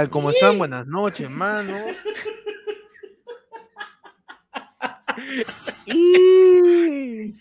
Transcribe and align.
Tal 0.00 0.08
como 0.08 0.30
están, 0.30 0.56
buenas 0.56 0.86
noches, 0.86 1.28
manos. 1.28 1.92
Y- 5.84 7.34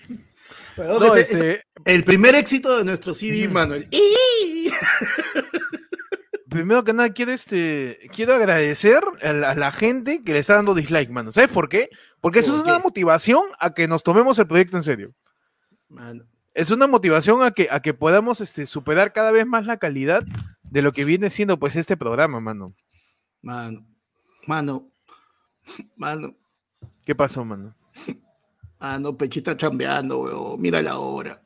Weón, 0.76 1.00
No, 1.00 1.16
ese- 1.16 1.22
este, 1.22 1.36
ese- 1.52 1.64
el 1.86 2.04
primer 2.04 2.36
éxito 2.36 2.78
de 2.78 2.84
nuestro 2.84 3.14
CD. 3.14 3.48
Manuel. 3.48 3.88
¡Y! 3.92 4.70
primero 6.50 6.84
que 6.84 6.92
nada, 6.92 7.14
quiero, 7.14 7.32
este, 7.32 7.98
quiero 8.14 8.34
agradecer 8.34 9.02
a 9.24 9.32
la, 9.32 9.52
a 9.52 9.56
la 9.56 9.72
gente 9.72 10.22
que 10.22 10.34
le 10.34 10.40
está 10.40 10.56
dando 10.56 10.76
dislike, 10.76 11.12
mano. 11.12 11.32
¿Sabes 11.32 11.50
por 11.50 11.70
qué? 11.70 11.88
Porque 12.20 12.40
eso 12.40 12.52
¿Por 12.52 12.60
es 12.60 12.66
una 12.66 12.80
motivación 12.80 13.44
a 13.62 13.74
que 13.74 13.88
nos 13.88 14.04
tomemos 14.04 14.38
el 14.38 14.48
proyecto 14.48 14.76
en 14.76 14.84
serio. 14.84 15.14
Mano, 15.88 16.26
Es 16.54 16.72
una 16.72 16.88
motivación 16.88 17.42
a 17.42 17.52
que, 17.52 17.70
a 17.72 17.82
que 17.82 17.94
podamos 17.94 18.42
este, 18.42 18.66
superar 18.66 19.14
cada 19.14 19.32
vez 19.32 19.46
más 19.46 19.66
la 19.66 19.78
calidad 19.78 20.26
de 20.72 20.82
lo 20.82 20.92
que 20.92 21.06
viene 21.06 21.30
siendo 21.30 21.58
pues 21.60 21.76
este 21.76 21.98
programa, 21.98 22.40
mano. 22.40 22.74
mano, 23.42 23.86
mano, 24.48 24.90
mano, 25.96 26.36
¿Qué 27.06 27.16
pasó, 27.16 27.44
mano? 27.44 27.76
mano, 28.80 29.18
Pechita 29.18 29.58
chambeando, 29.58 30.20
weón. 30.20 30.62
Mira 30.62 30.82
la 30.82 30.98
hora. 31.00 31.42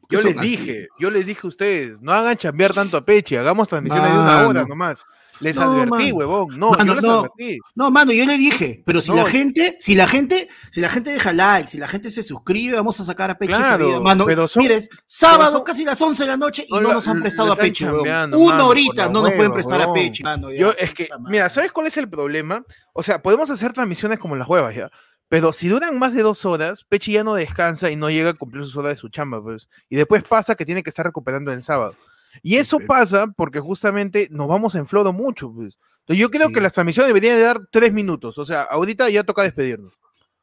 ¿Por 0.00 0.08
qué 0.08 0.16
Yo 0.16 0.22
les 0.22 0.36
así? 0.38 0.48
dije, 0.56 0.88
yo 0.98 1.10
les 1.10 1.26
dije 1.26 1.40
a 1.44 1.48
ustedes, 1.48 2.00
no 2.00 2.12
hagan 2.12 2.36
chambear 2.36 2.74
tanto 2.74 2.96
a 2.96 3.04
Peche, 3.04 3.38
hagamos 3.38 3.68
transmisiones 3.68 4.12
de 4.12 4.18
una 4.18 4.46
hora 4.46 4.64
nomás. 4.66 5.04
Les 5.40 5.56
No, 5.56 5.62
advertí, 5.62 5.90
mano. 6.12 6.14
huevón. 6.16 6.58
No, 6.58 6.70
Mano, 6.70 6.84
yo 6.84 6.94
les 6.94 7.02
no. 7.02 7.18
advertí. 7.20 7.58
No, 7.74 7.90
mano, 7.90 8.12
yo 8.12 8.24
le 8.24 8.38
dije, 8.38 8.82
pero 8.86 9.00
si 9.00 9.10
No. 9.10 9.16
la 9.16 9.24
gente, 9.26 9.76
si 9.80 9.94
la 9.94 10.06
gente, 10.06 10.48
si 10.70 10.80
la 10.80 10.88
gente 10.88 11.10
deja 11.12 11.32
like, 11.32 11.68
si 11.70 11.78
la 11.78 11.88
gente 11.88 12.10
se 12.10 12.22
suscribe, 12.22 12.76
vamos 12.76 12.98
a 13.00 13.04
sacar 13.04 13.30
a 13.30 13.38
Peche 13.38 13.52
Claro, 13.52 13.86
video, 13.86 14.02
mano. 14.02 14.24
pero 14.26 14.46
son- 14.46 14.62
Mires, 14.62 14.88
sábado, 15.06 15.52
son- 15.56 15.64
casi 15.64 15.84
las 15.84 16.00
11 16.00 16.22
de 16.24 16.28
la 16.28 16.36
noche 16.36 16.64
y 16.68 16.72
No 16.72 16.80
nos 16.92 17.08
han 17.08 17.20
prestado 17.20 17.52
a 17.52 17.56
Peche, 17.56 17.84
Una 17.90 18.26
mano, 18.26 18.66
horita 18.68 19.08
no 19.08 19.22
nos 19.22 19.32
pueden 19.32 19.52
prestar 19.52 19.82
a. 19.82 19.92
Peche, 19.92 20.22
mano. 20.24 20.50
ya, 20.52 20.58
Yo, 20.58 20.72
es 20.78 20.94
que, 20.94 21.08
mira, 21.28 21.48
¿sabes 21.48 21.72
cuál 21.72 21.86
es 21.88 21.96
el 21.96 22.08
problema? 22.08 22.64
O 22.92 23.02
sea, 23.02 23.20
podemos 23.22 23.50
hacer 23.50 23.72
transmisiones 23.72 24.18
como 24.18 24.36
las 24.36 24.48
huevas, 24.48 24.74
¿ya? 24.74 24.90
Pero 25.28 25.52
si 25.52 25.68
duran 25.68 25.98
más 25.98 26.12
de 26.14 26.22
dos 26.22 26.44
horas, 26.44 26.84
Pechi 26.88 27.12
ya 27.12 27.24
no 27.24 27.34
descansa 27.34 27.90
y 27.90 27.96
no 27.96 28.08
llega 28.10 28.30
a 28.30 28.34
cumplir 28.34 28.62
sus 28.64 28.76
horas 28.76 28.92
de 28.92 28.96
su 28.98 29.08
chamba, 29.08 29.42
pues. 29.42 29.68
Y 29.88 29.96
después 29.96 30.22
pasa 30.22 30.54
que 30.54 30.64
tiene 30.64 30.82
que 30.82 30.90
estar 30.90 31.04
recuperando 31.04 31.50
el 31.52 31.62
sábado. 31.62 31.94
Y 32.42 32.56
eso 32.56 32.78
pasa 32.80 33.26
porque 33.36 33.60
justamente 33.60 34.28
nos 34.30 34.48
vamos 34.48 34.74
en 34.74 34.86
flodo 34.86 35.12
mucho, 35.12 35.52
pues. 35.52 35.78
Entonces, 36.00 36.20
yo 36.20 36.30
creo 36.30 36.48
Sí. 36.48 36.54
que 36.54 36.60
las 36.60 36.72
transmisiones 36.72 37.08
deberían 37.08 37.36
de 37.36 37.42
dar 37.42 37.60
tres 37.70 37.92
minutos. 37.92 38.36
O 38.38 38.44
sea, 38.44 38.62
ahorita 38.62 39.08
ya 39.10 39.24
toca 39.24 39.42
despedirnos. 39.42 39.92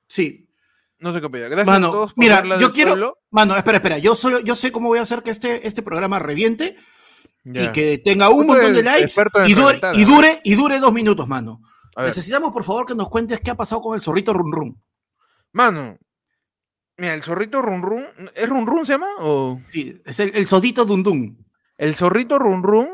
Sí, 0.07 0.47
No 1.03 1.11
sé 1.13 1.19
qué 1.19 1.25
opina. 1.25 1.47
Gracias 1.47 1.65
Mano, 1.65 1.87
a 1.87 1.91
todos 1.91 2.13
por 2.13 2.23
mira, 2.23 2.43
yo 2.59 2.71
quiero- 2.71 2.91
pueblo. 2.91 3.17
mano, 3.31 3.57
espera, 3.57 3.77
espera, 3.77 3.97
yo 3.97 4.13
solo, 4.13 4.39
yo 4.41 4.53
sé 4.53 4.71
cómo 4.71 4.87
voy 4.89 4.99
a 4.99 5.01
hacer 5.01 5.23
que 5.23 5.31
este, 5.31 5.65
este 5.67 5.81
programa 5.81 6.19
reviente 6.19 6.77
y 7.43 7.67
que 7.69 7.97
tenga 7.97 8.29
un 8.29 8.45
montón 8.45 8.71
de 8.73 8.83
likes 8.83 9.11
y 9.47 9.53
dure, 9.55 9.79
y 9.95 10.03
dure, 10.05 10.41
y 10.43 10.53
dure 10.53 10.79
dos 10.79 10.93
minutos, 10.93 11.27
mano. 11.27 11.59
Necesitamos, 11.97 12.53
por 12.53 12.63
favor, 12.63 12.85
que 12.85 12.93
nos 12.93 13.09
cuentes 13.09 13.39
qué 13.39 13.49
ha 13.49 13.55
pasado 13.55 13.81
con 13.81 13.95
el 13.95 14.01
zorrito 14.01 14.31
Run 14.31 14.51
Run. 14.51 14.81
mano. 15.53 15.97
Mira, 16.97 17.15
el 17.15 17.23
zorrito 17.23 17.63
Run 17.63 17.81
Run. 17.81 18.05
¿Es 18.35 18.47
Run 18.47 18.67
Run 18.67 18.85
se 18.85 18.93
llama? 18.93 19.07
¿O? 19.21 19.59
Sí, 19.69 19.99
es 20.05 20.19
el, 20.19 20.35
el 20.35 20.45
sodito 20.45 20.85
Dun 20.85 21.01
Dun. 21.01 21.45
El 21.81 21.95
zorrito 21.95 22.37
Run 22.37 22.61
Run, 22.61 22.89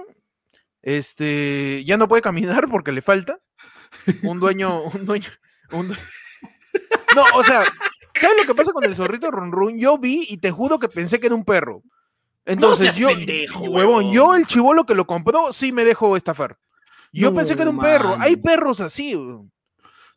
este, 0.82 1.84
ya 1.86 1.98
no 1.98 2.08
puede 2.08 2.22
caminar 2.22 2.68
porque 2.72 2.92
le 2.94 3.02
falta. 3.02 3.38
Un 4.24 4.40
dueño, 4.40 4.82
un 4.84 5.06
dueño, 5.06 5.30
un 5.72 5.90
due- 5.90 5.98
No, 7.16 7.24
o 7.36 7.44
sea, 7.44 7.64
¿sabes 8.16 8.38
lo 8.38 8.46
que 8.46 8.56
pasa 8.56 8.72
con 8.72 8.84
el 8.86 8.96
zorrito 8.96 9.30
Run 9.30 9.52
Run? 9.52 9.78
Yo 9.78 9.98
vi 9.98 10.26
y 10.30 10.38
te 10.38 10.52
juro 10.52 10.80
que 10.80 10.88
pensé 10.88 11.20
que 11.20 11.28
era 11.28 11.36
un 11.36 11.44
perro. 11.46 11.84
Entonces 12.46 12.96
seas 12.96 12.98
yo, 12.98 13.10
pendejo, 13.10 13.64
huevón, 13.66 14.10
yo 14.10 14.34
el 14.34 14.48
chivolo 14.48 14.86
que 14.86 14.96
lo 14.96 15.06
compró 15.06 15.52
sí 15.52 15.74
me 15.74 15.84
dejó 15.84 16.16
estafar. 16.16 16.58
Yo 17.12 17.34
pensé 17.34 17.56
que 17.58 17.64
era 17.64 17.72
un 17.72 17.80
perro. 17.80 18.16
Hay 18.20 18.38
perros 18.38 18.80
así. 18.80 19.16
huevón. 19.16 19.52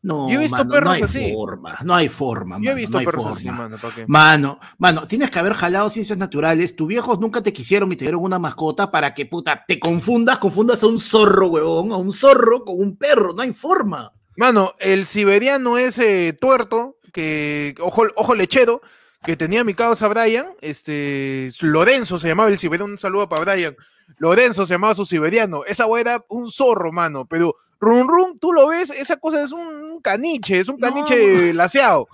No, 0.03 0.31
Yo 0.31 0.37
he 0.39 0.43
visto 0.43 0.57
mano, 0.57 0.71
perros 0.71 0.85
no 0.85 0.91
hay 0.93 1.03
así. 1.03 1.33
forma, 1.35 1.79
no 1.85 1.95
hay 1.95 2.09
forma, 2.09 2.59
Yo 2.61 2.71
he 2.71 2.75
visto 2.75 2.93
no 2.93 2.99
hay 3.01 3.05
perros 3.05 3.23
forma. 3.23 3.37
así, 3.37 3.51
mano. 3.51 3.77
Mano, 4.07 4.59
mano, 4.79 5.07
tienes 5.07 5.31
que 5.31 5.39
haber 5.39 5.53
jalado 5.53 5.91
ciencias 5.91 6.19
naturales. 6.19 6.75
Tus 6.75 6.89
viejos 6.89 7.21
nunca 7.21 7.43
te 7.43 7.53
quisieron 7.53 7.93
y 7.93 7.97
te 7.97 8.05
dieron 8.07 8.23
una 8.23 8.39
mascota 8.39 8.91
para 8.91 9.13
que, 9.13 9.27
puta, 9.27 9.63
te 9.69 9.79
confundas, 9.79 10.39
confundas 10.39 10.83
a 10.83 10.87
un 10.87 10.99
zorro, 10.99 11.49
huevón, 11.49 11.93
a 11.93 11.97
un 11.97 12.13
zorro 12.13 12.65
con 12.65 12.81
un 12.81 12.97
perro. 12.97 13.35
No 13.35 13.43
hay 13.43 13.53
forma. 13.53 14.13
Mano, 14.37 14.75
el 14.79 15.05
siberiano 15.05 15.77
ese 15.77 16.33
tuerto, 16.41 16.97
que, 17.13 17.75
ojo, 17.81 18.05
ojo 18.17 18.35
lechero, 18.35 18.81
que 19.23 19.37
tenía 19.37 19.65
mi 19.65 19.75
causa 19.75 20.09
Brian, 20.09 20.47
este, 20.63 21.51
Lorenzo 21.61 22.19
se 22.19 22.29
llamaba 22.29 22.49
el 22.49 22.59
siberiano, 22.59 22.91
un 22.91 22.97
saludo 22.99 23.29
para 23.29 23.43
Brian. 23.45 23.77
Lorenzo 24.17 24.65
se 24.65 24.75
llamaba 24.75 24.95
su 24.95 25.05
siberiano. 25.05 25.65
Esa 25.67 25.85
güey 25.85 26.01
era 26.01 26.25
un 26.31 26.51
zorro, 26.51 26.91
mano, 26.91 27.27
pero 27.27 27.57
Run 27.81 28.07
Run, 28.09 28.39
tú 28.39 28.53
lo 28.53 28.69
ves, 28.69 28.91
esa 28.91 29.17
cosa 29.17 29.43
es 29.43 29.53
un 29.53 30.01
caniche, 30.03 30.61
es 30.61 30.69
un 30.69 30.77
No, 30.79 30.87
caniche 30.89 31.53
laseado. 31.55 32.07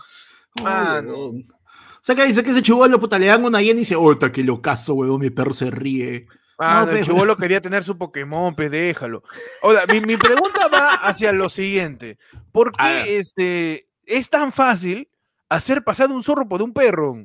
No, 0.58 0.64
Mano. 0.64 1.10
huevón. 1.12 1.46
O 1.50 1.98
sea, 2.06 2.14
que 2.14 2.24
dice 2.26 2.42
que 2.44 2.50
ese 2.52 2.62
chivolo, 2.62 3.00
puta, 3.00 3.18
le 3.18 3.26
dan 3.26 3.44
una 3.44 3.60
hiena 3.60 3.78
y 3.78 3.80
dice, 3.80 3.96
¡Ota, 3.96 4.30
que 4.30 4.44
lo 4.44 4.62
caso, 4.62 4.94
huevón! 4.94 5.20
Mi 5.20 5.30
perro 5.30 5.52
se 5.52 5.70
ríe. 5.72 6.28
Mano, 6.58 6.92
el 6.92 6.98
pe- 7.00 7.04
chivolo 7.04 7.36
quería 7.36 7.60
tener 7.60 7.82
su 7.84 7.98
Pokémon, 7.98 8.54
pues 8.54 8.70
déjalo. 8.70 9.22
Ahora, 9.62 9.82
mi, 9.92 10.00
mi 10.00 10.16
pregunta 10.16 10.68
va 10.68 10.90
hacia 10.94 11.32
lo 11.32 11.48
siguiente. 11.50 12.16
¿Por 12.52 12.70
qué 12.72 13.18
este, 13.18 13.88
es 14.04 14.30
tan 14.30 14.52
fácil 14.52 15.08
hacer 15.48 15.82
pasar 15.84 16.10
un 16.12 16.22
zorro 16.22 16.48
por 16.48 16.62
un 16.62 16.72
perro? 16.72 17.24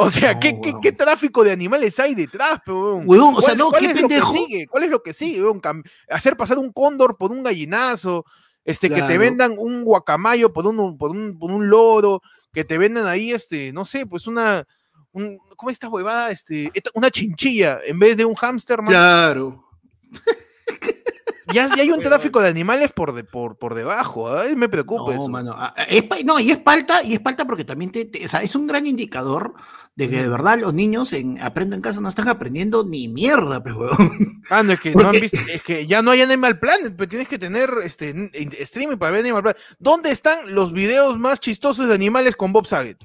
O 0.00 0.10
sea, 0.10 0.34
No, 0.34 0.40
¿qué, 0.40 0.60
qué, 0.60 0.68
weón. 0.70 0.80
qué 0.80 0.92
tráfico 0.92 1.42
de 1.42 1.50
animales 1.50 1.98
hay 1.98 2.14
detrás, 2.14 2.60
weón? 2.66 3.02
Huevón, 3.04 3.34
o 3.36 3.40
sea, 3.40 3.48
¿Cuál- 3.50 3.58
no, 3.58 3.70
cuál 3.70 3.80
qué 3.82 3.86
es 3.88 3.90
lo 3.90 3.96
que 3.96 4.00
pendejo. 4.14 4.32
sigue? 4.32 4.66
¿Cuál 4.68 4.84
es 4.84 4.90
lo 4.90 5.02
que 5.02 5.12
sigue, 5.12 5.42
weón? 5.42 5.60
Hacer 6.08 6.36
pasar 6.36 6.56
un 6.58 6.72
cóndor 6.72 7.16
por 7.16 7.32
un 7.32 7.42
gallinazo, 7.42 8.24
este, 8.64 8.88
que 8.90 9.02
te 9.02 9.18
vendan 9.18 9.54
un 9.58 9.82
guacamayo 9.82 10.52
por 10.52 10.66
un, 10.68 10.96
por 10.98 11.10
un, 11.10 11.36
por 11.38 11.50
un 11.50 11.68
loro, 11.68 12.22
que 12.52 12.62
te 12.64 12.78
vendan 12.78 13.06
ahí, 13.08 13.32
este, 13.32 13.72
no 13.72 13.84
sé, 13.84 14.06
pues 14.06 14.26
una, 14.28 14.64
un, 15.10 15.38
¿cómo 15.56 15.70
es 15.70 15.74
esta 15.74 15.88
huevada? 15.88 16.30
Este, 16.30 16.70
esta- 16.74 16.90
una 16.94 17.10
chinchilla 17.10 17.80
en 17.84 17.98
vez 17.98 18.16
de 18.16 18.24
un 18.24 18.34
hámster, 18.36 18.80
man. 18.80 18.90
Claro. 18.92 19.64
Ya, 21.52 21.68
ya 21.74 21.82
hay 21.82 21.90
un 21.90 22.00
tráfico 22.02 22.40
de 22.40 22.48
animales 22.48 22.92
por, 22.92 23.12
de, 23.12 23.24
por, 23.24 23.56
por 23.56 23.74
debajo, 23.74 24.36
ay, 24.36 24.54
me 24.56 24.68
preocupa 24.68 25.04
No, 25.04 25.12
eso. 25.12 25.28
mano, 25.28 25.54
ah, 25.56 25.74
ah, 25.76 25.82
es 25.84 26.04
no, 26.24 26.38
y 26.40 26.50
es 26.50 26.58
palta, 26.58 27.02
y 27.02 27.14
es 27.14 27.20
palta 27.20 27.44
porque 27.46 27.64
también 27.64 27.90
te, 27.90 28.04
te- 28.04 28.24
o 28.24 28.28
sea, 28.28 28.42
es 28.42 28.54
un 28.54 28.66
gran 28.66 28.86
indicador 28.86 29.54
de 29.96 30.08
que 30.08 30.22
de 30.22 30.28
verdad 30.28 30.58
los 30.58 30.72
niños 30.74 31.12
en 31.12 31.40
Aprendo 31.40 31.74
en 31.74 31.82
Casa 31.82 32.00
no 32.00 32.08
están 32.08 32.28
aprendiendo 32.28 32.84
ni 32.84 33.08
mierda, 33.08 33.62
pues. 33.62 33.74
Ah, 34.50 34.62
no, 34.62 34.72
es 34.72 34.80
que, 34.80 34.94
no 34.94 35.08
han 35.08 35.12
visto- 35.20 35.36
es 35.52 35.62
que 35.62 35.86
ya 35.86 36.00
no 36.00 36.10
hay 36.10 36.22
Animal 36.22 36.58
Planet, 36.58 36.94
pero 36.96 37.06
tienes 37.08 37.28
que 37.28 37.38
tener 37.38 37.70
este, 37.84 38.14
streaming 38.62 38.96
para 38.96 39.10
ver 39.12 39.20
Animal 39.20 39.42
Planet. 39.42 39.60
¿Dónde 39.78 40.10
están 40.10 40.54
los 40.54 40.72
videos 40.72 41.18
más 41.18 41.38
chistosos 41.40 41.86
de 41.88 41.94
animales 41.94 42.34
con 42.34 42.52
Bob 42.52 42.66
Saget? 42.66 42.96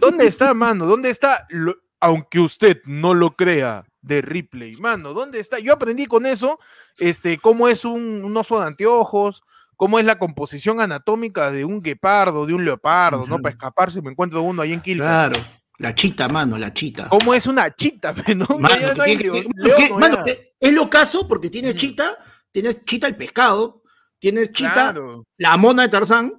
¿Dónde 0.00 0.26
está, 0.26 0.54
mano? 0.54 0.86
¿Dónde 0.86 1.10
está? 1.10 1.46
lo- 1.50 1.76
aunque 2.00 2.38
usted 2.38 2.78
no 2.84 3.12
lo 3.12 3.34
crea, 3.34 3.84
de 4.08 4.22
Ripley. 4.22 4.74
Mano, 4.76 5.12
¿dónde 5.12 5.38
está? 5.38 5.58
Yo 5.60 5.72
aprendí 5.74 6.06
con 6.06 6.26
eso, 6.26 6.58
este, 6.98 7.38
cómo 7.38 7.68
es 7.68 7.84
un, 7.84 8.24
un 8.24 8.36
oso 8.36 8.58
de 8.60 8.66
anteojos, 8.66 9.42
cómo 9.76 9.98
es 10.00 10.04
la 10.04 10.18
composición 10.18 10.80
anatómica 10.80 11.52
de 11.52 11.64
un 11.64 11.80
guepardo, 11.80 12.46
de 12.46 12.54
un 12.54 12.64
leopardo, 12.64 13.26
¿no? 13.26 13.38
Para 13.40 13.52
escaparse, 13.54 14.02
me 14.02 14.10
encuentro 14.10 14.42
uno 14.42 14.62
ahí 14.62 14.72
en 14.72 14.80
Quilca. 14.80 15.04
Claro. 15.04 15.40
La 15.78 15.94
chita, 15.94 16.28
mano, 16.28 16.58
la 16.58 16.74
chita. 16.74 17.08
¿Cómo 17.08 17.34
es 17.34 17.46
una 17.46 17.72
chita? 17.72 18.12
¿no? 18.34 18.46
Mano, 18.58 18.80
ya 18.80 18.94
no 18.94 19.02
hay 19.04 19.16
que- 19.16 19.48
mano, 19.96 20.24
es 20.58 20.72
lo 20.72 20.90
caso 20.90 21.28
porque 21.28 21.50
tiene 21.50 21.68
Ujú. 21.70 21.78
chita, 21.78 22.16
tienes 22.50 22.84
chita 22.84 23.06
el 23.06 23.14
pescado, 23.14 23.82
tienes 24.18 24.50
chita 24.52 24.72
Claro. 24.72 25.24
la 25.36 25.56
mona 25.56 25.84
de 25.84 25.88
Tarzán 25.90 26.32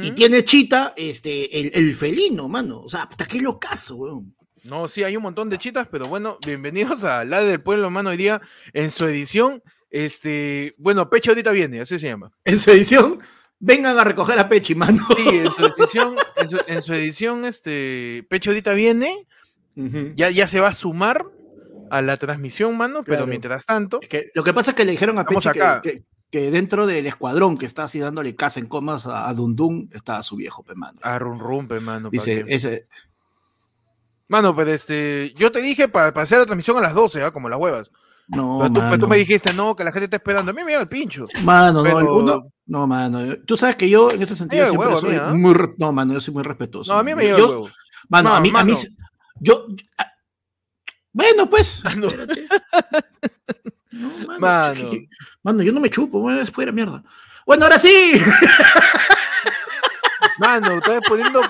y 0.00 0.12
tiene 0.12 0.44
chita 0.44 0.94
este, 0.96 1.58
el, 1.60 1.72
el 1.74 1.94
felino, 1.96 2.48
mano. 2.48 2.80
O 2.80 2.88
sea, 2.88 3.06
puta, 3.08 3.26
qué 3.26 3.42
lo 3.42 3.58
caso, 3.58 3.96
weón. 3.96 4.34
No, 4.64 4.86
sí, 4.88 5.02
hay 5.02 5.16
un 5.16 5.22
montón 5.24 5.50
de 5.50 5.58
chitas, 5.58 5.88
pero 5.90 6.06
bueno, 6.06 6.38
bienvenidos 6.46 7.02
a 7.04 7.24
La 7.24 7.42
del 7.42 7.60
Pueblo, 7.60 7.90
mano, 7.90 8.10
hoy 8.10 8.16
día 8.16 8.40
en 8.72 8.90
su 8.92 9.04
edición, 9.06 9.60
este, 9.90 10.74
bueno, 10.78 11.10
Pecho 11.10 11.32
ahorita 11.32 11.50
viene, 11.50 11.80
así 11.80 11.98
se 11.98 12.06
llama. 12.06 12.30
En 12.44 12.58
su 12.60 12.70
edición, 12.70 13.18
vengan 13.58 13.98
a 13.98 14.04
recoger 14.04 14.38
a 14.38 14.48
Pechi, 14.48 14.74
mano. 14.76 15.04
Sí, 15.16 15.28
en 15.28 15.50
su 15.50 15.64
edición, 15.66 16.14
en 16.36 16.48
su, 16.50 16.60
en 16.66 16.82
su 16.82 16.92
edición, 16.94 17.44
este, 17.44 18.24
Pecho 18.30 18.50
ahorita 18.50 18.72
viene, 18.74 19.26
ya, 20.14 20.30
ya 20.30 20.46
se 20.46 20.60
va 20.60 20.68
a 20.68 20.74
sumar 20.74 21.26
a 21.90 22.00
la 22.00 22.16
transmisión, 22.16 22.76
mano, 22.76 23.02
pero 23.04 23.26
mientras 23.26 23.66
tanto, 23.66 23.98
Es 24.00 24.08
que 24.08 24.30
lo 24.34 24.44
que 24.44 24.52
pasa 24.52 24.70
es 24.70 24.76
que 24.76 24.84
le 24.84 24.92
dijeron 24.92 25.18
a 25.18 25.24
Pechi 25.24 25.48
acá. 25.48 25.80
que, 25.82 25.90
que- 25.92 26.02
que 26.32 26.50
dentro 26.50 26.86
del 26.86 27.06
escuadrón 27.06 27.58
que 27.58 27.66
está 27.66 27.84
así 27.84 27.98
dándole 27.98 28.34
casa 28.34 28.58
en 28.58 28.64
comas 28.64 29.06
a, 29.06 29.30
Dundun 29.34 29.90
está 29.92 30.22
su 30.22 30.36
viejo, 30.36 30.62
pe, 30.62 30.74
mano. 30.74 30.98
a 31.02 31.18
rum 31.18 31.38
rumpe, 31.38 31.78
mano. 31.78 32.08
pa' 32.08 32.12
Dice, 32.12 32.46
ese, 32.48 32.86
Mano, 34.28 34.54
pero 34.56 34.72
este, 34.72 35.32
yo 35.36 35.52
te 35.52 35.60
dije 35.60 35.88
para 35.88 36.08
hacer 36.22 36.38
la 36.38 36.46
transmisión 36.46 36.76
a 36.78 36.80
las 36.80 36.94
12, 36.94 37.22
¿ah? 37.22 37.30
como 37.32 37.48
las 37.48 37.58
huevas. 37.60 37.90
no, 38.28 38.58
pero, 38.62 38.72
tú, 38.72 38.80
pero 38.80 38.90
tú 38.92 39.00
mano. 39.00 39.08
me 39.08 39.16
dijiste, 39.18 39.52
no, 39.52 39.76
que 39.76 39.84
la 39.84 39.92
gente 39.92 40.04
está 40.06 40.16
esperando. 40.16 40.50
A 40.50 40.54
mí 40.54 40.62
me 40.64 40.70
llega 40.70 40.82
el 40.82 40.88
pincho. 40.88 41.26
Mano, 41.44 41.82
no, 41.82 41.98
el 41.98 42.04
Pero- 42.06 42.16
uno- 42.16 42.46
no, 42.66 42.86
mano. 42.86 43.36
Tú 43.46 43.56
sabes 43.56 43.76
que 43.76 43.88
yo 43.90 44.10
en 44.10 44.22
ese 44.22 44.34
sentido 44.36 44.64
siempre 44.68 44.86
huevo 44.88 45.00
soy 45.00 45.16
¿ah? 45.16 45.34
muy, 45.34 45.54
no, 45.76 45.92
mano, 45.92 46.14
yo 46.14 46.20
soy 46.20 46.32
muy 46.32 46.42
respetuoso. 46.42 46.92
No, 46.92 46.98
a 47.00 47.02
mí 47.02 47.14
me 47.14 47.28
Yo- 47.28 47.36
llega 47.36 47.38
el 47.48 47.50
huevo. 47.50 47.70
Mano, 48.08 48.30
No, 48.30 48.36
a 48.36 48.40
mí, 48.40 48.50
a 48.54 48.64
mí, 48.64 48.72
yo, 49.40 49.64
ah, 49.98 50.06
bueno, 51.12 51.50
pues. 51.50 51.82
No. 51.96 52.06
espérate. 52.08 52.46
No, 53.92 54.08
mano, 54.26 54.38
Mano. 54.40 54.90
Mano, 55.42 55.62
yo 55.62 55.70
no 55.72 55.78
me 55.80 55.90
chupo, 55.90 56.30
es 56.30 56.50
fuera 56.50 56.72
mierda. 56.72 57.04
Bueno, 57.46 57.64
ahora 57.64 57.78
sí. 57.78 58.14
Mano, 60.42 60.72
estás 60.78 61.00
poniendo 61.08 61.40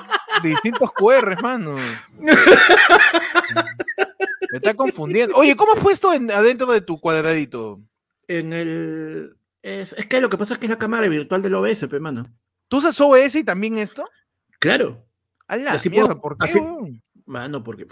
distintos 0.42 0.90
QRs, 0.92 1.40
mano. 1.42 1.76
Me 4.50 4.58
está 4.58 4.74
confundiendo. 4.74 5.34
Oye, 5.36 5.56
¿cómo 5.56 5.72
has 5.72 5.80
puesto 5.80 6.12
en- 6.12 6.30
adentro 6.30 6.66
de 6.66 6.80
tu 6.82 7.00
cuadradito? 7.00 7.80
En 8.28 8.52
el. 8.52 9.36
Es, 9.62 9.92
es 9.94 10.06
que 10.06 10.20
lo 10.20 10.28
que 10.28 10.36
pasa 10.36 10.52
es 10.54 10.58
que 10.58 10.66
es 10.66 10.70
la 10.70 10.78
cámara 10.78 11.08
virtual 11.08 11.40
del 11.40 11.54
OBS, 11.54 11.86
pe, 11.88 12.00
mano. 12.00 12.26
¿Tú 12.68 12.78
usas 12.78 13.00
OS 13.00 13.34
y 13.36 13.44
también 13.44 13.78
esto? 13.78 14.04
Claro. 14.58 15.04
A 15.46 15.56
la 15.56 15.72
Así 15.72 15.88
mierda, 15.90 16.08
puedo- 16.08 16.20
¿por 16.20 16.36
qué? 16.38 16.44
así-? 16.44 17.02
Mano, 17.24 17.62
porque. 17.62 17.86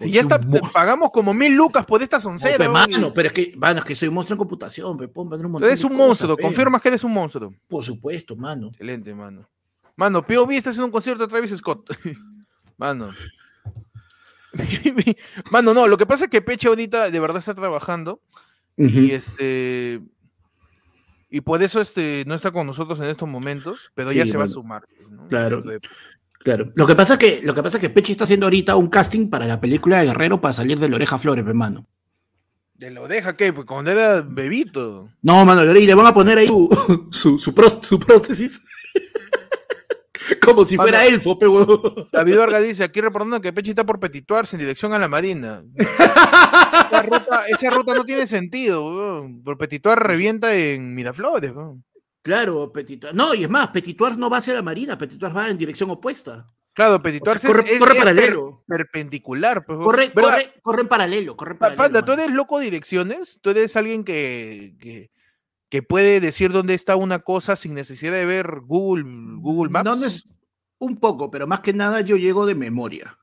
Si 0.00 0.10
ya 0.10 0.22
está, 0.22 0.40
pagamos 0.72 1.10
como 1.10 1.34
mil 1.34 1.54
lucas 1.54 1.84
por 1.84 2.02
esta 2.02 2.18
soncera. 2.18 2.56
Pe, 2.56 2.68
mano, 2.68 3.12
pero 3.12 3.28
es 3.28 3.34
que, 3.34 3.52
mano, 3.56 3.80
es 3.80 3.84
que 3.84 3.94
soy 3.94 4.08
monstruo 4.08 4.34
en 4.36 4.38
computación, 4.38 4.96
pe, 4.96 5.06
pon, 5.08 5.26
un 5.32 5.50
montón 5.52 5.68
Eres 5.68 5.84
un 5.84 5.90
cosas, 5.90 6.06
monstruo, 6.06 6.36
pe. 6.36 6.42
confirmas 6.42 6.80
que 6.80 6.88
eres 6.88 7.04
un 7.04 7.12
monstruo. 7.12 7.54
Por 7.68 7.84
supuesto, 7.84 8.34
mano. 8.34 8.68
Excelente, 8.68 9.14
mano. 9.14 9.46
Mano, 9.96 10.26
POV 10.26 10.52
está 10.52 10.70
haciendo 10.70 10.86
un 10.86 10.92
concierto 10.92 11.26
de 11.26 11.30
Travis 11.30 11.56
Scott. 11.56 11.90
Mano. 12.76 13.14
Mano, 15.50 15.74
no, 15.74 15.86
lo 15.86 15.96
que 15.96 16.06
pasa 16.06 16.24
es 16.24 16.30
que 16.30 16.42
Peche 16.42 16.68
ahorita 16.68 17.10
de 17.10 17.20
verdad 17.20 17.38
está 17.38 17.54
trabajando 17.54 18.20
y 18.76 19.12
este 19.12 20.00
y 21.30 21.40
por 21.40 21.62
eso 21.62 21.80
este 21.80 22.24
no 22.26 22.34
está 22.34 22.50
con 22.50 22.66
nosotros 22.66 22.98
en 23.00 23.06
estos 23.06 23.28
momentos, 23.28 23.92
pero 23.94 24.12
ya 24.12 24.26
se 24.26 24.36
va 24.36 24.44
a 24.44 24.48
sumar. 24.48 24.82
¿no? 25.08 25.26
Claro. 25.28 25.58
Entonces, 25.58 25.80
Claro. 26.42 26.72
Lo 26.74 26.86
que 26.86 26.94
pasa 26.94 27.14
es 27.14 27.18
que, 27.20 27.40
lo 27.42 27.54
que 27.54 27.62
pasa 27.62 27.76
es 27.76 27.80
que 27.80 27.90
Pechi 27.90 28.12
está 28.12 28.24
haciendo 28.24 28.46
ahorita 28.46 28.76
un 28.76 28.88
casting 28.88 29.30
para 29.30 29.46
la 29.46 29.60
película 29.60 29.98
de 29.98 30.06
Guerrero 30.06 30.40
para 30.40 30.52
salir 30.52 30.78
de 30.78 30.88
la 30.88 30.96
oreja 30.96 31.18
Flores, 31.18 31.44
pe, 31.44 31.54
mano. 31.54 31.86
De 32.74 32.90
lo 32.90 33.06
deja 33.06 33.36
que 33.36 33.52
pues, 33.52 33.64
cuando 33.66 33.92
era 33.92 34.22
bebito. 34.22 35.08
No, 35.22 35.44
mano, 35.44 35.64
y 35.76 35.86
le 35.86 35.94
van 35.94 36.06
a 36.06 36.14
poner 36.14 36.38
ahí 36.38 36.48
su, 36.48 36.68
su, 37.12 37.38
su, 37.38 37.52
su 37.80 37.98
prótesis. 38.00 38.60
Como 40.44 40.64
si 40.64 40.76
Mano. 40.76 40.88
fuera 40.88 41.06
elfo, 41.06 41.38
pe, 41.38 41.46
huevón. 41.48 42.08
David 42.12 42.36
Vargas 42.36 42.62
dice, 42.62 42.84
aquí 42.84 43.00
reportando 43.00 43.40
que 43.40 43.52
Peche 43.52 43.70
está 43.70 43.84
por 43.84 43.98
petituarse 44.00 44.56
en 44.56 44.60
dirección 44.60 44.92
a 44.92 44.98
la 44.98 45.08
Marina. 45.08 45.62
Esa 45.76 47.02
ruta, 47.02 47.46
esa 47.48 47.70
ruta 47.70 47.94
no 47.94 48.04
tiene 48.04 48.26
sentido, 48.26 48.84
weón. 48.84 49.42
Por 49.42 49.56
petituar 49.58 50.06
revienta 50.06 50.54
en 50.54 50.94
Miraflores, 50.94 51.52
weón. 51.54 51.84
Claro, 52.22 52.70
Petituar. 52.72 53.14
No, 53.14 53.34
y 53.34 53.42
es 53.42 53.50
más, 53.50 53.68
Petituar 53.70 54.16
no 54.16 54.30
va 54.30 54.36
hacia 54.38 54.54
la 54.54 54.62
Marina, 54.62 54.96
Petituar 54.96 55.36
va 55.36 55.48
en 55.48 55.58
dirección 55.58 55.90
opuesta. 55.90 56.46
Claro, 56.72 56.92
O 56.92 56.94
sea, 56.96 57.02
petituarse 57.02 57.46
corre, 57.48 57.72
es, 57.72 57.78
corre 57.80 57.92
es 57.94 57.98
paralelo. 57.98 58.62
per- 58.66 58.78
perpendicular. 58.78 59.66
Pues, 59.66 59.78
Corre, 59.78 60.12
corre, 60.12 60.54
corre 60.62 60.82
en 60.82 60.88
paralelo, 60.88 61.36
corre 61.36 61.52
en 61.52 61.58
paralelo. 61.58 61.82
Panda, 61.82 62.02
¿tú 62.02 62.12
eres 62.12 62.30
loco 62.30 62.58
de 62.60 62.66
direcciones? 62.66 63.38
¿Tú 63.42 63.50
eres 63.50 63.76
alguien 63.76 64.04
que, 64.04 64.74
que, 64.80 65.10
que 65.72 65.82
puede 65.82 66.20
decir 66.20 66.52
dónde 66.52 66.74
está 66.74 66.96
una 66.96 67.20
cosa 67.20 67.56
sin 67.56 67.72
necesidad 67.72 68.12
de 68.12 68.26
ver 68.26 68.60
Google, 68.60 69.04
Google 69.38 69.70
Maps? 69.70 69.84
No 69.86 70.04
es 70.04 70.36
un 70.76 70.98
poco, 70.98 71.30
pero 71.30 71.46
más 71.46 71.60
que 71.60 71.72
nada 71.72 72.02
yo 72.02 72.18
llego 72.18 72.44
de 72.44 72.54
memoria. 72.54 73.18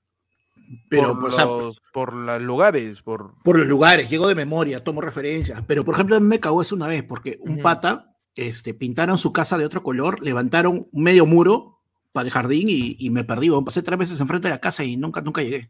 Pero, 0.90 1.14
por, 1.14 1.30
o 1.30 1.32
sea, 1.32 1.46
los, 1.46 1.80
por 1.94 2.12
los 2.12 2.42
lugares, 2.42 3.04
por... 3.04 3.36
por 3.44 3.60
los 3.60 3.68
lugares, 3.68 4.10
llego 4.10 4.28
de 4.28 4.34
memoria, 4.34 4.84
tomo 4.84 5.00
referencias. 5.00 5.64
Pero, 5.68 5.86
por 5.86 5.94
ejemplo, 5.94 6.20
me 6.20 6.40
cagó 6.40 6.64
eso 6.64 6.74
una 6.74 6.88
vez, 6.88 7.04
porque 7.04 7.38
un 7.42 7.60
pata 7.60 8.16
este, 8.34 8.74
pintaron 8.74 9.20
su 9.20 9.32
casa 9.32 9.56
de 9.60 9.66
otro 9.66 9.84
color, 9.84 10.20
levantaron 10.24 10.88
un 10.92 11.04
medio 11.04 11.28
muro 11.28 11.84
para 12.14 12.26
el 12.26 12.32
jardín 12.32 12.68
y, 12.68 12.96
y 12.98 13.12
me 13.12 13.24
perdí. 13.24 13.52
weón. 13.52 13.64
Pasé 13.64 13.84
tres 13.84 14.00
veces 14.00 14.20
enfrente 14.20 14.48
de 14.48 14.56
la 14.56 14.60
casa 14.60 14.84
y 14.84 14.98
nunca, 14.98 15.22
nunca 15.22 15.44
llegué. 15.44 15.70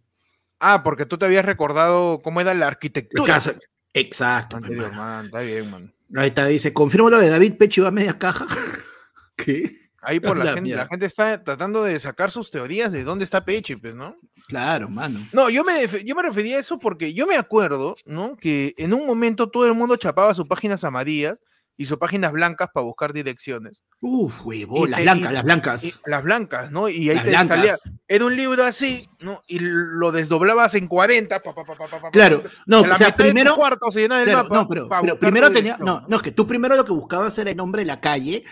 Ah, 0.62 0.82
porque 0.82 1.06
tú 1.06 1.18
te 1.18 1.26
habías 1.26 1.44
recordado 1.44 2.22
cómo 2.22 2.40
era 2.40 2.54
la 2.54 2.68
arquitectura. 2.68 3.34
casa. 3.34 3.56
Exacto. 3.94 4.56
Ah, 4.56 4.92
man, 4.96 5.26
está 5.26 5.42
bien, 5.42 5.70
man. 5.70 5.94
Ahí 6.16 6.30
está, 6.30 6.46
dice, 6.48 6.74
confirmo 6.74 7.10
lo 7.10 7.20
de 7.20 7.30
David 7.30 7.54
Pecho 7.58 7.86
a 7.88 7.92
media 7.92 8.18
caja. 8.18 8.48
¿Qué? 9.36 9.78
Ahí 10.02 10.20
por 10.20 10.38
la, 10.38 10.46
La 10.46 10.50
gente, 10.52 10.62
mierda. 10.62 10.84
la 10.84 10.88
gente 10.90 11.06
está 11.06 11.44
tratando 11.44 11.84
de 11.84 12.00
sacar 12.00 12.32
sus 12.32 12.52
teorías 12.52 12.92
de 12.92 13.04
dónde 13.04 13.26
está 13.26 13.44
Peche, 13.44 13.78
pues, 13.78 13.94
¿no? 13.94 14.16
Claro, 14.48 14.90
mano. 14.90 15.20
No, 15.34 15.50
yo 15.50 15.64
me, 15.64 15.86
yo 16.06 16.16
me 16.16 16.24
refería 16.24 16.58
a 16.58 16.62
eso 16.62 16.80
porque 16.80 17.14
yo 17.14 17.28
me 17.28 17.36
acuerdo, 17.36 17.96
¿no? 18.06 18.38
Que 18.38 18.74
en 18.78 18.94
un 18.94 19.06
momento 19.06 19.50
todo 19.50 19.68
el 19.68 19.74
mundo 19.74 19.98
chapaba 19.98 20.34
sus 20.34 20.48
páginas 20.48 20.84
amarillas 20.84 21.38
y 21.80 21.86
sus 21.86 21.98
páginas 21.98 22.34
blancas 22.34 22.68
para 22.74 22.84
buscar 22.84 23.14
direcciones. 23.14 23.82
Uf, 24.02 24.42
las 24.46 24.98
te- 24.98 25.04
blancas, 25.04 25.08
y- 25.08 25.34
las 25.34 25.42
Y 25.42 25.46
blancas. 25.46 26.02
las 26.06 26.24
blancas, 26.26 26.72
¿no? 26.72 26.90
Y 26.90 27.10
ahí 27.10 27.16
Las 27.16 27.24
te 27.24 27.30
blancas. 27.30 27.58
salía. 27.58 27.76
Era 28.06 28.26
un 28.26 28.36
libro 28.36 28.66
así, 28.66 29.08
¿no? 29.22 29.42
Y 29.48 29.60
lo 29.62 30.12
desdoblabas 30.12 30.76
en 30.76 30.88
40. 30.88 31.40
pa, 31.42 31.56
pa, 31.56 31.64
pa, 31.64 31.76
pa, 31.76 31.88
pa, 31.88 32.02
pa, 32.02 32.12
Claro, 32.12 32.44
no, 32.66 32.82
o 32.82 32.96
sea, 32.98 33.16
primero, 33.16 33.56
cuarto 33.56 33.90
se 33.94 34.02
llenaba 34.02 34.22
el 34.22 34.28
Claro, 34.28 34.44
mapa. 34.50 34.56
no, 34.56 34.68
pero, 34.68 35.18
primero 35.20 35.52
tenía, 35.54 35.78
no, 35.78 36.06
no, 36.10 36.18
es 36.18 36.22
que 36.22 36.32
tú 36.32 36.46
primero 36.46 36.76
lo 36.76 36.84
que 36.84 36.92
buscabas 36.92 37.38
era 37.40 37.50
el 37.50 37.56
nombre 37.56 37.84
de 37.84 37.86
la 37.86 38.02
calle 38.02 38.44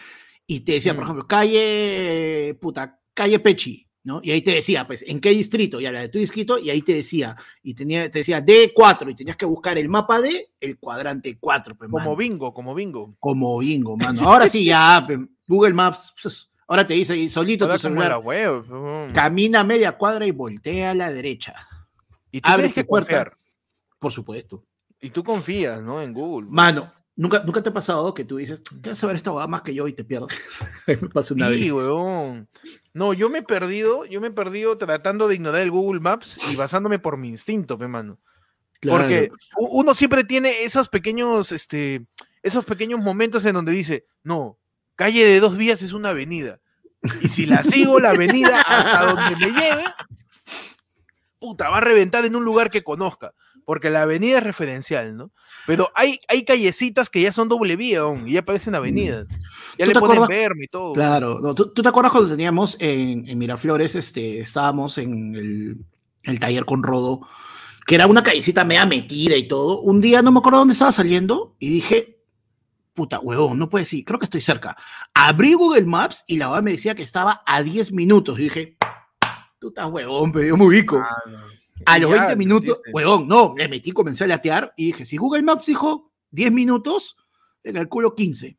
y 0.45 0.61
te 0.61 0.71
decía, 0.71 0.93
por 0.95 1.03
Mm. 1.03 1.07
ejemplo, 1.07 1.27
calle, 1.27 2.57
puta, 2.61 2.97
calle 3.13 3.39
Pechi, 3.39 3.86
¿no? 4.03 4.19
Y 4.23 4.31
ahí 4.31 4.41
te 4.41 4.51
decía, 4.51 4.87
pues, 4.87 5.03
¿en 5.07 5.19
qué 5.19 5.31
distrito? 5.31 5.79
Ya 5.79 5.91
la 5.91 6.01
de 6.01 6.09
tu 6.09 6.17
distrito, 6.19 6.57
y 6.57 6.69
ahí 6.69 6.81
te 6.81 6.93
decía, 6.93 7.35
y 7.61 7.73
tenía, 7.73 8.09
te 8.09 8.19
decía 8.19 8.43
D4, 8.45 9.11
y 9.11 9.15
tenías 9.15 9.35
que 9.35 9.45
buscar 9.45 9.77
el 9.77 9.89
mapa 9.89 10.21
de 10.21 10.49
el 10.61 10.77
cuadrante 10.79 11.37
4, 11.39 11.75
pues, 11.75 11.89
Como 11.91 12.03
mano. 12.03 12.15
bingo, 12.15 12.53
como 12.53 12.73
bingo. 12.73 13.15
como 13.19 13.57
bingo, 13.59 13.97
mano. 13.97 14.21
Ahora 14.29 14.47
sí, 14.47 14.63
ya, 14.65 15.05
Google 15.45 15.73
Maps, 15.73 16.13
pues, 16.21 16.55
ahora 16.67 16.87
te 16.87 16.93
dice 16.93 17.13
ahí 17.13 17.27
solito 17.29 17.65
Ahora 17.65 17.75
tu 17.75 17.81
celular, 17.81 18.17
web. 18.19 18.63
mm. 18.67 19.13
camina 19.13 19.63
media 19.63 19.97
cuadra 19.97 20.25
y 20.25 20.31
voltea 20.31 20.91
a 20.91 20.95
la 20.95 21.11
derecha. 21.11 21.55
Y 22.31 22.41
tú 22.41 22.49
abre 22.49 22.63
tienes 22.63 22.75
que 22.75 22.83
puerta. 22.85 23.07
confiar. 23.07 23.37
Por 23.99 24.11
supuesto. 24.11 24.63
Y 25.01 25.09
tú 25.09 25.23
confías, 25.23 25.81
¿no? 25.81 26.01
En 26.01 26.13
Google. 26.13 26.47
Mano, 26.49 26.91
¿nunca, 27.17 27.43
¿nunca 27.43 27.61
te 27.61 27.69
ha 27.69 27.73
pasado 27.73 28.13
que 28.13 28.23
tú 28.23 28.37
dices, 28.37 28.61
¿qué 28.81 28.89
vas 28.89 29.03
a 29.03 29.07
ver 29.07 29.17
esta 29.17 29.31
más 29.47 29.61
que 29.63 29.73
yo 29.73 29.87
y 29.89 29.93
te 29.93 30.05
pierdes? 30.05 30.29
Me 30.87 30.95
pasó 31.09 31.33
una 31.33 31.49
Sí, 31.49 31.69
vez. 31.69 31.73
weón. 31.73 32.47
No, 32.93 33.13
yo 33.13 33.29
me 33.29 33.39
he 33.39 33.43
perdido, 33.43 34.05
yo 34.05 34.21
me 34.21 34.27
he 34.27 34.31
perdido 34.31 34.77
tratando 34.77 35.27
de 35.27 35.35
ignorar 35.35 35.61
el 35.61 35.71
Google 35.71 35.99
Maps 35.99 36.39
y 36.51 36.55
basándome 36.55 36.97
por 36.99 37.17
mi 37.17 37.27
instinto, 37.27 37.77
pe 37.77 37.87
mano. 37.87 38.17
Claro. 38.79 38.99
Porque 38.99 39.29
uno 39.57 39.93
siempre 39.93 40.23
tiene 40.23 40.63
esos 40.63 40.87
pequeños, 40.89 41.51
este, 41.51 42.05
esos 42.41 42.63
pequeños 42.63 42.99
momentos 42.99 43.43
en 43.45 43.53
donde 43.53 43.71
dice, 43.71 44.05
no, 44.23 44.57
calle 44.95 45.25
de 45.25 45.39
dos 45.39 45.57
vías 45.57 45.81
es 45.81 45.93
una 45.93 46.09
avenida. 46.09 46.59
Y 47.21 47.27
si 47.27 47.45
la 47.45 47.63
sigo 47.63 47.99
la 47.99 48.09
avenida 48.11 48.59
hasta 48.61 49.05
donde 49.13 49.45
me 49.45 49.51
lleve, 49.51 49.83
puta, 51.39 51.69
va 51.69 51.77
a 51.77 51.81
reventar 51.81 52.25
en 52.25 52.35
un 52.35 52.43
lugar 52.43 52.69
que 52.69 52.83
conozca. 52.83 53.33
Porque 53.67 53.89
la 53.89 54.03
avenida 54.03 54.37
es 54.37 54.43
referencial, 54.45 55.17
¿no? 55.17 55.29
Pero 55.65 55.91
hay, 55.93 56.21
hay 56.29 56.45
callecitas 56.45 57.09
que 57.09 57.21
ya 57.21 57.33
son 57.33 57.49
doble 57.49 57.75
vía 57.75 57.99
aún, 57.99 58.25
y 58.25 58.31
ya 58.31 58.45
parecen 58.45 58.75
avenidas. 58.75 59.27
Ya 59.77 59.83
¿Tú 59.83 59.91
le 59.91 59.99
ponen 59.99 60.25
verme 60.25 60.63
y 60.63 60.67
todo. 60.69 60.93
Claro. 60.93 61.39
No, 61.41 61.53
¿tú, 61.53 61.73
tú 61.73 61.81
te 61.81 61.89
acuerdas 61.89 62.13
cuando 62.13 62.29
teníamos 62.29 62.77
en, 62.79 63.27
en 63.27 63.37
Miraflores, 63.37 63.95
este, 63.95 64.39
estábamos 64.39 64.97
en 64.97 65.35
el, 65.35 65.77
el 66.23 66.39
taller 66.39 66.63
con 66.63 66.81
Rodo, 66.81 67.27
que 67.85 67.95
era 67.95 68.07
una 68.07 68.23
callecita 68.23 68.63
media 68.63 68.85
metida 68.85 69.35
y 69.35 69.49
todo? 69.49 69.81
Un 69.81 69.99
día 69.99 70.21
no 70.21 70.31
me 70.31 70.39
acuerdo 70.39 70.59
dónde 70.59 70.71
estaba 70.71 70.93
saliendo 70.93 71.57
y 71.59 71.69
dije, 71.69 72.21
puta, 72.93 73.19
huevón, 73.19 73.59
no 73.59 73.67
puede 73.67 73.83
ser, 73.83 74.05
creo 74.05 74.17
que 74.17 74.27
estoy 74.27 74.39
cerca. 74.39 74.77
Abrí 75.13 75.55
Google 75.55 75.83
Maps 75.83 76.23
y 76.25 76.37
la 76.37 76.47
verdad 76.47 76.63
me 76.63 76.71
decía 76.71 76.95
que 76.95 77.03
estaba 77.03 77.43
a 77.45 77.63
10 77.63 77.91
minutos. 77.91 78.39
Y 78.39 78.43
dije, 78.43 78.77
tú 79.59 79.67
estás 79.67 79.89
huevón, 79.91 80.31
pero 80.31 80.47
yo 80.47 80.55
me 80.55 80.63
ubico. 80.63 80.99
Ah, 80.99 81.17
no. 81.29 81.56
A 81.85 81.99
los 81.99 82.09
ya, 82.09 82.15
20 82.17 82.33
te 82.33 82.35
minutos, 82.37 82.79
huevón, 82.91 83.27
no, 83.27 83.53
le 83.57 83.67
metí, 83.69 83.91
comencé 83.91 84.23
a 84.23 84.27
latear 84.27 84.73
y 84.75 84.87
dije, 84.87 85.05
si 85.05 85.17
Google 85.17 85.43
Maps 85.43 85.65
dijo 85.67 86.11
10 86.31 86.51
minutos, 86.51 87.15
le 87.63 87.73
calculo 87.73 88.13
15. 88.15 88.57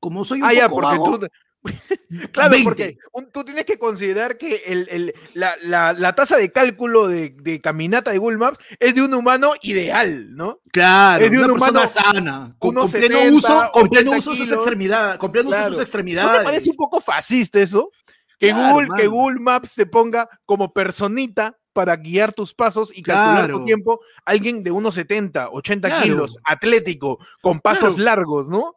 Como 0.00 0.24
soy 0.24 0.40
un 0.42 0.48
Ah, 0.48 0.52
ya, 0.54 0.68
poco 0.68 0.82
porque 0.82 0.98
vago, 0.98 1.18
tú. 1.20 1.26
Claro, 2.32 2.50
20. 2.50 2.64
porque 2.64 2.98
un- 3.12 3.30
tú 3.32 3.44
tienes 3.44 3.64
que 3.64 3.78
considerar 3.78 4.38
que 4.38 4.62
el, 4.66 4.88
el- 4.90 5.14
la, 5.34 5.56
la- 5.60 5.92
la 5.92 6.14
tasa 6.14 6.36
de 6.36 6.50
cálculo 6.52 7.08
de, 7.08 7.34
de 7.40 7.60
caminata 7.60 8.10
de 8.12 8.18
Google 8.18 8.38
Maps 8.38 8.58
es 8.78 8.94
de 8.94 9.02
un 9.02 9.12
humano 9.12 9.50
ideal, 9.62 10.34
¿no? 10.34 10.60
Claro, 10.72 11.24
es 11.24 11.30
de 11.30 11.36
una 11.38 11.52
un 11.52 11.58
persona 11.58 11.80
humano, 11.80 11.90
sana, 11.92 12.56
con, 12.58 12.70
pleno 12.74 12.88
70, 12.88 13.34
uso, 13.36 13.70
con 13.72 13.88
pleno 13.88 14.10
80 14.12 14.18
uso 14.18 14.30
de 14.30 14.36
sus 14.36 14.52
extremidades, 14.52 15.18
con 15.18 15.32
pleno 15.32 15.48
uso 15.48 15.56
Claro. 15.58 15.68
sus 15.70 15.76
¿No 15.78 15.82
extremidades. 15.82 16.38
te 16.38 16.44
parece 16.44 16.70
un 16.70 16.76
poco 16.76 17.00
fascista 17.00 17.60
eso? 17.60 17.90
Que, 18.38 18.50
Claro, 18.50 18.74
Google, 18.74 18.88
que. 18.96 19.06
Google 19.08 19.40
Maps 19.40 19.74
te 19.74 19.84
ponga 19.86 20.28
como 20.46 20.72
personita 20.72 21.57
para 21.72 21.96
guiar 21.96 22.32
tus 22.32 22.54
pasos 22.54 22.90
y 22.96 23.02
calcular 23.02 23.50
tu 23.50 23.64
tiempo 23.64 24.00
alguien 24.24 24.62
de 24.62 24.70
unos 24.70 24.94
70, 24.94 25.50
80 25.50 25.88
Claro. 25.88 26.02
kilos, 26.04 26.38
atlético, 26.44 27.18
con 27.40 27.60
pasos 27.60 27.94
Claro. 27.96 28.04
largos, 28.04 28.48
¿no? 28.48 28.74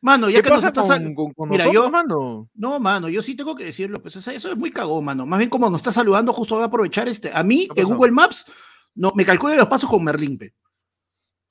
Mano, 0.00 0.28
ya 0.28 0.36
¿Qué 0.38 0.42
que 0.42 0.50
nos 0.50 0.58
pasa 0.62 0.68
estás 0.68 0.86
con, 1.00 1.14
con- 1.14 1.32
con 1.32 1.48
Mira, 1.48 1.64
nosotros, 1.64 1.84
yo- 1.86 1.90
mano? 1.90 2.48
No, 2.54 2.78
mano, 2.78 3.08
yo 3.08 3.22
sí 3.22 3.34
tengo 3.34 3.56
que 3.56 3.64
decirlo, 3.64 4.00
pues 4.02 4.14
eso 4.16 4.30
es 4.30 4.56
muy 4.56 4.70
cagón, 4.70 5.04
mano. 5.04 5.24
Más 5.24 5.38
bien 5.38 5.48
como 5.48 5.68
nos 5.70 5.80
está 5.80 5.92
saludando, 5.92 6.32
justo 6.34 6.56
voy 6.56 6.62
a 6.62 6.66
aprovechar 6.66 7.08
este. 7.08 7.32
A 7.32 7.42
mí, 7.42 7.68
¿Qué 7.74 7.80
en? 7.80 7.88
Google 7.88 8.12
Maps, 8.12 8.44
no, 8.94 9.12
me 9.14 9.24
calcula 9.24 9.54
los 9.56 9.66
pasos 9.66 9.88
con 9.88 10.04
Merlín, 10.04 10.36
pe. 10.36 10.52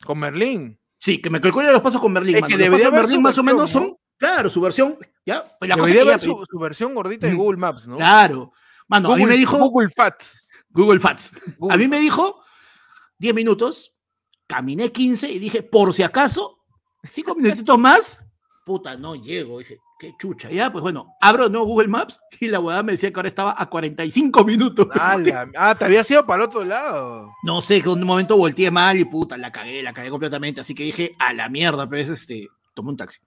Con 0.05 0.19
Merlín. 0.19 0.79
Sí, 0.99 1.19
que 1.21 1.29
me 1.31 1.41
calcule 1.41 1.71
los 1.71 1.81
pasos 1.81 1.99
con 1.99 2.13
Merlín, 2.13 2.35
Es 2.35 2.41
mano. 2.41 2.55
que 2.55 2.63
Los 2.69 2.69
pasos 2.79 2.91
de 2.93 2.97
Merlín 2.97 3.21
más 3.23 3.37
o 3.39 3.43
menos 3.43 3.61
¿no? 3.61 3.67
son, 3.67 3.95
claro, 4.17 4.49
su 4.51 4.61
versión, 4.61 4.97
¿ya? 5.25 5.43
Pues 5.59 5.67
la 5.69 5.75
cosa 5.77 5.91
que 5.91 6.05
ya, 6.05 6.19
su, 6.19 6.45
su 6.49 6.59
versión 6.59 6.93
gordita 6.93 7.25
de. 7.27 7.33
Google 7.33 7.57
Maps, 7.57 7.87
¿no? 7.87 7.97
Claro. 7.97 8.53
Mano, 8.87 9.09
a 9.11 9.15
mí 9.15 9.21
Google, 9.21 9.33
me 9.33 9.39
dijo 9.39 9.57
Google 9.57 9.89
Fats. 9.89 10.42
Google 10.73 10.99
Fats. 10.99 11.31
Google 11.57 11.73
A 11.73 11.77
mí 11.77 11.87
me 11.87 11.99
dijo 11.99 12.43
10 13.19 13.33
minutos, 13.33 13.93
caminé 14.47 14.91
15 14.91 15.31
y 15.31 15.39
dije, 15.39 15.63
por 15.63 15.93
si 15.93 16.03
acaso, 16.03 16.59
cinco 17.09 17.35
minutitos 17.35 17.77
más, 17.77 18.25
puta, 18.65 18.95
no 18.97 19.15
llego. 19.15 19.59
Dice, 19.59 19.79
qué 19.99 20.13
chucha. 20.19 20.49
Ya, 20.49 20.71
pues 20.71 20.81
bueno, 20.81 21.15
abro 21.21 21.49
no 21.49 21.63
Google 21.63 21.87
Maps 21.87 22.19
y 22.39 22.47
la 22.47 22.59
huevada 22.59 22.83
me 22.83 22.93
decía 22.93 23.11
que 23.11 23.19
ahora 23.19 23.29
estaba 23.29 23.55
a 23.57 23.69
45 23.69 24.43
minutos. 24.43 24.87
Ah, 24.93 25.17
ah, 25.57 25.75
te 25.75 25.85
había 25.85 26.03
sido 26.03 26.25
para 26.25 26.43
el 26.43 26.49
otro 26.49 26.63
lado. 26.63 27.31
No 27.43 27.61
sé, 27.61 27.81
que 27.81 27.89
en 27.89 27.99
un 27.99 28.05
momento 28.07 28.37
volteé 28.37 28.71
mal 28.71 28.97
y 28.97 29.05
puta, 29.05 29.37
la 29.37 29.51
cagué, 29.51 29.81
la 29.81 29.93
cagué 29.93 30.09
completamente. 30.09 30.61
Así 30.61 30.73
que 30.73 30.83
dije, 30.83 31.15
a 31.19 31.33
la 31.33 31.49
mierda, 31.49 31.87
pues 31.87 32.09
este, 32.09 32.47
tomé 32.73 32.89
un 32.89 32.97
taxi. 32.97 33.19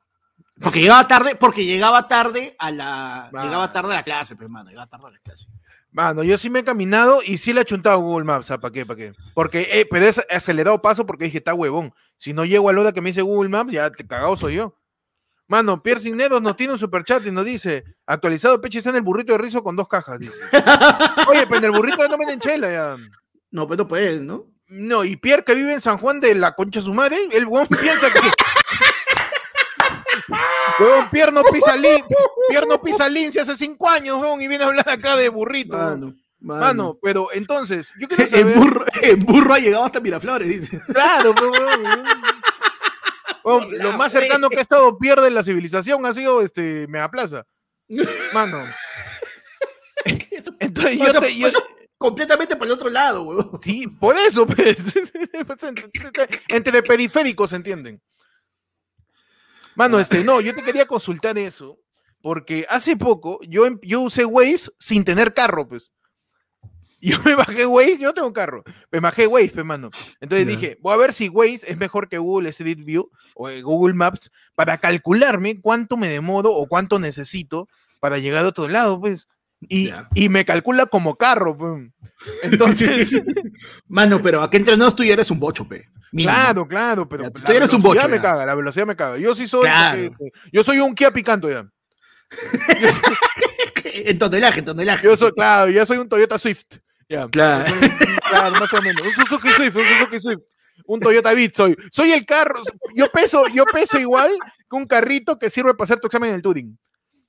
Porque 0.61 0.81
llegaba 0.81 1.07
tarde, 1.07 1.37
porque 1.37 1.65
llegaba 1.67 2.09
tarde 2.09 2.57
a 2.59 2.71
la, 2.71 3.31
Va. 3.35 3.45
llegaba 3.45 3.73
tarde 3.73 3.93
a 3.93 3.97
la 3.97 4.03
clase, 4.03 4.37
pues, 4.37 4.49
mano, 4.49 4.71
llegaba 4.71 4.87
tarde 4.87 5.09
a 5.09 5.11
la 5.11 5.19
clase. 5.19 5.49
Mano, 5.97 6.23
yo 6.23 6.37
sí 6.37 6.51
me 6.51 6.59
he 6.59 6.63
caminado 6.63 7.21
y 7.25 7.39
sí 7.39 7.55
le 7.55 7.63
he 7.63 7.65
chuntado 7.65 7.97
a 7.97 7.99
Google 7.99 8.27
Maps. 8.27 8.49
¿Para 8.49 8.71
qué? 8.71 8.85
¿Para 8.85 8.99
qué? 8.99 9.13
Porque, 9.33 9.67
eh, 9.73 9.87
pero 9.91 10.05
es 10.05 10.21
acelerado 10.29 10.83
paso 10.83 11.07
porque 11.07 11.25
dije, 11.25 11.39
está 11.39 11.55
huevón. 11.55 11.91
Si 12.19 12.35
no 12.35 12.45
llego 12.45 12.69
a 12.69 12.75
la 12.75 12.83
hora 12.83 12.93
que 12.93 13.01
me 13.01 13.09
dice 13.09 13.23
Google 13.23 13.49
Maps, 13.49 13.73
ya 13.73 13.91
te 13.91 14.07
cagado 14.07 14.37
soy 14.37 14.57
yo. 14.57 14.79
Mano, 15.49 15.83
Pierre 15.83 16.03
Cisneros 16.03 16.43
nos 16.43 16.55
tiene 16.55 16.75
un 16.75 16.79
superchat 16.79 17.27
y 17.27 17.31
nos 17.31 17.47
dice, 17.47 17.83
actualizado 18.05 18.61
Peche 18.61 18.77
está 18.77 18.91
en 18.91 18.97
el 18.97 19.03
burrito 19.03 19.33
de 19.33 19.39
rizo 19.39 19.63
con 19.63 19.75
dos 19.75 19.89
cajas, 19.89 20.21
dice. 20.21 20.39
Oye, 21.31 21.47
pero 21.47 21.57
en 21.57 21.65
el 21.65 21.71
burrito 21.71 22.07
no 22.09 22.19
venden 22.19 22.41
chela 22.41 22.71
ya. 22.71 22.97
No, 23.51 23.67
pues 23.67 23.79
no 23.79 23.89
puedes, 23.89 24.21
¿no? 24.21 24.45
No, 24.69 25.03
y 25.03 25.17
Pierre 25.17 25.45
que 25.45 25.55
vive 25.55 25.73
en 25.73 25.81
San 25.81 25.97
Juan 25.97 26.21
de 26.21 26.35
la 26.35 26.55
concha 26.55 26.81
de 26.81 26.85
su 26.85 26.93
madre, 26.93 27.17
el 27.33 27.47
huevón 27.47 27.69
piensa 27.69 28.13
que... 28.13 28.21
Huevón, 30.79 31.11
Pierre 31.11 31.33
no 31.33 31.43
pisa 31.45 31.77
lin, 31.77 32.05
Pierre 32.49 32.67
no 32.67 32.81
pisa 32.83 33.09
lince 33.09 33.41
hace 33.41 33.57
cinco 33.57 33.89
años, 33.89 34.21
huevón, 34.21 34.41
y 34.41 34.49
viene 34.49 34.65
a 34.65 34.67
hablar 34.69 34.89
acá 34.89 35.17
de 35.17 35.29
burrito. 35.29 35.77
Mano, 35.77 36.15
mano. 36.41 36.61
Mano, 36.61 36.99
pero 37.03 37.29
entonces, 37.33 37.93
yo 37.99 38.09
quiero 38.09 38.27
saber... 38.31 38.57
burro, 38.59 38.85
en 39.03 39.21
burro 39.21 39.55
ha 39.55 39.59
llegado 39.59 39.85
hasta 39.85 40.01
Miraflores, 40.01 40.49
dice. 40.49 40.81
Claro, 40.87 41.35
pero, 41.35 41.51
huevón, 41.51 42.05
huevón, 43.45 43.79
lo 43.79 43.93
más 43.93 44.13
cercano 44.13 44.49
que 44.51 44.59
ha 44.59 44.63
estado 44.63 44.99
pierde 44.99 45.31
la 45.31 45.43
civilización 45.45 46.05
ha 46.07 46.13
sido 46.13 46.43
este 46.43 46.87
Megaplaza. 46.89 47.45
Mano. 48.33 48.59
Entonces 50.61 50.99
yo, 50.99 51.21
te- 51.21 51.37
yo- 51.37 51.49
completamente 51.99 52.57
por 52.57 52.67
el 52.67 52.73
otro 52.73 52.89
lado, 52.91 53.23
huevón. 53.23 53.61
sí, 53.63 53.87
por 53.87 54.17
eso, 54.19 54.47
pues. 54.47 54.77
Pues, 55.47 55.59
entre, 56.49 56.83
periféricos 56.83 57.51
se 57.51 57.57
entienden. 57.57 58.01
Mano, 59.77 60.01
este, 60.01 60.25
no, 60.25 60.41
yo 60.41 60.55
te 60.55 60.63
quería 60.63 60.87
consultar 60.87 61.37
eso, 61.39 61.79
porque 62.23 62.67
hace 62.69 62.97
poco 62.97 63.39
yo, 63.47 63.67
em- 63.67 63.79
yo 63.83 64.01
usé 64.01 64.25
Waze 64.25 64.71
sin 64.79 65.05
tener 65.05 65.35
carro, 65.35 65.69
pues. 65.69 65.93
Yo 67.01 67.19
me 67.25 67.35
bajé 67.35 67.67
Waze, 67.67 67.99
yo 67.99 68.09
no 68.09 68.15
tengo 68.15 68.33
carro. 68.33 68.65
Me 68.91 69.01
bajé 69.01 69.27
Waze, 69.27 69.51
pues, 69.51 69.67
mano. 69.67 69.91
Entonces 70.21 70.47
dije, 70.49 70.79
voy 70.81 70.95
a 70.95 70.97
ver 70.97 71.13
si 71.13 71.29
Waze 71.29 71.61
es 71.71 71.77
mejor 71.77 72.09
que 72.09 72.19
Google 72.19 72.49
Street 72.49 72.79
View 72.85 73.11
o 73.35 73.49
eh, 73.51 73.61
Google 73.63 73.95
Maps 73.95 74.31
para 74.55 74.79
calcularme 74.79 75.61
cuánto 75.61 75.97
me 75.99 76.09
demoro 76.09 76.51
o 76.53 76.67
cuánto 76.67 76.99
necesito 76.99 77.69
para 78.01 78.19
llegar 78.19 78.45
a 78.45 78.49
otro 78.49 78.67
lado, 78.69 78.99
pues. 78.99 79.29
Y, 79.69 79.91
y 80.15 80.29
me 80.31 80.45
calcula 80.45 80.87
como 80.87 81.17
carro, 81.17 81.57
pues. 81.57 81.91
Entonces, 82.43 83.11
Mano, 83.89 84.23
pero 84.23 84.43
aquí 84.43 84.57
entre 84.57 84.77
nos 84.77 84.97
tú 84.97 85.05
ya 85.05 85.13
eres 85.13 85.31
un 85.31 85.39
bocho, 85.39 85.69
pe. 85.69 85.87
Mínimo. 86.13 86.33
claro, 86.33 86.69
claro, 86.69 87.09
pero 87.09 87.25
Ya, 87.25 87.31
tú 87.31 87.43
la 87.47 87.55
eres 87.55 87.73
un 87.73 87.83
bocho, 87.83 88.09
me 88.09 88.17
ya. 88.17 88.23
caga, 88.23 88.47
la 88.47 88.55
velocidad 88.55 88.87
me 88.87 88.97
caga. 88.97 89.19
Yo 89.19 89.35
sí 89.35 89.47
soy, 89.49 89.63
Claro. 89.63 90.01
este, 90.03 90.33
yo 90.53 90.63
soy 90.65 90.79
un 90.79 90.95
Kia 90.95 91.11
Picanto 91.11 91.51
ya. 91.51 91.67
En 93.85 94.19
tonelaje, 94.19 94.59
en 94.61 94.65
tonelaje. 94.67 95.07
Yo 95.07 95.17
soy, 95.17 95.33
claro, 95.33 95.71
ya 95.71 95.87
soy 95.87 95.99
un 95.99 96.09
Toyota 96.09 96.39
Swift. 96.39 96.65
Ya. 97.09 97.27
Claro. 97.29 97.65
Yo 97.67 97.81
soy 97.81 98.17
claro, 98.31 98.61
más 98.61 98.73
o 98.73 98.83
menos. 98.83 99.03
Un 99.07 99.13
Suzuki 99.13 99.49
Swift, 99.51 99.77
un 99.77 99.85
Suzuki 99.87 100.21
Swift. 100.21 100.41
Un 100.87 101.01
Toyota 101.01 101.33
Beat 101.33 101.55
soy. 101.55 101.77
Soy 101.91 102.13
el 102.13 102.27
carro. 102.27 102.63
Yo 102.95 103.11
peso, 103.11 103.47
yo 103.49 103.65
peso 103.65 103.99
igual 103.99 104.31
que 104.69 104.77
un 104.77 104.87
carrito 104.87 105.39
que 105.39 105.49
sirve 105.51 105.73
para 105.75 105.85
hacer 105.85 106.01
tu 106.01 106.09
examen 106.09 106.31
en 106.31 106.37
el 106.37 106.43
Turing. 106.43 106.79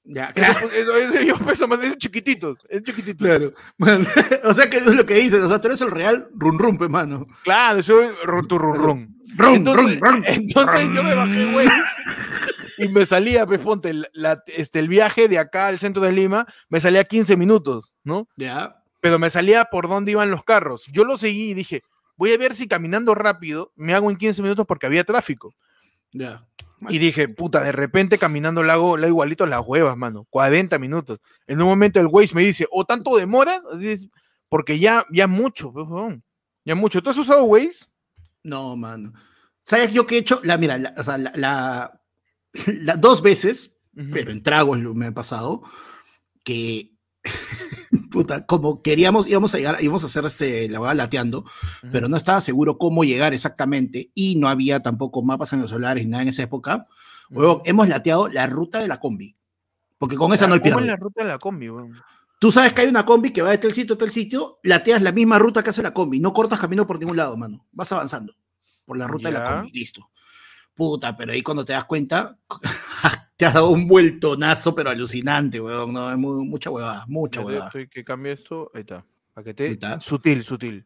Ya, 0.09 0.31
claro. 0.33 0.69
eso- 0.71 0.95
eso- 0.95 1.21
yo 1.21 1.37
peso 1.39 1.67
más, 1.67 1.81
es 1.83 1.97
chiquititos, 1.97 2.57
es 2.69 2.81
chiquitito. 2.83 3.25
Claro. 3.25 3.53
O 4.43 4.53
sea 4.53 4.69
que 4.69 4.77
es 4.77 4.85
lo 4.85 5.05
que 5.05 5.15
dices, 5.15 5.41
o 5.43 5.49
sea, 5.49 5.59
tú 5.59 5.67
eres 5.67 5.81
el 5.81 5.91
real 5.91 6.29
run 6.33 6.57
run, 6.57 6.77
pe, 6.77 6.87
mano. 6.87 7.25
Claro, 7.43 7.83
soy 7.83 8.07
ru- 8.25 8.47
tu 8.47 8.57
rum, 8.57 8.73
rum. 8.75 9.13
Rum, 9.35 9.55
Entonces, 9.55 9.99
rum, 9.99 10.09
rum. 10.13 10.23
entonces 10.25 10.81
yo 10.95 11.03
me 11.03 11.13
bajé, 11.13 11.51
güey. 11.51 11.67
Y 12.77 12.87
me 12.89 13.05
salía, 13.05 13.45
pues 13.45 13.59
ponte, 13.59 13.91
la- 14.13 14.41
este, 14.47 14.79
el 14.79 14.87
viaje 14.87 15.27
de 15.27 15.37
acá 15.39 15.67
al 15.67 15.79
centro 15.79 16.01
de 16.01 16.11
Lima, 16.13 16.45
me 16.69 16.79
salía 16.79 17.03
15 17.03 17.35
minutos, 17.35 17.91
¿no? 18.03 18.27
Ya. 18.37 18.77
Pero 19.01 19.19
me 19.19 19.29
salía 19.29 19.65
por 19.65 19.87
dónde 19.89 20.11
iban 20.11 20.31
los 20.31 20.43
carros. 20.43 20.85
Yo 20.91 21.03
lo 21.03 21.17
seguí 21.17 21.49
y 21.51 21.53
dije, 21.53 21.83
voy 22.15 22.31
a 22.33 22.37
ver 22.37 22.55
si 22.55 22.67
caminando 22.67 23.13
rápido 23.15 23.73
me 23.75 23.93
hago 23.93 24.09
en 24.09 24.15
15 24.17 24.41
minutos 24.41 24.65
porque 24.65 24.85
había 24.85 25.03
tráfico. 25.03 25.53
Ya. 26.13 26.45
Y 26.89 26.99
dije, 26.99 27.27
puta, 27.27 27.63
de 27.63 27.71
repente 27.71 28.17
caminando 28.19 28.61
la 28.63 28.73
hago, 28.73 28.97
la 28.97 29.07
igualito 29.07 29.43
a 29.43 29.47
las 29.47 29.65
huevas, 29.65 29.97
mano. 29.97 30.25
40 30.29 30.77
minutos. 30.77 31.19
En 31.47 31.61
un 31.61 31.67
momento 31.67 31.99
el 31.99 32.07
Waze 32.07 32.35
me 32.35 32.43
dice, 32.43 32.67
¿o 32.71 32.85
tanto 32.85 33.15
demoras? 33.17 33.63
Así 33.73 33.89
es, 33.89 34.07
porque 34.49 34.77
ya, 34.79 35.05
ya 35.11 35.27
mucho, 35.27 35.73
ya 36.65 36.75
mucho. 36.75 37.01
¿Tú 37.01 37.09
has 37.09 37.17
usado 37.17 37.43
Waze? 37.45 37.85
No, 38.43 38.75
mano. 38.75 39.13
¿Sabes 39.63 39.91
yo 39.91 40.05
qué 40.05 40.15
he 40.15 40.19
hecho? 40.19 40.39
La, 40.43 40.57
mira, 40.57 40.77
la, 40.77 40.93
o 40.97 41.03
sea, 41.03 41.17
la, 41.17 41.31
la- 41.35 41.99
la- 42.67 42.95
dos 42.95 43.21
veces, 43.21 43.77
Ujú. 43.95 44.09
pero 44.11 44.31
en 44.31 44.43
tragos 44.43 44.77
me 44.79 45.07
ha 45.07 45.11
pasado, 45.13 45.63
que, 46.43 46.96
puta, 48.11 48.45
como 48.45 48.81
queríamos, 48.81 49.27
íbamos 49.27 49.53
a 49.53 49.57
llegar, 49.57 49.77
íbamos 49.81 50.03
a 50.03 50.07
hacer 50.07 50.25
este, 50.25 50.69
la 50.69 50.79
hueá 50.79 50.93
lateando, 50.93 51.39
Ujú. 51.39 51.91
pero 51.91 52.07
no 52.09 52.17
estaba 52.17 52.41
seguro 52.41 52.77
cómo 52.77 53.03
llegar 53.03 53.33
exactamente 53.33 54.11
y 54.13 54.35
no 54.37 54.47
había 54.49 54.81
tampoco 54.81 55.21
mapas 55.21 55.53
en 55.53 55.61
los 55.61 55.69
celulares 55.69 56.05
ni 56.05 56.11
nada 56.11 56.23
en 56.23 56.29
esa 56.29 56.43
época. 56.43 56.87
Huevón, 57.29 57.61
hemos 57.65 57.87
lateado 57.87 58.27
la 58.29 58.47
ruta 58.47 58.79
de 58.79 58.87
la 58.87 58.99
combi. 58.99 59.35
Porque 59.97 60.15
con 60.15 60.31
esa 60.31 60.47
no 60.47 60.53
hay 60.53 60.59
¿Cómo 60.59 60.75
pierde. 60.75 60.81
es 60.83 60.87
la 60.87 60.95
ruta 60.95 61.23
de 61.23 61.29
la 61.29 61.39
combi, 61.39 61.69
weón? 61.69 61.93
Tú 62.39 62.51
sabes 62.51 62.71
que 62.71 62.81
hay 62.81 62.87
una 62.87 63.03
combi 63.03 63.31
que 63.31 63.41
va 63.41 63.49
de 63.49 63.57
tal 63.57 63.73
sitio 63.73 63.95
a 63.95 63.97
tal 63.97 64.11
sitio, 64.11 64.59
lateas 64.63 65.01
la 65.01 65.11
misma 65.11 65.39
ruta 65.39 65.63
que 65.63 65.71
hace 65.71 65.81
la 65.81 65.91
combi, 65.93 66.19
no 66.19 66.33
cortas 66.33 66.59
camino 66.59 66.85
por 66.85 66.99
ningún 66.99 67.17
lado, 67.17 67.35
mano. 67.35 67.65
Vas 67.71 67.91
avanzando 67.91 68.35
por 68.85 68.95
la 68.97 69.07
ruta 69.07 69.29
de 69.29 69.33
la 69.33 69.43
Ya. 69.43 69.55
combi, 69.61 69.71
listo. 69.71 70.09
Puta, 70.75 71.17
pero 71.17 71.31
ahí 71.33 71.41
cuando 71.41 71.65
te 71.65 71.73
das 71.73 71.85
cuenta, 71.85 72.37
te 73.37 73.45
has 73.45 73.53
dado 73.53 73.69
un 73.69 73.87
vueltonazo, 73.87 74.75
pero 74.75 74.89
alucinante, 74.89 75.61
weón. 75.61 75.93
No, 75.93 76.11
es 76.11 76.17
mu- 76.17 76.43
mucha 76.43 76.69
huevada, 76.69 77.05
mucha 77.07 77.39
huevada. 77.41 77.67
estoy 77.67 77.87
que 77.87 78.03
cambie 78.03 78.33
esto. 78.33 78.69
Ahí 78.73 78.81
está. 78.81 79.05
Para 79.33 79.45
que 79.45 79.53
te. 79.53 79.67
Está. 79.71 80.01
Sutil, 80.01 80.43
sutil. 80.43 80.85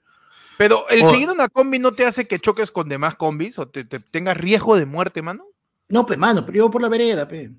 Pero 0.57 0.87
el 0.89 1.01
Oh. 1.03 1.09
seguir 1.11 1.29
una 1.29 1.49
combi 1.49 1.79
no 1.79 1.91
te 1.91 2.05
hace 2.05 2.27
que 2.27 2.37
choques 2.37 2.69
con 2.69 2.87
demás 2.87 3.15
combis 3.15 3.57
o 3.57 3.67
te, 3.67 3.83
te 3.85 3.99
tengas 3.99 4.37
riesgo 4.37 4.75
de 4.75 4.85
muerte, 4.85 5.21
mano. 5.23 5.45
No, 5.89 6.05
pues, 6.05 6.19
mano, 6.19 6.45
pero 6.45 6.57
yo 6.59 6.69
por 6.71 6.81
la 6.81 6.89
vereda, 6.89 7.27
pe. 7.27 7.51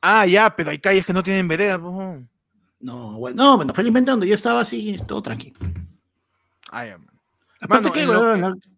Ah, 0.00 0.26
ya, 0.26 0.54
pero 0.54 0.70
hay 0.70 0.78
calles 0.78 1.04
que 1.04 1.12
no 1.12 1.22
tienen 1.22 1.48
vereda. 1.48 1.76
weón. 1.76 2.28
No, 2.80 3.12
bueno, 3.18 3.56
no, 3.64 3.74
felizmente 3.74 4.10
donde 4.10 4.26
yo 4.28 4.34
estaba 4.34 4.60
así, 4.60 4.98
todo 5.06 5.22
tranquilo. 5.22 5.58
Ah, 6.70 6.86
ya, 6.86 6.98
man. 6.98 7.08
Aparte 7.60 7.88
Mano, 7.88 7.92
que, 7.92 8.06
weón, 8.06 8.60
que- 8.60 8.68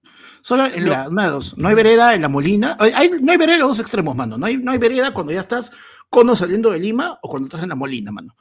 solo, 0.47 0.65
en 0.67 0.85
mira, 0.85 1.09
una 1.09 1.25
de 1.25 1.31
dos, 1.31 1.59
no 1.59 1.69
hay 1.69 1.75
vereda 1.75 2.15
en 2.15 2.23
la 2.23 2.29
Molina, 2.29 2.76
hay- 2.79 3.11
no 3.21 3.33
hay 3.33 3.37
vereda 3.38 3.55
en 3.57 3.61
los 3.61 3.71
dos 3.71 3.81
extremos, 3.81 4.15
mano, 4.15 4.38
no 4.38 4.47
hay, 4.47 4.57
no 4.59 4.71
hay 4.71 4.79
vereda 4.79 5.12
cuando 5.12 5.33
ya 5.33 5.41
estás 5.41 5.73
cono 6.09 6.37
saliendo 6.37 6.71
de 6.71 6.79
Lima 6.79 7.19
o 7.21 7.29
cuando 7.29 7.47
estás 7.49 7.62
en 7.65 7.71
la 7.71 7.75
Molina, 7.75 8.12
mano. 8.12 8.37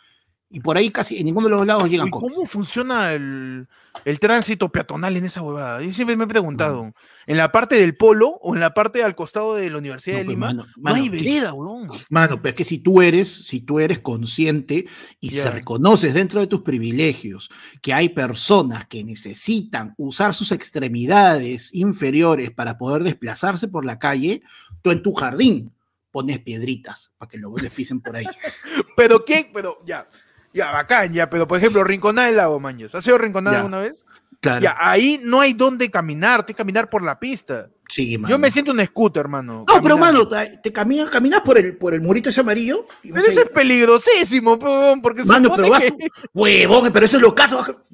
Y 0.51 0.59
por 0.59 0.77
ahí 0.77 0.91
casi 0.91 1.17
en 1.17 1.25
ninguno 1.25 1.47
de 1.49 1.55
los 1.55 1.65
lados 1.65 1.89
llegan 1.89 2.11
combis. 2.11 2.35
¿Cómo 2.35 2.47
funciona 2.47 3.11
el, 3.13 3.67
el 4.05 4.19
tránsito 4.19 4.69
peatonal 4.69 5.17
en 5.17 5.25
esa 5.25 5.41
huevada? 5.41 5.81
Yo 5.81 5.91
siempre 5.91 6.15
me 6.15 6.25
he 6.25 6.27
preguntado. 6.27 6.93
¿En 7.27 7.37
la 7.37 7.51
parte 7.51 7.75
del 7.75 7.97
polo 7.97 8.29
o 8.41 8.53
en 8.53 8.59
la 8.61 8.73
parte 8.73 9.03
al 9.03 9.15
costado 9.15 9.55
de 9.55 9.69
la 9.69 9.77
Universidad 9.77 10.15
No, 10.15 10.19
de 10.19 10.25
pues, 10.25 10.35
Lima? 10.35 10.47
mano, 10.47 10.65
no 10.65 10.73
mano, 10.83 10.95
hay 10.97 11.09
que- 11.09 11.17
vereda, 11.17 11.53
weón. 11.53 11.89
Mano, 12.09 12.41
pero 12.41 12.49
es 12.51 12.55
que 12.55 12.65
si 12.65 12.77
tú 12.79 13.01
eres, 13.01 13.27
si 13.47 13.61
tú 13.61 13.79
eres 13.79 13.99
consciente 13.99 14.85
y 15.19 15.31
se 15.31 15.49
reconoces 15.49 16.13
dentro 16.13 16.39
de 16.39 16.47
tus 16.47 16.61
privilegios 16.61 17.49
que 17.81 17.93
hay 17.93 18.09
personas 18.09 18.85
que 18.85 19.03
necesitan 19.03 19.93
usar 19.97 20.33
sus 20.33 20.51
extremidades 20.51 21.73
inferiores 21.73 22.51
para 22.51 22.77
poder 22.77 23.03
desplazarse 23.03 23.67
por 23.67 23.85
la 23.85 23.99
calle, 23.99 24.41
tú 24.81 24.91
en 24.91 25.01
tu 25.01 25.13
jardín 25.13 25.71
pones 26.11 26.39
piedritas 26.39 27.11
para 27.17 27.29
que 27.29 27.37
luego 27.37 27.57
les 27.57 27.71
pisen 27.73 27.99
por 28.01 28.15
ahí. 28.15 28.25
Pero 28.95 29.25
¿quién? 29.25 29.47
Pero 29.53 29.79
ya, 29.85 30.07
ya, 30.53 30.71
bacán, 30.71 31.11
ya. 31.11 31.29
Pero 31.29 31.47
por 31.47 31.57
ejemplo, 31.57 31.83
Rinconada 31.83 32.27
del 32.27 32.37
Lago, 32.37 32.59
maños. 32.59 32.95
¿Has 32.95 33.05
ido 33.07 33.15
a 33.17 33.19
Rinconada 33.19 33.57
alguna 33.57 33.79
vez? 33.79 34.05
Claro. 34.39 34.61
Ya, 34.61 34.75
ahí 34.77 35.19
no 35.23 35.41
hay 35.41 35.53
dónde 35.53 35.89
caminar, 35.89 36.45
tienes 36.45 36.55
que 36.57 36.63
caminar 36.63 36.89
por 36.89 37.03
la 37.03 37.19
pista. 37.19 37.69
Sí, 37.87 38.17
mano. 38.17 38.33
Yo 38.33 38.39
me 38.39 38.49
siento 38.49 38.71
un 38.71 38.83
scooter, 38.83 39.21
hermano. 39.21 39.63
No, 39.67 39.81
pero 39.81 39.97
mano, 39.97 40.27
te, 40.27 40.57
te 40.57 40.73
caminas, 40.73 41.09
caminas 41.09 41.41
por 41.41 41.57
el, 41.57 41.77
por 41.77 41.93
el 41.93 42.01
murito 42.01 42.29
ese 42.29 42.41
amarillo. 42.41 42.85
y 43.03 43.11
Pero 43.11 43.25
eso 43.25 43.41
es 43.41 43.49
peligrosísimo, 43.49 44.57
porque 45.01 45.23
Mano, 45.23 45.51
pero 45.55 45.69
vas 45.69 45.83
que, 45.83 45.95
huevón, 46.33 46.91
pero 46.91 47.05
eso 47.05 47.17
es 47.17 47.21
lo 47.21 47.35
caso. 47.35 47.85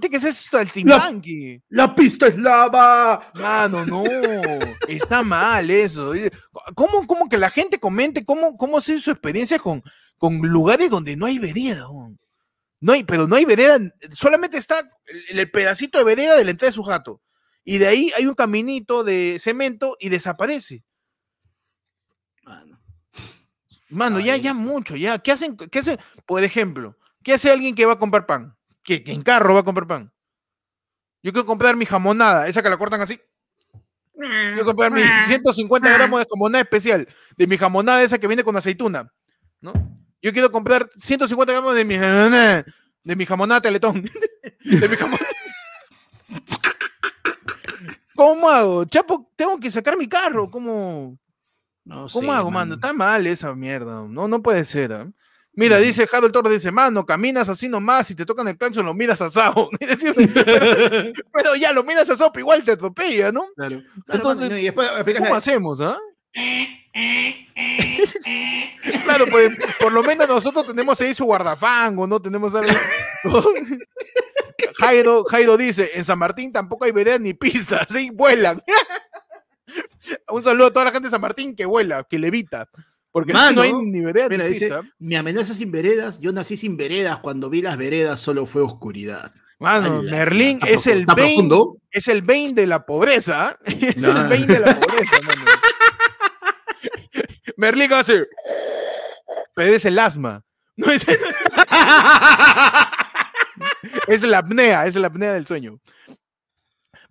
que 0.00 0.16
ese 0.16 0.30
es 0.30 0.36
saltimbanqui. 0.36 1.62
La 1.68 1.94
pista 1.94 2.26
es 2.26 2.36
lava. 2.36 3.30
Mano, 3.34 3.86
no, 3.86 4.04
está 4.88 5.22
mal 5.22 5.70
eso. 5.70 6.12
¿Cómo, 6.74 7.06
cómo 7.06 7.28
que 7.28 7.38
la 7.38 7.50
gente 7.50 7.78
comente 7.78 8.24
cómo, 8.24 8.56
cómo 8.56 8.78
ha 8.78 8.80
sido 8.80 9.00
su 9.00 9.10
experiencia 9.12 9.58
con, 9.58 9.82
con 10.18 10.38
lugares 10.38 10.90
donde 10.90 11.16
no 11.16 11.26
hay 11.26 11.38
vereda? 11.38 11.88
weón? 11.88 12.19
No 12.80 12.92
hay, 12.92 13.04
pero 13.04 13.26
no 13.28 13.36
hay 13.36 13.44
vereda, 13.44 13.78
solamente 14.12 14.56
está 14.56 14.80
el, 15.28 15.38
el 15.38 15.50
pedacito 15.50 15.98
de 15.98 16.04
vereda 16.04 16.36
de 16.36 16.44
la 16.44 16.50
entrada 16.50 16.70
de 16.70 16.74
su 16.74 16.82
jato. 16.82 17.20
y 17.64 17.78
de 17.78 17.86
ahí 17.86 18.10
hay 18.16 18.26
un 18.26 18.34
caminito 18.34 19.04
de 19.04 19.38
cemento 19.38 19.96
y 20.00 20.08
desaparece. 20.08 20.82
Mano. 22.42 22.80
Mano, 23.90 24.20
ya, 24.20 24.34
Ay. 24.34 24.40
ya 24.40 24.54
mucho, 24.54 24.96
ya. 24.96 25.18
¿Qué 25.18 25.32
hacen? 25.32 25.56
¿Qué 25.56 25.78
hacen? 25.80 25.98
Por 26.26 26.42
ejemplo, 26.42 26.96
¿qué 27.22 27.34
hace 27.34 27.50
alguien 27.50 27.74
que 27.74 27.86
va 27.86 27.94
a 27.94 27.98
comprar 27.98 28.24
pan? 28.26 28.56
¿Que, 28.82 29.02
que 29.04 29.12
en 29.12 29.22
carro 29.22 29.54
va 29.54 29.60
a 29.60 29.64
comprar 29.64 29.86
pan? 29.86 30.12
Yo 31.22 31.32
quiero 31.32 31.44
comprar 31.44 31.76
mi 31.76 31.84
jamonada, 31.84 32.48
esa 32.48 32.62
que 32.62 32.70
la 32.70 32.78
cortan 32.78 33.02
así. 33.02 33.20
Quiero 34.14 34.64
comprar 34.64 34.90
mis 34.90 35.04
150 35.26 35.88
gramos 35.92 36.20
de 36.20 36.26
jamonada 36.30 36.62
especial, 36.62 37.08
de 37.36 37.46
mi 37.46 37.56
jamonada 37.58 38.02
esa 38.02 38.18
que 38.18 38.26
viene 38.26 38.44
con 38.44 38.56
aceituna, 38.56 39.12
¿no? 39.60 39.72
Yo 40.22 40.32
quiero 40.32 40.50
comprar 40.52 40.88
150 40.96 41.52
gramos 41.52 41.74
de 41.74 41.84
mi 41.84 41.96
de 43.04 43.16
mi 43.16 43.26
jamonada 43.26 43.60
teletón, 43.60 44.02
de 44.64 44.88
mi. 44.88 44.96
¿Cómo 48.14 48.50
hago? 48.50 48.84
Chapo, 48.84 49.30
tengo 49.34 49.58
que 49.58 49.70
sacar 49.70 49.96
mi 49.96 50.06
carro, 50.06 50.50
¿cómo? 50.50 51.18
No 51.84 52.06
¿Cómo 52.12 52.32
hago, 52.32 52.50
mano? 52.50 52.74
Está 52.74 52.92
mal 52.92 53.26
esa 53.26 53.54
mierda. 53.54 54.04
No, 54.06 54.28
no 54.28 54.42
puede 54.42 54.66
ser. 54.66 54.92
¿ah? 54.92 55.10
Mira, 55.54 55.76
Mano. 55.76 55.86
dice 55.86 56.06
Harold 56.12 56.32
Torres, 56.32 56.52
dice, 56.52 56.70
mano, 56.70 57.06
caminas 57.06 57.48
así 57.48 57.68
nomás 57.68 58.10
y 58.10 58.14
te 58.14 58.26
tocan 58.26 58.46
el 58.48 58.58
claxon, 58.58 58.84
lo 58.84 58.92
miras 58.92 59.22
asado. 59.22 59.70
pero 61.32 61.56
ya 61.56 61.72
lo 61.72 61.82
miras 61.82 62.10
asado, 62.10 62.30
pero 62.32 62.42
igual 62.42 62.62
te 62.62 62.72
atropella, 62.72 63.32
¿no? 63.32 63.46
Claro. 63.56 63.82
Entonces, 64.08 64.52
y 64.60 64.64
después 64.64 64.90
¿Cómo 65.18 65.34
hacemos, 65.34 65.80
ah? 65.80 65.98
Claro, 69.04 69.26
pues 69.30 69.52
por 69.80 69.92
lo 69.92 70.02
menos 70.02 70.28
nosotros 70.28 70.66
tenemos 70.66 71.00
ahí 71.00 71.14
su 71.14 71.24
guardafango, 71.24 72.06
¿no? 72.06 72.20
Tenemos 72.20 72.54
algo. 72.54 72.72
Jairo, 74.78 75.24
Jairo 75.24 75.56
dice, 75.56 75.90
en 75.94 76.04
San 76.04 76.18
Martín 76.18 76.52
tampoco 76.52 76.84
hay 76.84 76.92
veredas 76.92 77.20
ni 77.20 77.34
pistas, 77.34 77.86
sí, 77.90 78.10
vuelan. 78.10 78.62
Un 80.28 80.42
saludo 80.42 80.68
a 80.68 80.72
toda 80.72 80.86
la 80.86 80.92
gente 80.92 81.06
de 81.06 81.10
San 81.10 81.20
Martín 81.20 81.54
que 81.54 81.66
vuela, 81.66 82.04
que 82.04 82.18
levita. 82.18 82.68
Porque 83.12 83.32
Mano, 83.32 83.56
no 83.56 83.62
hay 83.62 83.72
ni 83.72 84.00
veredas 84.00 84.30
Mira, 84.30 84.44
ni 84.44 84.50
dice, 84.50 84.66
pistas. 84.66 84.84
mi 84.98 85.16
amenaza 85.16 85.54
sin 85.54 85.70
veredas, 85.70 86.20
yo 86.20 86.32
nací 86.32 86.56
sin 86.56 86.76
veredas, 86.76 87.18
cuando 87.18 87.50
vi 87.50 87.60
las 87.60 87.76
veredas 87.76 88.20
solo 88.20 88.46
fue 88.46 88.62
oscuridad. 88.62 89.32
Mano, 89.58 89.98
Ala, 90.00 90.10
Merlín 90.10 90.60
es 90.66 90.86
el 90.86 91.04
Bane, 91.04 91.48
es 91.90 92.08
el 92.08 92.22
Bane 92.22 92.54
de 92.54 92.66
la 92.66 92.86
pobreza. 92.86 93.48
¿ah? 93.48 93.58
Es 93.64 93.96
el. 93.96 94.02
Bane 94.02 94.46
de 94.46 94.58
la 94.58 94.80
pobreza, 94.80 95.20
mano. 95.22 95.39
Merlín 97.60 97.92
hace. 97.92 98.26
Pero 99.54 99.74
es 99.74 99.84
el 99.84 99.98
asma. 99.98 100.42
No 100.76 100.90
es, 100.90 101.04
es 104.08 104.22
la 104.22 104.38
apnea, 104.38 104.86
es 104.86 104.96
la 104.96 105.08
apnea 105.08 105.34
del 105.34 105.46
sueño. 105.46 105.78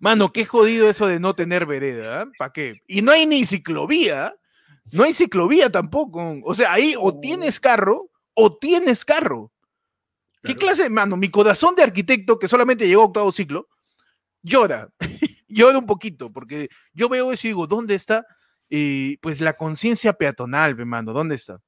Mano, 0.00 0.32
qué 0.32 0.44
jodido 0.44 0.90
eso 0.90 1.06
de 1.06 1.20
no 1.20 1.34
tener 1.36 1.66
vereda. 1.66 2.26
¿Para 2.36 2.52
qué? 2.52 2.82
Y 2.88 3.02
no 3.02 3.12
hay 3.12 3.26
ni 3.26 3.46
ciclovía. 3.46 4.34
No 4.90 5.04
hay 5.04 5.14
ciclovía 5.14 5.70
tampoco. 5.70 6.38
O 6.42 6.54
sea, 6.54 6.72
ahí 6.72 6.94
o 6.98 7.20
tienes 7.20 7.60
carro 7.60 8.10
o 8.34 8.56
tienes 8.56 9.04
carro. 9.04 9.52
¿Qué 10.42 10.56
Claro. 10.56 10.74
clase, 10.74 10.90
mano? 10.90 11.16
Mi 11.16 11.30
corazón 11.30 11.76
de 11.76 11.84
arquitecto, 11.84 12.38
que 12.38 12.48
solamente 12.48 12.88
llegó 12.88 13.02
a 13.02 13.06
octavo 13.06 13.30
ciclo, 13.30 13.68
llora. 14.42 14.88
llora 15.48 15.78
un 15.78 15.86
poquito, 15.86 16.32
porque 16.32 16.70
yo 16.92 17.08
veo 17.08 17.30
eso 17.30 17.46
y 17.46 17.50
digo, 17.50 17.66
¿dónde 17.68 17.94
está? 17.94 18.26
Eh, 18.70 19.18
pues 19.20 19.40
la 19.40 19.52
conciencia 19.54 20.12
peatonal, 20.12 20.74
ve, 20.74 20.84
mano, 20.84 21.12
¿dónde 21.12 21.34
está? 21.34 21.60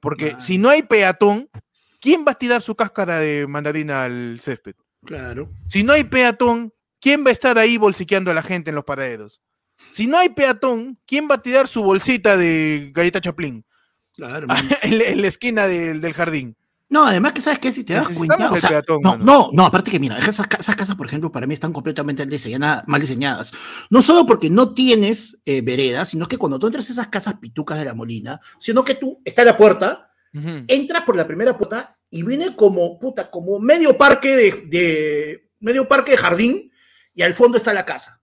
Porque 0.00 0.34
si 0.38 0.56
no 0.58 0.70
hay 0.70 0.82
peatón, 0.82 1.48
¿quién 2.00 2.24
va 2.26 2.32
a 2.32 2.38
tirar 2.38 2.62
su 2.62 2.74
cáscara 2.74 3.18
de 3.18 3.46
mandarina 3.46 4.04
al 4.04 4.40
césped? 4.42 4.74
Claro. 5.04 5.50
Si 5.66 5.82
no 5.82 5.92
hay 5.92 6.04
peatón, 6.04 6.72
¿quién 7.00 7.24
va 7.24 7.28
a 7.30 7.32
estar 7.32 7.58
ahí 7.58 7.76
bolsiqueando 7.76 8.30
a 8.30 8.34
la 8.34 8.42
gente 8.42 8.70
en 8.70 8.76
los 8.76 8.84
paraderos? 8.84 9.40
Si 9.76 10.06
no 10.06 10.18
hay 10.18 10.30
peatón, 10.30 10.98
¿quién 11.06 11.28
va 11.30 11.36
a 11.36 11.42
tirar 11.42 11.68
su 11.68 11.82
bolsita 11.82 12.36
de 12.36 12.90
galleta 12.94 13.20
chaplín 13.20 13.64
Claro, 14.14 14.46
en, 14.82 14.98
la- 14.98 15.04
en 15.04 15.22
la 15.22 15.28
esquina 15.28 15.66
del, 15.66 16.00
del 16.00 16.12
jardín? 16.14 16.56
No, 16.90 17.06
además 17.06 17.32
que 17.32 17.40
sabes 17.40 17.60
que 17.60 17.72
si 17.72 17.84
te 17.84 17.94
das 17.94 18.08
cuenta, 18.08 18.50
o 18.50 18.54
el 18.56 18.60
sea, 18.60 18.68
peatón, 18.70 18.98
no, 19.00 19.10
mano. 19.12 19.24
no, 19.24 19.50
no, 19.52 19.64
aparte 19.66 19.92
que 19.92 20.00
mira, 20.00 20.18
esas, 20.18 20.40
esas 20.58 20.74
casas, 20.74 20.96
por 20.96 21.06
ejemplo, 21.06 21.30
para 21.30 21.46
mí 21.46 21.54
están 21.54 21.72
completamente 21.72 22.26
diseñadas, 22.26 22.82
mal 22.88 23.00
diseñadas. 23.00 23.52
No 23.90 24.02
solo 24.02 24.26
porque 24.26 24.50
no 24.50 24.74
tienes 24.74 25.40
eh, 25.44 25.60
veredas, 25.60 26.08
sino 26.08 26.26
que 26.26 26.36
cuando 26.36 26.58
tú 26.58 26.66
entras 26.66 26.88
a 26.88 26.92
esas 26.92 27.06
casas 27.06 27.34
pitucas 27.40 27.78
de 27.78 27.84
la 27.84 27.94
Molina, 27.94 28.40
sino 28.58 28.82
que 28.84 28.96
tú 28.96 29.22
está 29.24 29.42
en 29.42 29.46
la 29.46 29.56
puerta, 29.56 30.10
Ujú. 30.34 30.64
entras 30.66 31.04
por 31.04 31.14
la 31.14 31.26
primera 31.28 31.56
puerta 31.56 31.96
y 32.10 32.24
viene 32.24 32.56
como 32.56 32.98
puta, 32.98 33.30
como 33.30 33.60
medio 33.60 33.96
parque 33.96 34.34
de, 34.36 34.50
de- 34.66 35.50
medio 35.60 35.86
parque 35.86 36.10
de 36.12 36.18
jardín 36.18 36.72
y 37.14 37.22
al 37.22 37.34
fondo 37.34 37.56
está 37.56 37.72
la 37.72 37.86
casa, 37.86 38.20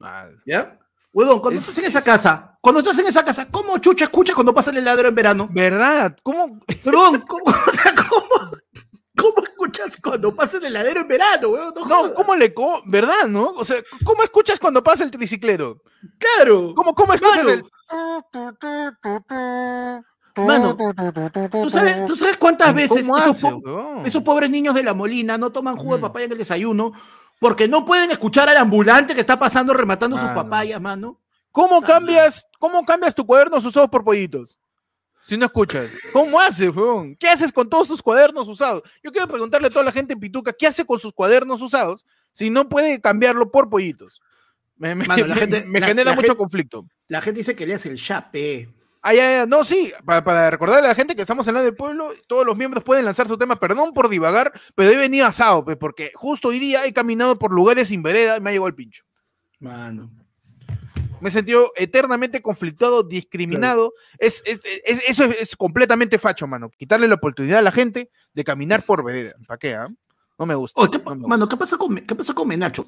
Mal. 0.00 0.42
¿ya? 0.46 0.80
Huevón, 1.12 1.40
cuando 1.40 1.60
Es- 1.60 1.68
estás 1.68 1.78
en 1.84 1.88
esa 1.90 2.02
casa, 2.02 2.49
cuando 2.60 2.80
estás 2.80 2.98
en 2.98 3.06
esa 3.06 3.24
casa, 3.24 3.48
¿cómo 3.50 3.78
chucha 3.78 4.04
escuchas 4.04 4.34
cuando 4.34 4.52
pasa 4.54 4.70
el 4.70 4.76
heladero 4.78 5.08
en 5.08 5.14
verano? 5.14 5.48
¿Verdad? 5.50 6.16
¿Cómo? 6.22 6.60
Huevón, 6.84 7.20
¿cómo, 7.26 7.44
o 7.68 7.70
sea, 7.72 7.94
¿cómo, 7.94 8.50
cómo 9.16 9.42
escuchas 9.46 9.96
cuando 10.02 10.34
pasa 10.34 10.58
el 10.58 10.64
heladero 10.66 11.00
en 11.00 11.08
verano, 11.08 11.48
huevón? 11.48 11.74
No. 11.88 12.14
¿cómo 12.14 12.36
le 12.36 12.52
co 12.52 12.82
¿Verdad, 12.86 13.26
no? 13.28 13.46
O 13.50 13.64
sea, 13.64 13.76
¿cómo 14.04 14.22
escuchas 14.22 14.58
cuando 14.60 14.82
pasa 14.82 15.04
el 15.04 15.10
triciclero? 15.10 15.80
Claro. 16.18 16.74
¿Cómo, 16.74 16.94
cómo 16.94 17.14
escuchas 17.14 17.38
Mano. 17.38 17.50
el... 17.50 17.64
Mano, 20.36 20.76
¿Tú 21.62 21.70
sabes, 21.70 22.04
¿Tú 22.06 22.14
sabes 22.16 22.36
cuántas 22.36 22.72
veces 22.74 23.04
¿Cómo 23.06 23.18
esos, 23.18 23.38
po- 23.40 23.56
weón? 23.62 24.06
esos 24.06 24.22
pobres 24.22 24.48
niños 24.48 24.74
de 24.74 24.82
la 24.84 24.94
Molina 24.94 25.36
no 25.36 25.50
toman 25.50 25.76
jugo 25.76 25.94
de 25.94 25.98
Mm. 25.98 26.02
papaya 26.02 26.26
en 26.26 26.32
el 26.32 26.38
desayuno 26.38 26.92
porque 27.40 27.66
no 27.68 27.84
pueden 27.84 28.10
escuchar 28.12 28.48
al 28.48 28.56
ambulante 28.56 29.12
que 29.14 29.20
está 29.20 29.38
pasando 29.38 29.74
rematando 29.74 30.16
sus 30.16 30.26
Mano. 30.28 30.42
papayas, 30.42 30.80
mano? 30.80 31.18
¿Cómo 31.52 31.82
cambias, 31.82 32.46
¿Cómo 32.58 32.84
cambias 32.84 33.14
tu 33.14 33.26
cuadernos 33.26 33.64
usados 33.64 33.88
por 33.90 34.04
pollitos? 34.04 34.58
Si 35.22 35.36
no 35.36 35.46
escuchas. 35.46 35.90
¿Cómo 36.12 36.40
haces, 36.40 36.74
weón? 36.74 37.14
¿Qué 37.16 37.28
haces 37.28 37.52
con 37.52 37.68
todos 37.68 37.88
tus 37.88 38.02
cuadernos 38.02 38.48
usados? 38.48 38.82
Yo 39.02 39.10
quiero 39.12 39.28
preguntarle 39.28 39.66
a 39.68 39.70
toda 39.70 39.84
la 39.84 39.92
gente 39.92 40.14
en 40.14 40.20
Pituca, 40.20 40.52
¿qué 40.52 40.66
hace 40.66 40.84
con 40.84 40.98
sus 40.98 41.12
cuadernos 41.12 41.60
usados 41.60 42.06
si 42.32 42.48
no 42.50 42.68
puede 42.68 43.00
cambiarlo 43.00 43.50
por 43.50 43.68
pollitos? 43.68 44.20
Me, 44.76 44.94
me- 44.94 45.06
Mano, 45.06 45.26
la 45.26 45.34
me- 45.34 45.40
gente- 45.40 45.64
me 45.66 45.80
la- 45.80 45.86
genera 45.88 46.10
la 46.10 46.14
mucho 46.16 46.28
gente- 46.28 46.38
conflicto. 46.38 46.86
La 47.08 47.20
gente 47.20 47.38
dice 47.40 47.54
que 47.54 47.66
le 47.66 47.74
hace 47.74 47.90
el 47.90 48.00
chape. 48.02 48.68
Ah, 49.02 49.12
ya, 49.14 49.30
ya, 49.38 49.46
no, 49.46 49.64
sí, 49.64 49.92
para, 50.04 50.22
para 50.24 50.50
recordarle 50.50 50.86
a 50.86 50.90
la 50.90 50.94
gente 50.94 51.14
que 51.14 51.22
estamos 51.22 51.46
en 51.48 51.54
la 51.54 51.62
del 51.62 51.74
pueblo, 51.74 52.12
todos 52.26 52.46
los 52.46 52.56
miembros 52.56 52.82
pueden 52.84 53.04
lanzar 53.04 53.26
su 53.28 53.36
tema, 53.38 53.56
perdón 53.56 53.92
por 53.92 54.08
divagar, 54.08 54.52
pero 54.74 54.90
he 54.90 54.96
venido 54.96 55.26
asado, 55.26 55.64
pues, 55.64 55.76
porque 55.78 56.12
justo 56.14 56.48
hoy 56.48 56.58
día 56.58 56.84
he 56.86 56.92
caminado 56.92 57.38
por 57.38 57.50
lugares 57.52 57.88
sin 57.88 58.02
vereda 58.02 58.36
y 58.36 58.40
me 58.40 58.50
ha 58.50 58.52
llegado 58.52 58.68
el 58.68 58.74
pincho. 58.74 59.02
Mano. 59.58 60.10
Me 61.20 61.28
he 61.28 61.32
sentido 61.32 61.72
eternamente 61.76 62.40
conflictuado, 62.42 63.02
discriminado. 63.02 63.92
Es, 64.18 64.42
es- 64.46 64.60
es- 64.84 65.02
eso 65.06 65.24
es, 65.24 65.54
completamente 65.56 66.18
facho, 66.18 66.46
mano. 66.46 66.70
Quitarle 66.70 67.08
la 67.08 67.16
oportunidad 67.16 67.58
a 67.58 67.62
la 67.62 67.72
gente 67.72 68.10
de 68.32 68.44
caminar 68.44 68.82
por 68.82 69.04
vereda. 69.04 69.34
¿Para 69.46 69.58
qué? 69.58 69.74
ah? 69.74 69.88
No 70.38 70.46
me 70.46 70.54
gusta. 70.54 70.80
Oye, 70.80 70.90
¿qué, 70.92 70.98
no 70.98 71.04
pa- 71.04 71.10
me 71.10 71.16
gusta. 71.18 71.28
mano, 71.28 71.48
¿qué 71.48 71.56
pasa 71.56 71.76
con, 71.76 71.94
qué 71.96 72.14
pasa 72.14 72.32
con 72.34 72.48
Menacho? 72.48 72.86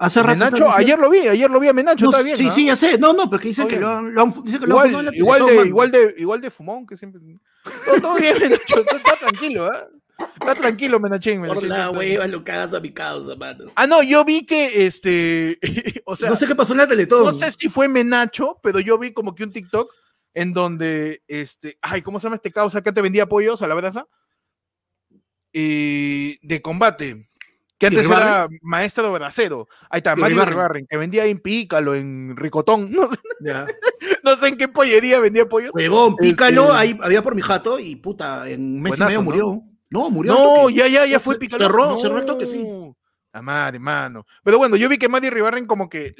Hace 0.00 0.22
rato. 0.22 0.38
Menacho, 0.38 0.70
ayer 0.70 0.96
lo 0.98 1.10
vi, 1.10 1.26
ayer 1.26 1.50
lo 1.50 1.58
vi 1.58 1.68
a 1.68 1.72
Menacho, 1.72 2.04
No, 2.04 2.10
está 2.12 2.22
bien. 2.22 2.36
sí, 2.36 2.50
sí, 2.50 2.66
ya 2.66 2.76
sé. 2.76 2.98
No, 2.98 3.12
no, 3.12 3.28
porque 3.28 3.48
dicen 3.48 3.66
que 3.66 3.78
lo 3.80 3.88
han, 3.90 4.14
lo 4.14 4.22
han- 4.22 4.44
dicen 4.44 4.60
que 4.60 4.66
lo 4.68 4.78
han 4.78 4.88
Igual, 4.90 5.14
igual, 5.14 5.44
de, 5.46 5.66
igual, 5.66 5.90
de, 5.90 6.14
igual 6.18 6.40
de 6.40 6.50
fumón 6.50 6.86
que 6.86 6.96
siempre. 6.96 7.20
Todo, 7.84 8.00
todo 8.00 8.14
bien, 8.14 8.32
Menacho. 8.40 8.80
Está, 8.80 9.16
tranquilo, 9.16 9.66
¿ah? 9.66 9.88
Está 10.18 10.54
tranquilo, 10.54 10.98
Menachín. 10.98 11.44
Por 11.46 11.62
la 11.62 11.90
hueva 11.90 12.26
lo 12.26 12.42
cagas 12.42 12.74
a 12.74 12.80
mi 12.80 12.90
causa, 12.92 13.36
mano. 13.36 13.66
Ah, 13.74 13.86
no, 13.86 14.02
yo 14.02 14.24
vi 14.24 14.44
que 14.46 14.86
este. 14.86 15.58
o 16.06 16.16
sea, 16.16 16.30
no 16.30 16.36
sé 16.36 16.46
qué 16.46 16.54
pasó 16.54 16.72
en 16.72 16.78
la 16.78 16.88
Teletón. 16.88 17.24
No 17.24 17.32
sé 17.32 17.52
si 17.52 17.68
fue 17.68 17.86
Menacho, 17.88 18.58
pero 18.62 18.80
yo 18.80 18.98
vi 18.98 19.12
como 19.12 19.34
que 19.34 19.44
un 19.44 19.52
TikTok 19.52 19.92
en 20.34 20.52
donde, 20.52 21.22
este, 21.28 21.78
ay, 21.82 22.02
¿cómo 22.02 22.18
se 22.18 22.24
llama 22.24 22.36
este 22.36 22.52
causa 22.52 22.82
que 22.82 22.92
te 22.92 23.00
vendía 23.02 23.26
pollos 23.26 23.62
a 23.62 23.68
la 23.68 23.74
brasa? 23.74 24.06
Eh, 25.52 26.38
de 26.42 26.62
combate, 26.62 27.28
que 27.78 27.86
antes 27.86 28.06
era 28.08 28.48
maestro 28.62 29.12
bracero. 29.12 29.66
Ahí 29.90 29.98
está, 29.98 30.14
Mario 30.14 30.34
Iribarren. 30.36 30.54
Ribarren, 30.54 30.86
que 30.88 30.96
vendía 30.98 31.24
en 31.24 31.40
Pícalo, 31.40 31.94
en 31.94 32.36
Ricotón, 32.36 32.90
no, 32.92 33.08
sé- 33.10 33.18
Ya. 33.40 33.66
no 34.22 34.36
sé 34.36 34.48
en 34.48 34.56
qué 34.56 34.68
pollería 34.68 35.18
vendía 35.20 35.48
pollos. 35.48 35.72
Huevón, 35.74 36.16
pícalo, 36.16 36.64
Este- 36.66 36.76
ahí 36.76 36.98
había 37.02 37.22
por 37.22 37.34
mi 37.34 37.42
jato 37.42 37.78
y 37.78 37.96
puta, 37.96 38.48
en 38.48 38.80
mes 38.80 38.90
Buenazo, 38.90 39.04
y 39.04 39.06
medio 39.06 39.22
murió. 39.22 39.42
No, 39.44 39.77
murió. 39.90 40.32
al 40.32 40.38
No, 40.38 40.70
ya, 40.70 40.86
ya, 40.88 41.06
ya 41.06 41.14
No, 41.14 41.20
fue 41.20 41.34
se- 41.34 41.40
Pícalo. 41.40 41.64
cerró, 41.66 41.96
cerró 41.96 42.18
el 42.18 42.26
toque, 42.26 42.46
sí. 42.46 42.66
La 43.32 43.42
madre, 43.42 43.78
mano. 43.78 44.26
Pero 44.42 44.58
bueno, 44.58 44.74
yo 44.76 44.88
vi 44.88 44.98
que 44.98 45.08
Mario 45.08 45.30
Ribarren 45.30 45.66
como 45.66 45.88
que 45.88 46.14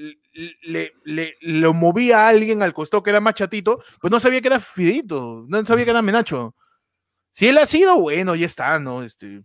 le, 0.63 0.93
le, 1.05 1.37
lo 1.41 1.73
movía 1.75 2.27
a 2.27 2.29
alguien 2.29 2.63
al 2.63 2.75
costado 2.75 3.03
que 3.03 3.11
era 3.11 3.21
más 3.21 3.35
chatito, 3.35 3.83
pues 4.01 4.11
no 4.11 4.21
sabía 4.21 4.41
que 4.41 4.49
era 4.49 4.61
Fidito, 4.61 5.45
no 5.49 5.65
sabía 5.65 5.85
que 5.85 5.91
era 5.91 6.03
Menacho. 6.03 6.55
Si 7.33 7.47
él 7.49 7.57
ha 7.59 7.67
sido, 7.67 7.99
bueno, 8.01 8.35
ya 8.37 8.47
está, 8.47 8.79
¿no? 8.79 9.03
Este, 9.03 9.43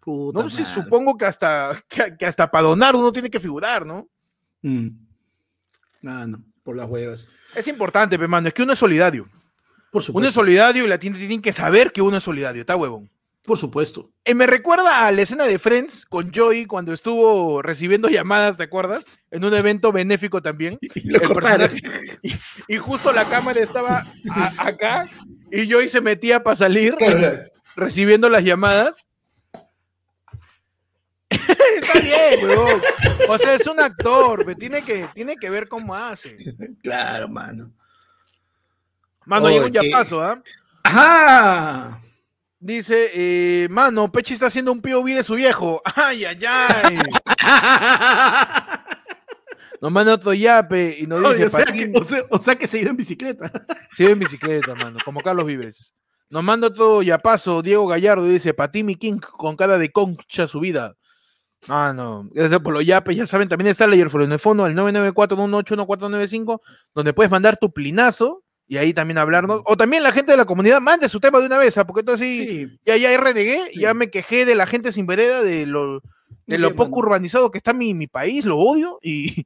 Puta 0.00 0.42
no 0.42 0.48
sé, 0.50 0.64
supongo 0.64 1.16
que 1.16 1.24
hasta, 1.26 1.82
que, 1.88 2.16
que 2.16 2.26
hasta 2.26 2.50
para 2.50 2.68
donar 2.68 2.94
uno 2.96 3.12
tiene 3.12 3.28
que 3.30 3.40
figurar, 3.40 3.84
¿no? 3.84 4.08
Mm. 4.62 4.88
Ah, 6.06 6.26
no, 6.26 6.42
por 6.62 6.76
las 6.76 6.88
huevas. 6.88 7.28
Es 7.54 7.66
importante, 7.68 8.18
pe, 8.18 8.28
mano, 8.28 8.48
es 8.48 8.54
que 8.54 8.62
uno 8.62 8.72
es 8.72 8.78
solidario. 8.78 9.24
Por 9.24 9.34
Uno 9.94 9.98
es 10.00 10.04
supuesto. 10.06 10.32
solidario 10.32 10.84
y 10.84 10.88
la 10.88 10.96
gente 10.98 11.18
tiene 11.18 11.42
que 11.42 11.52
saber 11.52 11.92
que 11.92 12.00
uno 12.00 12.16
es 12.18 12.22
solidario, 12.24 12.60
está 12.60 12.76
huevón. 12.76 13.10
Por 13.42 13.56
supuesto. 13.56 14.12
Y 14.24 14.34
me 14.34 14.46
recuerda 14.46 15.06
a 15.06 15.12
la 15.12 15.22
escena 15.22 15.44
de 15.46 15.58
Friends 15.58 16.04
con 16.04 16.32
Joey 16.32 16.66
cuando 16.66 16.92
estuvo 16.92 17.62
recibiendo 17.62 18.08
llamadas, 18.08 18.56
¿te 18.56 18.64
acuerdas? 18.64 19.04
En 19.30 19.44
un 19.44 19.54
evento 19.54 19.92
benéfico 19.92 20.42
también. 20.42 20.78
Y, 20.94 21.08
lo 21.08 21.20
justo 22.84 23.12
la 23.12 23.24
cámara 23.24 23.60
estaba 23.60 24.06
a- 24.30 24.66
acá 24.66 25.08
y 25.50 25.70
Joey 25.70 25.88
se 25.88 26.00
metía 26.00 26.42
para 26.42 26.56
salir 26.56 26.94
recibiendo 27.74 28.28
las 28.28 28.44
llamadas. 28.44 29.06
Está 31.30 32.00
bien, 32.00 32.46
weón. 32.46 32.80
O 33.28 33.38
sea, 33.38 33.54
es 33.54 33.66
un 33.66 33.80
actor, 33.80 34.54
tiene 34.56 34.82
que, 34.82 35.06
tiene 35.14 35.36
que 35.36 35.48
ver 35.48 35.68
cómo 35.68 35.94
hace. 35.94 36.36
Claro, 36.82 37.28
mano. 37.28 37.72
Mano, 39.24 39.46
Oye, 39.46 39.54
llega 39.54 39.66
un 39.66 39.72
yapazo, 39.72 40.20
¿ah? 40.20 40.42
¡Ajá! 40.82 42.00
Dice, 42.62 43.10
eh, 43.14 43.68
mano, 43.70 44.12
Pechi 44.12 44.34
está 44.34 44.48
haciendo 44.48 44.70
un 44.70 44.82
POV 44.82 45.06
de 45.06 45.24
su 45.24 45.34
viejo. 45.34 45.80
¡Ay, 45.96 46.26
ay, 46.26 46.38
ay! 46.46 46.98
Nos 49.80 49.90
manda 49.90 50.12
otro 50.12 50.34
yape 50.34 50.98
y 51.00 51.06
nos 51.06 51.20
dice, 51.20 51.32
Oye, 51.32 51.46
o, 51.46 51.48
sea 51.48 51.64
que, 51.64 51.90
o, 51.94 52.04
sea, 52.04 52.22
o 52.28 52.38
sea 52.38 52.54
que 52.54 52.66
se 52.66 52.76
ha 52.76 52.82
ido 52.82 52.90
en 52.90 52.98
bicicleta. 52.98 53.50
Sí, 53.96 54.04
en 54.04 54.18
bicicleta, 54.18 54.74
mano, 54.74 54.98
como 55.06 55.22
Carlos 55.22 55.46
Vives. 55.46 55.94
Nos 56.28 56.44
manda 56.44 56.70
todo 56.70 57.00
yapazo 57.02 57.62
Diego 57.62 57.86
Gallardo 57.86 58.26
y 58.26 58.34
dice, 58.34 58.52
Patimi 58.52 58.96
King 58.96 59.20
con 59.20 59.56
cara 59.56 59.78
de 59.78 59.90
concha 59.90 60.46
su 60.46 60.60
vida. 60.60 60.96
Ah, 61.66 61.94
no. 61.96 62.28
Gracias 62.30 62.60
por 62.60 62.74
los 62.74 62.84
yapes. 62.84 63.16
Ya 63.16 63.26
saben, 63.26 63.48
también 63.48 63.68
está 63.68 63.86
el 63.86 63.92
Layerful 63.92 64.22
en 64.22 64.32
el 64.32 64.38
fondo, 64.38 64.64
al 64.64 64.74
994-181-495, 64.74 66.60
donde 66.94 67.14
puedes 67.14 67.30
mandar 67.30 67.56
tu 67.56 67.72
plinazo 67.72 68.44
y 68.70 68.76
ahí 68.76 68.94
también 68.94 69.18
hablarnos. 69.18 69.62
O 69.64 69.76
también 69.76 70.04
la 70.04 70.12
gente 70.12 70.30
de 70.30 70.36
la 70.38 70.44
comunidad 70.44 70.80
mande 70.80 71.08
su 71.08 71.18
tema 71.18 71.40
de 71.40 71.46
una 71.46 71.58
vez, 71.58 71.76
¿ah? 71.76 71.84
porque 71.84 72.00
entonces 72.00 72.24
sí, 72.24 72.78
ya, 72.86 72.96
ya 72.96 73.18
renegué, 73.18 73.64
Sí. 73.72 73.80
ya 73.80 73.94
me 73.94 74.10
quejé 74.10 74.44
de 74.44 74.54
la 74.54 74.64
gente 74.64 74.92
sin 74.92 75.06
vereda, 75.08 75.42
de 75.42 75.66
lo, 75.66 76.00
de 76.46 76.54
Sí, 76.54 76.58
lo 76.58 76.76
poco 76.76 77.00
urbanizado 77.00 77.50
que 77.50 77.58
está 77.58 77.72
mi, 77.72 77.94
mi 77.94 78.06
país, 78.06 78.44
lo 78.44 78.56
odio 78.58 79.00
y, 79.02 79.44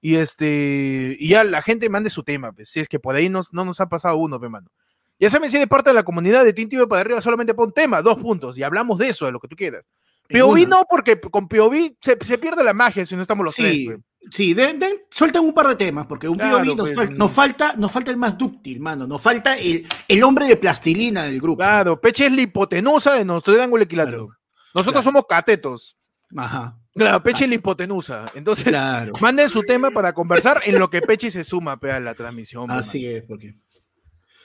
y 0.00 0.14
este 0.14 1.16
y 1.18 1.28
ya 1.30 1.42
la 1.42 1.62
gente 1.62 1.88
mande 1.88 2.10
su 2.10 2.22
tema, 2.22 2.52
pues, 2.52 2.68
si 2.70 2.78
es 2.78 2.86
que 2.88 3.00
por 3.00 3.16
ahí 3.16 3.28
nos, 3.28 3.52
no 3.52 3.64
nos 3.64 3.80
ha 3.80 3.88
pasado 3.88 4.16
uno, 4.18 4.38
pe, 4.40 4.48
mano. 4.48 4.70
Ya 5.18 5.30
saben 5.30 5.50
si 5.50 5.58
de 5.58 5.66
parte 5.66 5.90
de 5.90 5.94
la 5.94 6.04
comunidad 6.04 6.44
de 6.44 6.52
Tintivo 6.52 6.86
para 6.86 7.00
arriba 7.00 7.20
solamente 7.20 7.54
pon 7.54 7.72
tema, 7.72 8.02
dos 8.02 8.18
puntos, 8.22 8.56
y 8.56 8.62
hablamos 8.62 8.98
de 8.98 9.08
eso, 9.08 9.26
de 9.26 9.32
lo 9.32 9.40
que 9.40 9.48
tú 9.48 9.56
quieras. 9.56 9.82
POV 10.30 10.68
no, 10.68 10.84
porque 10.88 11.20
con 11.20 11.48
POV 11.48 11.96
se, 12.00 12.16
se 12.24 12.38
pierde 12.38 12.62
la 12.62 12.72
magia 12.72 13.04
si 13.04 13.16
no 13.16 13.22
estamos 13.22 13.44
los 13.44 13.52
Sí, 13.56 13.86
tres. 13.86 13.98
pe. 13.98 14.04
Sí, 14.30 14.54
den, 14.54 14.78
den- 14.78 14.96
sueltan 15.10 15.44
un 15.44 15.54
par 15.54 15.68
de 15.68 15.76
temas, 15.76 16.06
porque 16.06 16.28
un 16.28 16.36
Claro, 16.38 16.64
nos, 16.64 16.76
pues, 16.76 16.96
fal- 16.96 17.10
mm. 17.14 17.16
nos 17.18 17.30
falta, 17.30 17.74
nos 17.76 17.90
falta 17.92 18.10
el 18.10 18.16
más 18.16 18.36
dúctil, 18.36 18.80
mano. 18.80 19.06
Nos 19.06 19.20
falta 19.22 19.56
el, 19.56 19.86
el 20.08 20.22
hombre 20.24 20.46
de 20.46 20.56
plastilina 20.56 21.24
del 21.24 21.40
grupo. 21.40 21.58
Claro, 21.58 22.00
Peche 22.00 22.26
es 22.26 22.32
la 22.32 22.42
hipotenusa 22.42 23.14
de 23.14 23.24
nuestro 23.24 23.54
triángulo 23.54 23.84
equilátero. 23.84 24.26
Claro, 24.26 24.40
Nosotros 24.74 25.02
claro. 25.02 25.16
somos 25.16 25.24
catetos. 25.28 25.96
Ajá. 26.36 26.76
Claro, 26.94 27.22
Peche 27.22 27.44
es 27.44 27.48
la 27.48 27.54
hipotenusa. 27.54 28.26
Entonces, 28.34 28.74
manden 29.20 29.48
su 29.48 29.62
tema 29.62 29.90
para 29.90 30.12
conversar 30.12 30.60
en 30.64 30.78
lo 30.78 30.90
que 30.90 31.00
Peche 31.00 31.30
se 31.30 31.44
suma 31.44 31.78
pe, 31.78 31.92
a 31.92 32.00
la 32.00 32.14
transmisión. 32.14 32.66
pe, 32.66 32.72
Así 32.74 33.06
es, 33.06 33.22
porque. 33.24 33.54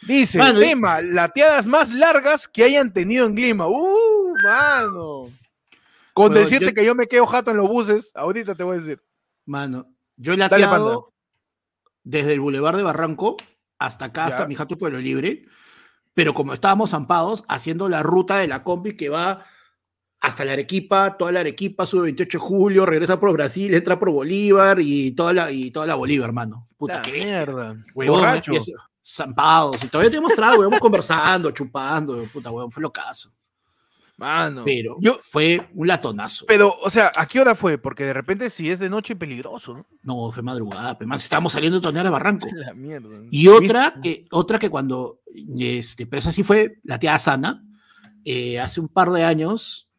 Dice, 0.07 0.37
Mano, 0.37 0.59
y- 0.61 0.65
tema, 0.65 1.01
lateadas 1.01 1.65
más 1.65 1.91
largas 1.91 2.47
que 2.47 2.63
hayan 2.63 2.93
tenido 2.93 3.25
en 3.25 3.35
Lima. 3.35 3.67
¡Uh, 3.67 4.33
mano! 4.43 5.23
Con 6.13 6.27
Bueno, 6.27 6.41
decirte 6.41 6.67
yo- 6.67 6.73
que 6.75 6.85
yo 6.85 6.93
me 6.95 7.07
quedo 7.07 7.25
jato 7.25 7.49
en 7.51 7.57
los 7.57 7.67
buses, 7.67 8.11
ahorita 8.13 8.53
te 8.55 8.63
voy 8.63 8.77
a 8.77 8.79
decir. 8.79 9.01
Mano, 9.45 9.87
yo 10.17 10.33
he 10.33 10.37
lateado 10.37 11.13
desde 12.03 12.33
el 12.33 12.39
Boulevard 12.39 12.77
de 12.77 12.83
Barranco 12.83 13.37
hasta 13.77 14.05
acá, 14.05 14.27
hasta 14.27 14.47
mi 14.47 14.55
jato 14.55 14.77
Pueblo 14.77 14.99
Libre, 14.99 15.45
pero 16.13 16.33
como 16.33 16.53
estábamos 16.53 16.91
zampados, 16.91 17.43
haciendo 17.47 17.89
la 17.89 18.03
ruta 18.03 18.37
de 18.37 18.47
la 18.47 18.63
combi 18.63 18.95
que 18.95 19.09
va 19.09 19.45
hasta 20.21 20.45
la 20.45 20.53
Arequipa, 20.53 21.17
toda 21.17 21.31
la 21.31 21.41
Arequipa, 21.41 21.85
sube 21.85 22.03
28 22.03 22.37
de 22.37 22.43
julio, 22.43 22.85
regresa 22.85 23.19
por 23.19 23.31
Brasil, 23.33 23.73
entra 23.73 23.99
por 23.99 24.11
Bolívar 24.11 24.79
y 24.79 25.11
toda 25.11 25.33
la, 25.33 25.51
y 25.51 25.71
toda 25.71 25.85
la 25.85 25.95
Bolívar, 25.95 26.29
hermano. 26.29 26.67
Puta, 26.77 26.95
La 26.95 27.01
qué 27.01 27.11
mierda. 27.11 27.75
Huevón, 27.93 28.21
Borracho. 28.21 28.53
zampados, 29.05 29.83
y 29.83 29.87
todavía 29.87 30.09
tenemos 30.09 30.33
trago, 30.33 30.61
íbamos 30.61 30.79
conversando, 30.79 31.51
chupando, 31.51 32.23
puta, 32.33 32.49
huevón, 32.49 32.71
fue 32.71 32.81
lo 32.81 32.91
caso. 32.91 33.31
Mano. 34.17 34.63
Pero 34.63 34.95
yo, 34.99 35.17
fue 35.17 35.69
un 35.73 35.87
latonazo. 35.87 36.45
pero, 36.45 36.73
o 36.81 36.89
sea, 36.89 37.11
¿a 37.15 37.25
qué 37.25 37.41
hora 37.41 37.53
fue? 37.53 37.77
Porque 37.77 38.05
de 38.05 38.13
repente 38.13 38.49
si 38.49 38.69
es 38.69 38.79
de 38.79 38.89
noche 38.89 39.15
peligroso, 39.15 39.73
¿no? 39.73 39.85
No, 40.03 40.31
fue 40.31 40.41
madrugada, 40.41 40.97
pero 40.97 41.09
más 41.09 41.23
estábamos 41.23 41.51
saliendo 41.51 41.79
de 41.79 41.83
Tonear 41.83 42.07
a 42.07 42.11
Barranco. 42.11 42.47
La 42.53 42.73
mierda. 42.73 43.09
Y 43.29 43.47
otra 43.49 43.95
que, 44.01 44.25
otra 44.31 44.57
que 44.57 44.69
cuando, 44.69 45.19
este, 45.57 46.07
pero 46.07 46.21
esa 46.21 46.31
sí 46.31 46.43
fue 46.43 46.79
la 46.83 46.97
tía 46.97 47.17
Sana, 47.17 47.65
eh, 48.23 48.59
hace 48.59 48.79
un 48.79 48.87
par 48.87 49.11
de 49.11 49.23
años 49.23 49.89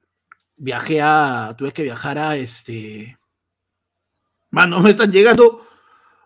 viajé 0.56 1.02
a, 1.02 1.54
tuve 1.56 1.72
que 1.72 1.82
viajar 1.82 2.18
a 2.18 2.36
este, 2.36 3.18
mano, 4.50 4.80
me 4.80 4.90
están 4.90 5.12
llegando, 5.12 5.66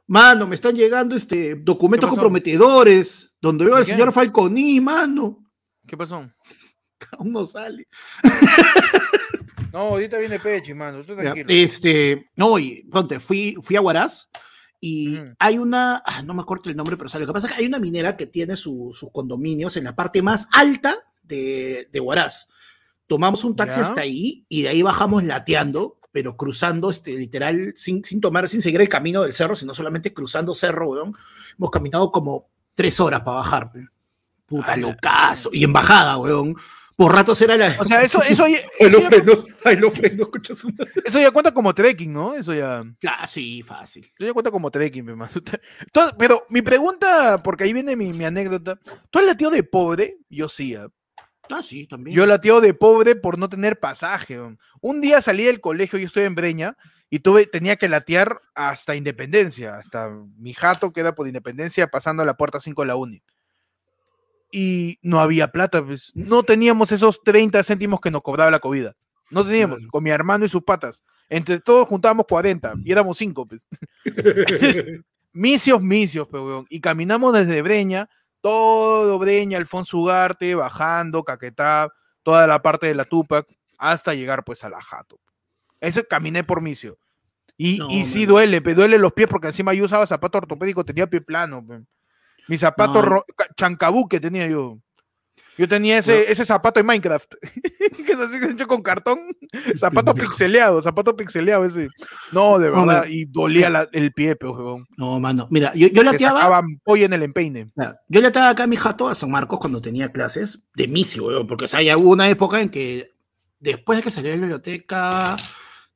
mano, 0.07 0.47
me 0.47 0.55
están 0.55 0.77
llegando 0.77 1.17
este, 1.17 1.57
documentos 1.57 2.09
comprometedores, 2.09 3.35
donde 3.41 3.65
veo 3.65 3.75
¿De 3.75 3.81
al 3.81 3.87
señor 3.87 4.13
Falconi, 4.13 4.81
mano, 4.81 5.41
¿Qué 5.91 5.97
pasó? 5.97 6.31
aún 7.19 7.33
no 7.33 7.47
sale. 7.47 7.87
No, 9.73 9.79
ahorita 9.81 10.19
viene 10.19 10.39
Pechi, 10.41 10.75
mano. 10.75 11.01
Ya, 11.03 11.15
tranquilo. 11.15 11.47
Este, 11.49 12.31
no, 12.37 12.59
y 12.59 12.83
ponte, 12.91 13.21
fui, 13.21 13.57
fui 13.63 13.77
a 13.77 13.81
Huaraz 13.81 14.29
y 14.81 15.17
Ujú. 15.19 15.35
hay 15.39 15.59
una, 15.59 16.03
ah, 16.05 16.23
no 16.23 16.35
me 16.35 16.43
acuerdo 16.43 16.71
el 16.71 16.77
nombre, 16.77 16.97
pero 16.97 17.09
sale. 17.09 17.25
Lo 17.25 17.33
que 17.33 17.35
pasa 17.35 17.47
es 17.47 17.53
que 17.53 17.61
hay 17.61 17.67
una 17.67 17.79
minera 17.79 18.17
que 18.17 18.27
tiene 18.27 18.57
su- 18.57 18.91
sus 18.93 19.11
condominios 19.13 19.77
en 19.77 19.85
la 19.85 19.95
parte 19.95 20.23
más 20.23 20.49
alta 20.53 20.97
de, 21.23 21.89
de 21.93 22.01
Huaraz. 22.01 22.49
Tomamos 23.07 23.45
un 23.45 23.55
taxi 23.57 23.77
Ya. 23.77 23.83
hasta 23.83 24.01
ahí 24.01 24.45
y 24.49 24.63
de 24.63 24.69
ahí 24.71 24.83
bajamos 24.83 25.23
lateando, 25.25 25.99
pero 26.13 26.37
cruzando, 26.37 26.91
este, 26.91 27.17
literal, 27.17 27.73
sin, 27.77 28.05
sin 28.05 28.21
tomar, 28.21 28.49
sin 28.49 28.63
seguir 28.63 28.81
el 28.81 28.89
camino 28.89 29.23
del 29.23 29.33
cerro, 29.33 29.55
sino 29.55 29.75
solamente 29.75 30.13
cruzando 30.13 30.55
cerro, 30.55 30.89
weón. 30.91 31.15
Hemos 31.57 31.71
caminado 31.71 32.11
como 32.11 32.49
tres 32.75 32.99
horas 32.99 33.21
para 33.21 33.37
bajar, 33.39 33.71
weón. 33.73 33.91
Puta 34.47 34.77
locazo. 34.77 35.51
Y 35.53 35.63
en 35.63 35.73
bajada, 35.73 36.17
weón. 36.17 36.57
Por 37.01 37.15
ratos 37.15 37.41
era 37.41 37.57
la. 37.57 37.75
O 37.79 37.85
sea, 37.87 38.03
eso, 38.03 38.23
eso, 38.23 38.47
ya, 38.47 38.59
Ay, 38.79 38.89
eso, 38.89 38.91
los 38.91 39.03
ya, 39.05 39.09
frenos, 39.09 39.47
ay, 39.65 39.77
los 39.77 39.95
frenos, 39.95 40.21
escucha 40.27 40.55
su 40.55 40.69
madre. 40.69 40.93
eso 41.03 41.19
ya 41.19 41.31
cuenta 41.31 41.55
como 41.55 41.73
trekking, 41.73 42.13
¿no? 42.13 42.35
Eso 42.35 42.53
ya. 42.53 42.85
Claro, 43.01 43.27
sí, 43.27 43.63
fácil. 43.63 44.13
Yo 44.19 44.27
ya 44.27 44.35
cuento 44.35 44.53
como 44.53 44.71
trekking, 44.71 45.07
pe, 45.07 45.15
mano. 45.15 45.31
Entonces, 45.81 46.15
pero 46.19 46.45
mi 46.51 46.61
pregunta, 46.61 47.43
porque 47.43 47.65
ahí 47.65 47.73
viene 47.73 47.97
mi, 47.97 48.13
mi 48.13 48.27
anécdota. 48.27 48.79
¿Tú 49.09 49.19
has 49.19 49.25
latido 49.25 49.51
de 49.51 49.63
pobre? 49.63 50.19
Yo 50.29 50.51
sí. 50.51 50.75
ah. 50.75 50.89
Ah, 51.49 51.63
sí, 51.63 51.87
también. 51.87 52.15
Yo 52.15 52.27
lateo 52.27 52.61
de 52.61 52.75
pobre 52.75 53.17
por 53.17 53.39
no 53.39 53.49
tener 53.49 53.81
pasaje. 53.81 54.39
Un 54.83 55.01
día 55.01 55.23
salí 55.23 55.45
del 55.45 55.63
colegio, 55.63 55.99
yo 55.99 56.05
estoy 56.05 56.25
en 56.25 56.35
Breña, 56.35 56.77
y 57.09 57.21
tuve, 57.21 57.47
tenía 57.47 57.77
que 57.77 57.89
latear 57.89 58.43
hasta 58.55 58.95
Independencia, 58.95 59.77
hasta 59.77 60.11
mi 60.37 60.53
jato 60.53 60.93
queda 60.93 61.15
por 61.15 61.27
Independencia, 61.27 61.87
pasando 61.87 62.23
a 62.23 62.27
la 62.27 62.37
puerta 62.37 62.61
5 62.61 62.83
de 62.83 62.89
la 62.89 62.97
uni. 62.97 63.23
Y 64.51 64.99
no 65.03 65.21
había 65.21 65.53
plata, 65.53 65.85
pues. 65.85 66.11
No 66.15 66.43
teníamos 66.43 66.93
esos 66.93 67.23
30 67.23 67.63
céntimos 67.63 68.01
que 68.01 68.11
nos 68.11 68.23
cobraba 68.23 68.51
la 68.51 68.59
comida. 68.59 68.97
No 69.31 69.45
teníamos, 69.45 69.79
con 69.91 70.03
mi 70.03 70.11
hermano 70.11 70.45
y 70.45 70.49
sus 70.49 70.63
patas. 70.63 71.05
Entre 71.29 71.61
todos 71.61 71.87
juntábamos 71.87 72.27
40 72.29 72.75
y 72.85 72.91
éramos 72.91 73.17
5, 73.19 73.47
pues. 73.47 73.67
Misios, 75.33 75.81
misios, 75.81 76.27
weón. 76.33 76.67
Y 76.69 76.81
caminamos 76.81 77.33
desde 77.33 77.63
Breña, 77.63 78.11
todo 78.41 79.19
Breña, 79.19 79.59
Alfonso 79.59 79.99
Ugarte, 79.99 80.57
bajando, 80.57 81.23
Caquetá, 81.23 81.93
toda 82.25 82.49
la 82.49 82.61
parte 82.63 82.89
de 82.89 82.97
la 82.97 83.05
Tupac, 83.05 83.47
hasta 83.79 84.15
llegar 84.15 84.45
pues 84.45 84.65
a 84.65 84.69
la 84.69 84.83
Jato. 84.83 85.21
Ese 85.81 86.05
caminé 86.05 86.43
por 86.43 86.61
misio. 86.61 86.99
Y, 87.57 87.79
No, 87.79 87.91
y 87.91 88.07
sí 88.07 88.27
duele, 88.27 88.61
duele 88.61 88.99
los 88.99 89.13
pies 89.13 89.29
porque 89.29 89.49
encima 89.49 89.73
yo 89.73 89.85
usaba 89.85 90.07
zapato 90.07 90.39
ortopédico, 90.39 90.85
tenía 90.85 91.07
pie 91.07 91.21
plano. 91.21 91.65
pe. 91.65 91.81
Mi 92.49 92.57
zapato 92.59 93.03
No. 93.03 93.25
chancabú 93.57 94.09
que 94.09 94.21
tenía 94.21 94.47
yo. 94.49 94.79
Yo 95.59 95.69
tenía 95.69 95.99
ese, 95.99 96.13
No. 96.25 96.33
ese 96.33 96.45
zapato 96.47 96.81
de 96.81 96.85
Minecraft, 96.85 97.35
que 98.07 98.13
es 98.13 98.19
así 98.19 98.37
hecho 98.51 98.67
con 98.67 98.83
cartón, 98.83 99.19
zapato 99.77 100.15
pixeleado, 100.15 100.81
zapato 100.81 101.15
pixeleado 101.17 101.65
ese. 101.67 101.89
No, 102.33 102.59
de 102.59 102.71
verdad, 102.71 103.05
y 103.09 103.27
dolía 103.27 103.69
la- 103.69 103.89
el 103.93 104.13
pie, 104.13 104.37
pe, 104.37 104.47
huevón. 104.47 104.87
No, 104.97 105.21
mano. 105.21 105.49
Mira, 105.51 105.73
yo, 105.75 105.89
yo 105.89 106.03
lateaba. 106.03 106.63
pollo 106.83 107.05
en 107.05 107.13
el 107.13 107.23
empeine. 107.25 107.71
Yo 108.09 108.21
lateaba 108.23 108.51
acá 108.51 108.63
a 108.65 108.67
mi 108.69 108.77
jato 108.77 109.09
a 109.09 109.15
San 109.15 109.31
Marcos 109.31 109.59
cuando 109.59 109.81
tenía 109.83 110.11
clases 110.11 110.61
de 110.75 110.89
misio, 110.89 111.27
weón, 111.27 111.47
porque 111.47 111.67
o 111.67 111.69
sea, 111.69 111.83
ya 111.83 111.99
hubo 111.99 112.11
una 112.11 112.29
época 112.31 112.61
en 112.63 112.71
que 112.71 113.11
después 113.59 113.99
de 113.99 114.03
que 114.05 114.11
salió 114.11 114.31
de 114.31 114.37
la 114.37 114.41
biblioteca, 114.43 115.37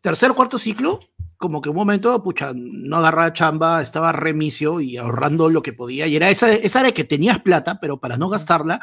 tercer 0.02 0.32
cuarto 0.32 0.58
ciclo, 0.58 1.00
como 1.36 1.60
que 1.60 1.70
un 1.70 1.76
momento, 1.76 2.22
pucha, 2.22 2.52
no 2.54 2.96
agarraba 2.96 3.32
chamba, 3.32 3.82
estaba 3.82 4.12
remisio 4.12 4.80
y 4.80 4.96
ahorrando 4.96 5.50
lo 5.50 5.62
que 5.62 5.72
podía. 5.72 6.06
Y 6.06 6.16
era 6.16 6.30
esa, 6.30 6.52
esa 6.52 6.80
área 6.80 6.92
que 6.92 7.04
tenías 7.04 7.40
plata, 7.40 7.80
pero 7.80 7.98
para 7.98 8.16
no 8.16 8.28
gastarla, 8.28 8.80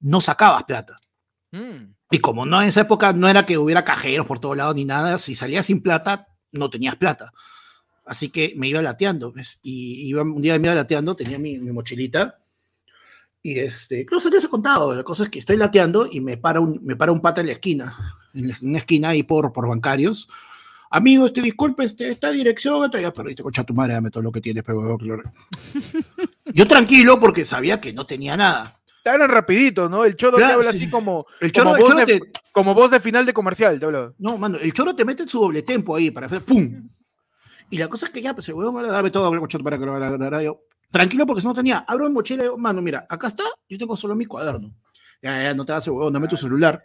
no 0.00 0.20
sacabas 0.20 0.64
plata. 0.64 1.00
Mm. 1.52 1.94
Y 2.10 2.18
como 2.18 2.46
no 2.46 2.62
en 2.62 2.68
esa 2.68 2.82
época 2.82 3.12
no 3.12 3.28
era 3.28 3.44
que 3.44 3.58
hubiera 3.58 3.84
cajeros 3.84 4.26
por 4.26 4.38
todos 4.38 4.56
lados 4.56 4.74
ni 4.74 4.84
nada, 4.84 5.18
si 5.18 5.34
salías 5.34 5.66
sin 5.66 5.82
plata, 5.82 6.28
no 6.52 6.70
tenías 6.70 6.96
plata. 6.96 7.32
Así 8.04 8.28
que 8.28 8.54
me 8.56 8.68
iba 8.68 8.80
lateando, 8.80 9.32
¿ves? 9.32 9.58
Y 9.62 10.08
iba, 10.08 10.22
un 10.22 10.40
día 10.40 10.58
me 10.58 10.68
iba 10.68 10.74
lateando, 10.74 11.16
tenía 11.16 11.38
mi, 11.38 11.58
mi 11.58 11.72
mochilita 11.72 12.38
Y 13.42 13.58
este, 13.58 14.02
incluso 14.02 14.30
ya 14.30 14.40
se 14.40 14.46
he 14.46 14.50
contado, 14.50 14.94
la 14.94 15.02
cosa 15.02 15.24
es 15.24 15.28
que 15.28 15.40
estoy 15.40 15.56
lateando 15.56 16.08
y 16.10 16.20
me 16.20 16.36
para 16.36 16.60
un, 16.60 16.80
me 16.84 16.94
para 16.94 17.10
un 17.10 17.20
pata 17.20 17.40
en 17.40 17.48
la 17.48 17.54
esquina, 17.54 17.96
en 18.32 18.52
una 18.62 18.78
esquina 18.78 19.08
ahí 19.08 19.24
por, 19.24 19.52
por 19.52 19.68
bancarios. 19.68 20.28
Amigo, 20.90 21.26
este, 21.26 21.42
disculpe, 21.42 21.84
este, 21.84 22.08
esta 22.08 22.30
dirección, 22.30 22.84
esto 22.84 22.98
ya 22.98 23.12
perdiste, 23.12 23.42
concha 23.42 23.64
tu 23.64 23.74
madre, 23.74 23.94
dame 23.94 24.10
todo 24.10 24.22
lo 24.22 24.32
que 24.32 24.40
tienes, 24.40 24.62
pero 24.64 24.96
Yo 26.52 26.66
tranquilo 26.66 27.18
porque 27.18 27.44
sabía 27.44 27.80
que 27.80 27.92
no 27.92 28.06
tenía 28.06 28.36
nada. 28.36 28.78
Te 29.02 29.10
hablan 29.10 29.30
rapidito, 29.30 29.88
¿no? 29.88 30.04
El 30.04 30.16
choro 30.16 30.36
te 30.36 30.44
habla 30.44 30.70
así 30.70 30.90
como, 30.90 31.26
el 31.40 31.52
choro, 31.52 31.70
como, 31.70 31.80
voz 31.80 32.06
de, 32.06 32.20
como, 32.52 32.74
voz 32.74 32.90
de, 32.90 33.00
final 33.00 33.24
de 33.24 33.32
comercial, 33.32 33.78
te 33.78 33.86
habla. 33.86 34.12
No, 34.18 34.38
mano, 34.38 34.58
el 34.58 34.72
choro 34.72 34.94
te 34.94 35.04
mete 35.04 35.24
en 35.24 35.28
su 35.28 35.40
doble 35.40 35.62
tempo 35.62 35.94
ahí 35.94 36.10
para 36.10 36.26
hacer 36.26 36.42
¡pum! 36.42 36.88
Y 37.70 37.78
la 37.78 37.88
cosa 37.88 38.06
es 38.06 38.12
que 38.12 38.22
ya, 38.22 38.34
pues 38.34 38.48
el 38.48 38.54
huevón, 38.54 38.86
dame 38.86 39.10
todo, 39.10 39.30
para 39.62 39.78
que 39.78 39.86
lo 39.86 40.40
yo, 40.40 40.60
Tranquilo 40.90 41.26
porque 41.26 41.42
si 41.42 41.48
no 41.48 41.54
tenía, 41.54 41.84
abro 41.86 42.06
mi 42.06 42.14
mochila 42.14 42.42
y 42.42 42.46
digo, 42.46 42.58
mano, 42.58 42.80
mira, 42.80 43.06
acá 43.08 43.26
está, 43.26 43.44
yo 43.68 43.76
tengo 43.76 43.96
solo 43.96 44.14
mi 44.14 44.24
cuaderno. 44.24 44.72
Ya, 45.20 45.42
ya, 45.42 45.54
no 45.54 45.64
te 45.64 45.72
hagas 45.72 45.88
huevón, 45.88 46.12
dame 46.12 46.28
tu 46.28 46.36
celular. 46.36 46.82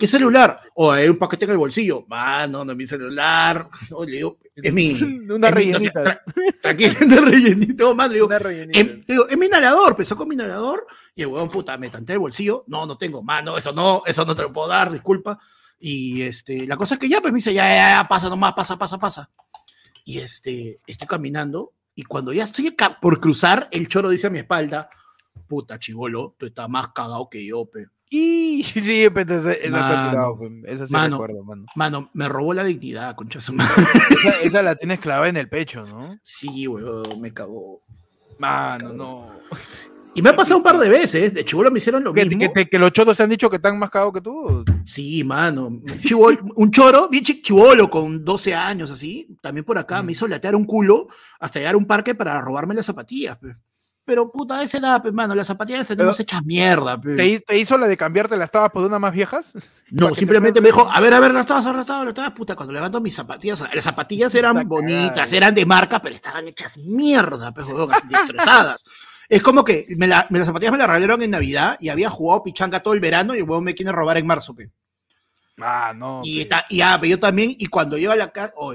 ¿Qué 0.00 0.06
celular? 0.06 0.62
O 0.76 0.90
hay 0.90 1.10
un 1.10 1.18
paquete 1.18 1.44
en 1.44 1.50
el 1.50 1.58
bolsillo. 1.58 2.06
Mano, 2.08 2.64
no 2.64 2.72
es 2.72 2.78
mi 2.78 2.86
celular. 2.86 3.68
No, 3.90 4.02
le 4.02 4.16
digo, 4.16 4.38
es 4.56 4.72
mi. 4.72 4.92
Una 5.28 5.50
rellenita. 5.50 6.22
tranquilo, 6.62 6.94
una 7.02 7.20
rellenita. 7.20 7.84
No, 7.84 7.94
madre, 7.94 8.14
digo, 8.14 8.26
una 8.26 8.38
rellenita. 8.38 8.80
Em, 8.80 9.02
digo, 9.06 9.28
es 9.28 9.36
mi 9.36 9.44
inhalador. 9.44 9.94
Pensó 9.94 10.16
con 10.16 10.26
mi 10.26 10.36
inhalador. 10.36 10.86
Y 11.14 11.20
el 11.20 11.26
huevón, 11.26 11.50
puta, 11.50 11.76
me 11.76 11.90
tanteé 11.90 12.14
el 12.14 12.20
bolsillo. 12.20 12.64
No, 12.68 12.86
no 12.86 12.96
tengo. 12.96 13.22
Mano, 13.22 13.58
eso 13.58 13.72
no, 13.72 14.02
eso 14.06 14.24
no 14.24 14.34
te 14.34 14.40
lo 14.40 14.50
puedo 14.50 14.68
dar, 14.68 14.90
disculpa. 14.90 15.38
Y 15.78 16.22
este, 16.22 16.66
la 16.66 16.78
cosa 16.78 16.94
es 16.94 17.00
que 17.00 17.08
ya, 17.08 17.20
pues 17.20 17.30
me 17.30 17.36
dice, 17.36 17.52
ya, 17.52 17.68
ya, 17.68 18.00
ya, 18.00 18.08
pasa 18.08 18.30
nomás, 18.30 18.54
pasa, 18.54 18.78
pasa, 18.78 18.98
pasa. 18.98 19.30
Y 20.06 20.16
este, 20.16 20.78
estoy 20.86 21.08
caminando 21.08 21.74
y 21.94 22.04
cuando 22.04 22.32
ya 22.32 22.44
estoy 22.44 22.74
por 23.02 23.20
cruzar, 23.20 23.68
el 23.70 23.86
choro 23.86 24.08
dice 24.08 24.28
a 24.28 24.30
mi 24.30 24.38
espalda, 24.38 24.88
puta 25.46 25.78
chivolo, 25.78 26.34
tú 26.38 26.46
estás 26.46 26.70
más 26.70 26.88
cagado 26.94 27.28
que 27.28 27.44
yo, 27.44 27.66
pe. 27.66 27.88
Y 28.12 28.64
sí, 28.74 29.04
eso, 29.04 29.50
eso 30.64 30.86
sí 30.86 30.92
mano, 30.92 31.16
recuerdo, 31.16 31.44
mano. 31.44 31.64
Mano, 31.76 32.10
me 32.12 32.28
robó 32.28 32.52
la 32.52 32.64
dignidad, 32.64 33.14
concha 33.14 33.40
su 33.40 33.52
madre. 33.54 33.84
Esa, 34.42 34.62
la 34.62 34.74
tienes 34.74 34.98
clavada 34.98 35.28
en 35.28 35.36
el 35.36 35.48
pecho, 35.48 35.84
¿no? 35.84 36.18
Sí, 36.22 36.66
weón, 36.66 37.20
me 37.20 37.32
cagó. 37.32 37.82
Mano, 38.38 38.92
no. 38.92 39.30
Y 40.12 40.22
me 40.22 40.30
ha 40.30 40.36
pasado 40.36 40.58
un 40.58 40.64
par 40.64 40.76
de 40.76 40.88
veces, 40.88 41.32
de 41.32 41.44
chivolo 41.44 41.70
me 41.70 41.78
hicieron 41.78 42.02
lo 42.02 42.12
mismo. 42.12 42.52
Que, 42.52 42.68
que, 42.68 42.78
los 42.80 42.92
choros 42.92 43.16
te 43.16 43.22
han 43.22 43.30
dicho 43.30 43.48
que 43.48 43.56
están 43.56 43.78
más 43.78 43.90
cagados 43.90 44.14
que 44.14 44.20
tú. 44.20 44.64
Sí, 44.84 45.22
mano. 45.22 45.66
un 45.68 46.70
choro, 46.72 47.08
bien 47.08 47.22
chivolo, 47.22 47.88
con 47.88 48.24
12 48.24 48.54
años, 48.54 48.90
así, 48.90 49.28
también 49.40 49.64
por 49.64 49.78
acá, 49.78 50.02
me 50.02 50.08
mm. 50.08 50.10
hizo 50.10 50.26
latear 50.26 50.56
un 50.56 50.64
culo 50.64 51.06
hasta 51.38 51.60
llegar 51.60 51.74
a 51.74 51.78
un 51.78 51.86
parque 51.86 52.16
para 52.16 52.40
robarme 52.40 52.74
las 52.74 52.86
zapatillas. 52.86 53.38
Pero 54.04 54.30
puta, 54.30 54.58
a 54.58 54.62
esa 54.62 54.78
edad, 54.78 55.04
mano, 55.12 55.34
las 55.34 55.46
zapatillas 55.46 55.86
tenemos 55.86 56.18
hechas 56.18 56.44
mierda. 56.44 57.00
¿te, 57.00 57.58
hizo 57.58 57.78
la 57.78 57.86
de 57.86 57.96
cambiarte 57.96 58.36
las 58.36 58.50
tabas 58.50 58.70
por 58.70 58.84
unas 58.84 59.00
más 59.00 59.12
viejas? 59.12 59.52
No, 59.92 60.14
simplemente 60.14 60.60
me 60.60 60.68
dijo, 60.68 60.88
a 60.88 61.00
ver, 61.00 61.12
a 61.12 61.18
ver, 61.18 61.34
las 61.34 61.46
tabas, 61.46 61.64
las 61.64 61.84
tabas, 61.84 62.04
las 62.04 62.14
tabas, 62.14 62.30
puta, 62.30 62.54
cuando 62.54 62.72
levanto 62.72 63.00
mis 63.00 63.12
zapatillas, 63.12 63.64
las 63.74 63.82
zapatillas 63.82 64.32
eran 64.36 64.68
bonitas, 64.68 65.32
eran 65.32 65.52
de 65.52 65.66
marca, 65.66 66.00
pero 66.00 66.14
estaban 66.14 66.46
hechas 66.46 66.78
mierda, 66.78 67.52
pues, 67.52 67.66
destrozadas. 68.08 68.84
Es 69.28 69.42
como 69.42 69.64
que 69.64 69.86
me, 69.96 70.06
las 70.06 70.26
zapatillas 70.44 70.70
me 70.70 70.78
las 70.78 70.86
regalaron 70.86 71.22
en 71.22 71.32
Navidad 71.32 71.76
y 71.80 71.88
había 71.88 72.08
jugado 72.08 72.44
pichanga 72.44 72.78
todo 72.78 72.94
el 72.94 73.00
verano 73.00 73.34
y 73.34 73.38
el 73.38 73.42
huevón 73.42 73.64
me 73.64 73.74
quiere 73.74 73.90
robar 73.90 74.16
en 74.18 74.28
marzo, 74.28 74.54
pe. 74.54 74.70
Ah, 75.58 75.92
no. 75.94 76.20
Y, 76.24 76.40
está, 76.40 76.64
y 76.68 76.80
ah, 76.80 77.00
yo 77.02 77.18
también, 77.18 77.54
y 77.58 77.66
cuando 77.66 77.98
llego 77.98 78.12
a 78.12 78.16
la 78.16 78.30
casa, 78.30 78.54
oh, 78.56 78.74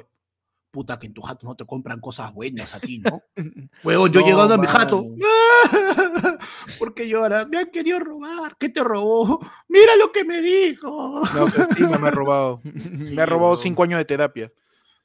puta, 0.75 0.99
que 0.99 1.07
en 1.07 1.13
tu 1.13 1.21
jato 1.21 1.47
no 1.47 1.55
te 1.55 1.65
compran 1.65 2.01
cosas 2.01 2.33
buenas 2.33 2.75
a 2.75 2.81
ti, 2.81 2.99
¿no? 2.99 3.23
Huevón, 3.83 4.11
yo 4.11 4.19
llegando 4.19 4.55
a 4.55 4.57
mi 4.57 4.67
jato, 4.67 5.05
¿por 6.79 6.93
qué 6.93 7.07
lloras? 7.07 7.47
Me 7.47 7.59
han 7.59 7.71
querido 7.71 7.97
robar, 7.97 8.57
¿qué 8.59 8.67
te 8.67 8.83
robó? 8.83 9.39
Mira 9.69 9.95
lo 9.95 10.11
que 10.11 10.25
me 10.25 10.41
dijo. 10.41 11.21
No, 11.33 11.45
que 11.45 11.75
sí, 11.75 11.83
me 11.83 12.07
ha 12.09 12.11
robado. 12.11 12.59
me 13.13 13.21
ha 13.21 13.25
robado 13.25 13.55
cinco 13.55 13.83
años 13.83 13.99
de 13.99 14.05
terapia. 14.05 14.51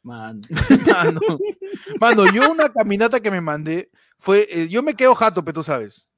Mano. 0.02 0.40
Mano. 0.88 1.20
Mano, 2.00 2.32
yo 2.32 2.50
una 2.50 2.68
caminata 2.72 3.20
que 3.20 3.30
me 3.30 3.40
mandé 3.40 3.92
fue, 4.18 4.48
eh, 4.50 4.68
yo 4.68 4.82
me 4.82 4.94
quedo 4.94 5.14
jato, 5.14 5.44
pero 5.44 5.54
tú 5.54 5.62
sabes. 5.62 6.10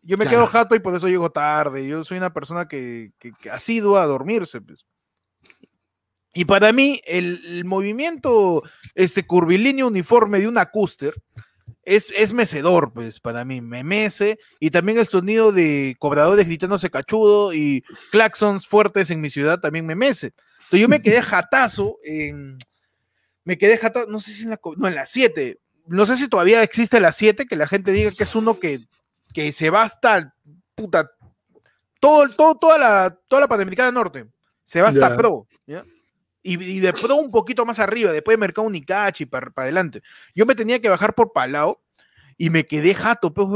Yo 0.00 0.16
me 0.16 0.28
quedo 0.28 0.46
jato 0.46 0.76
y 0.76 0.78
por 0.78 0.94
eso 0.94 1.08
llego 1.08 1.32
tarde. 1.32 1.88
Yo 1.88 2.04
soy 2.04 2.18
una 2.18 2.32
persona 2.32 2.68
que, 2.68 3.10
ha 3.50 3.58
sido 3.58 3.96
a 3.96 4.06
dormirse. 4.06 4.60
Pues. 4.60 4.86
Y 6.32 6.44
para 6.44 6.72
mí, 6.72 7.00
el, 7.04 7.64
movimiento 7.64 8.62
este 8.94 9.26
curvilíneo 9.26 9.88
uniforme 9.88 10.40
de 10.40 10.48
una 10.48 10.70
cúster 10.70 11.12
es, 11.82 12.12
es, 12.16 12.32
mecedor, 12.32 12.92
pues, 12.92 13.18
para 13.20 13.44
mí, 13.44 13.60
me 13.60 13.82
mece. 13.82 14.38
Y 14.60 14.70
también 14.70 14.98
el 14.98 15.08
sonido 15.08 15.50
de 15.52 15.96
cobradores 15.98 16.46
gritándose 16.46 16.90
cachudo 16.90 17.52
y 17.52 17.82
claxons 18.12 18.66
fuertes 18.66 19.10
en 19.10 19.20
mi 19.20 19.30
ciudad 19.30 19.60
también 19.60 19.86
me 19.86 19.96
mece. 19.96 20.34
Entonces 20.58 20.80
yo 20.80 20.88
me 20.88 21.02
quedé 21.02 21.22
jatazo 21.22 21.98
en. 22.04 22.58
Me 23.44 23.58
quedé 23.58 23.76
jatazo, 23.78 24.08
no 24.08 24.20
sé 24.20 24.32
si 24.32 24.44
en 24.44 24.50
la. 24.50 24.60
No, 24.76 24.86
en 24.86 24.94
la 24.94 25.06
7 25.06 25.58
no 25.90 26.06
sé 26.06 26.16
si 26.16 26.28
todavía 26.28 26.62
existe 26.62 27.00
la 27.00 27.10
7, 27.10 27.46
que 27.46 27.56
la 27.56 27.66
gente 27.66 27.90
diga 27.90 28.12
que 28.16 28.22
es 28.22 28.34
uno 28.36 28.60
que, 28.60 28.78
que 29.34 29.52
se 29.52 29.70
va 29.70 29.82
hasta 29.82 30.34
puta, 30.76 31.10
todo, 31.98 32.28
todo, 32.30 32.54
toda 32.54 32.78
la, 32.78 33.18
toda 33.26 33.40
la 33.40 33.48
Panamericana 33.48 33.90
Norte, 33.90 34.26
se 34.64 34.80
va 34.80 34.88
hasta 34.88 35.16
Pro, 35.16 35.48
Y, 36.42 36.80
de 36.80 36.92
Pro 36.92 37.16
un 37.16 37.30
poquito 37.30 37.66
más 37.66 37.78
arriba, 37.78 38.12
después 38.12 38.34
de 38.34 38.40
Mercado 38.40 38.66
Unicachi 38.66 39.26
para, 39.26 39.50
para 39.50 39.64
adelante. 39.64 40.02
Yo 40.34 40.46
me 40.46 40.54
tenía 40.54 40.80
que 40.80 40.88
bajar 40.88 41.14
por 41.14 41.32
Palao 41.32 41.82
y 42.38 42.48
me 42.48 42.64
quedé 42.64 42.94
jato, 42.94 43.34
pues, 43.34 43.48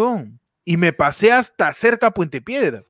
Y 0.65 0.77
me 0.77 0.93
pasé 0.93 1.33
hasta 1.33 1.73
cerca 1.73 2.09
a 2.09 2.11
Puente 2.15 2.43
Piedra. 2.43 2.83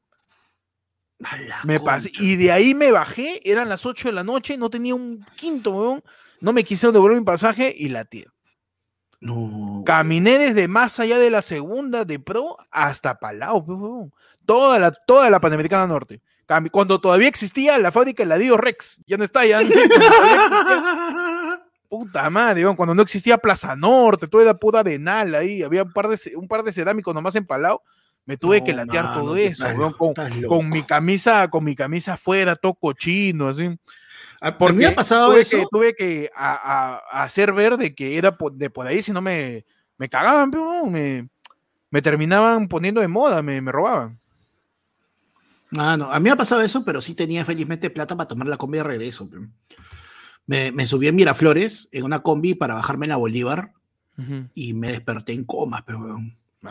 Me 1.63 1.79
pasé, 1.81 2.11
y 2.19 2.37
de 2.37 2.51
ahí 2.51 2.75
me 2.75 2.91
bajé, 2.91 3.41
eran 3.49 3.69
las 3.69 3.87
8 3.87 4.09
de 4.09 4.13
la 4.13 4.25
noche, 4.25 4.57
no 4.57 4.71
tenía 4.71 4.95
un 4.95 5.25
quinto, 5.37 5.71
weón. 5.71 6.03
No 6.41 6.53
me 6.53 6.65
quisieron 6.65 6.93
devolver 6.93 7.19
mi 7.19 7.25
pasaje 7.25 7.73
y 7.77 7.89
la 7.89 8.05
tía. 8.05 8.27
Caminé 9.87 10.39
desde 10.39 10.69
más 10.69 11.01
allá 11.01 11.19
de 11.19 11.31
la 11.31 11.41
segunda 11.41 12.05
de 12.05 12.19
Pro 12.19 12.59
hasta 12.71 13.19
Palau, 13.19 14.11
toda 14.45 14.79
la, 14.79 14.91
toda 14.91 15.31
la 15.31 15.41
Panamericana 15.41 15.87
Norte. 15.87 16.21
Cuando 16.71 17.01
todavía 17.01 17.29
existía 17.29 17.79
la 17.79 17.91
fábrica 17.91 18.23
de 18.23 18.29
Ladillo 18.29 18.57
Rex, 18.57 19.01
ya 19.07 19.17
no 19.17 19.25
está, 19.25 19.47
ya. 19.47 19.61
Puta 21.89 22.29
madre, 22.29 22.65
cuando 22.75 22.95
no 22.95 23.03
existía 23.03 23.39
Plaza 23.39 23.77
Norte, 23.77 24.27
todo 24.27 24.43
era 24.43 24.55
puta 24.55 24.81
arenal 24.81 25.35
ahí, 25.35 25.63
había 25.63 25.85
un 25.85 25.93
par 25.93 26.09
de, 26.09 26.19
un 26.37 26.49
par 26.49 26.63
de 26.63 26.73
cerámicos 26.73 27.15
nomás 27.15 27.37
en 27.37 27.47
Palau. 27.47 27.81
Me 28.27 28.37
tuve 28.37 28.65
que 28.65 28.73
latear 28.73 29.15
todo 29.15 29.37
eso, 29.37 29.67
con, 30.49 30.71
mi 30.71 30.83
camisa, 30.83 31.49
con 31.49 31.63
mi 31.63 31.77
camisa 31.77 32.15
afuera, 32.15 32.57
todo 32.57 32.75
cochino, 32.75 33.49
así. 33.49 33.69
Ah, 34.41 34.57
¿Por 34.57 34.77
qué 34.77 34.87
ha 34.87 34.95
pasado 34.95 35.31
tuve 35.31 35.41
eso? 35.41 35.59
Que, 35.59 35.67
tuve 35.71 35.95
que 35.95 36.31
hacer 36.35 37.53
ver 37.53 37.77
de 37.77 37.95
que 37.95 38.17
era 38.17 38.37
de 38.53 38.71
por 38.71 38.87
ahí, 38.87 39.03
si 39.03 39.13
no 39.13 39.21
me, 39.21 39.65
me 39.99 40.09
cagaban, 40.09 40.51
me, 40.91 41.29
me 41.91 42.03
terminaban 42.03 42.67
poniendo 42.67 43.03
de 43.03 43.09
moda, 43.09 43.43
me, 43.43 43.61
me 43.61 43.71
robaban. 43.71 44.19
Ah, 45.77 45.97
no, 45.97 46.11
a 46.11 46.19
mí 46.21 46.25
me 46.25 46.31
ha 46.31 46.37
pasado 46.37 46.63
eso, 46.63 46.85
pero 46.85 47.01
sí 47.01 47.15
tenía 47.15 47.45
felizmente 47.45 47.91
plata 47.91 48.17
para 48.17 48.29
tomar 48.29 48.49
la 48.49 48.57
combi 48.57 48.79
de 48.79 48.85
regreso. 48.85 49.29
Me, 50.47 50.73
me, 50.73 50.87
subí 50.87 51.09
en 51.09 51.17
Miraflores 51.17 51.89
en 51.93 52.05
una 52.05 52.21
combi 52.21 52.55
para 52.55 52.75
bajarme 52.75 53.07
en 53.07 53.11
la 53.11 53.17
Bolívar 53.17 53.73
y 54.55 54.75
me 54.75 54.93
desperté 54.93 55.33
en 55.33 55.45
comas, 55.45 55.83
pero, 55.83 56.21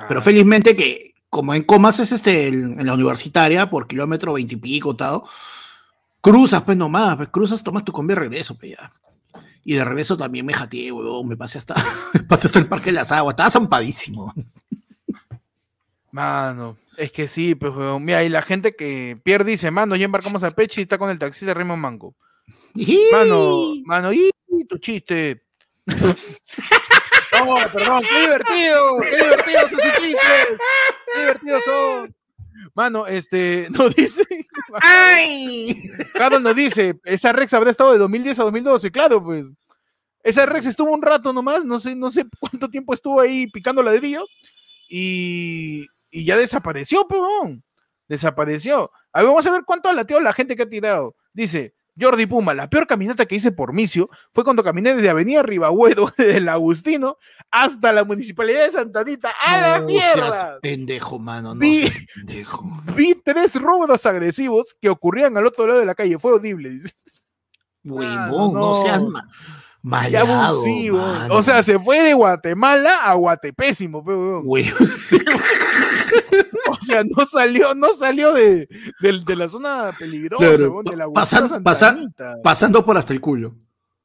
pero 0.08 0.20
ah. 0.20 0.24
felizmente 0.24 0.76
que 0.76 1.14
como 1.30 1.54
en 1.54 1.64
comas 1.64 2.00
es 2.00 2.12
este 2.12 2.48
en, 2.48 2.86
la 2.86 2.94
universitaria 2.94 3.70
por 3.70 3.88
kilómetro 3.88 4.34
veintipico, 4.34 4.96
tal, 4.96 5.24
Cruzas, 6.22 6.62
pues 6.62 6.78
nomás, 6.78 7.18
pues 7.18 7.28
cruzas, 7.28 7.62
tomas 7.62 7.84
tu 7.84 7.92
combi 7.92 8.14
y 8.14 8.16
regreso, 8.16 8.56
pues 8.56 8.78
ya. 8.78 8.90
Y 9.66 9.74
de 9.74 9.84
regreso 9.84 10.16
también 10.16 10.46
me 10.46 10.54
jateé, 10.54 10.90
weón, 10.90 11.28
me 11.28 11.36
pasé 11.36 11.58
hasta, 11.58 11.76
pasé 12.30 12.48
hasta 12.48 12.60
el 12.60 12.68
Parque 12.68 12.92
de 12.92 12.94
las 12.94 13.12
Aguas, 13.12 13.34
estaba 13.34 13.50
zampadísimo. 13.50 14.34
Mano, 16.12 16.78
es 16.98 17.12
que 17.12 17.28
sí, 17.28 17.56
pues, 17.56 17.74
weón. 17.76 18.04
Mira, 18.04 18.24
y 18.24 18.30
la 18.30 18.42
gente 18.42 18.76
que 18.76 19.18
pierde 19.24 19.52
dice, 19.52 19.72
mano, 19.72 19.96
ya 19.96 20.06
embarcamos 20.06 20.44
a 20.44 20.52
Peche 20.52 20.82
y 20.82 20.84
está 20.84 20.98
con 20.98 21.10
el 21.10 21.20
taxi 21.20 21.46
de 21.46 21.54
Raymond 21.54 21.82
Mango. 21.82 22.16
Mano, 23.12 23.74
mano, 23.86 24.14
y 24.14 24.32
tu 24.68 24.78
chiste. 24.78 25.44
no, 25.86 27.56
perdón, 27.74 28.04
qué 28.10 28.22
divertido, 28.22 29.00
qué 29.02 29.16
divertidos 29.16 29.70
son 29.70 29.80
sus 29.80 29.94
chistes, 29.94 30.60
qué 31.14 31.20
divertidos 31.20 31.64
son. 31.66 32.16
Mano, 32.74 33.08
este, 33.08 33.68
nos 33.72 33.96
dice. 33.96 34.24
¡Ay! 34.82 35.90
Carlos 36.14 36.42
nos 36.42 36.56
dice, 36.56 37.00
esa 37.04 37.34
Rex 37.34 37.54
habrá 37.54 37.72
estado 37.72 37.94
de 37.94 38.00
2010 38.00 38.40
a 38.40 38.44
2012, 38.44 38.92
claro, 38.92 39.24
pues. 39.24 39.46
Esa 40.24 40.46
Rex 40.46 40.68
estuvo 40.68 40.94
un 40.94 41.02
rato 41.02 41.34
nomás, 41.34 41.66
no 41.66 41.80
sé, 41.80 41.96
no 41.96 42.10
sé 42.10 42.26
cuánto 42.40 42.70
tiempo 42.70 42.94
estuvo 42.94 43.20
ahí 43.20 43.48
picando 43.48 43.84
la 43.84 43.92
dedillo 43.92 44.26
y, 44.88 45.86
y 46.14 46.26
ya 46.26 46.38
desapareció, 46.38 47.08
pues, 47.08 47.22
desapareció. 48.08 48.92
A 49.12 49.20
ver, 49.22 49.28
vamos 49.30 49.46
a 49.48 49.52
ver 49.52 49.64
cuánto 49.66 49.90
ha 49.90 49.94
lateado 49.94 50.22
la 50.22 50.34
gente 50.34 50.56
que 50.56 50.64
ha 50.64 50.70
tirado. 50.70 51.16
Dice, 51.34 51.74
Jordi 52.00 52.26
Puma, 52.26 52.54
la 52.54 52.70
peor 52.70 52.88
caminata 52.88 53.26
que 53.26 53.36
hice 53.36 53.52
por 53.52 53.72
Micio 53.74 54.10
fue 54.32 54.44
cuando 54.44 54.64
caminé 54.64 54.96
desde 54.96 55.10
Avenida 55.10 55.44
Ribahuedo, 55.44 56.12
desde 56.18 56.38
el 56.38 56.50
Agustino, 56.50 57.18
hasta 57.52 57.92
la 57.94 58.04
Municipalidad 58.04 58.66
de 58.66 58.72
Santanita. 58.72 59.32
¡A 59.46 59.62
la 59.62 59.80
No 59.80 59.86
mierda! 59.88 60.34
seas 60.34 60.60
pendejo, 60.62 61.20
mano. 61.20 61.54
No 61.56 61.60
Vi- 61.60 61.88
seas 61.88 62.06
pendejo. 62.16 62.64
Vi 62.96 63.16
tres 63.24 63.56
robos 63.56 64.06
agresivos 64.06 64.76
que 64.82 64.90
ocurrían 64.90 65.38
al 65.38 65.46
otro 65.48 65.68
lado 65.68 65.80
de 65.80 65.86
la 65.86 65.96
calle. 65.96 66.18
Fue 66.20 66.32
dice. 66.40 66.94
Huevón, 67.84 68.54
no, 68.54 68.60
no. 68.68 68.74
seas 68.82 69.02
ma 69.04 69.28
abusivo. 70.48 70.98
mano. 70.98 71.36
O 71.36 71.42
sea, 71.44 71.62
se 71.62 71.78
fue 71.78 72.02
de 72.02 72.14
Guatemala 72.14 73.00
a 73.04 73.14
Guatepésimo, 73.16 74.04
pe, 74.04 74.12
huevón. 74.12 74.44
Huevón. 74.46 74.90
O 76.84 76.86
sea, 76.86 77.04
no 77.04 77.26
salió, 77.26 77.74
no 77.76 77.90
salió 77.96 78.34
de, 78.34 78.68
de 79.02 79.36
la 79.36 79.48
zona 79.48 79.92
peligrosa, 79.98 80.46
Claro, 80.46 80.82
de 80.84 80.96
la 80.96 81.08
pasan- 81.10 81.64
pasando 82.44 82.86
por 82.86 82.98
hasta 82.98 83.14
el 83.14 83.22
culo. 83.22 83.56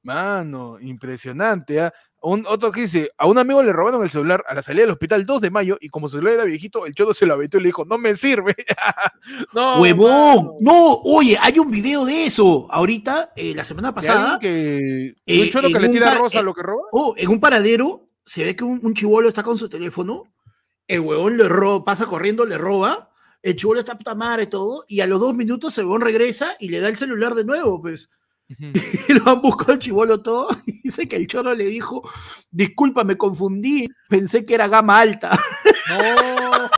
Mano, 0.03 0.79
impresionante. 0.81 1.91
Un, 2.21 2.45
otro 2.49 2.73
que 2.73 2.81
dice, 2.83 3.11
a 3.17 3.27
un 3.27 3.39
amigo 3.39 3.63
le 3.63 3.73
robaron 3.73 4.03
el 4.03 4.11
celular 4.11 4.43
a 4.49 4.55
la 4.55 4.63
salida 4.63 4.83
del 4.83 4.91
hospital 4.93 5.25
2 5.27 5.41
de 5.41 5.51
mayo 5.51 5.77
y 5.81 5.89
como 5.89 6.09
su 6.09 6.17
celular 6.17 6.35
era 6.35 6.45
viejito, 6.45 6.87
el 6.87 6.95
cholo 6.95 7.15
se 7.15 7.27
lo 7.27 7.35
aventó 7.35 7.59
y 7.59 7.61
le 7.61 7.69
dijo, 7.69 7.85
no 7.85 7.97
me 7.99 8.17
sirve. 8.17 8.57
no, 9.55 9.81
Huevón, 9.81 10.53
no, 10.61 10.95
oye, 11.05 11.39
hay 11.41 11.59
un 11.59 11.71
video 11.71 12.05
de 12.05 12.27
eso. 12.27 12.67
Ahorita, 12.71 13.33
eh, 13.37 13.55
la 13.55 13.63
semana 13.65 13.89
¿De 13.89 13.95
pasada, 13.95 14.39
que, 14.41 15.15
eh, 15.27 15.43
un 15.43 15.49
cholo 15.51 15.69
que 15.69 15.77
en 15.77 15.83
le 15.83 15.89
tira 15.91 16.15
rosa 16.15 16.41
eh, 16.41 16.43
lo 16.43 16.55
que 16.55 16.63
roba? 16.63 16.83
oh, 16.93 17.15
en 17.17 17.29
un 17.29 17.39
paradero 17.41 18.09
se 18.25 18.45
ve 18.45 18.57
que 18.57 18.65
un, 18.65 18.81
un 18.83 18.95
chivolo 18.95 19.29
está 19.29 19.43
con 19.43 19.57
su 19.57 19.69
teléfono, 19.69 20.25
el 20.89 21.01
huevón 21.01 21.37
le 21.37 21.49
roba, 21.49 21.85
pasa 21.85 22.07
corriendo, 22.07 22.45
le 22.45 22.59
roba, 22.59 23.11
el 23.43 23.55
chivolo 23.55 23.81
está 23.81 23.97
puta 23.97 24.15
madre 24.15 24.45
y 24.45 24.47
todo, 24.49 24.85
y 24.89 25.01
a 25.01 25.07
los 25.07 25.21
dos 25.21 25.35
minutos 25.35 25.77
el 25.79 25.85
huevón 25.85 26.01
regresa 26.01 26.57
y 26.59 26.71
le 26.71 26.81
da 26.81 26.89
el 26.89 26.97
celular 26.97 27.35
de 27.35 27.45
nuevo, 27.45 27.81
pues. 27.81 28.09
Y 29.09 29.13
lo 29.13 29.29
han 29.29 29.43
buscado 29.43 29.75
el 29.75 29.79
chivolo 29.79 30.23
todo, 30.23 30.49
y 30.67 30.83
dice 30.83 31.07
que 31.07 31.17
el 31.17 31.27
choro 31.27 31.55
le 31.55 31.67
dijo, 31.67 32.09
disculpa, 32.51 33.05
me 33.05 33.17
confundí, 33.17 33.87
pensé 34.09 34.45
que 34.45 34.55
era 34.55 34.67
gama 34.67 34.99
alta. 34.99 35.39
No, 35.89 36.69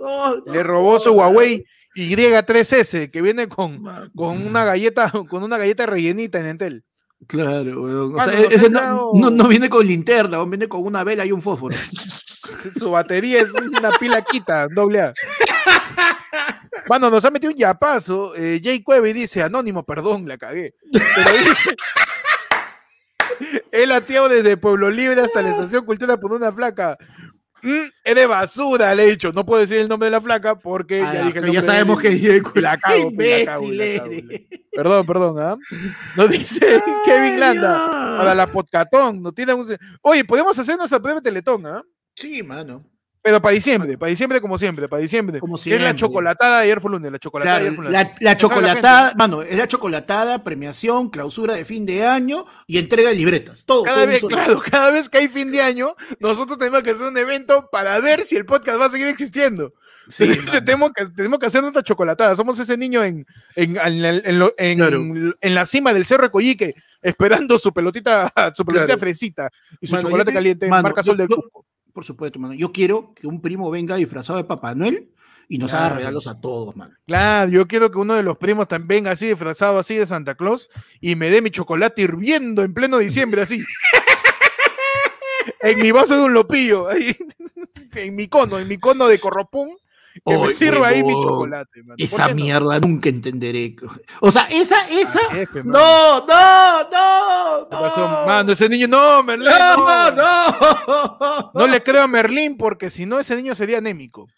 Oh, 0.00 0.40
no 0.46 0.52
le 0.52 0.62
robó 0.62 0.98
su. 1.00 1.12
Huawei 1.12 1.64
Y3S 1.96 3.10
que 3.10 3.20
viene 3.20 3.48
con, 3.48 3.82
con 4.14 4.46
una 4.46 4.64
galleta, 4.64 5.10
con 5.10 5.42
una 5.42 5.58
galleta 5.58 5.86
rellenita 5.86 6.38
en 6.40 6.46
Entel. 6.46 6.84
Claro, 7.26 7.82
weón. 7.82 8.14
O 8.18 8.24
sea, 8.24 8.32
nos 8.34 8.52
ese 8.52 8.68
no, 8.70 9.10
no- 9.14 9.30
no 9.30 9.48
viene 9.48 9.68
con 9.70 9.86
linterna, 9.86 10.42
viene 10.44 10.68
con 10.68 10.84
una 10.84 11.04
vela 11.04 11.24
y 11.24 11.32
un 11.32 11.40
fósforo. 11.42 11.76
Su 12.78 12.90
batería 12.90 13.40
es 13.40 13.52
una 13.52 13.90
pila 13.92 14.22
quita, 14.22 14.66
doble 14.68 15.00
A. 15.00 15.14
Mano, 16.88 17.10
nos 17.10 17.24
ha 17.24 17.30
metido 17.30 17.52
un 17.52 17.58
yapazo. 17.58 18.34
Eh, 18.34 18.60
Jay 18.62 18.82
Cueve 18.82 19.12
dice, 19.12 19.42
anónimo, 19.42 19.84
perdón, 19.84 20.26
la 20.26 20.36
cagué. 20.36 20.74
Pero 20.92 21.30
dice, 21.38 21.76
él 23.72 23.92
ateado 23.92 24.28
desde 24.28 24.56
Pueblo 24.56 24.90
Libre 24.90 25.20
hasta 25.20 25.42
la 25.42 25.50
estación 25.52 25.84
Cultura 25.84 26.16
por 26.18 26.32
una 26.32 26.52
flaca. 26.52 26.98
Mm, 27.62 27.90
es 28.04 28.14
de 28.14 28.26
basura, 28.26 28.94
le 28.94 29.04
he 29.04 29.10
dicho. 29.10 29.32
No 29.32 29.46
puedo 29.46 29.60
decir 29.60 29.78
el 29.78 29.88
nombre 29.88 30.06
de 30.06 30.10
la 30.10 30.20
flaca 30.20 30.56
porque 30.58 31.00
Ah, 31.02 31.14
ya 31.14 31.24
dije 31.26 31.38
el 31.38 31.52
ya 31.52 31.60
de 31.60 31.66
sabemos 31.66 32.00
que 32.00 32.10
y 32.12 32.20
la 32.26 32.42
cago, 32.42 32.60
la 32.60 32.76
cago, 32.78 33.10
imbécil 33.10 33.44
la 33.46 33.52
cago, 33.52 34.12
eres. 34.12 34.42
Perdón, 34.72 35.06
perdón, 35.06 35.38
¿ah? 35.38 35.56
Nos 36.16 36.30
dice 36.30 36.82
Kevin 37.04 37.38
Landa. 37.40 37.86
ya. 37.86 38.16
Para 38.18 38.34
la 38.34 38.46
podcatón, 38.46 39.22
no 39.22 39.32
tiene 39.32 39.54
un... 39.54 39.76
Oye, 40.02 40.24
podemos 40.24 40.58
hacer 40.58 40.76
nuestra 40.76 40.98
prueba 41.00 41.20
de 41.20 41.24
teletón, 41.24 41.66
¿ah? 41.66 41.82
Sí, 42.14 42.42
mano. 42.42 42.84
Pero 43.24 43.40
para 43.40 43.54
diciembre, 43.54 43.96
para 43.96 44.10
diciembre 44.10 44.40
como 44.40 44.58
siempre, 44.58 44.88
para 44.88 45.00
diciembre. 45.00 45.38
Como 45.38 45.54
Que 45.56 45.60
es 45.60 45.66
la 45.76 45.78
siempre. 45.90 46.00
chocolatada 46.00 46.56
de 46.58 46.64
ayer 46.64 46.80
fue 46.80 46.90
lunes, 46.90 47.12
la 47.12 47.18
chocolatada 47.20 47.54
de 47.54 47.60
Claro, 47.60 47.70
ayer 47.70 47.76
fue 47.76 47.84
lunes. 47.84 48.00
la, 48.00 48.02
la 48.02 48.08
sabe 48.14 48.24
la 48.24 48.36
chocolatada, 48.36 49.14
mano, 49.16 49.42
es 49.42 49.56
la 49.56 49.68
chocolatada, 49.68 50.42
premiación, 50.42 51.08
clausura 51.08 51.54
de 51.54 51.64
fin 51.64 51.86
de 51.86 52.04
año 52.04 52.46
y 52.66 52.78
entrega 52.78 53.10
de 53.10 53.14
libretas. 53.14 53.64
Todo. 53.64 53.84
Cada 53.84 53.98
todo 53.98 54.06
vez, 54.08 54.24
claro, 54.28 54.60
cada 54.68 54.90
vez 54.90 55.08
que 55.08 55.18
hay 55.18 55.28
fin 55.28 55.52
de 55.52 55.62
año, 55.62 55.94
nosotros 56.18 56.58
tenemos 56.58 56.82
que 56.82 56.90
hacer 56.90 57.06
un 57.06 57.16
evento 57.16 57.68
para 57.70 57.98
ver 58.00 58.22
si 58.24 58.34
el 58.36 58.44
podcast 58.44 58.80
va 58.80 58.86
a 58.86 58.90
seguir 58.90 59.06
existiendo. 59.06 59.72
Sí, 60.08 60.28
tenemos, 60.64 60.92
que, 60.92 61.06
tenemos 61.06 61.38
que 61.38 61.46
hacer 61.46 61.60
nuestra 61.62 61.84
chocolatada. 61.84 62.34
Somos 62.34 62.58
ese 62.58 62.76
niño 62.76 63.04
en, 63.04 63.24
en, 63.54 63.76
en, 63.76 64.04
en 64.04 64.38
lo- 64.40 64.52
en- 64.58 64.78
Claro. 64.78 65.00
en 65.40 65.54
la 65.54 65.64
cima 65.64 65.94
del 65.94 66.06
cerro 66.06 66.24
de 66.24 66.30
Coyique, 66.32 66.74
esperando 67.00 67.56
su 67.56 67.72
pelotita, 67.72 68.32
su 68.52 68.64
pelotita 68.64 68.86
Claro. 68.86 68.98
fresita 69.00 69.48
y 69.80 69.86
su 69.86 69.92
Mano, 69.94 70.08
chocolate 70.08 70.32
caliente, 70.32 70.66
mano, 70.66 70.82
marca 70.82 71.02
yo- 71.02 71.12
Sol 71.12 71.18
del 71.18 71.28
Cusco. 71.28 71.64
Por 71.92 72.04
supuesto, 72.04 72.38
mano. 72.38 72.54
Yo 72.54 72.72
quiero 72.72 73.12
que 73.14 73.26
un 73.26 73.40
primo 73.40 73.70
venga 73.70 73.96
disfrazado 73.96 74.38
de 74.38 74.44
Papá 74.44 74.74
Noel 74.74 75.10
y 75.48 75.58
nos 75.58 75.74
haga 75.74 75.90
regalos 75.90 76.26
a 76.26 76.40
todos, 76.40 76.74
mano. 76.74 76.94
Claro, 77.06 77.50
yo 77.50 77.68
quiero 77.68 77.90
que 77.90 77.98
uno 77.98 78.14
de 78.14 78.22
los 78.22 78.38
primos 78.38 78.68
también 78.68 78.88
venga 78.88 79.10
así 79.10 79.28
disfrazado 79.28 79.78
así 79.78 79.96
de 79.96 80.06
Santa 80.06 80.34
Claus 80.34 80.70
y 81.00 81.14
me 81.14 81.28
dé 81.28 81.42
mi 81.42 81.50
chocolate 81.50 82.02
hirviendo 82.02 82.62
en 82.62 82.72
pleno 82.72 82.98
diciembre 82.98 83.42
así. 83.42 83.62
en 85.60 85.78
mi 85.78 85.90
vaso 85.90 86.16
de 86.16 86.24
un 86.24 86.32
lopillo, 86.32 86.88
ahí, 86.88 87.16
en 87.94 88.16
mi 88.16 88.28
cono, 88.28 88.58
en 88.58 88.68
mi 88.68 88.78
cono 88.78 89.08
de 89.08 89.18
corropón, 89.18 89.70
que 90.26 90.38
me 90.38 90.52
sirva 90.52 90.88
ahí 90.88 91.02
mi 91.02 91.12
chocolate. 91.14 91.82
mano. 91.82 91.96
¿Por 91.96 92.04
Esa 92.04 92.28
no? 92.28 92.34
mierda 92.34 92.80
nunca 92.80 93.08
entenderé. 93.08 93.76
O 94.20 94.30
sea, 94.30 94.46
esa, 94.50 94.88
esa. 94.88 95.20
Pe, 95.30 95.46
mano. 95.64 95.78
No, 95.78 96.26
no, 96.26 96.90
no, 96.90 97.68
no. 97.70 98.26
Mano, 98.26 98.52
ese 98.52 98.68
niño, 98.68 98.88
no, 98.88 99.22
Merlín, 99.22 99.48
No, 99.50 99.76
no, 99.76 100.10
no, 100.12 101.50
no. 101.54 101.66
Le 101.66 101.82
creo 101.82 102.02
a 102.02 102.06
Merlín 102.08 102.56
porque 102.56 102.90
si 102.90 103.06
no 103.06 103.18
ese 103.18 103.36
niño 103.36 103.54
sería 103.54 103.78
anémico. 103.78 104.28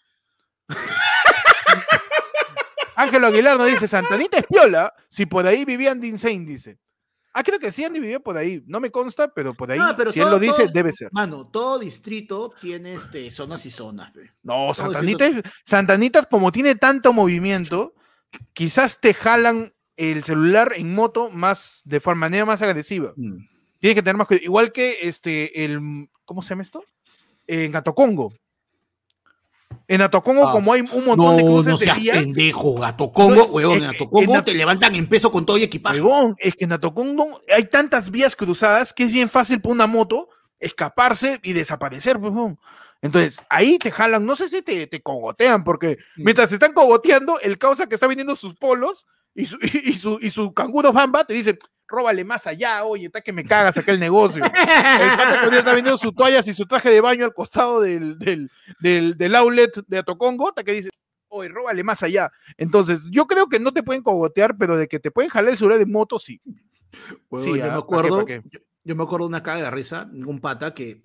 Ángelo 2.96 3.26
Aguilar 3.26 3.58
nos 3.58 3.66
dice, 3.66 3.88
Santanita 3.88 4.38
es 4.38 4.46
piola, 4.46 4.94
si 5.08 5.26
por 5.26 5.46
ahí 5.46 5.64
vivía 5.64 5.90
Andy 5.90 6.08
Insane, 6.08 6.44
dice. 6.46 6.78
Ah, 7.36 7.42
creo 7.42 7.58
que 7.58 7.72
sí, 7.72 7.84
Andy 7.84 7.98
vivía 7.98 8.20
por 8.20 8.36
ahí. 8.36 8.62
No 8.66 8.78
me 8.78 8.90
consta, 8.92 9.26
pero 9.34 9.54
por 9.54 9.70
ahí, 9.70 9.78
No, 9.78 9.96
pero 9.96 10.12
si 10.12 10.20
él 10.20 10.24
todo- 10.24 10.34
lo 10.34 10.38
dice, 10.38 10.62
todo- 10.64 10.72
debe 10.72 10.92
ser. 10.92 11.08
Mano, 11.12 11.48
todo 11.48 11.80
distrito 11.80 12.54
tiene 12.60 12.94
este, 12.94 13.28
zonas 13.32 13.66
y 13.66 13.70
zonas. 13.72 14.12
No, 14.42 14.54
todo 14.72 14.74
Santanita, 14.74 15.42
Santanita, 15.66 16.22
como 16.24 16.52
tiene 16.52 16.76
tanto 16.76 17.12
movimiento, 17.12 17.94
quizás 18.52 19.00
te 19.00 19.12
jalan 19.14 19.74
el 19.96 20.22
celular 20.24 20.72
en 20.76 20.94
moto 20.94 21.28
más 21.30 21.82
de 21.84 22.00
forma 22.00 22.20
manera 22.26 22.44
más 22.46 22.62
agresiva. 22.62 23.12
Tienes 23.16 23.96
que 23.96 24.02
tener 24.02 24.16
más 24.16 24.26
cuidado. 24.28 24.44
Igual 24.44 24.72
que 24.72 24.98
este, 25.02 25.64
el, 25.64 26.08
¿cómo 26.24 26.40
se 26.40 26.50
llama 26.50 26.62
esto? 26.62 26.84
En 27.46 27.74
Atocongo. 27.76 28.32
En 29.86 30.00
Atocongo, 30.00 30.48
Ah. 30.48 30.52
como 30.52 30.72
hay 30.72 30.80
un 30.80 31.04
montón 31.04 31.16
No, 31.16 31.32
de 31.36 31.42
cruces 31.42 31.66
no 31.72 31.76
de 31.78 31.84
seas 31.84 31.98
vías, 31.98 32.18
pendejo, 32.18 32.74
gato 32.76 33.12
Congo, 33.12 33.34
No, 33.34 33.44
huevón, 33.44 33.76
es 33.78 33.82
en 33.84 33.90
que 33.90 33.98
gato 33.98 34.10
Congo 34.10 34.34
en 34.36 34.44
te 34.44 34.54
levantan 34.54 34.94
en 34.94 35.06
peso 35.06 35.30
con 35.30 35.44
todo 35.44 35.58
y 35.58 35.62
equipaje. 35.64 36.00
Huevón, 36.00 36.34
es 36.38 36.54
que 36.54 36.64
en 36.64 36.72
Atocongo 36.72 37.42
hay 37.54 37.64
tantas 37.64 38.10
vías 38.10 38.34
cruzadas 38.34 38.92
que 38.92 39.04
es 39.04 39.12
bien 39.12 39.28
fácil 39.28 39.60
para 39.60 39.74
una 39.74 39.86
moto 39.86 40.28
escaparse 40.58 41.38
y 41.42 41.52
desaparecer, 41.52 42.16
huevón. 42.16 42.58
Entonces, 43.02 43.42
ahí 43.50 43.76
te 43.78 43.90
jalan, 43.90 44.24
no 44.24 44.34
sé 44.34 44.48
si 44.48 44.62
te, 44.62 44.86
te 44.86 45.02
cogotean, 45.02 45.62
porque 45.64 45.98
Mm. 46.16 46.22
mientras 46.24 46.48
te 46.48 46.54
están 46.54 46.72
cogoteando, 46.72 47.38
el 47.40 47.58
causa 47.58 47.86
que 47.86 47.94
está 47.96 48.06
vendiendo 48.06 48.34
sus 48.36 48.54
polos 48.54 49.04
y 49.34 49.44
su, 49.44 49.58
y, 49.84 49.92
su, 49.94 50.18
y 50.22 50.30
su 50.30 50.54
canguro 50.54 50.92
bamba 50.92 51.24
te 51.24 51.34
dice, 51.34 51.58
róbale 51.86 52.24
más 52.24 52.46
allá, 52.46 52.84
oye, 52.84 53.06
está 53.06 53.20
que 53.20 53.32
me 53.32 53.44
cagas 53.44 53.76
acá 53.76 53.92
el 53.92 54.00
negocio. 54.00 54.44
El 54.44 54.50
pata 54.50 55.46
está 55.58 55.74
vendiendo 55.74 55.98
sus 55.98 56.14
toallas 56.14 56.46
y 56.48 56.54
su 56.54 56.66
traje 56.66 56.90
de 56.90 57.00
baño 57.00 57.24
al 57.24 57.34
costado 57.34 57.80
del, 57.80 58.18
del, 58.18 58.50
del, 58.80 59.16
del 59.16 59.34
outlet 59.36 59.84
de 59.86 59.98
Atocongo, 59.98 60.48
hasta 60.48 60.64
que 60.64 60.72
dice, 60.72 60.90
oye, 61.28 61.48
róbale 61.48 61.82
más 61.84 62.02
allá. 62.02 62.30
Entonces, 62.56 63.02
yo 63.10 63.26
creo 63.26 63.48
que 63.48 63.58
no 63.60 63.72
te 63.72 63.82
pueden 63.82 64.02
cogotear, 64.02 64.56
pero 64.56 64.76
de 64.76 64.88
que 64.88 64.98
te 65.00 65.10
pueden 65.10 65.30
jalar 65.30 65.50
el 65.52 65.58
celular 65.58 65.78
de 65.78 65.86
moto, 65.86 66.18
sí. 66.18 66.40
Huevón, 67.30 67.52
Sí, 67.54 67.58
yo, 67.58 67.64
ah, 67.64 67.66
me 67.66 67.68
¿pa' 67.68 67.74
qué, 67.74 67.78
acuerdo, 67.78 68.18
pa' 68.18 68.24
qué? 68.24 68.42
yo, 68.50 68.60
yo 68.84 68.96
me 68.96 69.02
acuerdo 69.02 69.26
de 69.26 69.28
una 69.30 69.42
caga 69.42 69.62
de 69.64 69.70
risa, 69.70 70.08
un 70.12 70.40
pata 70.40 70.74
que, 70.74 71.02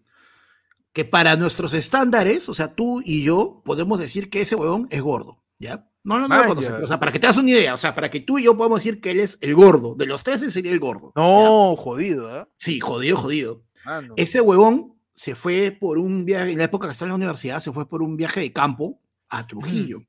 que 0.94 1.06
para 1.06 1.36
nuestros 1.36 1.74
estándares, 1.74 2.48
o 2.50 2.54
sea, 2.54 2.74
tú 2.76 3.02
y 3.04 3.24
yo 3.24 3.62
podemos 3.66 4.00
decir 4.00 4.30
que 4.30 4.42
ese 4.42 4.56
huevón 4.56 4.88
es 4.92 5.02
gordo, 5.02 5.44
¿ya? 5.60 5.88
No, 6.10 6.18
no, 6.18 6.28
no 6.28 6.28
lo 6.28 6.40
Vaya. 6.42 6.48
conoces, 6.48 6.72
pero, 6.72 6.86
o 6.86 6.88
sea, 6.88 7.00
para 7.00 7.12
que 7.12 7.20
te 7.20 7.28
hagas 7.28 7.38
una 7.38 7.52
idea, 7.52 7.76
o 7.76 7.78
sea, 7.78 7.94
para 7.94 8.10
que 8.10 8.20
tú 8.22 8.40
y 8.40 8.46
yo 8.46 8.58
podamos 8.58 8.80
decir 8.80 9.00
que 9.00 9.12
él 9.12 9.20
es 9.20 9.38
el 9.42 9.54
gordo, 9.54 9.94
de 9.94 10.08
los 10.08 10.24
tres 10.24 10.42
él 10.42 10.52
sería 10.52 10.72
el 10.72 10.80
gordo. 10.80 11.14
¿ya? 11.16 11.22
No, 11.22 11.76
jodido, 11.76 12.34
¿ah? 12.34 12.50
Sí, 12.58 12.80
jodido, 12.80 13.16
jodido. 13.16 13.62
Ah, 13.86 14.02
no. 14.02 14.16
Ese 14.18 14.42
huevón 14.42 14.96
se 15.14 15.36
fue 15.36 15.70
por 15.70 16.00
un 16.00 16.26
viaje, 16.26 16.54
en 16.54 16.58
la 16.58 16.64
época 16.64 16.88
que 16.88 16.94
estaba 16.94 17.06
en 17.08 17.12
la 17.12 17.16
universidad, 17.18 17.60
se 17.60 17.72
fue 17.72 17.88
por 17.88 18.02
un 18.02 18.18
viaje 18.18 18.40
de 18.40 18.52
campo 18.52 19.00
a 19.30 19.46
Trujillo. 19.46 20.02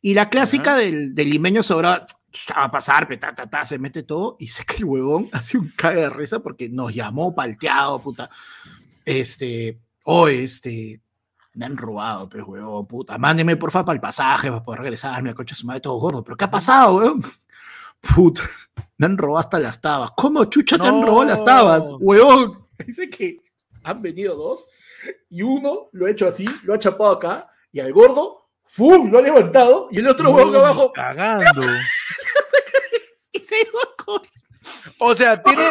Y 0.00 0.14
la 0.14 0.28
clásica 0.28 0.74
del, 0.74 1.14
del 1.14 1.30
limeño 1.30 1.62
sobra, 1.62 2.04
va 2.58 2.64
a 2.64 2.70
pasar, 2.72 3.08
ta, 3.20 3.32
ta, 3.36 3.48
ta, 3.48 3.64
se 3.64 3.78
mete 3.78 4.02
todo, 4.02 4.36
y 4.40 4.48
sé 4.48 4.64
que 4.64 4.78
el 4.78 4.86
huevón 4.86 5.28
hace 5.32 5.58
un 5.58 5.68
caga 5.76 6.00
de 6.00 6.10
risa 6.10 6.42
porque 6.42 6.68
nos 6.68 6.92
llamó 6.92 7.36
palteado, 7.36 8.02
puta. 8.02 8.30
Este, 9.04 9.78
oh, 10.02 10.26
este, 10.26 11.00
me 11.54 11.66
han 11.66 11.76
robado, 11.76 12.28
pues, 12.28 12.42
huevón, 12.44 12.86
puta. 12.86 13.18
Mándeme, 13.18 13.56
porfa, 13.56 13.84
para 13.84 13.94
el 13.94 14.00
pasaje, 14.00 14.50
para 14.50 14.62
poder 14.62 14.80
regresarme 14.80 15.30
a 15.30 15.34
coche 15.34 15.54
su 15.54 15.66
madre 15.66 15.80
todo 15.80 15.94
gordo. 15.98 16.22
¿Pero 16.24 16.36
qué 16.36 16.44
ha 16.44 16.50
pasado, 16.50 16.96
huevón? 16.96 17.22
Puta, 18.00 18.42
me 18.96 19.06
han 19.06 19.16
robado 19.16 19.38
hasta 19.38 19.60
las 19.60 19.80
tabas. 19.80 20.10
¿Cómo 20.16 20.44
chucha 20.46 20.76
te 20.76 20.88
han 20.88 21.02
robado 21.02 21.24
las 21.24 21.44
tabas, 21.44 21.88
huevón? 22.00 22.66
Dice 22.86 23.08
que 23.08 23.40
han 23.84 24.02
venido 24.02 24.34
dos 24.34 24.68
y 25.30 25.42
uno 25.42 25.88
lo 25.92 26.06
ha 26.06 26.10
hecho 26.10 26.26
así, 26.26 26.48
lo 26.64 26.74
ha 26.74 26.78
chapado 26.78 27.12
acá 27.12 27.48
y 27.70 27.78
al 27.78 27.92
gordo, 27.92 28.48
¡fum! 28.64 29.10
lo 29.10 29.18
ha 29.18 29.22
levantado 29.22 29.86
y 29.92 29.98
el 29.98 30.08
otro 30.08 30.32
huevón 30.32 30.52
No, 30.52 30.58
abajo. 30.58 30.92
Cagando. 30.92 31.60
O 34.98 35.14
sea, 35.16 35.42
tiene. 35.42 35.62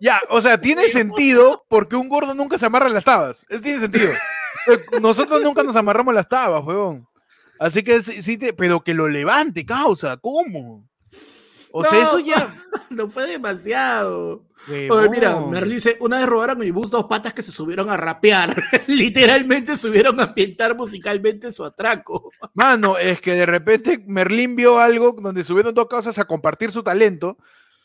Ya, 0.00 0.20
o 0.30 0.40
sea, 0.40 0.60
tiene 0.60 0.88
sentido 0.88 1.64
porque 1.68 1.94
un 1.94 2.08
gordo 2.08 2.34
nunca 2.34 2.56
se 2.58 2.66
amarra 2.66 2.88
las 2.88 3.04
tabas. 3.04 3.44
Eso 3.48 3.60
tiene 3.60 3.80
sentido. 3.80 4.12
Nosotros 5.00 5.42
nunca 5.42 5.62
nos 5.62 5.76
amarramos 5.76 6.14
las 6.14 6.28
tabas, 6.28 6.64
huevón. 6.64 7.06
Así 7.58 7.82
que 7.82 8.02
sí, 8.02 8.38
te, 8.38 8.54
pero 8.54 8.80
que 8.80 8.94
lo 8.94 9.08
levante, 9.08 9.66
causa, 9.66 10.16
¿cómo? 10.16 10.88
O 11.72 11.84
sea, 11.84 12.02
eso 12.02 12.18
ya. 12.18 12.54
No 12.90 13.08
fue 13.08 13.24
demasiado. 13.28 14.46
Oye, 14.68 15.08
mira, 15.08 15.38
Merlin 15.38 15.76
dice: 15.76 15.96
una 16.00 16.18
vez 16.18 16.26
robaron 16.26 16.58
mi 16.58 16.72
bus 16.72 16.90
dos 16.90 17.04
patas 17.04 17.32
que 17.32 17.42
se 17.42 17.52
subieron 17.52 17.88
a 17.88 17.96
rapear. 17.96 18.60
Literalmente 18.88 19.76
subieron 19.76 20.18
a 20.18 20.34
pintar 20.34 20.76
musicalmente 20.76 21.52
su 21.52 21.64
atraco. 21.64 22.32
Mano, 22.52 22.98
es 22.98 23.20
que 23.20 23.34
de 23.34 23.46
repente 23.46 24.02
Merlín 24.04 24.56
vio 24.56 24.80
algo 24.80 25.14
donde 25.20 25.44
subieron 25.44 25.72
dos 25.72 25.86
cosas 25.86 26.18
a 26.18 26.24
compartir 26.24 26.72
su 26.72 26.82
talento 26.82 27.38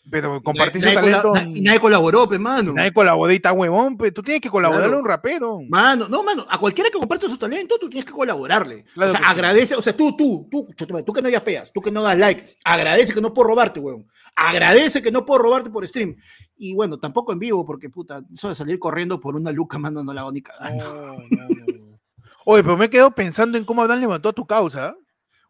pero 0.10 0.42
compartir 0.42 0.84
su 0.84 0.94
talento. 0.94 1.34
y 1.54 1.62
nadie 1.62 1.80
colaboró, 1.80 2.28
pe, 2.30 2.38
mano. 2.38 2.74
Nadie 2.74 2.94
colaboró 2.94 3.32
y 3.32 3.36
está 3.36 3.54
huevón, 3.54 3.98
pe. 3.98 4.12
Tú 4.12 4.22
tienes 4.22 4.42
que 4.42 4.50
colaborarle 4.50 4.96
a 4.96 5.00
un 5.00 5.06
rapero. 5.06 5.60
Mano, 5.68 6.08
no, 6.08 6.24
mano. 6.24 6.46
A 6.50 6.58
cualquiera 6.60 6.90
que 6.90 7.00
comparte 7.00 7.28
su 7.28 7.38
talento, 7.38 7.76
tú 7.80 7.90
tienes 7.90 8.06
que 8.06 8.14
colaborarle. 8.14 8.86
o 8.96 9.10
sea, 9.10 9.20
agradece. 9.20 9.76
O 9.76 9.82
sea, 9.82 9.96
tú, 9.96 10.16
tú, 10.16 10.48
tú, 10.50 10.68
tú 11.06 11.14
que 11.14 11.22
no 11.22 11.30
yapeas, 11.30 11.72
tú 11.74 11.82
que 11.82 11.92
no 11.92 12.04
das 12.04 12.18
like, 12.18 12.56
agradece 12.64 13.14
que 13.14 13.22
no 13.22 13.34
puedo 13.34 13.50
robarte, 13.50 13.80
huevón. 13.80 14.08
Agradece 14.36 15.02
que 15.02 15.12
no 15.12 15.26
puedo 15.26 15.42
robarte 15.42 15.70
por 15.70 15.88
stream. 15.88 16.16
Y 16.58 16.76
bueno, 16.76 17.00
tampoco 17.00 17.32
en 17.32 17.40
vivo, 17.40 17.66
porque 17.66 17.90
puta, 17.90 18.22
eso 18.34 18.50
de 18.50 18.56
salir 18.56 18.80
corriendo 18.80 19.20
por 19.20 19.36
una 19.36 19.52
luca, 19.52 19.78
mano, 19.80 20.04
no 20.04 20.14
la 20.14 20.22
hago 20.22 20.32
ni 20.32 20.42
cagando. 20.42 21.18
Oye, 22.46 22.64
pero 22.64 22.78
me 22.78 22.90
quedo 22.90 23.12
pensando 23.12 23.58
en 23.58 23.66
cómo 23.66 23.82
Adán 23.82 24.00
levantó 24.00 24.30
a 24.30 24.34
tu 24.34 24.46
causa. 24.46 24.96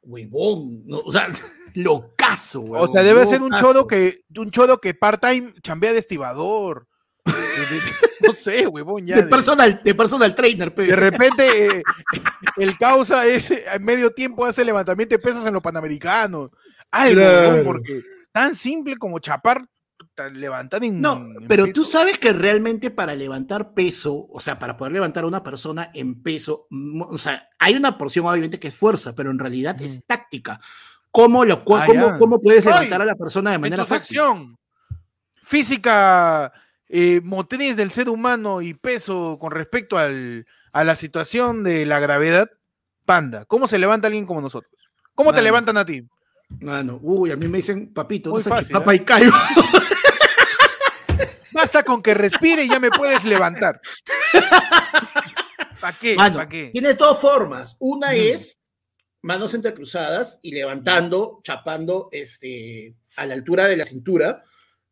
Huevón, 0.02 0.84
no, 0.86 1.00
o 1.00 1.12
sea. 1.12 1.28
Locazo, 1.76 2.62
güey. 2.62 2.82
O 2.82 2.88
sea, 2.88 3.04
debe 3.04 3.26
ser 3.26 3.42
un 3.42 3.52
chodo 3.52 3.88
que, 3.88 4.24
un 4.36 4.50
chodo 4.50 4.80
que 4.80 4.94
part-time 4.94 5.54
chambea 5.62 5.94
de 5.94 6.00
estibador. 6.00 6.88
no 8.26 8.34
sé, 8.34 8.68
huevón, 8.68 9.06
ya. 9.06 9.16
De, 9.18 9.24
personal, 9.24 9.82
de 9.84 9.96
personal 9.96 10.34
trainer, 10.36 10.74
pero. 10.74 10.90
De 10.90 10.96
repente, 10.96 11.78
eh, 11.78 11.84
el 12.58 12.78
causa 12.78 13.26
es, 13.26 13.52
en 13.52 13.84
medio 13.84 14.12
tiempo 14.12 14.46
hace 14.46 14.64
levantamiento 14.64 15.16
de 15.16 15.20
pesas 15.20 15.46
en 15.46 15.54
los 15.54 15.64
panamericanos. 15.64 16.52
Algo, 16.92 17.64
porque 17.66 18.02
tan 18.32 18.56
simple 18.56 18.98
como 18.98 19.20
chapar, 19.20 19.68
levantar 20.34 20.84
en. 20.84 21.02
No, 21.02 21.20
pero 21.48 21.72
tú 21.74 21.84
sabes 21.84 22.18
que 22.18 22.32
realmente 22.32 22.90
para 22.92 23.16
levantar 23.16 23.74
peso, 23.74 24.28
o 24.30 24.40
sea, 24.40 24.60
para 24.60 24.78
poder 24.78 24.94
levantar 24.94 25.24
a 25.24 25.28
una 25.28 25.44
persona 25.44 25.92
en 25.94 26.22
peso, 26.22 26.68
o 27.10 27.18
sea, 27.18 27.50
hay 27.60 27.76
una 27.76 27.98
porción 27.98 28.26
obviamente 28.26 28.60
que 28.60 28.70
es 28.70 28.76
fuerza, 28.76 29.14
pero 29.16 29.32
en 29.32 29.40
realidad 29.40 29.82
es 29.82 30.06
táctica. 30.06 30.60
¿Cómo, 31.16 31.46
lo, 31.46 31.64
ah, 31.70 31.88
cómo, 32.20 32.42
puedes 32.42 32.66
levantar 32.66 33.02
a 33.02 33.06
la 33.06 33.16
persona 33.16 33.52
de 33.52 33.58
manera 33.58 33.86
fácil? 33.86 34.20
Física, 35.44 36.52
eh, 36.90 37.22
motriz 37.24 37.78
del 37.78 37.90
ser 37.92 38.10
humano 38.10 38.62
y 38.62 38.74
peso 38.74 39.38
con 39.40 39.52
respecto 39.52 39.98
al, 39.98 40.46
a 40.74 40.84
la 40.84 40.98
situación 40.98 41.64
de 41.64 41.86
la 41.86 42.02
gravedad, 42.02 42.50
panda. 43.06 43.46
¿Cómo 43.46 43.70
se 43.70 43.80
levanta 43.80 44.08
alguien 44.08 44.26
como 44.26 44.42
nosotros? 44.42 44.74
¿Cómo 45.14 45.34
te 45.34 45.42
levantan 45.42 45.78
a 45.78 45.86
ti? 45.86 46.06
Mano, 46.60 47.00
uy, 47.02 47.32
a 47.32 47.38
mí 47.38 47.48
me 47.48 47.60
dicen, 47.60 47.94
papito, 47.94 48.32
Muy 48.32 48.44
fácil, 48.44 48.74
papá 48.74 48.92
¿eh? 48.94 48.98
y 48.98 49.00
caigo. 49.00 49.32
Basta 51.54 51.84
con 51.84 52.04
que 52.04 52.14
respire 52.14 52.66
y 52.66 52.68
ya 52.68 52.82
me 52.82 52.92
puedes 52.92 53.24
levantar. 53.24 53.80
¿Para 55.80 55.98
qué? 55.98 56.16
¿Para 56.16 56.50
qué? 56.50 56.72
Tiene 56.74 56.94
dos 56.94 57.22
formas. 57.22 57.78
Una 57.80 58.14
es 58.16 58.58
manos 59.26 59.56
entrecruzadas 59.56 60.40
y 60.44 60.52
levantando, 60.52 61.42
chapando 61.44 62.10
este, 62.12 62.94
a 63.18 63.26
la 63.26 63.34
altura 63.34 63.66
de 63.66 63.76
la 63.76 63.84
cintura, 63.84 64.44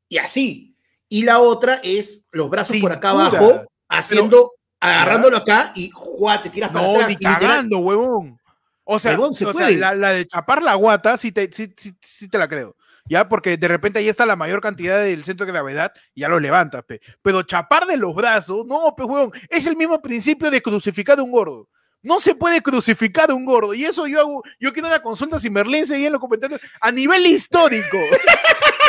y 0.10 0.18
así. 0.18 0.76
Y 1.08 1.24
la 1.24 1.40
otra 1.40 1.80
es 1.84 2.26
los 2.32 2.50
brazos 2.50 2.78
por 2.78 2.92
acá 2.92 3.12
abajo, 3.12 3.64
haciendo, 3.88 4.54
agarrándolo 4.80 5.38
acá 5.38 5.72
y 5.76 5.92
¡juá! 5.94 6.42
te 6.42 6.50
tiras 6.50 6.72
para 6.72 6.90
atrás. 6.90 7.10
Ni 7.10 7.16
cagando, 7.16 7.78
huevón. 7.78 8.40
O 8.84 9.00
sea, 9.00 9.16
la, 9.16 10.12
de 10.12 10.26
chapar 10.26 10.64
la 10.64 10.74
guata 10.74 11.16
sí 11.18 11.32
te, 11.32 11.50
sí, 11.54 11.72
sí, 12.02 12.28
te 12.28 12.38
la 12.40 12.48
creo. 12.48 12.76
Ya, 13.08 13.30
porque 13.30 13.56
de 13.58 13.68
repente 13.68 14.00
ahí 14.00 14.10
está 14.10 14.26
la 14.26 14.36
mayor 14.36 14.62
cantidad 14.62 15.00
del 15.04 15.24
centro 15.24 15.46
de 15.46 15.52
gravedad 15.52 15.94
y 16.16 16.22
ya 16.22 16.30
lo 16.30 16.40
levantas, 16.40 16.84
pe. 16.86 17.02
Pero 17.22 17.44
chapar 17.44 17.86
de 17.86 17.98
los 17.98 18.16
brazos, 18.16 18.66
no, 18.66 18.96
pe, 18.96 19.04
huevón, 19.04 19.32
es 19.50 19.68
el 19.68 19.78
mismo 19.78 20.02
principio 20.02 20.50
de 20.50 20.62
crucificar 20.62 21.20
a 21.20 21.24
un 21.24 21.32
gordo. 21.32 21.70
No 22.04 22.20
se 22.20 22.36
puede 22.36 22.62
crucificar 22.62 23.32
a 23.32 23.34
un 23.34 23.46
gordo. 23.46 23.74
Y 23.74 23.86
eso 23.86 24.06
yo 24.06 24.20
hago, 24.20 24.44
yo 24.60 24.74
quiero 24.74 24.90
una 24.90 25.02
consulta 25.02 25.40
si 25.40 25.50
Merlín 25.50 25.88
seguía 25.88 26.08
en 26.08 26.14
los 26.14 26.22
comentarios. 26.22 26.62
A 26.80 26.92
nivel 26.92 27.26
histórico. 27.26 27.98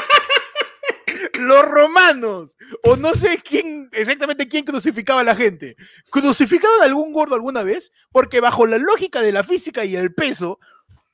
los 1.41 1.65
romanos, 1.65 2.57
o 2.83 2.97
no 2.97 3.15
sé 3.15 3.39
quién, 3.39 3.89
exactamente 3.93 4.49
quién 4.49 4.65
crucificaba 4.65 5.21
a 5.21 5.25
la 5.25 5.37
gente. 5.37 5.77
¿Crucificaron 6.11 6.83
a 6.83 6.85
algún 6.85 7.13
gordo 7.13 7.35
alguna 7.35 7.63
vez? 7.63 7.93
Porque 8.13 8.41
bajo 8.41 8.67
la 8.67 8.79
lógica 8.79 9.21
de 9.21 9.33
la 9.33 9.45
física 9.45 9.85
y 9.85 9.97
el 9.97 10.15
peso, 10.15 10.59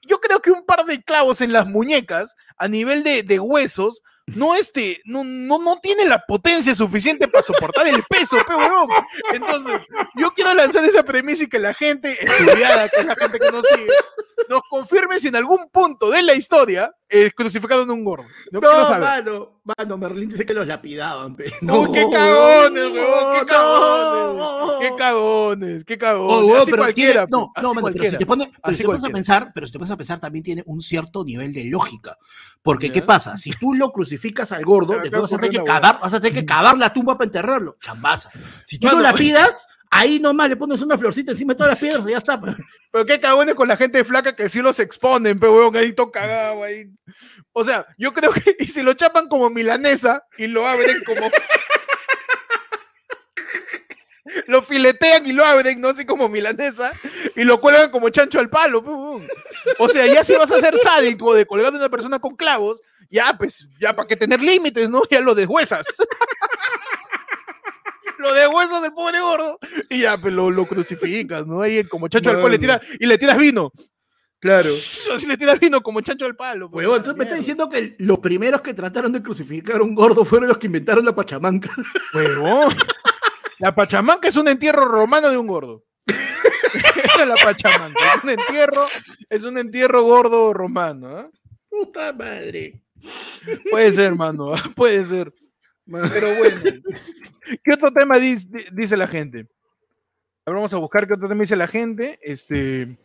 yo 0.03 0.21
creo 0.21 0.41
que 0.41 0.51
un 0.51 0.65
par 0.65 0.85
de 0.85 1.03
clavos 1.03 1.41
en 1.41 1.53
las 1.53 1.67
muñecas, 1.67 2.37
a 2.57 2.69
nivel 2.69 3.03
de, 3.03 3.23
de 3.23 3.41
huesos, 3.41 4.03
no, 4.37 4.55
este, 4.55 5.01
no, 5.05 5.25
no, 5.25 5.59
no 5.59 5.79
tiene 5.81 6.05
la 6.05 6.25
potencia 6.27 6.75
suficiente 6.75 7.29
para 7.29 7.43
soportar 7.43 7.87
el 7.87 8.03
peso, 8.05 8.37
pe, 8.47 8.55
Entonces, 9.35 9.87
yo 10.17 10.33
quiero 10.33 10.55
lanzar 10.55 10.85
esa 10.85 11.03
premisa 11.03 11.45
y 11.45 11.49
que 11.49 11.59
la 11.59 11.75
gente 11.75 12.17
estudiada, 12.25 12.89
que 12.89 13.01
es 13.01 13.07
la 13.07 13.15
gente 13.15 13.39
que 13.39 13.51
nos 13.51 13.67
sigue, 13.67 13.93
nos 14.49 14.63
confirme 14.69 15.21
si 15.21 15.29
en 15.29 15.37
algún 15.37 15.69
punto 15.71 16.11
de 16.11 16.23
la 16.23 16.35
historia 16.35 16.95
es 17.09 17.33
crucificado 17.35 17.83
en 17.83 17.91
un 17.91 18.05
gordo. 18.05 18.25
No, 18.53 18.61
no 18.61 18.99
mano, 19.01 19.61
mano, 19.65 19.99
Merlín 19.99 20.31
dice 20.31 20.47
que 20.47 20.55
los 20.55 20.67
lapidaban, 20.67 21.35
pe. 21.35 21.53
No, 21.61 21.91
qué 21.91 22.07
cagones, 22.11 22.89
weón, 22.89 23.39
qué 23.41 23.47
cagones, 23.47 24.79
qué 24.81 24.97
cagones, 24.97 25.85
qué 25.85 25.99
cagones. 25.99 26.53
Oh, 26.53 26.63
así 26.63 26.71
cualquiera, 26.71 27.27
no, 27.29 27.53
no, 27.61 27.75
mano, 27.75 27.89
pero 27.93 28.11
si 28.11 28.17
te 28.17 28.27
pones, 28.27 28.49
a 28.63 29.11
pensar, 29.11 29.51
pero 29.53 29.67
si 29.67 29.73
te 29.73 29.79
pones 29.79 29.91
a 29.91 29.97
pensar, 29.97 30.21
también 30.21 30.45
tiene 30.45 30.63
un 30.67 30.81
cierto 30.81 31.25
nivel 31.25 31.53
de 31.53 31.65
lógica. 31.65 32.17
Porque, 32.63 32.93
¿qué 32.93 33.03
pasa? 33.03 33.37
Si 33.37 33.51
tú 33.53 33.75
lo 33.75 33.91
crucificas 33.91 34.20
al 34.51 34.65
gordo, 34.65 34.99
después 34.99 35.23
vas 35.23 35.33
a 35.33 35.37
tener 35.37 35.51
que 35.51 35.65
cavar, 35.65 36.01
vas 36.01 36.15
a 36.15 36.21
tener 36.21 36.39
que 36.39 36.47
cavar 36.47 36.79
la 36.79 36.93
tumba 36.93 37.17
para 37.17 37.27
enterrarlo. 37.27 37.77
Chambaza. 37.81 38.31
Si 38.65 38.79
tú 38.79 38.89
no 38.89 39.01
la 39.01 39.13
pidas, 39.13 39.69
ahí 39.91 40.21
nomás 40.21 40.49
le 40.49 40.57
pones 40.57 40.81
una 40.83 40.97
florcita 40.97 41.33
encima 41.33 41.53
de 41.53 41.59
todas 41.59 41.71
las 41.71 41.79
piedras 41.79 42.07
y 42.07 42.13
ya 42.13 42.19
está. 42.19 42.41
Pero 42.41 43.07
qué 43.07 43.21
cagones 43.21 43.55
con 43.55 43.69
la 43.69 43.77
gente 43.77 44.05
flaca 44.05 44.35
que 44.35 44.49
sí 44.49 44.63
los 44.63 44.79
exponen, 44.79 45.39
pero 45.39 45.57
weón, 45.57 45.77
ahí 45.77 45.95
cagado 46.13 46.63
ahí. 46.63 46.91
O 47.53 47.65
sea, 47.65 47.87
yo 47.99 48.13
creo 48.13 48.33
que 48.33 48.57
y 48.59 48.67
si 48.67 48.83
lo 48.83 48.95
chapan 48.95 49.29
como 49.29 49.51
milanesa 49.51 50.25
y 50.39 50.47
lo 50.47 50.67
abren 50.67 51.03
como. 51.05 51.21
lo 54.47 54.63
filetean 54.63 55.27
y 55.27 55.33
lo 55.33 55.45
abren, 55.45 55.81
¿no? 55.81 55.89
Así 55.89 56.05
como 56.05 56.29
milanesa, 56.29 56.93
y 57.37 57.45
lo 57.45 57.61
cuelgan 57.61 57.91
como 57.91 58.09
chancho 58.11 58.39
al 58.39 58.51
palo. 58.51 58.83
O 59.79 59.89
sea, 59.89 60.07
ya 60.07 60.25
si 60.25 60.35
vas 60.35 60.51
a 60.51 60.61
ser 60.61 60.77
sádico 60.79 61.35
de 61.35 61.47
colgar 61.47 61.73
a 61.73 61.77
una 61.77 61.89
persona 61.89 62.19
con 62.19 62.37
clavos, 62.37 62.81
ya, 63.11 63.37
pues, 63.37 63.69
ya 63.79 63.95
para 63.95 64.09
que 64.09 64.17
tener 64.17 64.41
límites, 64.41 64.89
¿no? 64.89 65.03
Ya 65.11 65.21
lo 65.21 65.35
deshuesas. 65.35 65.87
lo 68.19 68.35
deshuesas 68.35 68.83
del 68.83 68.93
pobre 68.93 69.21
gordo, 69.21 69.59
y 69.89 70.01
ya, 70.01 70.19
pues 70.19 70.33
lo, 70.33 70.51
lo 70.51 70.67
crucificas, 70.67 71.47
¿no? 71.47 71.63
Ahí 71.63 71.85
como 71.85 72.09
chancho 72.09 72.31
al 72.31 72.37
palo 72.37 72.49
le 72.49 72.59
tiras, 72.59 72.81
y 72.99 73.07
le 73.07 73.19
tiras 73.19 73.39
vino. 73.39 73.73
Claro. 74.41 74.71
Así 74.71 75.27
le 75.27 75.37
tiras 75.37 75.61
vino 75.61 75.81
como 75.83 76.01
chancho 76.01 76.25
al 76.25 76.35
palo. 76.35 76.71
Pues, 76.71 76.87
entonces 76.87 77.17
me 77.17 77.25
estás 77.25 77.39
diciendo 77.39 77.69
que 77.69 77.95
los 77.99 78.19
primeros 78.19 78.63
que 78.63 78.75
trataron 78.75 79.13
de 79.13 79.23
crucificar 79.23 79.81
a 79.81 79.85
un 79.85 79.95
gordo 79.95 80.25
fueron 80.25 80.49
los 80.49 80.59
que 80.59 80.67
inventaron 80.67 81.05
la 81.05 81.15
pachamanca. 81.15 81.71
Huevón. 82.15 82.75
La 83.59 83.75
pachamanca 83.75 84.29
es 84.29 84.37
un 84.37 84.49
entierro 84.49 84.87
romano 84.87 85.29
de 85.29 85.37
un 85.37 85.47
gordo. 85.47 85.85
Esa 86.07 87.23
es 87.23 87.29
la 87.29 87.37
pachamanca. 87.37 88.15
Es 88.15 88.25
un 88.25 88.31
entierro, 88.31 88.87
es 89.29 89.43
un 89.45 89.59
entierro 89.59 90.03
gordo 90.03 90.55
romano. 90.55 91.21
¿eh? 91.21 91.31
Puta 91.69 92.13
madre. 92.15 92.83
Puede 93.71 93.93
ser, 93.93 94.07
hermano. 94.07 94.53
Puede 94.77 95.05
ser. 95.05 95.33
Pero 95.87 96.35
bueno. 96.37 96.61
¿Qué 97.65 97.73
otro 97.73 97.93
tema 97.93 98.19
dice, 98.19 98.49
dice 98.73 98.97
la 98.97 99.07
gente? 99.07 99.49
Ahora 100.45 100.59
vamos 100.59 100.75
a 100.75 100.79
buscar 100.79 101.07
qué 101.07 101.15
otro 101.15 101.29
tema 101.29 101.43
dice 101.43 101.57
la 101.57 101.67
gente. 101.67 102.19
Este. 102.23 102.97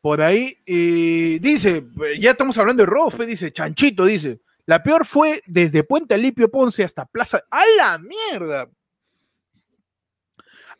Por 0.00 0.20
ahí 0.20 0.58
eh, 0.66 1.38
dice, 1.40 1.86
ya 2.20 2.32
estamos 2.32 2.58
hablando 2.58 2.82
de 2.82 2.86
Rofe, 2.86 3.24
dice, 3.24 3.52
Chanchito, 3.52 4.04
dice. 4.04 4.40
La 4.66 4.82
peor 4.82 5.06
fue 5.06 5.42
desde 5.46 5.84
Puente 5.84 6.14
Alipio 6.14 6.50
Ponce 6.50 6.84
hasta 6.84 7.06
Plaza. 7.06 7.42
¡A 7.50 7.62
la 7.76 7.98
mierda! 7.98 8.68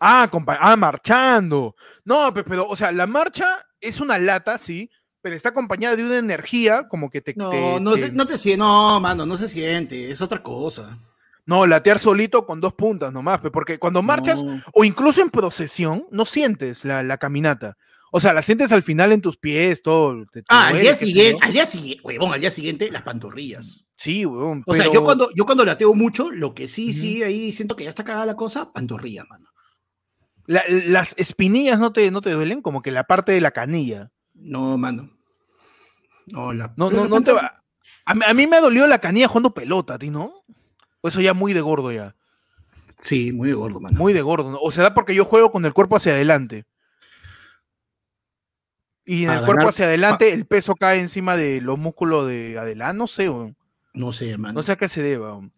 Ah, 0.01 0.31
ah, 0.61 0.77
marchando. 0.77 1.75
No, 2.05 2.33
pero, 2.35 2.69
o 2.69 2.77
sea, 2.77 2.93
la 2.93 3.07
marcha 3.07 3.65
es 3.81 4.01
una 4.01 4.19
lata, 4.19 4.59
sí, 4.59 4.91
pero 5.25 5.35
está 5.37 5.49
acompañada 5.49 5.97
de 5.97 6.05
una 6.05 6.19
energía 6.19 6.87
como 6.87 7.09
que 7.09 7.23
te. 7.23 7.33
No, 7.35 7.81
no, 7.81 7.95
Se, 7.97 8.13
no 8.13 8.27
te 8.27 8.37
siente, 8.37 8.59
no, 8.59 9.01
mano, 9.01 9.25
no 9.25 9.39
se 9.39 9.49
siente, 9.49 10.11
es 10.11 10.21
otra 10.21 10.43
cosa. 10.43 10.99
No, 11.47 11.67
latear 11.67 11.99
solito 11.99 12.45
con 12.45 12.61
dos 12.61 12.75
puntas 12.75 13.11
nomás, 13.11 13.41
porque 13.53 13.79
cuando 13.79 14.03
marchas, 14.03 14.45
o 14.75 14.85
incluso 14.85 15.23
en 15.23 15.31
procesión, 15.31 16.07
no 16.11 16.27
sientes 16.27 16.85
la, 16.85 17.03
la 17.03 17.17
caminata. 17.17 17.77
O 18.13 18.21
sea, 18.21 18.33
la 18.35 18.43
sientes 18.43 18.71
al 18.71 18.83
final 18.83 19.13
en 19.13 19.23
tus 19.23 19.37
pies, 19.39 19.81
todo. 19.83 20.25
te- 20.27 20.43
te 20.43 20.47
Ah, 20.51 20.69
al 20.69 20.81
día 20.81 20.95
siguiente, 20.95 21.39
al 21.45 21.53
día 21.55 21.65
siguiente, 21.67 22.03
huevón, 22.07 22.33
al 22.35 22.41
día 22.41 22.51
siguiente, 22.51 22.91
las 22.91 23.03
pantorrillas. 23.03 23.87
Sí, 23.97 24.27
weón. 24.27 24.63
O 24.67 24.75
sea, 24.75 24.85
yo 24.93 25.05
cuando, 25.05 25.31
yo 25.35 25.47
cuando 25.47 25.65
lateo 25.65 25.95
mucho, 25.95 26.31
lo 26.31 26.55
que 26.55 26.69
sí, 26.69 26.93
sí, 26.93 27.23
ahí 27.23 27.51
siento 27.51 27.77
que 27.77 27.85
ya 27.85 27.91
está 27.91 28.05
cagada 28.05 28.27
la 28.27 28.37
cosa, 28.37 28.73
pantorrilla, 28.73 29.25
mano. 29.25 29.47
la- 30.47 30.65
las 30.69 31.15
espinillas 31.17 31.79
no 31.79 31.93
te, 31.95 32.11
no 32.11 32.21
te 32.21 32.31
duelen, 32.31 32.61
como 32.61 32.83
que 32.83 32.91
la 32.91 33.05
parte 33.05 33.33
de 33.33 33.41
la 33.41 33.51
canilla. 33.53 34.11
No, 34.35 34.77
mano. 34.77 35.11
No, 36.27 36.53
la. 36.53 36.73
No, 36.77 36.91
no, 36.91 37.07
no 37.07 37.23
te 37.23 37.33
va. 37.33 37.53
A 38.07 38.15
mí, 38.15 38.23
a 38.27 38.35
mí 38.35 38.47
me 38.47 38.57
ha 38.57 38.61
dolido 38.61 38.87
la 38.87 38.99
canilla 38.99 39.29
jugando 39.29 39.55
pelota, 39.55 39.95
¿a 39.95 39.99
ti 39.99 40.11
no? 40.11 40.45
O 41.01 41.09
eso 41.09 41.21
ya 41.21 41.35
muy 41.35 41.53
de 41.53 41.61
gordo 41.61 41.93
ya. 41.93 42.15
Sí, 43.01 43.33
muy 43.33 43.53
gordo, 43.53 43.81
mano. 43.81 43.99
Muy 43.99 44.15
de 44.15 44.23
gordo. 44.23 44.51
¿no? 44.51 44.59
O 44.61 44.71
sea, 44.71 44.95
porque 44.95 45.15
yo 45.15 45.27
juego 45.27 45.51
con 45.51 45.65
el 45.67 45.75
cuerpo 45.75 45.97
hacia 45.97 46.13
adelante. 46.13 46.65
Y 49.05 49.25
en 49.25 49.31
A 49.31 49.39
el 49.39 49.45
cuerpo 49.45 49.69
hacia 49.69 49.85
adelante 49.85 50.33
el 50.33 50.47
peso 50.47 50.75
cae 50.75 50.99
encima 51.01 51.37
de 51.37 51.61
los 51.61 51.79
músculos 51.79 52.27
de 52.27 52.59
adelante. 52.59 52.97
No 52.97 53.07
sé. 53.07 53.31
No 53.93 54.13
sé, 54.13 54.39
mano. 54.39 54.55
no 54.55 54.63
sé 54.63 54.73
a 54.73 54.77
qué 54.77 54.89
se 54.89 55.03
deba. 55.03 55.33
weón. 55.33 55.53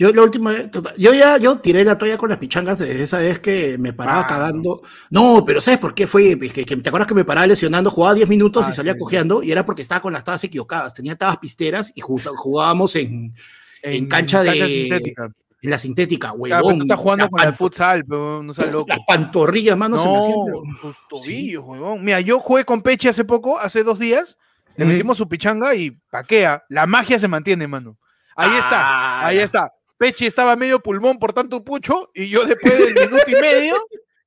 Yo 0.00 0.12
la 0.12 0.22
última 0.22 0.52
vez, 0.52 0.70
yo 0.96 1.12
ya, 1.12 1.38
yo 1.38 1.58
tiré 1.58 1.82
la 1.84 1.98
toalla 1.98 2.16
con 2.16 2.28
las 2.28 2.38
pichangas 2.38 2.78
desde 2.78 3.02
esa 3.02 3.18
vez 3.18 3.40
que 3.40 3.76
me 3.78 3.92
paraba 3.92 4.20
Ah, 4.20 4.26
cagando. 4.28 4.82
No, 5.10 5.42
pero 5.44 5.60
¿sabes 5.60 5.80
por 5.80 5.92
qué 5.92 6.06
fue? 6.06 6.36
Pues 6.36 6.52
que, 6.52 6.64
que- 6.64 6.76
¿Te 6.76 6.88
acuerdas 6.88 7.08
que 7.08 7.14
me 7.16 7.24
paraba 7.24 7.48
lesionando? 7.48 7.90
Jugaba 7.90 8.14
10 8.14 8.28
minutos 8.28 8.64
Ah, 8.66 8.70
y 8.70 8.74
salía 8.74 8.92
sí, 8.92 8.98
sí. 8.98 9.02
cojeando 9.02 9.42
y 9.42 9.50
era 9.50 9.66
porque 9.66 9.82
estaba 9.82 10.00
con 10.00 10.12
las 10.12 10.22
tabas 10.22 10.44
equivocadas. 10.44 10.94
Tenía 10.94 11.16
tabas 11.16 11.38
pisteras 11.38 11.90
y 11.96 12.00
ju- 12.00 12.22
jugábamos 12.36 12.94
en, 12.94 13.34
En 13.82 14.06
cancha 14.06 14.44
de- 14.44 14.68
sintética. 14.68 15.30
en 15.62 15.70
la 15.70 15.78
sintética, 15.78 16.28
Claro, 16.28 16.38
huevón. 16.42 16.62
pero 16.62 16.78
tú 16.78 16.84
estás 16.84 16.98
jugando 17.00 17.28
con 17.28 17.40
el 17.42 17.54
futsal, 17.54 18.04
pero 18.04 18.42
no 18.44 18.54
seas 18.54 18.70
loco. 18.72 18.86
Las 18.88 19.00
pantorrillas, 19.04 19.76
mano, 19.76 19.98
se 19.98 20.08
me 20.08 20.18
hacían, 20.18 20.34
pero- 20.46 20.62
No, 20.64 20.78
tus 20.80 20.96
tobillos, 21.08 21.64
huevón. 21.66 22.04
Mira, 22.04 22.20
yo 22.20 22.38
jugué 22.38 22.64
con 22.64 22.82
Peche 22.82 23.08
hace 23.08 23.24
poco, 23.24 23.58
hace 23.58 23.82
dos 23.82 23.98
días. 23.98 24.38
Le 24.76 24.84
metimos 24.84 25.18
su 25.18 25.28
pichanga 25.28 25.74
y 25.74 25.90
paquea. 25.90 26.62
La 26.68 26.86
magia 26.86 27.18
se 27.18 27.26
mantiene, 27.26 27.66
mano. 27.66 27.98
Ahí 28.36 28.50
está, 28.56 28.78
Ah, 28.80 29.26
ahí 29.26 29.38
está. 29.38 29.72
Peche 29.98 30.26
estaba 30.26 30.56
medio 30.56 30.80
pulmón 30.80 31.18
por 31.18 31.32
tanto 31.32 31.62
pucho 31.64 32.10
y 32.14 32.28
yo 32.28 32.44
después 32.46 32.78
del 32.78 32.94
minuto 33.10 33.24
y 33.26 33.32
medio, 33.40 33.76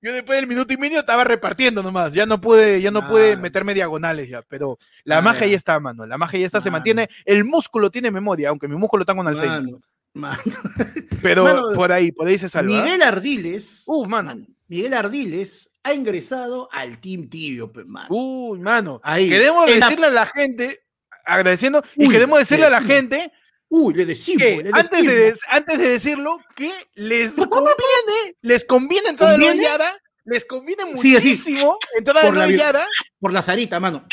yo 0.02 0.14
después 0.14 0.38
del 0.38 0.48
minuto 0.48 0.74
y 0.74 0.78
medio 0.78 1.00
estaba 1.00 1.24
repartiendo 1.24 1.82
nomás. 1.82 2.14
Ya 2.14 2.26
no 2.26 2.40
pude, 2.42 2.82
ya 2.82 2.92
no 2.92 3.08
pude 3.08 3.38
meterme 3.38 3.74
diagonales 3.74 4.30
ya, 4.30 4.42
pero 4.44 4.78
la 5.06 5.22
magia 5.22 5.48
ya. 5.48 5.56
está, 5.56 5.80
mano. 5.80 6.06
La 6.06 6.18
magia 6.18 6.40
ya 6.42 6.46
está, 6.46 6.60
se 6.62 6.70
mantiene. 6.72 7.10
El 7.26 7.46
músculo 7.46 7.90
tiene 7.90 8.12
memoria, 8.12 8.50
aunque 8.50 8.68
mi 8.68 8.76
músculo 8.76 9.04
está 9.04 9.16
con 9.16 9.28
Alzheimer. 9.28 9.76
Mano. 10.14 10.38
Pero 11.22 11.46
Mano, 11.46 11.72
por 11.74 11.90
ahí, 11.92 12.12
por 12.12 12.28
ahí 12.28 12.38
se 12.38 12.50
salva. 12.50 12.78
¿ah? 12.78 12.84
Miguel 12.84 13.02
Ardiles, 13.02 13.84
Uf, 13.86 14.08
mano. 14.10 14.46
Miguel 14.68 14.94
Ardiles 14.94 15.70
ha 15.84 15.94
ingresado 15.94 16.68
al 16.74 17.00
Team 17.00 17.30
Tibio, 17.30 17.72
mano. 17.86 18.08
Uy, 18.10 18.60
mano. 18.60 19.00
Ahí, 19.04 19.30
Queremos 19.30 19.70
en 19.70 19.80
la- 19.80 19.86
decirle 19.86 20.08
a 20.08 20.12
la 20.12 20.26
gente, 20.26 20.82
agradeciendo, 21.26 21.82
y 21.96 22.10
queremos 22.10 22.40
decirle 22.40 22.66
a 22.66 22.70
la 22.70 22.82
gente 22.82 23.32
Uy, 23.74 23.94
le 23.94 24.06
decimos, 24.06 24.42
le 24.42 24.70
antes 24.74 25.06
de, 25.06 25.16
decimos. 25.16 25.40
antes 25.50 25.78
de 25.80 25.88
decirlo, 25.90 26.38
que 26.58 26.70
les 26.96 27.32
conviene, 27.32 28.36
les 28.42 28.66
conviene 28.66 29.08
entrar 29.10 29.30
a 29.30 29.32
la 29.32 29.38
¿Conviene? 29.38 29.62
hollada, 29.66 29.98
les 30.26 30.44
conviene 30.44 30.84
Sí, 30.98 31.14
muchísimo 31.14 31.78
entrar 31.98 32.18
a 32.18 32.22
Por 32.22 32.34
la 32.36 32.48
la 32.48 32.54
hollada 32.54 32.86
por 33.20 33.32
la 33.32 33.42
Sarita, 33.42 33.80
mano. 33.80 34.06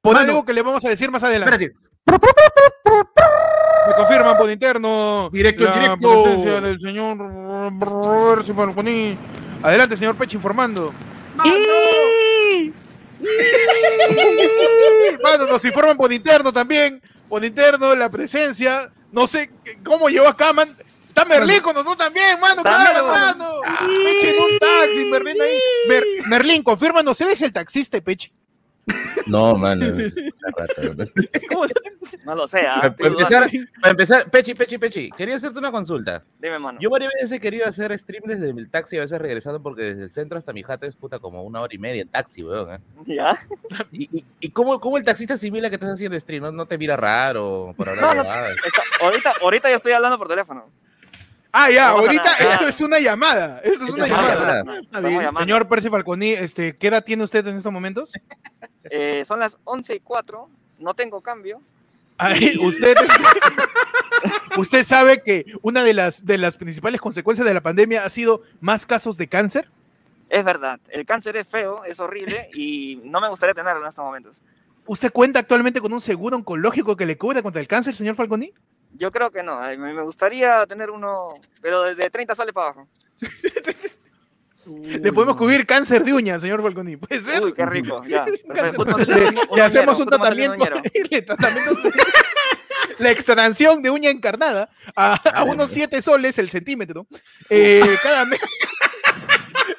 por 0.00 0.14
Mano. 0.14 0.30
algo 0.32 0.44
que 0.44 0.52
le 0.52 0.62
vamos 0.62 0.84
a 0.84 0.88
decir 0.88 1.08
más 1.12 1.22
adelante. 1.22 1.54
Espérate. 1.54 1.78
Me 3.88 3.94
confirman 3.96 4.36
por 4.36 4.50
interno. 4.50 5.30
Directo, 5.32 5.62
la 5.64 5.78
directo. 5.80 6.22
presencia 6.24 6.60
del 6.60 6.80
señor 6.80 7.18
Roberto. 7.18 9.18
Adelante, 9.62 9.96
señor 9.96 10.16
Peche, 10.16 10.36
informando. 10.36 10.92
Mano, 15.22 15.46
nos 15.46 15.64
informan 15.64 15.96
por 15.96 16.12
interno 16.12 16.52
también. 16.52 17.00
Por 17.28 17.44
interno, 17.44 17.94
la 17.94 18.08
presencia. 18.08 18.92
No 19.12 19.26
sé 19.26 19.50
cómo 19.84 20.08
llegó 20.08 20.28
acá, 20.28 20.52
man. 20.52 20.68
Está 20.86 21.24
Merlín 21.24 21.60
con 21.62 21.74
nosotros 21.74 21.96
también, 21.98 22.38
mano. 22.40 22.62
¿Qué 22.62 22.68
está 22.68 22.90
Claro. 22.90 23.06
pasando? 23.06 23.60
Peche 24.04 24.36
en 24.36 24.42
un 24.42 24.58
taxi, 24.58 25.04
Merlín 25.06 25.40
ahí. 25.40 25.58
Mer- 25.88 26.04
Merlín, 26.26 26.62
confírmanos, 26.62 27.20
¿eres 27.20 27.40
el 27.42 27.52
taxista, 27.52 28.00
Peche? 28.00 28.30
No, 29.26 29.56
mano. 29.58 29.84
rata, 30.56 30.82
¿no? 30.82 31.66
No 32.24 32.34
lo 32.36 32.46
sé, 32.46 32.60
ah, 32.66 32.94
Para 32.96 33.08
empezar, 33.08 33.50
para 33.80 33.90
empezar, 33.90 34.30
Pechi, 34.30 34.54
Pechi, 34.54 34.78
Pechi, 34.78 35.10
quería 35.10 35.34
hacerte 35.34 35.58
una 35.58 35.72
consulta. 35.72 36.22
Dime, 36.40 36.58
mano. 36.60 36.78
Yo 36.80 36.88
varias 36.90 37.12
veces 37.14 37.32
he 37.32 37.40
querido 37.40 37.66
hacer 37.66 37.96
stream 37.98 38.22
desde 38.26 38.50
el 38.50 38.70
taxi, 38.70 38.96
a 38.96 39.00
veces 39.00 39.20
regresando, 39.20 39.60
porque 39.60 39.82
desde 39.82 40.02
el 40.04 40.10
centro 40.10 40.38
hasta 40.38 40.52
mi 40.52 40.62
jata 40.62 40.86
es 40.86 40.94
puta 40.94 41.18
como 41.18 41.42
una 41.42 41.60
hora 41.60 41.74
y 41.74 41.78
media 41.78 42.02
en 42.02 42.08
taxi, 42.08 42.44
weón. 42.44 42.74
¿eh? 42.74 42.78
¿Ya? 43.06 43.36
¿Y, 43.90 44.18
y, 44.20 44.24
y 44.40 44.50
cómo, 44.50 44.78
cómo 44.80 44.96
el 44.98 45.04
taxista 45.04 45.34
asimila 45.34 45.68
que 45.68 45.76
estás 45.76 45.92
haciendo 45.94 46.18
stream? 46.20 46.42
¿No, 46.44 46.52
no 46.52 46.66
te 46.66 46.78
mira 46.78 46.96
raro 46.96 47.74
por 47.76 47.88
hablar 47.88 48.04
No, 48.04 48.10
de 48.10 48.16
no. 48.16 48.22
huevadas? 48.22 48.56
Está- 48.64 48.82
ahorita, 49.04 49.32
ahorita 49.42 49.70
ya 49.70 49.76
estoy 49.76 49.92
hablando 49.92 50.18
por 50.18 50.28
teléfono. 50.28 50.70
Ah, 51.58 51.70
ya, 51.70 51.88
ahorita 51.88 52.34
esto 52.34 52.68
es 52.68 52.80
una 52.82 52.98
llamada. 53.00 53.60
Esto 53.64 53.84
es 53.84 53.90
una 53.90 54.06
llamada. 54.06 54.34
llamada. 54.34 54.60
Está 54.60 54.80
Estamos 54.80 55.08
bien. 55.08 55.20
llamando. 55.22 55.40
Señor 55.40 55.68
Percy 55.68 55.88
Falconi, 55.88 56.28
este, 56.32 56.76
¿qué 56.76 56.88
edad 56.88 57.02
tiene 57.02 57.24
usted 57.24 57.46
en 57.46 57.56
estos 57.56 57.72
momentos? 57.72 58.12
Eh, 58.88 59.24
son 59.24 59.40
las 59.40 59.58
11 59.64 59.96
y 59.96 60.00
4. 60.00 60.48
No 60.78 60.94
tengo 60.94 61.20
cambio. 61.20 61.58
Ay, 62.18 62.56
usted, 62.60 62.96
usted 64.56 64.84
sabe 64.84 65.24
que 65.24 65.44
una 65.60 65.82
de 65.82 65.92
las, 65.92 66.24
de 66.24 66.38
las 66.38 66.56
principales 66.56 67.00
consecuencias 67.00 67.44
de 67.44 67.52
la 67.52 67.60
pandemia 67.62 68.04
ha 68.04 68.10
sido 68.10 68.42
más 68.60 68.86
casos 68.86 69.16
de 69.16 69.26
cáncer. 69.26 69.68
Es 70.28 70.44
verdad, 70.44 70.78
el 70.90 71.04
cáncer 71.04 71.36
es 71.36 71.48
feo, 71.48 71.82
es 71.84 71.98
horrible 71.98 72.48
y 72.54 73.00
no 73.02 73.20
me 73.20 73.28
gustaría 73.28 73.54
tenerlo 73.54 73.82
en 73.82 73.88
estos 73.88 74.04
momentos. 74.04 74.40
¿Usted 74.86 75.10
cuenta 75.10 75.40
actualmente 75.40 75.80
con 75.80 75.92
un 75.92 76.00
seguro 76.00 76.36
oncológico 76.36 76.96
que 76.96 77.06
le 77.06 77.18
cubra 77.18 77.42
contra 77.42 77.60
el 77.60 77.66
cáncer, 77.66 77.96
señor 77.96 78.14
Falconi? 78.14 78.52
Yo 78.98 79.10
creo 79.10 79.30
que 79.30 79.42
no. 79.42 79.60
Me 79.76 80.02
gustaría 80.02 80.66
tener 80.66 80.90
uno, 80.90 81.34
pero 81.60 81.82
de, 81.82 81.94
de 81.94 82.10
30 82.10 82.34
soles 82.34 82.52
para 82.54 82.68
abajo. 82.68 82.88
Le 84.66 85.12
podemos 85.12 85.36
cubrir 85.36 85.64
cáncer 85.64 86.04
de 86.04 86.12
uñas, 86.12 86.42
señor 86.42 86.60
Falconi. 86.60 86.96
¿Puede 86.96 87.20
ser? 87.20 87.40
Uy, 87.42 87.52
qué 87.52 87.64
rico. 87.64 88.02
Ya. 88.08 88.24
Le, 88.26 89.62
hacemos 89.62 89.98
un 90.00 90.06
le 91.10 91.22
tratamiento- 91.22 91.88
la 92.98 93.10
extracción 93.10 93.82
de 93.82 93.90
uña 93.90 94.10
encarnada 94.10 94.68
a, 94.96 95.14
a 95.14 95.44
unos 95.44 95.70
7 95.70 96.02
soles 96.02 96.38
el 96.38 96.50
centímetro 96.50 97.06
eh, 97.48 97.82
cada 98.02 98.24
mes. 98.24 98.40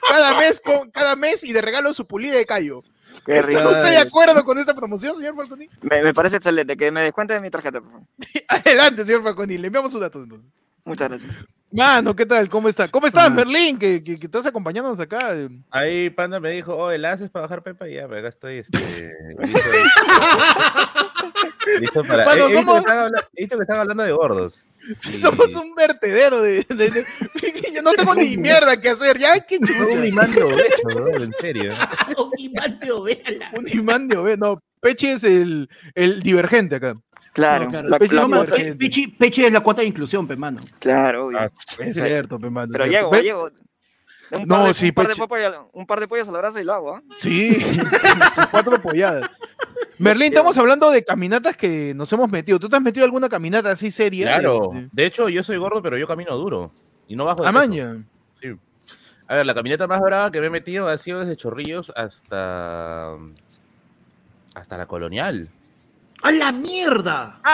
Cada 0.07 0.37
mes, 0.37 0.61
con, 0.61 0.89
cada 0.91 1.15
mes 1.17 1.43
y 1.43 1.51
de 1.51 1.61
regalo 1.61 1.93
su 1.93 2.07
pulida 2.07 2.35
de 2.35 2.45
callo. 2.45 2.83
Qué 3.25 3.37
¿Está 3.39 3.47
rico. 3.47 3.69
usted 3.69 3.83
de 3.91 3.97
acuerdo 3.97 4.43
con 4.45 4.57
esta 4.57 4.73
promoción, 4.73 5.15
señor 5.15 5.35
Falconi? 5.35 5.69
Me, 5.81 6.01
me 6.01 6.13
parece 6.13 6.37
excelente. 6.37 6.75
Que 6.77 6.91
me 6.91 7.01
descuente 7.03 7.33
de 7.33 7.39
mi 7.39 7.49
tarjeta, 7.49 7.81
por 7.81 7.91
favor. 7.91 8.07
Adelante, 8.47 9.05
señor 9.05 9.23
Falconi, 9.23 9.57
le 9.57 9.67
enviamos 9.67 9.91
sus 9.91 10.01
datos. 10.01 10.23
entonces. 10.23 10.49
Muchas 10.85 11.09
gracias. 11.09 11.35
Mano, 11.69 12.15
¿qué 12.15 12.25
tal? 12.25 12.47
¿Cómo 12.47 12.69
está? 12.69 12.87
¿Cómo 12.87 13.07
estás. 13.07 13.29
Merlín? 13.29 13.77
Que, 13.77 14.01
que, 14.01 14.15
que 14.15 14.25
estás 14.27 14.45
acompañándonos 14.45 14.97
acá. 15.01 15.35
Ahí 15.69 16.09
Panda 16.09 16.39
me 16.39 16.49
dijo, 16.51 16.73
oh, 16.73 16.91
el 16.91 17.03
haces 17.03 17.29
para 17.29 17.43
bajar 17.43 17.61
Pepa 17.61 17.89
y 17.89 17.95
ya, 17.95 18.07
pero 18.07 18.19
acá 18.19 18.29
estoy, 18.29 18.59
este, 18.59 18.77
listo, 19.43 19.69
listo 21.81 22.03
para... 22.03 22.23
He 22.33 22.45
visto 22.45 22.61
somos- 22.61 22.83
he 23.35 23.41
visto 23.41 23.57
que 23.57 23.61
están 23.63 23.79
hablando 23.79 24.03
de 24.03 24.11
gordos. 24.13 24.61
Somos 25.19 25.53
un 25.55 25.75
vertedero 25.75 26.41
de, 26.41 26.63
de- 26.69 26.89
de- 26.89 27.05
Yo 27.73 27.81
no 27.81 27.93
tengo 27.93 28.15
ni 28.15 28.37
mierda 28.37 28.79
que 28.79 28.89
hacer. 28.89 29.17
Ya, 29.17 29.39
qué 29.39 29.57
un 29.59 30.05
imán 30.05 30.31
de 30.33 30.43
ovejo, 30.43 30.81
bro, 30.85 31.23
en 31.23 31.33
serio. 31.39 31.73
Un 32.17 32.31
imán 32.39 32.79
de 32.79 32.91
oveja. 32.91 33.31
Un 33.53 33.67
imán 33.69 34.07
de 34.07 34.17
oveja. 34.17 34.37
No, 34.37 34.61
Peche 34.79 35.13
es 35.13 35.23
el, 35.23 35.69
el 35.95 36.21
divergente 36.23 36.75
acá. 36.75 36.95
Claro, 37.33 37.65
No, 37.65 37.69
claro. 37.71 37.89
la- 37.89 37.99
Peche 37.99 38.15
la- 38.15 38.27
no 38.27 38.43
es 38.43 39.51
la 39.53 39.59
cuota 39.61 39.81
de 39.81 39.87
inclusión, 39.87 40.27
pe, 40.27 40.35
mano. 40.35 40.59
claro, 40.79 41.27
obvio. 41.27 41.39
Ah, 41.39 41.51
Es 41.79 41.95
cierto, 41.95 42.39
pe, 42.39 42.49
mano, 42.49 42.71
Pero 42.71 42.85
llego. 42.87 43.09
Pe- 43.11 43.23
llego. 43.23 43.49
Un 44.29 44.43
No, 44.45 44.55
par 44.57 44.67
de, 44.67 44.73
sí, 44.73 44.87
un, 44.87 44.93
par 44.93 45.07
de 45.07 45.45
al- 45.45 45.55
un 45.71 45.85
par 45.85 45.99
de 46.01 46.07
pollos 46.07 46.27
al 46.27 46.35
abrazo 46.35 46.59
y 46.59 46.63
lo 46.65 46.73
hago, 46.73 46.95
¿ah? 46.97 47.01
Sí, 47.17 47.57
cuatro 48.51 48.81
polladas. 48.81 49.29
Merlín, 49.99 50.27
estamos 50.27 50.57
hablando 50.57 50.91
de 50.91 51.03
caminatas 51.03 51.57
que 51.57 51.93
nos 51.95 52.11
hemos 52.13 52.31
metido. 52.31 52.59
¿Tú 52.59 52.69
te 52.69 52.75
has 52.75 52.81
metido 52.81 53.03
alguna 53.05 53.29
caminata 53.29 53.71
así 53.71 53.89
seria? 53.91 54.27
Claro. 54.27 54.69
De- 54.73 54.81
de- 54.81 54.89
De 54.91 55.05
hecho, 55.05 55.27
yo 55.29 55.43
soy 55.43 55.57
gordo, 55.57 55.81
pero 55.81 55.97
yo 55.97 56.07
camino 56.07 56.35
duro. 56.37 56.71
Y 57.07 57.15
no 57.15 57.25
bajo 57.25 57.41
de. 57.43 57.49
Amaña. 57.49 57.97
Sí. 58.39 58.49
A 59.27 59.35
ver, 59.35 59.45
la 59.45 59.53
caminata 59.55 59.87
más 59.87 59.99
brava 60.01 60.31
que 60.31 60.39
me 60.39 60.47
he 60.47 60.49
metido 60.49 60.87
ha 60.87 60.97
sido 60.97 61.19
desde 61.21 61.35
Chorrillos 61.35 61.91
hasta. 61.95 63.13
hasta 64.55 64.77
la 64.77 64.85
colonial. 64.85 65.47
¡A 66.23 66.31
la 66.31 66.51
mierda! 66.51 67.39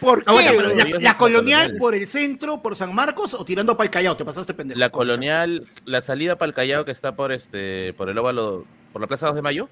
¿Por 0.00 0.18
qué? 0.24 0.24
Ah, 0.26 0.32
bueno, 0.32 0.74
la, 1.00 1.16
colonial. 1.16 1.76
por 1.78 1.94
el 1.94 2.06
centro, 2.06 2.60
por 2.62 2.74
San 2.76 2.94
Marcos 2.94 3.34
o 3.34 3.44
tirando 3.44 3.76
para 3.76 3.86
el 3.86 3.90
Callao, 3.90 4.16
te 4.16 4.24
pasaste 4.24 4.54
pendejo. 4.54 4.78
La 4.78 4.90
colonial, 4.90 5.66
la 5.84 6.00
salida 6.00 6.36
para 6.36 6.48
el 6.48 6.54
Callao 6.54 6.84
que 6.84 6.90
está 6.90 7.14
por 7.16 7.32
este. 7.32 7.92
por 7.94 8.08
el 8.08 8.16
óvalo. 8.18 8.64
por 8.92 9.00
la 9.00 9.06
Plaza 9.08 9.26
2 9.26 9.36
de 9.36 9.42
Mayo. 9.42 9.68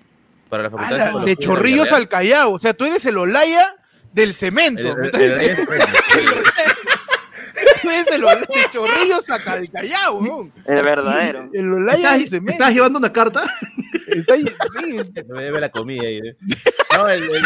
Para 0.52 0.64
la 0.64 0.68
Ah, 0.68 0.70
facultad 0.72 0.96
la- 0.98 1.04
Psicología 1.06 1.24
de 1.34 1.36
Chorrillos 1.38 1.84
Villarreal. 1.84 2.02
al 2.02 2.08
Callao. 2.08 2.52
O 2.52 2.58
sea, 2.58 2.74
tú 2.74 2.84
eres 2.84 3.06
el 3.06 3.16
Olaya 3.16 3.74
del 4.12 4.34
cemento. 4.34 4.82
El- 4.82 4.96
¿me 4.98 5.00
el- 5.00 5.06
estás 5.06 5.20
el- 5.22 5.38
diciendo? 5.38 5.62
el- 7.84 7.90
es 7.90 8.06
el 8.12 8.24
Olaya 8.24 8.40
de 8.40 8.70
Chorrillos 8.70 9.30
a 9.30 9.38
Calcayao, 9.42 10.18
weón. 10.18 10.52
El 10.66 10.82
verdadero. 10.82 11.48
El 11.54 11.72
Olaya 11.72 12.16
¿Estás, 12.16 12.32
mete. 12.42 12.52
estás 12.52 12.74
llevando 12.74 12.98
una 12.98 13.10
carta? 13.10 13.44
Está 14.08 14.34
ahí, 14.34 14.44
sí. 14.46 14.96
Me 15.28 15.42
debe 15.42 15.58
la 15.58 15.70
comida 15.70 16.02
ahí. 16.02 16.18
¿eh? 16.18 16.36
No, 16.98 17.08
el- 17.08 17.22
el- 17.22 17.42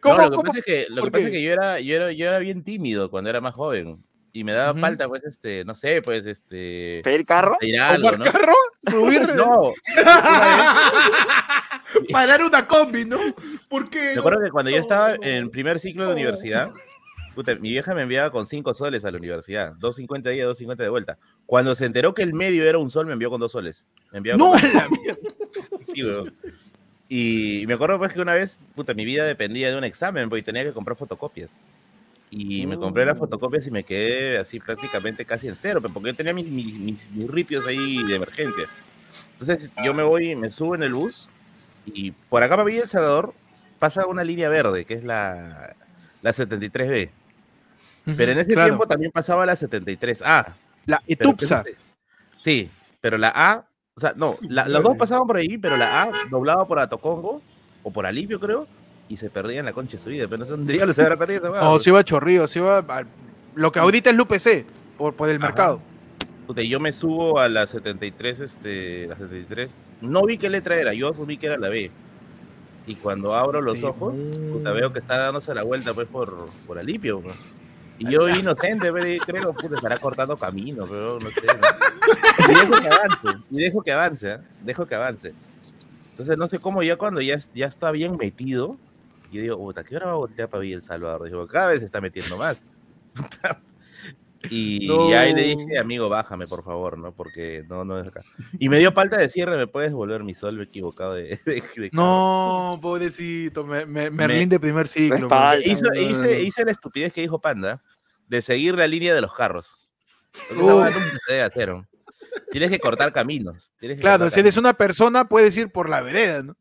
¿Cómo, 0.00 0.16
no, 0.16 0.22
lo 0.24 0.30
que 0.30 0.36
cómo? 0.36 0.46
pasa 0.46 0.58
es 0.60 0.64
que, 0.64 0.86
lo 0.88 1.02
¿Por 1.02 1.04
que, 1.04 1.10
pasa 1.12 1.24
es 1.26 1.30
que 1.32 1.42
yo, 1.42 1.52
era, 1.52 1.80
yo, 1.80 1.96
era, 1.96 2.12
yo 2.12 2.26
era 2.26 2.38
bien 2.38 2.64
tímido 2.64 3.10
cuando 3.10 3.28
era 3.28 3.40
más 3.42 3.54
joven. 3.54 3.98
Y 4.32 4.44
me 4.44 4.52
daba 4.52 4.70
Ujú. 4.72 4.80
falta, 4.80 5.08
pues, 5.08 5.24
este, 5.24 5.64
no 5.64 5.74
sé, 5.74 6.02
pues, 6.02 6.24
este. 6.24 7.00
¿Pedir 7.02 7.26
carro? 7.26 7.56
pedir 7.58 7.80
algo, 7.80 8.10
¿Tomar 8.12 8.26
¿no? 8.26 8.32
carro? 8.32 8.54
¿Subir? 8.88 9.22
No, 9.34 9.72
Parar 12.12 12.42
una 12.44 12.66
combi, 12.66 13.04
¿no? 13.04 13.18
¿Por 13.68 13.90
qué? 13.90 14.12
Me 14.14 14.20
acuerdo 14.20 14.40
que 14.42 14.50
cuando 14.50 14.70
yo 14.70 14.78
estaba 14.78 15.14
No, 15.16 15.22
en 15.22 15.50
primer 15.50 15.80
ciclo 15.80 16.06
de 16.06 16.12
universidad, 16.14 16.70
puta, 17.34 17.54
mi 17.56 17.70
vieja 17.70 17.94
me 17.94 18.02
enviaba 18.02 18.30
con 18.30 18.46
5 18.46 18.74
soles 18.74 19.04
a 19.04 19.10
la 19.10 19.18
universidad, 19.18 19.74
2.50 19.74 20.22
de 20.22 20.36
ida, 20.36 20.44
2.50 20.46 20.76
de 20.76 20.88
vuelta. 20.88 21.18
Cuando 21.46 21.74
se 21.74 21.86
enteró 21.86 22.14
que 22.14 22.22
el 22.22 22.34
medio 22.34 22.64
era 22.68 22.78
un 22.78 22.90
sol, 22.90 23.06
me 23.06 23.12
envió 23.14 23.30
con 23.30 23.40
2 23.40 23.50
soles. 23.50 23.86
Me 24.12 24.18
enviaba 24.18 24.38
No, 24.38 24.52
con- 24.52 24.60
la 24.72 24.88
mierda. 25.02 25.30
Sí, 25.92 26.04
weón. 26.04 26.32
Y 27.08 27.64
me 27.66 27.74
acuerdo 27.74 27.98
pues 27.98 28.12
que 28.12 28.20
una 28.20 28.34
vez, 28.34 28.60
puta, 28.76 28.94
mi 28.94 29.04
vida 29.04 29.24
dependía 29.24 29.70
de 29.70 29.76
un 29.76 29.82
examen, 29.84 30.28
porque 30.28 30.44
tenía 30.44 30.62
que 30.62 30.72
comprar 30.72 30.96
fotocopias. 30.96 31.50
Y 32.30 32.64
me 32.66 32.76
compré 32.78 33.04
las 33.04 33.16
Oh. 33.16 33.20
fotocopias 33.20 33.66
y 33.66 33.70
me 33.72 33.82
quedé 33.84 34.38
así 34.38 34.60
prácticamente 34.60 35.24
casi 35.24 35.48
en 35.48 35.56
cero, 35.60 35.80
porque 35.92 36.10
yo 36.10 36.14
tenía 36.14 36.32
mis, 36.32 36.46
mis, 36.46 36.74
mis- 36.74 37.10
mis 37.10 37.28
ripios 37.28 37.66
ahí 37.66 38.02
de 38.04 38.14
emergencia. 38.16 38.66
Entonces 39.32 39.72
yo 39.84 39.92
me 39.94 40.02
voy, 40.04 40.36
me 40.36 40.52
subo 40.52 40.74
en 40.76 40.82
el 40.84 40.94
bus 40.94 41.28
y 41.86 42.12
por 42.12 42.42
acá 42.42 42.54
para 42.56 42.64
Villa 42.64 42.82
El 42.82 42.88
Salvador 42.88 43.34
pasa 43.80 44.06
una 44.06 44.22
línea 44.22 44.48
verde, 44.48 44.84
que 44.84 44.94
es 44.94 45.02
la, 45.04 45.74
la 46.22 46.32
73B. 46.32 47.10
Pero 48.16 48.32
en 48.32 48.38
ese 48.38 48.52
Claro. 48.52 48.68
tiempo 48.68 48.86
también 48.86 49.10
pasaba 49.10 49.44
la 49.44 49.56
73A. 49.56 50.54
La 50.86 51.02
Etupsa. 51.06 51.64
Sí, 52.38 52.70
pero 53.00 53.18
la 53.18 53.32
A, 53.34 53.66
o 53.96 54.00
sea, 54.00 54.12
no, 54.16 54.34
la- 54.48 54.68
las 54.68 54.82
dos 54.82 54.96
pasaban 54.96 55.26
por 55.26 55.36
ahí, 55.38 55.58
pero 55.58 55.76
la 55.76 56.02
A 56.04 56.12
doblaba 56.30 56.66
por 56.68 56.78
Atocongo, 56.78 57.42
o 57.82 57.90
por 57.90 58.06
Alivio, 58.06 58.38
creo, 58.38 58.68
y 59.10 59.16
se 59.16 59.28
perdía 59.28 59.58
en 59.58 59.66
la 59.66 59.72
concha 59.72 59.96
de 59.98 60.02
su 60.02 60.08
vida. 60.08 60.26
Pero 60.28 60.38
no 60.38 60.46
sé 60.46 60.52
dónde 60.52 60.72
diablos 60.72 60.94
se 60.96 61.02
habrá 61.02 61.16
perdido 61.16 61.48
esa 61.48 61.64
No, 61.64 61.72
pues. 61.72 61.82
se 61.82 61.90
iba 61.90 61.98
a 61.98 62.04
Chorrillo, 62.04 62.46
se 62.48 62.60
iba 62.60 62.78
a... 62.78 63.04
Lo 63.56 63.72
que 63.72 63.80
ahorita 63.80 64.10
es 64.10 64.14
el 64.14 64.20
UPC, 64.20 64.64
por, 64.96 65.14
por 65.14 65.28
el 65.28 65.36
Ajá. 65.38 65.46
mercado. 65.48 65.80
Puta, 66.46 66.62
yo 66.62 66.78
me 66.78 66.92
subo 66.92 67.40
a 67.40 67.48
la 67.48 67.66
73, 67.66 68.40
este, 68.40 69.08
la 69.08 69.16
73, 69.16 69.72
no 70.00 70.24
vi 70.24 70.38
qué 70.38 70.48
letra 70.48 70.76
era, 70.76 70.94
yo 70.94 71.08
asumí 71.10 71.36
que 71.36 71.46
era 71.46 71.56
la 71.58 71.68
B. 71.68 71.90
Y 72.86 72.94
cuando 72.96 73.34
abro 73.34 73.60
los 73.60 73.82
ojos, 73.82 74.14
puta, 74.52 74.70
veo 74.72 74.92
que 74.92 75.00
está 75.00 75.18
dándose 75.18 75.54
la 75.54 75.64
vuelta, 75.64 75.92
pues, 75.92 76.06
por, 76.08 76.48
por 76.66 76.78
Alipio, 76.78 77.20
pues. 77.20 77.34
Y 77.98 78.10
yo 78.10 78.28
inocente, 78.28 78.90
pues, 78.92 79.20
creo, 79.26 79.52
puta, 79.52 79.74
estará 79.74 79.98
cortando 79.98 80.36
camino, 80.36 80.86
pero 80.88 81.18
no 81.18 81.30
sé, 81.30 81.46
¿no? 81.46 82.48
Y 82.48 82.54
dejo 82.54 82.80
que 82.80 82.88
avance, 82.88 83.28
y 83.50 83.58
dejo 83.62 83.82
que 83.82 83.92
avance, 83.92 84.30
¿eh? 84.32 84.38
dejo 84.64 84.86
que 84.86 84.94
avance. 84.94 85.34
Entonces, 86.12 86.38
no 86.38 86.48
sé 86.48 86.58
cómo, 86.58 86.82
ya 86.82 86.96
cuando 86.96 87.20
ya, 87.20 87.38
ya 87.54 87.66
está 87.66 87.90
bien 87.90 88.16
metido, 88.16 88.76
yo 89.30 89.40
digo, 89.42 89.56
puta, 89.56 89.82
¿qué 89.84 89.96
hora 89.96 90.06
va 90.06 90.12
a 90.12 90.16
voltear 90.16 90.48
para 90.48 90.60
Villa 90.62 90.76
El 90.76 90.82
Salvador? 90.82 91.24
Digo, 91.24 91.46
cada 91.46 91.68
vez 91.70 91.80
se 91.80 91.86
está 91.86 92.00
metiendo 92.00 92.36
más. 92.36 92.60
Y 94.48 94.86
No. 94.88 95.08
ahí 95.18 95.34
le 95.34 95.42
dije, 95.54 95.78
amigo, 95.78 96.08
bájame, 96.08 96.46
por 96.46 96.64
favor, 96.64 96.96
¿no? 96.96 97.12
Porque 97.12 97.62
no, 97.68 97.84
no 97.84 97.98
es 97.98 98.08
acá. 98.08 98.22
Y 98.58 98.70
me 98.70 98.78
dio 98.78 98.90
falta 98.92 99.18
de 99.18 99.28
cierre, 99.28 99.58
¿me 99.58 99.66
puedes 99.66 99.90
devolver 99.90 100.24
mi 100.24 100.32
sol? 100.32 100.54
Me 100.54 100.62
he 100.62 100.64
equivocado 100.64 101.12
de, 101.12 101.38
de- 101.44 101.62
de 101.76 101.90
No, 101.92 102.78
pobrecito, 102.80 103.64
me, 103.66 103.84
me- 103.84 104.08
Merlín 104.10 104.38
Me- 104.38 104.46
de 104.46 104.58
primer 104.60 104.88
ciclo. 104.88 105.18
Hizo- 105.18 105.28
No, 105.28 105.92
no, 105.94 105.94
no. 105.94 106.10
hice, 106.10 106.40
hice 106.42 106.64
la 106.64 106.70
estupidez 106.70 107.12
que 107.12 107.20
dijo 107.20 107.38
Panda 107.38 107.82
de 108.28 108.40
seguir 108.40 108.78
la 108.78 108.86
línea 108.86 109.14
de 109.14 109.20
los 109.20 109.34
carros. 109.34 109.86
Porque 110.48 110.62
Uf. 110.62 110.68
esa 110.70 110.74
hueá 110.76 110.90
nunca 110.90 111.18
se 111.26 111.32
debe 111.34 111.44
hacer. 111.44 111.68
¿no? 111.68 111.86
Tienes 112.50 112.70
que 112.70 112.78
cortar 112.80 113.12
caminos. 113.12 113.70
tienes 113.78 113.98
que 113.98 114.00
Claro, 114.00 114.20
cortar 114.24 114.32
si 114.34 114.40
eres 114.40 114.54
caminos. 114.54 114.70
una 114.70 114.72
persona, 114.78 115.28
puedes 115.28 115.54
ir 115.58 115.70
por 115.70 115.90
la 115.90 116.00
vereda, 116.00 116.42
¿no? 116.42 116.56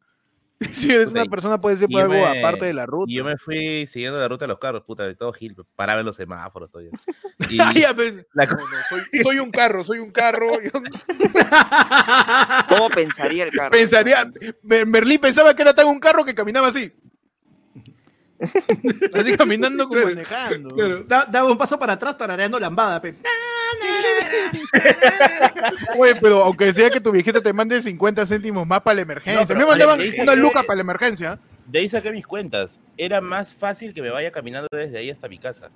Si 0.74 0.92
eres 0.92 1.10
Puta, 1.10 1.22
una 1.22 1.30
persona, 1.30 1.62
puedes 1.62 1.82
y 1.82 1.88
por 1.88 2.02
algo 2.02 2.14
me- 2.16 2.40
aparte 2.40 2.66
de 2.66 2.74
la 2.74 2.86
ruta. 2.86 3.06
Y 3.10 3.16
yo 3.16 3.24
me 3.24 3.38
fui 3.38 3.88
siguiendo 3.88 4.20
la 4.20 4.28
ruta 4.28 4.44
de 4.46 4.50
los 4.50 4.60
carros, 4.60 4.84
puta, 4.84 5.04
de 5.06 5.16
todo 5.16 5.32
Gil, 5.32 5.56
paraba 5.76 6.02
en 6.02 6.06
los 6.06 6.16
semáforos 6.18 6.70
todavía. 6.72 6.92
Y 7.50 7.58
Ah, 7.62 7.72
ya, 7.74 7.94
la 8.34 8.46
no, 8.46 8.52
no, 8.54 8.58
soy, 8.90 9.02
soy 9.24 9.40
un 9.40 9.52
carro, 9.52 9.84
soy 9.86 10.00
un 10.00 10.12
carro. 10.12 10.48
¿Cómo 12.70 12.90
pensaría 12.90 13.46
el 13.46 13.52
carro? 13.52 13.72
pensaría, 13.72 14.26
Mer- 14.64 14.86
Merlín 14.86 15.20
pensaba 15.20 15.54
que 15.56 15.62
era 15.62 15.74
tan 15.74 15.88
un 15.88 16.00
carro 16.00 16.26
que 16.26 16.36
caminaba 16.36 16.68
así. 16.68 16.92
Así 19.14 19.38
caminando 19.38 19.84
como 19.88 20.02
Claro, 20.02 20.16
manejando. 20.16 20.76
Claro, 20.76 21.04
da- 21.04 21.26
daba 21.30 21.52
un 21.52 21.58
paso 21.58 21.78
para 21.78 21.94
atrás 21.94 22.18
tarareando 22.18 22.60
lambada. 22.60 23.02
Oye, 25.98 26.16
pero 26.16 26.44
aunque 26.44 26.72
sea 26.74 26.90
que 26.90 27.00
tu 27.02 27.12
viejita 27.12 27.42
te 27.42 27.54
mande 27.54 27.82
50 27.82 28.26
céntimos 28.26 28.66
más 28.68 28.82
para 28.82 28.96
la 28.96 29.02
emergencia. 29.02 29.42
No, 29.42 29.48
pero, 29.48 29.60
me 29.60 29.66
mandaban 29.66 30.00
una 30.22 30.36
luca 30.36 30.64
para 30.64 30.76
la 30.78 30.82
emergencia. 30.82 31.40
de 31.68 31.80
ahí 31.80 31.90
saqué 31.90 32.12
mis 32.12 32.26
cuentas. 32.26 32.82
Era 32.98 33.22
más 33.22 33.54
fácil 33.54 33.94
que 33.94 34.02
me 34.02 34.10
vaya 34.10 34.32
caminando 34.32 34.68
desde 34.72 34.98
ahí 34.98 35.10
hasta 35.10 35.28
mi 35.28 35.38
casa 35.38 35.70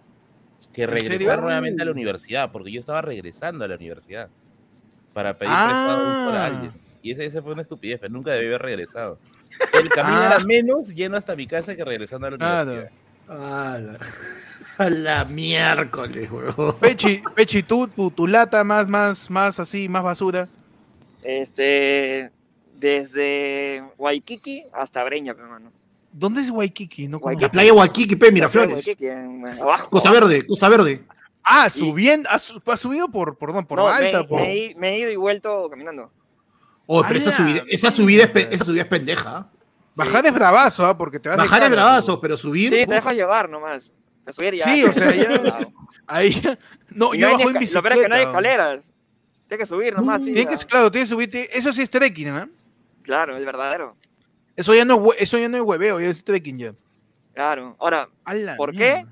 que 0.74 0.84
¿En 0.84 0.90
regresar 0.90 1.42
nuevamente 1.42 1.84
a 1.84 1.86
la 1.86 1.92
universidad, 1.92 2.52
porque 2.52 2.72
yo 2.72 2.80
estaba 2.80 3.02
regresando 3.02 3.66
a 3.66 3.68
la 3.68 3.76
universidad 3.76 4.30
para 5.14 5.34
pedir 5.34 5.52
prestado 5.54 6.26
por 6.26 6.36
Ah. 6.36 6.46
alguien. 6.46 6.72
Y 7.04 7.12
ese, 7.12 7.26
ese 7.26 7.42
fue 7.42 7.52
una 7.52 7.62
estupidez, 7.62 8.00
pero 8.00 8.12
nunca 8.14 8.32
debí 8.32 8.48
haber 8.48 8.62
regresado. 8.64 9.20
El 9.74 9.90
camino 9.90 10.18
Ah. 10.22 10.28
era 10.38 10.40
menos 10.46 10.90
yendo 10.90 11.18
hasta 11.18 11.36
mi 11.36 11.46
casa 11.46 11.76
que 11.76 11.84
regresando 11.86 12.26
a 12.28 12.32
la 12.32 12.36
universidad. 12.38 12.92
A 13.28 13.78
la, 13.80 14.00
a 14.86 14.90
la 14.90 15.26
miércoles, 15.26 16.32
huevón. 16.32 16.78
Pechi, 16.80 17.22
Pechi, 17.36 17.62
tú, 17.64 17.88
tu, 17.90 18.10
tu 18.10 18.26
lata 18.26 18.64
más, 18.64 18.88
más, 18.88 19.30
más 19.30 19.60
así, 19.60 19.88
más 19.90 20.02
basura. 20.02 20.48
Este, 21.24 22.32
desde 22.76 23.84
Waikiki 23.98 24.64
hasta 24.74 25.04
Breña, 25.04 25.34
pe, 25.34 25.44
mano. 25.44 25.72
¿Dónde 26.12 26.42
es 26.42 26.50
Waikiki? 26.50 27.08
No 27.08 27.18
Waikiki. 27.18 27.44
La 27.46 27.52
playa 27.52 27.74
Huaquique, 27.74 28.18
pe, 28.18 28.32
Miraflores. 28.32 28.76
Waikiki, 28.76 29.08
en- 29.08 29.46
abajo. 29.48 29.90
Costa 29.90 30.12
Verde, 30.12 30.46
Costa 30.46 30.70
Verde. 30.70 31.04
Ah, 31.44 31.70
subiendo, 31.70 32.30
ha, 32.30 32.40
su- 32.40 32.62
ha 32.66 32.78
subido 32.78 33.10
por, 33.10 33.38
perdón, 33.38 33.66
por 33.66 33.80
No, 33.80 33.88
alta. 33.88 34.20
me, 34.22 34.28
por... 34.28 34.40
me 34.42 34.54
he- 34.54 34.76
me 34.76 34.90
he 34.96 35.00
ido 35.00 35.12
y 35.12 35.16
vuelto 35.16 35.70
caminando. 35.70 36.12
Oh, 36.86 37.02
pero 37.04 37.18
esa 37.18 37.32
subida, 37.32 37.64
esa 37.70 37.92
subida 37.92 38.24
es, 38.26 38.48
esa 38.52 38.66
subida 38.66 38.82
es 38.84 38.88
pendeja. 38.88 39.50
Bajar 39.96 40.26
es 40.26 40.34
bravazo, 40.34 40.86
¿ah? 40.86 40.98
Porque 40.98 41.20
te 41.20 41.30
vas 41.30 41.38
de 41.38 41.44
Bajar 41.44 41.64
es 41.64 41.70
bravazo, 41.72 42.20
pero 42.20 42.36
subir. 42.36 42.70
Sí, 42.70 42.86
te 42.88 42.94
dejas 42.96 43.14
llevar 43.14 43.50
nomás. 43.50 43.92
A 44.26 44.32
subir 44.34 44.56
ya. 44.56 44.66
Sí, 44.66 44.84
o 44.84 44.92
sea, 44.94 45.14
ya-. 45.16 45.68
Ahí, 46.08 46.42
no, 46.90 47.14
Y 47.14 47.20
yo 47.20 47.30
no 47.30 47.38
bajo 47.38 47.50
en 47.52 47.56
esca- 47.58 47.74
Lo 47.76 47.82
peor 47.84 47.94
es 47.94 48.02
que 48.02 48.10
no 48.10 48.16
hay 48.16 48.22
bicicleta. 48.26 48.30
escaleras. 48.30 48.92
Tienes 49.48 49.60
que 49.60 49.66
subir 49.76 49.94
nomás, 49.96 50.24
sí. 50.24 50.34
Tienes 50.34 50.60
que, 50.60 50.66
claro, 50.66 50.92
tienes 50.92 51.10
que 51.10 51.16
subirte. 51.16 51.58
Eso 51.58 51.72
sí 51.74 51.82
es 51.82 51.90
trekking, 51.90 52.28
¿ah? 52.30 52.48
Claro, 53.04 53.38
el 53.38 53.46
verdadero. 53.46 53.90
Eso 54.56 54.74
ya 54.76 54.84
no 54.86 55.12
es, 55.14 55.22
eso 55.22 55.38
ya 55.38 55.48
no 55.50 55.58
es 55.58 55.64
hueveo, 55.64 56.00
ya 56.00 56.08
es 56.10 56.24
trekking 56.24 56.58
ya. 56.58 56.74
Claro. 57.34 57.76
Ahora, 57.80 58.10
¿Por 58.58 58.72
qué? 58.72 58.96
mierda. 58.96 59.12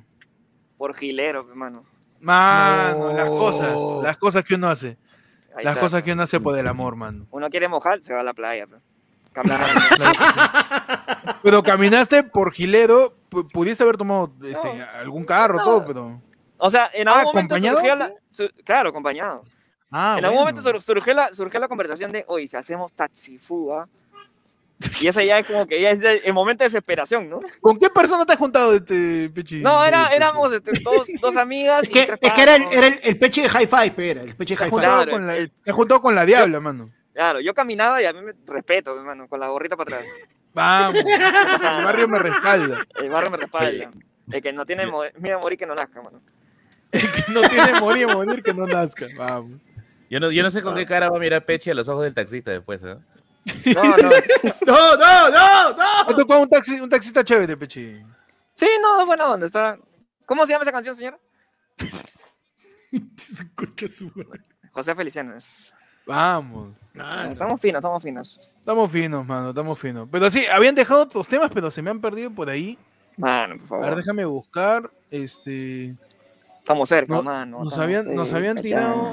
por 0.78 0.94
gilero, 0.96 1.48
hermano. 1.50 1.84
Mano, 2.20 3.12
las 3.14 3.28
No. 3.28 3.38
cosas, 3.38 3.78
las 4.04 4.18
cosas 4.18 4.46
que 4.46 4.56
uno 4.56 4.70
hace. 4.70 4.98
Ahí 5.56 5.64
Las 5.66 5.74
está. 5.76 5.86
cosas 5.86 6.04
que 6.04 6.12
uno 6.14 6.24
hace 6.24 6.40
por 6.40 6.58
el 6.58 6.68
amor, 6.68 6.96
mano. 6.96 7.26
Uno 7.32 7.50
quiere 7.50 7.68
mojar, 7.68 8.02
se 8.02 8.14
va 8.14 8.22
a 8.22 8.24
la 8.24 8.34
playa. 8.34 8.68
Caminar. 9.34 9.62
Pero 11.44 11.64
caminaste 11.64 12.24
por 12.24 12.52
Gilero, 12.54 13.14
pu- 13.30 13.50
pudiste 13.52 13.84
haber 13.84 13.98
tomado 13.98 14.32
este, 14.44 14.74
No. 14.78 14.86
algún 15.00 15.24
carro, 15.26 15.58
No. 15.58 15.64
todo, 15.64 15.86
pero. 15.86 16.22
o 16.58 16.70
sea, 16.70 16.90
en 16.94 17.08
Ah, 17.08 17.20
algún 17.20 17.32
momento 17.34 17.56
¿acompañado? 17.56 17.78
surgió 17.80 17.96
la... 17.96 18.12
su- 18.30 18.50
claro, 18.64 18.90
acompañado. 18.90 19.44
Ah, 19.90 20.16
en 20.20 20.26
algún 20.26 20.40
momento 20.42 20.62
sur- 20.62 20.82
surgió 20.82 21.14
la, 21.14 21.34
surgió 21.34 21.60
la 21.60 21.68
conversación 21.68 22.12
de, 22.12 22.24
oye, 22.28 22.48
si 22.48 22.56
hacemos 22.58 22.92
taxifuga. 22.94 23.88
Y 25.00 25.08
ese 25.08 25.26
ya 25.26 25.40
es 25.40 25.48
como 25.48 25.68
que 25.68 25.82
ya 25.82 25.92
es 25.92 26.00
el 26.24 26.34
momento 26.34 26.64
de 26.64 26.68
desesperación, 26.68 27.30
¿no? 27.30 27.42
¿Con 27.60 27.78
qué 27.78 27.90
persona 27.90 28.26
te 28.26 28.34
has 28.34 28.40
juntado, 28.40 28.76
este, 28.76 29.30
Pechi? 29.30 29.60
No, 29.60 29.84
era, 29.84 30.06
Pechi? 30.06 30.16
éramos 30.16 30.54
este, 30.54 30.72
dos, 30.84 31.08
dos 31.20 31.36
amigas. 31.36 31.84
Es 31.84 31.90
y 31.90 31.94
que, 31.94 32.06
tres 32.06 32.20
es 32.22 32.34
que 32.34 32.42
era, 32.42 32.56
el, 32.56 32.64
era 32.72 32.88
el, 32.88 33.00
el 33.04 33.20
peche 33.20 33.42
de 33.42 33.50
high 33.50 33.68
five, 33.68 33.92
pe, 33.92 34.12
era 34.12 34.22
el 34.22 34.36
peche 34.36 34.56
de 34.56 34.70
juntado, 34.70 35.04
Claro, 35.04 35.12
con 35.12 35.28
la, 35.28 35.38
el- 35.38 35.52
te 35.52 35.72
has 35.72 35.76
juntado 35.76 36.02
con 36.02 36.16
la 36.16 36.26
diabla, 36.26 36.60
mano. 36.60 36.90
Claro, 37.14 37.42
yo 37.42 37.54
caminaba 37.54 38.02
y 38.02 38.06
a 38.06 38.14
mí 38.14 38.22
me 38.22 38.34
respeto, 38.48 38.96
hermano, 38.96 39.28
con 39.28 39.40
la 39.40 39.48
gorrita 39.48 39.76
para 39.76 39.98
atrás. 39.98 40.10
Vamos. 40.54 40.96
el 41.06 41.86
barrio 41.86 42.08
me 42.08 42.20
respalda. 42.20 42.82
El 42.96 43.10
barrio 43.10 43.32
me 43.32 43.38
respalda. 43.38 43.92
El 44.32 44.42
que 44.42 44.54
no 44.54 44.66
tiene 44.66 44.86
miedo 45.18 45.38
a 45.38 45.42
morir 45.42 45.58
que 45.58 45.66
no 45.66 45.76
nazca, 45.76 46.02
mano. 46.02 46.22
El 46.92 47.12
que 47.12 47.24
no 47.34 47.42
tiene 47.42 47.80
morir 47.80 48.10
a 48.10 48.14
morir 48.14 48.44
que 48.44 48.54
no 48.54 48.66
nazca. 48.66 49.08
Vamos. 49.18 49.60
Yo 50.10 50.20
no, 50.20 50.32
yo 50.32 50.44
no 50.44 50.52
sé 50.52 50.62
con 50.62 50.76
qué 50.76 50.86
cara 50.86 51.10
va 51.10 51.18
a 51.18 51.20
mirar 51.20 51.46
Peche 51.46 51.72
a 51.72 51.74
los 51.74 51.88
ojos 51.88 52.04
del 52.04 52.14
taxista 52.14 52.52
después, 52.52 52.82
¿eh? 52.84 52.98
No, 53.76 53.84
no. 53.84 54.10
No, 54.68 54.98
no, 54.98 55.30
no, 55.32 56.06
Me 56.08 56.12
no. 56.12 56.16
tocó 56.18 56.40
un, 56.40 56.50
taxi, 56.50 56.80
un 56.80 56.90
taxista 56.90 57.24
chévere, 57.24 57.58
Pechi. 57.58 58.02
Sí, 58.56 58.68
no, 58.82 59.06
buena 59.06 59.28
onda. 59.32 59.46
Está... 59.48 59.78
¿Cómo 60.28 60.46
se 60.46 60.52
llama 60.54 60.64
esa 60.64 60.72
canción, 60.72 60.96
señora? 60.96 61.18
Se 63.18 63.44
escucha 63.44 63.88
su 63.88 64.12
madre. 64.16 64.42
José 64.72 64.96
Feliciano. 64.96 65.36
es- 65.36 65.74
Vamos. 66.06 66.76
Estamos 67.30 67.62
finos, 67.62 67.80
estamos 67.80 68.04
finos. 68.04 68.56
Estamos 68.60 68.92
finos, 68.92 69.26
mano, 69.28 69.50
estamos 69.50 69.80
finos. 69.80 70.10
Pero 70.12 70.30
sí, 70.32 70.46
habían 70.48 70.76
dejado 70.76 71.04
otros 71.04 71.28
temas, 71.28 71.52
pero 71.54 71.70
se 71.72 71.82
me 71.82 71.90
han 71.92 72.02
perdido 72.02 72.32
por 72.32 72.50
ahí. 72.50 72.78
Mano, 73.18 73.56
por 73.58 73.66
A 73.66 73.68
favor. 73.68 73.86
ver, 73.86 73.96
déjame 73.98 74.26
buscar. 74.26 74.90
Este. 75.10 75.92
Estamos 76.60 76.90
cerca, 76.90 77.14
No, 77.14 77.24
mano. 77.24 77.60
nos 77.60 77.68
estamos 77.74 77.84
habían, 77.86 78.16
nos 78.16 78.34
habían 78.34 78.56
tirado. 78.58 79.08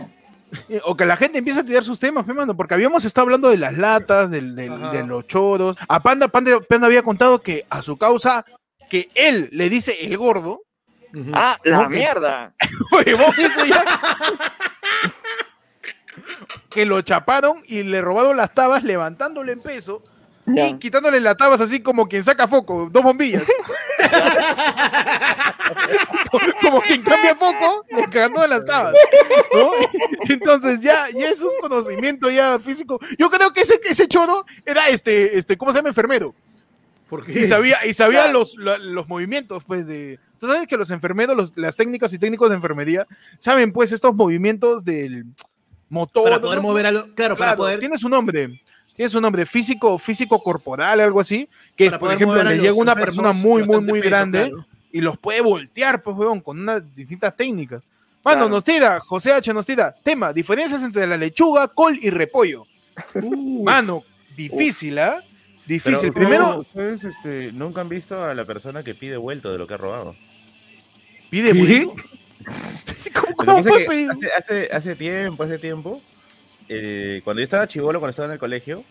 O 0.85 0.97
que 0.97 1.05
la 1.07 1.17
gente 1.17 1.39
empieza 1.39 1.61
a 1.61 1.65
tirar 1.65 1.85
sus 1.85 1.99
temas, 1.99 2.27
mano, 2.27 2.57
porque 2.57 2.75
habíamos 2.75 3.05
estado 3.05 3.27
hablando 3.27 3.49
de 3.51 3.59
las 3.59 3.77
latas, 3.77 4.31
del, 4.31 4.55
del- 4.57 4.91
de 4.91 5.05
los 5.07 5.27
choros. 5.27 5.77
A 5.89 6.01
Panda, 6.03 6.29
Panda, 6.29 6.61
Panda 6.61 6.87
había 6.87 7.03
contado 7.03 7.41
que 7.43 7.67
a 7.69 7.83
su 7.83 7.97
causa, 7.99 8.45
que 8.89 9.09
él 9.15 9.49
le 9.53 9.69
dice 9.69 9.97
el 10.07 10.17
gordo, 10.17 10.63
Ah, 11.33 11.57
la 11.65 11.79
No, 11.85 11.89
que- 11.89 11.97
mierda. 11.97 12.53
eso 13.07 13.65
ya. 13.67 13.83
que 16.71 16.85
lo 16.85 17.01
chaparon 17.01 17.63
y 17.67 17.83
le 17.83 18.01
robaron 18.03 18.37
las 18.37 18.53
tabas 18.55 18.85
levantándole 18.85 19.53
en 19.53 19.63
peso 19.63 20.03
Ya. 20.45 20.69
y 20.69 20.79
quitándole 20.79 21.21
las 21.21 21.37
tabas 21.39 21.61
así 21.63 21.81
como 21.81 22.09
quien 22.09 22.25
saca 22.25 22.47
foco, 22.47 22.89
dos 22.91 23.03
bombillas. 23.03 23.43
como 26.61 26.81
quien 26.83 27.03
cambia 27.03 27.35
foco, 27.35 27.85
le 27.91 28.03
cagando 28.09 28.43
de 28.43 28.49
las 28.49 28.65
tabas. 28.65 28.95
¿no? 29.55 29.71
Entonces 30.29 30.81
ya, 30.81 31.07
ya 31.15 31.29
es 31.29 31.41
un 31.41 31.51
conocimiento 31.61 32.31
ya 32.31 32.59
físico. 32.59 32.99
Yo 33.19 33.31
creo 33.31 33.53
que 33.53 33.63
ese, 33.63 33.81
ese 33.85 34.07
choro 34.09 34.45
era 34.67 34.89
este, 34.89 35.39
este, 35.39 35.57
¿cómo 35.57 35.73
se 35.73 35.79
llama? 35.79 35.89
Enfermero. 35.89 36.35
¿Por 37.09 37.29
Y 37.31 37.45
sabía, 37.47 37.87
y 37.87 37.95
sabía 37.95 38.25
Claro. 38.25 38.41
los, 38.41 38.55
la- 38.59 38.77
los 38.79 39.09
movimientos, 39.09 39.65
pues, 39.65 39.87
de. 39.87 40.19
Tú 40.39 40.47
sabes 40.47 40.69
que 40.69 40.77
los 40.77 40.91
enfermeros, 40.91 41.35
los- 41.37 41.53
las 41.57 41.75
técnicas 41.75 42.13
y 42.13 42.19
técnicos 42.19 42.51
de 42.51 42.57
enfermería, 42.57 43.07
saben, 43.39 43.73
pues, 43.73 43.93
estos 43.93 44.15
movimientos 44.15 44.85
del 44.85 45.25
motor. 45.89 46.25
Para 46.25 46.41
poder 46.41 46.57
¿no? 46.59 46.63
mover 46.65 46.85
algo. 46.87 47.03
Claro, 47.15 47.35
para 47.37 47.53
Claro, 47.53 47.57
poder. 47.57 47.81
tiene 47.81 47.97
su 47.97 48.11
nombre. 48.11 48.61
Tiene 48.95 49.09
su 49.09 49.21
nombre, 49.23 49.47
físico, 49.47 49.97
físico 49.97 50.43
corporal, 50.43 51.01
algo 51.01 51.21
así. 51.21 51.49
Que, 51.77 51.87
para 51.87 51.99
por 51.99 52.13
ejemplo, 52.13 52.37
le 52.43 52.57
los 52.57 52.63
llega 52.63 52.75
una 52.75 52.95
persona 52.95 53.33
muy, 53.33 53.63
muy, 53.65 53.81
muy 53.81 54.01
peso, 54.01 54.11
grande 54.11 54.49
claro. 54.51 54.67
Y 54.93 55.01
los 55.01 55.19
puede 55.19 55.41
voltear, 55.41 56.03
pues, 56.03 56.17
weón, 56.17 56.41
con 56.41 56.61
unas 56.61 56.83
distintas 56.95 57.37
técnicas. 57.37 57.83
Mano, 58.25 58.39
Claro. 58.41 58.49
nos 58.49 58.65
tira, 58.65 59.01
José 59.01 59.33
H. 59.33 59.53
nos 59.55 59.65
tira, 59.67 59.95
tema, 60.03 60.33
diferencias 60.33 60.83
entre 60.83 61.07
la 61.07 61.17
lechuga, 61.17 61.69
col 61.69 61.99
y 62.03 62.11
repollo. 62.11 62.63
Mano, 63.63 64.03
difícil, 64.37 64.99
¿ah? 64.99 65.23
Difícil. 65.67 65.99
Pero, 66.01 66.13
Primero, 66.15 66.61
ustedes 66.61 67.05
este, 67.05 67.53
nunca 67.53 67.81
han 67.83 67.89
visto 67.89 68.23
a 68.25 68.35
la 68.35 68.45
persona 68.45 68.83
que 68.83 68.95
pide 68.95 69.17
vuelto 69.17 69.53
de 69.53 69.59
lo 69.59 69.67
que 69.67 69.75
ha 69.75 69.77
robado. 69.77 70.17
pide 71.31 71.53
¿Qué? 71.53 71.85
vuelto. 71.85 72.03
¿Cómo, 73.15 73.37
cómo 73.37 73.63
puede 73.63 73.87
pedir? 73.87 74.11
hace, 74.11 74.29
hace, 74.37 74.69
hace 74.73 74.97
tiempo, 74.97 75.43
hace 75.43 75.59
tiempo, 75.59 76.01
eh, 76.69 77.21
cuando 77.25 77.41
yo 77.41 77.45
estaba 77.45 77.67
chivolo, 77.69 77.99
cuando 78.01 78.11
estaba 78.11 78.27
en 78.27 78.33
el 78.33 78.39
colegio, 78.39 78.85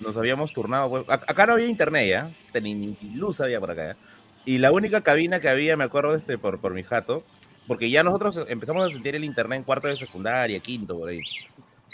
nos 0.00 0.16
habíamos 0.16 0.52
turnado. 0.52 0.88
pues, 0.90 1.04
ac- 1.06 1.24
acá 1.26 1.46
no 1.46 1.54
había 1.54 1.66
internet 1.66 2.08
ya, 2.08 2.60
ni, 2.60 2.74
ni 2.74 2.96
luz 3.14 3.40
había 3.40 3.58
por 3.60 3.70
acá. 3.72 3.88
¿ya? 3.88 3.96
Y 4.50 4.58
la 4.58 4.72
única 4.72 5.00
cabina 5.02 5.38
que 5.38 5.48
había, 5.48 5.76
me 5.76 5.84
acuerdo, 5.84 6.12
este, 6.14 6.36
por, 6.36 6.58
por 6.60 6.74
mi 6.74 6.82
jato, 6.82 7.22
porque 7.68 7.88
ya 7.88 8.02
nosotros 8.02 8.40
empezamos 8.48 8.84
a 8.84 8.90
sentir 8.92 9.14
el 9.14 9.22
internet 9.22 9.58
en 9.58 9.62
cuarto 9.64 9.86
de 9.86 9.96
secundaria, 9.96 10.58
quinto, 10.58 10.98
por 10.98 11.08
ahí. 11.08 11.20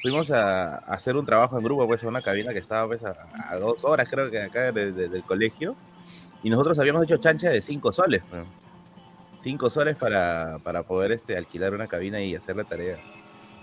Fuimos 0.00 0.30
a, 0.30 0.76
a 0.76 0.94
hacer 0.94 1.16
un 1.16 1.26
trabajo 1.26 1.58
en 1.58 1.64
grupo, 1.64 1.86
pues, 1.86 2.02
en 2.02 2.08
una 2.08 2.22
cabina 2.22 2.54
que 2.54 2.58
estaba 2.60 2.86
pues, 2.86 3.04
a, 3.04 3.14
a 3.50 3.56
dos 3.58 3.84
horas, 3.84 4.08
creo 4.10 4.30
que 4.30 4.40
acá 4.40 4.72
de- 4.72 4.92
de- 4.92 5.08
del 5.10 5.22
colegio. 5.24 5.76
Y 6.42 6.48
nosotros 6.48 6.78
habíamos 6.78 7.02
hecho 7.04 7.18
chancha 7.18 7.50
de 7.50 7.60
cinco 7.60 7.92
soles. 7.92 8.22
pues. 8.30 8.42
Cinco 9.40 9.68
soles 9.68 9.94
para, 9.96 10.58
para 10.64 10.82
poder 10.82 11.12
este, 11.12 11.36
alquilar 11.36 11.74
una 11.74 11.86
cabina 11.88 12.22
y 12.22 12.34
hacer 12.36 12.56
la 12.56 12.64
tarea. 12.64 12.96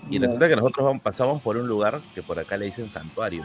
Y 0.08 0.20
resulta 0.20 0.48
que 0.50 0.56
nosotros 0.56 0.86
vamos- 0.86 1.02
pasamos 1.02 1.42
por 1.42 1.58
un 1.58 1.68
lugar 1.68 2.00
que 2.14 2.22
por 2.22 2.38
acá 2.38 2.58
le 2.58 2.66
dicen 2.66 2.92
santuario. 2.92 3.44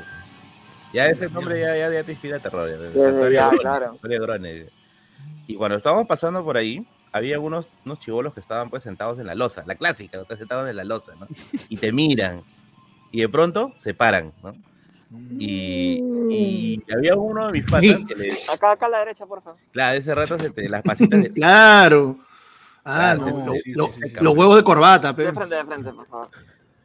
Ya 0.92 1.06
ese 1.08 1.30
nombre 1.30 1.58
ya, 1.58 1.74
ya, 1.76 1.90
ya 1.90 2.02
te 2.04 2.12
inspira 2.12 2.38
terror. 2.38 2.68
ya, 2.68 3.00
santuario 3.02 3.50
claro. 3.60 3.86
santuario 3.92 4.20
Grone. 4.22 4.66
Y 5.46 5.54
cuando 5.56 5.76
estábamos 5.76 6.06
pasando 6.06 6.44
por 6.44 6.56
ahí, 6.56 6.86
había 7.12 7.40
unos, 7.40 7.66
unos 7.84 8.00
chivolos 8.00 8.34
que 8.34 8.40
estaban 8.40 8.68
pues 8.70 8.82
sentados 8.82 9.18
en 9.18 9.26
la 9.26 9.34
losa, 9.34 9.64
la 9.66 9.74
clásica, 9.76 10.20
están 10.20 10.38
sentados 10.38 10.68
en 10.68 10.76
la 10.76 10.84
losa, 10.84 11.12
¿no? 11.18 11.26
Y 11.68 11.76
te 11.76 11.90
miran. 11.92 12.42
Y 13.10 13.20
de 13.22 13.28
pronto 13.28 13.72
se 13.76 13.94
paran, 13.94 14.32
¿no? 14.42 14.54
Y, 15.38 16.02
y 16.30 16.82
había 16.94 17.14
uno 17.16 17.46
de 17.46 17.52
mis 17.52 17.64
patas 17.64 17.96
que 18.06 18.14
le, 18.14 18.30
Acá, 18.52 18.72
acá 18.72 18.86
a 18.86 18.88
la 18.90 18.98
derecha, 18.98 19.24
por 19.24 19.42
favor. 19.42 19.58
claro, 19.72 19.92
de 19.94 19.98
ese 20.00 20.14
rato 20.14 20.38
se 20.38 20.50
te- 20.50 20.68
las 20.68 20.82
pasitas 20.82 21.22
de, 21.22 21.32
Claro. 21.32 22.18
Ah, 22.84 23.14
Claro, 23.16 23.20
no, 23.20 23.38
no, 23.38 23.46
lo- 23.46 23.54
sí, 23.54 23.60
sí, 23.64 23.72
lo- 23.72 23.86
sí, 23.86 24.00
sí. 24.04 24.12
los 24.20 24.36
huevos 24.36 24.56
de 24.56 24.62
corbata, 24.64 25.12
De 25.14 25.24
pe. 25.24 25.32
frente, 25.32 25.54
de 25.54 25.64
frente, 25.64 25.92
por 25.92 26.06
favor. 26.06 26.28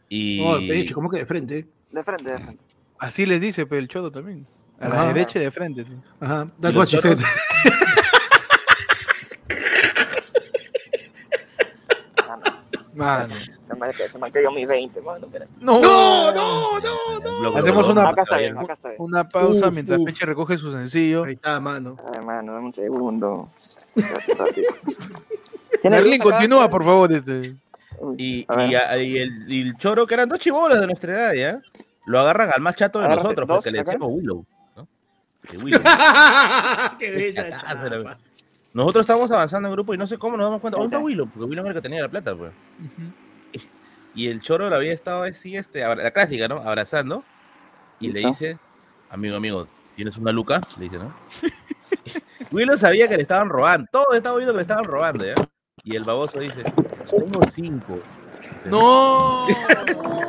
y, 0.07 0.39
Oh, 0.41 0.57
peche, 0.57 0.93
¿cómo 0.93 1.09
que 1.09 1.17
de 1.19 1.25
frente? 1.25 1.67
De 1.91 2.03
frente, 2.03 2.31
de 2.31 2.39
frente. 2.39 2.63
Así 2.97 3.25
les 3.25 3.41
dice 3.41 3.65
pe, 3.65 3.77
el 3.77 3.89
chodo 3.89 4.09
también. 4.11 4.47
A 4.79 4.88
la 4.88 4.95
Ajá. 5.01 5.07
derecha 5.13 5.39
y 5.39 5.43
de 5.43 5.51
frente. 5.51 5.86
Ajá, 6.21 6.47
that's 6.61 6.75
what 6.75 6.88
she 6.88 6.97
said. 6.97 7.19
Mano, 12.95 13.33
se 13.63 13.75
me, 13.75 13.93
se 13.93 14.19
me 14.19 14.51
mis 14.51 14.67
20, 14.67 15.01
mano. 15.01 15.25
espera. 15.27 15.45
No, 15.59 15.79
No, 15.81 16.31
no, 16.33 16.79
no, 16.79 17.41
no. 17.51 17.57
Hacemos 17.57 17.87
una- 17.89 18.09
Acá 18.09 18.21
está 18.21 18.35
bloque, 18.35 18.51
bien, 18.51 18.57
acá 18.63 18.73
está 18.73 18.89
bien. 18.89 19.01
Una 19.01 19.27
pausa 19.27 19.67
Uf, 19.67 19.73
mientras 19.73 19.99
uf. 19.99 20.05
Peche 20.05 20.25
recoge 20.25 20.57
su 20.57 20.71
sencillo. 20.71 21.23
Ahí 21.23 21.33
está, 21.33 21.59
mano. 21.59 21.97
Ay, 22.13 22.23
mano, 22.23 22.53
dame 22.53 22.65
un 22.65 22.73
segundo. 22.73 23.47
Espérate, 23.95 24.31
espérate. 24.31 24.61
¿Tiene 25.81 25.95
Merlin, 25.97 26.21
continúa, 26.21 26.69
por 26.69 26.83
favor. 26.83 27.11
Este. 27.11 27.55
Y, 28.17 28.45
a 28.47 28.55
ver. 28.57 28.69
y 28.69 28.75
a- 28.75 28.97
y 28.97 29.17
el, 29.17 29.51
y 29.51 29.61
el 29.69 29.77
choro, 29.77 30.05
que 30.05 30.13
eran 30.13 30.29
dos 30.29 30.39
chibolas 30.39 30.79
de 30.79 30.87
nuestra 30.87 31.13
edad, 31.13 31.33
¿ya? 31.33 31.61
Lo 32.05 32.19
agarran 32.19 32.51
al 32.53 32.61
más 32.61 32.75
chato 32.75 32.99
de 32.99 33.05
Agárrate, 33.05 33.23
nosotros, 33.23 33.47
dos 33.47 33.57
porque 33.57 33.71
le 33.71 33.79
decíamos 33.83 34.09
Willow, 34.11 34.45
¿no? 34.75 34.87
De 35.51 35.57
Willow. 35.63 35.81
Qué 36.99 37.11
bella 37.11 37.57
Nosotros 38.74 39.03
estábamos 39.03 39.32
avanzando 39.32 39.67
en 39.69 39.74
grupo 39.74 39.93
y 39.93 39.97
no 39.97 40.07
sé 40.07 40.17
cómo 40.17 40.36
nos 40.36 40.45
damos 40.45 40.61
cuenta. 40.61 40.80
¿Dónde 40.80 40.95
está 40.95 41.03
Willow? 41.03 41.28
Porque 41.28 41.45
Willow 41.45 41.63
era 41.63 41.69
el 41.69 41.76
que 41.76 41.82
tenía 41.82 42.01
la 42.01 42.09
plata, 42.09 42.36
pues. 42.36 42.51
Y 44.15 44.28
el 44.28 44.41
choro 44.41 44.69
lo 44.69 44.76
había 44.76 44.93
estado 44.93 45.24
así, 45.24 45.57
este, 45.57 45.80
la 45.80 46.11
clásica, 46.11 46.47
¿no? 46.47 46.57
Abrazando. 46.57 47.24
Y 47.99 48.11
le 48.11 48.19
dice, 48.19 48.59
amigo, 49.09 49.38
amigo, 49.38 49.67
¿tienes 49.95 50.17
una 50.17 50.32
luca? 50.32 50.61
Le 50.78 50.84
dice, 50.84 50.99
¿no? 50.99 51.11
Willow 52.51 52.78
sabía 52.78 53.07
que 53.07 53.15
le 53.15 53.24
estaban 53.24 53.49
robando. 53.49 53.88
Todos 53.91 54.13
estaban 54.13 54.38
viendo 54.38 54.53
que 54.53 54.57
le 54.57 54.61
estaban 54.61 54.84
robando, 54.84 55.26
¿ya? 55.26 55.34
Y 55.84 55.95
el 55.95 56.03
baboso 56.03 56.39
dice, 56.39 56.63
tengo 57.09 57.41
cinco. 57.51 57.97
No. 58.65 59.47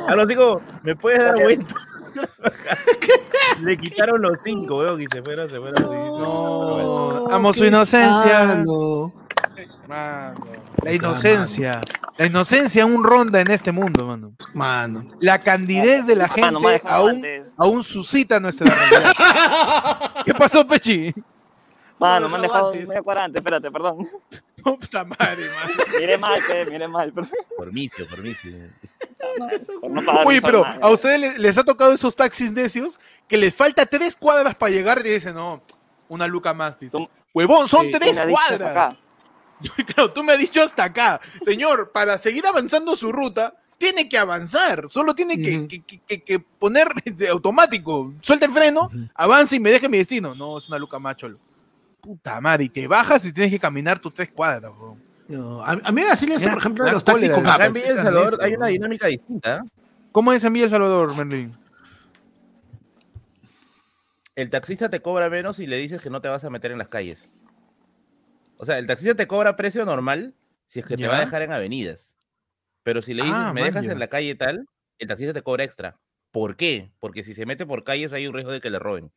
A 0.07 0.15
los 0.15 0.27
cinco, 0.27 0.61
¿me 0.81 0.95
puedes 0.95 1.19
dar 1.19 1.35
vuelta? 1.35 1.75
Le 3.61 3.77
quitaron 3.77 4.21
los 4.21 4.37
cinco, 4.43 4.79
weón, 4.79 5.01
y 5.01 5.05
se 5.05 5.21
fueron, 5.21 5.49
se 5.49 5.59
fueron. 5.59 5.83
No. 5.83 7.27
Amo 7.31 7.53
su 7.53 7.65
inocencia. 7.65 8.63
Mano. 9.87 10.35
La 10.83 10.93
inocencia. 10.93 11.81
La 12.17 12.25
inocencia 12.25 12.83
aún 12.83 13.03
ronda 13.03 13.41
en 13.41 13.51
este 13.51 13.71
mundo, 13.71 14.05
mano. 14.05 14.33
Mano. 14.53 15.05
La 15.19 15.41
candidez 15.41 16.05
de 16.05 16.15
la 16.15 16.29
gente 16.29 16.51
Mano, 16.51 16.69
aún, 16.85 17.23
aún 17.57 17.83
suscita 17.83 18.39
nuestra 18.39 18.73
realidad. 18.73 20.11
¿Qué 20.25 20.33
pasó, 20.33 20.65
Pechi? 20.65 21.13
Mano, 21.99 22.29
me 22.29 22.35
han 22.35 22.41
dejado 22.41 22.67
antes. 22.71 22.87
media 22.87 23.01
espérate, 23.33 23.71
perdón. 23.71 24.07
Puta 24.63 25.03
madre, 25.03 25.45
mano. 25.49 25.83
Mire 25.99 26.17
mal, 26.17 26.39
pe, 26.47 26.71
mire 26.71 26.87
mal. 26.87 27.13
Por 27.13 27.71
micio, 27.71 28.05
por 28.07 28.21
micio. 28.23 28.51
Oye, 30.25 30.41
pero 30.41 30.65
a 30.65 30.89
ustedes 30.89 31.19
les, 31.19 31.37
les 31.39 31.57
ha 31.57 31.63
tocado 31.63 31.93
esos 31.93 32.15
taxis 32.15 32.51
necios 32.51 32.99
que 33.27 33.37
les 33.37 33.53
falta 33.53 33.85
tres 33.85 34.15
cuadras 34.15 34.55
para 34.55 34.71
llegar 34.71 35.05
y 35.05 35.09
dicen, 35.09 35.35
no, 35.35 35.61
una 36.09 36.27
luca 36.27 36.53
más. 36.53 36.79
Dice. 36.79 36.97
Huevón, 37.33 37.67
son 37.67 37.85
Sí, 37.87 37.91
¿Quién 37.91 38.15
tres 38.15 38.27
cuadras. 38.27 38.95
Claro, 39.87 40.11
tú 40.11 40.21
me 40.23 40.33
has 40.33 40.39
dicho 40.39 40.61
hasta 40.61 40.83
acá. 40.83 41.21
Señor, 41.43 41.91
para 41.93 42.17
seguir 42.17 42.45
avanzando 42.45 42.95
su 42.97 43.11
ruta, 43.11 43.55
tiene 43.77 44.07
que 44.09 44.17
avanzar. 44.17 44.85
Solo 44.89 45.15
tiene 45.15 45.37
que, 45.41 45.57
Ujú. 45.57 45.67
que- 45.69 45.81
que- 45.83 45.99
que- 45.99 46.21
que 46.21 46.39
poner 46.39 46.87
de 47.05 47.29
automático. 47.29 48.13
Suelta 48.21 48.45
el 48.45 48.51
freno, 48.51 48.89
avanza 49.13 49.55
y 49.55 49.59
me 49.61 49.71
deje 49.71 49.87
mi 49.89 49.97
destino. 49.97 50.35
No, 50.35 50.57
es 50.57 50.67
una 50.67 50.77
luca 50.77 50.99
más, 50.99 51.15
cholo. 51.15 51.39
Puta 52.01 52.39
madre, 52.41 52.65
y 52.65 52.69
te 52.69 52.85
bajas 52.85 53.25
y 53.25 53.31
tienes 53.33 53.51
que 53.51 53.59
caminar 53.59 53.97
tus 53.99 54.13
tres 54.13 54.29
cuadras. 54.29 54.71
huevón. 54.73 55.01
No, 55.27 55.61
a, 55.63 55.71
a 55.71 55.91
mí 55.91 56.01
así 56.03 56.27
le 56.27 56.35
hace, 56.35 56.45
Mira, 56.45 56.53
por 56.53 56.61
ejemplo, 56.61 56.83
de 56.85 56.91
los 56.91 57.03
taxis 57.03 57.31
con 57.31 57.47
Acá 57.47 57.65
en 57.67 57.73
Villa 57.73 57.87
El 57.89 57.97
Salvador 57.97 58.37
hay 58.41 58.53
una 58.53 58.67
dinámica 58.67 59.07
distinta. 59.07 59.57
¿eh? 59.57 59.59
¿Cómo 60.11 60.31
es 60.33 60.43
en 60.43 60.53
Villa 60.53 60.65
El 60.65 60.71
Salvador, 60.71 61.15
Merlin? 61.15 61.51
El 64.35 64.49
taxista 64.49 64.89
te 64.89 65.01
cobra 65.01 65.29
menos 65.29 65.59
y 65.59 65.67
le 65.67 65.77
dices 65.77 66.01
que 66.01 66.09
no 66.09 66.21
te 66.21 66.27
vas 66.27 66.43
a 66.43 66.49
meter 66.49 66.71
en 66.71 66.77
las 66.77 66.89
calles. 66.89 67.23
O 68.57 68.65
sea, 68.65 68.77
el 68.77 68.87
taxista 68.87 69.15
te 69.15 69.27
cobra 69.27 69.55
precio 69.55 69.85
normal 69.85 70.35
si 70.65 70.79
es 70.79 70.85
que 70.85 70.97
te 70.97 71.07
va 71.07 71.17
a 71.17 71.21
dejar 71.21 71.41
en 71.41 71.51
avenidas. 71.53 72.13
Pero 72.83 73.01
si 73.01 73.13
le 73.13 73.23
dices, 73.23 73.37
Ah, 73.37 73.53
me 73.53 73.63
dejas 73.63 73.85
en 73.85 73.99
la 73.99 74.07
calle 74.07 74.35
tal, 74.35 74.67
el 74.99 75.07
taxista 75.07 75.33
te 75.33 75.41
cobra 75.41 75.63
extra. 75.63 75.97
¿Por 76.31 76.55
qué? 76.57 76.91
Porque 76.99 77.23
si 77.23 77.33
se 77.33 77.45
mete 77.45 77.65
por 77.65 77.83
calles 77.83 78.11
hay 78.13 78.27
un 78.27 78.33
riesgo 78.33 78.51
de 78.51 78.61
que 78.61 78.69
le 78.69 78.79
roben. 78.79 79.11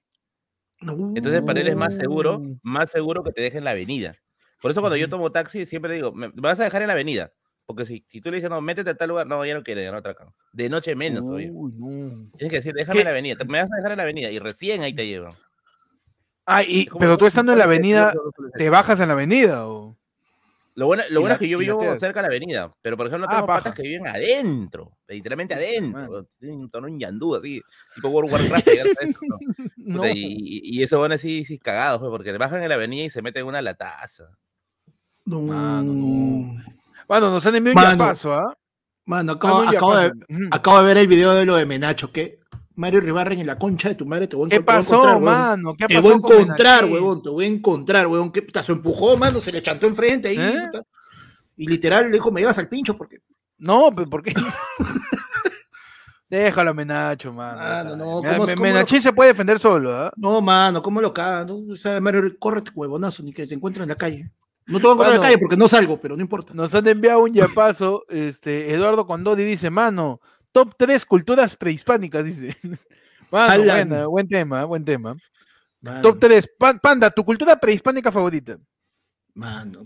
Entonces, 0.80 1.42
para 1.42 1.60
él 1.60 1.66
es 1.68 1.76
más 1.76 1.96
seguro, 1.96 2.38
Mm. 2.38 2.60
más 2.62 2.90
seguro 2.90 3.24
que 3.24 3.32
te 3.32 3.42
deje 3.42 3.58
en 3.58 3.64
la 3.64 3.72
avenida. 3.72 4.14
Por 4.60 4.70
eso 4.70 4.80
cuando 4.80 4.96
yo 4.96 5.08
tomo 5.08 5.30
taxi 5.30 5.66
siempre 5.66 5.94
digo, 5.94 6.12
me 6.12 6.28
me 6.28 6.40
vas 6.40 6.58
a 6.60 6.64
dejar 6.64 6.82
en 6.82 6.88
la 6.88 6.94
avenida. 6.94 7.32
Porque 7.68 7.84
si, 7.84 8.02
si 8.08 8.22
tú 8.22 8.30
le 8.30 8.36
dices, 8.36 8.48
no, 8.48 8.62
métete 8.62 8.90
a 8.90 8.94
tal 8.94 9.10
lugar, 9.10 9.26
no, 9.26 9.44
ya 9.44 9.52
no 9.52 9.62
quiere, 9.62 9.84
ya 9.84 9.92
no 9.92 9.98
atracan. 9.98 10.28
De 10.52 10.70
noche 10.70 10.96
menos 10.96 11.22
todavía. 11.22 11.50
Uy, 11.52 11.72
no. 11.76 12.30
Tienes 12.38 12.50
que 12.50 12.56
decir, 12.56 12.72
déjame 12.72 12.94
¿Qué? 12.94 13.00
en 13.00 13.04
la 13.04 13.10
avenida, 13.10 13.36
me 13.46 13.58
vas 13.60 13.70
a 13.70 13.76
dejar 13.76 13.90
en 13.92 13.96
la 13.98 14.02
avenida 14.04 14.30
y 14.30 14.38
recién 14.38 14.80
ahí 14.80 14.94
te 14.94 15.06
llevan. 15.06 15.34
Ah, 16.46 16.62
y, 16.62 16.88
pero 16.98 17.18
tú 17.18 17.26
estando 17.26 17.52
en 17.52 17.58
la 17.58 17.64
avenida. 17.64 18.14
¿te 18.56 18.70
bajas 18.70 19.00
en 19.00 19.08
la 19.08 19.12
avenida 19.12 19.68
o...? 19.68 19.98
Lo 20.76 20.86
bueno, 20.86 21.02
lo 21.10 21.20
bueno 21.20 21.30
la- 21.30 21.34
es 21.34 21.40
que 21.40 21.48
yo 21.48 21.58
vivo 21.58 21.80
cerca 21.98 22.20
de 22.20 22.22
la 22.22 22.28
avenida, 22.28 22.70
pero 22.80 22.96
por 22.96 23.08
ejemplo 23.08 23.26
Ah, 23.28 23.34
tengo 23.34 23.46
paja. 23.48 23.64
patas 23.64 23.74
que 23.74 23.82
viven 23.82 24.06
adentro, 24.06 24.96
literalmente 25.08 25.54
adentro. 25.54 26.24
Tienen 26.38 26.70
un 26.72 26.88
en 26.88 27.00
yandú, 27.00 27.34
así, 27.34 27.60
tipo 27.94 28.08
World 28.08 28.30
y, 30.14 30.82
esos 30.82 31.00
van 31.00 31.12
así, 31.12 31.44
sí, 31.44 31.58
cagados, 31.58 31.98
pues, 31.98 32.10
porque 32.10 32.32
bajan 32.38 32.62
en 32.62 32.68
la 32.68 32.76
avenida 32.76 33.04
y 33.04 33.10
se 33.10 33.20
meten 33.20 33.42
en 33.42 33.48
una 33.48 33.60
lataza. 33.60 34.30
No. 35.28 35.40
Mano, 35.42 35.92
no. 35.92 36.64
Bueno, 37.06 37.30
nos 37.30 37.44
han 37.46 37.54
enviado 37.56 37.78
un 37.78 37.84
Mano. 37.84 37.98
yapazo, 38.04 38.32
¿ah? 38.34 38.54
Mano, 39.04 39.32
Ah, 39.32 39.34
acabo, 39.36 39.96
de, 39.96 40.12
acabo 40.50 40.78
de 40.78 40.84
ver 40.84 40.96
el 40.98 41.06
video 41.06 41.32
de 41.34 41.44
lo 41.46 41.56
de 41.56 41.64
Menacho, 41.66 42.12
que 42.12 42.38
Mario 42.74 43.00
Ribarren 43.00 43.38
en 43.40 43.46
la 43.46 43.58
concha 43.58 43.88
de 43.88 43.94
tu 43.94 44.04
madre 44.06 44.26
te 44.28 44.36
voy 44.36 44.46
a 44.46 44.50
¿Qué 44.50 44.56
encont- 44.56 44.64
te 44.64 44.64
voy 44.64 44.74
a 44.74 44.78
pasó, 44.78 44.94
encontrar, 44.96 45.20
mano? 45.20 45.74
¿Qué 45.76 45.86
Te 45.86 46.00
voy 46.00 46.12
a 46.12 46.18
con 46.20 46.32
encontrar, 46.36 46.84
huevón, 46.84 47.22
te 47.22 47.28
voy 47.30 47.44
a 47.44 47.48
encontrar, 47.48 48.06
huevón. 48.06 48.30
¿Qué 48.32 48.42
puta? 48.42 48.62
Se 48.62 48.72
empujó, 48.72 49.16
mano, 49.16 49.40
se 49.40 49.50
le 49.52 49.62
chantó 49.62 49.86
enfrente 49.86 50.28
ahí. 50.28 50.36
¿Eh? 50.38 50.60
puta. 50.70 50.82
Y 51.56 51.66
literal 51.66 52.04
le 52.06 52.12
dijo, 52.12 52.30
me 52.30 52.40
llevas 52.40 52.58
al 52.58 52.68
pincho 52.68 52.96
porque. 52.96 53.18
No, 53.58 53.90
pero 53.94 54.08
¿por 54.08 54.22
qué? 54.22 54.34
Déjalo 56.30 56.70
a 56.70 56.74
Menacho, 56.74 57.32
mano. 57.32 57.56
Mano, 57.58 57.96
no, 57.96 58.22
Me- 58.22 58.28
¿cómo- 58.36 58.46
me- 58.46 58.54
cómo 58.54 58.62
Menachín 58.68 59.00
se 59.00 59.12
puede 59.14 59.30
defender 59.30 59.58
solo, 59.58 59.96
¿ah? 59.96 60.12
No, 60.16 60.42
mano, 60.42 60.82
¿cómo 60.82 61.00
lo 61.00 61.12
cagas? 61.14 61.46
No? 61.46 61.72
O 61.72 61.76
sea, 61.76 61.98
Mario, 62.02 62.22
córrete, 62.38 62.70
huevonazo, 62.74 63.22
ni 63.22 63.32
que 63.32 63.46
te 63.46 63.54
encuentres 63.54 63.82
en 63.84 63.88
la 63.88 63.94
calle. 63.96 64.30
No 64.68 64.78
te 64.78 64.82
voy 64.86 64.90
a 64.90 64.92
encontrar 64.92 65.08
en 65.10 65.16
la 65.16 65.22
calle 65.26 65.38
porque 65.38 65.56
no 65.56 65.66
salgo, 65.66 66.00
pero 66.00 66.14
no 66.14 66.22
importa. 66.22 66.52
Nos 66.54 66.74
han 66.74 66.86
enviado 66.86 67.20
un 67.20 67.32
yapazo. 67.32 68.04
Este, 68.08 68.72
Eduardo 68.72 69.06
Condodi 69.06 69.42
dice, 69.44 69.70
mano, 69.70 70.20
top 70.52 70.74
3 70.76 71.04
culturas 71.06 71.56
prehispánicas, 71.56 72.24
dice. 72.24 72.56
Mano, 73.30 73.62
buena, 73.62 74.06
buen 74.06 74.26
tema, 74.26 74.64
buen 74.64 74.84
tema. 74.86 75.14
Mano, 75.82 76.00
Top 76.00 76.18
3. 76.18 76.48
Panda, 76.80 77.10
tu 77.10 77.24
cultura 77.24 77.56
prehispánica 77.56 78.10
favorita. 78.10 78.58
Mano. 79.34 79.84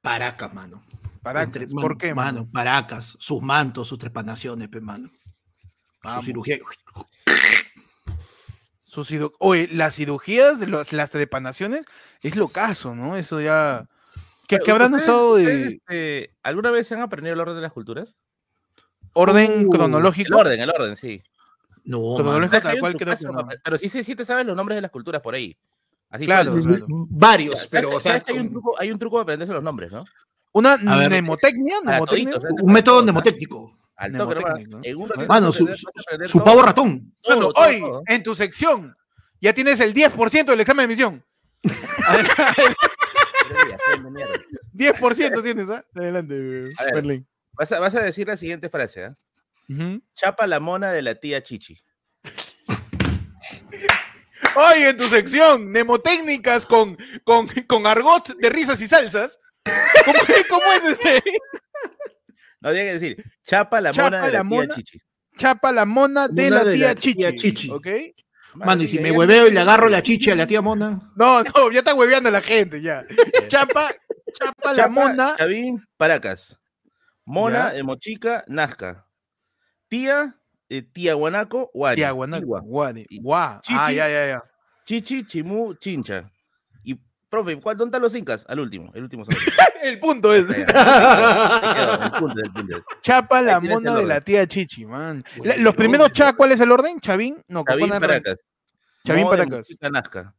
Paracas, 0.00 0.52
mano. 0.54 0.82
Paracas, 1.22 1.56
Entre- 1.56 1.66
¿Por 1.66 1.98
qué, 1.98 2.14
mano? 2.14 2.40
mano? 2.40 2.50
Paracas, 2.50 3.16
sus 3.20 3.42
mantos, 3.42 3.88
sus 3.88 3.98
trepanaciones, 3.98 4.68
pe, 4.68 4.80
mano. 4.80 5.10
Su 6.02 6.22
cirugía. 6.22 6.58
Su 8.90 9.02
ciru- 9.02 9.32
Oye, 9.38 9.68
las 9.70 9.94
cirugías, 9.94 10.58
de 10.58 10.66
los- 10.66 10.92
las 10.92 11.10
trepanaciones, 11.10 11.86
es 12.22 12.34
lo 12.34 12.48
caso, 12.48 12.92
¿no? 12.96 13.16
Eso 13.16 13.40
ya... 13.40 13.86
¿Qué, 14.48 14.58
qué 14.58 14.72
habrán 14.72 14.92
¿ustedes- 14.94 15.08
usado 15.08 15.36
de 15.36 15.66
este, 15.68 16.34
¿Alguna 16.42 16.72
vez 16.72 16.88
se 16.88 16.94
han 16.96 17.02
aprendido 17.02 17.34
el 17.34 17.40
orden 17.40 17.54
de 17.54 17.62
las 17.62 17.72
culturas? 17.72 18.16
orden 19.12 19.50
Uh, 19.52 19.60
El 19.60 19.68
cronológico? 19.68 20.36
orden, 20.36 20.60
el 20.60 20.70
orden, 20.70 20.96
sí. 20.96 21.22
No, 21.84 22.16
Cronológico 22.16 22.60
tal 22.60 22.80
cual 22.80 22.94
creo 22.96 23.16
que 23.16 23.24
no. 23.26 23.48
Pero 23.62 23.78
sí, 23.78 23.88
sí, 23.88 24.02
sí 24.02 24.16
te 24.16 24.24
sabes 24.24 24.44
los 24.44 24.56
nombres 24.56 24.76
de 24.76 24.82
las 24.82 24.90
culturas 24.90 25.22
por 25.22 25.36
ahí. 25.36 25.56
Así 26.10 26.24
Claro, 26.26 26.60
claro. 26.60 26.86
Varios, 26.88 27.58
¿Sabes 27.58 27.70
pero, 27.70 27.90
o 27.96 28.00
sea, 28.00 28.20
hay 28.26 28.38
un 28.40 28.50
truco, 28.50 28.74
hay 28.76 28.90
un 28.90 28.98
truco 28.98 29.18
de 29.18 29.22
aprenderse 29.22 29.54
los 29.54 29.62
nombres, 29.62 29.92
¿no? 29.92 30.04
¿Una 30.50 30.76
mnemotecnia? 30.76 31.76
para 31.84 31.98
¿Mnemotecnia? 32.00 32.32
toditos, 32.40 32.62
un 32.64 32.72
método 32.72 33.02
mnemotécnico. 33.04 33.76
Al 34.00 34.16
toque, 34.16 34.64
¿no? 34.66 34.80
En 34.82 34.96
un 34.96 35.08
ratito 35.10 35.28
Mano, 35.28 35.52
su, 35.52 35.66
pavo 36.42 36.62
ratón. 36.62 37.12
Todo, 37.20 37.36
Mano, 37.36 37.52
todo, 37.52 37.66
hoy, 37.66 37.80
todo. 37.80 38.02
en 38.06 38.22
tu 38.22 38.34
sección, 38.34 38.96
ya 39.42 39.52
tienes 39.52 39.78
el 39.80 39.92
10% 39.92 40.46
del 40.46 40.60
examen 40.60 40.88
de 40.88 40.96
mierda. 40.96 41.22
10% 44.74 45.42
tienes, 45.42 45.68
¿ah? 45.68 45.84
Adelante, 45.94 46.70
A 46.78 46.84
ver. 46.84 46.94
Berlín. 46.94 47.28
Vas 47.52 47.70
a, 47.72 47.80
vas 47.80 47.94
a 47.94 48.00
decir 48.00 48.26
la 48.26 48.38
siguiente 48.38 48.70
frase, 48.70 49.04
¿ah? 49.04 49.14
Ujú. 49.68 50.00
Chapa 50.14 50.46
la 50.46 50.60
mona 50.60 50.92
de 50.92 51.02
la 51.02 51.16
tía 51.16 51.42
Chichi. 51.42 51.78
Hoy 54.56 54.82
en 54.82 54.96
tu 54.96 55.04
sección, 55.04 55.68
mnemotécnicas 55.68 56.64
con, 56.64 56.96
con, 57.24 57.48
con 57.66 57.86
argot 57.86 58.34
de 58.34 58.48
risas 58.48 58.80
y 58.80 58.88
salsas. 58.88 59.38
¿Cómo, 60.06 60.18
cómo 60.48 60.72
es 60.72 60.84
este? 60.84 61.22
No 62.60 62.72
tiene 62.72 62.86
que 62.92 62.98
decir, 62.98 63.24
chapa 63.44 63.80
la 63.80 63.90
Chapa 63.92 64.10
mona 64.10 64.26
de 64.26 64.32
la 64.32 64.38
la, 64.38 64.40
tía 64.40 64.42
mona. 64.44 64.74
Chichi. 64.74 65.00
Chapa 65.36 65.72
la 65.72 65.84
mona 65.86 66.28
de 66.28 66.42
Mona 66.44 66.56
la 66.56 66.64
de 66.64 66.74
tía 66.76 66.86
la 66.88 66.94
Chichi. 66.94 67.14
tía 67.16 67.34
Chichi. 67.34 67.70
¿Ok? 67.70 67.86
Mano, 68.54 68.82
y 68.82 68.88
si 68.88 68.98
me 68.98 69.12
hueveo 69.12 69.46
y 69.46 69.52
le 69.52 69.60
agarro 69.60 69.88
la 69.88 70.02
chicha 70.02 70.32
a 70.32 70.34
la 70.34 70.44
tía 70.46 70.60
Mona. 70.60 71.00
No, 71.14 71.42
no, 71.42 71.70
ya 71.70 71.78
está 71.78 71.94
hueveando 71.94 72.30
la 72.32 72.40
gente, 72.40 72.82
ya. 72.82 73.00
Chapa, 73.48 73.88
chapa 74.32 74.74
la 74.74 74.88
mona. 74.88 75.36
Chavín, 75.38 75.84
Paracas. 75.96 76.56
Mona, 77.24 77.68
Ya. 77.68 77.74
de 77.74 77.82
Mochica, 77.84 78.44
Nazca. 78.48 79.06
Tía, 79.88 80.34
eh, 80.68 80.82
tía 80.82 81.14
Guanaco, 81.14 81.70
Wari. 81.74 81.96
Tía 81.96 82.10
Guanaco. 82.10 82.60
Guari, 82.62 83.06
guá. 83.20 83.60
Ah, 83.68 83.92
ya, 83.92 84.08
ya, 84.08 84.26
ya. 84.26 84.42
Chichi, 84.84 85.24
Chimú, 85.24 85.74
Chincha. 85.74 86.28
Profe, 87.30 87.56
¿cuál, 87.60 87.76
¿dónde 87.76 87.90
están 87.90 88.02
los 88.02 88.14
incas? 88.16 88.44
Al 88.48 88.58
último, 88.60 88.90
el 88.92 89.04
último. 89.04 89.24
El 89.82 89.98
punto 90.00 90.34
es. 90.34 90.46
Chapa 93.02 93.40
la 93.40 93.60
mona 93.60 93.94
de 93.94 94.04
la 94.04 94.20
tía 94.20 94.46
Chichi, 94.46 94.84
man. 94.84 95.24
La- 95.44 95.56
Los 95.56 95.74
primeros 95.76 96.08
no. 96.08 96.12
cha, 96.12 96.32
¿cuál 96.34 96.52
es 96.52 96.60
el 96.60 96.70
orden? 96.72 97.00
Chavín, 97.00 97.42
no, 97.48 97.64
Chavín, 97.66 97.88
Paracas. 97.88 98.36
Chavín, 99.06 99.24
de 99.24 99.30
Paracas. 99.30 99.68
Nazca. 99.92 100.34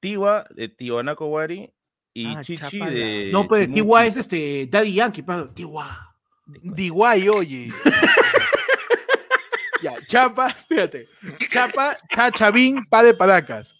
Tiwa, 0.00 0.44
de 0.50 0.68
Tiwanaco, 0.68 1.26
Wari. 1.26 1.72
Y 2.14 2.26
Ah, 2.34 2.42
Chichi 2.42 2.78
Chapa 2.78 2.90
de. 2.90 3.30
No, 3.32 3.48
pues 3.48 3.72
Tiwa 3.72 4.04
es 4.04 4.16
este 4.18 4.68
Daddy 4.70 4.94
Yankee, 4.94 5.22
pa. 5.22 5.48
Tiwa. 5.54 6.14
Diguay, 6.46 7.28
oye. 7.30 7.68
ya, 9.82 9.94
Chapa, 10.06 10.50
fíjate. 10.68 11.08
Chapa, 11.50 11.96
cha, 12.14 12.30
Chavín, 12.30 12.84
pa 12.90 13.02
de 13.02 13.14
Paracas. 13.14 13.74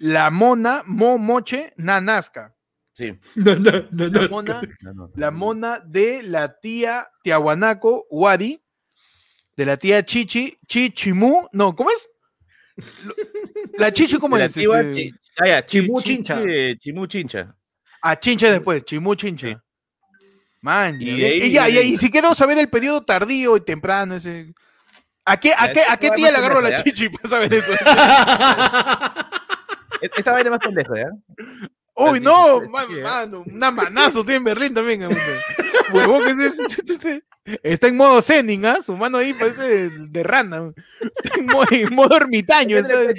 La 0.00 0.30
mona, 0.30 0.82
mo, 0.86 1.18
moche, 1.18 1.72
nanasca. 1.76 2.54
Sí. 2.92 3.18
No, 3.36 3.54
no, 3.56 3.86
no, 3.90 4.08
La 4.20 4.28
mona, 4.28 4.60
la 5.14 5.30
mona 5.30 5.80
de 5.80 6.22
la 6.22 6.58
tía 6.60 7.08
Tiahuanaco, 7.22 8.06
Wadi. 8.10 8.60
De 9.56 9.64
la 9.66 9.76
tía 9.76 10.04
Chichi, 10.04 10.56
Chichimú. 10.66 11.48
No, 11.52 11.74
¿cómo 11.74 11.90
es? 11.90 12.08
La 13.76 13.92
Chichi, 13.92 14.18
¿cómo 14.18 14.36
la 14.38 14.44
es? 14.46 14.52
Tiwa, 14.54 14.80
Este, 14.80 14.92
Chi- 14.94 15.14
ah, 15.38 15.46
ya, 15.48 15.66
Chi- 15.66 15.80
Chimú, 15.80 16.00
Chichi 16.00 16.14
Chincha. 16.16 16.40
de 16.40 16.78
Chimú 16.78 17.06
Chincha. 17.06 17.54
A 18.02 18.18
Chincha 18.20 18.50
después, 18.52 18.84
Chimú 18.84 19.14
Chincha. 19.16 19.60
Man, 20.60 21.00
Y 21.00 21.24
ahí 21.24 21.42
y, 21.44 21.52
ya, 21.52 21.68
y, 21.68 21.96
si 21.96 22.10
quiero 22.10 22.34
saber 22.34 22.58
el 22.58 22.68
periodo 22.68 23.02
tardío 23.04 23.56
y 23.56 23.60
temprano, 23.60 24.16
ese. 24.16 24.52
¿A 25.24 25.38
qué, 25.38 25.52
a 25.56 25.72
qué, 25.72 25.82
a 25.88 25.96
qué 25.98 26.10
tía 26.12 26.30
le 26.32 26.38
agarró 26.38 26.60
la 26.60 26.82
chichi 26.82 27.08
para 27.10 27.28
saber 27.28 27.52
eso? 27.52 27.70
E- 30.00 30.10
Esta 30.16 30.32
vaina 30.32 30.50
más 30.50 30.60
pendeja, 30.60 30.94
¿ya? 30.94 31.10
Uy, 31.94 32.20
no, 32.20 32.60
man, 32.70 32.86
¿eh? 32.90 33.02
mano, 33.02 33.44
una 33.46 33.70
manazo 33.72 34.22
tiene 34.22 34.36
en 34.36 34.44
Berlín 34.44 34.72
también. 34.72 35.02
hombre. 35.02 35.20
Huevón, 35.92 36.22
¿qué 36.22 36.46
es 36.46 36.58
eso? 36.58 36.82
Está 37.62 37.88
en 37.88 37.96
modo 37.96 38.20
Zenin, 38.20 38.66
¿ah? 38.66 38.82
Su 38.82 38.94
mano 38.94 39.18
ahí 39.18 39.32
parece 39.32 39.88
de, 39.90 40.22
rana. 40.22 40.70
Está 41.24 41.38
en 41.40 41.46
modo, 41.46 41.66
en 41.70 41.94
modo 41.94 42.16
ermitaño. 42.16 42.76
está. 42.78 42.94
Pechi, 42.98 43.14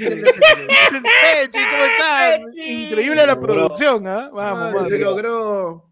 ¿cómo 1.51 1.85
estás? 1.85 2.39
Increíble 2.55 3.25
la 3.25 3.39
producción, 3.39 4.07
¿ah? 4.07 4.29
Vamos, 4.31 4.87
se 4.87 4.99
logró. 4.99 5.89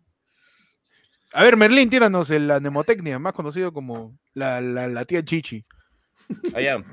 A 1.33 1.43
ver, 1.43 1.57
Merlín, 1.57 1.89
tíranos 1.89 2.29
la 2.29 2.59
mnemotecnia, 2.59 3.19
más 3.19 3.33
conocido 3.33 3.73
como 3.73 4.17
la, 4.33 4.61
la, 4.61 4.87
la 4.87 5.03
tía 5.05 5.25
Chichi. 5.25 5.65
Allá. 6.53 6.83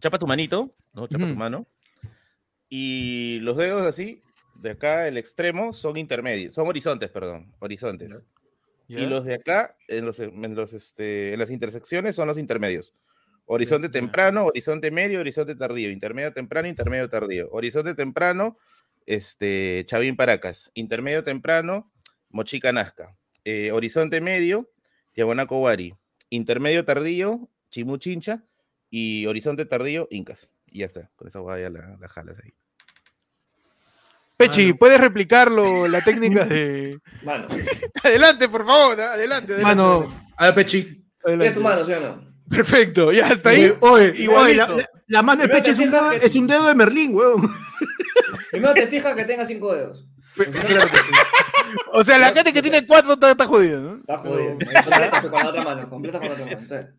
Chapa 0.00 0.18
tu 0.18 0.26
manito, 0.26 0.74
¿no? 0.92 1.06
Chapa 1.06 1.26
tu 1.26 1.36
mano. 1.36 1.66
Y 2.70 3.40
los 3.40 3.56
dedos 3.56 3.82
así, 3.82 4.20
de 4.54 4.70
acá, 4.70 5.08
el 5.08 5.18
extremo, 5.18 5.74
son 5.74 5.96
intermedios. 5.96 6.54
Son 6.54 6.66
horizontes, 6.68 7.10
perdón. 7.10 7.52
Horizontes. 7.58 8.24
Y 8.86 9.06
los 9.06 9.24
de 9.24 9.34
acá, 9.34 9.76
en, 9.88 10.06
los, 10.06 10.18
en, 10.20 10.54
los, 10.54 10.72
este, 10.72 11.32
en 11.32 11.38
las 11.40 11.50
intersecciones, 11.50 12.16
son 12.16 12.28
los 12.28 12.38
intermedios. 12.38 12.94
Horizonte 13.46 13.88
temprano, 13.88 14.46
horizonte 14.46 14.90
medio, 14.92 15.20
horizonte 15.20 15.56
tardío. 15.56 15.90
Intermedio 15.90 16.32
temprano, 16.32 16.68
intermedio 16.68 17.08
tardío. 17.08 17.48
Horizonte 17.50 17.94
temprano, 17.94 18.56
este, 19.06 19.84
Chavín 19.86 20.16
Paracas. 20.16 20.70
Intermedio 20.74 21.24
temprano, 21.24 21.92
Mochica 22.28 22.72
Nazca. 22.72 23.16
Eh, 23.44 23.72
horizonte 23.72 24.20
medio, 24.20 24.70
Tiahuanaco 25.12 25.60
Wari. 25.60 25.94
Intermedio 26.28 26.84
tardío, 26.84 27.48
Chimú 27.70 27.96
Chincha. 27.96 28.44
Y 28.88 29.26
horizonte 29.26 29.66
tardío, 29.66 30.06
Incas. 30.10 30.52
Y 30.70 30.80
ya 30.80 30.86
está. 30.86 31.10
Con 31.16 31.28
esa 31.28 31.40
hueá 31.40 31.58
ya 31.60 31.70
la, 31.70 31.96
la 31.98 32.08
jalas 32.08 32.36
ahí. 32.42 32.52
Pechi, 34.36 34.66
Mano. 34.68 34.76
¿puedes 34.78 35.00
replicarlo, 35.00 35.86
la 35.88 36.00
técnica 36.00 36.44
de. 36.44 36.98
Mano. 37.24 37.46
Adelante, 38.02 38.48
por 38.48 38.64
favor, 38.64 38.98
adelante. 39.00 39.52
adelante 39.54 39.62
Mano, 39.62 40.24
a 40.36 40.46
ver, 40.46 40.54
Pechi. 40.54 41.04
adelante. 41.24 41.54
Tu 41.54 41.60
mano, 41.60 41.84
¿sí 41.84 41.92
o 41.92 42.00
no? 42.00 42.30
Perfecto, 42.48 43.12
ya 43.12 43.28
está 43.28 43.50
ahí. 43.50 43.72
Oye, 43.80 44.28
oye, 44.28 44.54
la, 44.56 44.66
la- 44.68 44.88
la 45.06 45.22
mano 45.22 45.42
de 45.42 45.48
Primero 45.48 45.62
Pechi 45.64 45.70
es 45.72 45.78
un, 45.78 45.90
dedo, 45.90 46.10
que- 46.10 46.26
es 46.26 46.34
un 46.34 46.46
dedo 46.46 46.66
de 46.66 46.74
Merlín, 46.74 47.14
weón. 47.14 47.54
Primero 48.50 48.74
te 48.74 48.86
fijas 48.86 49.14
que 49.14 49.24
tenga 49.24 49.44
cinco 49.44 49.74
dedos. 49.74 50.06
Claro 50.34 50.52
que 50.52 50.96
sí. 50.96 51.12
O 51.92 52.02
sea, 52.02 52.16
la 52.18 52.32
gente 52.32 52.52
que 52.52 52.62
tiene 52.62 52.86
cuatro 52.86 53.12
está, 53.14 53.32
está 53.32 53.46
jodida, 53.46 53.78
¿no? 53.80 53.96
Está 53.96 54.18
jodido. 54.18 54.50
Completa 54.52 55.20
con 55.22 55.32
la 55.32 55.48
otra 55.48 55.64
mano. 55.64 55.90
Completa 55.90 56.18
con 56.18 56.28
la 56.28 56.34
otra 56.34 56.44
mano. 56.46 56.58
Entonces, 56.60 56.94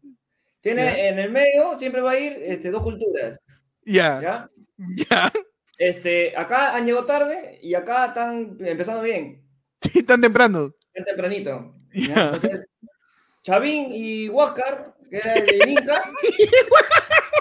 Tiene 0.61 0.83
Ya. 0.85 0.97
en 1.09 1.19
el 1.19 1.31
medio, 1.31 1.75
siempre 1.77 2.01
va 2.01 2.11
a 2.11 2.19
ir 2.19 2.33
este, 2.43 2.69
dos 2.69 2.83
culturas. 2.83 3.39
Ya, 3.85 4.21
¿ya? 4.21 4.49
ya. 5.09 5.31
Este, 5.77 6.37
acá 6.37 6.75
han 6.75 6.85
llegado 6.85 7.05
tarde 7.05 7.57
y 7.61 7.73
acá 7.73 8.07
están 8.07 8.57
empezando 8.59 9.01
bien, 9.01 9.43
Sí, 9.81 10.03
tan 10.03 10.21
temprano. 10.21 10.73
bien 10.93 11.05
tempranito. 11.05 11.75
¿ya? 11.93 12.25
Entonces, 12.33 12.67
Chavín 13.41 13.87
y 13.91 14.29
Huáscar, 14.29 14.93
que 15.09 15.17
era 15.17 15.33
el 15.33 15.45
de 15.45 15.69
Inca, 15.71 16.03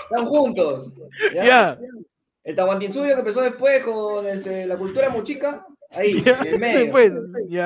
están 0.03 0.27
juntos. 0.27 0.93
¿ya? 1.35 1.45
Ya. 1.45 1.79
El 2.43 2.57
Tahuantinsuyo 2.57 3.13
que 3.15 3.19
empezó 3.21 3.43
después 3.43 3.85
con 3.85 4.27
este, 4.27 4.65
la 4.65 4.79
cultura 4.79 5.11
mochica, 5.11 5.67
ahí, 5.91 6.25
en 6.47 6.59
medio. 6.59 6.81
Después. 6.81 7.13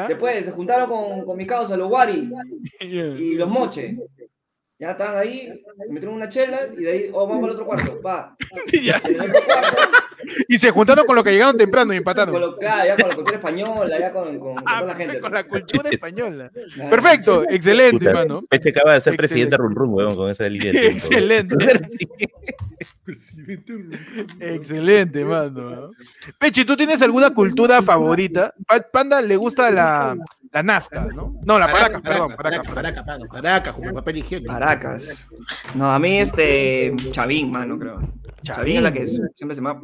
Después 0.08 0.44
se 0.44 0.50
juntaron 0.50 0.88
con, 0.90 1.24
con 1.24 1.36
mi 1.36 1.46
causa, 1.46 1.76
los 1.76 1.88
Wari 1.90 2.28
y 2.80 3.34
los 3.36 3.48
Moche. 3.48 3.96
Ya 4.78 4.90
estaban 4.90 5.16
ahí, 5.16 5.62
metieron 5.88 6.16
unas 6.16 6.28
chelas 6.30 6.72
y 6.76 6.82
de 6.82 6.90
ahí, 6.90 7.10
oh, 7.12 7.28
vamos 7.28 7.44
al 7.44 7.50
otro 7.50 7.64
cuarto, 7.66 8.00
va. 8.02 8.36
Y 10.48 10.58
se 10.58 10.70
juntaron 10.70 11.04
con 11.06 11.14
los 11.14 11.22
que 11.22 11.30
llegaron 11.32 11.56
temprano 11.56 11.92
y 11.92 11.96
con, 11.96 11.98
empataron. 11.98 12.40
lo- 12.40 12.56
claro, 12.56 12.84
ya 12.86 12.96
con 12.96 13.08
la 13.08 13.14
cultura 13.14 13.36
española, 13.36 13.98
ya 13.98 14.12
con, 14.12 14.38
con, 14.38 14.54
con 14.56 14.64
Ah, 14.66 14.80
toda 14.80 14.92
la 14.92 14.98
gente. 14.98 15.20
con 15.20 15.32
la 15.32 15.44
cultura 15.44 15.90
española. 15.90 16.50
Perfecto, 16.90 17.44
excelente, 17.48 17.98
Puta, 17.98 18.10
hermano. 18.10 18.42
Peche 18.48 18.70
acaba 18.70 18.94
de 18.94 19.00
ser 19.00 19.12
Excelente. 19.14 19.16
presidente 19.18 19.56
Rum 19.58 19.74
Rum, 19.74 19.94
weón, 19.94 20.16
con 20.16 20.30
esa 20.30 20.48
línea 20.48 20.72
de. 20.72 20.86
Excelente. 20.88 21.54
Excelente, 24.40 25.24
mano. 25.24 25.90
Pechi, 26.38 26.64
¿tú 26.64 26.76
tienes 26.76 27.00
alguna 27.02 27.30
cultura 27.32 27.82
favorita? 27.82 28.54
Pa- 28.66 28.80
Panda 28.80 29.20
le 29.20 29.36
gusta 29.36 29.70
la, 29.70 30.16
la 30.54 30.62
Nazca, 30.62 31.04
¿no? 31.14 31.34
No, 31.44 31.58
la 31.58 31.70
Paracas, 31.70 32.00
perdón. 32.00 32.34
Paracas, 32.36 32.68
Paraca, 32.72 32.72
Paracas. 32.72 32.74
paraca, 32.74 33.04
paraca, 33.04 33.28
paraca, 33.32 33.72
como 33.72 33.92
papel 33.92 34.16
higiénico. 34.18 34.52
Paracas. 34.52 35.28
No, 35.74 35.92
a 35.92 35.98
mí 35.98 36.18
este 36.20 36.94
Chavín, 37.10 37.50
mano, 37.50 37.78
creo. 37.78 38.00
Chavín 38.42 38.76
es 38.78 38.82
la 38.84 38.92
que 38.92 39.06
siempre 39.06 39.54
se 39.54 39.60
me 39.60 39.72
va 39.72 39.80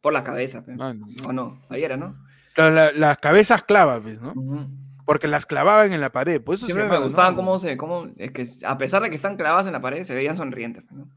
por 0.00 0.12
la 0.12 0.22
cabeza, 0.22 0.62
¿o 1.26 1.32
no? 1.32 1.62
Ahí 1.70 1.82
era, 1.82 1.96
¿no? 1.96 2.16
la- 2.56 2.70
la- 2.70 2.92
las 2.92 3.18
cabezas 3.18 3.62
clavas, 3.64 4.00
pues, 4.02 4.20
¿no? 4.20 4.34
Porque 5.06 5.26
las 5.26 5.46
clavaban 5.46 5.90
en 5.92 6.00
la 6.02 6.12
pared. 6.12 6.40
Por 6.42 6.56
eso 6.56 6.66
se 6.66 6.72
Siempre 6.72 6.86
me 6.98 7.02
gustaban 7.02 7.32
¿no? 7.32 7.36
cómo 7.38 7.58
se, 7.58 7.76
cómo, 7.78 8.08
es 8.18 8.30
que 8.32 8.46
a 8.66 8.76
pesar 8.76 9.00
de 9.02 9.08
que 9.08 9.16
están 9.16 9.36
clavadas 9.38 9.66
en 9.66 9.72
la 9.72 9.80
pared, 9.80 10.02
se 10.04 10.14
veían 10.14 10.36
sonrientes, 10.36 10.84
¿no? 10.92 11.08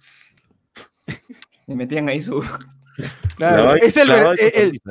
Me 1.67 1.75
metían 1.75 2.07
ahí 2.07 2.21
su... 2.21 2.41
Claro, 3.35 3.75
es 3.75 3.97
el, 3.97 4.09
el, 4.11 4.39
el- 4.39 4.81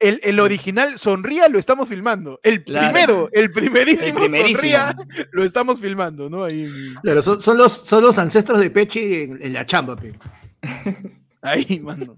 el- 0.00 0.20
el 0.22 0.40
original 0.40 0.98
Sonría 0.98 1.48
lo 1.48 1.58
estamos 1.58 1.88
filmando. 1.88 2.38
El 2.42 2.62
Claro. 2.64 2.86
primero, 2.92 3.28
el 3.32 3.50
primerísimo, 3.50 4.18
El 4.24 4.30
primerísimo. 4.30 4.54
Sonría 4.60 4.96
lo 5.32 5.44
estamos 5.44 5.80
filmando, 5.80 6.30
¿no? 6.30 6.44
Ahí, 6.44 6.70
Claro, 7.02 7.20
son, 7.22 7.42
son 7.42 7.58
los, 7.58 7.72
son 7.72 8.02
los 8.02 8.18
ancestros 8.18 8.60
de 8.60 8.70
Pechi 8.70 9.14
en, 9.22 9.42
en 9.42 9.52
la 9.52 9.66
chamba, 9.66 9.96
pe. 9.96 10.14
ahí, 11.42 11.80
mano. 11.80 12.14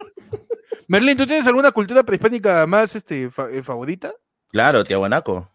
Merlin, 0.89 1.17
¿tú 1.17 1.27
tienes 1.27 1.47
alguna 1.47 1.71
cultura 1.73 2.03
prehispánica 2.03 2.67
más 2.67 2.95
este, 2.97 3.31
fa- 3.31 3.51
eh, 3.51 3.63
favorita? 3.63 4.13
Claro, 4.51 4.83
Tiahuanaco. 4.85 5.49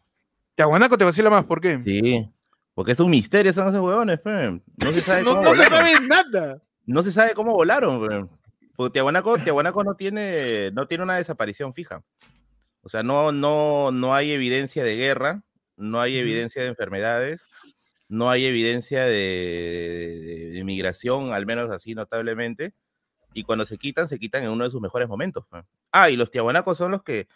Tiahuanaco 0.56 0.98
te 0.98 1.04
vacila 1.04 1.30
más, 1.30 1.44
¿por 1.44 1.60
qué? 1.60 1.82
Sí. 1.86 2.30
Porque 2.74 2.94
es 2.94 3.00
un 3.00 3.10
misterio, 3.12 3.52
son 3.54 3.68
esos 3.68 3.82
huevones, 3.82 4.20
pe. 4.20 4.50
No 4.84 4.92
se 4.92 5.02
sabe 5.02 5.22
No, 5.24 5.30
cómo 5.32 5.44
no 5.44 5.50
se 5.56 5.64
volaron. 5.70 5.78
sabe 5.78 6.08
nada. 6.08 6.62
No 6.86 7.04
se 7.04 7.12
sabe 7.12 7.34
cómo 7.34 7.54
volaron, 7.54 8.08
pe. 8.08 8.26
Porque 8.76 8.94
Tiahuanaco, 8.94 9.38
Tiahuanaco 9.38 9.84
no 9.84 9.96
tiene, 9.96 10.72
no 10.72 10.88
tiene 10.88 11.04
una 11.04 11.16
desaparición 11.18 11.74
fija. 11.74 12.04
O 12.82 12.90
sea, 12.90 13.04
no, 13.04 13.32
no, 13.32 13.92
no 13.92 14.14
hay 14.14 14.32
evidencia 14.32 14.84
de 14.84 14.96
guerra, 14.96 15.44
no 15.78 16.00
hay 16.02 16.18
evidencia 16.18 16.62
de 16.62 16.68
enfermedades, 16.70 17.48
no 18.08 18.30
hay 18.30 18.46
evidencia 18.46 19.06
de, 19.06 20.52
de- 20.54 20.64
migración, 20.64 21.34
al 21.34 21.46
menos 21.46 21.70
así 21.72 21.96
notablemente. 21.96 22.74
Y 23.34 23.44
cuando 23.44 23.66
se 23.66 23.78
quitan, 23.78 24.08
se 24.08 24.20
quitan 24.20 24.44
en 24.44 24.50
uno 24.50 24.64
de 24.66 24.70
sus 24.72 24.82
mejores 24.82 25.08
momentos. 25.08 25.46
pe. 25.50 25.64
Ah, 25.92 26.10
y 26.10 26.16
los 26.16 26.32
tiahuanacos 26.32 26.78
son 26.78 26.92
los 26.92 27.04
que 27.04 27.28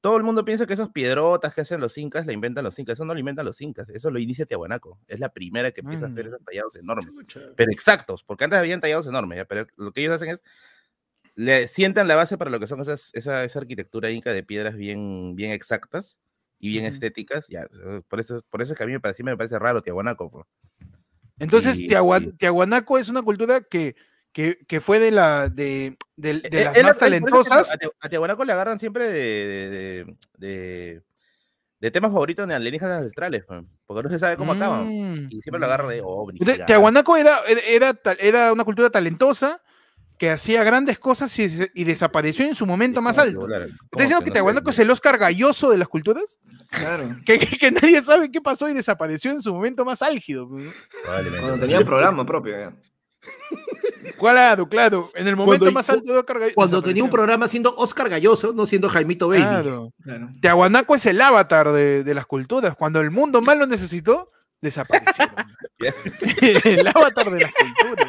todo 0.00 0.16
el 0.16 0.22
mundo 0.24 0.44
piensa 0.44 0.66
que 0.66 0.72
esas 0.72 0.88
piedrotas 0.90 1.54
que 1.54 1.60
hacen 1.60 1.80
los 1.80 1.96
incas 1.98 2.26
la 2.26 2.32
inventan 2.32 2.64
los 2.64 2.78
incas. 2.78 2.94
Eso 2.94 3.04
no 3.04 3.12
lo 3.14 3.20
inventan 3.20 3.44
los 3.46 3.60
incas, 3.60 3.88
eso 3.90 4.10
lo 4.10 4.18
inicia 4.18 4.46
Tiahuanaco. 4.46 4.98
Es 5.06 5.20
la 5.20 5.28
primera 5.28 5.70
que 5.72 5.80
empieza 5.82 6.06
a 6.06 6.08
hacer 6.08 6.24
Mm. 6.24 6.28
esos 6.28 6.44
tallados 6.44 6.76
enormes 6.76 7.08
pero 7.56 7.70
exactos, 7.70 8.24
porque 8.24 8.44
antes 8.44 8.58
habían 8.58 8.80
tallados 8.80 9.06
enormes, 9.06 9.44
pero 9.48 9.66
lo 9.76 9.92
que 9.92 10.00
ellos 10.00 10.14
hacen 10.14 10.30
es 10.30 10.42
le 11.34 11.66
sientan 11.68 12.08
la 12.08 12.14
base 12.16 12.36
para 12.38 12.50
lo 12.50 12.60
que 12.60 12.66
son 12.66 12.80
esas, 12.80 13.10
esa, 13.14 13.44
esa 13.44 13.58
arquitectura 13.58 14.10
inca 14.10 14.32
de 14.32 14.42
piedras 14.42 14.76
bien, 14.76 15.34
bien 15.34 15.52
exactas 15.52 16.18
y 16.58 16.68
bien 16.70 16.84
Ujú. 16.84 16.94
estéticas. 16.94 17.46
Ya, 17.48 17.62
eh, 17.62 18.02
por 18.08 18.20
eso, 18.20 18.42
por 18.50 18.62
eso 18.62 18.72
es 18.72 18.78
que 18.78 18.84
a 18.84 18.86
mí 18.86 18.92
me 18.92 19.00
parece, 19.00 19.22
me 19.24 19.36
parece 19.36 19.58
raro 19.58 19.82
Tiahuanaco. 19.82 20.30
pues. 20.30 20.46
Entonces, 21.38 21.78
Y- 21.78 21.88
Tiahua- 21.88 22.22
y- 22.22 22.32
Tiahuanaco 22.32 22.98
es 22.98 23.08
una 23.08 23.22
cultura 23.22 23.62
que, 23.62 23.96
que, 24.32 24.58
que 24.68 24.80
fue 24.80 24.98
de, 24.98 25.10
la, 25.10 25.48
de, 25.48 25.96
de- 26.16 26.40
de 26.40 26.60
Eh, 26.60 26.64
las 26.64 26.82
más 26.84 26.98
talentosas. 26.98 27.70
A, 27.70 27.76
a 28.00 28.08
Tiahuanaco 28.08 28.44
le 28.44 28.52
agarran 28.52 28.78
siempre 28.78 29.08
de, 29.08 29.46
de, 29.46 29.70
de, 29.70 30.16
de- 30.38 31.02
de 31.80 31.90
temas 31.90 32.12
favoritos 32.12 32.46
de 32.46 32.54
alienígenas 32.54 32.98
ancestrales, 32.98 33.44
porque 33.86 34.02
no 34.04 34.08
se 34.10 34.18
sabe 34.20 34.36
cómo 34.36 34.52
acaban. 34.52 34.86
Mm. 34.86 35.28
Y 35.32 35.42
siempre 35.42 35.58
lo 35.58 35.66
agarran 35.66 35.88
de 35.88 35.96
gigantes. 35.96 36.66
Tiahuanaco 36.66 37.16
era, 37.16 37.40
era, 37.66 37.98
era 38.20 38.52
una 38.52 38.62
cultura 38.64 38.88
talentosa 38.90 39.60
que 40.22 40.30
hacía 40.30 40.62
grandes 40.62 41.00
cosas 41.00 41.36
y, 41.36 41.48
desapareció 41.82 42.44
en 42.44 42.54
su 42.54 42.64
momento 42.64 43.02
más 43.02 43.16
¿Cómo 43.16 43.24
que 43.48 43.54
alto. 43.56 43.56
¿Estás 43.56 43.76
¿Cómo 43.90 44.02
diciendo 44.02 44.24
que? 44.24 44.30
Tiahuanaco 44.30 44.70
es 44.70 44.78
el 44.78 44.88
Oscar 44.88 45.18
galloso 45.18 45.68
de 45.68 45.78
las 45.78 45.88
culturas? 45.88 46.38
Claro. 46.70 47.16
Que, 47.26 47.40
que- 47.40 47.58
que 47.58 47.72
nadie 47.72 48.00
sabe 48.04 48.30
qué 48.30 48.40
pasó 48.40 48.68
y 48.68 48.72
desapareció 48.72 49.32
en 49.32 49.42
su 49.42 49.52
momento 49.52 49.84
más 49.84 50.00
álgido. 50.00 50.48
Cuando 51.04 51.58
tenían 51.58 51.84
programa 51.84 52.24
propio, 52.24 52.56
ya. 52.56 52.72
Claro, 54.16 54.68
claro. 54.68 55.10
En 55.16 55.26
el 55.26 55.34
momento 55.34 55.64
Cuando- 55.64 55.72
más 55.72 55.90
alto 55.90 56.12
de 56.12 56.18
Oscar 56.20 56.38
galloso. 56.38 56.54
Cuando 56.54 56.82
tenía 56.84 57.02
un 57.02 57.10
programa 57.10 57.48
siendo 57.48 57.74
Oscar 57.74 58.08
Galloso, 58.08 58.52
no 58.52 58.64
siendo 58.64 58.88
Jaimito 58.88 59.26
Baby. 59.26 59.42
Claro. 59.42 59.92
Claro. 60.04 60.28
Tiahuanaco 60.40 60.94
es 60.94 61.04
el 61.06 61.20
avatar 61.20 61.72
de, 61.72 62.04
de 62.04 62.14
las 62.14 62.26
culturas. 62.26 62.76
Cuando 62.76 63.00
el 63.00 63.10
mundo 63.10 63.42
más 63.42 63.58
lo 63.58 63.66
necesitó, 63.66 64.30
desapareció. 64.60 65.24
el 66.62 66.86
avatar 66.86 67.28
de 67.28 67.40
las 67.40 67.52
culturas. 67.52 68.06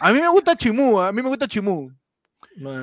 A 0.00 0.12
mí 0.12 0.20
me 0.20 0.28
gusta 0.28 0.56
Chimú, 0.56 1.00
a 1.00 1.12
mí 1.12 1.22
me 1.22 1.28
gusta 1.28 1.46
Chimú. 1.48 1.90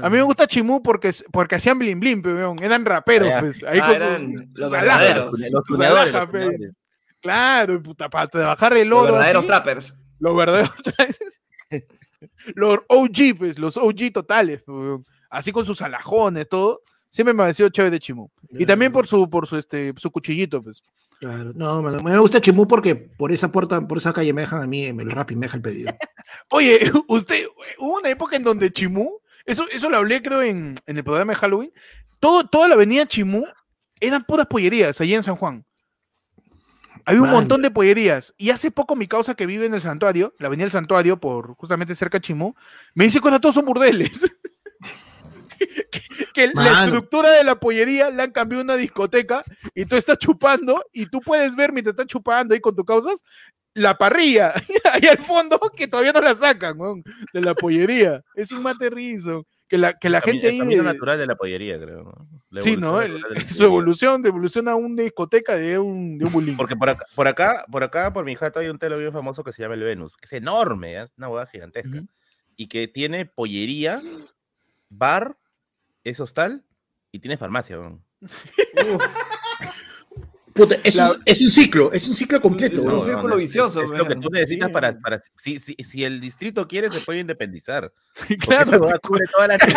A 0.02 0.10
mí 0.10 0.18
me 0.18 0.24
gusta 0.24 0.48
Chimú 0.48 0.82
porque, 0.82 1.12
porque 1.32 1.56
hacían 1.56 1.78
blin 1.78 2.00
blin, 2.00 2.22
pe, 2.22 2.34
weón. 2.34 2.56
eran 2.64 2.86
raperos, 2.86 3.30
Ah, 3.34 3.40
pues. 3.42 3.64
Ahí 3.64 3.80
Ah, 3.82 3.86
con 3.88 3.96
sus- 3.96 4.04
eran 4.04 4.32
sus 4.54 4.60
los 4.60 4.74
alhajas. 4.74 5.00
verdaderos. 5.02 5.26
Los 5.52 5.52
Sus 5.68 5.76
tuneadores, 5.76 6.14
alhajas, 6.16 6.22
los 6.22 6.32
tuneadores. 6.32 6.72
Claro, 7.20 7.84
puta, 7.84 8.10
para 8.10 8.28
trabajar 8.28 8.78
el 8.78 8.88
Los 8.90 9.00
oro. 9.04 9.14
verdaderos 9.14 9.40
así, 9.42 9.48
trappers. 9.48 10.00
los 10.20 10.38
verdaderos. 10.38 10.72
los 12.56 12.80
OG, 12.88 13.38
pues, 13.38 13.60
los 13.60 13.78
OG 13.78 14.12
totales, 14.14 14.64
así 15.30 15.52
con 15.52 15.66
sus 15.66 15.82
alajones, 15.82 16.48
todo. 16.50 16.82
Siempre 17.10 17.34
me 17.34 17.44
ha 17.44 17.46
parecido 17.46 17.70
chévere 17.70 17.92
de 17.92 18.00
Chimú. 18.00 18.30
Y 18.52 18.66
también 18.66 18.92
por 18.92 19.08
su, 19.08 19.30
por 19.30 19.48
su, 19.48 19.58
este, 19.58 19.94
su 19.98 20.12
cuchillito, 20.12 20.62
pues. 20.62 20.82
Claro, 21.20 21.52
no, 21.56 21.82
me 21.82 22.20
gusta 22.20 22.40
Chimú 22.40 22.68
porque 22.68 22.96
por 22.96 23.32
esa 23.32 23.52
puerta, 23.52 23.86
por 23.88 23.98
esa 23.98 24.14
calle 24.14 24.34
me 24.34 24.42
dejan 24.42 24.62
a 24.62 24.68
mí 24.68 24.86
el 24.86 25.12
rap 25.12 25.32
y 25.32 25.36
me 25.36 25.48
deja 25.48 25.58
el 25.58 25.64
pedido. 25.64 25.92
Oye, 26.50 26.92
usted, 27.08 27.46
hubo 27.80 27.98
una 27.98 28.10
época 28.10 28.36
en 28.36 28.44
donde 28.44 28.72
Chimú, 28.72 29.20
eso, 29.46 29.66
eso 29.72 29.90
lo 29.90 29.98
hablé 29.98 30.22
creo 30.22 30.44
en, 30.44 30.76
en 30.86 30.98
el 30.98 31.04
programa 31.04 31.34
de 31.34 31.40
Halloween, 31.40 31.74
todo, 32.20 32.48
toda 32.48 32.68
la 32.68 32.76
avenida 32.76 33.06
Chimú 33.08 33.46
eran 34.00 34.24
puras 34.24 34.46
pollerías 34.48 35.02
allí 35.02 35.16
en 35.16 35.24
San 35.24 35.36
Juan. 35.36 35.66
Había 37.08 37.22
un 37.22 37.32
montón 37.32 37.62
de 37.62 37.72
pollerías. 37.72 38.34
Y 38.38 38.50
hace 38.50 38.70
poco 38.70 38.98
mi 38.98 39.08
causa 39.08 39.34
que 39.34 39.46
vive 39.46 39.66
en 39.66 39.74
el 39.74 39.82
santuario, 39.82 40.34
la 40.40 40.48
avenida 40.48 40.66
del 40.66 40.74
santuario, 40.74 41.18
por 41.18 41.56
justamente 41.56 41.96
cerca 41.96 42.18
de 42.18 42.24
Chimú, 42.24 42.54
me 42.96 43.06
dice 43.06 43.22
que 43.22 43.28
ahora 43.30 43.40
todos 43.40 43.56
son 43.56 43.64
burdeles. 43.64 44.12
que 45.58 45.68
que 46.34 46.52
la 46.54 46.86
estructura 46.86 47.32
de 47.32 47.44
la 47.44 47.60
pollería 47.60 48.10
le 48.10 48.24
han 48.24 48.32
cambiado 48.32 48.62
a 48.62 48.64
una 48.66 48.76
discoteca 48.76 49.44
y 49.76 49.86
tú 49.86 49.96
estás 49.96 50.18
chupando 50.18 50.84
y 50.94 51.06
tú 51.08 51.20
puedes 51.22 51.56
ver 51.56 51.72
mientras 51.72 51.94
estás 51.94 52.08
chupando 52.08 52.54
ahí 52.54 52.60
con 52.62 52.76
tus 52.76 52.86
causas 52.86 53.24
la 53.74 53.96
parrilla 53.98 54.54
ahí 54.92 55.08
al 55.08 55.20
fondo 55.20 55.60
que 55.76 55.88
todavía 55.88 56.12
no 56.12 56.22
la 56.22 56.34
sacan 56.36 56.78
de 57.34 57.42
la 57.42 57.54
pollería. 57.54 58.24
Es 58.36 58.52
un 58.52 58.64
mate 58.64 58.90
rizo. 58.90 59.46
Que 59.70 59.78
la, 59.78 59.94
que 60.00 60.10
la 60.10 60.20
El 60.20 60.24
gente 60.24 60.48
el 60.48 60.54
ahí. 60.54 60.60
camino 60.60 60.82
de- 60.82 60.94
natural 60.94 61.20
de 61.20 61.26
la 61.28 61.36
pollería, 61.36 61.78
creo. 61.78 62.02
¿no? 62.04 62.28
La 62.50 62.62
sí, 62.62 62.78
¿no? 62.78 63.02
El- 63.02 63.20
la 63.20 63.28
su 63.52 63.66
evolución, 63.66 64.22
de 64.22 64.30
evolución 64.30 64.68
a 64.70 64.76
una 64.76 65.04
discoteca 65.04 65.58
de 65.58 65.78
un, 65.78 66.18
de 66.18 66.24
un 66.26 66.32
bullying. 66.32 66.56
Porque 66.56 66.78
por 66.78 66.90
acá, 66.90 67.06
por 67.14 67.28
acá, 67.28 67.66
por 67.70 67.84
acá, 67.84 68.14
por 68.14 68.24
mi 68.24 68.34
jato 68.34 68.60
hay 68.62 68.70
un 68.70 68.80
telo 68.80 68.98
bien 68.98 69.12
famoso 69.12 69.44
que 69.44 69.52
se 69.52 69.62
llama 69.62 69.74
el 69.76 69.84
Venus, 69.84 70.16
que 70.16 70.26
es 70.26 70.32
enorme, 70.34 71.02
es 71.02 71.10
una 71.18 71.28
boda 71.28 71.46
gigantesca, 71.48 72.02
y 72.56 72.68
que 72.68 72.88
tiene 72.88 73.26
pollería, 73.26 74.00
bar, 74.90 75.36
es 76.10 76.20
hostal 76.20 76.64
y 77.12 77.20
tiene 77.20 77.38
farmacia. 77.38 77.80
weón. 77.80 78.04
Puta, 80.54 80.76
es, 80.84 80.96
La- 80.96 81.12
un, 81.12 81.22
es 81.24 81.40
un 81.42 81.52
ciclo, 81.52 81.92
es 81.94 82.08
un 82.08 82.16
ciclo 82.16 82.42
completo. 82.42 82.78
Es 82.78 82.86
un 82.86 82.92
weón. 82.94 83.06
círculo 83.06 83.34
es- 83.36 83.40
vicioso, 83.42 83.82
Es, 83.84 83.92
lo 83.92 83.98
que 84.08 84.14
weón. 84.14 84.22
tú 84.22 84.30
necesitas 84.32 84.70
para, 84.72 84.98
para 85.00 85.22
si, 85.38 85.60
si, 85.60 85.76
si 85.76 86.04
el 86.04 86.20
distrito 86.20 86.68
quiere, 86.68 86.90
se 86.90 87.00
puede 87.02 87.20
independizar. 87.20 87.92
Claro, 88.40 88.80
boda 88.80 88.98
cubre 89.00 89.26
todas 89.32 89.48
las 89.50 89.58
que 89.60 89.74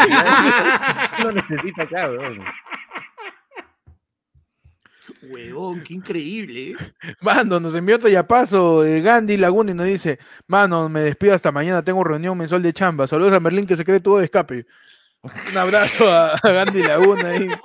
uno 1.22 1.32
necesita 1.32 2.08
weón. 2.08 2.44
Huevón, 5.22 5.82
qué 5.82 5.94
increíble. 5.94 6.70
¿eh? 6.70 6.76
Mano, 7.20 7.60
nos 7.60 7.74
envió 7.74 7.96
otro 7.96 8.08
yapazo 8.08 8.84
eh, 8.86 9.02
Gandhi 9.02 9.36
Laguna 9.36 9.72
y 9.72 9.74
nos 9.74 9.86
dice, 9.86 10.18
mano, 10.46 10.88
me 10.88 11.00
despido 11.00 11.34
hasta 11.34 11.52
mañana, 11.52 11.82
tengo 11.84 12.02
reunión 12.04 12.38
mensual 12.38 12.62
de 12.62 12.72
chamba. 12.72 13.06
Saludos 13.06 13.32
a 13.34 13.40
Merlín 13.40 13.66
que 13.66 13.76
se 13.76 13.84
cree 13.84 14.00
tuvo 14.00 14.18
de 14.18 14.24
escape. 14.26 14.66
Un 15.22 15.56
abrazo 15.56 16.10
a, 16.10 16.34
a 16.34 16.50
Gandhi 16.50 16.82
Laguna 16.82 17.28
ahí. 17.28 17.46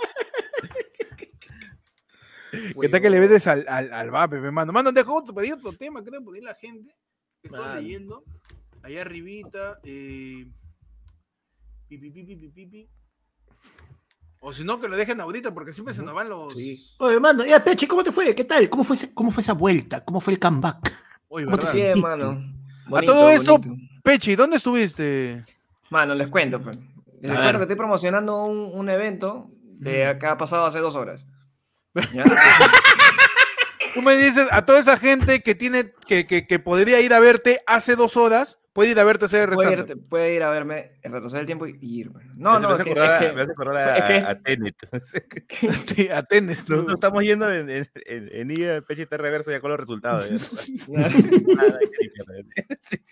¿Qué 2.81 2.89
tal 2.89 3.01
que 3.01 3.09
le 3.09 3.19
metes 3.19 3.47
al, 3.47 3.65
al, 3.67 3.91
al 3.93 4.11
vape, 4.11 4.39
pe, 4.41 4.51
mano? 4.51 4.71
Mano, 4.71 4.91
dejó 4.91 5.15
otro, 5.17 5.33
pedí 5.33 5.51
otro 5.51 5.73
tema, 5.73 6.03
creo 6.03 6.21
que 6.31 6.41
la 6.41 6.53
gente. 6.55 6.95
que 7.41 7.49
Mano. 7.49 7.75
leyendo. 7.81 8.23
Allá 8.81 9.01
arribita. 9.01 9.79
Eh, 9.83 10.47
pi, 11.87 11.97
pi, 11.97 12.09
pi, 12.11 12.23
pi, 12.23 12.35
pi, 12.35 12.47
pi, 12.49 12.65
pi. 12.65 12.89
O 14.39 14.53
si 14.53 14.63
no, 14.63 14.79
que 14.79 14.87
lo 14.87 14.95
dejen 14.95 15.19
ahorita, 15.21 15.53
porque 15.53 15.73
siempre 15.73 15.93
se 15.93 16.03
nos 16.03 16.13
van 16.13 16.29
los. 16.29 16.53
Oye, 16.99 17.19
mano, 17.19 17.45
ya, 17.45 17.63
Peche, 17.63 17.87
¿cómo 17.87 18.03
te 18.03 18.11
fue? 18.11 18.35
¿Qué 18.35 18.43
tal? 18.43 18.69
¿Cómo 18.69 18.83
fue, 18.83 18.95
ese- 18.95 19.13
cómo 19.13 19.31
fue 19.31 19.41
esa 19.41 19.53
vuelta? 19.53 20.03
¿Cómo 20.05 20.21
fue 20.21 20.33
el 20.33 20.39
comeback? 20.39 20.93
Oye, 21.29 21.45
¿Cómo 21.45 21.57
te. 21.57 21.65
A 22.93 23.01
todo 23.01 23.29
esto, 23.29 23.57
bonito. 23.57 23.83
Pechi, 24.03 24.35
¿dónde 24.35 24.57
estuviste? 24.57 25.43
Mano, 25.89 26.13
les 26.13 26.27
cuento, 26.27 26.61
pues. 26.61 26.77
Les 27.25 27.31
A 27.31 27.41
cuento 27.41 27.45
ver. 27.45 27.55
que 27.57 27.63
estoy 27.63 27.75
promocionando 27.77 28.43
un, 28.45 28.71
un 28.73 28.89
evento 28.89 29.47
de 29.61 30.05
acá 30.07 30.31
ha 30.31 30.37
pasado 30.37 30.65
hace 30.65 30.79
dos 30.79 30.95
horas. 30.95 31.25
¿Ya? 32.13 32.23
Tú 33.93 34.01
me 34.01 34.15
dices 34.17 34.47
a 34.51 34.65
toda 34.65 34.79
esa 34.79 34.97
gente 34.97 35.41
que 35.41 35.55
tiene 35.55 35.93
que, 36.07 36.27
que, 36.27 36.45
que 36.47 36.59
podría 36.59 36.99
ir 36.99 37.13
a 37.13 37.19
verte 37.19 37.61
hace 37.65 37.95
dos 37.95 38.17
horas, 38.17 38.59
puede 38.75 38.91
ir 38.91 38.99
a 38.99 39.05
verte 39.05 39.23
hacer 39.23 39.51
puede, 39.51 39.71
ir, 39.71 39.97
puede 40.09 40.35
ir 40.35 40.43
a 40.43 40.49
verme, 40.49 40.91
retroceder 41.01 41.39
el 41.41 41.45
tiempo 41.45 41.65
y 41.65 41.77
y 41.79 42.01
ir. 42.01 42.11
No, 42.35 42.59
no, 42.59 42.75
es 42.75 42.83
que, 42.83 42.91
a- 42.99 43.41
acordar 43.41 44.25
a, 44.25 44.35
Tenet. 44.41 44.75
Nosotros 46.67 46.93
estamos 46.95 47.23
yendo 47.23 47.49
en, 47.49 47.69
en, 47.69 47.89
en, 48.05 48.51
en 48.51 48.51
está 48.51 49.15
reverso 49.17 49.49
ya 49.49 49.61
con 49.61 49.71
los 49.71 49.79
resultados. 49.79 50.29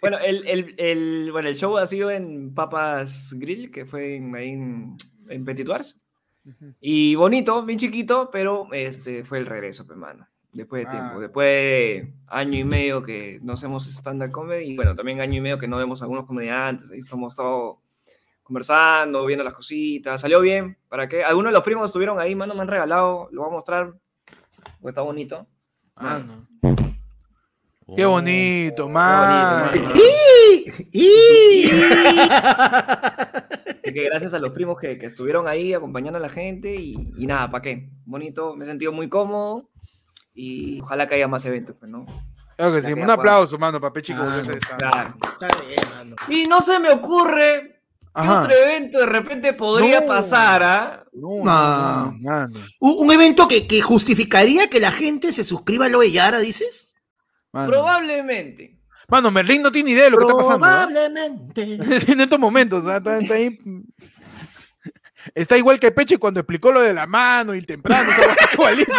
bueno, 0.02 0.18
el, 0.20 0.46
el, 0.48 0.76
el, 0.78 1.32
bueno, 1.32 1.48
el 1.48 1.56
show 1.56 1.78
ha 1.78 1.86
sido 1.88 2.12
en 2.12 2.54
Papas 2.54 3.34
Grill, 3.34 3.72
que 3.72 3.86
fue 3.86 4.18
en, 4.18 4.36
en, 4.36 4.98
en 5.30 5.46
Petit 5.46 5.70
Wars. 5.70 5.98
Y 6.82 7.16
bonito, 7.16 7.64
bien 7.64 7.80
chiquito, 7.80 8.30
pero 8.30 8.68
este 8.74 9.24
fue 9.24 9.38
el 9.38 9.46
regreso, 9.46 9.88
pues, 9.88 9.98
mano. 9.98 10.28
Después 10.54 10.86
de 10.86 10.92
tiempo, 10.92 11.14
Ah. 11.16 11.20
después 11.20 11.48
de 11.48 12.14
año 12.28 12.60
y 12.60 12.64
medio 12.64 13.02
que 13.02 13.40
no 13.42 13.54
hacemos 13.54 13.88
stand-up 13.88 14.32
comedy, 14.32 14.66
y 14.72 14.76
bueno, 14.76 14.96
también 14.96 15.20
año 15.20 15.38
y 15.38 15.42
medio 15.42 15.58
que 15.58 15.68
no 15.68 15.78
vemos 15.78 16.02
a 16.02 16.06
algunos 16.06 16.26
comediantes, 16.26 16.92
ahí 16.92 17.00
estamos 17.00 17.36
todo 17.36 17.80
conversando, 18.44 19.26
viendo 19.26 19.44
las 19.44 19.54
cositas, 19.54 20.22
salió 20.22 20.42
bien, 20.42 20.78
¿para 20.90 21.08
qué? 21.08 21.24
Algunos 21.24 21.50
de 21.50 21.54
los 21.54 21.64
primos 21.64 21.86
estuvieron 21.90 22.20
ahí, 22.20 22.36
mano, 22.36 22.54
me 22.54 22.62
han 22.62 22.68
regalado, 22.68 23.30
lo 23.32 23.42
voy 23.42 23.50
a 23.50 23.54
mostrar, 23.54 23.94
porque 24.80 24.90
está 24.90 25.02
bonito. 25.02 25.48
Ah. 25.96 26.22
Qué 27.96 28.06
Oh. 28.06 28.12
bonito, 28.12 28.86
Qué 28.88 28.92
man. 28.94 29.70
bonito, 29.72 29.86
mano. 29.86 29.94
¡Y! 30.92 31.70
Que 33.84 34.06
gracias 34.06 34.34
a 34.34 34.40
los 34.40 34.52
primos 34.52 34.80
que, 34.80 34.98
que 34.98 35.06
estuvieron 35.06 35.48
ahí 35.48 35.74
acompañando 35.74 36.18
a 36.18 36.22
la 36.22 36.30
gente 36.30 36.74
y, 36.74 37.12
y 37.16 37.28
nada, 37.28 37.52
¿para 37.52 37.62
qué? 37.62 37.90
Bonito, 38.06 38.56
me 38.56 38.64
he 38.64 38.68
sentido 38.68 38.92
muy 38.92 39.08
cómodo 39.08 39.70
y 40.34 40.80
ojalá 40.82 41.08
que 41.08 41.16
haya 41.16 41.28
más 41.28 41.46
eventos, 41.46 41.76
pues, 41.80 41.90
¿no? 41.92 42.06
Claro 42.56 42.74
que 42.76 42.82
sí. 42.82 42.94
Un 42.94 43.10
aplauso, 43.10 43.58
mano, 43.58 43.80
para 43.82 43.92
Pechi. 43.94 44.14
Ah. 44.14 44.42
Claro. 44.78 45.16
Está 45.24 45.48
bien, 45.68 45.80
mano. 45.96 46.16
Y 46.28 46.46
no 46.48 46.62
se 46.62 46.80
me 46.80 46.90
ocurre 46.92 47.82
qué 48.00 48.10
Ajá. 48.14 48.42
otro 48.42 48.54
evento 48.54 49.00
de 49.00 49.06
repente 49.08 49.54
podría 49.54 50.02
No. 50.02 50.06
pasar, 50.08 50.62
¿ah? 50.64 51.04
No, 51.14 51.30
No. 51.30 51.44
no, 51.44 52.06
no, 52.12 52.18
mano. 52.22 52.60
Un, 52.80 53.06
un 53.08 53.12
evento 53.12 53.48
que, 53.48 53.66
que 53.68 53.82
justificaría 53.82 54.70
que 54.70 54.80
la 54.80 54.92
gente 54.92 55.32
se 55.34 55.44
suscriba 55.44 55.86
a 55.88 55.90
lo 55.90 56.02
de 56.02 56.12
Yara, 56.12 56.40
dices? 56.40 56.94
Mano. 57.52 57.72
Probablemente. 57.72 58.80
Mano, 59.10 59.32
Merlín 59.32 59.62
no 59.62 59.72
tiene 59.72 59.92
idea 59.92 60.06
de 60.06 60.10
lo 60.12 60.18
que 60.18 60.24
está 60.26 60.38
pasando. 60.38 60.66
¿ah? 60.66 60.88
Probablemente. 60.90 61.62
en 62.12 62.22
estos 62.22 62.40
momentos, 62.40 62.86
está, 62.86 63.20
está 63.20 63.34
ahí. 63.34 63.60
Está 65.34 65.58
igual 65.58 65.80
que 65.80 65.92
Peche 65.92 66.18
cuando 66.18 66.40
explicó 66.40 66.72
lo 66.72 66.82
de 66.82 66.94
la 66.94 67.08
mano 67.08 67.56
y 67.56 67.60
el 67.60 67.66
temprano. 67.66 68.10
igualito. 68.54 68.92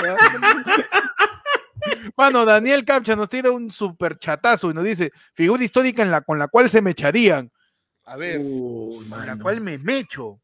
Mano, 2.17 2.45
Daniel 2.47 2.85
Capcha 2.85 3.17
nos 3.17 3.29
tira 3.29 3.51
un 3.51 3.71
super 3.71 4.19
chatazo 4.19 4.71
y 4.71 4.75
nos 4.75 4.85
dice: 4.85 5.13
figura 5.35 5.63
histórica 5.65 6.03
en 6.03 6.11
la, 6.11 6.23
con 6.23 6.39
la 6.39 6.49
cual 6.49 6.71
se 6.71 6.83
me 6.83 6.91
echarían. 6.93 7.51
A 8.07 8.17
ver, 8.17 8.39
Uy, 8.43 9.09
con 9.09 9.27
la 9.27 9.37
cual 9.39 9.61
me 9.61 9.79
mecho. 9.79 10.41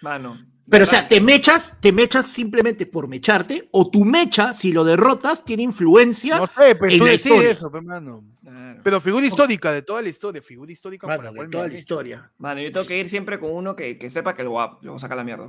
Mano. 0.00 0.38
Pero, 0.72 0.84
o 0.84 0.86
sea, 0.86 1.06
te 1.06 1.20
mechas, 1.20 1.76
te 1.80 1.92
mechas 1.92 2.26
simplemente 2.26 2.86
por 2.86 3.06
mecharte, 3.06 3.68
o 3.72 3.90
tu 3.90 4.06
mecha, 4.06 4.54
si 4.54 4.72
lo 4.72 4.84
derrotas, 4.84 5.44
tiene 5.44 5.64
influencia. 5.64 6.38
No 6.38 6.46
sé, 6.46 6.70
en 6.70 6.78
tú 6.98 7.06
historia. 7.06 7.50
eso, 7.50 7.70
mano. 7.70 8.24
Claro. 8.42 8.80
Pero 8.82 9.00
figura 9.02 9.26
histórica 9.26 9.70
de 9.70 9.82
toda 9.82 10.00
la 10.00 10.08
historia, 10.08 10.40
figura 10.40 10.72
histórica 10.72 11.06
Mano, 11.06 11.24
la 11.24 11.30
de 11.42 11.48
toda 11.48 11.68
la 11.68 11.74
historia. 11.74 12.32
Mano, 12.38 12.62
yo 12.62 12.72
tengo 12.72 12.86
que 12.86 12.98
ir 12.98 13.10
siempre 13.10 13.38
con 13.38 13.50
uno 13.50 13.76
que, 13.76 13.98
que 13.98 14.08
sepa 14.08 14.34
que 14.34 14.44
lo 14.44 14.54
va, 14.54 14.78
lo 14.80 14.92
va 14.92 14.96
a 14.96 15.00
sacar 15.00 15.18
la 15.18 15.24
mierda. 15.24 15.46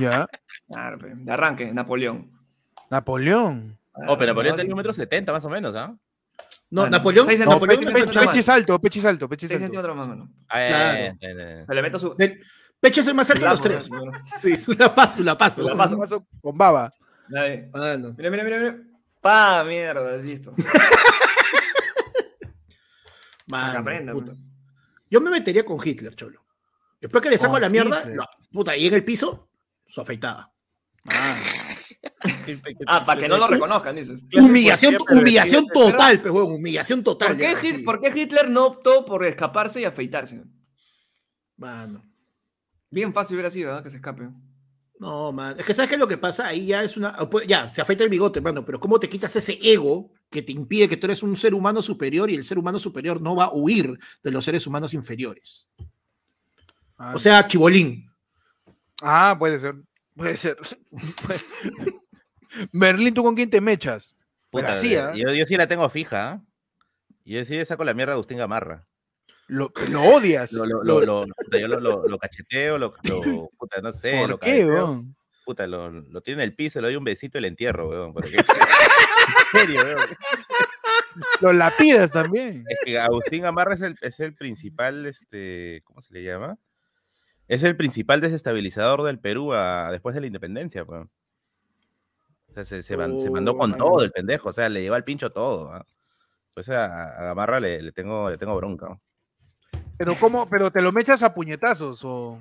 Ya. 0.00 0.26
Claro, 0.68 0.98
de 1.00 1.32
arranque, 1.32 1.72
Napoleón. 1.72 2.32
Napoleón. 2.90 3.78
Oh, 4.08 4.18
pero 4.18 4.32
Napoleón 4.32 4.56
tenía 4.56 4.74
un 4.74 4.78
metro 4.78 4.92
setenta 4.92 5.32
más 5.32 5.44
o 5.44 5.50
menos, 5.50 5.76
¿ah? 5.76 5.96
No, 6.70 6.88
Napoleón, 6.88 7.26
seis 7.26 7.38
No, 7.40 7.46
Napoleón. 7.46 7.84
Peche, 7.84 8.18
Pechi 8.20 8.38
es 8.40 8.48
alto, 8.48 8.80
Pechi 8.80 8.98
es 8.98 9.04
alto, 9.04 9.28
Pechi 9.28 9.46
es 9.46 9.50
6 9.50 9.62
alto. 9.62 9.64
centímetros 9.66 9.96
más, 9.96 10.08
mano. 10.08 10.30
Ah, 10.48 10.64
Claro. 10.66 10.98
eh, 10.98 11.06
eh, 11.20 11.34
eh. 11.38 11.64
Se 11.68 11.74
le 11.74 11.82
meto 11.82 11.98
su. 11.98 12.16
Peche 12.82 13.00
es 13.00 13.06
el 13.06 13.14
más 13.14 13.30
alto 13.30 13.44
de 13.44 13.50
los 13.50 13.60
tres. 13.60 13.88
¿no? 13.92 14.10
Sí, 14.40 14.54
es 14.54 14.66
una 14.68 14.92
paso, 14.92 15.22
la 15.22 15.38
paso. 15.38 15.62
La 15.62 15.76
paso. 15.76 15.96
Paso 15.96 16.26
con 16.40 16.58
baba. 16.58 16.92
Dale. 17.28 17.70
Mano. 17.72 18.12
Mira, 18.18 18.28
mira, 18.28 18.42
mira, 18.42 18.58
mira. 18.58 18.76
Pa, 19.20 19.62
mierda, 19.62 20.16
listo. 20.16 20.52
Aprenda, 23.52 24.12
puta. 24.12 24.32
pues. 24.32 24.38
Yo 25.08 25.20
me 25.20 25.30
metería 25.30 25.64
con 25.64 25.78
Hitler, 25.82 26.16
cholo. 26.16 26.44
Después 27.00 27.22
que 27.22 27.30
le 27.30 27.38
saco 27.38 27.56
la 27.60 27.68
mierda, 27.68 28.04
lo- 28.06 28.26
puta, 28.50 28.76
y 28.76 28.88
en 28.88 28.94
el 28.94 29.04
piso, 29.04 29.48
su 29.86 30.00
afeitada. 30.00 30.52
Ah, 32.86 33.02
para 33.04 33.20
que 33.20 33.28
no 33.28 33.38
lo 33.38 33.46
reconozcan, 33.46 33.94
dices. 33.94 34.22
Humillación, 34.36 34.96
humillación 35.08 35.68
total, 35.68 36.20
pues, 36.20 36.34
huevón, 36.34 36.54
humillación 36.54 37.04
total. 37.04 37.28
¿Por 37.28 37.36
qué, 37.36 37.56
sí. 37.56 37.72
por 37.84 38.00
qué 38.00 38.12
Hitler 38.20 38.50
no 38.50 38.66
optó 38.66 39.04
por 39.04 39.24
escaparse 39.24 39.80
y 39.80 39.84
afeitarse? 39.84 40.42
Mano. 41.56 42.04
Bien 42.92 43.12
fácil 43.14 43.36
hubiera 43.36 43.50
sido, 43.50 43.74
¿no? 43.74 43.82
Que 43.82 43.90
se 43.90 43.96
escape. 43.96 44.28
No, 45.00 45.32
man. 45.32 45.56
Es 45.58 45.64
que 45.64 45.72
sabes 45.72 45.88
qué 45.88 45.94
es 45.94 46.00
lo 46.00 46.06
que 46.06 46.18
pasa 46.18 46.46
ahí 46.46 46.66
ya 46.66 46.82
es 46.82 46.96
una. 46.98 47.16
Ya, 47.48 47.66
se 47.70 47.80
afeita 47.80 48.04
el 48.04 48.10
bigote, 48.10 48.42
mano, 48.42 48.64
pero 48.66 48.78
¿cómo 48.78 49.00
te 49.00 49.08
quitas 49.08 49.34
ese 49.34 49.58
ego 49.62 50.12
que 50.30 50.42
te 50.42 50.52
impide 50.52 50.90
que 50.90 50.98
tú 50.98 51.06
eres 51.06 51.22
un 51.22 51.34
ser 51.34 51.54
humano 51.54 51.80
superior 51.80 52.30
y 52.30 52.34
el 52.34 52.44
ser 52.44 52.58
humano 52.58 52.78
superior 52.78 53.20
no 53.20 53.34
va 53.34 53.44
a 53.44 53.52
huir 53.52 53.98
de 54.22 54.30
los 54.30 54.44
seres 54.44 54.66
humanos 54.66 54.92
inferiores? 54.92 55.66
O 57.14 57.18
sea, 57.18 57.46
chibolín. 57.46 58.10
Ah, 59.00 59.34
puede 59.38 59.58
ser. 59.58 59.74
Puede 60.14 60.36
ser. 60.36 60.58
Merlín, 62.72 63.14
¿tú 63.14 63.22
con 63.22 63.34
quién 63.34 63.48
te 63.48 63.62
mechas? 63.62 64.14
Pues 64.50 64.64
Puta, 64.64 64.74
así, 64.74 64.94
eh, 64.94 65.00
¿ah? 65.00 65.12
yo, 65.14 65.32
yo 65.32 65.46
sí 65.46 65.56
la 65.56 65.66
tengo 65.66 65.88
fija, 65.88 66.30
¿ah? 66.30 66.42
Yo 67.24 67.42
sí 67.46 67.54
le 67.54 67.64
saco 67.64 67.84
la 67.84 67.94
mierda 67.94 68.12
a 68.12 68.16
Agustín 68.16 68.36
Gamarra. 68.36 68.86
Lo, 69.48 69.70
lo 69.90 70.02
odias. 70.02 70.52
Lo, 70.52 70.64
lo, 70.66 70.82
yo 70.84 71.26
lo, 71.68 72.18
cacheteo, 72.18 72.78
lo, 72.78 72.94
puta, 73.58 73.80
no 73.82 73.92
sé, 73.92 74.18
¿Por 74.20 74.30
lo 74.30 74.38
qué, 74.38 74.46
cabeceo. 74.46 74.74
weón? 74.74 75.16
Puta, 75.44 75.66
lo, 75.66 75.90
lo 75.90 76.20
tiene 76.20 76.42
en 76.44 76.48
el 76.50 76.54
piso, 76.54 76.80
le 76.80 76.86
doy 76.88 76.96
un 76.96 77.04
besito 77.04 77.36
y 77.38 77.40
le 77.42 77.48
entierro, 77.48 77.88
weón. 77.88 78.12
porque- 78.12 78.36
en 78.36 78.44
serio, 79.60 79.82
weón. 79.84 80.00
Lo 81.40 81.52
lapidas 81.52 82.10
también. 82.10 82.64
Es 82.68 82.78
que 82.84 82.98
Agustín 82.98 83.42
Gamarra 83.42 83.74
es 83.74 83.82
el, 83.82 83.96
es 84.00 84.18
el 84.20 84.34
principal, 84.34 85.04
este, 85.06 85.82
¿cómo 85.84 86.00
se 86.00 86.14
le 86.14 86.22
llama? 86.22 86.56
Es 87.48 87.62
el 87.64 87.76
principal 87.76 88.20
desestabilizador 88.20 89.02
del 89.02 89.18
Perú 89.18 89.52
a- 89.52 89.90
después 89.90 90.14
de 90.14 90.22
la 90.22 90.26
independencia, 90.28 90.84
weón. 90.84 91.10
O 92.48 92.54
sea, 92.54 92.64
se, 92.64 92.82
se 92.82 92.96
man- 92.96 93.18
se 93.18 93.30
mandó 93.30 93.52
Oh, 93.52 93.58
con 93.58 93.70
mano. 93.72 93.84
todo 93.84 94.02
el 94.04 94.12
pendejo, 94.12 94.48
o 94.50 94.52
sea, 94.52 94.68
le 94.68 94.80
lleva 94.82 94.96
el 94.96 95.04
pincho 95.04 95.30
todo. 95.32 95.72
¿ah? 95.72 95.84
Pues 96.54 96.68
a, 96.70 96.84
a 97.18 97.24
Gamarra 97.24 97.60
le, 97.60 97.82
le 97.82 97.92
tengo, 97.92 98.30
le 98.30 98.38
tengo 98.38 98.54
bronca. 98.56 98.88
¿no? 98.90 99.00
Pero 99.96 100.14
cómo, 100.18 100.48
pero 100.48 100.70
te 100.70 100.82
lo 100.82 100.92
mechas 100.92 101.22
a 101.22 101.34
puñetazos 101.34 102.00
o. 102.04 102.40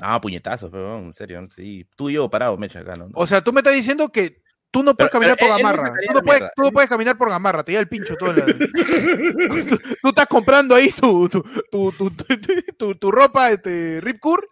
Ah, 0.00 0.20
puñetazos, 0.20 0.70
pero 0.70 0.98
en 0.98 1.12
serio, 1.12 1.48
sí. 1.54 1.86
Tú 1.96 2.10
y 2.10 2.14
yo 2.14 2.28
parado, 2.30 2.56
mecha 2.56 2.80
acá, 2.80 2.94
¿no? 2.94 3.08
O 3.14 3.26
sea, 3.26 3.42
tú 3.42 3.52
me 3.52 3.60
estás 3.60 3.74
diciendo 3.74 4.10
que 4.10 4.42
tú 4.70 4.82
no 4.82 4.94
puedes 4.94 5.10
caminar 5.12 5.36
pero 5.38 5.48
por 5.50 5.56
me 5.56 5.62
Gamarra. 5.62 5.92
Tú 6.06 6.12
no 6.14 6.22
puedes, 6.22 6.42
tú 6.54 6.62
no 6.62 6.72
puedes 6.72 6.90
caminar 6.90 7.16
por 7.18 7.30
Gamarra, 7.30 7.62
te 7.64 7.72
llega 7.72 7.80
el 7.80 7.88
pincho 7.88 8.14
todo. 8.16 8.32
tú, 9.68 9.78
tú 10.02 10.08
estás 10.08 10.26
comprando 10.26 10.74
ahí 10.74 10.90
tu, 10.92 11.28
tu, 11.28 11.42
tu, 11.70 11.90
tu, 11.92 12.10
tu- 12.10 12.62
tu- 12.76 12.94
tu 12.94 13.10
ropa, 13.10 13.50
este, 13.50 14.00
Rip 14.00 14.18
Curl, 14.20 14.46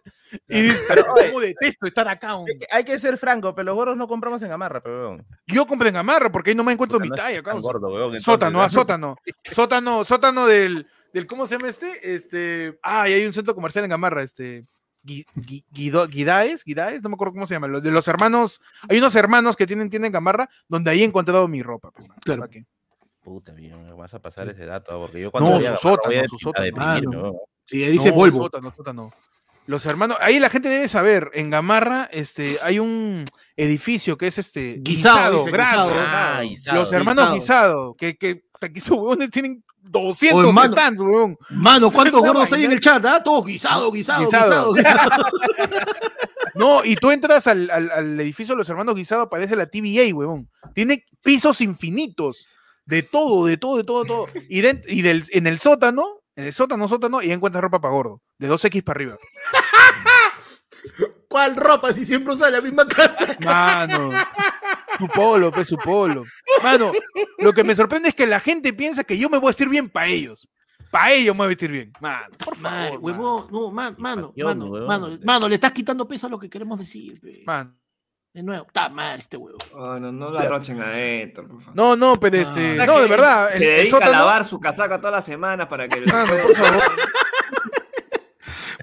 y 0.49 0.61
dices, 0.63 1.05
¿cómo 1.27 1.39
detesto 1.39 1.87
estar 1.87 2.07
acá? 2.07 2.35
hombre?". 2.35 2.57
Hay 2.71 2.83
que- 2.83 2.99
ser 2.99 3.17
franco, 3.17 3.53
pero 3.55 3.65
los 3.67 3.75
gorros 3.75 3.97
no 3.97 4.07
compramos 4.07 4.41
en 4.41 4.49
Gamarra, 4.49 4.81
pero. 4.81 5.17
Yo 5.45 5.65
compré 5.67 5.89
en 5.89 5.95
Gamarra 5.95 6.31
porque 6.31 6.49
ahí 6.51 6.55
no 6.55 6.63
me 6.63 6.73
encuentro 6.73 6.99
mi 6.99 7.09
talla, 7.09 7.37
entonces, 7.37 8.23
Sótano, 8.23 8.59
¿no? 8.59 8.63
a 8.63 8.69
sótano. 8.69 9.15
Sótano, 9.43 10.03
sótano 10.03 10.45
del, 10.47 10.87
del, 11.13 11.27
¿cómo 11.27 11.45
se 11.45 11.57
llama 11.57 11.69
este? 11.69 12.15
Este, 12.15 12.77
ah, 12.83 13.07
y 13.07 13.13
hay 13.13 13.25
un 13.25 13.33
centro 13.33 13.53
comercial 13.55 13.85
en 13.85 13.91
Gamarra, 13.91 14.23
este, 14.23 14.63
Guido- 15.07 16.07
Guidaes, 16.07 16.63
Guidaes, 16.63 17.01
no 17.01 17.09
me 17.09 17.15
acuerdo 17.15 17.33
cómo 17.33 17.47
se 17.47 17.53
llama, 17.53 17.67
los 17.67 17.81
de 17.83 17.91
los 17.91 18.07
hermanos, 18.07 18.59
hay 18.89 18.97
unos 18.97 19.15
hermanos 19.15 19.55
que 19.55 19.65
tienen 19.67 19.89
tienda 19.89 20.07
en 20.07 20.13
Gamarra 20.13 20.49
donde 20.67 20.91
ahí 20.91 21.01
he 21.01 21.05
encontrado 21.05 21.47
mi 21.47 21.61
ropa. 21.63 21.91
Claro. 22.23 22.41
¿para 22.41 22.51
qué? 22.51 22.65
Puta, 23.21 23.53
me 23.53 23.71
vas 23.93 24.13
a 24.13 24.19
pasar 24.19 24.47
ese 24.49 24.65
dato, 24.65 24.91
ah, 24.95 24.99
porque 25.05 25.21
yo 25.21 25.31
cuando 25.31 25.59
No, 25.59 25.61
su 25.61 25.75
sótano, 25.75 26.23
su 26.29 26.37
sótano. 26.37 27.33
Sí, 27.65 27.83
ahí 27.83 27.91
dice 27.91 28.09
No, 28.09 28.15
Volvo. 28.15 28.43
sótano, 28.43 28.71
sótano. 28.71 29.11
Los 29.65 29.85
hermanos, 29.85 30.15
ahí 30.21 30.39
la 30.39 30.49
gente 30.49 30.69
debe 30.69 30.87
saber, 30.87 31.29
en 31.33 31.49
Gamarra 31.49 32.07
este, 32.13 32.57
hay 32.61 32.79
un 32.79 33.25
edificio 33.57 34.17
que 34.17 34.27
es 34.27 34.37
este 34.37 34.77
Guisado, 34.79 35.39
dice, 35.43 35.51
guisado. 35.51 35.91
Ah, 35.97 36.41
guisado. 36.41 36.79
Los 36.79 36.93
hermanos 36.93 37.33
Guisado. 37.33 37.35
Guisado, 37.35 37.95
que, 37.95 38.17
que, 38.17 38.43
que 38.71 38.79
esos 38.79 38.91
huevones 38.97 39.29
tienen 39.29 39.61
200 39.89 40.43
Oye, 40.43 40.53
mano. 40.53 40.71
stands, 40.71 41.01
huevón. 41.01 41.37
Mano, 41.49 41.91
¿cuántos 41.93 42.21
gordos 42.21 42.51
hay 42.53 42.65
en 42.65 42.71
el 42.73 42.79
chat? 42.81 43.03
ah? 43.05 43.21
Todos 43.23 43.45
guisado, 43.45 43.91
guisado, 43.91 44.25
Guisado. 44.25 44.73
guisado, 44.73 44.99
guisado. 45.07 45.25
No, 46.55 46.83
y 46.83 46.95
tú 46.95 47.11
entras 47.11 47.45
al, 47.45 47.69
al- 47.69 47.91
al 47.91 48.19
edificio 48.19 48.55
de 48.55 48.59
los 48.59 48.69
hermanos 48.69 48.95
Guisado, 48.95 49.21
aparece 49.23 49.55
la 49.55 49.67
TVA, 49.67 50.13
huevón. 50.15 50.49
Tiene 50.73 51.05
pisos 51.23 51.61
infinitos. 51.61 52.47
De 52.85 53.03
todo, 53.03 53.45
de 53.45 53.57
todo, 53.57 53.77
de 53.77 53.83
todo, 53.83 54.05
todo. 54.05 54.27
Y, 54.49 54.61
den- 54.61 54.81
y 54.87 55.01
del, 55.03 55.23
en 55.31 55.45
el 55.45 55.59
sótano, 55.59 56.21
en 56.35 56.45
el 56.45 56.53
sótano, 56.53 56.87
sótano, 56.87 57.21
y 57.21 57.31
encuentras 57.31 57.61
ropa 57.61 57.79
para 57.81 57.93
gordo. 57.93 58.21
De 58.39 58.49
2X 58.49 58.83
para 58.83 58.97
arriba. 58.97 59.17
¿Cuál 61.27 61.55
ropa 61.55 61.91
si 61.93 62.05
siempre 62.05 62.33
usa 62.33 62.49
la 62.49 62.61
misma 62.61 62.87
casa? 62.87 63.35
Mano. 63.43 64.11
Su 64.97 65.07
polo, 65.09 65.51
pues 65.51 65.67
su 65.67 65.77
polo. 65.77 66.23
Mano, 66.63 66.91
lo 67.37 67.53
que 67.53 67.63
me 67.63 67.75
sorprende 67.75 68.09
es 68.09 68.15
que 68.15 68.25
la 68.25 68.39
gente 68.39 68.73
piensa 68.73 69.03
que 69.03 69.17
yo 69.17 69.29
me 69.29 69.37
voy 69.37 69.47
a 69.47 69.49
vestir 69.49 69.69
bien 69.69 69.89
para 69.89 70.07
ellos. 70.07 70.47
Para 70.89 71.11
ellos 71.11 71.35
me 71.35 71.39
voy 71.39 71.45
a 71.45 71.49
vestir 71.49 71.71
bien. 71.71 71.91
Mano, 71.99 72.35
por 72.43 72.55
favor. 72.55 72.99
huevón, 73.01 73.47
no, 73.51 73.71
man- 73.71 73.95
mano, 73.99 74.33
mano, 74.37 74.65
huevón. 74.67 74.87
mano, 74.87 75.19
mano, 75.23 75.49
le 75.49 75.55
estás 75.55 75.73
quitando 75.73 76.07
peso 76.07 76.27
a 76.27 76.29
lo 76.29 76.39
que 76.39 76.49
queremos 76.49 76.79
decir, 76.79 77.19
pe. 77.19 77.43
Mano. 77.45 77.75
De 78.33 78.43
nuevo, 78.43 78.65
está 78.67 78.87
mal 78.89 79.17
este 79.19 79.35
huevo. 79.35 79.57
Oh, 79.73 79.97
no, 79.99 80.11
no 80.11 80.29
la 80.29 80.41
arrochen 80.41 80.79
a 80.81 80.97
Héctor, 80.99 81.47
por 81.47 81.59
favor. 81.59 81.75
No, 81.75 81.95
no, 81.95 82.19
pero 82.19 82.37
este. 82.37 82.79
Ah. 82.79 82.85
No, 82.85 82.99
de 83.01 83.07
verdad. 83.07 83.55
El, 83.55 83.63
el 83.63 83.69
dedica 83.77 83.97
a 83.97 84.09
lavar 84.09 84.45
su 84.45 84.59
casaca 84.59 84.97
todas 84.99 85.13
las 85.13 85.25
semanas 85.25 85.67
para 85.67 85.87
que... 85.87 86.01
Mano, 86.01 86.33
por 86.43 86.55
favor. 86.55 86.83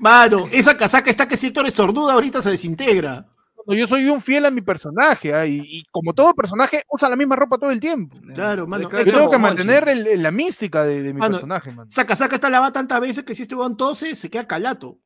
Mano, 0.05 0.47
esa 0.53 0.77
casaca 0.77 1.09
está 1.09 1.27
que 1.27 1.37
si 1.39 1.47
Héctor 1.47 1.67
estornuda 1.67 2.13
ahorita 2.13 2.43
se 2.43 2.51
desintegra. 2.51 3.27
No, 3.67 3.75
Yo 3.75 3.87
soy 3.87 4.05
un 4.11 4.21
fiel 4.21 4.45
a 4.45 4.51
mi 4.51 4.61
personaje. 4.61 5.33
ah, 5.35 5.47
y, 5.47 5.61
y 5.65 5.85
como 5.91 6.13
todo 6.13 6.35
personaje, 6.35 6.83
usa 6.91 7.09
la 7.09 7.17
misma 7.17 7.37
ropa 7.37 7.57
todo 7.57 7.71
el 7.71 7.81
tiempo. 7.81 8.15
Claro, 8.35 8.67
mano. 8.67 8.91
Yo 8.91 8.99
Yo 9.03 9.13
tengo 9.15 9.31
que 9.31 9.39
mantener 9.39 9.89
el- 9.89 10.07
el- 10.07 10.23
la 10.23 10.31
mística 10.31 10.85
de, 10.85 11.03
de 11.03 11.15
mi 11.15 11.21
Mano, 11.21 11.33
personaje, 11.37 11.71
man. 11.73 11.89
Esa 11.91 12.05
casaca 12.07 12.35
está 12.35 12.51
lavada 12.51 12.73
tantas 12.75 13.01
veces 13.01 13.25
que 13.25 13.35
si 13.35 13.41
este 13.45 13.57
tose, 13.79 14.15
se 14.15 14.29
queda 14.29 14.47
calato. 14.47 14.99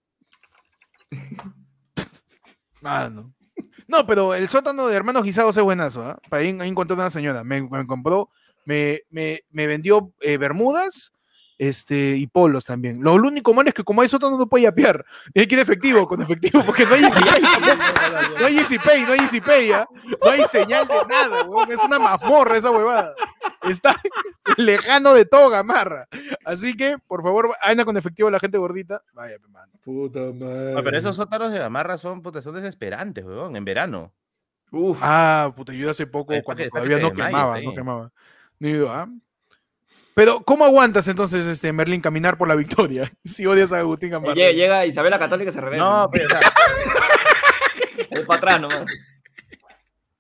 Mano. 2.80 3.32
No, 3.86 4.04
pero 4.06 4.34
el 4.34 4.48
sótano 4.48 4.86
de 4.88 4.96
hermanos 4.96 5.22
guisados 5.22 5.56
es 5.56 5.62
buenazo, 5.62 6.02
¿ah? 6.04 6.18
Para 6.28 6.42
ahí, 6.42 6.56
ahí 6.60 6.68
encontré 6.68 6.94
una 6.94 7.10
señora. 7.10 7.42
Me, 7.44 7.62
me 7.62 7.86
compró, 7.86 8.30
me, 8.64 9.00
me, 9.10 9.40
me 9.50 9.66
vendió 9.68 10.12
eh, 10.20 10.36
bermudas 10.36 11.12
este, 11.58 12.16
y 12.16 12.26
polos 12.28 12.64
también. 12.64 13.02
Lo 13.02 13.14
único 13.14 13.52
malo 13.52 13.68
es 13.68 13.74
que 13.74 13.82
como 13.82 14.00
hay 14.00 14.08
sótano 14.08 14.38
no 14.38 14.48
puede 14.48 14.64
yapear. 14.64 15.04
Tiene 15.34 15.48
que 15.48 15.54
ir 15.56 15.60
efectivo, 15.60 16.06
con 16.06 16.22
efectivo, 16.22 16.62
porque 16.64 16.86
no 16.86 16.94
hay 16.94 17.02
EasyPay. 17.02 17.42
no 18.38 18.46
hay 18.46 18.58
EasyPay, 18.58 19.02
no 19.02 19.12
hay 19.12 19.18
EasyPay, 19.18 19.72
¿ah? 19.72 19.88
No 20.24 20.30
hay 20.30 20.44
señal 20.44 20.86
de 20.86 20.94
nada, 21.08 21.42
weón. 21.42 21.70
Es 21.72 21.82
una 21.82 21.98
mazmorra 21.98 22.56
esa 22.56 22.70
huevada. 22.70 23.12
Está 23.62 24.00
lejano 24.56 25.14
de 25.14 25.24
todo 25.24 25.50
Gamarra. 25.50 26.06
Así 26.44 26.76
que, 26.76 26.96
por 27.06 27.22
favor, 27.22 27.54
anda 27.60 27.84
con 27.84 27.96
efectivo 27.96 28.30
la 28.30 28.38
gente 28.38 28.56
gordita. 28.56 29.02
Vaya, 29.12 29.36
pe, 29.38 29.48
mano. 29.48 29.72
Puta 29.82 30.20
madre. 30.32 30.74
No, 30.74 30.84
pero 30.84 30.98
esos 30.98 31.16
sótanos 31.16 31.52
de 31.52 31.58
Gamarra 31.58 31.98
son, 31.98 32.22
puta, 32.22 32.40
son 32.40 32.54
desesperantes, 32.54 33.24
weón, 33.24 33.56
en 33.56 33.64
verano. 33.64 34.12
Uf, 34.70 35.00
Ah, 35.02 35.52
puta, 35.56 35.72
yo 35.72 35.90
hace 35.90 36.06
poco, 36.06 36.34
cuando 36.44 36.68
todavía 36.68 36.98
no 36.98 37.12
quemaba, 37.12 37.60
no 37.60 37.74
quemaba. 37.74 38.12
Digo, 38.58 38.90
ah. 38.90 39.08
Pero, 40.18 40.42
¿cómo 40.42 40.64
aguantas 40.64 41.06
entonces, 41.06 41.46
este, 41.46 41.72
Merlin, 41.72 42.00
caminar 42.00 42.36
por 42.36 42.48
la 42.48 42.56
victoria? 42.56 43.08
Si 43.24 43.46
odias 43.46 43.70
a 43.72 43.78
Agustín 43.78 44.10
Gamarra. 44.10 44.34
llega, 44.34 44.50
llega 44.50 44.84
Isabel 44.84 45.12
la 45.12 45.18
Católica 45.20 45.50
y 45.50 45.52
se 45.52 45.60
regresa. 45.60 45.84
No, 45.88 46.10
pero, 46.10 46.26
Es 48.10 48.26
para 48.26 48.38
atrás 48.38 48.60
nomás. 48.60 48.84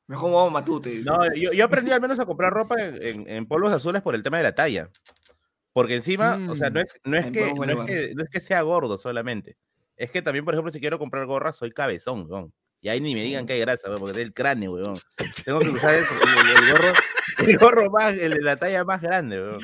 Mejor 0.06 0.32
vamos 0.32 0.52
matute. 0.52 1.00
no, 1.02 1.34
yo, 1.34 1.52
yo 1.52 1.64
aprendí 1.64 1.90
al 1.90 2.00
menos 2.00 2.20
a 2.20 2.26
comprar 2.26 2.52
ropa 2.52 2.76
en, 2.80 3.02
en- 3.04 3.28
en 3.28 3.46
polvos 3.48 3.72
azules 3.72 4.00
por 4.00 4.14
el 4.14 4.22
tema 4.22 4.36
de 4.36 4.44
la 4.44 4.54
talla. 4.54 4.88
Porque 5.72 5.96
encima, 5.96 6.38
o 6.48 6.54
sea, 6.54 6.70
no 6.70 6.78
es, 6.80 6.94
no 7.02 7.16
es, 7.16 7.26
En 7.26 7.32
que, 7.32 7.52
no, 7.52 7.64
es 7.64 7.80
que, 7.80 8.12
no 8.14 8.22
es 8.22 8.30
que 8.30 8.40
sea 8.40 8.62
gordo 8.62 8.98
solamente. 8.98 9.56
Es 9.96 10.12
que 10.12 10.22
también, 10.22 10.44
por 10.44 10.54
ejemplo, 10.54 10.70
si 10.72 10.78
quiero 10.78 11.00
comprar 11.00 11.26
gorras, 11.26 11.56
soy 11.56 11.72
cabezón, 11.72 12.26
weón. 12.30 12.52
Y 12.80 12.88
ahí 12.88 13.00
ni 13.00 13.14
me 13.14 13.22
digan 13.22 13.44
que 13.46 13.54
hay 13.54 13.60
grasa, 13.60 13.88
weón, 13.88 14.00
porque 14.00 14.20
es 14.20 14.26
el 14.26 14.32
cráneo, 14.32 14.72
weón. 14.72 14.94
Tengo 15.44 15.60
que 15.60 15.68
usar 15.70 15.94
el, 15.94 16.00
el- 16.04 16.64
el 16.64 16.72
gorro, 16.72 16.92
el 17.38 17.58
gorro 17.58 17.90
más, 17.90 18.14
el 18.14 18.32
de 18.34 18.42
la 18.42 18.56
talla 18.56 18.84
más 18.84 19.00
grande, 19.02 19.40
weón. 19.40 19.60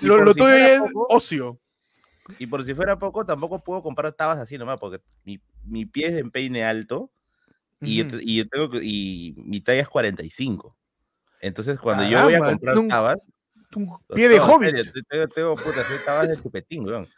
Y 0.00 0.06
Lo, 0.06 0.16
lo 0.18 0.32
si 0.32 0.40
tuyo 0.40 0.54
es 0.54 0.80
poco- 0.80 1.06
ocio. 1.10 1.60
Y 2.38 2.46
por 2.46 2.62
si 2.64 2.74
fuera 2.74 2.98
poco, 2.98 3.24
tampoco 3.24 3.62
puedo 3.64 3.82
comprar 3.82 4.12
tabas 4.12 4.38
así 4.38 4.58
nomás, 4.58 4.78
porque 4.78 5.00
mi, 5.24 5.40
mi 5.64 5.86
pie 5.86 6.08
es 6.08 6.12
de 6.12 6.18
empeine 6.20 6.62
alto 6.64 7.10
y, 7.80 7.96
yo 7.98 8.04
Ujú. 8.06 8.18
te- 8.18 8.22
y, 8.24 8.36
yo 8.36 8.48
tengo 8.48 8.70
y 8.82 9.34
mi 9.38 9.60
talla 9.60 9.80
es 9.82 9.88
45. 9.88 10.76
Entonces, 11.40 11.78
cuando 11.80 12.02
yo 12.02 12.22
voy 12.24 12.34
a 12.34 12.40
Caramba, 12.40 12.46
comprar 12.50 12.88
tabas, 12.88 13.16
Un 13.76 13.98
pie 14.14 14.28
de 14.28 14.40
te- 14.40 15.02
tengo, 15.08 15.28
tengo, 15.28 15.54
puta, 15.54 15.84
soy 15.84 15.98
tabas 16.04 16.28
de 16.28 16.36
chupetín, 16.42 16.84
weón. 16.84 17.08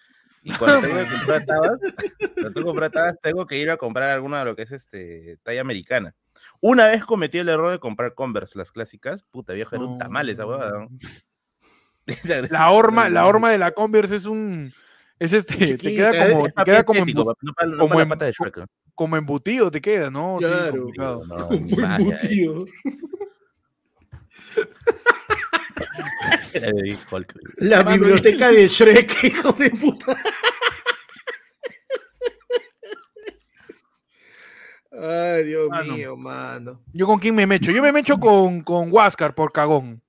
Y 0.42 0.52
cuando 0.52 0.80
tengo 0.88 0.98
que 0.98 1.06
comprar 1.16 1.44
tabas, 1.44 1.78
cuando 2.34 2.52
tengo 2.52 2.54
que 2.54 2.64
comprar 2.64 2.90
tabas, 2.90 3.14
tengo 3.22 3.46
que 3.46 3.58
ir 3.58 3.70
a 3.70 3.76
comprar 3.76 4.10
alguna 4.10 4.38
de 4.40 4.44
lo 4.46 4.56
que 4.56 4.62
es 4.62 4.72
este 4.72 5.38
talla 5.42 5.60
americana. 5.60 6.14
Una 6.60 6.86
vez 6.86 7.04
cometí 7.04 7.38
el 7.38 7.48
error 7.48 7.72
de 7.72 7.78
comprar 7.78 8.14
Converse, 8.14 8.58
las 8.58 8.72
clásicas. 8.72 9.24
Puta, 9.30 9.52
viejo, 9.52 9.74
era 9.76 9.84
un 9.84 9.98
tamal 9.98 10.28
esa 10.28 10.46
huevada. 10.46 10.78
¿no? 10.80 10.88
La 12.50 12.70
horma, 12.70 13.08
la 13.08 13.26
horma 13.26 13.50
de 13.50 13.58
la 13.58 13.70
Converse 13.72 14.16
es 14.16 14.24
un. 14.24 14.72
Es 15.18 15.32
este, 15.34 15.54
te 15.54 15.66
Chiquita, 15.66 16.10
queda 16.12 16.32
como, 16.32 16.44
te 16.48 16.64
queda 16.64 16.84
como, 16.84 17.00
embu- 17.04 17.36
no 17.42 17.52
para, 17.52 17.68
no 17.68 17.76
como. 17.78 18.00
¿no? 18.04 18.66
como 18.94 19.16
embutido, 19.16 19.70
te 19.70 19.80
queda, 19.80 20.10
¿no? 20.10 20.38
Sí, 20.38 20.46
Claro. 20.46 20.82
complicado. 20.84 21.24
No, 21.26 21.50
ni 21.60 21.74
La 27.58 27.82
biblioteca 27.82 28.48
de 28.50 28.68
Shrek, 28.68 29.12
hijo 29.24 29.52
de 29.52 29.70
puta. 29.70 30.16
Ay, 34.92 35.44
Dios 35.44 35.68
Mano. 35.68 35.92
mío, 35.94 36.16
mano. 36.16 36.82
¿Yo 36.92 37.06
con 37.06 37.18
quién 37.18 37.34
me 37.34 37.46
mecho? 37.46 37.70
Yo 37.70 37.80
me 37.82 37.92
mecho 37.92 38.18
con, 38.18 38.62
con 38.62 38.92
Huáscar 38.92 39.34
por 39.34 39.52
cagón. 39.52 40.02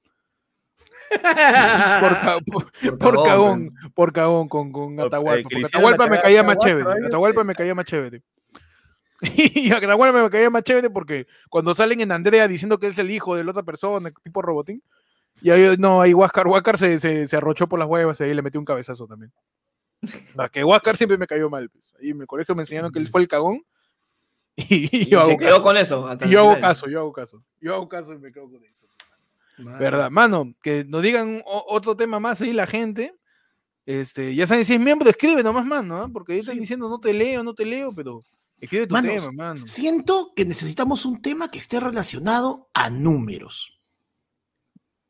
Por, 1.12 1.22
ca- 1.22 2.38
por- 2.52 2.72
Por 2.72 2.98
por 2.98 3.24
cagón, 3.26 3.72
por 3.94 4.14
cagón 4.14 4.50
con, 4.50 4.72
con 4.72 5.00
Atahualpa. 5.00 5.50
que 5.50 5.56
Porque 5.56 5.66
Atahualpa 5.68 6.08
me 6.08 6.20
caía 6.20 6.42
más 6.44 6.58
chévere. 6.58 7.06
Atahualpa 7.08 7.44
me 7.44 7.54
caía 7.56 7.76
más 7.76 7.86
chévere. 7.88 8.24
Y 9.22 9.72
Atahualpa 9.72 10.24
me 10.24 10.30
caía 10.32 10.50
más 10.50 10.64
chévere 10.64 10.90
porque 10.90 11.28
cuando 11.50 11.76
salen 11.76 12.02
en 12.02 12.12
Andrea 12.12 12.48
diciendo 12.48 12.80
que 12.80 12.88
es 12.88 12.98
el 12.98 13.12
hijo 13.12 13.36
de 13.36 13.44
la 13.44 13.52
otra 13.52 13.64
persona, 13.64 14.10
tipo 14.24 14.42
robotín, 14.42 14.82
y 15.42 15.50
ahí 15.50 15.76
no, 15.78 16.02
ahí 16.02 16.14
Huáscar, 16.14 16.48
Huáscar 16.48 16.78
se, 16.78 17.00
se, 17.00 17.28
se 17.28 17.36
arrochó 17.38 17.68
por 17.68 17.80
las 17.80 17.88
huevas 17.88 18.20
y 18.20 18.24
ahí 18.24 18.34
le 18.34 18.42
metió 18.42 18.60
un 18.60 18.66
cabezazo 18.66 19.08
también. 19.08 19.32
La 20.36 20.50
que 20.50 20.64
Huáscar 20.64 20.98
siempre 20.98 21.18
me 21.18 21.28
cayó 21.28 21.50
mal. 21.50 21.70
pues. 21.70 21.96
Ahí 22.02 22.10
en 22.10 22.22
el 22.22 22.28
colegio 22.28 22.56
me 22.56 22.64
enseñaron 22.64 22.92
que 22.92 23.00
él 23.00 23.08
fue 23.08 23.22
el 23.22 23.28
cagón. 23.28 23.64
Y, 24.56 24.90
Y 25.04 25.06
yo, 25.10 25.22
se 25.22 25.30
hago 25.32 25.38
quedó 25.40 25.50
caso, 25.50 25.62
con 25.64 25.78
eso. 25.78 26.08
hasta 26.08 26.26
y 26.28 26.30
yo 26.32 26.42
hago 26.42 26.60
caso, 26.60 26.88
yo 26.90 27.00
hago 27.00 27.14
caso. 27.14 27.44
Yo 27.62 27.74
hago 27.74 27.88
caso 27.90 28.14
y 28.14 28.20
me 28.20 28.32
quedo 28.32 28.50
con 28.52 28.64
eso. 28.64 28.76
¿Verdad? 29.58 30.10
Mano, 30.12 30.54
que 30.62 30.84
nos 30.86 31.02
digan 31.04 31.42
o- 31.46 31.66
otro 31.70 31.96
tema 31.96 32.20
más 32.20 32.42
ahí 32.42 32.52
la 32.52 32.68
gente. 32.68 33.16
Este, 33.86 34.36
ya 34.36 34.46
saben, 34.48 34.66
si 34.66 34.74
es 34.74 34.80
miembro, 34.80 35.10
escribe 35.10 35.42
nomás, 35.44 35.66
mano, 35.66 35.98
¿ah? 36.02 36.10
porque 36.12 36.34
ahí 36.34 36.40
están 36.40 36.56
Sí. 36.56 36.62
diciendo 36.62 36.90
no 36.90 37.00
te 37.00 37.14
leo, 37.14 37.44
no 37.44 37.54
te 37.54 37.66
leo, 37.66 37.94
pero 37.94 38.24
escribe 38.60 38.88
tu 38.88 38.94
Mano, 38.94 39.10
tema, 39.10 39.32
mano. 39.32 39.56
siento 39.56 40.34
que 40.36 40.46
necesitamos 40.46 41.06
un 41.06 41.22
tema 41.22 41.50
que 41.50 41.58
esté 41.60 41.80
relacionado 41.80 42.70
a 42.74 42.90
números. 42.90 43.80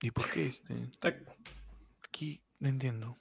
¿Y 0.02 0.12
por 0.12 0.28
qué? 0.30 0.48
Este? 0.48 0.74
Aquí 2.08 2.42
no 2.60 2.70
entiendo. 2.70 3.18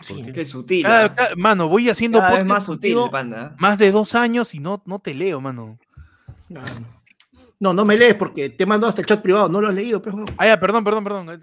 Sí. 0.00 0.24
Qué 0.34 0.44
sutil. 0.46 0.82
Cada- 0.84 1.04
¿ah? 1.04 1.14
cada- 1.14 1.36
mano, 1.36 1.68
voy 1.68 1.88
haciendo 1.88 2.18
Cada 2.18 2.30
vez 2.32 2.40
podcast 2.40 2.54
más 2.54 2.64
sutil, 2.64 2.94
contigo 2.94 3.10
panda. 3.10 3.54
más 3.58 3.78
de 3.78 3.92
dos 3.92 4.14
años 4.14 4.54
y 4.54 4.58
no, 4.58 4.82
no 4.86 4.98
te 4.98 5.14
leo, 5.14 5.40
mano. 5.40 5.78
No, 7.60 7.72
no 7.72 7.84
me 7.84 7.96
lees 7.96 8.14
porque 8.16 8.50
te 8.50 8.66
mando 8.66 8.86
hasta 8.88 9.00
el 9.02 9.06
chat 9.06 9.22
privado, 9.22 9.48
no 9.48 9.60
lo 9.60 9.68
has 9.68 9.74
leído, 9.74 10.02
pero 10.02 10.24
Ah, 10.36 10.46
ya, 10.46 10.58
perdón, 10.58 10.82
perdón, 10.82 11.04
perdón. 11.04 11.26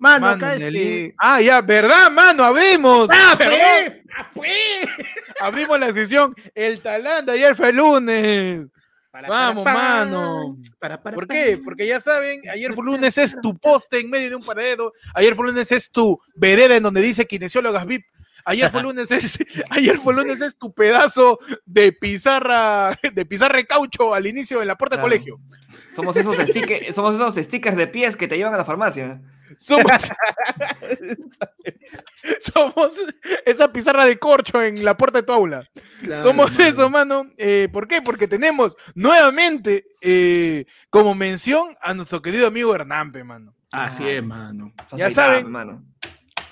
Mano, 0.00 0.26
Mano, 0.26 0.26
acá 0.28 0.54
este. 0.54 1.12
Ah, 1.18 1.40
ya, 1.40 1.60
¿verdad, 1.60 2.10
mano? 2.12 2.44
Abrimos. 2.44 3.10
¡Ah, 3.12 3.34
pues! 3.36 3.92
¡Ah, 4.16 4.30
pues! 4.32 4.88
Abrimos 5.40 5.80
la 5.80 5.92
sesión. 5.92 6.36
El 6.54 6.80
talán 6.80 7.26
de 7.26 7.32
ayer 7.32 7.56
fue 7.56 7.70
el 7.70 7.76
lunes. 7.76 8.66
Para, 9.22 9.28
Vamos, 9.28 9.64
para, 9.64 9.76
mano. 10.04 10.58
Para, 10.78 11.02
para, 11.02 11.14
¿Por 11.14 11.26
para. 11.26 11.40
qué? 11.40 11.58
Porque 11.58 11.86
ya 11.86 11.98
saben, 11.98 12.42
ayer 12.50 12.72
fue 12.72 12.84
lunes 12.84 13.18
es 13.18 13.34
tu 13.42 13.56
poste 13.60 13.98
en 14.00 14.08
medio 14.10 14.28
de 14.30 14.36
un 14.36 14.44
paradero. 14.44 14.92
Ayer 15.14 15.34
fue 15.34 15.46
lunes 15.48 15.72
es 15.72 15.90
tu 15.90 16.18
vereda 16.36 16.76
en 16.76 16.82
donde 16.84 17.00
dice 17.00 17.26
kinesiólogas 17.26 17.84
VIP. 17.84 18.04
Ayer 18.44 18.70
fue 18.70 18.82
lunes 18.84 19.10
es, 19.10 19.38
ayer 19.70 19.98
fue 19.98 20.14
lunes 20.14 20.40
es 20.40 20.56
tu 20.56 20.72
pedazo 20.72 21.38
de 21.66 21.92
pizarra, 21.92 22.96
de 23.12 23.26
pizarra 23.26 23.56
de 23.56 23.66
caucho 23.66 24.14
al 24.14 24.26
inicio 24.26 24.60
de 24.60 24.66
la 24.66 24.76
puerta 24.76 24.96
del 24.96 25.04
Claro. 25.04 25.16
colegio. 25.16 25.40
Somos 25.94 26.16
esos, 26.16 26.36
stickers, 26.36 26.94
somos 26.94 27.16
esos 27.16 27.34
stickers 27.34 27.76
de 27.76 27.88
pies 27.88 28.16
que 28.16 28.28
te 28.28 28.36
llevan 28.36 28.54
a 28.54 28.58
la 28.58 28.64
farmacia. 28.64 29.20
Somos, 29.56 29.86
somos 32.40 32.92
esa 33.44 33.72
pizarra 33.72 34.04
de 34.04 34.18
corcho 34.18 34.62
en 34.62 34.84
la 34.84 34.96
puerta 34.96 35.20
de 35.20 35.26
tu 35.26 35.32
aula. 35.32 35.64
Claro, 36.02 36.22
Somos 36.22 36.52
mano. 36.52 36.64
eso, 36.70 36.90
mano. 36.90 37.30
Eh, 37.36 37.68
¿Por 37.72 37.88
qué? 37.88 38.02
Porque 38.02 38.28
tenemos 38.28 38.76
nuevamente 38.94 39.86
eh, 40.00 40.66
como 40.90 41.14
mención 41.14 41.76
a 41.80 41.94
nuestro 41.94 42.22
querido 42.22 42.46
amigo 42.46 42.74
Hernampe, 42.74 43.24
mano. 43.24 43.54
Así 43.70 44.08
es, 44.08 44.22
mano. 44.22 44.72
Ya 44.92 45.06
Aceitada, 45.06 45.10
saben. 45.28 45.44
hermano. 45.46 45.84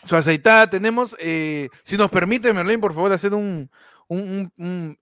Su 0.05 0.17
aceitada 0.17 0.71
tenemos, 0.71 1.17
eh, 1.19 1.69
si 1.83 1.97
nos 1.97 2.11
permite, 2.11 2.53
Merlín, 2.53 2.81
por 2.81 2.95
favor, 2.95 3.13
hacer 3.13 3.35
un... 3.35 3.71
un- 4.09 4.53
un- 4.57 4.65
un- 4.65 4.99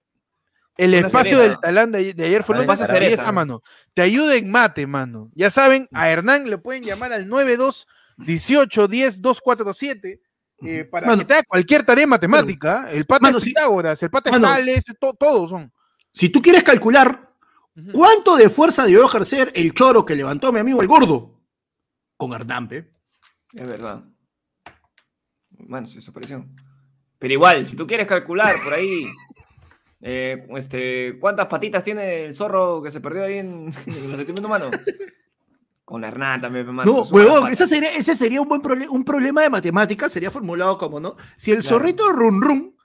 el 0.77 0.91
Una 0.95 1.07
espacio 1.07 1.37
cereza. 1.37 1.51
del 1.53 1.61
talán 1.61 1.93
de, 1.93 1.99
ayer- 1.99 2.15
de 2.17 2.25
ayer 2.27 2.43
fue 2.43 2.57
lunes, 2.57 2.81
ahí 2.81 2.87
cereza. 2.87 3.31
mano. 3.33 3.63
Te 3.95 4.03
ayuda 4.03 4.35
en 4.37 4.51
mate, 4.51 4.87
mano. 4.87 5.31
Ya 5.35 5.51
saben, 5.51 5.89
a 5.93 6.09
Hernán 6.11 6.49
le 6.51 6.59
pueden 6.59 6.83
llamar 6.83 7.13
al 7.13 7.29
92 7.29 7.87
18 8.17 8.89
10 8.89 9.21
247 9.23 10.21
eh, 10.67 10.85
para 10.85 11.07
Mano. 11.07 11.19
que 11.21 11.25
te 11.27 11.35
haga 11.35 11.43
cualquier 11.45 11.85
tarea 11.85 12.07
matemática. 12.07 12.89
El 12.91 13.07
pata 13.07 13.23
Mano, 13.23 13.39
de. 13.39 13.45
Pitágoras, 13.45 14.03
el 14.03 14.11
pata 14.11 14.31
de 14.31 14.39
Mano. 14.39 14.55
Tales, 14.55 14.85
to- 14.99 15.15
todos 15.15 15.51
son. 15.51 15.73
Si 16.13 16.29
tú 16.29 16.41
quieres 16.41 16.63
calcular 16.63 17.33
cuánto 17.93 18.37
de 18.37 18.49
fuerza 18.49 18.85
debió 18.85 19.05
ejercer 19.05 19.51
el 19.55 19.73
choro 19.75 20.05
que 20.05 20.15
levantó 20.15 20.53
mi 20.53 20.61
amigo 20.61 20.81
el 20.81 20.87
gordo 20.89 21.41
con 22.17 22.33
Hernampe. 22.33 22.91
Es 23.53 23.67
verdad. 23.67 24.05
Bueno, 25.51 25.89
se 25.89 25.97
desapareció. 25.97 26.47
Pero 27.19 27.33
igual, 27.35 27.67
si 27.67 27.77
tú 27.77 27.87
quieres 27.87 28.07
calcular 28.07 28.55
por 28.63 28.75
ahí 28.75 29.07
eh, 30.07 30.47
este, 30.57 31.19
cuántas 31.19 31.47
patitas 31.47 31.83
tiene 31.83 32.27
el 32.27 32.35
zorro 32.37 32.83
que 32.83 32.91
se 32.91 33.01
perdió 33.01 33.25
ahí 33.25 33.39
en, 33.39 33.71
en 33.87 33.95
el 34.11 34.17
sentimiento 34.17 34.47
humano. 34.47 34.67
Con 35.85 36.03
Hernán 36.05 36.41
también, 36.41 36.67
hermano. 36.67 36.91
No, 36.93 37.05
su 37.05 37.15
huevón, 37.15 37.51
ese 37.53 37.67
sería, 37.67 37.91
ese 37.95 38.15
sería 38.15 38.41
un 38.41 38.49
buen 38.49 38.63
prole- 38.63 38.89
un 38.89 39.05
problema 39.05 39.43
de 39.43 39.51
matemáticas, 39.51 40.11
sería 40.13 40.31
formulado 40.31 40.79
como, 40.79 40.99
¿no? 40.99 41.17
Si 41.37 41.53
el 41.53 41.61
Claro. 41.61 41.77
zorrito 41.79 42.11
Run 42.11 42.41
Run 42.41 42.77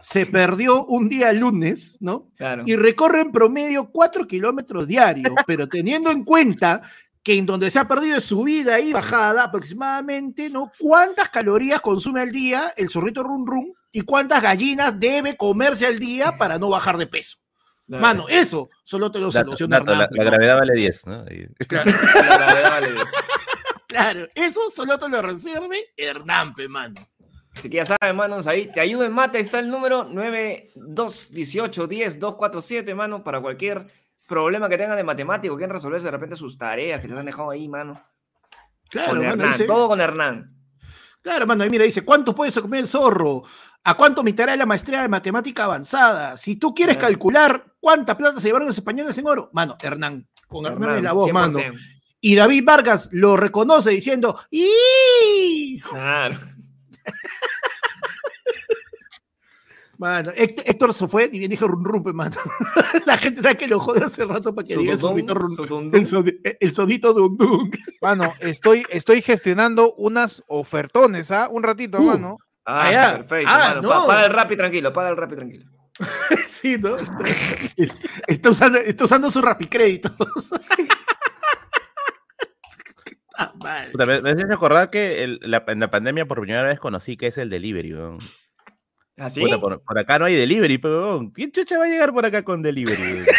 se 0.00 0.26
perdió 0.26 0.84
un 0.86 1.08
día 1.08 1.32
lunes, 1.32 1.96
¿no? 2.00 2.30
Claro. 2.36 2.62
Y 2.66 2.76
recorre 2.76 3.20
en 3.22 3.32
promedio 3.32 3.90
4 3.90 4.26
kilómetros 4.26 4.86
diarios, 4.86 5.32
pero 5.48 5.68
teniendo 5.68 6.10
en 6.12 6.22
cuenta 6.24 6.82
que 7.24 7.38
en 7.38 7.46
donde 7.46 7.70
se 7.70 7.78
ha 7.80 7.88
perdido 7.88 8.18
es 8.18 8.24
subida 8.24 8.78
y 8.78 8.92
bajada 8.92 9.44
aproximadamente, 9.44 10.48
¿no? 10.50 10.70
¿Cuántas 10.78 11.30
calorías 11.30 11.80
consume 11.80 12.20
al 12.20 12.30
día 12.30 12.72
el 12.76 12.88
zorrito 12.90 13.22
Run 13.24 13.46
Run 13.46 13.72
y 13.94 14.02
cuántas 14.02 14.42
gallinas 14.42 14.98
debe 14.98 15.36
comerse 15.36 15.86
al 15.86 15.98
día 15.98 16.36
para 16.36 16.58
no 16.58 16.68
bajar 16.68 16.98
de 16.98 17.06
peso? 17.06 17.38
Claro. 17.86 18.02
Mano, 18.02 18.26
eso 18.28 18.68
solo 18.82 19.10
te 19.10 19.20
lo 19.20 19.30
soluciona 19.30 19.78
la, 19.78 19.92
Hernán, 19.92 20.08
la 20.10 20.24
gravedad 20.24 20.58
vale 20.58 20.74
10, 20.74 21.06
¿no? 21.06 21.24
Ahí. 21.28 21.46
La 21.70 21.84
gravedad 21.84 22.70
vale 22.70 22.88
eso. 22.88 23.06
Claro, 23.86 24.26
eso 24.34 24.60
solo 24.74 24.98
te 24.98 25.08
lo 25.08 25.22
resuelve 25.22 25.76
Hernán, 25.96 26.54
pe, 26.54 26.66
mano. 26.66 26.94
Así 27.54 27.70
que 27.70 27.76
ya 27.76 27.84
saben, 27.84 28.08
hermanos, 28.08 28.48
ahí 28.48 28.66
te 28.72 28.80
ayudo 28.80 29.04
en 29.04 29.12
mate, 29.12 29.38
ahí 29.38 29.44
está 29.44 29.60
el 29.60 29.70
número 29.70 30.10
921810-247, 30.10 32.94
mano, 32.96 33.22
para 33.22 33.40
cualquier 33.40 33.86
problema 34.26 34.68
que 34.68 34.76
tengan 34.78 34.96
de 34.96 35.04
matemático, 35.04 35.56
quieren 35.56 35.72
resolverse 35.72 36.06
de 36.06 36.10
repente 36.10 36.34
sus 36.34 36.58
tareas 36.58 37.00
que 37.00 37.06
les 37.06 37.16
han 37.18 37.26
dejado 37.26 37.50
ahí, 37.50 37.68
mano. 37.68 38.02
Claro, 38.90 39.10
con 39.10 39.18
mano, 39.18 39.30
Hernán, 39.34 39.52
dice- 39.52 39.66
todo 39.66 39.86
con 39.88 40.00
Hernán. 40.00 40.50
Claro, 41.22 41.46
mano, 41.46 41.62
ahí 41.64 41.70
mira, 41.70 41.84
dice, 41.84 42.04
¿cuánto 42.04 42.34
puedes 42.34 42.58
comer 42.58 42.80
el 42.80 42.88
zorro? 42.88 43.44
¿A 43.86 43.94
cuánto 43.94 44.22
de 44.52 44.56
la 44.58 44.66
maestría 44.66 45.02
de 45.02 45.08
matemática 45.08 45.64
avanzada? 45.64 46.36
Si 46.38 46.56
tú 46.56 46.74
quieres 46.74 46.96
Claro. 46.96 47.12
calcular 47.12 47.64
cuánta 47.80 48.16
plata 48.16 48.40
se 48.40 48.48
llevaron 48.48 48.66
los 48.68 48.78
españoles 48.78 49.16
en 49.18 49.26
oro, 49.26 49.50
mano, 49.52 49.76
Hernán, 49.82 50.26
con 50.48 50.64
Hernán, 50.66 50.96
es 50.96 51.02
la 51.02 51.12
voz, 51.12 51.30
mano. 51.32 51.58
100%. 51.58 51.78
Y 52.22 52.34
David 52.34 52.64
Vargas 52.64 53.10
lo 53.12 53.36
reconoce 53.36 53.90
diciendo, 53.90 54.38
¡y! 54.50 55.78
Claro. 55.82 56.38
Mano, 59.96 60.32
Héct- 60.32 60.62
Héctor 60.66 60.92
se 60.92 61.06
fue 61.06 61.30
y 61.32 61.38
bien 61.38 61.50
dijo 61.50 61.68
rum 61.68 61.84
rum, 61.84 62.02
pe, 62.02 62.12
mano. 62.12 62.34
la 63.06 63.16
gente 63.16 63.40
era 63.40 63.54
que 63.54 63.68
lo 63.68 63.78
jode 63.78 64.04
hace 64.04 64.24
rato 64.24 64.52
para 64.54 64.66
que 64.66 64.76
diga 64.76 64.94
el 64.94 64.98
sotondún. 64.98 65.94
el, 65.94 66.56
el 66.60 66.72
sonito 66.74 67.12
dum 67.14 67.36
dum. 67.36 67.70
Mano, 68.02 68.32
estoy, 68.40 68.84
estoy 68.90 69.22
gestionando 69.22 69.94
unas 69.94 70.42
ofertones, 70.48 71.30
¿ah? 71.30 71.48
Un 71.50 71.62
ratito, 71.62 71.98
Uh. 72.00 72.06
mano. 72.06 72.38
Ah, 72.66 72.86
Ah, 72.86 72.92
ya. 72.92 73.16
perfecto. 73.18 73.50
Ah, 73.52 73.58
mano. 73.74 73.82
no. 73.82 73.88
Pa- 73.88 74.06
Paga 74.06 74.24
el 74.26 74.32
rap 74.32 74.52
y 74.52 74.56
tranquilo, 74.56 74.92
paga 74.92 75.08
el 75.10 75.16
rap 75.16 75.32
y 75.32 75.36
tranquilo. 75.36 75.64
sí, 76.48 76.76
¿no? 76.78 76.96
está, 78.26 78.50
usando, 78.50 78.78
está 78.78 79.04
usando 79.04 79.30
sus 79.30 79.44
rapicréditos. 79.44 80.12
Ah. 83.36 83.52
Puta, 83.90 84.06
Me, 84.06 84.20
me 84.20 84.30
hace 84.30 84.44
acordar 84.44 84.90
que 84.90 85.24
el- 85.24 85.40
la, 85.42 85.64
en 85.66 85.80
la 85.80 85.88
pandemia 85.90 86.24
por 86.26 86.38
primera 86.40 86.62
vez 86.62 86.78
conocí 86.78 87.16
que 87.16 87.26
es 87.26 87.38
el 87.38 87.50
delivery, 87.50 87.92
weón. 87.92 88.18
¿Así? 89.16 89.40
Puta, 89.40 89.58
por, 89.60 89.82
por 89.82 89.98
acá 89.98 90.20
no 90.20 90.26
hay 90.26 90.36
delivery, 90.36 90.78
pero 90.78 91.00
weón, 91.02 91.30
¿quién 91.30 91.50
chucha 91.50 91.76
va 91.78 91.84
a 91.84 91.88
llegar 91.88 92.12
por 92.12 92.24
acá 92.24 92.44
con 92.44 92.62
delivery? 92.62 93.02
weón? 93.02 93.24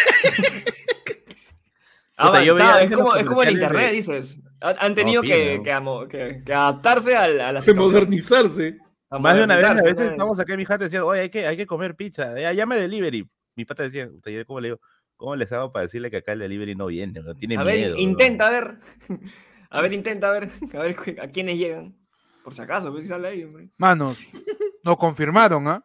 Puta, 2.18 2.44
yo 2.44 2.54
veía 2.56 2.72
Avanzado, 2.72 2.78
es 2.78 2.90
como, 2.94 3.08
los 3.12 3.20
es 3.20 3.26
como 3.26 3.42
el 3.42 3.50
internet, 3.52 3.86
de- 3.86 3.92
dices. 3.92 4.38
Han, 4.60 4.94
tenido 4.94 5.22
sí, 5.22 5.28
que, 5.28 5.56
¿no? 5.58 5.62
que 5.64 5.72
amo- 5.72 6.08
que- 6.08 6.42
que 6.44 6.52
adaptarse 6.54 7.14
a, 7.16 7.28
la 7.28 7.52
De 7.54 7.62
situación. 7.62 7.78
modernizarse. 7.78 8.78
A 9.16 9.18
Más 9.18 9.36
de 9.36 9.44
una 9.44 9.56
vez, 9.56 9.64
a 9.64 9.74
veces 9.74 9.98
¿no? 9.98 10.04
estamos 10.12 10.38
acá 10.40 10.52
en 10.52 10.58
mi 10.58 10.64
jata 10.64 10.84
decían, 10.84 11.02
oye, 11.02 11.22
hay 11.22 11.30
que, 11.30 11.46
hay 11.46 11.56
que 11.56 11.66
comer 11.66 11.94
pizza, 11.96 12.38
ya, 12.38 12.52
llame 12.52 12.76
delivery. 12.78 13.28
Mi 13.54 13.64
pata 13.64 13.82
decía, 13.84 14.08
¿cómo 14.46 14.60
le 14.60 14.68
digo? 14.68 14.80
¿Cómo 15.16 15.34
les 15.36 15.50
hago 15.52 15.72
para 15.72 15.84
decirle 15.86 16.10
que 16.10 16.18
acá 16.18 16.32
el 16.32 16.40
delivery 16.40 16.74
no 16.74 16.86
viene? 16.86 17.20
No 17.20 17.34
tiene 17.34 17.56
A 17.56 17.64
miedo. 17.64 17.66
ver, 17.72 17.86
weón?" 17.92 17.98
intenta, 18.00 18.46
a 18.46 18.50
ver. 18.50 18.76
A 19.68 19.80
ver, 19.82 19.92
intenta, 19.92 20.28
a 20.28 20.32
ver. 20.32 20.48
A 20.74 20.78
ver 20.78 20.96
a 21.20 21.26
quiénes 21.28 21.58
llegan. 21.58 21.96
Por 22.44 22.54
si 22.54 22.62
acaso, 22.62 22.92
pues 22.92 23.02
si 23.02 23.08
sale 23.08 23.26
ahí, 23.28 23.42
hombre. 23.42 23.68
Manos, 23.76 24.16
nos 24.84 24.96
confirmaron, 24.96 25.66
¿ah? 25.66 25.84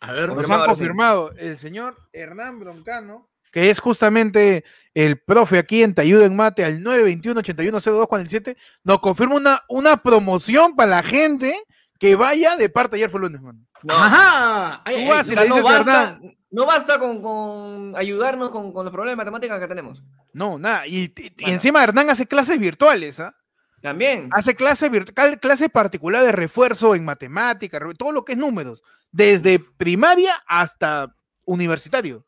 A 0.00 0.12
ver, 0.12 0.30
Nos 0.32 0.50
han 0.50 0.60
sí. 0.62 0.66
confirmado 0.66 1.32
el 1.36 1.58
señor 1.58 1.96
Hernán 2.12 2.58
Broncano, 2.58 3.28
que 3.52 3.68
es 3.68 3.80
justamente 3.80 4.64
el 4.94 5.18
profe 5.20 5.58
aquí 5.58 5.82
en 5.82 5.94
Te 5.94 6.00
Ayudo 6.00 6.24
en 6.24 6.34
Mate 6.36 6.64
al 6.64 6.80
921-810247, 6.82 8.56
nos 8.84 9.00
confirma 9.00 9.34
una, 9.36 9.62
una 9.68 9.96
promoción 9.98 10.74
para 10.74 10.90
la 10.90 11.02
gente 11.02 11.54
que 11.98 12.14
vaya 12.16 12.56
de 12.56 12.68
parte 12.68 12.96
ayer 12.96 13.10
fue 13.10 13.20
lunes, 13.20 13.40
mano. 13.42 13.58
No, 13.82 13.94
Ajá. 13.94 14.82
Ay, 14.84 14.96
ay, 14.96 15.08
vas 15.08 15.28
o 15.28 15.32
y 15.32 15.34
sea, 15.34 15.42
le 15.44 15.48
no 15.50 15.62
basta, 15.62 16.20
no 16.50 16.66
basta 16.66 16.98
con, 16.98 17.20
con 17.22 17.94
ayudarnos 17.96 18.50
con, 18.50 18.72
con 18.72 18.84
los 18.84 18.92
problemas 18.92 19.24
de 19.24 19.30
matemáticas 19.30 19.60
que 19.60 19.68
tenemos. 19.68 20.02
No, 20.32 20.58
nada. 20.58 20.86
Y, 20.86 20.96
y- 21.04 21.12
y 21.16 21.30
Bueno. 21.40 21.52
encima 21.54 21.82
Hernán 21.82 22.10
hace 22.10 22.26
clases 22.26 22.58
virtuales, 22.58 23.18
¿ah? 23.20 23.34
También. 23.82 24.28
Hace 24.32 24.54
clase, 24.56 24.90
virt- 24.90 25.12
cal- 25.14 25.38
clase 25.38 25.68
particular 25.68 26.24
de 26.24 26.32
refuerzo 26.32 26.94
en 26.94 27.04
matemáticas, 27.04 27.80
re- 27.80 27.94
todo 27.94 28.12
lo 28.12 28.24
que 28.24 28.32
es 28.32 28.38
números, 28.38 28.82
desde 29.12 29.60
primaria 29.76 30.32
hasta 30.46 31.14
universitario. 31.46 32.26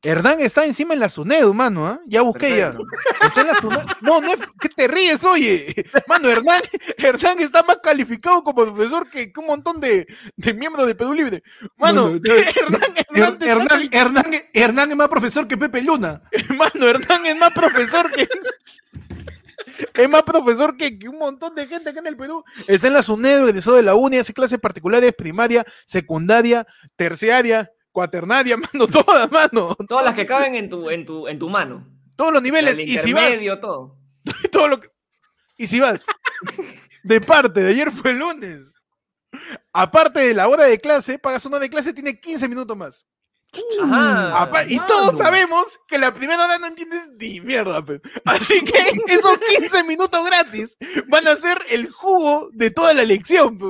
Hernán 0.00 0.40
está 0.40 0.64
encima 0.64 0.94
en 0.94 1.00
la 1.00 1.08
SUNEDU, 1.08 1.52
mano, 1.52 1.86
¿ah? 1.86 2.00
Ya 2.06 2.22
busqué 2.22 2.56
ya. 2.56 2.76
Está 3.20 3.40
en 3.40 3.46
la 3.48 3.54
SUNEDU. 3.60 3.86
No, 4.00 4.20
no 4.20 4.32
es, 4.32 4.38
¿qué 4.60 4.68
te 4.68 4.86
ríes, 4.86 5.24
oye? 5.24 5.74
Mano, 6.06 6.28
Hernán, 6.28 6.62
Hernán 6.96 7.40
está 7.40 7.64
más 7.64 7.78
calificado 7.82 8.44
como 8.44 8.64
profesor 8.64 9.10
que, 9.10 9.32
que 9.32 9.40
un 9.40 9.46
montón 9.46 9.80
de, 9.80 10.06
de 10.36 10.54
miembros 10.54 10.86
de 10.86 10.94
Perú 10.94 11.12
Libre. 11.14 11.42
Mano, 11.76 12.10
Hernán, 12.24 12.80
Hernán, 13.10 13.38
Hernán, 13.42 13.66
cali- 13.66 13.88
Hernán, 13.90 14.24
Hernán 14.52 14.90
es 14.92 14.96
más 14.96 15.08
profesor 15.08 15.48
que 15.48 15.56
Pepe 15.56 15.82
Luna. 15.82 16.22
Mano, 16.56 16.86
Hernán 16.88 17.26
es 17.26 17.36
más 17.36 17.52
profesor 17.52 18.10
que. 18.12 18.28
Es 19.94 20.08
más 20.08 20.22
profesor 20.22 20.76
que, 20.76 20.98
que 20.98 21.08
un 21.08 21.18
montón 21.18 21.54
de 21.54 21.66
gente 21.66 21.90
acá 21.90 22.00
en 22.00 22.06
el 22.06 22.16
Perú. 22.16 22.44
Está 22.66 22.86
en 22.88 22.94
la 22.94 23.02
SUNED, 23.02 23.48
egresado 23.48 23.76
de 23.76 23.82
la 23.82 23.94
UNI, 23.94 24.18
hace 24.18 24.32
clases 24.32 24.58
particulares, 24.58 25.12
primaria, 25.16 25.64
secundaria, 25.86 26.66
terciaria, 26.96 27.70
cuaternaria, 27.98 28.56
mano, 28.72 28.86
todas, 28.86 29.28
mano. 29.32 29.74
Todas 29.88 30.04
las 30.04 30.14
que 30.14 30.24
caben 30.24 30.54
en 30.54 30.70
tu, 30.70 30.88
en 30.88 31.04
tu, 31.04 31.26
en 31.26 31.36
tu 31.36 31.48
mano. 31.48 31.84
Todos 32.14 32.32
los 32.32 32.40
niveles. 32.42 32.78
El 32.78 32.88
Y 32.88 32.96
si 32.98 33.12
vas, 33.12 33.32
todo. 33.60 33.96
todo 34.52 34.68
lo 34.68 34.78
que- 34.78 34.88
y 35.56 35.66
si 35.66 35.80
vas, 35.80 36.04
de 37.02 37.20
parte, 37.20 37.60
de 37.60 37.70
ayer 37.70 37.90
fue 37.90 38.12
el 38.12 38.18
lunes. 38.20 38.60
Aparte 39.72 40.20
de 40.20 40.32
la 40.32 40.46
hora 40.46 40.64
de 40.64 40.78
clase, 40.78 41.18
pagas 41.18 41.44
una 41.46 41.56
hora 41.56 41.64
de 41.64 41.70
clase, 41.70 41.92
tiene 41.92 42.20
15 42.20 42.46
minutos 42.46 42.76
más. 42.76 43.04
Ajá. 43.82 44.64
Y 44.68 44.78
todos 44.86 45.18
sabemos 45.18 45.80
que 45.88 45.98
la 45.98 46.14
primera 46.14 46.44
hora 46.44 46.58
no 46.58 46.66
entiendes 46.68 47.08
ni 47.18 47.40
mierda, 47.40 47.84
pe. 47.84 48.00
Así 48.26 48.62
que 48.64 48.78
esos 49.08 49.36
15 49.58 49.82
minutos 49.82 50.24
gratis 50.24 50.76
van 51.08 51.26
a 51.26 51.34
ser 51.34 51.58
el 51.70 51.90
jugo 51.90 52.48
de 52.52 52.70
toda 52.70 52.94
la 52.94 53.02
lección. 53.02 53.58
pe. 53.58 53.64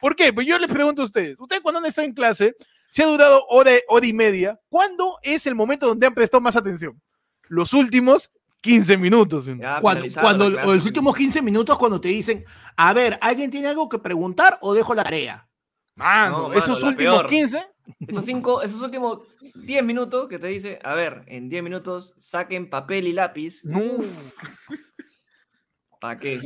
¿Por 0.00 0.16
qué? 0.16 0.32
Pues 0.32 0.46
yo 0.46 0.58
les 0.58 0.72
pregunto 0.72 1.02
a 1.02 1.04
ustedes, 1.04 1.36
ustedes 1.38 1.60
cuando 1.60 1.80
han 1.80 1.86
estado 1.86 2.06
en 2.06 2.14
clase, 2.14 2.54
si 2.88 3.02
ha 3.02 3.06
durado 3.06 3.44
hora, 3.48 3.72
hora 3.88 4.06
y 4.06 4.12
media, 4.12 4.60
¿cuándo 4.68 5.18
es 5.22 5.46
el 5.46 5.54
momento 5.54 5.86
donde 5.86 6.06
han 6.06 6.14
prestado 6.14 6.40
más 6.40 6.56
atención? 6.56 7.00
Los 7.48 7.72
últimos 7.72 8.30
15 8.60 8.96
minutos. 8.98 9.46
Ya, 9.46 9.78
Cuando, 9.80 10.04
cuando 10.20 10.50
clase. 10.50 10.68
o 10.68 10.74
los 10.74 10.84
últimos 10.84 11.16
15 11.16 11.42
minutos, 11.42 11.78
cuando 11.78 12.00
te 12.00 12.08
dicen, 12.08 12.44
a 12.76 12.92
ver, 12.92 13.18
¿alguien 13.20 13.50
tiene 13.50 13.68
algo 13.68 13.88
que 13.88 13.98
preguntar 13.98 14.58
o 14.62 14.74
dejo 14.74 14.94
la 14.94 15.04
tarea? 15.04 15.48
Mano, 15.94 16.38
No, 16.38 16.48
mano, 16.48 16.58
esos 16.60 16.82
últimos 16.82 17.14
peor. 17.14 17.26
15. 17.26 17.66
Esos, 18.06 18.24
cinco, 18.24 18.60
esos 18.62 18.82
últimos 18.82 19.20
10 19.54 19.82
minutos 19.82 20.28
que 20.28 20.38
te 20.38 20.48
dice, 20.48 20.78
a 20.84 20.94
ver, 20.94 21.22
en 21.26 21.48
10 21.48 21.62
minutos 21.62 22.14
saquen 22.18 22.68
papel 22.68 23.06
y 23.06 23.12
lápiz. 23.14 23.62
Uf. 23.64 24.06
¿Para 26.00 26.18
qué? 26.18 26.40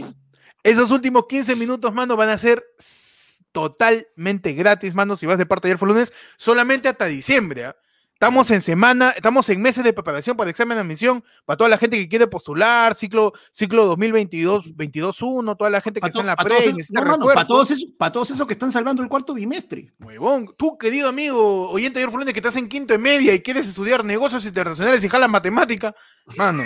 Esos 0.62 0.90
últimos 0.90 1.26
15 1.26 1.56
minutos, 1.56 1.92
mano, 1.92 2.16
van 2.16 2.28
a 2.28 2.38
ser 2.38 2.62
totalmente 3.52 4.52
gratis, 4.54 4.94
mano, 4.94 5.16
si 5.16 5.26
vas 5.26 5.38
de 5.38 5.46
parte 5.46 5.68
ayer 5.68 5.78
fue 5.78 5.88
lunes, 5.88 6.12
solamente 6.36 6.88
hasta 6.88 7.06
diciembre. 7.06 7.66
¿ah? 7.66 7.76
Estamos 8.14 8.52
en 8.52 8.62
semana, 8.62 9.10
estamos 9.10 9.48
en 9.48 9.60
meses 9.60 9.82
de 9.82 9.92
preparación 9.92 10.36
para 10.36 10.48
examen 10.48 10.76
de 10.76 10.82
admisión, 10.82 11.24
para 11.44 11.56
toda 11.56 11.68
la 11.68 11.76
gente 11.76 11.96
que 11.96 12.08
quiere 12.08 12.28
postular, 12.28 12.94
ciclo, 12.94 13.32
ciclo 13.50 13.84
2022, 13.86 14.76
22-1, 14.76 15.56
toda 15.56 15.70
la 15.70 15.80
gente 15.80 15.98
que 15.98 16.02
Para 16.02 16.08
está 16.10 16.20
en 16.20 16.26
la 16.28 16.36
pre, 16.36 16.54
y 16.54 16.58
esos- 16.60 16.74
necesita 16.76 17.00
no, 17.00 17.06
mano, 17.06 17.16
refuerzo. 17.18 17.34
pa' 17.40 17.46
todos 17.48 17.70
esos, 17.72 17.88
pa' 17.98 18.12
todos 18.12 18.30
esos 18.30 18.46
que 18.46 18.52
están 18.52 18.70
salvando 18.70 19.02
el 19.02 19.08
cuarto 19.08 19.34
bimestre. 19.34 19.92
Huevón, 19.98 20.54
tú, 20.56 20.78
querido 20.78 21.08
amigo, 21.08 21.68
oyente 21.68 21.98
ayer 21.98 22.10
fue 22.10 22.20
lunes 22.20 22.32
que 22.32 22.38
estás 22.38 22.54
en 22.56 22.68
quinto 22.68 22.92
de 22.94 22.98
media 22.98 23.34
y 23.34 23.40
quieres 23.40 23.66
estudiar 23.66 24.04
negocios 24.04 24.44
internacionales 24.44 25.02
y 25.02 25.08
jalas 25.08 25.28
matemática, 25.28 25.92
mano. 26.36 26.62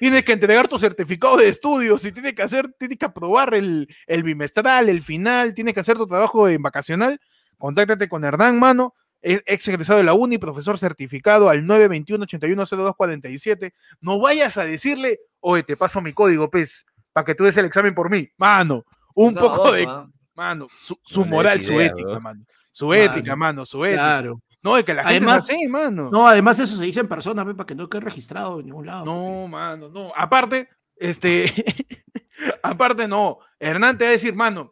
Tienes 0.00 0.24
que 0.24 0.32
entregar 0.32 0.68
tu 0.68 0.78
certificado 0.78 1.36
de 1.36 1.48
estudios 1.48 2.04
y 2.04 2.12
tienes 2.12 2.34
que 2.34 2.42
hacer, 2.42 2.72
tienes 2.78 2.98
que 2.98 3.06
aprobar 3.06 3.54
el, 3.54 3.88
el 4.06 4.22
bimestral, 4.22 4.88
el 4.88 5.02
final, 5.02 5.54
tienes 5.54 5.74
que 5.74 5.80
hacer 5.80 5.96
tu 5.96 6.06
trabajo 6.06 6.48
en 6.48 6.62
vacacional. 6.62 7.20
Contáctate 7.56 8.08
con 8.08 8.24
Hernán, 8.24 8.58
mano, 8.58 8.94
e- 9.20 9.42
ex 9.46 9.66
egresado 9.68 9.98
de 9.98 10.04
la 10.04 10.14
UNI, 10.14 10.38
profesor 10.38 10.78
certificado 10.78 11.48
al 11.48 11.64
921-810247. 11.64 13.72
No 14.00 14.20
vayas 14.20 14.56
a 14.56 14.64
decirle, 14.64 15.20
oye, 15.40 15.62
te 15.62 15.76
paso 15.76 16.00
mi 16.00 16.12
código, 16.12 16.50
pez, 16.50 16.84
para 17.12 17.24
que 17.24 17.34
tú 17.34 17.44
des 17.44 17.56
el 17.56 17.66
examen 17.66 17.94
por 17.94 18.10
mí. 18.10 18.28
Mano, 18.36 18.84
un 19.14 19.34
poco 19.34 19.64
dos, 19.64 19.76
de 19.76 19.86
¿ah? 19.88 20.06
Mano, 20.34 20.66
su, 20.68 20.98
su 21.04 21.20
No 21.20 21.26
le 21.26 21.30
moral, 21.32 21.64
su 21.64 21.80
ética, 21.80 22.14
¿no? 22.14 22.20
mano. 22.20 22.44
Su 22.70 22.94
ética, 22.94 23.34
mano, 23.34 23.66
su 23.66 23.84
ética. 23.84 24.02
Claro. 24.02 24.40
No, 24.62 24.76
es 24.76 24.84
que 24.84 24.94
la 24.94 25.02
gente 25.04 25.16
Además- 25.18 25.48
es 25.48 25.54
así, 25.54 25.68
mano. 25.68 26.10
No, 26.10 26.26
además 26.26 26.58
eso 26.58 26.76
se 26.76 26.84
dice 26.84 27.00
en 27.00 27.08
persona, 27.08 27.44
pe, 27.44 27.54
para 27.54 27.66
que 27.66 27.74
no 27.74 27.88
quede 27.88 28.00
registrado 28.00 28.58
en 28.58 28.66
ningún 28.66 28.86
lado. 28.86 29.04
No, 29.04 29.46
mano, 29.46 29.88
no. 29.88 30.12
Aparte, 30.16 30.68
este, 30.96 31.44
aparte 32.62 33.06
no. 33.06 33.38
Hernán 33.60 33.96
te 33.98 34.04
va 34.04 34.08
a 34.10 34.12
decir, 34.12 34.34
mano, 34.34 34.70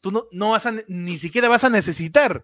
tú 0.00 0.10
no, 0.10 0.24
no 0.32 0.50
vas 0.50 0.66
a, 0.66 0.74
ni 0.88 1.18
siquiera 1.18 1.48
vas 1.48 1.64
a 1.64 1.70
necesitar 1.70 2.42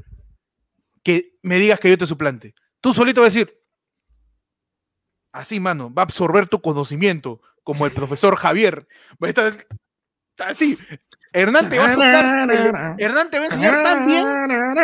que 1.03 1.37
me 1.43 1.59
digas 1.59 1.81
que 1.81 1.91
yo 1.91 1.99
te 1.99 2.07
suplante. 2.07 2.55
Tú 2.81 2.95
solito 2.95 3.21
vas 3.21 3.35
a 3.35 3.39
decir, 3.39 3.61
así, 5.33 5.61
mano, 5.61 5.93
va 5.93 6.03
a 6.03 6.05
absorber 6.05 6.49
tu 6.49 6.61
conocimiento, 6.61 7.41
como 7.63 7.85
el 7.87 7.93
profesor 7.93 8.37
Javier. 8.37 8.87
Va 9.23 9.27
a 9.27 9.31
estar 9.31 9.67
así. 10.39 10.79
Hernán 11.33 11.69
te 11.69 11.79
va 11.79 11.85
a 11.87 11.89
soplar, 11.93 12.49
Hernán 12.99 13.31
te 13.31 13.39
va 13.39 13.45
a 13.45 13.47
enseñar 13.47 13.83
tan 13.83 14.07
bien 14.07 14.27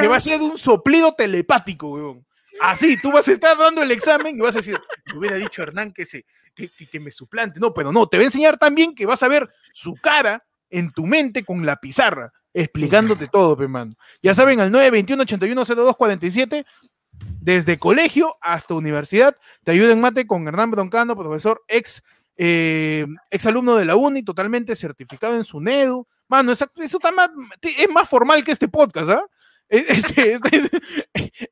que 0.00 0.08
va 0.08 0.16
a 0.16 0.20
ser 0.20 0.38
de 0.38 0.44
un 0.44 0.58
soplido 0.58 1.12
telepático, 1.14 1.88
weón. 1.90 2.26
Así, 2.60 2.96
tú 3.00 3.12
vas 3.12 3.26
a 3.28 3.32
estar 3.32 3.56
dando 3.58 3.82
el 3.82 3.90
examen 3.90 4.34
y 4.36 4.40
vas 4.40 4.54
a 4.54 4.58
decir, 4.60 4.80
me 5.12 5.18
hubiera 5.18 5.36
dicho 5.36 5.62
Hernán 5.62 5.92
que, 5.92 6.06
se, 6.06 6.24
que, 6.54 6.68
que- 6.70 6.86
que 6.86 7.00
me 7.00 7.10
suplante. 7.10 7.60
No, 7.60 7.74
pero 7.74 7.92
no, 7.92 8.06
te 8.08 8.16
va 8.16 8.22
a 8.22 8.26
enseñar 8.26 8.56
tan 8.58 8.74
bien 8.74 8.94
que 8.94 9.04
vas 9.06 9.22
a 9.22 9.28
ver 9.28 9.46
su 9.72 9.94
cara 9.96 10.42
en 10.70 10.90
tu 10.90 11.04
mente 11.06 11.44
con 11.44 11.66
la 11.66 11.76
pizarra, 11.76 12.32
explicándote 12.54 13.28
todo, 13.28 13.56
pe, 13.58 13.68
mano. 13.68 13.94
Ya 14.22 14.32
saben, 14.34 14.60
al 14.60 14.70
921-810247, 14.72 16.64
desde 17.40 17.78
colegio 17.78 18.36
hasta 18.40 18.74
universidad, 18.74 19.36
te 19.64 19.72
ayuda 19.72 19.92
en 19.92 20.00
mate 20.00 20.26
con 20.26 20.46
Hernán 20.48 20.70
Broncano, 20.70 21.16
profesor 21.16 21.62
ex, 21.68 22.02
eh, 22.36 23.06
ex 23.30 23.46
alumno 23.46 23.76
de 23.76 23.84
la 23.84 23.96
UNI, 23.96 24.22
totalmente 24.22 24.76
certificado 24.76 25.36
en 25.36 25.44
su 25.44 25.60
NEDU. 25.60 26.06
Mano, 26.28 26.52
eso 26.52 26.68
está 26.76 27.12
más, 27.12 27.30
es 27.62 27.90
más 27.90 28.08
formal 28.08 28.42
que 28.44 28.52
este 28.52 28.68
podcast, 28.68 29.10
¿ah? 29.10 29.22
Este, 29.68 30.34
este- 30.34 30.80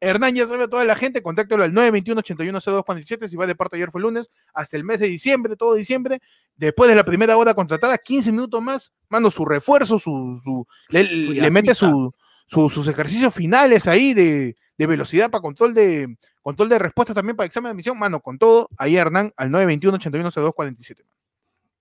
Hernán 0.00 0.36
ya 0.36 0.46
sabe 0.46 0.64
a 0.64 0.68
toda 0.68 0.84
la 0.84 0.94
gente, 0.94 1.20
contáctalo 1.22 1.64
al 1.64 1.72
921-810247 1.72 3.26
si 3.28 3.36
va 3.36 3.46
de 3.46 3.56
parte 3.56 3.74
ayer 3.76 3.90
fue 3.90 4.00
lunes, 4.00 4.30
hasta 4.52 4.76
el 4.76 4.84
mes 4.84 5.00
de 5.00 5.08
diciembre, 5.08 5.56
todo 5.56 5.74
diciembre, 5.74 6.20
después 6.56 6.88
de 6.88 6.94
la 6.96 7.04
primera 7.04 7.36
hora 7.36 7.54
contratada, 7.54 7.98
15 7.98 8.30
minutos 8.30 8.62
más, 8.62 8.92
mano, 9.08 9.30
su 9.32 9.44
refuerzo, 9.44 9.98
su, 9.98 10.40
su- 10.44 10.66
le, 10.90 11.50
mete 11.50 11.74
su, 11.74 12.14
su- 12.46 12.70
sus 12.70 12.86
ejercicios 12.88 13.34
finales 13.34 13.88
ahí 13.88 14.14
de, 14.14 14.56
de 14.78 14.86
velocidad 14.86 15.28
para 15.30 15.42
control 15.42 15.74
de 15.74 16.16
control 16.42 16.68
de 16.68 16.78
respuesta 16.78 17.14
también 17.14 17.36
para 17.36 17.46
examen 17.46 17.68
de 17.68 17.70
admisión, 17.72 17.98
mano, 17.98 18.20
con 18.20 18.38
todo, 18.38 18.68
ahí 18.78 18.96
Hernán 18.96 19.32
al 19.36 19.50
921-810247. 19.50 21.02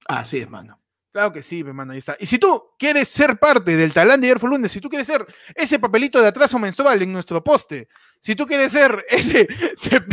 Así 0.08 0.40
es, 0.40 0.50
mano. 0.50 0.80
Claro 1.14 1.32
que 1.32 1.44
sí, 1.44 1.60
hermano, 1.62 1.94
ahí 1.94 2.00
está. 2.00 2.18
Y 2.20 2.26
si 2.26 2.40
tú 2.40 2.72
quieres 2.78 3.08
ser 3.08 3.38
parte 3.38 3.78
del 3.78 3.94
talán 3.94 4.20
de 4.20 4.28
ayer 4.28 4.40
fue 4.40 4.50
lunes, 4.50 4.72
si 4.72 4.82
tú 4.82 4.90
quieres 4.90 5.06
ser 5.08 5.24
ese 5.54 5.78
papelito 5.78 6.20
de 6.20 6.28
atraso 6.28 6.58
menstrual 6.58 7.00
en 7.04 7.14
nuestro 7.14 7.44
poste, 7.44 7.88
si 8.20 8.36
tú 8.36 8.48
quieres 8.48 8.72
ser 8.72 9.06
ese, 9.10 9.48
ese- 9.78 10.04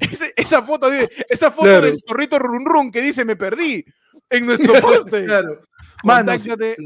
ese- 0.00 0.34
esa 0.36 0.62
foto, 0.62 0.90
de, 0.90 1.08
esa 1.30 1.50
foto 1.50 1.64
Claro. 1.68 1.86
del 1.86 1.98
zorrito 2.06 2.38
run 2.38 2.66
run 2.66 2.90
que 2.92 3.00
dice 3.00 3.24
me 3.24 3.36
perdí 3.36 3.82
en 4.28 4.44
nuestro 4.44 4.74
poste. 4.82 5.24
Claro. 5.24 5.62
Mano, 6.04 6.30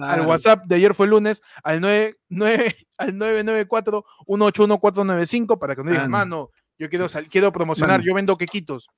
al 0.00 0.26
WhatsApp 0.26 0.64
de 0.66 0.76
ayer 0.76 0.94
fue 0.94 1.08
lunes 1.08 1.42
al 1.64 1.80
9, 1.80 2.16
9 2.28 2.76
al 2.96 3.12
994-181-495 3.14 5.58
para 5.58 5.74
que 5.74 5.82
nos 5.82 5.90
digas, 5.92 6.08
Mano. 6.08 6.50
Yo 6.82 6.88
quiero, 6.90 7.08
sal- 7.08 7.28
quiero 7.28 7.52
promocionar, 7.52 8.00
Mano. 8.00 8.04
yo 8.08 8.14
vendo 8.14 8.36
quequitos. 8.36 8.88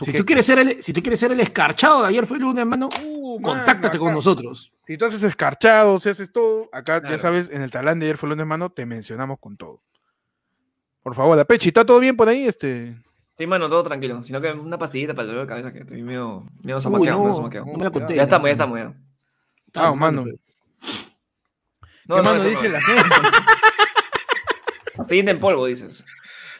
Si 0.00 0.12
tú, 0.12 0.24
quieres 0.24 0.46
ser 0.46 0.58
el, 0.58 0.82
si 0.82 0.92
tú 0.94 1.02
quieres 1.02 1.20
ser 1.20 1.30
el 1.30 1.40
escarchado 1.40 2.02
de 2.02 2.08
ayer 2.08 2.26
fue 2.26 2.38
lunes, 2.38 2.60
hermano, 2.60 2.88
Uh, 3.02 3.40
mano, 3.40 3.56
contáctate 3.58 3.98
con 3.98 4.12
nosotros. 4.14 4.72
Si 4.84 4.96
tú 4.96 5.04
haces 5.04 5.22
escarchado, 5.22 5.98
si 5.98 6.08
haces 6.08 6.32
todo, 6.32 6.68
acá 6.72 7.02
ya 7.08 7.18
sabes, 7.18 7.50
en 7.50 7.62
el 7.62 7.70
talán 7.70 7.98
de 8.00 8.06
ayer 8.06 8.16
fue 8.18 8.28
lunes, 8.28 8.42
hermano, 8.42 8.70
te 8.70 8.86
mencionamos 8.86 9.38
con 9.40 9.56
todo. 9.56 9.82
Por 11.02 11.14
favor, 11.14 11.38
Apechi, 11.38 11.68
¿está 11.68 11.84
todo 11.84 12.00
bien 12.00 12.16
por 12.16 12.28
ahí? 12.28 12.46
Este... 12.46 12.96
Sí, 13.36 13.46
mano, 13.46 13.68
todo 13.68 13.82
tranquilo. 13.82 14.22
Sino 14.24 14.40
que 14.40 14.52
una 14.52 14.78
pastillita 14.78 15.12
para 15.12 15.24
el 15.24 15.28
dolor 15.28 15.42
de 15.42 15.48
cabeza 15.48 15.72
que 15.72 15.80
estoy 15.80 16.02
medio, 16.02 16.46
medio 16.62 16.80
zamaqueado, 16.80 17.18
no, 17.18 17.50
no 17.50 17.76
me 17.78 17.84
la 17.84 17.90
conté. 17.90 18.14
Ya 18.14 18.22
estamos, 18.22 18.46
ya 18.46 18.52
estamos, 18.52 18.78
ya. 18.78 18.94
Ah, 19.74 19.92
mano. 19.94 20.24
No, 22.06 22.16
¿Qué 22.16 22.22
no, 22.22 22.22
mano 22.22 22.44
dice 22.44 22.68
no. 22.68 22.72
la 22.74 22.80
gente? 22.80 23.14
Pastillita 24.96 25.30
en 25.32 25.40
polvo, 25.40 25.66
dices. 25.66 26.04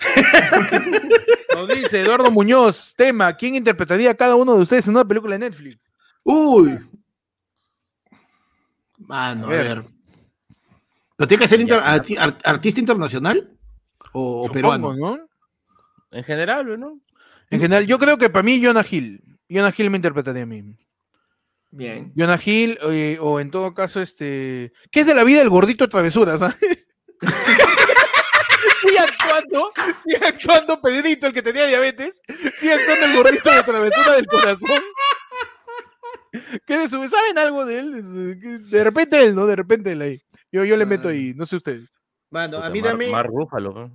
Nos 1.55 1.69
dice 1.69 2.01
Eduardo 2.01 2.31
Muñoz, 2.31 2.95
tema, 2.97 3.33
¿quién 3.37 3.55
interpretaría 3.55 4.11
a 4.11 4.15
cada 4.15 4.35
uno 4.35 4.55
de 4.57 4.63
ustedes 4.63 4.87
en 4.87 4.95
una 4.95 5.05
película 5.05 5.35
de 5.35 5.39
Netflix? 5.51 5.93
Uy. 6.23 6.79
Mano, 8.99 9.45
A 9.47 9.49
a 9.49 9.53
ver. 9.53 9.65
ver. 9.65 9.85
¿Pero 11.17 11.29
tiene 11.29 11.43
que 11.43 11.49
ser 11.49 11.61
inter- 11.61 11.81
arti- 11.83 12.19
ar- 12.19 12.39
artista 12.45 12.81
internacional 12.81 13.51
o, 14.13 14.43
Supongo, 14.47 14.53
peruano? 14.53 14.95
¿no? 14.95 15.19
En 16.11 16.25
general, 16.25 16.79
¿no? 16.79 17.01
En 17.51 17.61
general, 17.61 17.87
yo 17.87 17.99
creo 17.99 18.19
que 18.19 18.31
para 18.31 18.43
mí 18.43 18.61
Jonah 18.65 18.85
Hill. 18.89 19.23
Jonah 19.49 19.73
Hill 19.77 19.91
me 19.91 19.97
interpretaría 19.99 20.43
a 20.43 20.47
mí. 20.47 20.63
Bien. 21.71 22.13
Jonah 22.17 22.41
Hill, 22.45 22.79
eh, 22.91 23.19
o 23.21 23.39
en 23.41 23.51
todo 23.51 23.75
caso, 23.75 24.01
este. 24.01 24.73
¿Qué 24.91 25.01
es 25.01 25.07
de 25.07 25.15
la 25.15 25.25
vida 25.25 25.41
del 25.41 25.51
gordito 25.51 25.85
de 25.85 25.91
travesuras? 25.91 26.41
ah? 26.43 26.55
sigue 28.86 28.98
actuando, 28.98 29.73
sigue 30.02 30.27
actuando 30.27 30.81
Pedrito, 30.81 31.27
el 31.27 31.32
que 31.32 31.43
tenía 31.43 31.66
diabetes, 31.66 32.20
sigue 32.59 32.74
actuando 32.74 33.06
el 33.06 33.16
gordito 33.16 33.51
de 33.52 33.62
travesura 33.62 34.12
del 34.15 34.27
corazón. 34.27 34.82
¿Qué 36.66 36.78
de 36.78 36.89
su, 36.89 37.09
¿Saben 37.09 37.39
algo 37.39 37.65
de 37.65 37.78
él? 37.78 37.94
Eh, 37.98 38.59
De 38.70 38.85
repente 38.85 39.23
él, 39.23 39.35
¿no? 39.35 39.47
De 39.47 39.55
repente 39.56 39.93
él 39.93 40.02
ahí. 40.02 40.20
Yo, 40.51 40.65
yo 40.65 40.77
le 40.77 40.86
meto 40.86 41.09
ahí, 41.09 41.32
no 41.35 41.47
sé 41.47 41.56
ustedes. 41.56 41.89
Mano, 42.31 42.59
a 42.59 42.70
mí 42.70 42.81
Mar- 42.81 42.90
dame. 42.93 43.11
Mar 43.11 43.27
Rúfalo, 43.27 43.90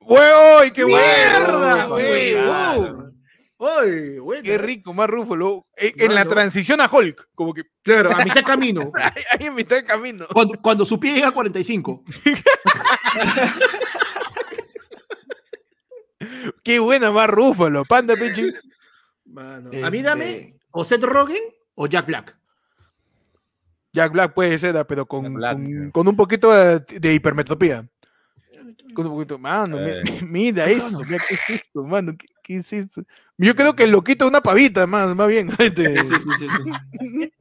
¡Uy, 0.00 0.72
qué 0.72 0.84
¡Mierda, 0.84 1.86
bueno! 1.86 1.88
güey! 1.90 2.34
¡Uy, 3.60 4.18
bueno! 4.18 4.42
Qué 4.42 4.58
rico, 4.58 4.92
más 4.92 5.08
Rúfalo. 5.08 5.66
En, 5.76 5.92
en 6.00 6.14
la 6.16 6.24
transición 6.24 6.80
a 6.80 6.88
Hulk, 6.92 7.28
como 7.34 7.54
que 7.54 7.62
Claro, 7.84 8.10
a 8.12 8.24
mitad 8.24 8.42
camino. 8.42 8.90
ahí, 8.96 9.22
ahí 9.30 9.46
en 9.46 9.54
mitad 9.54 9.76
de 9.76 9.84
camino. 9.84 10.26
Cuando, 10.32 10.54
cuando 10.60 10.84
su 10.84 10.98
pie 10.98 11.14
llega 11.14 11.28
a 11.28 11.32
45. 11.32 12.02
Qué 16.62 16.78
buena 16.78 17.10
más 17.10 17.28
Rúfalo, 17.28 17.84
panda, 17.84 18.14
pechi. 18.16 18.52
Mano, 19.24 19.70
Este, 19.72 19.84
a 19.84 19.90
mí 19.90 20.02
dame 20.02 20.54
o 20.70 20.84
Seth 20.84 21.02
Rogen 21.04 21.42
o 21.74 21.86
Jack 21.86 22.06
Black. 22.06 22.36
Jack 23.92 24.12
Black 24.12 24.34
puede 24.34 24.58
ser, 24.58 24.76
ah, 24.76 24.84
pero 24.86 25.06
con, 25.06 25.34
Black, 25.34 25.58
con, 25.92 26.06
un 26.08 26.16
poquito 26.16 26.52
de, 26.52 26.80
de 27.00 27.14
hipermetropía. 27.14 27.88
Con 28.94 29.06
un 29.06 29.12
poquito, 29.14 29.38
mano, 29.38 29.76
mi- 29.78 29.90
Eh. 29.90 30.02
mira 30.28 30.66
eso, 30.66 31.00
mira, 31.00 31.22
¿qué 31.26 31.34
es 31.34 31.50
esto, 31.50 31.82
mano? 31.84 32.14
¿Qué, 32.18 32.26
qué 32.42 32.56
es 32.58 32.72
esto? 32.72 33.02
Yo 33.36 33.54
creo 33.54 33.74
que 33.76 33.86
lo 33.86 34.02
quito 34.02 34.26
una 34.26 34.40
pavita, 34.40 34.86
más, 34.86 35.14
más 35.14 35.28
bien. 35.28 35.48
este. 35.58 35.98
Sí, 36.04 36.14
sí, 36.14 36.30
sí, 36.38 36.46
sí. 36.48 37.32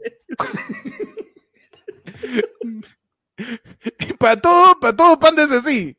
para 4.20 4.40
todo, 4.40 4.80
para 4.80 4.96
todo, 4.96 5.20
panda 5.20 5.44
es 5.44 5.52
así. 5.52 5.96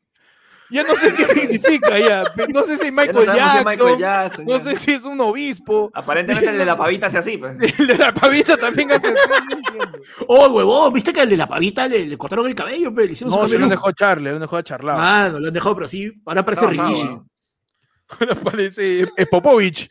Ya 0.71 0.83
no 0.83 0.95
sé 0.95 1.13
qué 1.15 1.25
significa 1.25 1.97
ya. 1.99 2.23
No 2.49 2.63
sé 2.63 2.77
si 2.77 2.91
no 2.91 2.97
Michael 3.01 3.25
Jackson. 3.25 3.65
Michael 3.65 3.97
Jackson, 3.97 4.45
No 4.45 4.57
ya. 4.57 4.63
sé 4.63 4.75
si 4.75 4.91
es 4.91 5.03
un 5.03 5.19
obispo. 5.21 5.89
Aparentemente 5.93 6.49
el 6.49 6.57
de 6.59 6.65
la 6.65 6.77
pavita 6.77 7.07
hace 7.07 7.17
así, 7.17 7.37
pues. 7.37 7.55
El 7.79 7.87
de 7.87 7.97
la 7.97 8.13
pavita 8.13 8.55
también 8.57 8.91
hace 8.91 9.07
así. 9.07 9.17
Oh, 10.27 10.47
huevón, 10.49 10.93
¿viste 10.93 11.11
que 11.13 11.21
al 11.21 11.29
de 11.29 11.37
la 11.37 11.47
pavita 11.47 11.87
le, 11.87 12.05
le 12.05 12.17
cortaron 12.17 12.45
el 12.47 12.53
cabello? 12.55 12.93
Pe? 12.93 13.05
Le 13.05 13.13
hicieron 13.13 13.33
su 13.33 13.39
No, 13.39 13.49
se 13.49 13.57
lo 13.57 13.67
dejó 13.67 13.91
Charlie, 13.91 14.31
lo 14.31 14.39
dejó 14.39 14.57
a 14.57 14.63
charlar. 14.63 14.95
Ah, 14.99 15.29
no 15.31 15.39
lo 15.39 15.47
han 15.47 15.53
dejado, 15.53 15.75
pero 15.75 15.87
sí, 15.87 16.11
ahora 16.25 16.43
parece 16.45 16.65
No, 16.65 16.69
Rikishi. 16.71 17.03
no. 17.05 17.25
Ahora 18.19 18.35
parece 18.35 19.01
es 19.01 19.27
Popovich. 19.29 19.89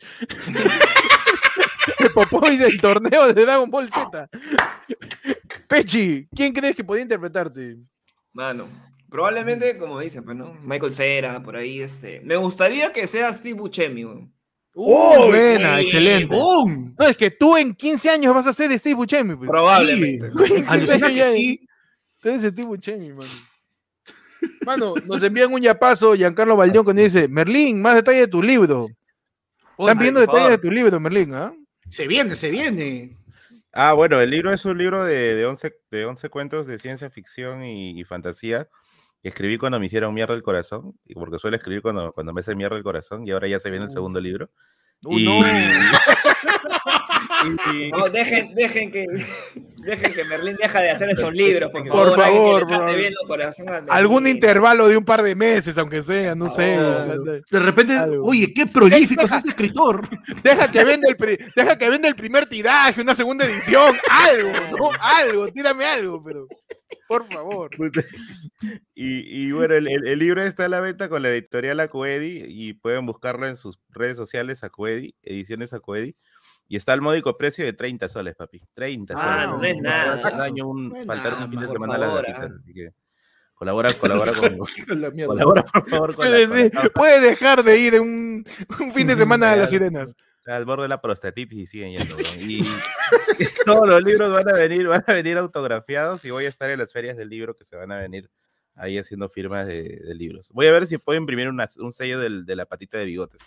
El 1.99 2.09
Popovich 2.13 2.59
del 2.59 2.79
torneo 2.81 3.33
de 3.33 3.41
Dragon 3.45 3.69
Ball 3.69 3.89
Z. 3.91 4.27
Pechi, 5.67 6.27
¿quién 6.35 6.53
crees 6.53 6.75
que 6.75 6.83
podía 6.83 7.03
interpretarte? 7.03 7.77
Mano, 8.33 8.67
probablemente, 9.09 9.77
como 9.77 9.99
dicen, 9.99 10.23
pues, 10.23 10.37
¿no? 10.37 10.53
Michael 10.63 10.93
Cera, 10.93 11.41
por 11.43 11.55
ahí, 11.55 11.81
este. 11.81 12.21
Me 12.21 12.35
gustaría 12.37 12.91
que 12.93 13.07
sea 13.07 13.33
Steve 13.33 13.59
Buscemi, 13.59 14.05
weón. 14.05 14.33
¡Oh, 14.75 15.27
buena! 15.27 15.81
excelente. 15.81 16.33
huevón. 16.33 16.95
No, 16.97 17.07
es 17.07 17.17
que 17.17 17.31
tú 17.31 17.57
en 17.57 17.73
15 17.73 18.09
años 18.09 18.33
vas 18.33 18.47
a 18.47 18.53
ser 18.53 18.71
Steve 18.77 18.95
Buscemi. 18.95 19.35
pues. 19.35 19.49
Probablemente. 19.49 20.31
Sí. 20.47 20.63
Alucina 20.67 21.07
que 21.11 21.23
sí. 21.25 21.67
Tú 22.21 22.29
eres 22.29 22.41
Steve 22.41 22.67
Buscemi, 22.67 23.09
mano. 23.09 23.29
Mano, 24.65 24.93
nos 25.05 25.21
envían 25.21 25.51
un 25.51 25.61
yapazo, 25.61 26.15
Giancarlo 26.15 26.55
Baldión, 26.55 26.85
cuando 26.85 27.01
dice, 27.01 27.27
Merlín, 27.27 27.81
más 27.81 27.95
detalle 27.95 28.19
de 28.21 28.27
tu 28.27 28.41
libro. 28.41 28.87
Están 29.77 29.97
Ay, 29.97 30.01
viendo 30.03 30.21
detalles 30.21 30.49
de 30.51 30.57
tu 30.57 30.71
libro, 30.71 30.97
Merlín, 30.99 31.33
¿ah? 31.33 31.53
Se 31.89 32.07
viene, 32.07 32.35
se 32.35 32.49
viene. 32.49 33.17
Ah, 33.73 33.93
bueno, 33.93 34.19
el 34.21 34.29
libro 34.29 34.53
es 34.53 34.63
un 34.65 34.77
libro 34.77 35.03
de, 35.03 35.35
de, 35.35 35.45
11, 35.45 35.75
de 35.91 36.05
11 36.05 36.29
cuentos 36.29 36.67
de 36.67 36.79
ciencia 36.79 37.09
ficción 37.09 37.63
y, 37.63 37.99
y 37.99 38.03
fantasía. 38.03 38.67
Escribí 39.23 39.57
cuando 39.57 39.79
me 39.79 39.87
hicieron 39.87 40.13
mierda 40.13 40.33
el 40.33 40.41
corazón, 40.43 40.93
y 41.05 41.13
porque 41.13 41.39
suelo 41.39 41.57
escribir 41.57 41.81
cuando, 41.81 42.11
cuando 42.13 42.33
me 42.33 42.41
hace 42.41 42.55
mierda 42.55 42.77
el 42.77 42.83
corazón, 42.83 43.27
y 43.27 43.31
ahora 43.31 43.47
ya 43.47 43.59
se 43.59 43.69
viene 43.69 43.85
el 43.85 43.91
segundo 43.91 44.19
libro. 44.19 44.49
Uh, 45.03 45.17
Y- 45.17 45.25
no. 45.25 45.45
Y- 47.73 47.89
No, 47.91 48.09
dejen, 48.09 48.53
dejen 48.53 48.91
que. 48.91 49.05
Dejen 49.77 50.13
que 50.13 50.23
Merlín 50.25 50.57
deja 50.61 50.81
de 50.81 50.91
hacer 50.91 51.09
estos 51.09 51.33
libros, 51.33 51.71
por 51.71 51.87
favor. 51.87 52.67
por 52.67 52.69
favor. 52.69 52.97
bien 52.97 53.13
Algún 53.87 54.27
intervalo 54.27 54.87
de 54.89 54.97
un 54.97 55.05
par 55.05 55.23
de 55.23 55.35
meses, 55.35 55.77
aunque 55.77 56.01
sea, 56.01 56.35
no 56.35 56.49
sé. 56.49 56.77
De 57.49 57.59
repente, 57.59 57.93
Algo. 57.95 58.25
oye, 58.25 58.53
qué 58.53 58.65
prolífico 58.65 59.23
es 59.23 59.31
este 59.31 59.49
escritor. 59.49 60.01
Deja 60.43 60.69
que 60.69 60.83
venda 60.83 61.07
el, 61.09 61.39
deja 61.55 61.77
que 61.77 61.89
venda 61.89 62.07
el 62.09 62.15
primer 62.15 62.45
tiraje, 62.47 63.01
una 63.01 63.15
segunda 63.15 63.45
edición, 63.45 63.95
algo, 64.11 64.51
¿no? 64.77 64.89
Algo, 64.99 65.47
tírame 65.47 65.85
algo, 65.85 66.21
pero 66.21 66.45
por 67.09 67.25
favor. 67.25 67.69
Puta. 67.75 68.01
Y, 68.95 69.47
y 69.47 69.51
bueno, 69.51 69.73
el, 69.75 69.87
el- 69.87 70.07
el 70.07 70.19
libro 70.19 70.41
está 70.43 70.65
a 70.65 70.69
la 70.69 70.79
venta 70.79 71.09
con 71.09 71.21
la 71.23 71.29
editorial 71.29 71.79
Acoedi 71.81 72.43
y 72.47 72.73
pueden 72.73 73.05
buscarlo 73.05 73.47
en 73.47 73.57
sus 73.57 73.79
redes 73.89 74.15
sociales 74.15 74.63
Acoedi, 74.63 75.15
Ediciones 75.23 75.73
Acoedi. 75.73 76.15
Y 76.67 76.77
está 76.77 76.93
al 76.93 77.01
módico 77.01 77.35
precio 77.37 77.65
de 77.65 77.73
30 77.73 78.07
soles, 78.09 78.35
papi. 78.35 78.61
30 78.75 79.15
Ah, 79.17 79.45
soles. 79.49 79.59
no 79.59 79.63
es 79.65 79.81
nada. 79.81 80.21
Cada 80.21 80.43
año 80.45 80.67
un, 80.67 80.89
No 80.89 80.95
es 80.97 81.05
faltar 81.07 81.31
nada, 81.33 81.45
un 81.45 81.49
fin 81.51 81.59
de 81.61 81.67
semana 81.67 81.95
a 81.95 81.97
las 81.97 82.13
gatitas, 82.13 82.51
ah. 82.51 82.55
así 82.61 82.73
que 82.73 82.89
colabora, 83.55 83.91
colabora 83.93 84.31
con, 84.33 84.57
Con 84.87 85.01
la 85.01 85.09
mierda. 85.09 85.33
colabora 85.33 85.63
por 85.63 85.89
favor 85.89 86.15
con 86.15 86.25
la, 86.25 86.31
Puede, 86.31 86.47
con 86.47 86.59
la 86.63 86.69
causa. 86.69 86.89
puede 86.93 87.19
dejar 87.21 87.63
de 87.63 87.77
ir 87.79 87.99
un, 87.99 88.45
un 88.79 88.93
fin 88.93 89.07
de 89.07 89.15
semana 89.15 89.51
a 89.51 89.55
las 89.55 89.69
sirenas. 89.71 90.13
Al 90.49 90.65
borde 90.65 90.83
de 90.83 90.89
la 90.89 91.01
prostatitis 91.01 91.59
y 91.59 91.67
siguen 91.67 91.97
yendo. 91.97 92.15
Y 92.41 92.63
todos 93.65 93.87
los 93.87 94.01
libros 94.03 94.35
van 94.35 94.49
a 94.49 94.53
venir, 94.57 94.87
van 94.87 95.03
a 95.05 95.13
venir 95.13 95.37
autografiados 95.37 96.23
y 96.25 96.31
voy 96.31 96.45
a 96.45 96.49
estar 96.49 96.69
en 96.69 96.79
las 96.79 96.91
ferias 96.93 97.17
del 97.17 97.29
libro 97.29 97.55
que 97.55 97.65
se 97.65 97.75
van 97.75 97.91
a 97.91 97.97
venir 97.97 98.29
ahí 98.75 98.97
haciendo 98.97 99.27
firmas 99.29 99.67
de, 99.67 99.83
de 99.83 100.15
libros. 100.15 100.49
Voy 100.53 100.67
a 100.67 100.71
ver 100.71 100.85
si 100.87 100.97
puedo 100.97 101.17
imprimir 101.19 101.49
una- 101.49 101.67
un 101.79 101.91
sello 101.93 102.19
del- 102.19 102.45
de 102.45 102.55
la 102.55 102.65
patita 102.65 102.97
de 102.97 103.05
bigotes 103.05 103.41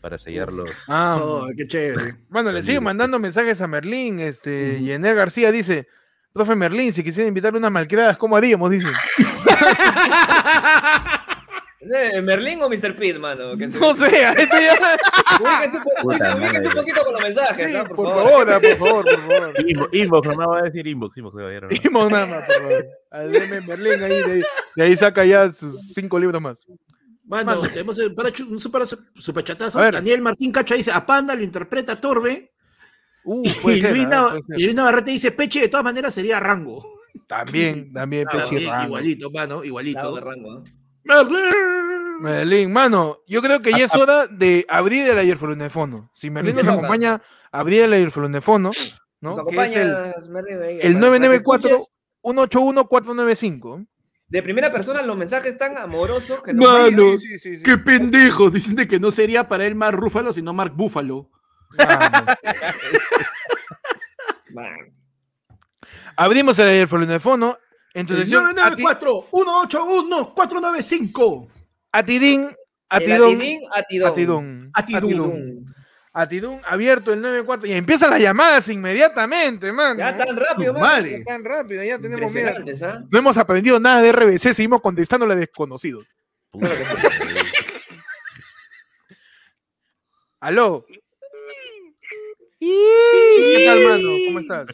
para 0.00 0.16
sellarlos. 0.18 0.70
Ah, 0.88 1.18
Oh, 1.20 1.48
qué 1.56 1.66
chévere. 1.66 2.14
bueno, 2.28 2.52
le 2.52 2.60
sigue 2.62 2.74
libro. 2.74 2.84
mandando 2.84 3.18
mensajes 3.18 3.60
a 3.60 3.66
Merlín, 3.66 4.20
este, 4.20 4.74
Ujú. 4.76 4.84
y 4.84 4.92
Enel 4.92 5.16
García 5.16 5.50
dice, 5.50 5.88
profe 6.32 6.54
Merlín, 6.54 6.92
si 6.92 7.02
quisiera 7.02 7.26
invitarle 7.28 7.58
unas 7.58 7.72
malcriadas, 7.72 8.16
¿cómo 8.18 8.36
haríamos? 8.36 8.70
Dice. 8.70 8.88
¿Merlín 12.22 12.60
o 12.62 12.68
Mr. 12.68 12.96
Pitt, 12.96 13.18
mano? 13.18 13.56
Que 13.56 13.70
se- 13.70 13.78
No 13.78 13.94
sé, 13.94 14.24
a 14.24 14.32
este 14.32 14.46
ya- 14.66 14.98
Ubíquense 16.04 16.68
un 16.68 16.74
poquito 16.74 17.04
con 17.04 17.12
los 17.12 17.22
mensajes, 17.22 17.70
Sí, 17.70 17.76
¿ah? 17.76 17.84
por 17.84 17.96
favor, 18.12 18.50
ah, 18.50 18.60
por 18.60 18.76
favor, 18.76 19.04
por 19.04 19.20
favor. 19.20 19.54
Inbox, 19.68 19.94
inbox, 19.96 20.28
nomás 20.28 20.46
voy 20.48 20.58
a 20.58 20.62
decir 20.62 20.86
inbox, 20.86 21.16
inbox, 21.16 21.36
caballero, 21.36 21.68
¿no? 21.70 21.78
Dimos 21.82 22.10
nada 22.10 22.26
más, 22.26 22.44
por 22.46 22.56
favor. 22.56 22.86
Al 23.10 23.32
DM 23.32 23.66
Merlín 23.66 24.02
ahí, 24.02 24.22
de, 24.22 24.32
ahí- 24.32 24.42
de 24.76 24.82
ahí 24.82 24.96
saca 24.96 25.24
ya 25.24 25.52
sus 25.52 25.92
cinco 25.94 26.18
libros 26.18 26.42
más. 26.42 26.66
Mano, 27.24 27.60
tenemos 27.62 27.98
el 27.98 28.14
para- 28.14 28.30
un 28.48 28.58
super, 28.58 28.82
superchatazo. 29.16 29.78
Daniel 29.80 30.22
Martín 30.22 30.50
Cacha 30.50 30.74
dice, 30.74 30.90
a 30.90 31.04
Panda 31.06 31.34
lo 31.34 31.42
interpreta 31.42 32.00
Torbe. 32.00 32.52
Uh, 33.24 33.42
Y 33.44 33.50
ser, 33.50 33.90
Luis, 33.90 34.08
y 34.56 34.74
Navarrete 34.74 35.10
dice, 35.10 35.32
Peche 35.32 35.60
de 35.60 35.68
todas 35.68 35.84
maneras 35.84 36.14
sería 36.14 36.40
Rango. 36.40 36.98
También, 37.26 37.92
también, 37.92 38.26
Ah, 38.28 38.32
Pechi 38.32 38.48
También, 38.50 38.70
Rango. 38.70 38.86
igualito, 38.86 39.30
mano, 39.30 39.46
Claro, 39.56 39.64
igualito. 39.64 40.14
de 40.14 40.20
rango, 40.20 40.52
¿ah? 40.52 40.62
Merlín. 41.08 42.20
Merlín, 42.20 42.72
mano, 42.72 43.18
yo 43.26 43.40
creo 43.42 43.60
que 43.62 43.70
ya 43.72 43.84
es 43.86 43.94
hora 43.94 44.26
de 44.26 44.64
abrir 44.68 45.08
el 45.08 45.18
ayerfolunefono. 45.18 46.10
Si 46.14 46.30
Merlín 46.30 46.56
nos 46.56 46.68
acompaña 46.68 47.22
abrir 47.50 47.82
el 47.82 47.92
ayerfolunefono, 47.92 48.70
¿no? 49.20 49.36
Nos 49.36 49.46
Que 49.46 49.56
es 49.64 49.76
el, 49.76 49.80
acompaña 49.80 49.82
el 49.82 49.92
para- 49.92 50.12
para 50.12 50.78
que 50.80 50.90
994 50.90 51.70
escuches 51.70 51.92
181 52.22 52.84
495. 52.88 53.84
De 54.28 54.42
primera 54.42 54.70
persona 54.70 55.00
los 55.02 55.16
mensajes 55.16 55.56
tan 55.56 55.78
amorosos 55.78 56.42
que 56.42 56.52
nos 56.52 56.66
Mano, 56.68 56.82
mandan. 56.84 57.18
sí, 57.18 57.38
sí, 57.38 57.56
sí. 57.56 57.62
qué 57.62 57.78
pendejo. 57.78 58.50
Dicen 58.50 58.74
de 58.76 58.86
que 58.86 59.00
no 59.00 59.10
sería 59.10 59.48
para 59.48 59.64
él 59.64 59.74
Mark 59.74 59.96
Rúfalo, 59.96 60.32
sino 60.34 60.52
Mark 60.52 60.72
Búfalo. 60.76 61.30
Abrimos 66.16 66.58
el 66.58 66.68
ayerfolunefono. 66.68 67.58
En 67.98 68.06
tu 68.06 68.14
sección, 68.16 68.56
ati- 68.56 68.82
994-181-495. 69.32 71.48
Atidín, 71.90 72.48
Atidón, 72.88 73.40
Atidón. 73.72 74.70
Atidón. 74.72 74.72
Atidún. 74.72 75.66
Atidún 76.12 76.60
abierto 76.64 77.12
el 77.12 77.20
94 77.20 77.66
y 77.68 77.72
empiezan 77.72 78.10
las 78.10 78.20
llamadas 78.20 78.68
inmediatamente, 78.68 79.72
man. 79.72 79.98
Ya 79.98 80.16
tan 80.16 80.36
rápido, 80.36 80.72
man. 80.74 80.82
madre. 80.82 81.24
tan 81.24 81.42
rápido, 81.44 81.82
ya 81.82 81.98
tenemos 81.98 82.32
miedo. 82.32 82.52
¿ah? 82.82 83.02
No 83.10 83.18
hemos 83.18 83.36
aprendido 83.36 83.80
nada 83.80 84.00
de 84.00 84.12
RBC, 84.12 84.54
seguimos 84.54 84.80
contestándole 84.80 85.34
a 85.34 85.36
desconocidos. 85.36 86.06
Aló. 90.40 90.86
¿Qué 92.60 93.64
tal, 93.66 93.84
mano? 93.84 94.08
¿Cómo 94.26 94.40
estás? 94.40 94.66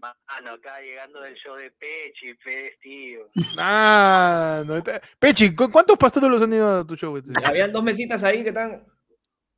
Mano, 0.00 0.52
acá 0.52 0.80
llegando 0.80 1.20
del 1.20 1.34
show 1.34 1.56
de 1.56 1.70
Pechi, 1.72 2.34
Pez, 2.42 2.78
tío. 2.80 3.28
Ah, 3.58 4.62
no, 4.66 4.76
está- 4.78 5.00
Pechi, 5.18 5.54
¿cu- 5.54 5.70
¿cuántos 5.70 5.98
pastores 5.98 6.30
los 6.30 6.40
han 6.42 6.52
ido 6.54 6.80
a 6.80 6.86
tu 6.86 6.96
show? 6.96 7.16
este? 7.18 7.32
Habían 7.44 7.70
dos 7.72 7.82
mesitas 7.82 8.22
ahí 8.24 8.42
que 8.42 8.48
están. 8.48 8.82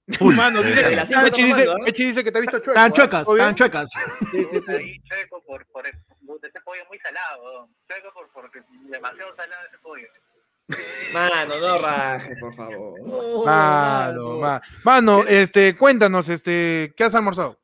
Mano, 0.20 0.62
dice, 0.62 0.82
Pechi, 1.23 1.44
dice, 1.44 1.66
¿ah? 1.70 1.77
Pechi 1.85 2.05
dice 2.06 2.24
que 2.24 2.32
te 2.32 2.39
ha 2.39 2.40
visto 2.40 2.59
chueco. 2.59 2.70
Estaban 2.73 2.90
¿ah? 2.90 2.94
chuecas, 2.94 3.28
estaban 3.28 3.55
chuecas. 3.55 3.90
Sí, 4.32 4.44
sí, 4.47 4.60
sí. 4.60 4.73
Ahí 4.73 5.01
chueco 5.05 5.43
por, 5.47 5.64
por 5.69 5.86
el- 5.86 5.94
este 6.43 6.60
pollo 6.62 6.82
muy 6.89 6.98
salado, 6.98 7.69
chueco 7.89 8.12
por, 8.12 8.32
porque 8.32 8.62
demasiado 8.90 9.35
salado 9.36 9.62
ese 9.69 9.78
pollo. 9.78 10.09
Mano, 11.12 11.55
no 11.60 11.77
rajes, 11.78 12.39
por 12.40 12.55
favor. 12.56 13.01
Mano, 13.47 14.39
ma- 14.39 14.62
mano, 14.82 15.23
este, 15.28 15.77
cuéntanos, 15.77 16.28
este, 16.28 16.93
¿qué 16.97 17.05
has 17.05 17.14
almorzado? 17.14 17.60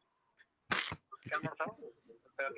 ¿Qué 1.23 1.31
ha 1.33 1.37
almorzado? 1.37 1.78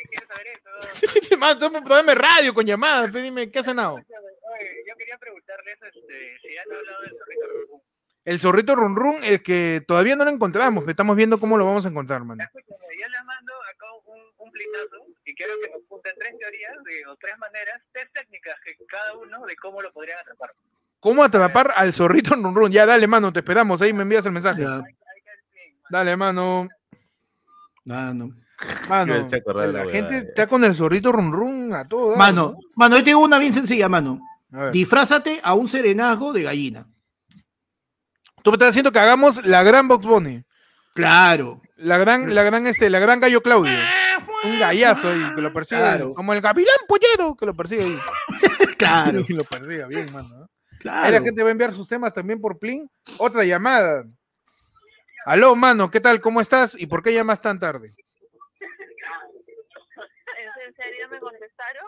¿Pero 0.01 0.09
qué 0.09 0.09
quieres 0.09 0.28
saber 0.28 0.47
eso? 0.47 1.39
Mano, 1.39 1.60
dame, 1.60 1.81
dame 1.89 2.14
radio 2.14 2.55
con 2.55 2.64
llamadas, 2.64 3.10
pe, 3.10 3.22
dime, 3.22 3.51
¿qué 3.51 3.59
has 3.59 3.64
cenado? 3.64 3.94
Oye, 3.94 4.85
yo 4.86 4.94
quería 4.97 5.18
preguntarles 5.18 5.78
este, 5.82 6.39
si 6.40 6.56
han 6.56 6.72
hablado 6.72 7.02
del 7.02 7.16
zorrito 7.18 7.47
Rubú. 7.47 7.82
El 8.24 8.39
zorrito 8.39 8.77
run 8.77 8.97
run 8.97 9.24
es 9.24 9.43
que 9.43 9.82
todavía 9.86 10.14
no 10.14 10.24
lo 10.24 10.31
encontramos, 10.31 10.85
que 10.85 10.90
estamos 10.90 11.16
viendo 11.16 11.40
cómo 11.40 11.56
lo 11.56 11.64
vamos 11.64 11.86
a 11.86 11.89
encontrar, 11.89 12.22
mano. 12.22 12.43
Escúchame, 12.43 12.85
yo 13.01 13.09
les 13.09 13.24
mando 13.24 13.52
acá 13.72 13.86
un, 14.05 14.20
un 14.36 14.52
plitazo 14.52 15.06
y 15.24 15.35
quiero 15.35 15.55
que 15.62 15.70
nos 15.70 15.86
junten 15.89 16.12
tres 16.18 16.39
teorías 16.39 16.72
de, 16.85 17.06
o 17.06 17.16
tres 17.16 17.39
maneras, 17.39 17.81
tres 17.93 18.10
técnicas 18.12 18.56
que 18.64 18.77
cada 18.86 19.16
uno 19.16 19.47
de 19.47 19.56
cómo 19.56 19.81
lo 19.81 19.90
podrían 19.93 20.18
atrapar. 20.18 20.52
¿Cómo 21.01 21.24
atrapar 21.24 21.72
al 21.74 21.94
zorrito 21.94 22.35
run 22.35 22.55
run? 22.55 22.72
Ya, 22.72 22.85
dale, 22.85 23.06
mano, 23.06 23.32
te 23.32 23.40
esperamos, 23.40 23.81
ahí 23.81 23.93
me 23.93 24.02
envías 24.02 24.27
el 24.27 24.32
mensaje. 24.32 24.62
Ya, 24.62 24.82
fin, 24.82 24.97
mano. 25.77 25.89
Dale, 25.89 26.16
mano. 26.16 26.68
Mano. 28.89 29.15
La 29.15 29.20
la 29.20 29.85
gente 29.85 30.15
huevada, 30.15 30.19
está 30.19 30.47
con 30.47 30.65
el 30.65 30.74
zorrito 30.74 31.12
run 31.12 31.32
run 31.32 31.74
a 31.74 31.89
todo. 31.89 32.16
Mano, 32.16 32.57
mano, 32.74 32.97
yo 32.97 33.05
te 33.05 33.11
digo 33.11 33.20
una 33.20 33.39
bien 33.39 33.53
sencilla, 33.53 33.89
mano. 33.89 34.20
¿no? 34.51 34.61
A. 34.61 34.70
Disfrázate 34.70 35.41
a 35.43 35.55
un 35.55 35.69
serenazgo 35.69 36.32
de 36.32 36.43
gallina. 36.43 36.87
Tú 38.43 38.51
me 38.51 38.57
estás 38.57 38.70
haciendo 38.70 38.93
que 38.93 38.99
hagamos 38.99 39.45
la 39.47 39.62
gran 39.62 39.87
Box 39.89 40.07
Bunny. 40.07 40.45
Claro. 40.95 41.61
La 41.77 41.99
gran, 41.99 42.35
la 42.35 42.43
gran, 42.43 42.66
este, 42.66 42.91
la 42.91 42.99
gran 42.99 43.20
gallo 43.20 43.43
Claudio. 43.43 43.78
Un 44.45 44.59
gallazo 44.59 45.09
ahí, 45.09 45.35
que 45.35 45.41
lo 45.41 45.53
persigue. 45.53 45.81
Claro. 45.81 46.15
Como 46.15 46.32
el 46.32 46.41
gavilán 46.41 46.77
pollero, 46.89 47.37
que 47.37 47.47
lo 47.47 47.55
persigue 47.55 47.85
ahí. 47.85 47.99
Claro. 48.78 49.23
Y 49.28 49.32
lo 49.35 49.45
persiga 49.45 49.87
bien, 49.87 50.11
mano. 50.12 50.28
¿no? 50.28 50.51
Claro. 50.78 51.07
Ahí 51.07 51.12
la 51.12 51.20
gente 51.20 51.43
va 51.43 51.49
a 51.49 51.53
enviar 51.53 51.73
sus 51.73 51.89
temas 51.89 52.12
también 52.15 52.41
por 52.41 52.59
Plin. 52.59 52.91
Otra 53.19 53.45
llamada. 53.45 54.05
Aló, 55.27 55.55
mano, 55.55 55.91
¿qué 55.91 56.01
tal? 56.01 56.20
¿Cómo 56.20 56.41
estás? 56.41 56.74
¿Y 56.78 56.87
por 56.87 57.03
qué 57.03 57.12
llamas 57.12 57.43
tan 57.43 57.59
tarde? 57.59 57.95
¿En 60.81 60.93
serio 60.93 61.09
me 61.11 61.20
contestaron? 61.20 61.85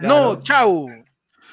No, 0.00 0.42
chau. 0.42 0.88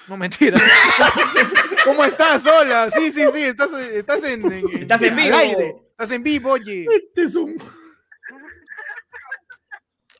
No, 0.07 0.17
mentira. 0.17 0.57
¿Cómo 1.85 2.03
estás? 2.05 2.45
Hola. 2.45 2.89
Sí, 2.89 3.11
sí, 3.11 3.29
sí. 3.31 3.43
Estás, 3.43 3.71
estás 3.73 4.23
en, 4.23 4.51
en- 4.51 4.69
Estás 4.83 5.01
en 5.01 5.15
vivo. 5.15 5.35
aire. 5.35 5.75
Estás 5.91 6.11
en 6.11 6.23
vivo, 6.23 6.51
oye. 6.51 6.85
Este 6.89 7.23
es 7.23 7.35
un- 7.35 7.57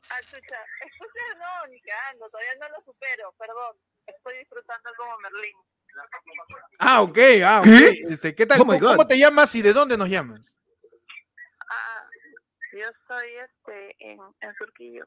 Ah, 0.09 0.19
chucha. 0.21 0.37
Escucha, 0.85 1.37
no, 1.39 1.67
ni 1.71 1.81
cagando, 1.81 2.29
todavía 2.29 2.51
no 2.59 2.69
lo 2.69 2.83
supero, 2.85 3.33
perdón. 3.39 3.75
Estoy 4.05 4.37
disfrutando 4.39 4.89
como 4.97 5.17
Merlín. 5.19 5.55
Ah, 6.79 7.01
ok. 7.01 7.17
Ah, 7.45 7.59
ok. 7.59 7.63
¿Qué? 7.65 8.03
Este, 8.09 8.35
¿Qué 8.35 8.45
tal? 8.45 8.61
Oh 8.61 8.65
¿Cómo, 8.65 9.07
te 9.07 9.17
llamas 9.17 9.55
y 9.55 9.61
de 9.61 9.73
dónde 9.73 9.97
nos 9.97 10.09
llamas? 10.09 10.53
Ah, 11.69 12.05
yo 12.73 12.87
estoy 12.89 13.29
este, 13.37 13.95
en, 13.99 14.19
en 14.41 14.55
Surquillo. 14.55 15.05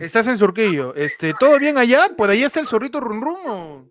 Estás 0.00 0.26
en 0.26 0.38
Surquillo. 0.38 0.94
Este, 0.94 1.34
¿todo 1.38 1.58
bien 1.58 1.78
allá? 1.78 2.08
¿Por 2.16 2.30
allá 2.30 2.46
está 2.46 2.60
el 2.60 2.66
zorrito 2.68 3.00
Run 3.00 3.20
Run? 3.20 3.40
o? 3.46 3.86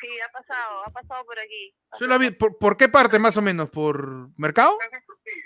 Sí, 0.00 0.08
ha 0.20 0.30
pasado, 0.32 0.84
ha 0.84 0.90
pasado 0.90 1.24
por 1.24 1.38
aquí. 1.38 1.74
Yo 1.98 2.06
la 2.06 2.18
vi- 2.18 2.30
¿Por, 2.30 2.58
por 2.58 2.76
qué 2.76 2.88
parte 2.88 3.18
más 3.18 3.36
o 3.36 3.42
menos? 3.42 3.70
¿Por 3.70 4.28
Mercado? 4.38 4.78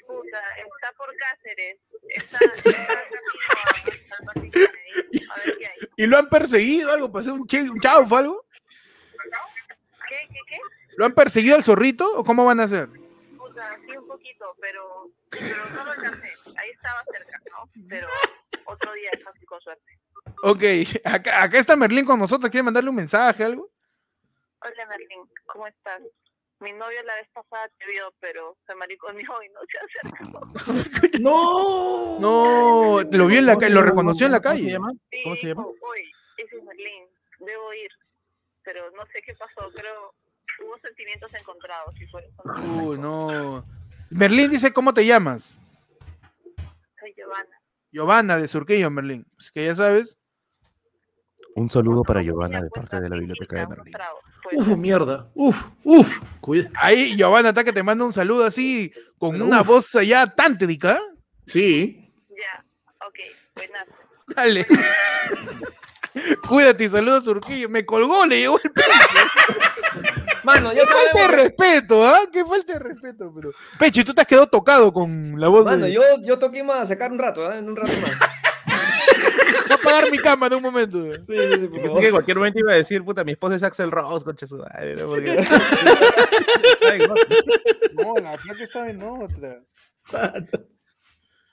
Puta, 0.06 0.38
está 0.56 0.92
por 0.96 1.08
Cáceres. 1.16 1.78
Está. 2.08 2.38
¿Y 5.96 6.06
lo 6.06 6.18
han 6.18 6.28
perseguido 6.28 6.90
algo? 6.92 7.10
¿Pasó 7.12 7.34
un, 7.34 7.46
che- 7.46 7.70
un 7.70 7.80
chau 7.80 8.06
o 8.10 8.16
algo? 8.16 8.46
¿Qué, 10.08 10.16
qué, 10.28 10.38
qué? 10.48 10.58
¿Lo 10.96 11.04
han 11.06 11.14
perseguido 11.14 11.56
al 11.56 11.64
zorrito 11.64 12.10
o 12.18 12.24
cómo 12.24 12.44
van 12.44 12.60
a 12.60 12.64
hacer? 12.64 12.88
Puta, 13.38 13.78
sí, 13.86 13.96
un 13.96 14.06
poquito, 14.06 14.56
pero, 14.60 15.10
pero 15.30 15.56
no 15.74 15.84
lo 15.84 15.90
alcancé. 15.92 16.28
Ahí 16.58 16.70
estaba 16.70 17.04
cerca, 17.12 17.40
¿no? 17.50 17.70
Pero 17.88 18.08
otro 18.70 18.92
día, 18.94 19.10
casi 19.24 19.44
con 19.46 19.60
suerte. 19.60 19.98
Ok, 20.42 20.62
acá, 21.04 21.42
acá 21.42 21.58
está 21.58 21.76
Merlín 21.76 22.04
con 22.04 22.18
nosotros. 22.18 22.50
¿Quiere 22.50 22.62
mandarle 22.64 22.90
un 22.90 22.96
mensaje, 22.96 23.44
algo? 23.44 23.70
Hola, 24.62 24.86
Merlín, 24.88 25.20
¿cómo 25.46 25.66
estás? 25.66 26.00
Mi 26.60 26.72
novio 26.72 27.02
la 27.04 27.14
vez 27.14 27.28
pasada 27.32 27.68
te 27.78 27.86
vio, 27.86 28.12
pero 28.20 28.56
se 28.66 28.74
mariconeó 28.74 29.42
y 29.42 29.48
no 29.48 29.60
se 29.70 29.78
acercó. 29.78 30.40
No. 31.20 32.18
No, 32.18 33.02
lo 33.02 33.26
vio 33.26 33.38
en 33.38 33.46
la 33.46 33.56
calle, 33.56 33.74
lo 33.74 33.82
reconoció 33.82 34.26
en 34.26 34.32
la 34.32 34.40
¿Cómo 34.40 34.54
se 34.54 34.60
calle. 34.60 34.72
llama? 34.72 34.92
Sí, 35.10 35.20
¿Cómo 35.22 35.36
se 35.36 35.46
llama? 35.48 35.66
Uy, 35.66 36.12
ese 36.38 36.56
es 36.56 36.64
Merlín, 36.64 37.04
debo 37.40 37.72
ir. 37.74 37.90
Pero 38.62 38.90
no 38.92 39.04
sé 39.06 39.22
qué 39.22 39.34
pasó, 39.34 39.70
creo 39.74 40.14
hubo 40.62 40.78
sentimientos 40.78 41.32
encontrados 41.34 41.94
y 41.98 42.04
eso 42.04 42.18
no. 42.98 43.64
Merlín 44.10 44.50
dice, 44.50 44.72
¿cómo 44.72 44.92
te 44.92 45.06
llamas? 45.06 45.58
Soy 46.98 47.14
Giovanna. 47.16 47.59
Giovanna 47.92 48.36
de 48.38 48.48
Surquillo, 48.48 48.90
Merlín. 48.90 49.26
Así 49.38 49.50
que 49.52 49.64
ya 49.66 49.74
sabes. 49.74 50.16
Un 51.56 51.68
saludo 51.68 52.02
para 52.02 52.22
Giovanna 52.22 52.62
de 52.62 52.70
parte 52.70 53.00
de 53.00 53.08
la 53.08 53.16
biblioteca 53.16 53.66
de 53.66 53.90
tragos, 53.90 54.20
pues. 54.44 54.56
Uf, 54.58 54.68
mierda. 54.76 55.28
Uf, 55.34 55.66
uf. 55.84 56.20
Cuida. 56.40 56.70
Ahí, 56.74 57.16
Giovanna, 57.16 57.48
está 57.50 57.64
que 57.64 57.72
te 57.72 57.82
manda 57.82 58.04
un 58.04 58.12
saludo 58.12 58.44
así, 58.44 58.92
con 59.18 59.32
Pero 59.32 59.44
una 59.46 59.60
uf. 59.62 59.66
voz 59.66 59.94
allá 59.96 60.26
tántrica. 60.28 60.98
Sí. 61.46 62.14
Ya, 62.30 62.64
ok, 63.06 63.18
buenas. 63.56 63.84
Dale. 64.28 64.66
Cuídate 66.48 66.84
y 66.84 66.88
saludos 66.88 67.22
a 67.22 67.24
Surquillo. 67.24 67.68
Me 67.68 67.84
colgó, 67.84 68.24
le 68.26 68.38
llegó 68.40 68.58
el 68.62 68.70
Mano, 70.44 70.72
ya 70.72 70.80
Qué 70.80 70.86
falta 70.86 71.20
de 71.20 71.28
respeto, 71.42 72.06
¿ah? 72.06 72.20
Qué 72.32 72.44
falta 72.44 72.72
de 72.74 72.78
respeto, 72.78 73.32
pero. 73.34 73.50
Peche, 73.78 74.04
tú 74.04 74.14
te 74.14 74.20
has 74.22 74.26
quedado 74.26 74.46
tocado 74.46 74.92
con 74.92 75.34
la 75.38 75.48
voz 75.48 75.64
Mano, 75.64 75.86
de. 75.86 75.92
yo, 75.92 76.02
yo 76.22 76.38
toqué 76.38 76.62
más 76.62 76.82
a 76.82 76.86
sacar 76.86 77.12
un 77.12 77.18
rato, 77.18 77.50
¿eh? 77.52 77.58
en 77.58 77.68
un 77.68 77.76
rato 77.76 77.92
más. 78.00 78.18
Voy 78.18 79.70
a 79.70 79.74
apagar 79.74 80.10
mi 80.10 80.18
cámara 80.18 80.56
un 80.56 80.62
momento. 80.62 80.98
Sí, 81.22 81.36
sí, 81.36 81.58
sí, 81.60 81.66
por 81.68 81.80
favor. 81.82 82.00
que 82.00 82.06
en 82.06 82.12
cualquier 82.12 82.36
momento 82.36 82.58
iba 82.58 82.72
a 82.72 82.76
decir, 82.76 83.04
puta, 83.04 83.24
mi 83.24 83.32
esposa 83.32 83.56
es 83.56 83.62
Axel 83.62 83.90
Rose, 83.90 84.24
concha 84.24 84.46
su 84.46 84.56
madre. 84.58 84.96
¿no? 84.96 85.06
Porque- 85.06 85.30
Ay, 86.90 86.98
no. 87.06 88.14
La 88.16 88.30
plata 88.32 88.64
estaba 88.64 88.88
en 88.90 89.02
otra. 89.02 89.60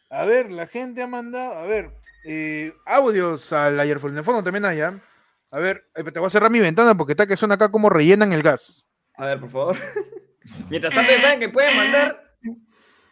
A 0.10 0.26
ver, 0.26 0.50
la 0.52 0.68
gente 0.68 1.02
ha 1.02 1.08
mandado. 1.08 1.54
A 1.60 1.64
ver, 1.66 1.92
eh, 2.26 2.74
audios 2.86 3.52
al 3.54 3.80
ayer 3.80 4.00
en 4.04 4.18
el 4.18 4.24
fondo 4.24 4.44
también 4.44 4.66
hay, 4.66 4.82
¿ah? 4.82 5.00
A 5.52 5.60
ver, 5.60 5.86
eh, 5.96 6.04
te 6.04 6.20
voy 6.20 6.28
a 6.28 6.30
cerrar 6.30 6.52
mi 6.52 6.60
ventana 6.60 6.96
porque 6.96 7.14
está 7.14 7.26
que 7.26 7.38
suena 7.38 7.56
acá 7.56 7.70
como 7.72 7.90
rellenan 7.90 8.34
el 8.34 8.44
gas. 8.44 8.86
A 9.16 9.26
ver, 9.26 9.40
por 9.40 9.50
favor. 9.50 9.78
Mientras 10.70 10.94
tanto, 10.94 11.12
ya 11.12 11.22
saben 11.22 11.40
que 11.40 11.50
pueden 11.50 11.76
mandar 11.76 12.36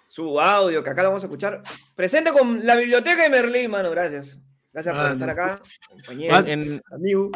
su 0.08 0.40
audio, 0.40 0.84
que 0.84 0.90
acá 0.90 1.04
lo 1.04 1.10
vamos 1.10 1.24
a 1.24 1.28
escuchar. 1.28 1.62
Presente 1.96 2.32
con 2.32 2.66
la 2.66 2.76
biblioteca 2.76 3.24
de 3.24 3.30
Merlín, 3.30 3.72
mano. 3.72 3.90
Gracias. 3.92 4.40
Gracias 4.72 4.94
por 4.94 5.04
Mano. 5.04 5.14
estar 5.14 5.30
acá. 5.30 5.56
Compañero, 5.90 6.38
En, 6.40 6.48
en- 6.50 6.82
amigo. 6.92 7.32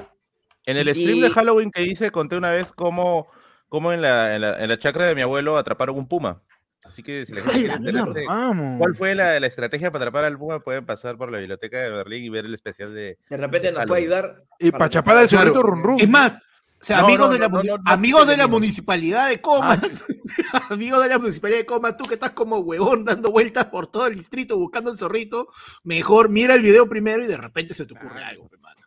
en 0.65 0.77
el 0.77 0.89
stream 0.93 1.21
de 1.21 1.29
Halloween 1.29 1.71
que 1.71 1.83
hice, 1.83 2.11
conté 2.11 2.35
una 2.35 2.51
vez 2.51 2.73
cómo, 2.73 3.27
cómo 3.69 3.93
en, 3.93 4.01
la, 4.01 4.35
en, 4.35 4.41
la, 4.41 4.61
en 4.61 4.67
la 4.69 4.77
chacra 4.77 5.05
de 5.07 5.15
mi 5.15 5.21
abuelo 5.21 5.57
atraparon 5.57 5.97
un 5.97 6.07
puma. 6.07 6.41
Así 6.83 7.03
que 7.03 7.25
si 7.25 7.33
mierda. 7.33 8.05
Vamos. 8.27 8.77
cuál 8.79 8.95
fue 8.95 9.13
la, 9.13 9.39
la 9.39 9.47
estrategia 9.47 9.91
para 9.91 10.05
atrapar 10.05 10.23
al 10.25 10.37
puma, 10.37 10.59
pueden 10.61 10.85
pasar 10.85 11.17
por 11.17 11.31
la 11.31 11.37
biblioteca 11.37 11.77
de 11.79 11.89
Berlín 11.91 12.23
y 12.23 12.29
ver 12.29 12.45
el 12.45 12.53
especial 12.53 12.93
de... 12.95 13.17
De 13.29 13.37
repente 13.37 13.71
nos 13.71 13.79
Halloween. 13.81 13.87
puede 13.87 14.01
ayudar. 14.01 14.43
Y 14.59 14.71
para 14.71 14.79
para 14.79 14.89
chapar 14.89 15.17
al 15.17 15.29
zorrito 15.29 15.61
run 15.61 15.83
run. 15.83 15.99
Es 15.99 16.09
más, 16.09 16.37
o 16.37 16.41
sea, 16.83 16.99
No, 17.01 17.05
amigos, 17.07 17.27
no, 17.27 17.33
de, 17.33 17.39
la, 17.39 17.47
no, 17.49 17.57
muni- 17.57 17.67
no, 17.67 17.77
no, 17.77 17.83
amigos 17.91 18.27
de 18.27 18.37
la 18.37 18.43
no. 18.43 18.49
municipalidad 18.49 19.27
de 19.27 19.41
Comas, 19.41 20.05
amigos 20.69 21.03
de 21.03 21.09
la 21.09 21.19
municipalidad 21.19 21.59
de 21.59 21.65
Comas, 21.65 21.97
tú 21.97 22.05
que 22.05 22.13
estás 22.13 22.31
como 22.31 22.59
huevón 22.59 23.03
dando 23.03 23.29
vueltas 23.31 23.65
por 23.65 23.87
todo 23.87 24.07
el 24.07 24.15
distrito 24.15 24.57
buscando 24.57 24.89
el 24.89 24.97
zorrito, 24.97 25.49
mejor 25.83 26.29
mira 26.29 26.55
el 26.55 26.61
video 26.61 26.87
primero 26.87 27.21
y 27.23 27.27
de 27.27 27.37
repente 27.37 27.73
se 27.73 27.85
te 27.85 27.93
ocurre 27.93 28.11
Claro. 28.13 28.27
algo, 28.29 28.49
hermano. 28.53 28.81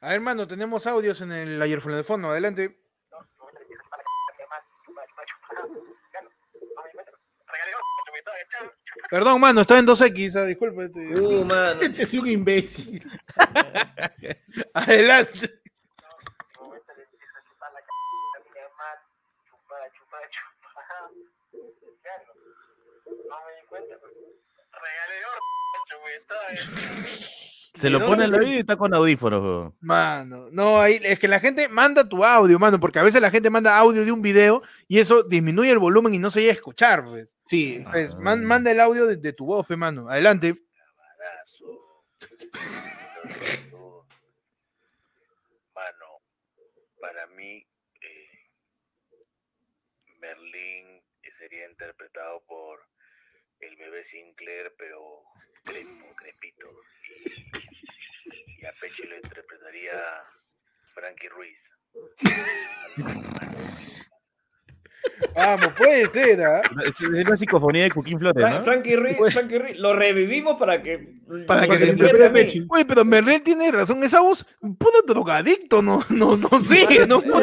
A 0.00 0.06
ver, 0.08 0.14
hermano, 0.16 0.46
tenemos 0.46 0.86
audios 0.86 1.20
en 1.20 1.32
el 1.32 1.60
ayer 1.62 1.82
de 1.82 2.02
fondo. 2.04 2.30
Adelante. 2.30 2.80
Perdón, 9.10 9.40
mano, 9.40 9.60
estaba 9.60 9.80
en 9.80 9.86
2X, 9.86 10.36
ah, 10.36 10.44
disculpa. 10.44 10.84
este. 10.84 11.00
Uh, 11.18 11.44
mano. 11.44 11.80
Este 11.80 12.02
es 12.04 12.14
un 12.14 12.28
imbécil. 12.28 13.04
Adelante. 14.72 15.64
Se 27.74 27.90
lo 27.90 27.98
pone 27.98 28.24
al 28.24 28.34
oído 28.34 28.52
y 28.52 28.58
está 28.58 28.76
con 28.76 28.94
audífonos. 28.94 29.72
Mano, 29.80 30.46
no, 30.52 30.78
ahí 30.80 31.00
es 31.02 31.18
que 31.18 31.26
la 31.26 31.40
gente 31.40 31.68
manda 31.68 32.08
tu 32.08 32.24
audio, 32.24 32.56
mano, 32.58 32.78
porque 32.78 33.00
a 33.00 33.02
veces 33.02 33.20
la 33.20 33.30
gente 33.32 33.50
manda 33.50 33.76
audio 33.76 34.04
de 34.04 34.12
un 34.12 34.22
video 34.22 34.62
y 34.86 35.00
eso 35.00 35.24
disminuye 35.24 35.72
el 35.72 35.78
volumen 35.80 36.14
y 36.14 36.18
no 36.18 36.30
se 36.30 36.40
llega 36.40 36.52
a 36.52 36.54
escuchar, 36.56 37.04
pues. 37.04 37.28
Sí. 37.46 37.84
Pues, 37.90 38.14
man- 38.16 38.44
manda 38.44 38.70
el 38.70 38.80
audio 38.80 39.06
de, 39.06 39.16
de 39.16 39.32
tu 39.32 39.46
voz, 39.46 39.66
pe, 39.66 39.76
mano. 39.76 40.08
Adelante. 40.08 40.54
Mano, 45.74 46.06
para 47.00 47.26
mí, 47.28 47.66
eh, 48.00 48.28
Merlín 50.20 51.02
sería 51.38 51.68
interpretado 51.68 52.42
por 52.46 52.80
el 53.60 53.76
bebé 53.76 54.04
Sinclair, 54.04 54.72
pero 54.78 55.22
crespo, 55.64 56.14
crepito. 56.16 56.66
Y, 58.26 58.62
y 58.62 58.66
a 58.66 58.72
Peche 58.80 59.06
lo 59.06 59.16
interpretaría 59.16 60.24
Frankie 60.94 61.28
Ruiz. 61.28 61.58
Vamos, 65.36 65.72
puede 65.76 66.08
ser, 66.08 66.40
¿ah? 66.42 66.62
Es, 66.84 67.00
es 67.00 67.28
la 67.28 67.36
psicofonía 67.36 67.84
de 67.84 67.90
Cuquín 67.90 68.18
Flores, 68.18 68.44
¿no? 68.48 68.62
Frankie 68.62 68.96
Ruiz, 68.96 69.16
Frankie 69.32 69.58
Ruiz, 69.58 69.78
lo 69.78 69.94
revivimos 69.94 70.56
para 70.58 70.80
que. 70.82 71.14
Para 71.46 71.66
que 71.66 71.86
interprete. 71.86 72.30
Pechi. 72.30 72.66
Oye, 72.68 72.84
pero 72.84 73.04
Merlín 73.04 73.42
tiene 73.42 73.70
razón, 73.72 74.02
esa 74.04 74.20
voz, 74.20 74.46
puro 74.60 74.98
drogadicto, 75.06 75.82
no, 75.82 76.00
no, 76.10 76.36
no 76.36 76.48
sé, 76.60 77.06
no, 77.08 77.20
puro 77.22 77.42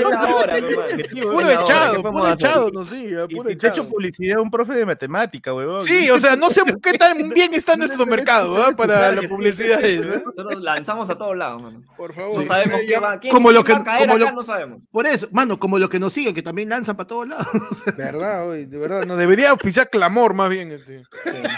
echado, 1.51 1.95
¿qué 1.95 2.01
puro 2.09 2.31
echado, 2.31 2.69
no 2.71 2.83
Y 3.29 3.35
puro 3.35 3.47
te 3.47 3.51
he 3.51 3.53
hecho 3.55 3.67
echado. 3.67 3.89
publicidad 3.89 4.39
un 4.39 4.49
profe 4.51 4.73
de 4.73 4.85
matemática, 4.85 5.53
weón. 5.53 5.83
Sí, 5.85 6.09
o 6.09 6.19
sea, 6.19 6.35
no 6.35 6.49
sé 6.49 6.61
qué 6.81 6.93
tan 6.93 7.29
bien 7.29 7.53
está 7.53 7.75
nuestro 7.75 8.05
mercado, 8.05 8.57
¿ah? 8.63 8.71
Para 8.77 9.11
la 9.13 9.27
publicidad, 9.27 9.83
¿eh? 9.83 9.99
Nosotros 10.25 10.61
lanzamos 10.61 11.09
a 11.09 11.17
todos 11.17 11.35
lados, 11.35 11.61
mano. 11.61 11.81
Por 11.97 12.13
favor. 12.13 12.39
No 12.39 12.45
sabemos 12.45 12.79
Ya- 12.81 12.87
qué 12.87 12.99
va, 12.99 13.19
quién, 13.19 13.31
como 13.33 13.51
lo 13.51 13.63
que- 13.63 13.73
va 13.73 13.79
a 13.79 13.83
caer 13.83 14.09
acá, 14.09 14.17
lo- 14.17 14.31
no 14.31 14.43
sabemos. 14.43 14.87
Por 14.87 15.05
eso, 15.07 15.27
mano, 15.31 15.59
como 15.59 15.77
los 15.77 15.89
que 15.89 15.99
nos 15.99 16.13
siguen, 16.13 16.33
que 16.33 16.41
también 16.41 16.69
lanzan 16.69 16.95
para 16.95 17.07
todos 17.07 17.27
lados. 17.27 17.47
Verdad, 17.97 18.47
oye, 18.47 18.65
de 18.65 18.77
verdad, 18.77 19.05
nos 19.05 19.17
debería 19.17 19.55
pisar 19.55 19.89
clamor 19.89 20.33
más 20.33 20.49
bien. 20.49 20.71
Este. 20.71 21.03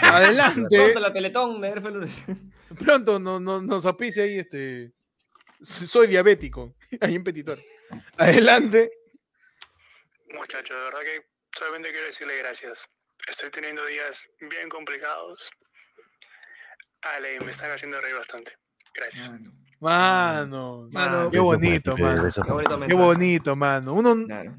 Adelante. 0.02 0.76
Pronto 0.76 1.00
la 1.00 1.12
Teletón 1.12 1.60
de. 1.60 1.72
Pronto 2.84 3.18
nos, 3.18 3.40
nos, 3.40 3.62
nos 3.62 3.86
auspicia 3.86 4.24
ahí 4.24 4.38
este. 4.38 4.92
Soy 5.62 6.08
diabético. 6.08 6.74
Ahí 7.00 7.14
en 7.14 7.24
Petitor. 7.24 7.58
Adelante. 8.18 8.90
Muchachos, 10.28 10.76
de 10.76 10.82
verdad 10.82 11.00
que 11.00 11.26
solamente 11.56 11.90
quiero 11.90 12.06
decirle 12.06 12.38
gracias. 12.38 12.86
Estoy 13.28 13.50
teniendo 13.50 13.84
días 13.86 14.28
bien 14.50 14.68
complicados. 14.68 15.48
Ale, 17.02 17.38
me 17.40 17.50
están 17.50 17.70
haciendo 17.70 18.00
reír 18.00 18.16
bastante. 18.16 18.52
Gracias. 18.94 19.30
Mano, 19.80 20.88
Mano, 20.90 21.30
qué 21.30 21.38
bonito, 21.38 21.96
mano. 21.96 22.28
Qué 22.86 22.94
bonito, 22.94 23.56
mano. 23.56 23.94
Uno, 23.94 24.26
Claro. 24.26 24.56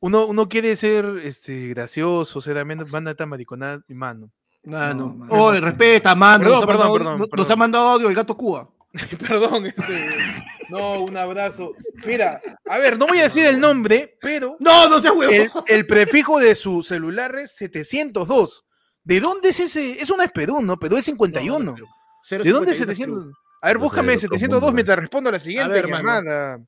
Uno, 0.00 0.26
uno 0.26 0.48
quiere 0.48 0.76
ser 0.76 1.04
este, 1.24 1.68
gracioso, 1.68 2.40
ser 2.40 2.54
también 2.54 2.82
manda 2.90 3.10
esta 3.12 3.26
mariconada, 3.26 3.82
y 3.88 3.94
mano. 3.94 4.30
Mano. 4.64 4.94
No, 5.06 5.14
mano. 5.14 5.32
Oye, 5.32 5.60
respeta, 5.60 6.14
mano. 6.14 6.44
Perdón, 6.44 6.54
nos, 6.60 6.62
ha 6.62 6.66
perdón, 6.66 6.78
mandado, 6.82 6.92
perdón, 6.98 7.18
nos- 7.18 7.28
perdón. 7.28 7.42
nos 7.44 7.50
ha 7.50 7.56
mandado 7.56 7.88
audio 7.88 8.08
el 8.08 8.14
gato 8.14 8.36
Cuba. 8.36 8.68
Perdón, 9.20 9.66
este, 9.66 10.06
no, 10.68 11.04
un 11.04 11.16
abrazo. 11.16 11.74
Mira, 12.04 12.40
a 12.68 12.76
ver, 12.78 12.98
no 12.98 13.06
voy 13.06 13.18
a 13.20 13.24
decir 13.24 13.46
el 13.46 13.60
nombre, 13.60 14.16
pero 14.20 14.56
No, 14.58 14.88
no 14.88 15.00
seas 15.00 15.14
huevo. 15.14 15.30
el, 15.32 15.48
el 15.68 15.86
prefijo 15.86 16.40
de 16.40 16.56
su 16.56 16.82
celular 16.82 17.36
es 17.36 17.54
702. 17.54 18.64
¿De 19.04 19.20
dónde 19.20 19.50
es 19.50 19.60
ese? 19.60 19.92
Es 20.02 20.10
una 20.10 20.24
Perú, 20.32 20.60
¿no? 20.60 20.76
Pero 20.76 20.96
es 20.96 21.04
51. 21.04 21.76
¿De 22.30 22.50
dónde 22.50 22.72
es 22.72 22.78
700? 22.78 23.32
A 23.62 23.68
ver, 23.68 23.76
No 23.78 23.84
búscame 23.84 24.08
de 24.12 24.16
otro 24.16 24.28
702 24.38 24.60
mundo, 24.60 24.74
mientras 24.74 24.98
respondo 24.98 25.28
a 25.28 25.32
la 25.34 25.38
siguiente 25.40 25.72
ver, 25.72 25.84
mano. 25.88 25.96
llamada. 25.98 26.58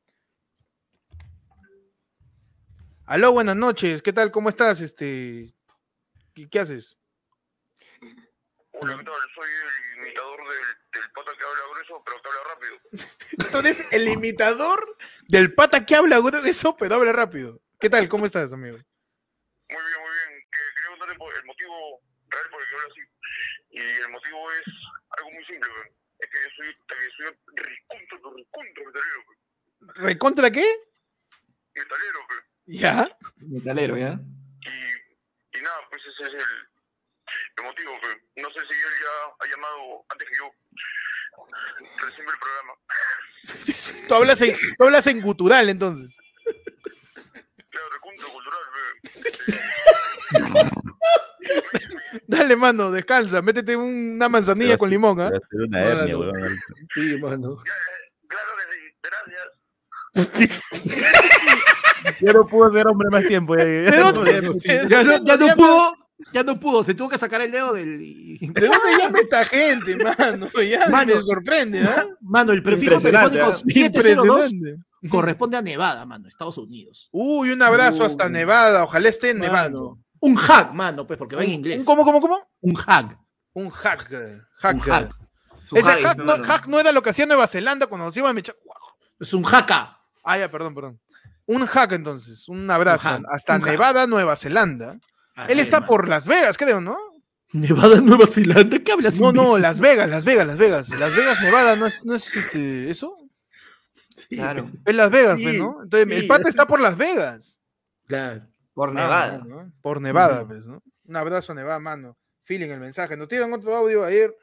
Aló, 3.12 3.30
buenas 3.30 3.56
noches. 3.56 4.00
¿Qué 4.00 4.10
tal? 4.10 4.30
¿Cómo 4.30 4.48
estás? 4.48 4.80
Este, 4.80 5.52
¿qué, 6.34 6.48
qué 6.48 6.60
haces? 6.60 6.98
Hola, 8.72 8.96
¿qué 8.96 9.04
tal? 9.04 9.14
Soy 9.34 9.50
el 9.50 10.00
imitador 10.00 10.38
del, 10.48 11.02
del 11.02 11.12
pata 11.12 11.32
que 11.36 11.44
habla 11.44 11.60
grueso, 11.72 12.02
pero 12.06 12.22
que 12.22 12.28
habla 12.28 12.40
rápido. 12.54 12.80
Tú 13.52 13.58
eres 13.58 13.92
el 13.92 14.08
imitador 14.08 14.96
del 15.28 15.52
pata 15.52 15.84
que 15.84 15.94
habla 15.94 16.20
grueso, 16.20 16.74
pero 16.78 16.94
habla 16.94 17.12
rápido. 17.12 17.60
¿Qué 17.78 17.90
tal? 17.90 18.08
¿Cómo 18.08 18.24
estás, 18.24 18.50
amigo? 18.50 18.78
Muy 18.78 19.82
bien, 19.84 20.00
muy 20.00 20.12
bien. 20.16 20.48
Que 20.50 20.62
quería 20.74 20.98
contarte 20.98 21.38
el 21.38 21.44
motivo 21.44 22.00
real 22.30 22.50
por 22.50 22.62
el 22.62 22.68
que 22.70 22.74
hablo 22.76 22.88
así. 22.92 23.00
Y 23.72 23.80
el 24.00 24.08
motivo 24.08 24.52
es 24.52 24.64
algo 25.18 25.30
muy 25.32 25.44
simple, 25.44 25.70
weón. 25.70 25.88
Es 26.18 26.30
que 26.30 26.38
yo 26.44 26.48
soy, 26.56 26.76
soy 27.18 27.26
recontra, 27.56 28.18
recontra 28.38 28.84
metalero. 28.86 29.22
¿Recontra 30.00 30.50
qué? 30.50 30.64
Metalero, 31.74 32.18
weón. 32.30 32.51
¿Ya? 32.66 33.08
Metalero, 33.38 33.96
¿ya? 33.96 34.20
Y, 34.60 35.58
y 35.58 35.62
nada, 35.62 35.76
pues 35.90 36.02
ese 36.02 36.22
es 36.22 36.28
el, 36.28 36.40
el 37.58 37.64
motivo, 37.64 37.92
weón. 38.02 38.18
No 38.36 38.48
sé 38.50 38.60
si 38.60 38.74
él 38.74 38.94
ya 39.02 39.14
ha 39.40 39.46
llamado 39.50 40.04
antes 40.08 40.28
que 40.28 40.36
yo. 40.38 40.50
Recién 42.06 42.26
el 42.28 42.38
programa. 42.38 42.74
Tú 44.08 44.14
hablas 44.14 44.40
en, 44.42 44.54
tú 44.78 44.84
hablas 44.84 45.06
en 45.06 45.20
gutural, 45.20 45.68
entonces. 45.68 46.14
Claro, 47.70 47.88
recontra 47.90 48.26
cultural, 48.28 48.62
weón. 48.74 50.70
Dale, 52.26 52.56
mano, 52.56 52.90
descansa. 52.90 53.42
Métete 53.42 53.76
una 53.76 54.28
manzanilla 54.28 54.76
con 54.76 54.90
limón, 54.90 55.20
¿ah? 55.20 55.30
Ser 55.30 55.60
una 55.62 55.82
hernia. 55.82 56.16
Sí, 56.94 57.16
mano. 57.18 57.56
Claro 58.28 58.50
que 58.56 58.64
sí, 58.74 58.80
gracias. 59.02 59.48
Yo 62.20 62.32
no 62.32 62.46
puedo 62.46 62.72
ser 62.72 62.86
hombre 62.86 63.08
más 63.10 63.26
tiempo. 63.26 63.56
ya- 63.56 63.64
¿De 63.64 63.96
dónde, 63.98 64.50
Ya, 64.64 64.86
ya 64.88 65.02
no, 65.02 65.24
ya 65.24 65.36
no 65.36 65.54
pudo, 65.54 65.96
ya 66.32 66.42
no 66.42 66.60
pudo, 66.60 66.84
se 66.84 66.94
tuvo 66.94 67.08
que 67.08 67.18
sacar 67.18 67.40
el 67.42 67.50
dedo 67.52 67.72
del. 67.72 68.38
¿De 68.40 68.66
dónde 68.66 68.98
llama 68.98 69.18
esta 69.20 69.44
gente, 69.44 69.96
mano? 69.96 70.48
Ya 70.68 70.88
Mano. 70.88 71.14
me 71.16 71.22
sorprende, 71.22 71.82
¿ah? 71.82 72.04
Mano, 72.20 72.52
el 72.52 72.62
prefijo 72.62 72.98
telefónico 73.00 73.46
¿ah? 73.46 73.52
702 73.52 74.52
Impresionante. 74.52 74.84
corresponde 75.08 75.56
a 75.56 75.62
Nevada, 75.62 76.04
mano, 76.06 76.28
Estados 76.28 76.58
Unidos. 76.58 77.08
Uy, 77.12 77.50
un 77.50 77.62
abrazo 77.62 78.04
hasta. 78.04 78.28
Nevada. 78.28 78.84
Ojalá 78.84 79.08
esté 79.08 79.34
nevando. 79.34 79.90
Mano. 79.90 79.98
Un 80.20 80.36
hack, 80.36 80.72
mano, 80.72 81.04
pues, 81.06 81.18
porque 81.18 81.34
va 81.34 81.42
en 81.44 81.50
inglés. 81.50 81.80
un- 81.80 81.84
¿Cómo, 81.84 82.04
cómo, 82.04 82.20
cómo? 82.20 82.38
Un 82.60 82.74
hack. 82.74 83.18
Un 83.54 83.70
hack. 83.70 84.08
eh, 84.12 84.38
hack. 84.58 84.74
Un 84.74 84.80
hack. 84.80 85.14
Su 85.66 85.76
Ese 85.76 85.90
hack 86.02 86.18
no, 86.18 86.36
hack 86.42 86.66
no 86.68 86.78
era 86.78 86.92
lo 86.92 87.02
que 87.02 87.10
hacía 87.10 87.26
Nueva 87.26 87.46
Zelanda 87.48 87.86
cuando 87.88 88.04
nos 88.06 88.16
iban 88.16 88.30
a 88.30 88.34
mechar. 88.34 88.54
Es 89.18 89.32
un 89.34 89.44
hacka. 89.44 89.98
Ah, 90.24 90.38
ya, 90.38 90.48
perdón, 90.48 90.74
perdón. 90.74 91.00
Un 91.46 91.66
hack 91.66 91.92
entonces, 91.92 92.48
un 92.48 92.70
abrazo. 92.70 93.08
Un 93.08 93.14
hack, 93.14 93.24
hasta 93.32 93.56
un 93.56 93.62
hack. 93.62 93.70
Nevada, 93.72 94.06
Nueva 94.06 94.36
Zelanda. 94.36 94.96
Así 95.34 95.52
Él 95.52 95.60
es, 95.60 95.66
está 95.68 95.86
por 95.86 96.08
Las 96.08 96.26
Vegas, 96.26 96.56
creo, 96.58 96.80
¿no? 96.80 96.96
Nevada, 97.52 98.00
Nueva 98.00 98.26
Zelanda, 98.26 98.78
¿qué 98.78 98.92
hablas? 98.92 99.18
No, 99.20 99.32
no? 99.32 99.58
Las 99.58 99.80
Vegas, 99.80 100.08
Las 100.08 100.24
Vegas, 100.24 100.46
Las 100.46 100.56
Vegas. 100.58 100.88
Las 100.90 101.14
Vegas, 101.16 101.42
Nevada, 101.42 101.76
¿no 101.76 101.86
es, 101.86 102.04
no 102.04 102.14
es 102.14 102.34
este, 102.36 102.90
eso? 102.90 103.16
Sí, 104.16 104.36
Claro. 104.36 104.70
Es 104.84 104.94
Las 104.94 105.10
Vegas, 105.10 105.36
Sí, 105.38 105.44
pues, 105.44 105.58
¿no? 105.58 105.82
Entonces, 105.82 106.10
el 106.16 106.22
sí, 106.22 106.26
pata 106.28 106.42
es- 106.42 106.48
está 106.48 106.66
por 106.66 106.80
Las 106.80 106.96
Vegas. 106.96 107.60
Claro. 108.06 108.46
Por 108.74 108.90
Ah, 108.90 108.92
Nevada. 108.92 109.38
no, 109.38 109.44
¿no? 109.64 109.72
Por 109.82 110.00
Nevada, 110.00 110.46
pues, 110.46 110.64
¿no? 110.64 110.82
Un 111.04 111.16
abrazo 111.16 111.52
a 111.52 111.54
Nevada, 111.54 111.78
mano. 111.80 112.16
Feeling 112.44 112.68
el 112.70 112.80
mensaje. 112.80 113.16
Nos 113.16 113.28
tiran 113.28 113.52
otro 113.52 113.74
audio 113.76 114.04
ayer. 114.04 114.34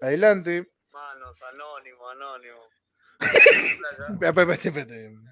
Adelante. 0.00 0.70
Manos, 0.92 1.38
anónimo, 1.52 2.08
anónimo. 2.10 2.58
Espérate, 3.20 4.40
espérate, 4.40 4.68
espérate. 4.68 5.10
Me 5.10 5.27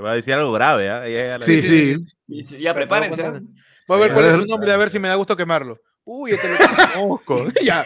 va 0.00 0.12
a 0.12 0.14
decir 0.14 0.34
algo 0.34 0.52
grave, 0.52 0.88
¿ah? 0.90 1.06
Ya- 1.08 1.26
ya 1.26 1.38
la- 1.38 1.44
Sí, 1.44 1.62
sí. 1.62 1.94
Y 2.26 2.42
si- 2.44 2.58
Ya 2.60 2.74
prepárense. 2.74 3.22
¿ah? 3.24 3.40
Voy 3.86 3.96
a 3.98 4.00
ver 4.04 4.12
cuál 4.12 4.24
es 4.26 4.34
su 4.34 4.46
nombre, 4.46 4.72
a 4.72 4.76
ver 4.76 4.90
si 4.90 4.98
me 4.98 5.08
da 5.08 5.14
gusto 5.14 5.36
quemarlo. 5.36 5.80
Uy, 6.04 6.32
este 6.32 6.48
lo 6.48 6.56
conozco. 7.24 7.46
ya. 7.62 7.84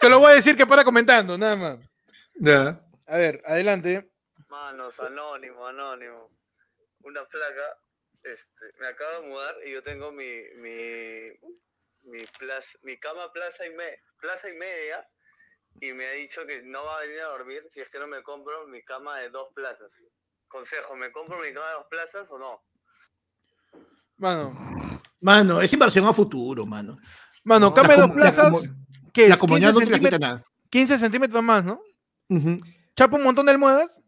Te 0.00 0.08
lo 0.08 0.18
voy 0.20 0.32
a 0.32 0.34
decir 0.36 0.56
que 0.56 0.66
para 0.66 0.84
comentando, 0.84 1.36
nada 1.36 1.56
más. 1.56 1.90
Ya. 2.34 2.80
A 3.06 3.16
ver, 3.16 3.42
adelante. 3.44 4.10
Manos, 4.48 4.98
anónimo, 5.00 5.66
anónimo. 5.66 6.30
Una 7.02 7.24
placa, 7.24 7.76
este, 8.22 8.64
me 8.80 8.86
acabo 8.88 9.22
de 9.22 9.28
mudar 9.28 9.54
y 9.66 9.72
yo 9.72 9.82
tengo 9.82 10.12
mi, 10.12 10.26
mi, 10.62 11.30
mi, 12.02 12.18
plaza, 12.38 12.78
mi 12.82 12.98
cama 12.98 13.32
plaza 13.32 13.66
y, 13.66 13.70
me, 13.70 13.84
plaza 14.20 14.48
y 14.48 14.54
media 14.56 15.06
y 15.80 15.92
me 15.92 16.06
ha 16.06 16.12
dicho 16.12 16.40
que 16.46 16.62
no 16.62 16.84
va 16.84 16.98
a 16.98 17.00
venir 17.02 17.20
a 17.20 17.28
dormir 17.28 17.62
si 17.70 17.80
es 17.80 17.90
que 17.90 17.98
no 17.98 18.06
me 18.06 18.22
compro 18.22 18.66
mi 18.68 18.82
cama 18.82 19.18
de 19.18 19.30
dos 19.30 19.48
plazas. 19.54 19.92
Consejo, 20.48 20.96
¿me 20.96 21.10
compro 21.12 21.38
mi 21.38 21.52
cama 21.52 21.66
de 21.68 21.74
dos 21.74 21.86
plazas 21.90 22.26
o 22.30 22.38
no? 22.38 22.62
Mano, 24.16 24.56
Mano, 25.20 25.60
es 25.60 25.72
inversión 25.72 26.06
a 26.06 26.12
futuro, 26.12 26.64
mano. 26.64 26.98
mano, 27.44 27.68
La 27.68 27.74
cambia 27.74 27.96
dos 27.96 28.10
plazas. 28.12 28.70
¿Qué 29.12 29.24
es? 29.24 29.28
La 29.30 29.36
comunidad 29.36 29.72
15 29.74 29.90
no 29.90 30.00
te 30.00 30.10
la 30.10 30.18
nada. 30.18 30.44
15 30.70 30.98
centímetros 30.98 31.42
más, 31.42 31.64
¿no? 31.64 31.80
Ujú. 32.28 32.60
Chapa 32.94 33.16
un 33.16 33.24
montón 33.24 33.46
de 33.46 33.52
almohadas. 33.52 34.00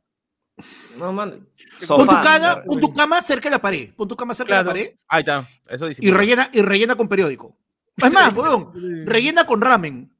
No, 0.97 1.13
mano. 1.13 1.47
Pon 1.87 2.07
tu, 2.07 2.13
cama, 2.21 2.63
pon 2.65 2.81
tu 2.81 2.93
cama 2.93 3.23
cerca 3.23 3.49
de 3.49 3.57
la 3.57 3.63
pared. 3.63 3.95
Pon 3.95 4.07
tu 4.07 4.17
cama 4.17 4.35
cerca 4.35 4.59
de 4.59 4.63
la 4.63 4.69
pared 4.69 4.95
Ahí 5.09 5.21
está. 5.21 5.49
Eso 5.69 5.87
dice. 5.87 6.05
y 6.05 6.11
rellena, 6.11 6.51
y 6.53 6.61
rellena 6.61 6.97
con 6.97 7.09
periódico. 7.09 7.57
Es 7.97 8.11
más, 8.13 8.35
weón, 8.35 8.73
rellena 9.07 9.47
con 9.47 9.61
ramen. 9.61 10.15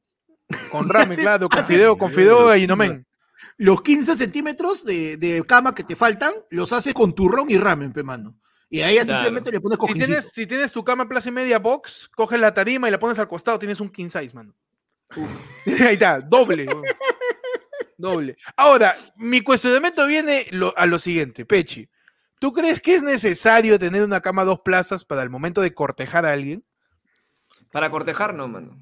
Con 0.71 0.89
ramen, 0.89 1.11
Haces- 1.11 1.21
claro, 1.21 1.49
con 1.49 1.65
fideo, 1.65 1.97
con 1.97 2.11
fideo 2.11 2.55
y 2.55 2.67
nomen. 2.67 3.05
Los 3.57 3.81
15 3.81 4.15
centímetros 4.15 4.83
de, 4.85 5.17
de 5.17 5.43
cama 5.45 5.73
que 5.75 5.83
te 5.83 5.95
faltan, 5.95 6.31
los 6.49 6.71
haces 6.73 6.93
con 6.93 7.13
turrón 7.13 7.49
y 7.49 7.57
ramen, 7.57 7.91
pe 7.93 8.03
mano. 8.03 8.35
Y 8.69 8.81
a 8.81 8.89
ella 8.89 9.03
Claro. 9.03 9.23
simplemente 9.25 9.51
le 9.51 9.59
pones 9.59 9.77
Si 9.87 9.93
tienes, 9.93 10.29
si 10.33 10.47
tienes 10.47 10.71
tu 10.71 10.83
cama 10.83 11.07
plaza 11.07 11.29
y 11.29 11.31
media 11.33 11.59
box, 11.59 12.09
coges 12.15 12.39
la 12.39 12.53
tarima 12.53 12.87
y 12.87 12.91
la 12.91 12.99
pones 12.99 13.19
al 13.19 13.27
costado, 13.27 13.59
tienes 13.59 13.79
un 13.81 13.89
king 13.89 14.05
size, 14.09 14.31
mano. 14.33 14.53
Ahí 15.65 15.93
está, 15.95 16.21
doble. 16.21 16.65
doble. 17.97 18.37
Ahora, 18.55 18.95
mi 19.17 19.41
cuestionamiento 19.41 20.05
viene 20.07 20.45
lo- 20.51 20.73
a 20.77 20.85
lo 20.85 20.99
siguiente, 20.99 21.45
Pechi. 21.45 21.89
¿Tú 22.39 22.53
crees 22.53 22.81
que 22.81 22.95
es 22.95 23.03
necesario 23.03 23.77
tener 23.77 24.03
una 24.03 24.21
cama 24.21 24.43
dos 24.43 24.61
plazas 24.61 25.05
para 25.05 25.21
el 25.21 25.29
momento 25.29 25.61
de 25.61 25.73
cortejar 25.73 26.25
a 26.25 26.31
alguien? 26.33 26.63
Para 27.71 27.91
cortejar, 27.91 28.33
no, 28.33 28.47
mano. 28.47 28.79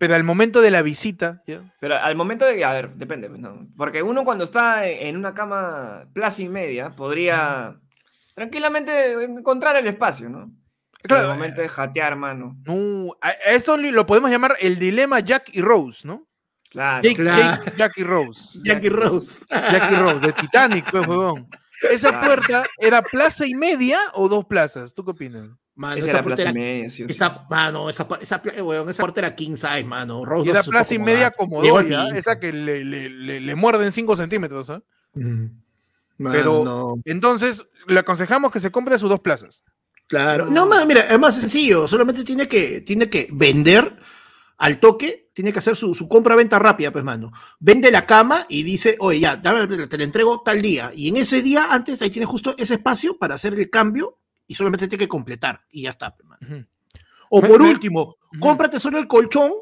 Pero 0.00 0.14
al 0.14 0.24
momento 0.24 0.62
de 0.62 0.70
la 0.70 0.80
visita, 0.80 1.42
¿ya? 1.46 1.60
Pero 1.78 1.94
al 1.96 2.16
momento 2.16 2.46
de. 2.46 2.64
A 2.64 2.72
ver, 2.72 2.94
depende, 2.94 3.28
no. 3.28 3.68
Porque 3.76 4.02
uno 4.02 4.24
cuando 4.24 4.44
está 4.44 4.86
en 4.88 5.14
una 5.14 5.34
cama 5.34 6.06
plaza 6.14 6.40
y 6.40 6.48
media 6.48 6.88
podría 6.96 7.76
tranquilamente 8.34 9.12
encontrar 9.24 9.76
el 9.76 9.86
espacio, 9.86 10.30
¿no? 10.30 10.50
Claro, 11.02 11.32
al 11.32 11.36
momento 11.36 11.60
de 11.60 11.68
jatear, 11.68 12.16
mano. 12.16 12.56
no, 12.64 13.14
a, 13.20 13.76
li- 13.76 13.90
lo 13.90 14.06
podemos 14.06 14.30
llamar 14.30 14.56
el 14.60 14.78
dilema 14.78 15.20
Jack 15.20 15.50
y 15.52 15.60
Rose, 15.60 16.06
¿no? 16.08 16.26
Claro. 16.70 17.02
Jake- 17.02 17.16
Claro. 17.16 17.42
Jake- 17.64 17.72
Jack 17.76 17.92
y 17.98 18.02
Rose. 18.02 18.58
Jackie 18.64 18.88
Rose. 18.88 19.44
Jackie 19.50 19.96
Rose, 19.96 20.26
de 20.26 20.32
Titanic, 20.32 20.90
pues, 20.90 21.06
huevón. 21.06 21.46
¿Esa 21.90 22.10
Claro. 22.10 22.26
puerta 22.26 22.66
era 22.78 23.02
plaza 23.02 23.46
y 23.46 23.54
media 23.54 23.98
o 24.14 24.28
dos 24.28 24.44
plazas? 24.46 24.92
¿Tú 24.94 25.04
qué 25.04 25.12
opinas? 25.12 25.48
Mano, 25.74 25.96
Esa 25.96 26.06
esa, 26.08 26.16
era 26.18 26.22
puerta 26.22 26.42
plaza 26.42 26.42
y 26.42 26.44
era, 26.52 26.52
media, 26.72 26.90
sí 26.90 27.06
esa, 27.08 27.46
mano, 27.48 27.88
esa, 27.88 28.06
esa, 28.20 28.42
weón, 28.62 28.90
esa 28.90 29.02
puerta 29.02 29.20
era 29.20 29.34
king 29.34 29.54
size, 29.56 29.84
mano. 29.84 30.24
Rose 30.26 30.46
Y 30.46 30.50
era 30.50 30.62
plaza 30.62 30.94
y 30.94 30.98
media 30.98 31.30
como 31.30 31.62
pinta. 31.62 32.08
esa 32.16 32.38
que 32.38 32.52
le, 32.52 32.84
le, 32.84 33.08
le, 33.08 33.40
le 33.40 33.54
muerden 33.54 33.90
5 33.92 34.16
centímetros. 34.16 34.68
¿ah? 34.68 34.82
Mm. 35.14 35.44
Mano, 36.18 36.34
Pero- 36.36 36.64
no. 36.64 36.94
Entonces, 37.06 37.64
le 37.86 37.98
aconsejamos 38.00 38.50
que 38.50 38.60
se 38.60 38.70
compre 38.70 38.98
sus 38.98 39.08
dos 39.08 39.20
plazas. 39.20 39.62
Claro. 40.06 40.46
No, 40.50 40.66
mano, 40.66 40.84
mira, 40.86 41.02
es 41.02 41.18
más 41.18 41.40
sencillo. 41.40 41.88
Solamente 41.88 42.24
tiene 42.24 42.46
que, 42.46 42.82
tiene 42.82 43.08
que 43.08 43.28
vender 43.32 43.96
al 44.58 44.78
toque, 44.80 45.29
tiene 45.42 45.52
que 45.52 45.58
hacer 45.58 45.76
su, 45.76 45.94
su 45.94 46.06
compra-venta 46.08 46.58
rápida, 46.58 46.90
pues, 46.92 47.04
mano. 47.04 47.32
Vende 47.58 47.90
la 47.90 48.06
cama 48.06 48.46
y 48.48 48.62
dice, 48.62 48.96
oye, 49.00 49.20
ya, 49.20 49.36
dame- 49.36 49.86
te 49.88 49.98
la 49.98 50.04
entrego 50.04 50.42
tal 50.42 50.60
día. 50.62 50.92
Y 50.94 51.08
en 51.08 51.16
ese 51.16 51.40
día, 51.42 51.68
antes, 51.70 52.00
ahí 52.02 52.10
tienes 52.10 52.28
justo 52.28 52.54
ese 52.58 52.74
espacio 52.74 53.16
para 53.18 53.34
hacer 53.36 53.54
el 53.54 53.70
cambio 53.70 54.18
y 54.46 54.54
solamente 54.54 54.86
tiene 54.88 55.00
que 55.04 55.08
completar. 55.08 55.62
Y 55.70 55.82
ya 55.82 55.90
está, 55.90 56.14
pues, 56.14 56.28
mano. 56.28 56.66
O 57.30 57.40
Me- 57.40 57.48
por 57.48 57.62
me- 57.62 57.70
último, 57.70 58.16
cómprate 58.38 58.78
solo 58.80 58.98
el 58.98 59.06
colchón, 59.06 59.52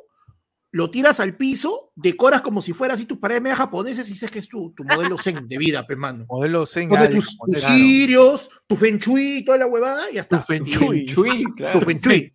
lo 0.70 0.90
tiras 0.90 1.19
al 1.20 1.35
piso, 1.36 1.93
decoras 1.97 2.43
como 2.43 2.61
si 2.61 2.73
fuera 2.74 2.93
así 2.95 3.07
tus 3.07 3.16
paredes 3.19 3.40
media 3.40 3.57
japonesas 3.57 4.07
y 4.09 4.12
dices 4.12 4.31
que 4.31 4.39
es 4.39 4.49
tu, 4.49 4.73
tu 4.74 4.85
modelo 4.85 5.16
zen 5.19 5.49
de 5.49 5.57
vida, 5.59 5.86
pues, 5.86 5.99
mano. 5.99 6.27
Modelo 6.28 6.66
Zen. 6.66 6.89
Pones 6.89 7.07
Ali, 7.07 7.15
tus, 7.16 7.39
tus 7.39 7.59
cirios, 7.62 8.51
tu 8.66 8.77
feng 8.77 8.99
shui 8.99 9.39
y 9.39 9.45
toda 9.45 9.57
la 9.59 9.66
huevada 9.66 10.11
y 10.11 10.15
ya 10.15 10.20
está. 10.20 10.39
Tu 10.40 10.45
feng 10.45 10.65
shui. 10.65 11.07
Chuy, 11.07 11.45
claro. 11.57 11.78
Tu 11.81 11.86
feng 11.86 11.99
shui. 11.99 12.32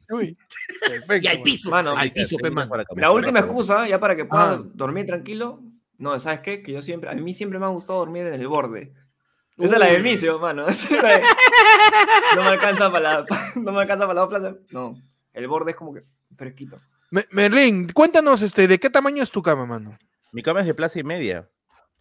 Perfecto. 0.87 1.15
Y 1.21 1.27
al 1.27 1.41
piso, 1.41 1.69
Mano, 1.69 1.95
al 1.95 2.11
piso, 2.11 2.37
pues, 2.39 2.51
mano. 2.51 2.71
La 2.95 3.11
última 3.11 3.39
excusa, 3.39 3.87
ya 3.87 3.99
para 3.99 4.15
que 4.15 4.25
pueda 4.25 4.53
Ah. 4.53 4.61
dormir 4.73 5.05
tranquilo. 5.05 5.61
No, 5.99 6.19
¿sabes 6.19 6.39
qué? 6.41 6.63
Que 6.63 6.71
yo 6.73 6.81
siempre, 6.81 7.09
a 7.09 7.13
mí 7.13 7.33
siempre 7.33 7.59
me 7.59 7.65
ha 7.65 7.69
gustado 7.69 7.99
dormir 7.99 8.25
en 8.25 8.33
el 8.33 8.47
borde. 8.47 8.93
Esa 9.57 9.75
es 9.75 9.79
la 9.79 9.85
de 9.87 9.99
Micio, 9.99 10.39
mano. 10.39 10.67
Esa 10.67 10.87
es 10.93 11.03
la 11.03 11.09
de- 11.19 11.23
No 12.35 12.41
me 12.43 12.49
alcanza 12.49 12.91
para 12.91 13.19
la, 13.19 13.25
no 13.55 13.71
me 13.71 13.81
alcanza 13.81 14.07
para 14.07 14.21
la 14.21 14.27
plaza. 14.27 14.55
No, 14.71 14.95
el 15.33 15.47
borde 15.47 15.71
es 15.71 15.77
como 15.77 15.93
que 15.93 16.01
fresquito. 16.35 16.77
Me- 17.13 17.27
Merlin, 17.29 17.89
cuéntanos 17.93 18.41
este, 18.41 18.67
de 18.67 18.79
qué 18.79 18.89
tamaño 18.89 19.21
es 19.21 19.29
tu 19.29 19.43
cama, 19.43 19.67
mano. 19.67 19.95
Mi 20.31 20.41
cama 20.41 20.61
es 20.61 20.65
de 20.65 20.73
plaza 20.73 20.99
y 20.99 21.03
media. 21.03 21.47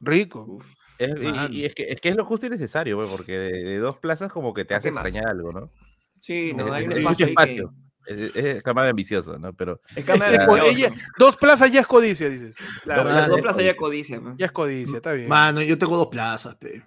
Rico. 0.00 0.46
Uf. 0.48 0.66
Es- 0.98 1.10
y- 1.50 1.66
es, 1.66 1.74
que, 1.74 1.82
es 1.84 2.00
que 2.00 2.08
es 2.08 2.16
lo 2.16 2.24
justo 2.24 2.46
y 2.46 2.48
necesario, 2.48 2.96
güey, 2.96 3.08
porque 3.10 3.38
de, 3.38 3.52
de 3.62 3.76
dos 3.78 3.98
plazas 3.98 4.32
como 4.32 4.54
que 4.54 4.64
te 4.64 4.68
¿Para 4.68 4.78
hace 4.78 4.88
extrañar 4.88 5.26
algo, 5.28 5.52
¿no? 5.52 5.70
Sí, 6.18 6.54
no, 6.54 6.66
Es- 6.68 6.72
hay 6.72 6.84
un 6.86 6.92
es 6.92 6.98
espacio 6.98 7.26
que... 7.26 7.66
Es, 8.06 8.34
es 8.36 8.62
cama 8.62 8.84
de 8.84 8.88
ambicioso, 8.90 9.38
¿no? 9.38 9.52
Pero 9.52 9.80
Es 9.94 10.04
cámara 10.04 10.32
Sí, 10.32 10.38
de 10.38 10.44
pues, 10.46 10.62
ambicioso. 10.62 10.94
ella- 10.94 11.04
dos 11.18 11.36
plazas 11.36 11.70
ya 11.70 11.80
es 11.80 11.86
codicia, 11.86 12.30
dices. 12.30 12.56
Claro, 12.82 13.04
Dos 13.04 13.12
las 13.12 13.28
dos 13.28 13.40
plazas. 13.42 13.64
ya 13.64 13.76
codicia. 13.76 14.18
¿no? 14.18 14.34
Ya 14.38 14.46
es 14.46 14.52
codicia, 14.52 14.96
está 14.96 15.12
bien. 15.12 15.28
Mano, 15.28 15.60
yo 15.60 15.76
tengo 15.76 15.96
dos 15.98 16.08
plazas, 16.08 16.54
pe. 16.56 16.82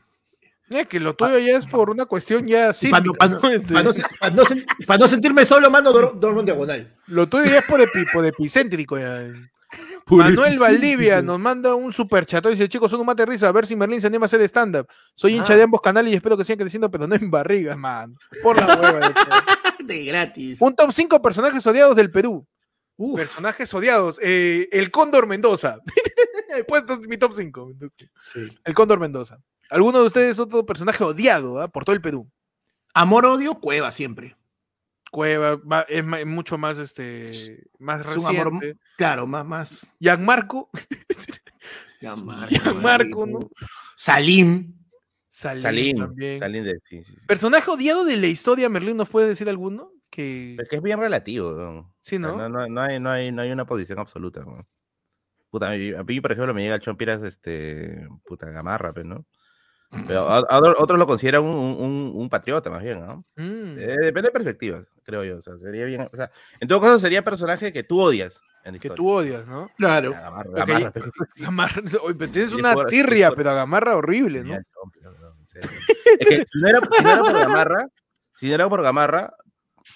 Es 0.69 0.87
que 0.87 0.99
lo 0.99 1.15
tuyo 1.15 1.37
ya 1.37 1.57
es 1.57 1.65
por 1.67 1.89
una 1.89 2.05
cuestión 2.05 2.47
ya 2.47 2.71
Para 4.87 4.97
no, 4.99 5.07
sentirme 5.07 5.45
solo, 5.45 5.69
mano, 5.69 5.91
duer- 5.93 6.13
duermo 6.19 6.39
en 6.39 6.45
diagonal. 6.45 6.95
Lo 7.07 7.27
tuyo 7.27 7.45
ya 7.45 7.59
es 7.59 7.65
por, 7.65 7.79
epi- 7.79 8.05
por 8.11 8.25
epicéntrico 8.25 8.97
ya. 8.97 9.27
Manuel 10.07 10.57
Valdivia 10.59 11.21
nos 11.21 11.39
manda 11.39 11.75
un 11.75 11.91
super 11.91 12.25
chato 12.25 12.49
y 12.49 12.53
dice, 12.53 12.69
chicos, 12.69 12.89
son 12.91 12.99
un 13.01 13.05
mate 13.07 13.23
de 13.23 13.25
risa, 13.31 13.47
a 13.49 13.51
ver 13.51 13.65
si 13.67 13.75
Merlin 13.75 13.99
se 13.99 14.07
anima 14.07 14.25
a 14.25 14.27
hacer 14.27 14.41
stand-up. 14.41 14.87
Soy 15.15 15.35
hincha 15.35 15.53
Ah. 15.53 15.57
de 15.57 15.63
ambos 15.63 15.81
canales 15.81 16.13
y 16.13 16.15
espero 16.15 16.37
que 16.37 16.43
sigan 16.45 16.59
creciendo, 16.59 16.89
pero 16.89 17.07
no 17.07 17.15
en 17.15 17.29
barrigas, 17.29 17.77
man. 17.77 18.15
Por 18.41 18.55
la 18.57 18.75
hueva. 18.75 19.13
de 19.79 20.05
gratis. 20.05 20.61
un 20.61 20.75
top 20.75 20.91
5 20.91 21.21
personajes 21.21 21.65
odiados 21.67 21.95
del 21.95 22.11
Perú. 22.11 22.47
Uf, 22.97 23.19
Personajes 23.19 23.73
odiados. 23.73 24.19
eh, 24.21 24.69
el 24.71 24.89
Cóndor 24.91 25.27
Mendoza. 25.27 25.79
He 26.55 26.63
puesto 26.63 26.97
mi 27.01 27.17
top 27.17 27.33
5. 27.33 27.73
sí. 28.19 28.47
El 28.63 28.73
Cóndor 28.73 28.99
Mendoza. 28.99 29.37
¿Alguno 29.69 29.99
de 29.99 30.05
ustedes 30.05 30.39
otro 30.39 30.65
personaje 30.65 31.03
odiado 31.03 31.61
ah, 31.61 31.67
por 31.67 31.83
todo 31.85 31.95
el 31.95 32.01
Perú? 32.01 32.29
Amor, 32.93 33.25
odio, 33.25 33.55
cueva 33.55 33.91
siempre. 33.91 34.35
Cueva 35.11 35.55
va- 35.55 35.85
es 35.87 36.03
mucho 36.25 36.57
más 36.57 36.77
este 36.77 37.63
más 37.79 38.01
Es 38.05 38.17
un 38.17 38.25
amor- 38.27 38.53
reciente. 38.53 38.79
Claro, 38.97 39.25
más, 39.27 39.45
más. 39.45 39.87
Gianmarco, 39.99 40.69
Gianmarco, 42.01 43.25
¿no? 43.25 43.49
Salim. 43.95 44.73
Salim, 45.29 45.61
Salim, 45.61 45.97
también. 45.97 46.39
Salim 46.39 46.63
de... 46.63 46.79
Sí, 46.87 47.03
sí. 47.03 47.13
Personaje 47.27 47.69
odiado 47.69 48.05
de 48.05 48.15
la 48.17 48.27
historia, 48.27 48.69
Merlín, 48.69 48.95
¿nos 48.97 49.09
puede 49.09 49.27
decir 49.27 49.49
alguno? 49.49 49.91
Que 50.09 50.55
Es 50.57 50.69
que 50.69 50.77
es 50.77 50.81
bien 50.81 50.99
relativo, 50.99 51.51
¿no? 51.51 51.93
sí, 52.01 52.15
O 52.15 52.19
sea, 52.19 52.27
¿no? 52.29 52.37
No, 52.37 52.49
no, 52.49 52.67
no 52.67 52.81
hay, 52.81 52.99
no, 53.01 53.09
hay, 53.11 53.31
no 53.33 53.41
hay 53.41 53.51
una 53.51 53.65
posición 53.65 53.99
absoluta. 53.99 54.41
¿no? 54.45 54.65
Puta, 55.49 55.71
a 55.71 55.75
mí, 55.75 55.93
a 55.93 56.03
mí, 56.03 56.21
por 56.21 56.31
ejemplo, 56.31 56.53
me 56.53 56.61
llega 56.61 56.75
el 56.75 56.81
Chompiras, 56.81 57.21
este, 57.23 58.07
puta, 58.25 58.49
gamarra, 58.49 58.93
pues, 58.93 59.05
¿no? 59.05 59.25
Pero 60.07 60.27
a- 60.27 60.37
a 60.39 60.57
otro- 60.59 60.75
otros 60.77 60.99
lo 60.99 61.07
consideran 61.07 61.43
un, 61.43 61.55
un- 61.55 61.77
un- 61.79 62.11
un 62.15 62.29
patriota, 62.29 62.69
más 62.69 62.83
bien, 62.83 62.99
¿no? 62.99 63.25
Mm. 63.35 63.77
Eh, 63.79 63.97
depende 64.01 64.29
de 64.29 64.31
perspectivas, 64.31 64.85
creo 65.03 65.23
yo. 65.23 65.37
O 65.37 65.41
sea, 65.41 65.55
sería 65.57 65.85
bien. 65.85 66.07
O 66.11 66.15
sea, 66.15 66.29
en 66.59 66.67
todo 66.67 66.81
caso, 66.81 66.99
sería 66.99 67.23
personaje 67.23 67.71
que 67.71 67.83
tú 67.83 67.99
odias. 68.01 68.41
En 68.63 68.73
la 68.73 68.79
que 68.79 68.87
historia. 68.87 68.95
tú 68.97 69.09
odias, 69.11 69.47
¿no? 69.47 69.69
Claro. 69.77 70.11
Gamarra, 70.11 70.49
Gamarra, 70.65 70.91
pero- 70.91 71.11
Gamarra, 71.35 71.81
oye, 72.01 72.27
tienes 72.29 72.51
una 72.51 72.73
por- 72.73 72.87
tirria, 72.87 73.29
por- 73.29 73.37
pero 73.37 73.49
a 73.51 73.53
Gamarra 73.53 73.95
horrible, 73.95 74.43
¿no? 74.43 74.55
Es 74.55 76.27
que 76.27 76.45
si 76.45 76.59
no, 76.61 76.67
era, 76.67 76.79
si 76.81 77.03
no 77.03 77.09
era 77.11 77.21
por 77.21 77.33
Gamarra, 77.33 77.87
si 78.35 78.47
no 78.49 78.53
era 78.55 78.69
por 78.69 78.81
Gamarra, 78.81 79.33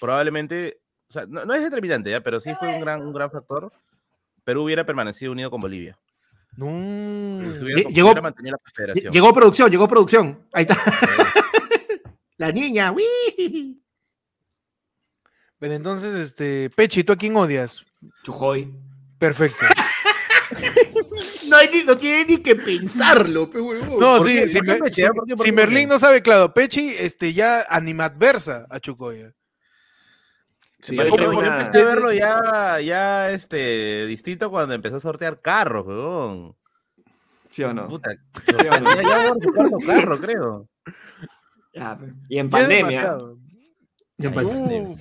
probablemente. 0.00 0.78
O 1.08 1.12
sea, 1.12 1.26
no, 1.28 1.44
no 1.44 1.54
es 1.54 1.62
determinante, 1.62 2.10
¿ya? 2.10 2.20
pero 2.20 2.40
sí 2.40 2.54
fue 2.58 2.68
un 2.68 2.80
gran, 2.80 3.02
un 3.02 3.12
gran 3.12 3.30
factor. 3.30 3.72
Perú 4.44 4.62
hubiera 4.64 4.84
permanecido 4.84 5.32
unido 5.32 5.50
con 5.50 5.60
Bolivia. 5.60 5.98
No. 6.56 7.40
Llegó-. 7.90 8.14
Llegó 9.12 9.34
producción, 9.34 9.70
llegó 9.70 9.88
producción. 9.88 10.46
Ahí 10.52 10.62
está. 10.68 10.76
La 12.36 12.52
niña. 12.52 12.92
¡uy! 12.92 13.82
Pero 15.58 15.74
entonces, 15.74 16.14
este, 16.14 16.70
Pechi, 16.70 17.04
¿tú 17.04 17.12
a 17.12 17.16
quién 17.16 17.36
odias? 17.36 17.84
Chujoy. 18.24 18.72
Perfecto. 19.18 19.64
No, 21.48 21.56
hay 21.56 21.68
ni, 21.72 21.82
no 21.82 21.96
tiene 21.96 22.24
ni 22.24 22.36
que 22.38 22.54
pensarlo, 22.54 23.50
pe. 23.50 23.58
No, 23.58 24.18
¿Por 24.18 24.26
sí, 24.26 24.34
qué? 24.34 24.48
si, 24.48 24.58
¿Por 24.58 24.66
qué 24.66 24.72
Mer- 24.72 24.82
Pechi, 24.82 25.02
si-? 25.02 25.08
¿Por 25.08 25.14
qué? 25.26 25.36
¿Por 25.36 25.44
si 25.46 25.50
qué? 25.50 25.52
¿Por 25.52 25.52
Merlín 25.52 25.80
qué? 25.80 25.86
no 25.88 25.98
sabe, 25.98 26.22
claro, 26.22 26.54
Pechi 26.54 26.94
este, 26.96 27.32
ya 27.32 27.66
animadversa 27.68 28.66
a 28.70 28.78
Chucoya. 28.78 29.32
Sí, 30.82 30.96
Yo, 30.96 31.02
una- 31.04 31.46
yo 31.48 31.52
empecé 31.58 31.82
a 31.82 31.84
verlo 31.84 32.12
ya, 32.12 32.80
ya 32.80 33.30
este, 33.30 34.06
distinto 34.06 34.50
cuando 34.50 34.74
empezó 34.74 34.96
a 34.96 35.00
sortear 35.00 35.40
carros, 35.40 35.86
weón. 35.86 36.56
¿Sí 37.50 37.62
o 37.64 37.74
no? 37.74 37.86
Puta, 37.88 38.10
¿Sí 38.46 38.54
o 38.66 38.80
no? 38.80 38.94
ya, 38.94 39.02
ya 39.02 39.28
por 39.32 39.42
su 39.42 39.52
cuarto 39.52 39.76
carro, 39.86 40.18
creo. 40.20 40.68
Ya, 41.74 41.98
y 42.28 42.38
en 42.38 42.48
pandemia. 42.50 43.18
Y 44.18 44.26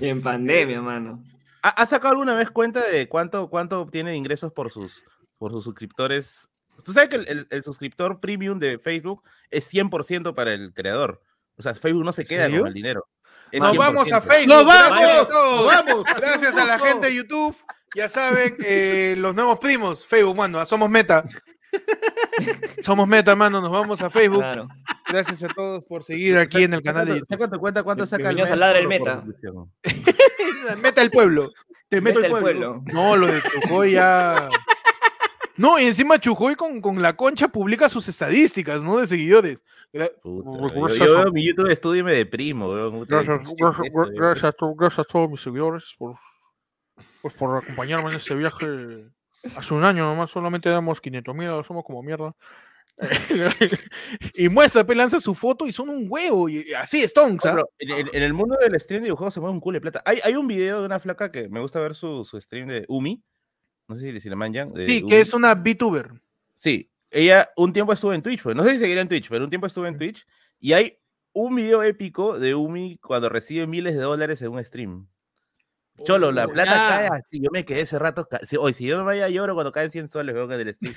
en 0.07 0.22
pandemia, 0.22 0.81
mano. 0.81 1.23
¿Ha, 1.61 1.69
ha 1.69 1.85
sacado 1.85 2.11
alguna 2.14 2.35
vez 2.35 2.49
cuenta 2.51 2.85
de 2.88 3.07
cuánto, 3.10 3.49
cuánto 3.49 3.81
obtiene 3.81 4.15
ingresos 4.15 4.51
por 4.53 4.72
sus, 4.72 5.03
por 5.38 5.51
sus 5.51 5.64
suscriptores? 5.64 6.47
Tú 6.84 6.93
sabes 6.93 7.10
que 7.10 7.18
el, 7.18 7.27
el- 7.27 7.47
el 7.49 7.64
suscriptor 7.64 8.19
premium 8.19 8.60
de 8.60 8.80
Facebook 8.80 9.23
es 9.51 9.72
100% 9.73 10.34
para 10.34 10.53
el 10.53 10.73
creador. 10.73 11.22
O 11.57 11.61
sea, 11.61 11.76
Facebook 11.76 12.06
no 12.06 12.14
se 12.14 12.23
queda 12.23 12.49
con 12.49 12.68
el 12.68 12.73
dinero. 12.73 13.06
Nos 13.53 13.77
vamos 13.77 14.11
a 14.11 14.21
100%. 14.21 14.23
Facebook. 14.23 14.47
¡Nos 14.55 14.65
gracias 14.65 14.89
vamos! 14.89 15.21
a 15.21 15.27
todos. 15.30 15.55
¡Nos 15.55 15.65
vamos! 15.85 16.07
Gracias 16.17 16.57
a 16.57 16.65
la 16.65 16.80
gente 16.80 17.07
de 17.07 17.15
YouTube. 17.15 17.55
Ya 17.95 18.07
saben, 18.07 18.55
eh, 18.63 19.15
los 19.17 19.34
nuevos 19.34 19.57
primos. 19.59 20.05
Facebook, 20.05 20.35
mano. 20.35 20.63
Somos 20.65 20.89
meta. 20.89 21.26
Somos 22.84 23.07
meta, 23.07 23.35
mano. 23.35 23.61
Nos 23.61 23.71
vamos 23.71 24.01
a 24.01 24.09
Facebook. 24.09 24.39
Claro. 24.41 24.67
Gracias 25.07 25.43
a 25.43 25.47
todos 25.49 25.84
por 25.85 26.03
seguir 26.03 26.38
aquí 26.38 26.63
en 26.63 26.73
el 26.73 26.84
canal 26.84 27.07
de 27.07 27.23
Saca 27.27 27.49
tu 27.49 27.59
cuenta 27.59 27.81
cuánto 27.84 28.05
saca 28.05 28.30
el 28.30 28.35
Bienvenidos 28.35 28.49
mes 28.49 28.53
a 28.53 28.55
Ladra 28.57 28.80
el 28.80 28.88
Meta. 28.88 29.23
YouTube. 29.26 29.69
Meta 30.81 31.01
el 31.01 31.09
pueblo. 31.09 31.51
Te 31.89 32.01
meto 32.01 32.19
el 32.19 32.26
al 32.26 32.41
pueblo. 32.41 32.84
No, 32.93 33.15
lo 33.17 33.26
de 33.27 33.41
Chujoy 33.41 33.93
ya. 33.93 34.49
No, 35.60 35.77
y 35.80 35.84
encima 35.86 36.19
Chujoy 36.19 36.56
con, 36.56 36.80
con 36.80 37.02
la 37.02 37.15
concha 37.18 37.49
publica 37.49 37.90
sus 37.90 38.07
estadísticas, 38.07 38.81
¿no? 38.81 38.98
De 38.98 39.06
seguidores. 39.07 39.61
Puta, 40.23 40.73
yo, 40.73 40.88
yo 41.06 41.15
veo 41.18 41.31
mi 41.31 41.45
YouTube 41.45 41.69
estudio 41.69 41.99
y 41.99 42.03
me 42.03 42.14
deprimo. 42.15 42.68
Puta, 42.91 43.22
Gracias, 43.23 43.40
¿qué 43.40 43.52
es 43.52 43.57
gracias, 43.60 43.86
esto, 43.88 43.98
weón? 43.99 44.15
gracias 44.15 44.44
a, 44.45 44.52
to- 44.53 44.76
gracias 44.76 44.99
a 44.99 45.03
todos 45.03 45.30
mis 45.30 45.41
seguidores 45.41 45.95
por, 45.98 46.15
pues 47.22 47.34
por 47.34 47.57
acompañarme 47.57 48.10
en 48.10 48.15
este 48.15 48.36
viaje. 48.36 49.07
Hace 49.57 49.73
un 49.73 49.84
año 49.84 50.06
nomás 50.06 50.31
solamente 50.31 50.69
damos 50.69 51.02
500 51.02 51.36
mil, 51.36 51.49
somos 51.68 51.84
como 51.84 52.02
mierda. 52.03 52.34
y 54.36 54.49
muestra, 54.49 54.84
lanza 54.84 55.19
su 55.19 55.34
foto 55.34 55.65
y 55.65 55.72
son 55.73 55.90
un 55.90 56.06
huevo. 56.10 56.48
Y 56.49 56.73
así, 56.73 57.06
Stonks. 57.07 57.45
No, 57.45 57.52
¿ah? 57.52 57.64
pero 57.77 57.98
en, 57.98 58.07
en- 58.07 58.15
en 58.15 58.23
el 58.23 58.34
mundo 58.34 58.57
del 58.61 58.80
stream 58.80 59.02
de 59.02 59.06
videojuegos 59.07 59.34
se 59.34 59.40
mueve 59.40 59.53
un 59.53 59.60
culo 59.60 59.76
de 59.77 59.81
plata. 59.81 60.02
Hay, 60.06 60.19
hay 60.23 60.36
un 60.36 60.48
video 60.48 60.80
de 60.81 60.86
una 60.86 60.99
flaca 60.99 61.31
que 61.31 61.49
me 61.49 61.60
gusta 61.60 61.80
ver 61.80 61.95
su, 61.95 62.23
su 62.26 62.40
stream 62.40 62.68
de 62.68 62.86
Umi. 62.88 63.22
No 63.90 63.99
sé 63.99 64.11
si, 64.14 64.22
si 64.22 64.30
le 64.30 64.36
manjan. 64.38 64.72
de 64.72 64.86
Sí, 64.86 65.06
que 65.06 65.20
es 65.20 65.34
una 65.34 65.53
VTuber. 65.56 66.11
Sí, 66.53 66.90
ella 67.11 67.49
un 67.57 67.74
tiempo 67.74 67.91
estuvo 67.91 68.14
en 68.14 68.22
Twitch, 68.22 68.41
pues 68.44 68.56
no 68.56 68.64
sé 68.64 68.72
si 68.72 68.78
seguirá 68.80 69.02
en 69.02 69.10
Twitch, 69.10 69.28
pero 69.30 69.44
un 69.44 69.49
tiempo 69.49 69.68
estuvo 69.68 69.86
en 69.88 69.98
Twitch 69.98 70.26
y 70.61 70.72
hay 70.74 70.98
un 71.34 71.56
video 71.56 71.84
épico 71.84 72.40
de 72.40 72.56
Umi 72.56 72.98
cuando 73.02 73.28
recibe 73.30 73.68
miles 73.68 73.95
de 73.95 74.02
dólares 74.02 74.41
en 74.41 74.49
un 74.49 74.64
stream. 74.64 75.07
Cholo, 76.06 76.32
la 76.32 76.45
Oh, 76.45 76.49
plata 76.49 76.72
ya. 76.72 76.88
cae 76.98 77.07
así. 77.20 77.41
Yo 77.41 77.49
me 77.52 77.66
quedé 77.66 77.82
ese 77.82 77.99
rato. 77.99 78.26
si- 78.44 78.56
Hoy, 78.57 78.72
si 78.74 78.86
yo 78.86 78.98
me 78.98 79.03
vaya 79.03 79.28
lloro 79.28 79.53
cuando 79.53 79.72
caen 79.74 79.91
100 79.91 80.07
soles, 80.10 80.34
veo 80.34 80.48
que 80.48 80.56
del 80.56 80.74
stream. 80.74 80.95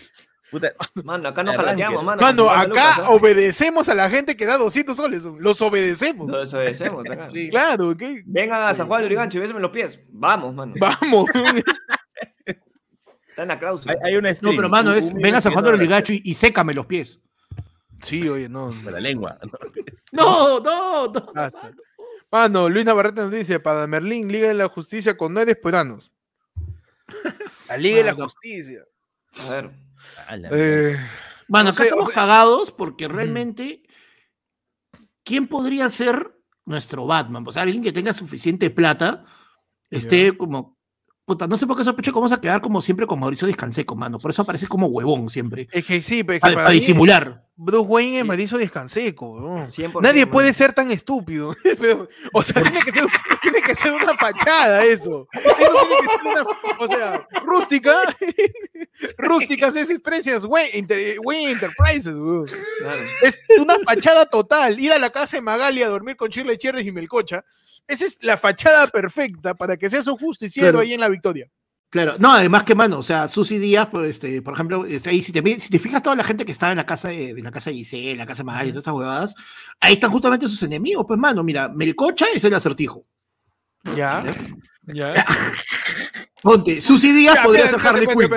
Puta, 0.51 0.73
Mano, 1.05 1.28
acá 1.31 1.43
nos 1.43 1.56
jalateamos, 1.56 2.05
mano. 2.05 2.20
Mano, 2.23 2.44
con 2.44 2.55
50 2.55 2.81
acá 2.81 2.98
lucas, 3.01 3.10
obedecemos 3.10 3.89
a 3.89 3.94
la 3.94 4.09
gente 4.10 4.36
que 4.36 4.47
da 4.47 4.59
200 4.59 4.97
soles. 4.97 5.24
Los 5.24 5.60
obedecemos. 5.62 6.28
Lo 6.31 6.39
desobedecemos, 6.40 7.05
acá. 7.09 7.28
Sí. 7.32 7.48
Claro, 7.51 7.97
¿qué? 7.97 8.23
Vengan 8.27 8.62
a 8.62 8.74
San 8.74 8.86
Juan 8.86 9.01
de 9.01 9.06
Lurigancho 9.06 9.39
y 9.39 9.40
bésame 9.40 9.60
los 9.60 9.70
pies. 9.73 9.98
Vamos, 10.10 10.55
mano. 10.55 10.74
Vamos. 10.78 11.28
Está 13.32 13.42
en 13.42 13.48
la 13.48 13.59
cláusula. 13.59 13.94
hay, 14.04 14.10
hay 14.12 14.16
un 14.16 14.24
No, 14.24 14.30
stream. 14.34 14.56
pero 14.56 14.68
mano, 14.68 14.92
es 14.92 15.10
Umi 15.10 15.22
ven 15.22 15.34
a 15.34 15.40
San 15.40 15.52
Juan 15.52 15.64
de 15.64 15.70
los 15.72 15.80
recibiendo 15.80 15.96
Ligachos 16.06 16.16
y, 16.26 16.30
y 16.30 16.34
sécame 16.34 16.74
los 16.74 16.86
pies. 16.86 17.20
Sí, 18.02 18.28
oye, 18.28 18.48
no. 18.48 18.70
la- 18.84 18.90
La 18.92 19.00
lengua. 19.00 19.38
No, 20.12 20.60
no, 20.60 21.06
no. 21.09 21.26
Basta. 21.34 21.72
Mano, 22.30 22.68
Luis 22.68 22.84
Navarrete 22.84 23.20
nos 23.20 23.30
dice, 23.32 23.60
para 23.60 23.86
Merlín, 23.86 24.30
Liga 24.30 24.48
de 24.48 24.54
la 24.54 24.68
Justicia 24.68 25.16
con 25.16 25.32
nueve 25.34 25.54
peruanos. 25.54 26.12
La 27.68 27.76
Liga 27.76 27.98
de 27.98 28.04
la. 28.04 28.14
Justicia. 28.14 28.84
A 29.46 29.50
ver. 29.50 29.70
Eh, 30.50 30.96
Bueno, 31.48 31.64
No 31.64 31.70
acá 31.70 31.78
sé, 31.78 31.84
estamos 31.84 32.04
o 32.04 32.09
sea- 32.09 32.14
cagados 32.14 32.70
porque 32.70 33.09
realmente, 33.09 33.82
¿quién 35.24 35.46
podría 35.48 35.88
ser 35.90 36.32
nuestro 36.64 37.06
Batman? 37.06 37.44
O 37.46 37.52
sea, 37.52 37.62
alguien 37.62 37.82
que 37.82 37.92
tenga 37.92 38.12
suficiente 38.14 38.70
plata, 38.70 39.24
esté 39.90 40.36
como. 40.36 40.78
Puta, 41.24 41.46
no 41.46 41.56
sé 41.56 41.66
por 41.68 41.76
qué 41.76 41.84
sospecho 41.84 42.10
que 42.12 42.16
vamos 42.18 42.32
a 42.32 42.40
quedar 42.40 42.60
como 42.60 42.80
siempre 42.82 43.06
con 43.06 43.20
Mauricio 43.20 43.46
Descanseco, 43.46 43.94
mano. 43.94 44.18
Por 44.18 44.32
eso 44.32 44.42
aparece 44.42 44.66
como 44.66 44.88
huevón 44.88 45.30
siempre. 45.30 45.68
es 45.70 45.84
que 45.86 46.02
sí, 46.02 46.24
pero 46.24 46.34
es 46.36 46.40
que 46.40 46.40
Para, 46.40 46.54
para 46.54 46.64
para 46.64 46.70
mí 46.70 46.80
disimular. 46.80 47.44
Bruce 47.54 47.86
Wayne 47.88 48.18
es 48.18 48.24
Mauricio 48.24 48.58
Descanseco. 48.58 49.36
100%, 49.36 50.00
Nadie 50.02 50.26
puede 50.26 50.52
ser 50.52 50.72
tan 50.72 50.90
estúpido. 50.90 51.54
Pero, 51.78 52.08
o 52.32 52.42
sea, 52.42 52.60
tiene 52.62 52.80
que, 52.80 52.90
ser, 52.90 53.04
tiene 53.40 53.62
que 53.62 53.74
ser 53.76 53.92
una 53.92 54.16
fachada 54.16 54.82
eso. 54.84 55.28
Eso 55.32 55.42
tiene 55.54 55.96
que 56.00 56.08
ser 56.08 56.26
una. 56.26 56.44
O 56.80 56.88
sea, 56.88 57.28
rústica. 57.44 57.94
rústica 59.18 59.70
Cecil 59.70 60.00
Precious, 60.00 60.44
Wayne, 60.44 60.70
Inter- 60.78 61.18
Wayne 61.22 61.52
Enterprises, 61.52 62.16
weón. 62.16 62.46
Claro. 62.46 63.00
Es 63.22 63.36
una 63.60 63.76
fachada 63.84 64.26
total. 64.26 64.80
Ir 64.80 64.90
a 64.92 64.98
la 64.98 65.10
casa 65.10 65.36
de 65.36 65.42
Magali 65.42 65.82
a 65.82 65.88
dormir 65.88 66.16
con 66.16 66.30
Shirley 66.30 66.56
Cherry 66.58 66.88
y 66.88 66.90
Melcocha. 66.92 67.44
Esa 67.88 68.06
es 68.06 68.18
la 68.22 68.36
fachada 68.36 68.86
perfecta 68.86 69.54
para 69.54 69.76
que 69.76 69.90
seas 69.90 70.06
un 70.06 70.16
justiciero 70.16 70.66
Claro. 70.68 70.78
ahí 70.80 70.92
en 70.94 71.00
la 71.00 71.09
victoria. 71.09 71.48
Claro, 71.90 72.14
no, 72.18 72.32
además 72.32 72.62
que, 72.62 72.74
mano, 72.74 72.98
o 73.00 73.02
sea, 73.02 73.28
Susy 73.28 73.59
Díaz, 73.59 73.88
pues, 73.90 74.09
este, 74.10 74.40
por 74.40 74.54
ejemplo, 74.54 74.86
este, 74.86 75.10
ahí, 75.10 75.20
si, 75.22 75.30
te, 75.30 75.60
si 75.60 75.68
te 75.68 75.78
fijas 75.78 76.00
toda 76.02 76.16
la 76.16 76.24
gente 76.24 76.46
que 76.46 76.52
estaba 76.52 76.72
en 76.72 76.78
la 76.78 76.86
casa 76.86 77.09
de, 77.10 77.34
de 77.34 77.42
la 77.42 77.50
casa 77.50 77.68
de 77.68 77.76
Giselle, 77.76 78.12
en 78.12 78.18
la 78.18 78.24
casa 78.26 78.38
de 78.38 78.44
Magali, 78.46 78.70
todas 78.70 78.84
esas 78.84 78.94
huevadas, 78.94 79.34
ahí 79.78 79.92
están 79.94 80.10
justamente 80.10 80.48
sus 80.48 80.62
enemigos, 80.62 81.04
pues, 81.06 81.18
mano, 81.20 81.44
mira, 81.44 81.68
Melcocha 81.68 82.24
es 82.34 82.42
el 82.44 82.54
acertijo. 82.54 83.04
Ya. 83.96 84.22
Ya. 84.84 85.24
Ponte, 86.42 86.80
Susy 86.80 87.12
Díaz 87.12 87.36
Ya, 87.36 87.42
podría 87.44 87.68
ser 87.68 87.78
Harley 87.86 88.06
Quinn. 88.09 88.28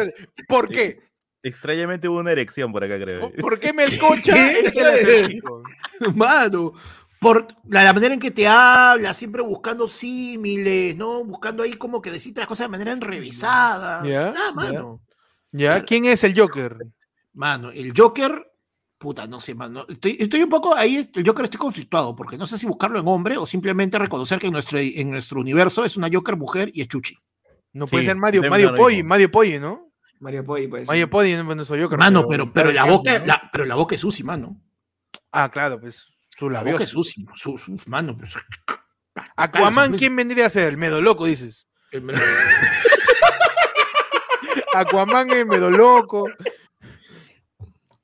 ¿Por 0.48 0.70
qué? 0.70 1.00
Extrañamente 1.42 2.08
hubo 2.08 2.20
una 2.20 2.34
erección 2.34 2.72
por 2.72 2.84
acá, 2.84 3.00
creo. 3.00 3.32
¿Por- 3.32 3.42
¿Por 3.42 3.60
qué 3.60 3.74
Melcocha 3.74 4.34
¿Qué? 4.34 4.60
es 4.60 4.76
el 4.76 4.86
acertijo? 4.86 5.64
Mano, 6.14 6.74
por 7.26 7.48
la, 7.70 7.84
la 7.84 7.92
manera 7.92 8.14
en 8.14 8.20
que 8.20 8.30
te 8.30 8.48
habla, 8.48 9.12
siempre 9.16 9.42
buscando 9.42 9.88
símiles, 9.88 10.96
¿no? 10.96 11.26
Buscando 11.26 11.64
ahí 11.64 11.74
como 11.74 12.00
que 12.00 12.12
decirte 12.12 12.40
las 12.42 12.48
cosas 12.48 12.68
de 12.68 12.70
manera 12.70 12.92
enrevesada. 12.92 14.04
Ya, 14.08 14.32
ya. 14.32 14.52
mano. 14.54 15.02
¿Ya? 15.52 15.84
¿Quién 15.84 16.06
es 16.06 16.24
el 16.24 16.40
Joker? 16.40 16.78
Mano, 17.34 17.72
el 17.72 17.94
Joker, 17.98 18.46
puta, 19.00 19.26
no 19.26 19.40
sé, 19.40 19.56
mano. 19.56 19.88
Estoy, 19.90 20.18
estoy 20.20 20.44
un 20.44 20.50
poco 20.50 20.76
ahí, 20.76 21.10
el 21.16 21.26
Joker 21.26 21.46
estoy 21.46 21.60
conflictuado, 21.60 22.16
porque 22.16 22.38
no 22.38 22.46
sé 22.46 22.60
si 22.60 22.68
buscarlo 22.68 23.00
en 23.00 23.08
hombre 23.08 23.38
o 23.38 23.48
simplemente 23.48 23.98
reconocer 23.98 24.38
que 24.38 24.46
en 24.46 24.54
nuestro, 24.54 24.78
en 24.78 25.10
nuestro 25.10 25.40
universo 25.42 25.84
es 25.84 25.98
una 25.98 26.10
Joker 26.14 26.36
mujer 26.38 26.70
y 26.76 26.82
es 26.82 26.90
Chuchi. 26.90 27.18
No 27.74 27.88
puede 27.88 28.06
ser 28.06 28.18
Mario, 28.18 28.44
Mario 28.48 28.76
Poi. 28.76 29.02
Mario 29.02 29.32
Poi, 29.32 29.58
¿no? 29.60 29.92
Mario 30.20 30.46
Poi, 30.46 30.68
pues. 30.68 30.88
Mario 30.88 31.10
Poi 31.10 31.32
es 31.32 31.44
nuestro 31.44 31.76
Joker. 31.82 31.98
Mano, 31.98 32.28
pero, 32.28 32.54
pero 32.54 32.72
la 32.72 32.84
boca, 32.86 33.18
¿no? 33.18 33.26
la- 33.26 33.50
pero 33.52 33.66
la 33.66 33.74
boca 33.74 33.96
es 33.96 34.02
Susi, 34.02 34.24
mano. 34.24 34.62
Ah, 35.32 35.50
claro, 35.50 35.80
pues 35.82 36.06
su 36.36 36.50
labio. 36.50 36.78
es 36.80 36.90
Susi, 36.90 37.26
su, 37.36 37.58
su- 37.58 37.78
mano. 37.88 38.16
Pues, 38.18 38.34
Aquaman. 39.38 39.98
¿quién 39.98 40.16
vendría 40.16 40.46
a 40.48 40.50
ser? 40.50 40.68
El 40.70 40.78
Medo 40.78 41.02
Loco, 41.02 41.26
dices. 41.26 41.68
Aquaman 44.74 45.30
es 45.32 45.46
Medo 45.46 45.70
Loco. 45.70 46.26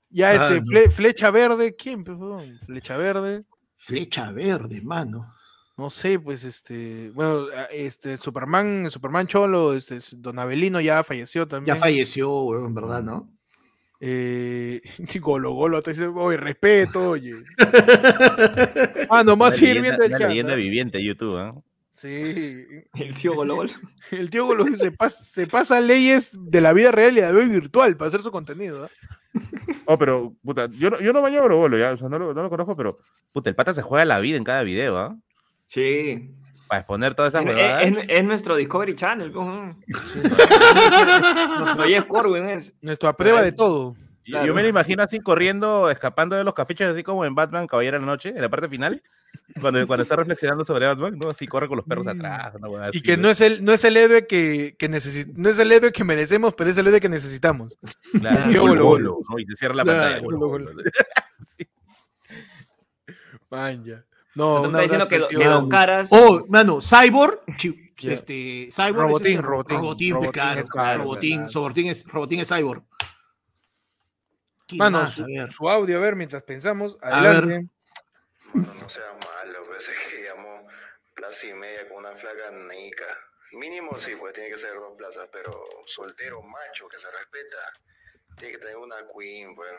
Ya 0.10 0.30
Ah, 0.30 0.34
este, 0.36 0.56
no. 0.62 0.66
Fle- 0.66 0.92
Flecha 0.92 1.32
Verde, 1.32 1.76
¿quién? 1.76 2.04
pues? 2.04 2.18
Flecha 2.66 2.98
Verde. 2.98 3.44
Flecha 3.78 4.32
verde, 4.32 4.80
mano. 4.82 5.34
No 5.76 5.90
sé, 5.90 6.20
pues 6.20 6.44
este, 6.44 7.10
bueno, 7.16 7.48
este 7.72 8.16
Superman, 8.18 8.92
Superman 8.92 9.26
Cholo, 9.26 9.74
este 9.74 9.98
Don 10.18 10.38
Abelino 10.38 10.80
ya 10.80 11.04
falleció 11.04 11.48
también. 11.48 11.76
Ya 11.76 11.82
falleció, 11.82 12.64
en 12.64 12.76
verdad, 12.76 13.02
¿no? 13.02 13.28
Eh, 14.04 14.82
Golo 15.22 15.54
Golo, 15.54 15.82
te 15.84 15.92
dice, 15.92 16.08
oye, 16.08 16.38
respeto, 16.38 17.10
oye. 17.10 17.34
Ah, 19.10 19.24
nomás 19.24 19.60
viendo 19.60 20.04
el 20.04 20.12
chat. 20.18 20.30
leyenda 20.30 20.56
viviente 20.56 20.98
de 20.98 21.06
YouTube, 21.06 21.38
¿ah? 21.38 21.54
Sí. 21.92 22.66
El 22.96 23.14
tío 23.14 23.34
Golo 23.34 23.56
Golo. 23.58 23.72
El 24.12 24.30
tío 24.30 24.46
Golo 24.48 24.66
se, 24.76 24.92
pas- 24.92 25.12
se 25.12 25.46
pasa 25.46 25.80
leyes 25.80 26.32
de 26.36 26.62
la 26.62 26.74
vida 26.74 26.92
real 26.92 27.12
y 27.14 27.22
de 27.22 27.22
la 27.22 27.32
vida 27.32 27.46
virtual 27.46 27.96
para 27.96 28.08
hacer 28.10 28.24
su 28.24 28.32
contenido. 28.32 28.90
pero, 30.00 30.34
puta, 30.44 30.68
yo 30.72 30.90
no, 30.90 31.00
yo 31.00 31.14
no 31.14 31.22
baño 31.22 31.44
a 31.44 31.48
Bolo, 31.48 31.78
ya, 31.78 31.92
o 31.92 31.98
sea, 31.98 32.10
no 32.10 32.18
lo, 32.18 32.34
no 32.34 32.42
lo 32.42 32.50
conozco, 32.50 32.76
pero, 32.76 32.96
puta, 33.34 33.50
el 33.50 33.56
pata 33.56 33.74
se 33.74 33.82
juega 33.84 34.04
la 34.06 34.20
vida 34.20 34.38
en 34.38 34.44
cada 34.44 34.64
video, 34.64 34.98
¿ah? 34.98 35.16
Sí. 35.68 36.32
Para 36.72 36.80
exponer 36.80 37.14
todas 37.16 37.34
esas 37.34 37.46
Es, 37.46 37.54
huevadas. 37.54 37.84
es- 37.84 37.98
es 38.08 38.24
nuestro 38.24 38.56
Discovery 38.56 38.96
Channel. 38.96 39.30
pues. 39.34 39.46
Nuestro 41.60 41.84
Jeff 41.84 42.06
Corwin 42.06 42.48
es. 42.48 42.74
Nuestra 42.82 43.12
prueba 43.12 43.42
de 43.42 43.52
todo. 43.52 43.94
Yo- 43.94 44.02
Yo 44.24 44.32
Claro. 44.38 44.54
me 44.54 44.62
lo 44.64 44.70
imagino 44.70 45.04
así 45.04 45.20
corriendo, 45.20 45.90
escapando 45.90 46.38
de 46.38 46.46
los 46.46 46.54
cafiches, 46.54 46.88
así 46.88 47.04
como 47.04 47.26
en 47.26 47.36
Batman 47.36 47.68
Caballero 47.68 47.98
de 47.98 48.02
la 48.02 48.06
Noche, 48.06 48.30
en 48.30 48.40
la 48.42 48.48
parte 48.48 48.70
final, 48.70 49.04
cuando, 49.60 49.86
cuando 49.86 50.04
está 50.04 50.16
reflexionando 50.16 50.64
sobre 50.64 50.88
Batman, 50.88 51.18
¿no? 51.18 51.30
Así 51.32 51.46
corre 51.46 51.68
con 51.68 51.76
los 51.76 51.86
perros 51.86 52.06
Mm. 52.06 52.10
atrás. 52.10 52.54
una 52.56 52.86
Y 52.86 52.90
así, 52.90 53.02
que 53.02 53.18
no 53.18 53.30
es 53.30 53.42
el, 53.42 53.66
no 53.66 53.74
es 53.74 53.84
el 53.84 53.98
héroe 53.98 54.26
que, 54.26 54.76
que 54.80 54.90
necesi- 54.90 55.30
no 55.36 55.50
es 55.50 55.60
el 55.60 55.74
héroe 55.74 55.92
que 55.92 56.06
merecemos, 56.06 56.54
pero 56.54 56.70
es 56.70 56.78
el 56.78 56.88
héroe 56.88 57.02
que 57.02 57.10
necesitamos. 57.10 57.78
Claro, 58.18 58.50
Tío 58.50 58.62
Bolo, 58.62 58.84
Bolo. 58.86 59.14
Bolo, 59.16 59.20
¿no? 59.30 59.40
Y 59.40 59.46
se 59.46 59.56
cierra 59.58 59.76
la 59.76 59.84
Claro, 59.84 60.00
pantalla. 60.00 60.22
Bolo, 60.24 60.38
Bolo, 60.38 60.66
Bolo. 60.72 60.82
Man, 64.36 64.48
ya. 64.48 64.62
Se 64.62 64.62
No, 64.62 64.62
te 64.62 64.68
un 64.68 64.68
está 64.68 64.82
diciendo 64.82 65.08
que, 65.08 65.28
que 65.28 65.48
Bolo. 65.48 65.70
Caras. 65.70 66.08
Oh, 66.12 66.46
mano, 66.50 66.80
Cyborg, 66.82 67.42
este, 68.02 68.70
Cyborg 68.72 68.96
Robotín, 68.96 69.28
es 69.28 69.36
este, 69.36 69.42
Robotín, 69.42 69.78
Robotín, 69.78 70.14
Robotín 70.14 70.32
claro, 70.32 70.60
es 70.62 70.70
claro, 70.70 71.04
Robotín, 71.04 71.38
claro. 71.38 71.54
Robotín 71.54 71.88
es, 71.88 72.08
Robotín 72.08 72.40
es 72.40 72.48
Cyborg. 72.50 72.84
¿Quién 74.68 74.80
Mano, 74.80 75.00
más? 75.00 75.14
su, 75.14 75.26
su 75.52 75.70
audio, 75.70 75.98
a 75.98 76.02
ver, 76.02 76.16
mientras 76.16 76.44
pensamos. 76.44 76.98
Adelante. 77.02 77.70
Bueno, 78.54 78.74
no 78.82 78.90
seas 78.90 79.14
malo, 79.14 79.60
pues 79.66 79.90
es 79.90 80.14
que 80.14 80.24
llamó 80.24 80.68
plaza 81.14 81.48
y 81.48 81.54
media 81.54 81.88
con 81.90 82.00
una 82.00 82.16
flaca 82.16 82.52
nica. 82.52 83.06
Mínimo 83.54 83.96
sí, 83.98 84.14
pues 84.18 84.34
tiene 84.34 84.50
que 84.50 84.58
ser 84.58 84.76
dos 84.76 84.94
plazas, 84.98 85.30
pero 85.32 85.52
soltero, 85.86 86.42
macho, 86.42 86.88
que 86.88 86.98
se 86.98 87.12
respeta, 87.12 87.58
tiene 88.38 88.54
que 88.54 88.60
tener 88.60 88.78
una 88.78 88.96
queen, 89.08 89.54
pues. 89.54 89.72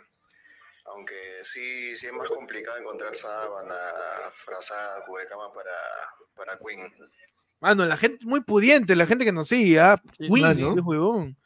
Aunque 0.84 1.14
sí, 1.42 1.94
sí 1.96 2.06
es 2.06 2.12
más 2.12 2.28
complicado 2.28 2.76
encontrar 2.78 3.14
sábana, 3.14 3.74
frazada, 4.34 5.04
cubrecama 5.06 5.52
para, 5.52 5.70
para 6.34 6.58
queen. 6.58 6.92
Mano, 7.60 7.86
la 7.86 7.96
gente 7.96 8.26
muy 8.26 8.40
pudiente, 8.40 8.96
la 8.96 9.06
gente 9.06 9.24
que 9.24 9.30
nos 9.30 9.46
sigue, 9.46 9.78
¿ah? 9.78 10.02
Qué 10.18 10.26
huevón. 10.26 11.36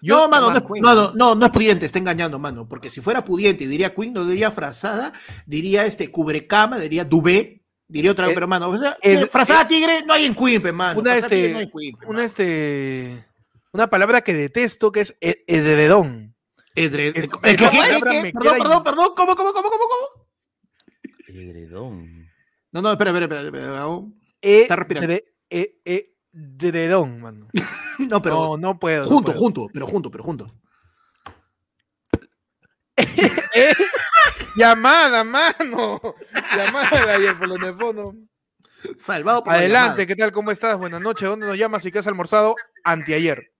no, 0.00 0.28
mano, 0.28 0.52
no, 0.52 0.64
Queen, 0.64 0.80
no, 0.80 1.12
¿no? 1.12 1.34
no, 1.34 1.46
es 1.46 1.50
pudiente, 1.50 1.86
está 1.86 1.98
engañando, 1.98 2.38
mano. 2.38 2.68
Porque 2.68 2.88
si 2.88 3.00
fuera 3.00 3.24
pudiente 3.24 3.64
y 3.64 3.66
diría 3.66 3.92
Queen, 3.92 4.12
no 4.12 4.24
diría 4.24 4.52
frazada, 4.52 5.12
diría 5.44 5.84
este 5.84 6.12
cubrecama, 6.12 6.78
diría 6.78 7.04
duvet, 7.04 7.62
diría 7.88 8.12
otra 8.12 8.26
vez, 8.26 8.34
pero 8.34 8.46
mano, 8.46 8.68
o 8.68 8.78
sea, 8.78 8.96
eh, 9.02 9.26
frazada 9.26 9.66
tigre 9.66 10.04
no 10.06 10.12
hay 10.12 10.26
en 10.26 10.36
Queen, 10.36 10.62
pe, 10.62 10.70
mano. 10.70 11.00
Una, 11.00 11.10
frazada 11.10 11.28
tigre 11.30 11.46
este, 11.46 11.52
no 11.52 11.58
hay 11.58 11.64
en 11.64 11.70
Queen, 11.72 11.96
pe, 11.96 12.06
una, 12.06 12.14
mano. 12.14 12.26
este, 12.26 13.26
una 13.72 13.90
palabra 13.90 14.20
que 14.22 14.34
detesto 14.34 14.92
que 14.92 15.00
es 15.00 15.16
e- 15.20 15.44
edredón. 16.76 17.22
Eh, 17.22 17.28
esa 17.42 17.42
¿qué, 17.42 17.52
qué, 17.52 17.56
qué, 17.56 17.78
palabra 17.78 18.10
qué? 18.10 18.22
me 18.22 18.32
Perdón, 18.32 18.58
perdón, 18.58 18.84
perdón, 18.84 19.08
¿cómo, 19.16 19.36
cómo, 19.36 19.52
cómo, 19.52 19.70
cómo, 19.70 19.84
cómo? 19.88 20.26
Edredón. 21.28 22.28
No, 22.72 22.82
no, 22.82 22.92
espera, 22.92 23.10
espera, 23.10 23.42
espera, 23.42 23.88
E- 24.40 24.62
Está 24.62 24.76
respirando. 24.76 25.08
dre- 25.12 25.24
e- 25.50 25.80
e- 25.84 26.14
edredón, 26.32 27.20
mano. 27.20 27.48
No, 27.98 28.20
pero 28.20 28.34
no, 28.34 28.56
no 28.58 28.78
puedo. 28.78 29.04
junto, 29.04 29.32
puedo. 29.32 29.38
junto, 29.38 29.68
pero 29.72 29.86
junto, 29.86 30.10
pero 30.10 30.22
junto. 30.22 30.54
Eh, 33.54 33.72
Llamada, 34.56 35.24
mano. 35.24 36.00
Llamada 36.54 37.18
y 37.18 37.26
el 37.26 37.38
teléfono. 37.38 38.14
Salvado 38.98 39.42
por 39.42 39.52
la 39.52 39.58
Adelante, 39.60 40.06
¿qué 40.06 40.14
tal? 40.14 40.32
¿Cómo 40.32 40.50
estás? 40.50 40.76
Buenas 40.76 41.00
noches. 41.00 41.28
¿Dónde 41.28 41.46
nos 41.46 41.56
llamas 41.56 41.84
y 41.86 41.90
qué 41.92 41.98
has 42.00 42.06
almorzado? 42.06 42.54
Anteayer. 42.84 43.50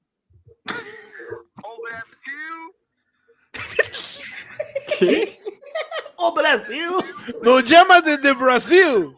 ¡Oh, 6.16 6.34
Brasil! 6.34 6.90
Nos 7.42 7.64
llamas 7.64 8.04
desde 8.04 8.32
Brasil. 8.32 9.14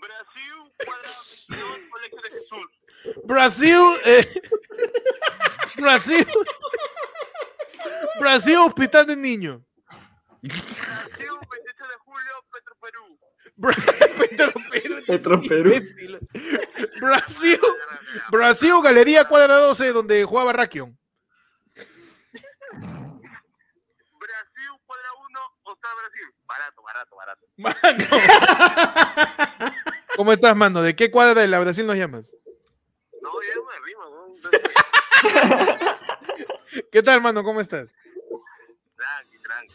Brasil, 0.00 0.72
cuadrado, 0.84 1.22
colegio 1.90 2.20
de 2.22 2.30
Jesús. 2.30 3.24
Brasil. 3.24 3.78
eh, 4.04 4.42
Brasil. 5.76 6.26
Brasil, 8.20 8.56
hospital 8.58 9.06
de 9.06 9.16
niños. 9.16 9.60
Brasil, 10.42 10.68
27 11.50 11.82
de 11.82 11.96
julio, 12.04 12.32
Petro 12.52 12.76
Perú. 12.80 13.18
Petro 14.18 14.52
Perú. 14.70 14.96
Petro 15.06 15.38
Perú. 15.40 15.70
Imbécil. 15.72 16.18
Brasil. 17.00 17.60
Brasil, 18.30 18.74
Galería 18.82 19.24
Cuadra 19.26 19.54
12, 19.56 19.92
donde 19.92 20.24
jugaba 20.24 20.52
Rakion. 20.52 20.98
Cuadra 25.82 25.90
1, 25.90 25.90
Ostar 25.90 25.94
Brasil. 25.98 26.26
Barato, 26.46 26.82
barato, 26.82 27.16
barato. 27.16 27.46
Mano. 27.56 28.04
¿Cómo 30.16 30.32
estás, 30.32 30.56
mano? 30.56 30.82
¿De 30.82 30.94
qué 30.94 31.10
cuadra 31.10 31.40
de 31.40 31.48
la 31.48 31.58
Brasil 31.60 31.86
nos 31.86 31.96
llamas? 31.96 32.30
No, 33.20 33.30
ya 33.42 33.54
me 33.56 33.80
rima, 33.86 34.08
weón. 34.08 34.32
¿Qué 36.90 37.02
tal, 37.02 37.20
mano? 37.20 37.42
¿Cómo 37.42 37.60
estás? 37.60 37.88
Tranqui, 38.96 39.38
tranqui. 39.42 39.74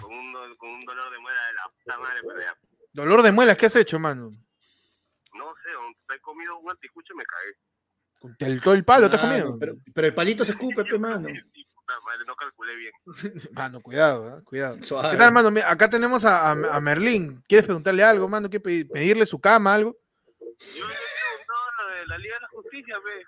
Con 0.00 0.12
un, 0.12 0.32
do- 0.32 0.56
con 0.58 0.70
un 0.70 0.84
dolor 0.84 1.10
de 1.12 1.18
muela 1.18 1.46
de 1.46 1.52
la 1.54 1.68
puta 1.68 1.98
madre, 1.98 2.20
pero 2.26 2.40
ya. 2.40 2.56
Dolor 2.92 3.22
de 3.22 3.32
muelas, 3.32 3.56
¿qué 3.56 3.66
has 3.66 3.76
hecho, 3.76 3.98
mano? 3.98 4.30
No 5.34 5.54
sé, 5.62 5.76
weón, 5.76 5.94
he 6.14 6.20
comido 6.20 6.58
un 6.58 6.70
anticucho 6.70 7.12
y 7.14 7.16
me 7.16 7.24
cagué. 7.24 7.56
Con 8.18 8.36
el- 8.40 8.60
todo 8.60 8.74
el 8.74 8.84
palo, 8.84 9.08
¿te 9.10 9.16
has 9.16 9.22
comido? 9.22 9.58
Pero, 9.58 9.74
pero 9.94 10.06
el 10.08 10.14
palito 10.14 10.44
se 10.44 10.52
escupe, 10.52 10.84
pe, 10.84 10.98
mano. 10.98 11.28
Y 11.86 11.92
puta 11.92 12.00
madre, 12.04 12.24
no 12.26 12.34
calculé 12.34 12.76
bien. 12.76 12.92
Mano, 13.52 13.80
cuidado, 13.80 14.38
¿eh? 14.38 14.42
cuidado. 14.44 14.76
Suave. 14.82 15.10
¿Qué 15.10 15.16
tal, 15.16 15.32
mano? 15.32 15.52
Acá 15.66 15.88
tenemos 15.88 16.24
a, 16.24 16.48
a, 16.50 16.50
a 16.52 16.80
Merlín. 16.80 17.42
¿Quieres 17.48 17.64
preguntarle 17.64 18.02
algo, 18.02 18.28
mano? 18.28 18.48
¿Quieres 18.50 18.64
pedir- 18.64 18.88
pedirle 18.90 19.24
su 19.26 19.40
cama, 19.40 19.74
algo? 19.74 19.96
Yo 20.74 20.86
le 20.86 20.92
he 20.94 20.96
preguntado 20.96 21.88
lo 21.88 21.94
de 21.94 22.06
la 22.06 22.18
Liga 22.18 22.34
de 22.34 22.40
la 22.40 22.48
Justicia, 22.48 22.94
pe. 23.04 23.24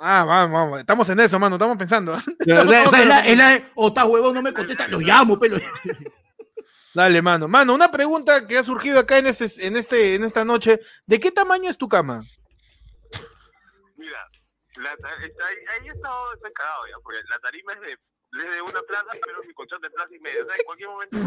Ah, 0.00 0.24
vamos, 0.24 0.52
vamos. 0.52 0.80
Estamos 0.80 1.08
en 1.10 1.20
eso, 1.20 1.38
mano. 1.38 1.56
Estamos 1.56 1.76
pensando. 1.76 2.12
De 2.38 2.52
verdad, 2.54 2.84
esa 2.84 3.00
es 3.02 3.06
la, 3.08 3.26
es 3.26 3.36
la- 3.36 3.62
o 3.74 3.88
está 3.88 4.06
huevón, 4.06 4.34
no 4.34 4.42
me 4.42 4.52
contesta, 4.54 4.88
lo 4.88 5.00
llamo, 5.00 5.38
pero. 5.38 5.56
Dale, 6.94 7.20
mano. 7.22 7.46
Mano, 7.48 7.74
una 7.74 7.90
pregunta 7.90 8.46
que 8.46 8.56
ha 8.58 8.62
surgido 8.62 8.98
acá 9.00 9.18
en, 9.18 9.26
este, 9.26 9.66
en, 9.66 9.76
este, 9.76 10.14
en 10.14 10.24
esta 10.24 10.44
noche. 10.44 10.80
¿De 11.06 11.20
qué 11.20 11.30
tamaño 11.30 11.68
es 11.70 11.76
tu 11.76 11.88
cama? 11.88 12.22
La, 14.78 14.90
ahí, 14.90 15.58
ahí 15.68 15.88
he 15.88 15.92
estado 15.92 16.32
estoy 16.34 16.52
cagado 16.52 16.86
ya, 16.86 16.94
porque 17.02 17.18
la 17.28 17.38
tarima 17.40 17.72
es 17.72 17.80
de, 17.80 17.92
es 17.92 18.54
de 18.54 18.62
una 18.62 18.82
plaza, 18.82 19.10
pero 19.24 19.42
mi 19.42 19.52
colchón 19.54 19.80
de 19.80 19.90
plaza 19.90 20.14
y 20.14 20.20
media. 20.20 20.42
O 20.42 20.46
sea, 20.46 20.56
en 20.56 20.64
cualquier 20.64 20.88
momento. 20.88 21.18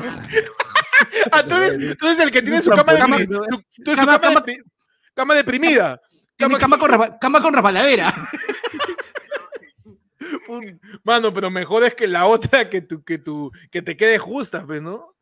Ah, 1.32 1.45
tú 1.45 1.56
eres, 1.56 1.98
tú 1.98 2.07
eres 2.07 2.19
el 2.19 2.32
que 2.32 2.41
tiene 2.41 2.61
su 2.61 2.69
cama, 2.69 2.84
Cama- 2.98 3.18
tú 3.18 3.91
su 3.91 3.95
cama- 3.95 3.98
cama, 3.98 4.19
cama- 4.19 4.41
depri- 4.45 4.64
cama 5.14 5.36
deprimida. 5.36 6.02
Cama 6.38 6.57
con, 6.60 7.18
cama 7.19 7.41
con 7.41 7.53
Mano, 11.03 11.34
pero 11.34 11.49
mejor 11.49 11.84
es 11.84 11.95
que 11.95 12.07
la 12.07 12.26
otra 12.26 12.69
que 12.69 12.82
tu, 12.82 13.03
que 13.03 13.18
tu, 13.18 13.52
que 13.72 13.82
te 13.82 13.98
quede 13.98 14.18
justa, 14.18 14.65
pues, 14.65 14.82
¿no? 14.82 15.15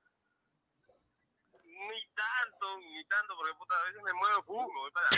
Ni 1.64 2.02
tanto, 2.16 2.78
ni 2.80 3.04
tanto, 3.06 3.34
porque 3.38 3.49
puta, 3.60 3.76
a 3.76 3.84
veces 3.86 4.02
me 4.04 4.14
muevo 4.14 4.44
para- 4.94 5.10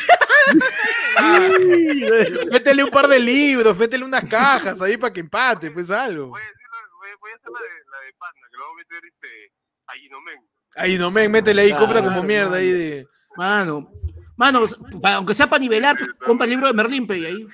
Métele 2.52 2.84
un 2.84 2.90
par 2.90 3.08
de 3.08 3.20
libros, 3.20 3.78
métele 3.78 4.04
unas 4.04 4.24
cajas 4.26 4.82
ahí 4.82 4.98
para 4.98 5.14
que 5.14 5.20
empate, 5.22 5.70
pues 5.72 5.90
algo. 5.92 6.28
Voy 6.30 6.42
a, 6.42 6.46
decir 6.46 6.66
la- 6.72 6.78
voy, 6.98 7.10
voy 7.22 7.32
a 7.32 7.36
hacer 7.36 7.52
la 7.52 7.60
de, 7.60 7.68
la 7.92 8.00
de 8.06 8.14
panda, 8.18 8.42
que 8.52 8.58
lo 8.58 8.64
voy 8.66 8.74
a 8.74 8.78
meter 8.78 9.06
este, 9.06 9.52
ahí 9.88 10.10
no 10.10 10.20
men. 10.22 10.40
Ahí 10.76 10.98
no 10.98 11.12
me 11.12 11.28
métele 11.30 11.62
ahí, 11.64 11.74
compra 11.76 12.00
como 12.00 12.10
Claro, 12.12 12.24
mierda 12.24 12.58
ahí 12.58 12.68
mano. 12.68 12.80
de. 12.80 13.08
Mano, 13.38 13.90
mano, 14.36 14.66
pa- 15.02 15.14
aunque 15.16 15.34
sea 15.34 15.48
para 15.48 15.60
nivelar, 15.60 15.96
pues, 15.98 16.10
compra 16.26 16.44
el 16.46 16.52
libro 16.52 16.68
de 16.68 16.74
Merlín, 16.74 17.08
pe, 17.08 17.18
y 17.18 17.26
ahí. 17.26 17.48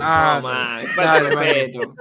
Ah, 0.00 0.38
no, 0.42 0.48
man, 0.48 0.84
dale, 0.96 1.34
mano. 1.34 1.94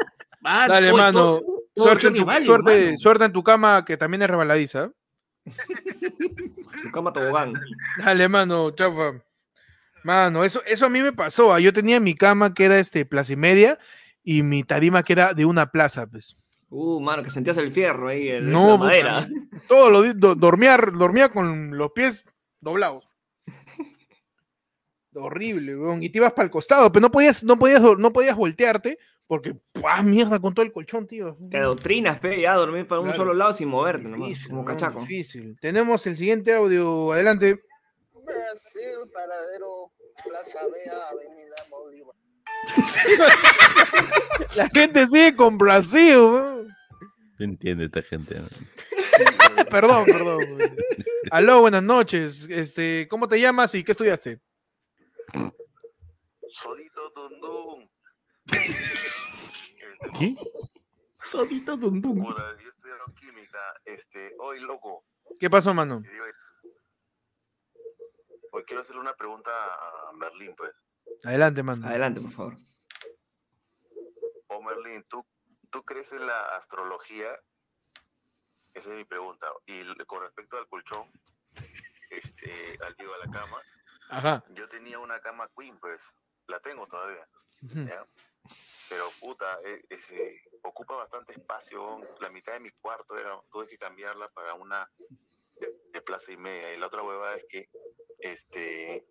Dale, 0.67 0.93
mano. 0.93 1.41
Suerte, 1.73 2.07
en 2.07 2.13
tu, 2.15 2.25
suerte, 2.45 2.85
mano. 2.85 2.97
suerte 2.97 3.23
en 3.25 3.31
tu 3.31 3.43
cama, 3.43 3.85
que 3.85 3.95
también 3.95 4.21
es 4.23 4.29
rebaladiza. 4.29 4.89
Su 6.83 6.91
cama 6.91 7.11
tobogán. 7.13 7.53
Dale, 7.97 8.27
mano, 8.29 8.71
chafa. 8.71 9.13
Mano, 10.03 10.43
eso, 10.43 10.61
eso 10.65 10.85
a 10.85 10.89
mí 10.89 10.99
me 11.01 11.13
pasó. 11.13 11.53
ah, 11.53 11.59
Yo 11.59 11.71
tenía 11.73 11.99
mi 11.99 12.15
cama 12.15 12.53
que 12.53 12.65
era 12.65 12.79
este 12.79 13.05
plaza 13.05 13.33
y 13.33 13.35
media 13.35 13.77
y 14.23 14.43
mi 14.43 14.63
tarima 14.63 15.03
que 15.03 15.13
era 15.13 15.33
de 15.33 15.45
una 15.45 15.71
plaza, 15.71 16.07
pues. 16.07 16.35
Uh, 16.69 16.99
mano, 17.01 17.21
que 17.23 17.29
sentías 17.29 17.57
el 17.57 17.71
fierro 17.71 18.07
ahí, 18.07 18.29
el, 18.29 18.49
No, 18.49 18.69
la 18.69 18.73
puta, 18.77 18.85
madera. 18.85 19.27
Todo 19.67 19.89
lo 19.89 20.13
do- 20.13 20.35
dormía, 20.35 20.77
dormía 20.77 21.29
con 21.29 21.77
los 21.77 21.91
pies 21.91 22.23
doblados. 22.61 23.05
Horrible, 25.13 25.75
weón. 25.75 26.01
Y 26.03 26.09
te 26.09 26.19
ibas 26.19 26.31
para 26.33 26.45
el 26.45 26.51
costado, 26.51 26.91
pero 26.91 27.01
no 27.01 27.11
podías, 27.11 27.43
no 27.43 27.59
podías, 27.59 27.81
no 27.81 28.13
podías 28.13 28.35
voltearte 28.35 28.97
porque, 29.31 29.55
¡ah, 29.85 30.03
mierda! 30.03 30.41
Con 30.41 30.53
todo 30.53 30.65
el 30.65 30.73
colchón, 30.73 31.07
tío. 31.07 31.37
Te 31.49 31.59
adoctrinas, 31.59 32.19
pe, 32.19 32.41
ya 32.41 32.53
dormir 32.53 32.85
para 32.85 32.99
un 32.99 33.13
solo 33.13 33.33
lado 33.33 33.53
sin 33.53 33.69
moverte, 33.69 34.03
nomás, 34.03 34.27
Difícil, 34.27 34.49
como 34.49 34.65
cachaco. 34.65 34.99
difícil. 34.99 35.57
Tenemos 35.61 36.05
el 36.05 36.17
siguiente 36.17 36.53
audio. 36.53 37.13
Adelante. 37.13 37.61
Brasil, 38.25 39.09
paradero, 39.13 39.93
Plaza 40.25 40.59
Vea, 40.67 41.07
Avenida 41.07 41.55
Bolívar. 41.69 42.15
La 44.57 44.67
gente 44.67 45.07
sigue 45.07 45.33
con 45.33 45.57
Brasil, 45.57 46.17
weón. 46.17 46.67
No 47.39 47.45
entiende 47.45 47.85
esta 47.85 48.01
gente. 48.01 48.37
¿no? 48.37 48.47
Perdón, 49.69 50.07
perdón. 50.07 50.39
Aló, 51.31 51.61
buenas 51.61 51.83
noches. 51.83 52.47
Este, 52.49 53.07
¿cómo 53.09 53.29
te 53.29 53.39
llamas 53.39 53.73
y 53.75 53.83
qué 53.85 53.93
estudiaste? 53.93 54.41
Solito 56.49 57.13
Tundum. 57.13 57.87
¿Qué? 60.17 60.35
Sodito 61.17 61.77
dum 61.77 62.01
dum. 62.01 62.23
Puta, 62.23 62.57
yo 62.59 62.69
estudié 62.69 62.93
química. 63.19 63.59
Este, 63.85 64.35
hoy, 64.39 64.59
loco. 64.59 65.05
¿Qué 65.39 65.49
pasó, 65.49 65.73
mano? 65.73 66.01
digo, 66.01 66.25
Hoy 68.53 68.63
quiero 68.65 68.81
hacerle 68.81 69.01
una 69.01 69.13
pregunta 69.15 69.51
a 69.51 70.11
Merlín, 70.13 70.53
pues. 70.57 70.71
Adelante, 71.23 71.63
mano. 71.63 71.87
Adelante, 71.87 72.21
por 72.21 72.31
favor. 72.31 72.55
Oh, 74.47 74.61
Merlín, 74.61 75.03
¿tú, 75.09 75.25
¿tú 75.69 75.83
crees 75.83 76.11
en 76.11 76.25
la 76.25 76.57
astrología? 76.57 77.29
Esa 78.73 78.89
es 78.89 78.95
mi 78.95 79.05
pregunta. 79.05 79.47
Y 79.65 79.83
con 80.05 80.21
respecto 80.23 80.57
al 80.57 80.67
colchón, 80.67 81.09
este, 82.09 82.77
al 82.85 82.93
digo, 82.95 83.13
a 83.13 83.25
la 83.25 83.31
cama, 83.31 83.61
Ajá. 84.09 84.43
yo 84.49 84.67
tenía 84.67 84.99
una 84.99 85.19
cama 85.21 85.49
queen, 85.57 85.77
pues, 85.79 86.01
la 86.47 86.59
tengo 86.59 86.87
todavía. 86.87 87.25
¿ya? 87.61 88.05
Pero, 88.89 89.05
puta, 89.19 89.59
e- 89.63 89.85
ese, 89.89 90.41
ocupa 90.63 90.95
bastante 90.95 91.33
espacio, 91.33 91.99
la 92.19 92.29
mitad 92.29 92.53
de 92.53 92.59
mi 92.59 92.71
cuarto 92.71 93.17
era, 93.17 93.39
tuve 93.51 93.67
que 93.67 93.77
cambiarla 93.77 94.27
para 94.29 94.53
una 94.53 94.89
de, 95.59 95.73
de 95.91 96.01
plaza 96.01 96.31
y 96.31 96.37
media, 96.37 96.73
y 96.73 96.77
la 96.77 96.87
otra 96.87 97.03
hueva 97.03 97.35
es 97.35 97.45
que, 97.49 97.69
este, 98.19 99.05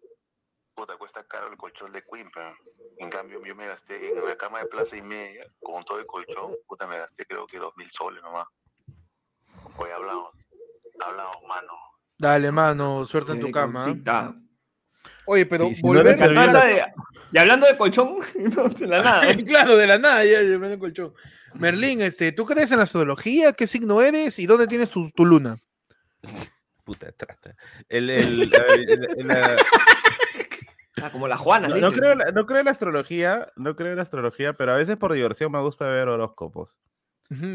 puta, 0.75 0.97
cuesta 0.97 1.25
caro 1.25 1.49
el 1.49 1.57
colchón 1.57 1.93
de 1.93 2.05
queen, 2.05 2.31
pero 2.33 2.55
en 2.99 3.11
cambio 3.11 3.43
yo 3.45 3.55
me 3.55 3.67
gasté 3.67 4.11
en 4.11 4.25
la 4.25 4.37
cama 4.37 4.61
de 4.61 4.67
plaza 4.67 4.97
y 4.97 5.03
media, 5.03 5.45
con 5.61 5.85
todo 5.85 5.99
el 5.99 6.07
colchón, 6.07 6.57
puta, 6.67 6.87
me 6.87 6.99
gasté 6.99 7.25
creo 7.27 7.47
que 7.47 7.59
dos 7.59 7.75
mil 7.77 7.91
soles 7.91 8.23
nomás. 8.23 8.47
Hoy 9.79 9.91
hablamos, 9.91 10.35
hablamos, 11.01 11.37
mano. 11.49 11.73
Dale, 12.19 12.53
mano, 12.53 13.07
suerte 13.07 13.33
en 13.33 13.41
tu 13.41 13.51
cama. 13.51 13.99
¿ah? 14.07 14.35
Oye, 15.33 15.47
pero 15.47 15.69
Sí, 15.69 15.77
si 15.77 15.83
no 15.83 15.89
volver 15.89 16.17
de- 16.19 16.85
Y 17.33 17.39
hablando 17.39 17.65
de 17.69 17.77
colchón, 17.77 18.17
no, 18.57 18.69
de 18.69 18.87
la 18.89 19.01
nada. 19.03 19.23
claro, 19.47 19.77
de 19.77 19.87
la 19.87 19.97
nada, 19.99 20.25
ya, 20.25 20.43
ya 20.43 20.59
me 20.59 20.77
colchón. 20.77 21.13
Merlín, 21.55 22.01
este, 22.01 22.33
¿tú 22.33 22.45
crees 22.47 22.73
en 22.73 22.79
la 22.79 22.85
astrología? 22.85 23.53
¿Qué 23.53 23.69
signo 23.69 24.03
eres 24.03 24.41
y 24.41 24.47
dónde 24.47 24.67
tienes 24.67 24.91
tu, 24.91 25.09
tu 25.13 25.25
luna? 25.25 25.57
Puta 26.85 27.13
trata. 27.13 27.55
El, 27.89 28.11
el, 28.11 28.53
a 28.55 28.59
ver, 28.73 28.81
el- 28.91 29.09
el- 29.21 29.27
la- 29.29 29.57
Ah, 31.03 31.11
como 31.13 31.29
la 31.29 31.39
Juana. 31.39 31.69
no, 31.69 31.77
no 31.77 31.93
creo, 31.93 32.13
en 32.13 32.19
la- 32.19 32.33
no 32.33 32.45
creo 32.45 32.59
en 32.59 32.65
la 32.65 32.73
astrología, 32.73 33.53
no 33.57 33.77
creo 33.77 33.91
en 33.91 33.97
la 33.97 34.03
astrología, 34.03 34.55
pero 34.55 34.73
a 34.73 34.77
veces 34.77 34.97
por 34.97 35.13
diversión 35.13 35.53
me 35.53 35.61
gusta 35.61 35.89
ver 35.89 36.09
horóscopos. 36.09 36.79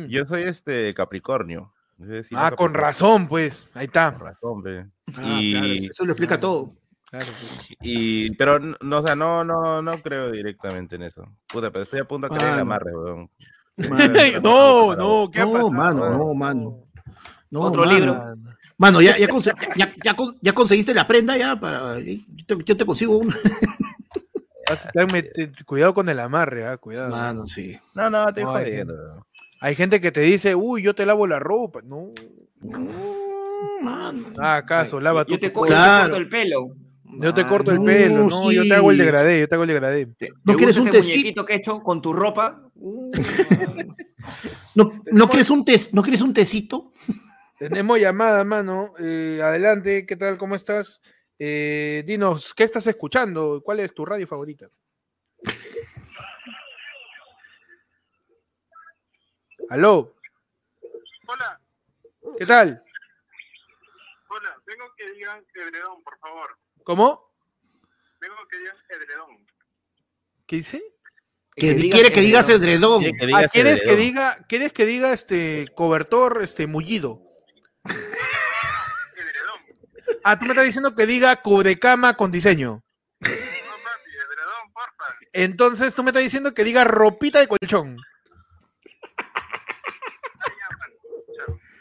Yo 0.08 0.26
soy 0.26 0.44
este 0.44 0.94
Capricornio. 0.94 1.74
es 2.00 2.08
decir, 2.08 2.38
ah, 2.40 2.52
con 2.56 2.74
razón, 2.74 3.28
pues. 3.28 3.68
Ahí 3.74 3.86
está. 3.88 4.14
Con 4.18 4.26
razón. 4.26 4.94
Ah, 5.18 5.38
y, 5.40 5.52
claro, 5.52 5.68
eso 5.92 6.06
lo 6.06 6.12
explica 6.14 6.40
todo. 6.40 6.74
Claro, 7.16 7.32
y, 7.82 8.32
pero 8.36 8.60
no, 8.60 8.76
no, 8.82 9.00
o 9.00 9.06
sea, 9.06 9.16
no, 9.16 9.44
no, 9.44 9.82
no 9.82 9.98
creo 10.02 10.32
directamente 10.32 10.96
en 10.96 11.04
eso. 11.04 11.26
Puta, 11.48 11.72
pero 11.72 11.84
estoy 11.84 12.00
a 12.02 12.04
punto 12.06 12.28
de 12.28 12.36
creer 12.36 12.52
en 12.52 12.58
la 12.58 12.66
Mano. 12.66 12.76
amarre, 12.76 12.92
weón. 12.98 13.30
No, 14.44 14.96
no, 14.96 15.30
¿qué 15.32 15.40
ha 15.42 15.46
No, 15.46 15.52
pasado? 15.54 15.72
mano, 15.72 16.10
no, 16.10 16.34
mano. 16.34 16.80
No, 17.52 17.62
Otro 17.62 17.86
mano. 17.86 17.94
libro. 17.98 18.36
Mano, 18.78 19.02
ya, 19.02 19.18
ya, 19.18 19.28
conse- 19.30 19.54
ya, 19.78 19.94
ya 20.04 20.14
con- 20.16 20.36
ya 20.42 20.52
conseguiste 20.54 20.94
la 20.94 21.08
prenda 21.08 21.38
ya 21.38 21.58
para. 21.58 21.98
Yo 22.00 22.18
te, 22.46 22.58
yo 22.66 22.76
te 22.78 22.86
consigo 22.86 23.18
una. 23.18 23.34
Te- 24.94 25.48
te- 25.48 25.64
Cuidado 25.64 25.94
con 25.94 26.10
el 26.10 26.20
amarre, 26.20 26.66
ah, 26.68 26.78
cuidado. 26.78 27.12
Mano, 27.12 27.46
sí. 27.48 27.78
No, 27.94 28.10
no, 28.10 28.34
te 28.34 28.42
No, 28.44 28.56
hay 28.56 28.66
jodiendo. 28.66 29.26
Hay 29.62 29.76
gente 29.76 30.02
que 30.02 30.12
te 30.12 30.22
dice, 30.22 30.56
uy, 30.56 30.82
yo 30.82 30.96
te 30.96 31.06
lavo 31.06 31.28
la 31.28 31.40
ropa. 31.40 31.82
No. 31.84 32.10
No, 32.62 32.80
mano. 33.82 34.28
Ah, 34.40 34.58
acaso, 34.58 35.00
lava 35.00 35.26
Yo 35.28 35.38
te, 35.40 35.50
tu 35.50 35.54
co- 35.54 35.60
cuerpo. 35.62 35.76
yo 35.76 35.80
te 35.80 35.86
Claro. 35.86 36.02
corto 36.10 36.18
el 36.18 36.30
pelo. 36.30 36.76
Yo 37.20 37.34
te 37.34 37.48
corto 37.48 37.72
el 37.72 37.82
pelo, 37.82 38.28
no, 38.28 38.52
yo 38.52 38.64
te 38.64 38.74
hago 38.74 38.92
el 38.92 38.98
degradé, 38.98 39.40
yo 39.40 39.48
te 39.48 39.56
hago 39.56 39.64
el 39.64 39.68
degradé. 39.70 40.06
¿Te, 40.18 40.30
¿No 40.44 40.54
te 40.54 40.56
quieres 40.56 40.78
un 40.78 40.88
teci- 40.90 41.12
muñequito 41.16 41.46
que 41.46 41.54
he 41.54 41.56
hecho 41.58 41.82
con 41.82 42.02
tu 42.02 42.14
ropa? 42.14 42.62
Uh, 42.78 43.12
¿No, 44.76 45.04
no 45.12 45.30
quieres 45.30 45.50
un 45.52 45.64
tes, 45.64 45.94
¿No 45.94 46.02
quieres 46.02 46.22
un 46.22 46.34
tecito? 46.34 46.92
Tenemos 47.60 48.00
llamada, 48.00 48.44
mano. 48.44 48.94
Eh, 49.00 49.40
adelante, 49.42 50.06
¿qué 50.06 50.16
tal? 50.16 50.38
¿Cómo 50.38 50.56
estás? 50.56 51.02
Eh, 51.38 52.04
dinos, 52.08 52.54
¿qué 52.56 52.64
estás 52.64 52.88
escuchando? 52.88 53.62
¿Cuál 53.64 53.80
es 53.82 53.94
tu 53.94 54.04
radio 54.06 54.26
favorita? 54.28 54.68
Aló, 59.70 60.16
Hola, 61.28 61.60
¿qué 62.38 62.46
tal? 62.46 62.84
hola, 64.28 64.58
vengo 64.66 64.86
que 64.98 65.10
digan 65.12 65.44
Edredón, 65.54 66.04
por 66.04 66.18
favor. 66.20 66.58
¿Cómo? 66.86 67.34
Tengo 68.20 68.36
que 68.48 68.60
digas 68.60 68.76
edredón. 68.90 69.48
¿Qué 70.46 70.58
dice? 70.58 70.84
Que 71.56 71.76
quiere 71.76 72.12
que 72.12 72.22
digas 72.22 72.48
edredón. 72.48 73.04
Ah, 73.34 73.48
¿quieres 73.52 73.82
que 73.82 73.96
diga, 73.96 74.46
quieres 74.48 74.72
que 74.72 74.86
diga 74.86 75.12
este 75.12 75.66
cobertor 75.76 76.44
este 76.44 76.68
mullido? 76.68 77.24
Edredón. 79.16 79.62
Ah, 80.24 80.38
tú 80.38 80.46
me 80.46 80.52
estás 80.52 80.66
diciendo 80.66 80.94
que 80.94 81.08
diga 81.08 81.42
cubrecama 81.42 82.16
con 82.16 82.30
diseño. 82.30 82.84
No, 83.20 83.30
papi, 83.30 84.12
edredón, 84.12 84.72
porfa. 84.72 85.18
Entonces 85.34 85.96
tú 85.96 86.04
me 86.04 86.12
estás 86.12 86.22
diciendo 86.22 86.54
que 86.54 86.64
diga 86.64 86.84
ropita 86.84 87.40
de 87.40 87.48
colchón. 87.48 87.98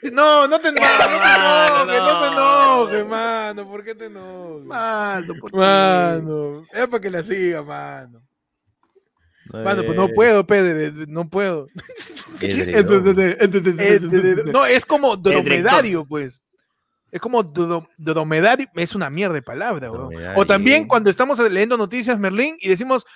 No, 0.12 0.46
no 0.46 0.60
te 0.60 0.68
enojes, 0.68 0.90
no 0.98 1.06
te 1.06 1.18
Mano, 1.18 1.92
enojes, 1.92 2.02
no, 2.02 2.20
te 2.20 2.26
no. 2.30 2.32
enojes, 2.32 3.06
mano. 3.06 3.68
¿Por 3.68 3.84
qué 3.84 3.94
te 3.94 4.06
enojes? 4.06 4.66
Mano, 4.66 5.34
¿por 5.40 5.50
qué? 5.50 5.56
Mano, 5.56 6.66
es 6.72 6.86
para 6.88 7.00
que 7.00 7.10
la 7.10 7.22
siga, 7.22 7.62
mano. 7.62 8.22
Mano, 9.52 9.82
pues 9.84 9.96
no 9.96 10.04
Eh, 10.06 10.12
puedo, 10.14 10.46
Pedro, 10.46 11.04
no 11.08 11.28
puedo. 11.28 11.68
edredón. 12.40 14.52
No, 14.52 14.66
es 14.66 14.84
como 14.86 15.16
dromedario, 15.16 16.04
pues. 16.04 16.40
Es 17.10 17.20
como 17.20 17.44
dro- 17.44 17.88
dromedario, 17.96 18.66
es 18.74 18.94
una 18.94 19.08
mierda 19.08 19.34
de 19.34 19.42
palabra, 19.42 19.90
weón. 19.90 20.10
O 20.36 20.44
también 20.44 20.86
cuando 20.86 21.10
estamos 21.10 21.38
leyendo 21.38 21.76
noticias, 21.76 22.18
Merlín, 22.18 22.56
y 22.58 22.68
decimos 22.68 23.06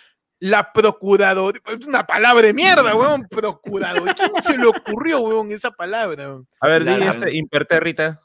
la 0.41 0.73
procuradora, 0.73 1.59
es 1.67 1.87
una 1.87 2.07
palabra 2.07 2.47
de 2.47 2.53
mierda, 2.55 2.95
weón, 2.95 3.27
procurador. 3.29 4.15
¿Quién 4.15 4.43
se 4.43 4.57
le 4.59 4.67
ocurrió, 4.67 5.21
weón, 5.21 5.51
esa 5.53 5.71
palabra? 5.71 6.29
weón? 6.29 6.49
A 6.61 6.69
ver, 6.69 6.83
La- 6.83 6.97
di 6.97 7.03
este 7.05 7.37
impertérrita. 7.37 8.23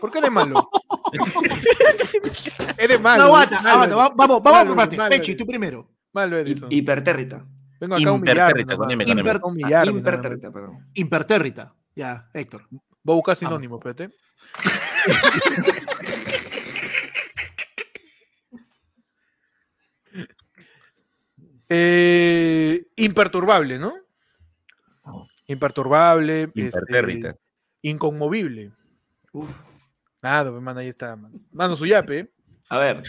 ¿Por 0.00 0.12
qué 0.12 0.18
eres 0.18 0.30
malo? 0.30 0.68
eres 2.78 3.00
malo. 3.00 3.22
No, 3.22 3.26
aguanta, 3.28 3.60
malo, 3.62 3.74
aguanta, 3.74 3.96
va- 3.96 4.08
vamos, 4.14 4.42
vamos 4.42 4.52
Malo, 4.58 4.66
por 4.68 4.76
parte. 4.76 4.96
malo 4.96 5.08
Pechi, 5.10 5.34
tú 5.34 5.46
primero. 5.46 5.88
Malo 6.12 6.36
eres. 6.38 6.60
Hi-. 6.62 6.76
Hipertérrita. 6.76 7.44
Vengo 7.80 7.96
acá 7.96 8.08
a 8.08 8.12
humillarme. 8.12 8.60
M. 8.62 9.04
Imper- 9.06 9.40
A 9.42 9.46
humillarme, 9.46 9.86
nomás. 9.86 9.98
Impertérrita, 9.98 10.50
perdón. 10.52 10.90
Impertérrita. 10.94 11.74
Ya, 11.96 12.28
Héctor. 12.34 12.68
Voy 13.02 13.14
a 13.14 13.16
buscar 13.16 13.36
sinónimo, 13.36 13.76
espérate. 13.78 14.10
Eh, 21.68 22.86
imperturbable, 22.96 23.78
¿no? 23.78 23.94
Imperturbable. 25.46 26.42
este, 26.44 26.60
Impertérrita. 26.60 27.36
inconmovible. 27.82 28.72
Uf. 29.32 29.60
Nada, 30.22 30.50
pues, 30.50 30.62
mano, 30.62 30.80
ahí 30.80 30.88
está. 30.88 31.16
Mano, 31.16 31.38
Mano, 31.52 31.76
su 31.76 31.86
yape. 31.86 32.18
¿eh? 32.18 32.30
A 32.70 32.78
ver. 32.78 33.02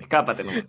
Escápate, 0.00 0.42
nomás. 0.44 0.64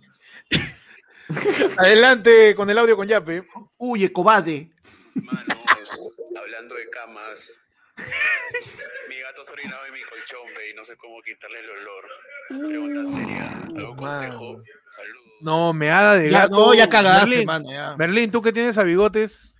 Adelante 1.78 2.54
con 2.54 2.68
el 2.70 2.78
audio 2.78 2.96
con 2.96 3.08
yape. 3.08 3.42
Uy, 3.78 4.04
Ecobade. 4.04 4.70
Manos, 5.14 6.12
hablando 6.38 6.74
de 6.74 6.88
camas. 6.90 7.63
Mi 9.08 9.20
gato 9.20 9.44
se 9.44 9.52
orinaba 9.52 9.86
en 9.86 9.92
mi 9.92 10.00
colchón, 10.00 10.40
ve, 10.56 10.70
y 10.70 10.74
no 10.74 10.84
sé 10.84 10.96
cómo 10.96 11.20
quitarle 11.22 11.60
el 11.60 11.70
olor. 11.70 12.04
Pregunta 12.48 13.10
seria. 13.10 13.50
¿Algún 13.76 13.96
consejo? 13.96 14.60
Saludos. 14.90 15.24
No, 15.40 15.72
meada 15.72 16.14
de 16.16 16.30
Ya, 16.30 16.40
gato. 16.42 16.56
no, 16.56 16.74
ya 16.74 16.88
cagaste, 16.88 17.26
Merlín, 17.26 17.46
mano. 17.46 17.70
Ya. 17.70 18.30
Tú 18.30 18.42
que 18.42 18.52
tienes 18.52 18.76
a 18.78 18.82
bigotes. 18.84 19.56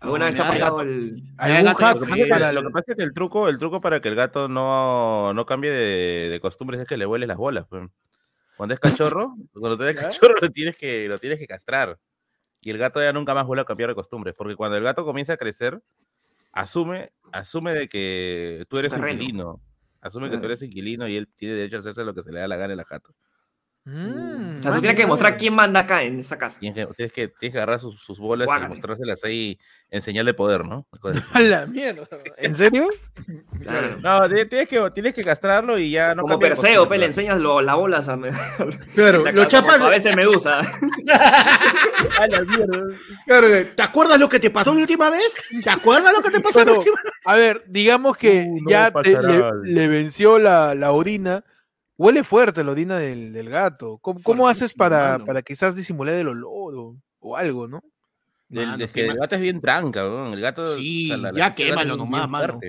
¿Alguna 0.00 0.26
No, 0.26 0.32
vez 0.32 0.34
te 0.36 0.42
ha 0.42 0.48
pasado 0.50 0.80
el. 0.82 1.22
¿Algún 1.38 1.64
gato, 1.64 1.78
hack 1.78 1.96
Lo 1.96 2.00
que 2.00 2.06
pasa 2.06 2.14
es 2.16 2.24
que- 2.24 2.30
para 2.30 2.52
lo 2.52 2.62
que 2.62 2.70
pasa 2.70 2.84
es 2.88 2.96
que 2.96 3.02
el 3.04 3.14
truco, 3.14 3.48
el 3.48 3.58
truco 3.58 3.80
para 3.80 4.00
que 4.00 4.08
el 4.08 4.14
gato 4.14 4.48
no, 4.48 5.32
no 5.32 5.46
cambie 5.46 5.70
de, 5.70 6.28
de 6.28 6.40
costumbres 6.40 6.80
es 6.80 6.86
que 6.86 6.96
le 6.98 7.06
hueles 7.06 7.26
las 7.28 7.38
bolas. 7.38 7.64
pues. 7.68 7.88
Cuando 8.56 8.74
es 8.74 8.80
cachorro, 8.80 9.34
cuando 9.54 9.78
te 9.78 9.94
cachorro 9.94 10.34
lo 10.40 10.50
tienes, 10.50 10.76
que, 10.76 11.08
lo 11.08 11.18
tienes 11.18 11.38
que 11.38 11.46
castrar. 11.46 11.98
Y 12.60 12.70
el 12.70 12.78
gato 12.78 13.00
ya 13.02 13.12
nunca 13.12 13.34
más 13.34 13.46
vuelve 13.46 13.62
a 13.62 13.64
cambiar 13.66 13.90
de 13.90 13.94
costumbres. 13.94 14.34
Porque 14.36 14.56
cuando 14.56 14.76
el 14.76 14.84
gato 14.84 15.04
comienza 15.04 15.34
a 15.34 15.36
crecer, 15.36 15.80
asume, 16.54 17.12
asume 17.32 17.74
de 17.74 17.88
que 17.88 18.64
tú 18.68 18.78
eres 18.78 18.92
Terreno. 18.94 19.12
inquilino. 19.22 19.60
Asume 20.00 20.30
que 20.30 20.38
tú 20.38 20.44
eres 20.44 20.62
inquilino 20.62 21.08
y 21.08 21.16
él 21.16 21.28
tiene 21.34 21.54
derecho 21.54 21.76
a 21.76 21.78
hacerse 21.80 22.04
lo 22.04 22.14
que 22.14 22.22
se 22.22 22.30
le 22.30 22.40
da 22.40 22.48
la 22.48 22.56
gana 22.56 22.72
en 22.72 22.78
la 22.78 22.84
jato. 22.84 23.14
Mm, 23.86 24.56
O 24.58 24.62
sea, 24.62 24.72
tú 24.72 24.80
tienes 24.80 24.96
que 24.96 25.02
demostrar 25.02 25.36
quién 25.36 25.52
manda 25.52 25.80
acá 25.80 26.02
en 26.02 26.18
esa 26.20 26.38
casa. 26.38 26.58
Tienes 26.58 26.86
que, 26.86 26.94
tienes 26.94 27.12
que, 27.12 27.28
tienes 27.28 27.52
que 27.52 27.58
agarrar 27.58 27.80
sus, 27.80 28.00
sus 28.00 28.18
bolas 28.18 28.48
y 28.48 28.66
mostrárselas 28.66 29.22
ahí 29.24 29.58
en 29.90 30.00
señal 30.00 30.24
de 30.24 30.32
poder, 30.32 30.64
¿no? 30.64 30.86
A 31.34 31.40
la 31.40 31.66
mierda. 31.66 32.08
¿En 32.38 32.56
serio? 32.56 32.88
Claro. 33.62 33.96
No, 34.00 34.26
ti- 34.28 34.46
tienes 34.46 34.68
que, 34.68 34.90
tienes 34.94 35.14
que 35.14 35.22
castrarlo 35.22 35.78
y 35.78 35.90
ya 35.90 36.14
no 36.14 36.22
Como 36.22 36.38
Perseo, 36.38 36.88
pe, 36.88 36.94
le 36.94 36.98
claro. 37.00 37.06
enseñas 37.10 37.38
lo- 37.40 37.60
las 37.60 37.76
bolas 37.76 38.08
a. 38.08 38.16
Claro, 38.94 39.22
la- 39.22 39.32
lo 39.32 39.36
como 39.42 39.48
chapas. 39.48 39.80
A 39.82 39.90
veces 39.90 40.16
Medusa. 40.16 40.60
A 42.18 42.26
la 42.26 42.40
mierda. 42.42 42.86
Claro, 43.26 43.46
¿Te 43.74 43.82
acuerdas 43.82 44.18
lo 44.18 44.28
que 44.28 44.40
te 44.40 44.50
pasó 44.50 44.74
la 44.74 44.80
última 44.80 45.10
vez? 45.10 45.32
¿Te 45.62 45.70
acuerdas 45.70 46.12
lo 46.12 46.22
que 46.22 46.30
te 46.30 46.40
pasó 46.40 46.64
la 46.64 46.72
última 46.72 46.96
vez? 47.02 47.12
a 47.24 47.34
ver, 47.36 47.62
digamos 47.66 48.16
que 48.16 48.44
Uh, 48.48 48.58
no 48.62 48.70
ya 48.70 48.90
te- 48.90 49.16
le 49.64 49.88
venció 49.88 50.38
la, 50.38 50.74
la 50.74 50.92
orina. 50.92 51.44
Huele 51.96 52.24
fuerte 52.24 52.64
la 52.64 52.72
orina 52.72 52.98
del, 52.98 53.32
del 53.32 53.48
gato. 53.50 53.98
¿Cómo, 53.98 54.20
cómo 54.22 54.48
haces 54.48 54.74
para, 54.74 55.18
para 55.20 55.42
quizás 55.42 55.74
disimular 55.76 56.14
el 56.14 56.28
olor 56.28 56.74
o, 56.76 56.96
o 57.20 57.36
algo, 57.36 57.68
no? 57.68 57.80
Mano, 58.48 58.84
es 58.84 58.90
que 58.92 59.06
el 59.06 59.16
gato 59.16 59.34
es 59.36 59.40
bien 59.40 59.60
tranca, 59.60 60.02
weón. 60.04 60.32
El 60.32 60.40
gato. 60.40 60.66
Sí, 60.66 61.08
la- 61.08 61.16
la 61.16 61.30
ya 61.32 61.38
gata 61.50 61.54
quémalo 61.54 61.96
nomás, 61.96 62.28
mano. 62.28 62.60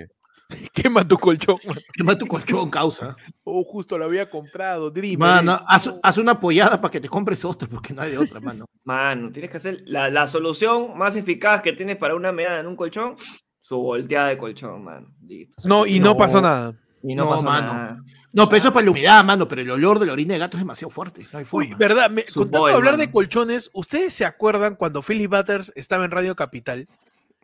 Quema 0.73 1.07
tu 1.07 1.17
colchón. 1.17 1.57
man. 1.65 1.77
Quema 1.91 2.15
tu 2.17 2.27
colchón, 2.27 2.69
causa. 2.69 3.15
Oh, 3.47 3.63
justo 3.63 3.95
lo 3.97 4.05
había 4.05 4.27
comprado. 4.29 4.89
Dream. 4.89 5.19
Mano, 5.19 5.59
haz, 5.67 5.91
haz 6.01 6.17
una 6.17 6.31
apoyada 6.33 6.81
para 6.81 6.91
que 6.91 6.99
te 6.99 7.07
compres 7.07 7.45
otra, 7.45 7.67
porque 7.67 7.93
no 7.93 8.01
hay 8.01 8.11
de 8.11 8.17
otra, 8.17 8.39
mano. 8.39 8.65
Mano, 8.83 9.31
tienes 9.31 9.51
que 9.51 9.57
hacer. 9.57 9.83
La, 9.85 10.09
la 10.09 10.25
solución 10.25 10.97
más 10.97 11.15
eficaz 11.15 11.61
que 11.61 11.73
tienes 11.73 11.97
para 11.97 12.15
una 12.15 12.31
meada 12.31 12.59
en 12.59 12.65
un 12.67 12.75
colchón, 12.75 13.15
su 13.59 13.77
volteada 13.77 14.29
de 14.29 14.37
colchón, 14.39 14.83
mano. 14.83 15.07
Listo. 15.21 15.67
No, 15.67 15.85
y 15.85 15.99
no, 15.99 16.17
pasó 16.17 16.41
nada. 16.41 16.73
Y 17.07 17.13
no, 17.15 17.25
No, 17.25 17.41
mano. 17.43 17.73
nada. 17.73 17.97
No, 18.33 18.49
pero 18.49 18.57
eso 18.57 18.67
es 18.69 18.73
para 18.73 18.85
la 18.85 18.91
humedad, 18.91 19.23
mano, 19.23 19.47
pero 19.47 19.61
el 19.61 19.69
olor 19.71 19.99
de 19.99 20.07
la 20.07 20.13
orina 20.13 20.33
de 20.33 20.39
gato 20.39 20.57
es 20.57 20.61
demasiado 20.63 20.89
fuerte. 20.89 21.27
No 21.31 21.39
hay 21.39 21.45
Uy, 21.51 21.73
verdad, 21.75 22.09
me, 22.09 22.23
con 22.25 22.45
tanto 22.45 22.59
boy, 22.61 22.73
hablar 22.73 22.97
de 22.97 23.11
colchones, 23.11 23.69
¿ustedes 23.73 24.13
se 24.13 24.25
acuerdan 24.25 24.75
cuando 24.75 25.01
Philip 25.01 25.29
Butters 25.31 25.71
estaba 25.75 26.05
en 26.05 26.11
Radio 26.11 26.35
Capital 26.35 26.87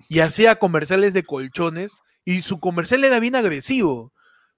y 0.10 0.20
hacía 0.20 0.56
comerciales 0.56 1.14
de 1.14 1.24
colchones 1.24 1.94
y 2.26 2.42
su 2.42 2.60
comercial 2.60 3.04
era 3.04 3.20
bien 3.20 3.36
agresivo? 3.36 4.12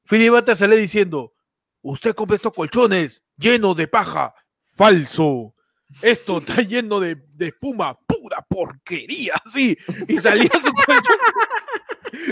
Philip 0.10 0.32
Butters 0.32 0.60
sale 0.60 0.78
diciendo, 0.78 1.34
usted 1.82 2.16
compra 2.16 2.38
estos 2.38 2.54
colchones 2.54 3.24
llenos 3.38 3.76
de 3.76 3.88
paja, 3.88 4.34
falso. 4.66 5.54
Esto 6.02 6.40
está 6.40 6.56
lleno 6.62 7.00
de, 7.00 7.16
de 7.34 7.48
espuma, 7.48 8.00
pura 8.08 8.42
porquería, 8.48 9.34
sí. 9.52 9.78
Y 10.08 10.18
salía 10.18 10.50
su 10.64 10.74
colchón. 10.86 11.18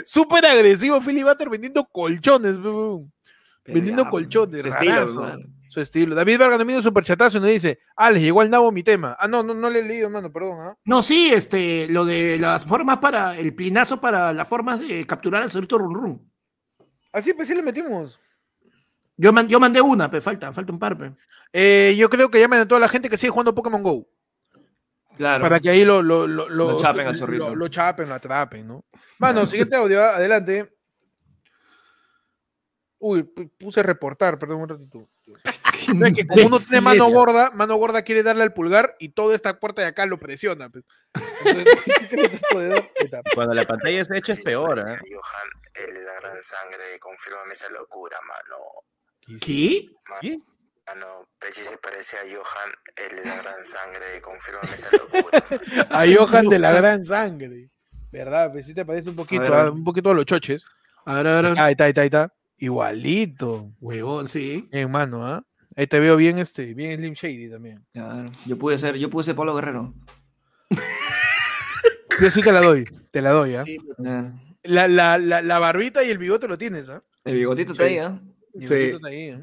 Súper 0.05 0.45
agresivo 0.45 1.01
Philip 1.01 1.23
Butters 1.25 1.51
vendiendo 1.51 1.85
colchones. 1.85 2.57
Vendiendo 3.65 4.03
ya, 4.03 4.09
colchones, 4.09 4.63
su 4.63 4.69
estilo, 4.69 4.91
rarazo. 4.93 5.21
mano. 5.21 5.45
Su 5.69 5.79
estilo. 5.79 6.15
David 6.15 6.37
Vargas 6.37 6.59
nos 6.59 6.75
un 6.75 6.83
superchatazo 6.83 7.37
y 7.37 7.41
nos 7.41 7.49
dice, 7.49 7.79
ah, 7.95 8.11
les 8.11 8.21
llegó 8.21 8.41
al 8.41 8.49
nabo 8.49 8.71
mi 8.73 8.83
tema. 8.83 9.15
Ah, 9.17 9.27
no, 9.27 9.41
no, 9.41 9.53
no 9.53 9.69
le 9.69 9.79
he 9.79 9.83
leído, 9.85 10.07
hermano, 10.07 10.29
perdón. 10.31 10.57
¿ah? 10.59 10.75
No, 10.83 11.01
sí, 11.01 11.31
este, 11.33 11.87
lo 11.87 12.03
de 12.03 12.37
las 12.37 12.65
formas 12.65 12.97
para, 12.97 13.37
el 13.37 13.55
plinazo 13.55 14.01
para 14.01 14.33
las 14.33 14.47
formas 14.47 14.79
de 14.85 15.05
capturar 15.07 15.41
al 15.43 15.49
cerrito 15.51 15.77
run 15.77 15.93
run. 15.93 16.31
Así 17.13 17.33
pues 17.33 17.47
sí 17.47 17.55
le 17.55 17.63
metimos. 17.63 18.19
Yo, 19.15 19.31
man- 19.31 19.47
yo 19.47 19.59
mandé 19.59 19.79
una, 19.81 20.09
pero 20.11 20.21
falta, 20.21 20.51
falta 20.51 20.73
un 20.73 20.79
par, 20.79 20.97
pe. 20.97 21.11
Eh, 21.53 21.95
yo 21.97 22.09
creo 22.09 22.29
que 22.29 22.39
llamen 22.39 22.61
a 22.61 22.67
toda 22.67 22.79
la 22.81 22.89
gente 22.89 23.09
que 23.09 23.17
sigue 23.17 23.29
jugando 23.31 23.55
Pokémon 23.55 23.83
Go. 23.83 24.07
Claro. 25.21 25.43
Para 25.43 25.59
que 25.59 25.69
ahí 25.69 25.85
lo, 25.85 26.01
lo, 26.01 26.25
lo, 26.25 26.49
Lo 26.49 26.77
chapen 26.79 27.05
al 27.05 27.15
zorrito. 27.15 27.49
Lo, 27.49 27.55
lo 27.55 27.67
chapen, 27.67 28.09
lo 28.09 28.15
atrapen, 28.15 28.67
¿no? 28.67 28.85
Mano, 29.19 29.45
siguiente 29.45 29.75
audio, 29.75 30.01
adelante. 30.01 30.73
Uy, 32.97 33.21
pu- 33.21 33.51
puse 33.55 33.83
reportar, 33.83 34.39
perdón 34.39 34.61
un 34.61 34.69
ratito. 34.69 35.09
No, 35.93 36.05
es 36.07 36.13
que 36.13 36.25
como 36.25 36.47
uno 36.47 36.59
tiene 36.59 36.81
mano 36.81 37.07
gorda, 37.09 37.51
mano 37.51 37.75
gorda 37.75 38.01
quiere 38.01 38.23
darle 38.23 38.41
al 38.41 38.53
pulgar 38.53 38.95
y 38.97 39.09
toda 39.09 39.35
esta 39.35 39.59
puerta 39.59 39.83
de 39.83 39.89
acá 39.89 40.07
lo 40.07 40.17
presiona. 40.17 40.69
pues. 40.71 40.83
Entonces. 41.45 41.75
Cuando 43.35 43.53
la 43.53 43.65
pantalla 43.65 44.01
está 44.01 44.17
hecha 44.17 44.33
es 44.33 44.43
peor, 44.43 44.79
¿eh? 44.79 44.81
Johan, 44.83 45.49
el 45.87 45.93
de 45.93 46.03
la 46.03 46.13
gran 46.19 46.41
sangre, 46.41 46.97
confírmame 46.99 47.53
esa 47.53 47.69
locura, 47.69 48.17
mano. 48.27 49.37
¿Qué? 49.39 49.85
¿Qué? 50.19 50.39
Mano, 50.93 51.27
Pechi 51.39 51.61
se 51.61 51.77
parece 51.77 52.17
a 52.17 52.21
Johan, 52.21 52.71
el 53.09 53.17
de 53.17 53.25
la 53.29 53.35
gran 53.37 53.53
sangre, 53.65 54.21
confírmame 54.21 54.73
esa 54.73 54.89
locura. 54.91 55.43
A 55.89 56.05
Johan 56.05 56.47
de 56.49 56.59
la 56.59 56.71
gran 56.73 57.03
sangre. 57.03 57.69
¿Verdad? 58.11 58.51
Pues 58.51 58.65
sí 58.65 58.73
te 58.73 58.83
parece 58.85 59.09
un 59.09 59.15
poquito, 59.15 59.41
ver, 59.43 59.53
a 59.53 59.57
ver. 59.57 59.65
ah, 59.67 59.71
un 59.71 59.83
poquito 59.85 60.09
a 60.09 60.13
los 60.13 60.25
choches. 60.25 60.65
A 61.05 61.15
ver, 61.15 61.27
a 61.27 61.41
ver. 61.41 61.59
Ahí 61.59 61.71
está, 61.71 61.85
ahí 61.85 61.89
está, 61.91 62.01
ahí 62.01 62.07
está. 62.07 62.33
Igualito. 62.57 63.71
Huevón, 63.79 64.27
sí. 64.27 64.67
Bien, 64.71 64.91
mano, 64.91 65.25
¿ah? 65.25 65.43
Ahí 65.77 65.87
te 65.87 65.99
veo 66.01 66.17
bien, 66.17 66.37
este, 66.37 66.73
bien 66.73 66.97
Slim 66.99 67.13
Shady 67.13 67.49
también. 67.49 67.85
Claro. 67.93 68.29
Yo 68.45 68.57
pude 68.57 68.77
ser, 68.77 68.97
yo 68.97 69.09
pude 69.09 69.23
ser 69.23 69.35
Pablo 69.35 69.55
Guerrero. 69.55 69.93
Yo 72.21 72.29
sí 72.29 72.41
te 72.41 72.51
la 72.51 72.61
doy, 72.61 72.83
te 73.09 73.19
la 73.21 73.31
doy, 73.31 73.55
¿ah? 73.55 73.63
Sí, 73.63 73.77
Ya. 73.97 74.33
La, 74.63 74.87
la, 74.87 75.17
la, 75.17 75.41
la 75.41 75.57
barbita 75.59 76.03
y 76.03 76.11
el 76.11 76.19
bigote 76.19 76.47
lo 76.47 76.55
tienes, 76.57 76.87
¿ah? 76.89 77.01
El 77.23 77.35
bigotito 77.35 77.71
está 77.71 77.85
ahí, 77.85 77.97
¿ah? 77.97 78.21
El 78.53 78.67
Sí. 78.67 78.73
bigotito 78.75 78.97
está 78.97 79.07
ahí, 79.07 79.29
¿ah? 79.29 79.41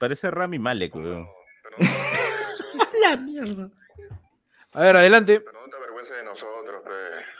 Parece 0.00 0.30
Rami 0.30 0.58
Malek, 0.58 0.94
weón. 0.96 1.28
La 3.02 3.16
mierda. 3.16 3.68
A 4.72 4.80
ver, 4.82 4.96
adelante. 4.96 5.40
Pero 5.40 5.60
no 5.60 5.68
te 5.68 5.76
avergüences 5.76 6.16
de 6.16 6.24
nosotros, 6.24 6.82
pe. 6.82 6.90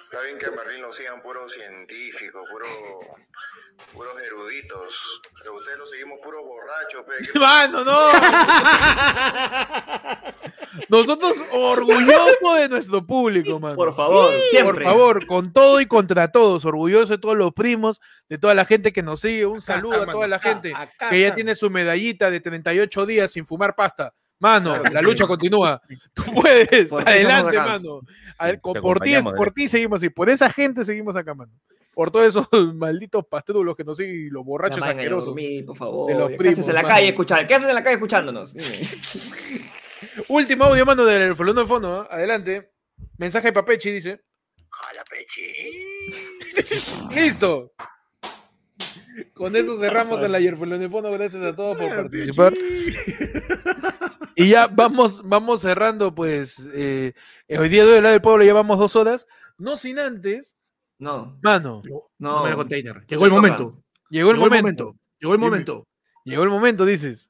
Está 0.05 0.21
bien 0.23 0.37
que 0.39 0.47
a 0.47 0.51
Merlín 0.51 0.83
lo 0.83 0.93
sigan 0.93 1.23
puros 1.23 1.53
científicos, 1.53 2.47
puros 2.51 2.69
puros 3.95 4.21
eruditos. 4.21 5.23
Pero 5.39 5.55
ustedes 5.55 5.79
lo 5.79 5.87
seguimos 5.87 6.19
puros 6.23 6.45
borrachos, 6.45 7.03
pe. 7.05 7.15
¿Qué- 7.33 7.39
Mano, 7.39 7.85
no. 7.85 8.09
Nosotros 10.89 11.41
orgullosos 11.53 12.37
de 12.59 12.69
nuestro 12.69 13.05
público, 13.07 13.59
mano. 13.59 13.77
Por 13.77 13.95
favor, 13.95 14.27
Por 14.31 14.41
siempre. 14.51 14.85
favor, 14.85 15.27
con 15.27 15.53
todo 15.53 15.81
y 15.81 15.87
contra 15.87 16.31
todos, 16.31 16.65
orgulloso 16.65 17.13
de 17.13 17.19
todos 17.19 17.37
los 17.37 17.53
primos, 17.53 18.01
de 18.29 18.39
toda 18.39 18.55
la 18.55 18.65
gente 18.65 18.93
que 18.93 19.03
nos 19.03 19.21
sigue. 19.21 19.47
Un 19.47 19.61
saludo 19.61 19.93
está, 19.95 20.03
a 20.03 20.07
toda 20.07 20.19
mano, 20.21 20.29
la 20.29 20.37
acá, 20.37 20.49
gente 20.51 20.73
acá 20.75 21.11
que 21.11 21.21
ya 21.21 21.35
tiene 21.35 21.55
su 21.55 21.71
medallita 21.71 22.31
de 22.31 22.41
38 22.41 23.07
días 23.07 23.33
sin 23.33 23.45
fumar 23.47 23.75
pasta. 23.75 24.15
Mano, 24.39 24.73
Claro 24.73 24.91
la 24.95 25.01
sí. 25.01 25.07
lucha 25.07 25.27
continúa. 25.27 25.83
Tú 26.15 26.23
puedes. 26.33 26.89
Por 26.89 27.07
Adelante, 27.07 27.57
mano. 27.59 28.01
Ver, 28.41 28.59
por 28.61 29.01
ti, 29.01 29.13
por 29.37 29.51
ti 29.53 29.69
seguimos 29.69 29.99
así. 29.99 30.09
Por 30.09 30.31
esa 30.31 30.49
gente 30.49 30.85
seguimos 30.85 31.15
acá, 31.15 31.35
mano. 31.35 31.53
Por 31.93 32.11
todos 32.11 32.27
esos 32.29 32.49
malditos 32.77 33.27
pastrulos 33.27 33.77
que 33.77 33.85
nos 33.85 33.99
siguen 33.99 34.15
y 34.29 34.31
los 34.31 34.43
borrachos 34.45 34.83
asquerosos. 34.83 35.27
dormir, 35.27 35.67
por 35.67 35.77
favor. 35.77 36.07
de 36.07 36.15
los 36.15 36.31
¿Qué 36.31 36.49
haces 36.49 36.69
en 36.69 36.75
la 36.75 36.83
mano. 36.83 36.95
calle 36.95 37.09
escuchando? 37.09 37.47
¿Qué 37.49 37.55
haces 37.55 37.69
en 37.69 37.75
la 37.75 37.83
calle 37.83 37.95
escuchándonos? 37.97 38.55
Dime. 38.55 38.67
Último 40.29 40.65
audio, 40.65 40.87
mano, 40.87 41.05
del 41.05 41.35
Folando 41.35 41.63
de 41.63 41.67
Fondo. 41.69 42.01
¿ah? 42.01 42.09
Adelante. 42.11 42.73
Mensaje 43.19 43.49
de 43.49 43.53
Papechi, 43.53 43.91
dice. 43.91 44.23
Hola, 44.57 45.05
Pechi. 45.09 45.53
¡Listo! 47.15 47.73
Con 49.35 49.55
eso 49.57 49.79
cerramos 49.79 50.23
el 50.23 50.35
ayer 50.35 50.57
de 50.57 50.89
Fondo. 50.89 51.11
Gracias 51.11 51.43
a 51.43 51.55
todos 51.55 51.79
por 51.79 51.89
participar. 51.95 52.55
Y 54.37 54.49
ya 54.49 54.69
vamos, 54.69 55.23
vamos 55.29 55.61
cerrando, 55.61 56.15
pues. 56.15 56.57
eh, 56.73 57.13
hoy 57.49 57.69
día 57.69 57.85
de 57.85 58.01
la 58.01 58.11
del 58.11 58.23
pueblo 58.23 58.43
ya 58.43 58.55
vamos 58.55 58.79
dos 58.79 58.97
horas. 58.97 59.27
No 59.59 59.77
sin 59.77 59.99
antes, 59.99 60.57
No, 60.99 61.39
mano, 61.43 61.83
no. 61.85 62.05
No. 62.19 62.65
Llegó 63.07 63.27
el 63.27 63.33
momento. 63.33 63.83
llegó 64.09 64.31
el 64.31 64.37
Llegó 64.37 64.45
el 64.47 64.51
momento. 64.51 64.97
Llegó 65.19 65.35
el 65.35 65.41
momento. 65.41 65.87
Llegó 66.25 66.43
el 66.45 66.49
momento, 66.49 66.87
dices. 66.87 67.30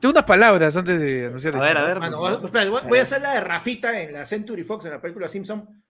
Tengo 0.00 0.12
unas 0.12 0.24
palabras 0.24 0.76
antes 0.76 1.00
de 1.00 1.26
anunciar 1.26 1.54
A 1.54 1.56
esto. 1.58 1.66
ver, 1.66 1.76
a 1.78 1.84
ver. 1.84 1.98
Mano, 2.00 2.18
voy- 2.18 2.38
espera, 2.44 2.70
voy, 2.70 2.80
voy 2.88 2.98
a 2.98 3.02
hacer 3.02 3.20
la 3.20 3.32
de 3.34 3.40
Rafita 3.40 4.00
en 4.00 4.12
la 4.12 4.24
Century 4.24 4.62
Fox 4.64 4.84
en 4.84 4.92
la 4.92 5.00
película 5.00 5.28
Simpson. 5.28 5.82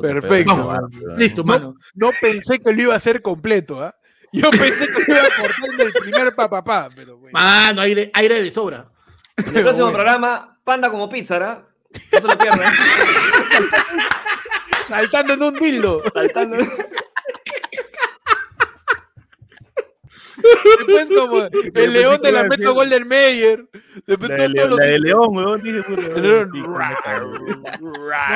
Perfecto. 0.00 0.56
Vamos. 0.56 0.90
Listo, 1.18 1.44
mano. 1.44 1.76
No 1.94 2.10
pensé 2.20 2.58
que 2.58 2.72
lo 2.72 2.82
iba 2.82 2.94
a 2.94 2.96
hacer 2.96 3.20
completo, 3.20 3.82
¿ah? 3.84 3.94
Yo 4.32 4.48
pensé 4.50 4.86
que 4.86 5.12
lo 5.12 5.18
iba 5.18 5.26
a 5.26 5.40
cortar 5.42 5.70
en 5.74 5.80
el 5.82 5.92
primer 5.92 6.34
papapá, 6.34 6.88
pero 6.96 7.18
bueno. 7.18 7.32
Mano, 7.38 7.82
aire, 7.82 8.10
aire 8.14 8.42
de 8.42 8.50
sobra. 8.50 8.86
En 9.36 9.54
el 9.56 9.62
próximo 9.62 9.86
bueno. 9.88 9.98
programa, 9.98 10.51
Panda 10.64 10.90
como 10.90 11.08
pizza, 11.08 11.38
¿verdad? 11.38 11.64
No 12.12 12.20
se 12.20 12.26
lo 12.28 12.38
pierdan. 12.38 12.72
Saltando 14.88 15.32
en 15.34 15.42
un 15.42 15.54
dildo. 15.56 16.02
Saltando. 16.12 16.56
Después 20.78 21.08
como 21.14 21.42
el 21.74 21.92
león 21.92 22.20
de 22.22 22.32
la 22.32 22.44
Metro 22.44 22.74
Golden 22.74 23.06
Mayer. 23.06 23.64
Después 24.06 24.30
La 24.30 24.36
de, 24.48 24.54
todos 24.54 24.70
los- 24.70 24.80
la 24.80 24.86
de 24.86 24.98
León, 24.98 25.28
weón. 25.36 25.62
Dije. 25.62 25.82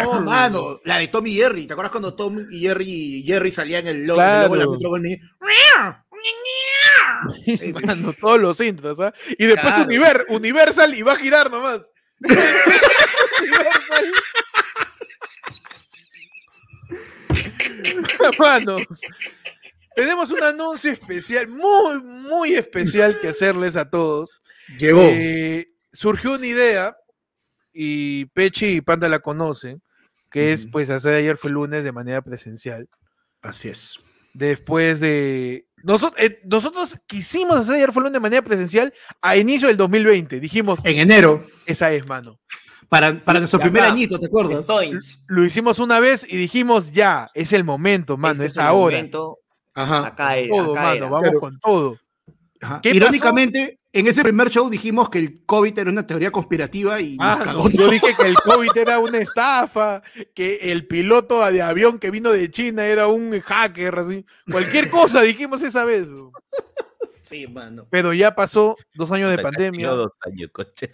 No, 0.04 0.20
mano, 0.22 0.80
la 0.84 0.98
de 0.98 1.08
Tom 1.08 1.26
y 1.26 1.34
Jerry. 1.34 1.66
¿Te 1.66 1.72
acuerdas 1.72 1.90
cuando 1.90 2.14
Tom 2.14 2.46
y 2.50 2.60
Jerry, 2.60 3.24
Jerry 3.26 3.50
salían 3.50 3.86
en 3.88 3.96
el 3.96 4.06
logo, 4.06 4.18
Claro. 4.18 4.36
el 4.36 4.42
logo 4.42 4.54
de 4.56 4.64
la 4.64 4.70
Metro 4.70 4.90
Goldwyn? 4.90 5.20
Mano, 7.86 8.12
todos 8.20 8.40
los 8.40 8.60
intros, 8.60 9.00
¿ah? 9.00 9.12
Y 9.38 9.46
después 9.46 9.74
Claro. 9.74 9.88
Univer- 9.90 10.24
Universal 10.28 10.94
y 10.94 11.02
va 11.02 11.12
a 11.12 11.16
girar 11.16 11.50
nomás. 11.50 11.90
Universal. 12.20 14.12
Manos, 18.38 18.82
tenemos 19.94 20.30
un 20.30 20.42
anuncio 20.42 20.92
especial, 20.92 21.48
muy, 21.48 22.02
muy 22.02 22.54
especial 22.54 23.18
que 23.20 23.28
hacerles 23.28 23.76
a 23.76 23.88
todos. 23.88 24.40
Llegó. 24.78 25.02
Eh, 25.02 25.68
surgió 25.92 26.34
una 26.34 26.46
idea 26.46 26.96
y 27.72 28.26
Pechi 28.26 28.76
y 28.76 28.80
Panda 28.80 29.08
la 29.08 29.20
conocen, 29.20 29.82
que 30.30 30.52
es 30.52 30.66
pues 30.66 30.90
hacer 30.90 31.14
ayer 31.14 31.36
fue 31.36 31.50
lunes 31.50 31.84
de 31.84 31.92
manera 31.92 32.22
presencial. 32.22 32.88
Así 33.42 33.68
es. 33.68 34.00
Después 34.34 35.00
de... 35.00 35.66
Nosotros, 35.86 36.20
nosotros 36.44 36.98
quisimos 37.06 37.58
hacer 37.58 37.76
ayer 37.76 37.94
lunes 37.94 38.12
de 38.12 38.18
manera 38.20 38.42
presencial 38.42 38.92
a 39.22 39.36
inicio 39.36 39.68
del 39.68 39.76
2020. 39.76 40.40
Dijimos, 40.40 40.80
En 40.84 40.98
enero, 40.98 41.40
esa 41.64 41.92
es, 41.92 42.04
mano. 42.08 42.40
para, 42.88 43.22
para 43.24 43.38
nuestro 43.38 43.60
primer 43.60 43.84
acá, 43.84 43.92
añito, 43.92 44.18
¿te 44.18 44.26
acuerdas? 44.26 44.66
Lo 45.28 45.44
hicimos 45.44 45.78
una 45.78 46.00
vez 46.00 46.26
y 46.28 46.36
dijimos, 46.36 46.90
ya, 46.90 47.30
es 47.34 47.52
el 47.52 47.62
momento, 47.62 48.16
mano, 48.16 48.42
Este 48.42 48.46
es 48.46 48.56
el 48.56 48.62
ahora. 48.64 48.96
momento. 48.96 49.38
Ajá. 49.74 50.06
Acá 50.08 50.36
era, 50.36 50.56
Todo, 50.56 50.72
acá 50.72 50.82
mano, 50.82 50.94
era. 50.96 51.04
vamos 51.06 51.22
Claro. 51.22 51.40
con 51.40 51.60
todo. 51.60 51.96
Ajá. 52.60 52.80
¿Qué 52.82 52.90
Irónicamente, 52.90 53.78
en 53.98 54.06
ese 54.06 54.22
primer 54.22 54.50
show 54.50 54.68
dijimos 54.68 55.08
que 55.08 55.18
el 55.18 55.44
COVID 55.46 55.78
era 55.78 55.90
una 55.90 56.06
teoría 56.06 56.30
conspirativa 56.30 57.00
y 57.00 57.16
nos 57.16 57.26
Ah, 57.26 57.40
cagó 57.44 57.64
no, 57.64 57.70
yo 57.70 57.88
dije 57.90 58.08
que 58.16 58.26
el 58.28 58.34
COVID 58.34 58.76
era 58.76 58.98
una 58.98 59.18
estafa, 59.18 60.02
que 60.34 60.56
el 60.72 60.86
piloto 60.86 61.44
de 61.50 61.62
avión 61.62 61.98
que 61.98 62.10
vino 62.10 62.30
de 62.30 62.50
China 62.50 62.84
era 62.86 63.08
un 63.08 63.38
hacker, 63.40 63.98
así. 63.98 64.24
Cualquier 64.50 64.90
cosa 64.90 65.22
dijimos 65.22 65.62
esa 65.62 65.84
vez. 65.84 66.08
bro. 66.08 66.32
Sí, 67.22 67.46
mano. 67.46 67.86
Pero 67.90 68.12
ya 68.12 68.34
pasó 68.34 68.76
dos 68.94 69.10
años 69.12 69.30
de 69.30 69.38
pandemia. 69.38 69.88
dos 69.88 70.12
años, 70.20 70.50
coche. 70.52 70.90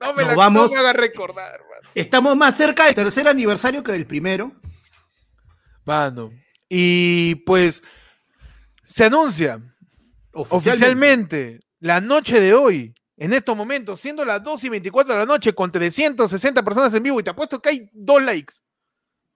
No 0.00 0.14
me, 0.14 0.22
Nos 0.22 0.30
la, 0.30 0.34
vamos. 0.36 0.70
no 0.70 0.74
me 0.74 0.78
haga 0.78 0.92
recordar, 0.92 1.60
mano. 1.68 1.88
Estamos 1.94 2.36
más 2.36 2.56
cerca 2.56 2.86
del 2.86 2.94
tercer 2.94 3.26
aniversario 3.28 3.82
que 3.82 3.92
del 3.92 4.06
primero. 4.06 4.52
Mano. 5.84 6.30
Y 6.68 7.36
pues 7.46 7.82
se 8.84 9.04
anuncia 9.04 9.60
oficialmente 10.32 11.60
la 11.80 12.00
noche 12.00 12.40
de 12.40 12.54
hoy, 12.54 12.94
en 13.16 13.32
estos 13.32 13.56
momentos, 13.56 14.00
siendo 14.00 14.24
las 14.24 14.42
2 14.42 14.64
y 14.64 14.68
24 14.68 15.14
de 15.14 15.20
la 15.20 15.26
noche, 15.26 15.52
con 15.52 15.70
360 15.72 16.62
personas 16.62 16.94
en 16.94 17.02
vivo, 17.02 17.20
y 17.20 17.22
te 17.22 17.30
apuesto 17.30 17.60
que 17.60 17.68
hay 17.70 17.90
dos 17.92 18.22
likes. 18.22 18.54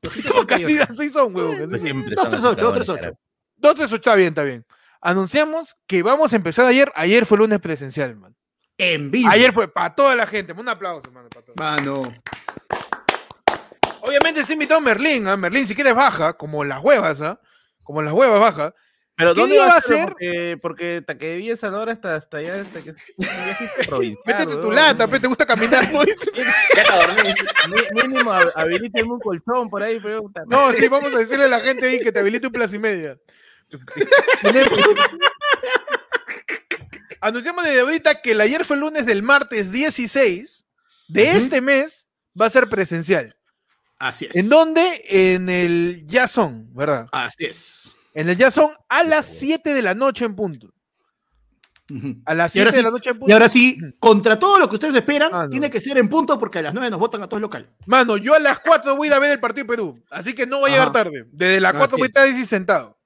Casi 0.47 0.79
así 0.79 1.11
son, 1.11 1.35
huevón. 1.35 1.55
así 1.55 1.67
Pues 1.69 1.71
son. 1.71 1.81
siempre 1.81 2.15
Dos, 2.15 2.23
son 2.25 2.31
tres, 2.31 2.45
así, 2.45 2.55
ocho, 2.55 2.65
dos, 2.65 2.75
tres, 2.75 2.87
cabrón, 2.87 3.05
ocho. 3.05 3.15
cara. 3.15 3.19
Dos, 3.57 3.75
tres, 3.75 3.87
ocho, 3.87 3.97
está 3.97 4.15
bien, 4.15 4.29
está 4.29 4.43
bien. 4.43 4.67
Anunciamos 5.01 5.77
que 5.87 6.03
vamos 6.03 6.33
a 6.33 6.37
empezar 6.37 6.67
ayer. 6.67 6.93
Ayer 6.95 7.27
fue 7.27 7.39
lunes 7.39 7.61
presencial, 7.61 8.17
man. 8.17 8.37
En 8.79 9.11
vivo. 9.11 9.31
Ayer 9.31 9.53
fue 9.53 9.69
para 9.69 9.95
toda 9.95 10.15
la 10.17 10.27
gente. 10.27 10.53
Un 10.53 10.69
aplauso, 10.69 11.11
mano. 11.11 11.29
para 11.29 11.45
todos. 11.45 11.57
Mano. 11.59 12.03
Obviamente 14.01 14.41
está 14.41 14.53
invitado 14.53 14.81
Merlín. 14.81 15.27
¿ah? 15.29 15.37
Merlín, 15.37 15.67
si 15.67 15.75
quieres, 15.75 15.95
baja, 15.95 16.33
como 16.35 16.65
las 16.65 16.83
huevas, 16.83 17.21
¿ah? 17.21 17.41
Como 17.83 18.03
las 18.03 18.13
huevas, 18.13 18.41
baja. 18.41 18.75
Pero 19.15 19.35
¿Qué 19.35 19.41
¿dónde 19.41 19.59
va 19.59 19.77
a 19.77 19.81
ser? 19.81 19.97
ser? 19.99 20.09
Porque, 20.09 20.59
porque 20.61 21.03
Taqueví 21.07 21.51
esa 21.51 21.71
hora 21.71 21.93
hasta, 21.93 22.17
hasta 22.17 22.39
allá, 22.39 22.63
hasta 22.63 22.81
que. 22.83 22.95
Métete 24.27 24.57
tu 24.57 24.71
lata, 24.73 25.07
pe, 25.07 25.21
te 25.21 25.27
gusta 25.27 25.45
caminar, 25.47 25.93
¿no? 25.93 26.01
Mínimo, 27.93 28.33
hab- 28.33 28.53
habilíteme 28.55 29.11
un 29.13 29.21
colchón 29.21 29.69
por 29.69 29.83
ahí, 29.83 30.01
pero. 30.03 30.23
No, 30.47 30.73
sí, 30.73 30.89
vamos 30.89 31.15
a 31.15 31.19
decirle 31.19 31.45
a 31.45 31.49
la 31.49 31.61
gente 31.61 31.87
ahí 31.89 32.01
que 32.01 32.11
te 32.11 32.21
habilite 32.21 32.47
un 32.47 32.53
plaza 32.53 32.75
y 32.75 32.79
media. 32.79 33.19
Anunciamos 37.21 37.65
desde 37.65 37.81
ahorita 37.81 38.21
que 38.21 38.33
el 38.33 38.41
ayer 38.41 38.65
fue 38.65 38.77
el 38.77 38.81
lunes 38.81 39.07
del 39.07 39.23
martes 39.23 39.71
16 39.71 40.65
de 41.09 41.23
Ujú. 41.23 41.37
este 41.37 41.61
mes 41.61 42.07
va 42.39 42.47
a 42.47 42.51
ser 42.51 42.69
presencial. 42.69 43.37
Así 43.99 44.27
es. 44.29 44.35
¿En 44.35 44.49
dónde? 44.49 45.05
En 45.09 45.49
el 45.49 46.05
Jason, 46.11 46.69
¿verdad? 46.75 47.07
Así 47.13 47.45
es. 47.45 47.95
En 48.15 48.29
el 48.29 48.37
Jason 48.37 48.71
a 48.89 49.03
las 49.05 49.27
7 49.27 49.73
de 49.75 49.83
la 49.83 49.95
noche 49.95 50.25
en 50.25 50.35
punto. 50.37 50.73
A 52.25 52.33
las 52.35 52.55
Y 52.57 52.61
ahora 52.61 52.71
7 52.73 52.77
de 52.77 52.79
sí- 52.79 52.83
la 52.85 52.91
noche 52.91 53.11
en 53.11 53.19
punto. 53.19 53.31
Y 53.31 53.33
ahora 53.33 53.49
sí, 53.49 53.79
contra 53.99 54.39
todo 54.39 54.59
lo 54.59 54.69
que 54.69 54.77
ustedes 54.77 54.95
esperan, 54.95 55.31
Ah, 55.33 55.45
no. 55.45 55.51
tiene 55.51 55.71
que 55.71 55.81
ser 55.81 55.99
en 55.99 56.09
punto 56.09 56.39
porque 56.39 56.59
a 56.59 56.63
las 56.63 56.73
9 56.73 56.89
nos 56.91 56.99
votan 57.01 57.23
a 57.23 57.29
todos 57.29 57.41
local. 57.41 57.69
Mano, 57.87 58.17
yo 58.17 58.35
a 58.35 58.39
las 58.39 58.61
4 58.61 58.97
voy 58.97 59.09
a 59.09 59.11
ir 59.11 59.15
a 59.15 59.19
ver 59.19 59.33
el 59.33 59.41
partido 59.41 59.65
de 59.65 59.69
Perú, 59.69 60.03
así 60.11 60.35
que 60.35 60.47
no 60.47 60.61
voy 60.61 60.71
a 60.71 60.75
llegar 60.75 60.93
tarde. 60.93 61.27
Desde 61.33 61.61
las 61.61 61.73
4 61.73 61.87
Así 61.87 61.97
voy 61.97 62.03
a 62.03 62.07
es. 62.07 62.09
estar 62.11 62.25
ahí 62.25 62.45
sentado. 62.47 62.99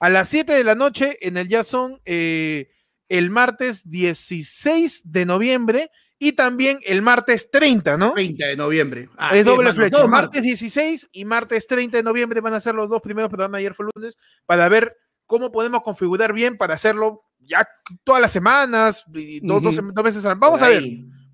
A 0.00 0.08
las 0.08 0.28
7 0.28 0.52
de 0.52 0.64
la 0.64 0.74
noche 0.74 1.16
en 1.20 1.36
el 1.36 1.48
Jason, 1.48 2.00
eh, 2.04 2.70
el 3.08 3.30
martes 3.30 3.88
16 3.88 5.02
de 5.04 5.26
noviembre 5.26 5.90
y 6.28 6.32
también 6.32 6.78
el 6.84 7.02
martes 7.02 7.50
30, 7.50 7.96
¿no? 7.96 8.12
30 8.14 8.46
de 8.46 8.56
noviembre. 8.56 9.08
Así 9.16 9.38
es 9.38 9.44
doble 9.44 9.72
flecha. 9.74 9.98
Martes 10.06 10.10
martes. 10.10 10.42
16 10.42 11.08
y 11.12 11.24
martes 11.24 11.66
30 11.66 11.96
de 11.98 12.02
noviembre 12.02 12.40
van 12.40 12.54
a 12.54 12.60
ser 12.60 12.74
los 12.74 12.88
dos 12.88 13.02
primeros 13.02 13.28
programas. 13.28 13.58
Ayer 13.58 13.74
fue 13.74 13.86
lunes 13.94 14.16
para 14.46 14.68
ver 14.68 14.96
cómo 15.26 15.52
podemos 15.52 15.82
configurar 15.82 16.32
bien 16.32 16.56
para 16.56 16.74
hacerlo 16.74 17.22
ya 17.38 17.66
todas 18.04 18.22
las 18.22 18.32
semanas, 18.32 19.04
y 19.14 19.40
dos, 19.46 19.62
veces 20.02 20.24
al 20.24 20.38
Vamos 20.38 20.62
a 20.62 20.68
ver, 20.68 20.82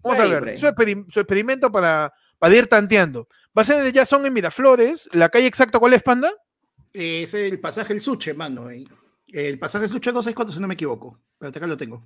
vamos 0.03 0.19
a 0.19 0.25
ver. 0.27 0.59
Su, 0.59 0.67
experi- 0.67 1.07
su 1.13 1.21
experimento 1.21 1.71
para, 1.71 2.13
para 2.39 2.55
ir 2.57 2.67
tanteando. 2.67 3.29
Va 3.57 3.63
a 3.63 3.65
ser 3.65 3.93
ya 3.93 4.05
son 4.07 4.27
en 4.27 4.33
Miraflores. 4.33 5.09
¿La 5.13 5.29
calle 5.29 5.47
exacta 5.47 5.79
cuál 5.79 5.93
es, 5.93 6.03
Panda? 6.03 6.33
Es 6.93 7.35
el 7.35 7.61
pasaje 7.61 7.93
El 7.93 8.01
Suche, 8.01 8.35
mano. 8.35 8.69
eh. 8.71 8.85
El 9.29 9.59
pasaje 9.61 9.85
El 9.85 9.91
Suche 9.91 10.11
264, 10.11 10.53
si 10.55 10.61
no 10.61 10.67
me 10.67 10.75
equivoco. 10.75 11.21
Pero 11.39 11.51
acá 11.51 11.67
lo 11.67 11.77
tengo. 11.77 12.05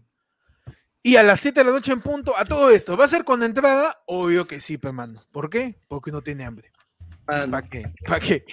Y 1.06 1.16
a 1.16 1.22
las 1.22 1.38
7 1.40 1.60
de 1.60 1.64
la 1.64 1.70
noche 1.72 1.92
en 1.92 2.00
punto, 2.00 2.34
a 2.36 2.44
todo 2.46 2.70
esto. 2.70 2.96
¿Va 2.96 3.04
a 3.04 3.08
ser 3.08 3.24
con 3.24 3.42
entrada? 3.42 4.00
Obvio 4.06 4.46
que 4.46 4.58
sí, 4.60 4.78
pe, 4.78 4.90
mano. 4.90 5.22
¿Por 5.30 5.50
qué? 5.50 5.76
Porque 5.86 6.08
uno 6.10 6.22
tiene 6.22 6.44
hambre. 6.46 6.72
¿Para 7.26 7.62
qué? 7.68 7.92
¿Para 8.06 8.20
qué? 8.20 8.44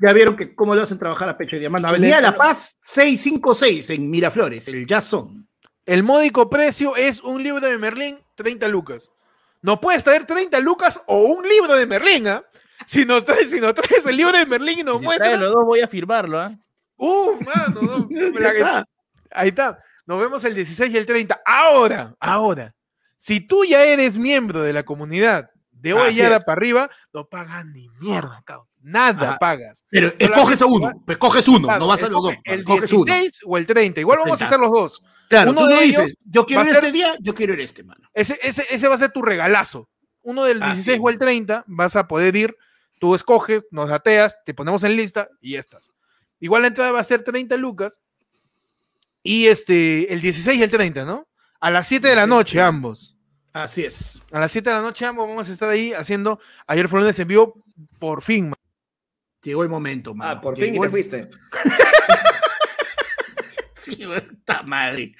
Ya 0.00 0.12
vieron 0.12 0.36
que 0.36 0.54
cómo 0.54 0.74
lo 0.76 0.82
hacen 0.82 0.98
trabajar 1.00 1.28
a 1.28 1.36
pecho 1.36 1.56
y 1.56 1.58
diamante. 1.58 1.88
Avenida 1.88 2.20
La 2.20 2.36
Paz 2.36 2.76
656 2.80 3.90
en 3.90 4.08
Miraflores, 4.08 4.68
el 4.68 4.86
Jason. 4.86 5.48
El 5.84 6.04
módico 6.04 6.48
precio 6.48 6.94
es 6.94 7.20
un 7.20 7.42
libro 7.42 7.60
de 7.66 7.76
Merlín, 7.76 8.18
30 8.36 8.68
lucas. 8.68 9.10
No 9.62 9.80
puedes 9.80 10.04
traer 10.04 10.26
30 10.26 10.60
lucas 10.60 11.02
o 11.06 11.18
un 11.22 11.42
libro 11.46 11.74
de 11.74 11.86
Merlín, 11.86 12.28
¿ah? 12.28 12.44
Si 12.86 13.04
nos 13.04 13.24
traes, 13.24 13.50
si 13.50 13.60
nos 13.60 13.74
traes 13.74 14.06
el 14.06 14.16
libro 14.16 14.36
de 14.38 14.46
Merlín 14.46 14.78
y 14.78 14.82
nos 14.84 14.98
Si 15.00 15.04
muestras. 15.04 15.40
los 15.40 15.52
dos, 15.52 15.64
voy 15.66 15.80
a 15.80 15.88
firmarlo, 15.88 16.40
¿ah? 16.40 16.52
¡Uh, 16.96 17.32
mano! 17.44 18.06
no, 18.08 18.38
la 18.38 18.52
que- 18.52 18.58
está. 18.58 18.84
ahí 19.32 19.48
está. 19.48 19.82
Nos 20.10 20.18
vemos 20.18 20.42
el 20.42 20.56
16 20.56 20.92
y 20.92 20.96
el 20.96 21.06
30. 21.06 21.40
Ahora, 21.46 22.16
ahora. 22.18 22.74
Si 23.16 23.38
tú 23.46 23.64
ya 23.64 23.84
eres 23.84 24.18
miembro 24.18 24.60
de 24.60 24.72
la 24.72 24.82
comunidad 24.82 25.50
de 25.70 25.92
Oellada 25.92 26.38
es. 26.38 26.44
para 26.44 26.56
arriba, 26.58 26.90
no 27.12 27.28
pagas 27.28 27.64
ni 27.66 27.88
mierda, 28.00 28.42
cabrón. 28.44 28.66
Nada 28.80 29.28
Ajá. 29.28 29.38
pagas. 29.38 29.84
Pero 29.88 30.08
Solamente 30.08 30.24
escoges 30.34 30.62
a 30.62 30.66
uno, 30.66 30.86
va- 30.86 30.94
pues 31.06 31.14
escoges 31.14 31.46
uno, 31.48 31.68
Claro, 31.68 31.78
no 31.78 31.86
vas 31.86 32.02
a 32.02 32.08
los 32.08 32.22
dos. 32.24 32.32
escoge 32.32 32.52
El 32.54 32.60
escoges 32.60 32.92
uno. 32.92 33.04
16 33.04 33.40
o 33.46 33.56
el 33.56 33.66
30. 33.66 34.00
Igual 34.00 34.18
vamos 34.18 34.34
a 34.34 34.38
30. 34.38 34.46
hacer 34.46 34.58
los 34.60 34.72
dos. 34.72 35.02
Claro, 35.28 35.50
uno 35.52 35.60
tú 35.60 35.66
de 35.68 35.74
no 35.76 35.80
ellos 35.80 35.96
dices, 36.02 36.16
yo 36.24 36.44
quiero 36.44 36.62
ir 36.62 36.66
ser- 36.66 36.76
este 36.78 36.90
día, 36.92 37.14
yo 37.20 37.34
quiero 37.36 37.52
ir 37.52 37.60
este, 37.60 37.84
mano. 37.84 38.08
Ese, 38.12 38.36
ese, 38.42 38.66
ese 38.68 38.88
va 38.88 38.96
a 38.96 38.98
ser 38.98 39.12
tu 39.12 39.22
regalazo. 39.22 39.88
Uno 40.22 40.42
del 40.42 40.60
Así 40.60 40.72
16 40.72 40.96
es. 40.96 41.00
o 41.04 41.08
el 41.08 41.18
30, 41.20 41.62
vas 41.68 41.94
a 41.94 42.08
poder 42.08 42.34
ir, 42.34 42.56
tú 42.98 43.14
escoges, 43.14 43.62
nos 43.70 43.90
dateas, 43.90 44.36
te 44.44 44.54
ponemos 44.54 44.82
en 44.82 44.96
lista 44.96 45.28
y 45.40 45.52
ya 45.52 45.60
estás. 45.60 45.88
Igual 46.40 46.62
la 46.62 46.68
entrada 46.68 46.90
va 46.90 46.98
a 46.98 47.04
ser 47.04 47.22
30 47.22 47.56
lucas. 47.56 47.96
Y 49.22 49.46
este, 49.46 50.12
el 50.12 50.20
16 50.20 50.58
y 50.58 50.62
el 50.62 50.70
30, 50.70 51.04
¿no? 51.04 51.28
A 51.60 51.70
las 51.70 51.86
7 51.88 52.08
de 52.08 52.16
la 52.16 52.26
noche, 52.26 52.60
ambos. 52.60 53.16
Así 53.52 53.84
es. 53.84 54.22
A 54.32 54.38
las 54.40 54.50
7 54.52 54.70
de 54.70 54.76
la 54.76 54.82
noche, 54.82 55.04
ambos 55.04 55.28
vamos 55.28 55.48
a 55.48 55.52
estar 55.52 55.68
ahí 55.68 55.92
haciendo. 55.92 56.38
Ayer 56.66 56.88
fue 56.88 57.00
lunes 57.00 57.18
en 57.18 57.28
vivo, 57.28 57.60
por 57.98 58.22
fin. 58.22 58.44
man. 58.50 58.54
Llegó 59.42 59.62
el 59.62 59.68
momento, 59.68 60.14
mano. 60.14 60.30
Ah, 60.30 60.40
por 60.40 60.54
fin 60.56 60.66
y 60.66 60.70
Llegó 60.72 60.82
te 60.82 60.86
el- 60.86 60.90
fuiste. 60.90 61.28
Sí, 63.74 63.98
esta 64.14 64.62
madre. 64.62 65.14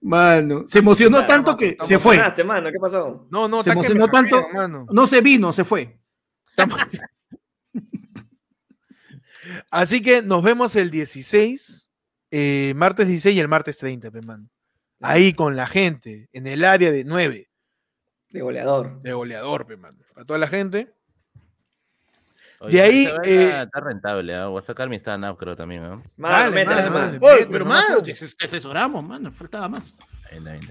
Mano, 0.00 0.64
se 0.66 0.78
emocionó 0.78 1.26
tanto 1.26 1.54
que 1.54 1.76
se 1.82 1.98
fue. 1.98 2.14
Emocionaste, 2.14 2.42
mano, 2.44 2.72
¿qué 2.72 2.78
pasó? 2.80 3.28
No, 3.30 3.46
no, 3.46 3.62
Se 3.62 3.68
está 3.68 3.72
emocionó 3.78 4.08
tanto, 4.08 4.48
mano. 4.54 4.86
no 4.90 5.06
se 5.06 5.20
vino, 5.20 5.52
se 5.52 5.64
fue. 5.64 6.00
Así 9.70 10.00
que 10.00 10.22
nos 10.22 10.42
vemos 10.42 10.74
el 10.76 10.90
16, 10.90 11.83
eh, 12.30 12.72
martes 12.76 13.06
16 13.08 13.36
y 13.36 13.40
el 13.40 13.48
martes 13.48 13.78
30, 13.78 14.10
pe, 14.10 14.20
mano. 14.22 14.48
Ahí 15.00 15.32
con 15.32 15.54
la 15.56 15.66
gente, 15.66 16.28
en 16.32 16.46
el 16.46 16.64
área 16.64 16.90
de 16.90 17.04
9. 17.04 17.48
De 18.30 18.40
goleador. 18.40 19.00
De 19.02 19.12
goleador, 19.12 19.66
pe, 19.66 19.76
mano. 19.76 19.98
Para 20.14 20.26
toda 20.26 20.38
la 20.38 20.48
gente. 20.48 20.92
Oye, 22.60 22.76
De 22.78 22.82
ahí, 22.82 23.08
eh, 23.24 23.62
está 23.64 23.80
rentable, 23.80 24.34
¿ah? 24.34 24.46
Voy 24.46 24.60
a 24.60 24.62
sacar 24.62 24.88
mi 24.88 24.96
stand-up, 24.96 25.36
creo, 25.36 25.54
también, 25.56 25.82
¿no? 25.82 26.02
Mano, 26.16 26.34
Dale, 26.38 26.50
métele, 26.54 26.74
mano, 26.76 26.90
mano. 26.90 27.06
dale. 27.06 27.18
Oye, 27.20 27.32
Métele, 27.34 27.52
pero 27.52 27.64
mano. 27.66 28.02
te 28.02 28.12
ases- 28.12 28.36
te 28.36 28.44
asesoramos, 28.46 29.04
mano, 29.04 29.30
faltaba 29.30 29.68
más. 29.68 29.94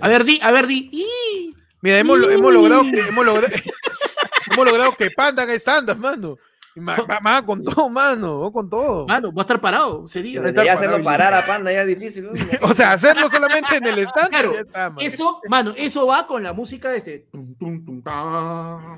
A 0.02 0.08
ver, 0.08 0.24
di, 0.24 0.40
a 0.42 0.52
ver, 0.52 0.66
di. 0.68 0.90
¡Y! 0.92 1.56
Mira, 1.82 2.00
hemos, 2.00 2.18
lo- 2.18 2.32
hemos 2.32 2.54
logrado 2.54 2.84
que, 2.84 3.00
hemos 3.00 3.26
logrado, 3.26 3.48
hemos 4.52 4.66
logrado 4.66 4.96
que 4.96 5.12
Panda 5.12 5.44
haga 5.44 5.54
stand 5.54 5.96
mano. 5.98 6.38
Va 6.76 7.46
con 7.46 7.64
todo, 7.64 7.90
mano. 7.90 8.52
con 8.52 8.70
todo. 8.70 9.06
Mano, 9.08 9.32
va 9.32 9.42
a 9.42 9.44
estar 9.44 9.62
parado 9.62 10.06
ese 10.06 10.22
día. 10.22 10.42
Ya 10.52 10.74
hacerlo 10.74 11.04
parar 11.04 11.34
a 11.34 11.46
Panda 11.46 11.72
ya 11.72 11.82
es 11.82 11.88
difícil. 11.88 12.26
¿no? 12.26 12.32
O 12.62 12.74
sea, 12.74 12.94
hacerlo 12.94 13.30
solamente 13.30 13.78
en 13.78 13.86
el 13.86 14.00
stand. 14.08 14.30
Claro, 14.30 14.54
ya 14.54 14.62
está, 14.62 14.90
mano. 14.90 15.02
Eso, 15.02 15.42
mano, 15.48 15.74
eso 15.78 16.08
va 16.08 16.26
con 16.26 16.42
la 16.42 16.54
música 16.54 16.92
de 16.92 16.98
este. 16.98 17.20
tum, 17.32 17.56
tum, 17.56 17.86
tum, 17.86 18.02
ta, 18.02 18.96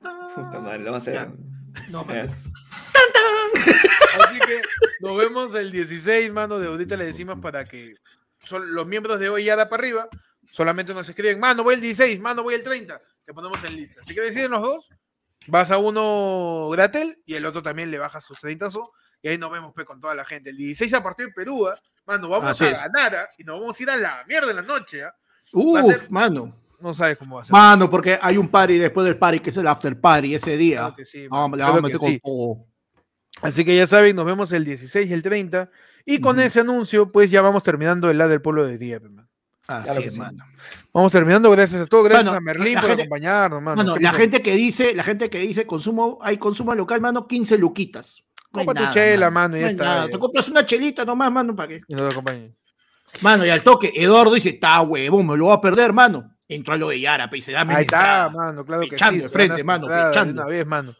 Puta 0.00 0.60
madre, 0.60 0.78
lo 0.78 0.90
va 0.90 0.96
a 0.96 0.98
hacer. 0.98 1.14
Ya. 1.14 1.32
No, 1.90 2.04
mano. 2.04 2.32
Así 4.24 4.38
que 4.40 4.60
nos 5.00 5.16
vemos 5.16 5.54
el 5.54 5.70
16, 5.70 6.32
mano. 6.32 6.58
De 6.58 6.68
ahorita 6.68 6.96
le 6.96 7.04
decimos 7.04 7.38
para 7.40 7.64
que 7.64 7.94
son 8.38 8.72
los 8.74 8.86
miembros 8.86 9.20
de 9.20 9.28
hoy 9.28 9.44
ya 9.44 9.56
da 9.56 9.68
para 9.68 9.82
arriba. 9.82 10.08
Solamente 10.44 10.94
nos 10.94 11.08
escriben, 11.08 11.38
mano, 11.38 11.62
voy 11.62 11.74
el 11.74 11.80
16, 11.80 12.20
mano, 12.20 12.42
voy 12.42 12.54
el 12.54 12.62
30. 12.62 13.00
Te 13.24 13.34
ponemos 13.34 13.62
en 13.64 13.76
lista. 13.76 14.00
Así 14.00 14.14
que 14.14 14.22
deciden 14.22 14.52
los 14.52 14.62
dos. 14.62 14.88
Vas 15.48 15.70
a 15.70 15.78
uno 15.78 16.68
Gratel 16.70 17.20
y 17.26 17.34
el 17.34 17.46
otro 17.46 17.62
también 17.62 17.90
le 17.90 17.98
baja 17.98 18.20
sus 18.20 18.38
30 18.38 18.70
so, 18.70 18.92
y 19.22 19.28
ahí 19.28 19.38
nos 19.38 19.50
vemos 19.50 19.72
pues, 19.74 19.86
con 19.86 20.00
toda 20.00 20.14
la 20.14 20.24
gente. 20.24 20.50
El 20.50 20.56
16 20.56 20.94
a 20.94 21.02
partir 21.02 21.26
de 21.26 21.32
Perú, 21.32 21.66
¿ah? 21.68 21.78
mano, 22.06 22.28
vamos 22.28 22.50
Así 22.50 22.64
a 22.64 22.70
es. 22.70 22.80
ganar 22.82 23.14
¿ah? 23.16 23.28
y 23.38 23.44
nos 23.44 23.60
vamos 23.60 23.78
a 23.78 23.82
ir 23.82 23.90
a 23.90 23.96
la 23.96 24.24
mierda 24.26 24.50
en 24.50 24.56
la 24.56 24.62
noche. 24.62 25.04
¿ah? 25.04 25.14
Ser- 25.44 25.60
Uf, 25.60 26.10
mano. 26.10 26.54
No 26.80 26.94
sabes 26.94 27.16
cómo 27.18 27.36
va 27.36 27.42
a 27.42 27.44
ser. 27.44 27.52
Mano, 27.52 27.90
porque 27.90 28.18
hay 28.22 28.36
un 28.36 28.48
party 28.48 28.78
después 28.78 29.04
del 29.04 29.18
party 29.18 29.40
que 29.40 29.50
es 29.50 29.56
el 29.56 29.66
after 29.66 30.00
party 30.00 30.34
ese 30.36 30.56
día. 30.56 30.78
Claro 30.78 30.94
que 30.94 31.04
sí, 31.04 31.28
mano, 31.28 31.42
Vamos, 31.42 31.58
le 31.58 31.62
claro 31.64 31.74
vamos 31.74 31.78
a 31.78 31.90
que 31.90 31.94
meter 31.94 31.98
con 32.00 32.10
sí. 32.10 32.20
todo. 32.22 32.66
Así 33.42 33.64
que 33.64 33.76
ya 33.76 33.86
saben, 33.86 34.14
nos 34.14 34.24
vemos 34.24 34.52
el 34.52 34.64
16 34.64 35.08
y 35.10 35.12
el 35.12 35.22
30. 35.22 35.70
Y 36.06 36.20
con 36.20 36.38
ese 36.40 36.60
anuncio, 36.60 37.08
pues 37.08 37.30
ya 37.30 37.42
vamos 37.42 37.62
terminando 37.64 38.08
el 38.10 38.18
lado 38.18 38.30
del 38.30 38.40
pueblo 38.42 38.64
de 38.66 38.78
día. 38.78 39.00
pe, 39.00 39.08
mano. 39.08 39.28
Así 39.66 39.84
Claro 39.84 40.00
es, 40.00 40.12
sí. 40.14 40.18
mano. 40.20 40.44
Vamos 40.98 41.12
terminando, 41.12 41.48
gracias 41.52 41.80
a 41.82 41.86
todos, 41.86 42.08
gracias 42.08 42.34
a 42.34 42.40
Merlín 42.40 42.74
por 42.74 42.88
gente- 42.88 43.02
acompañarnos, 43.02 43.62
mano. 43.62 43.94
Qué 43.94 44.00
la 44.00 44.12
gente 44.12 44.42
que 44.42 44.56
dice, 44.56 44.96
la 44.96 45.04
gente 45.04 45.30
que 45.30 45.38
dice 45.38 45.64
consumo, 45.64 46.18
hay 46.20 46.38
consumo 46.38 46.74
local, 46.74 47.00
mano, 47.00 47.24
15 47.28 47.56
luquitas. 47.56 48.24
No 48.52 48.64
tu 48.64 48.74
nada, 48.74 48.90
chela, 48.90 49.30
mano, 49.30 49.56
y 49.56 49.60
No 49.60 49.66
ya 49.66 49.70
está, 49.70 49.84
nada. 49.84 50.08
Te 50.08 50.18
compras 50.18 50.48
una 50.48 50.66
chelita 50.66 51.04
nomás, 51.04 51.30
mano, 51.30 51.54
para 51.54 51.68
qué. 51.68 51.82
Y 51.86 51.94
nos 51.94 52.12
acompañen. 52.12 52.52
Mano, 53.20 53.46
y 53.46 53.50
al 53.50 53.62
toque, 53.62 53.92
Eduardo 53.94 54.34
dice, 54.34 54.48
está 54.48 54.80
huevón, 54.80 55.24
me 55.24 55.36
lo 55.36 55.44
voy 55.44 55.54
a 55.54 55.60
perder, 55.60 55.92
mano. 55.92 56.34
Entró 56.48 56.74
a 56.74 56.76
lo 56.76 56.88
de 56.88 56.98
Yara, 56.98 57.30
pe, 57.30 57.38
y 57.38 57.42
se 57.42 57.52
da 57.52 57.60
Ahí 57.60 57.82
está, 57.84 58.28
mano, 58.34 58.64
claro 58.64 58.82
que 58.90 58.98
sí. 58.98 59.18
de 59.18 59.28
frente, 59.28 59.62
mano, 59.62 59.86
pechando. 59.86 60.42
Una 60.42 60.50
vez, 60.50 60.66
mano. 60.66 60.94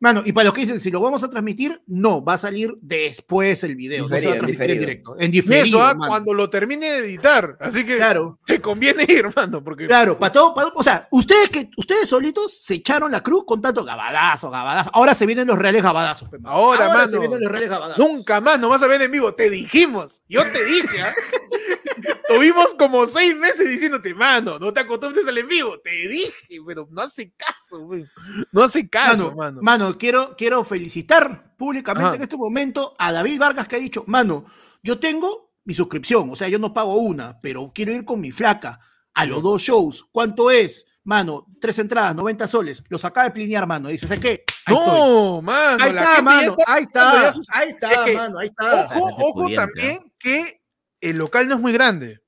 Mano, 0.00 0.22
y 0.24 0.30
para 0.32 0.44
los 0.44 0.54
que 0.54 0.60
dicen, 0.60 0.78
si 0.78 0.92
lo 0.92 1.00
vamos 1.00 1.24
a 1.24 1.28
transmitir, 1.30 1.82
no, 1.88 2.24
va 2.24 2.34
a 2.34 2.38
salir 2.38 2.72
después 2.80 3.64
el 3.64 3.74
video, 3.74 4.06
no 4.06 4.16
se 4.16 4.28
va 4.28 4.34
a 4.34 4.34
Diferido, 4.34 4.34
en 4.34 4.38
transmitir 4.38 4.70
en 4.70 4.78
diferido. 4.78 4.80
directo. 4.86 5.16
En 5.18 5.28
Y 5.28 5.30
diferido, 5.32 5.78
eso, 5.78 5.82
ah, 5.84 5.94
cuando 5.96 6.34
lo 6.34 6.48
termine 6.48 6.86
de 6.90 6.98
editar. 6.98 7.56
Así 7.60 7.84
que 7.84 7.96
Claro, 7.96 8.38
te 8.46 8.60
conviene 8.60 9.04
ir, 9.08 9.26
mano, 9.34 9.62
porque 9.64 9.86
claro, 9.88 10.16
para 10.16 10.32
todo, 10.32 10.54
pa- 10.54 10.72
o 10.74 10.82
sea, 10.84 11.08
ustedes 11.10 11.50
que 11.50 11.68
ustedes 11.76 12.08
solitos 12.08 12.62
se 12.62 12.74
echaron 12.74 13.10
la 13.10 13.22
cruz 13.24 13.44
con 13.44 13.60
tanto 13.60 13.84
gabadazo, 13.84 14.50
gabadazo. 14.50 14.90
Ahora 14.94 15.14
se 15.14 15.26
vienen 15.26 15.48
los 15.48 15.58
reales 15.58 15.82
gabadazos. 15.82 16.28
Ahora, 16.44 16.88
mano. 16.88 17.08
se 17.08 17.18
vienen 17.18 17.40
los 17.40 17.50
reales 17.50 17.70
gabadazos. 17.70 17.98
nunca 17.98 18.40
más 18.40 18.60
nos 18.60 18.70
vas 18.70 18.82
a 18.82 18.86
ver 18.86 19.02
en 19.02 19.10
vivo. 19.10 19.34
Te 19.34 19.50
dijimos. 19.50 20.22
Yo 20.28 20.42
te 20.52 20.64
dije, 20.64 21.02
¿ah? 21.02 21.12
Tuvimos 22.28 22.74
como 22.74 23.06
seis 23.06 23.34
meses 23.36 23.68
diciéndote, 23.68 24.14
mano, 24.14 24.58
no 24.58 24.72
te 24.72 24.80
acostumbres 24.80 25.26
al 25.26 25.38
en 25.38 25.48
vivo. 25.48 25.80
Te 25.80 25.90
dije, 26.08 26.32
pero 26.66 26.86
no 26.90 27.00
hace 27.02 27.32
caso, 27.36 27.80
güey. 27.80 28.04
No 28.52 28.62
hace 28.62 28.88
caso, 28.88 29.34
Mano, 29.34 29.36
mano. 29.36 29.62
mano, 29.62 29.87
quiero, 29.96 30.36
quiero 30.36 30.64
felicitar 30.64 31.54
públicamente 31.56 32.08
Ajá. 32.08 32.16
en 32.16 32.22
este 32.22 32.36
momento 32.36 32.94
a 32.98 33.12
David 33.12 33.38
Vargas 33.38 33.68
que 33.68 33.76
ha 33.76 33.80
dicho, 33.80 34.04
mano, 34.06 34.44
yo 34.82 34.98
tengo 34.98 35.52
mi 35.64 35.74
suscripción, 35.74 36.28
o 36.30 36.34
sea, 36.36 36.48
yo 36.48 36.58
no 36.58 36.74
pago 36.74 36.96
una, 36.96 37.38
pero 37.40 37.72
quiero 37.74 37.92
ir 37.92 38.04
con 38.04 38.20
mi 38.20 38.30
flaca 38.30 38.80
a 39.14 39.24
los 39.26 39.42
dos 39.42 39.62
shows. 39.62 40.06
¿Cuánto 40.12 40.50
es? 40.50 40.86
Mano, 41.04 41.46
tres 41.60 41.78
entradas, 41.78 42.14
90 42.14 42.46
soles. 42.48 42.82
Los 42.88 43.04
acaba 43.04 43.24
de 43.26 43.32
plinear, 43.32 43.66
mano. 43.66 43.88
Dice, 43.88 44.06
¿sabes 44.06 44.20
qué? 44.20 44.44
Ahí 44.66 44.74
estoy. 44.76 44.98
No, 44.98 45.42
mano. 45.42 45.82
Ahí 45.84 45.90
está, 45.90 46.22
mano. 46.22 46.56
Ahí 46.66 46.82
está. 46.82 47.32
sus- 47.32 47.46
Ahí 47.50 47.68
está, 47.70 47.92
Es 47.92 47.98
que, 48.00 48.12
mano. 48.14 48.38
Ahí 48.38 48.48
está. 48.48 48.88
Ojo, 48.94 49.16
ojo 49.16 49.48
también 49.54 50.12
que 50.18 50.60
el 51.00 51.16
local 51.16 51.48
no 51.48 51.54
es 51.54 51.60
muy 51.60 51.72
grande. 51.72 52.20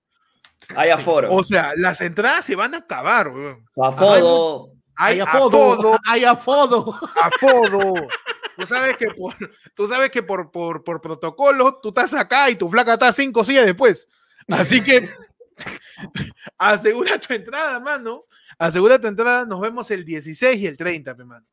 Hay 0.77 0.91
aforo. 0.91 1.33
O 1.35 1.43
sea, 1.45 1.73
las 1.77 2.01
entradas 2.01 2.45
se 2.45 2.57
van 2.57 2.75
a 2.75 2.79
acabar, 2.79 3.29
weón. 3.29 3.65
Afodo. 3.83 4.73
Hay 5.01 5.15
Hay 5.15 5.21
afodo. 5.21 5.99
Hay 6.07 6.25
afodo. 6.25 6.95
afodo. 7.23 7.95
Tú 8.57 8.67
sabes 8.67 8.95
que 8.99 9.07
por, 9.09 9.35
tú 9.75 9.87
sabes 9.87 10.11
que 10.11 10.23
por, 10.23 10.51
por, 10.51 10.85
por 10.85 11.01
protocolo 11.01 11.79
tú 11.83 11.89
estás 11.89 12.13
acá 12.13 12.51
y 12.51 12.57
tu 12.57 12.69
flaca 12.69 12.93
está 12.93 13.11
cinco 13.11 13.43
sillas 13.43 13.65
después. 13.65 14.07
Así 14.49 14.83
que 14.83 15.09
asegura 16.59 17.19
tu 17.19 17.33
entrada, 17.33 17.81
mano. 17.81 18.25
Asegura 18.59 19.01
tu 19.01 19.07
entrada. 19.07 19.47
Nos 19.47 19.61
vemos 19.61 19.91
el 19.91 20.05
16 20.05 20.59
y 20.61 20.67
el 20.67 20.77
30, 20.77 21.17
pe, 21.17 21.25
mano. 21.25 21.47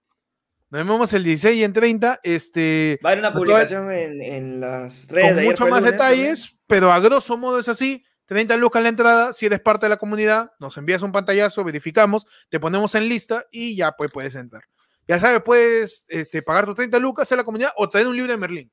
Nos 0.70 0.80
vemos 0.86 1.14
el 1.14 1.24
16 1.24 1.58
y 1.58 1.64
el 1.64 1.72
30. 1.72 2.20
Este, 2.24 3.00
Va 3.06 3.10
a 3.10 3.14
haber 3.14 3.20
una 3.20 3.30
Toda- 3.32 3.40
publicación 3.40 3.92
en, 3.92 4.22
en 4.22 4.60
las 4.60 5.08
redes. 5.08 5.34
con 5.36 5.44
mucho 5.46 5.68
más 5.68 5.80
lunes 5.80 5.92
detalles, 5.94 6.56
pero 6.68 6.92
a 6.92 7.00
grosso 7.00 7.38
modo 7.38 7.60
es 7.60 7.70
así. 7.70 8.04
30 8.28 8.56
lucas 8.58 8.84
la 8.84 8.90
entrada, 8.90 9.34
si 9.34 9.46
eres 9.46 9.60
parte 9.60 9.86
de 9.86 9.90
la 9.90 9.98
comunidad, 9.98 10.52
nos 10.60 10.78
envías 10.78 11.02
un 11.02 11.12
pantallazo, 11.12 11.64
verificamos, 11.64 12.28
te 12.50 12.60
ponemos 12.60 12.94
en 12.96 13.10
lista 13.10 13.46
y 13.52 13.76
ya 13.76 13.94
pues 13.94 14.12
puedes 14.12 14.36
entrar. 14.36 14.64
Ya 15.08 15.20
sabes, 15.20 15.42
puedes 15.42 16.06
este, 16.10 16.42
pagar 16.42 16.66
tus 16.66 16.76
30 16.76 17.00
lucas 17.00 17.32
en 17.32 17.38
la 17.38 17.44
comunidad 17.46 17.72
o 17.78 17.88
traer 17.88 18.08
un 18.08 18.16
libro 18.16 18.32
de 18.32 18.38
Merlín. 18.38 18.72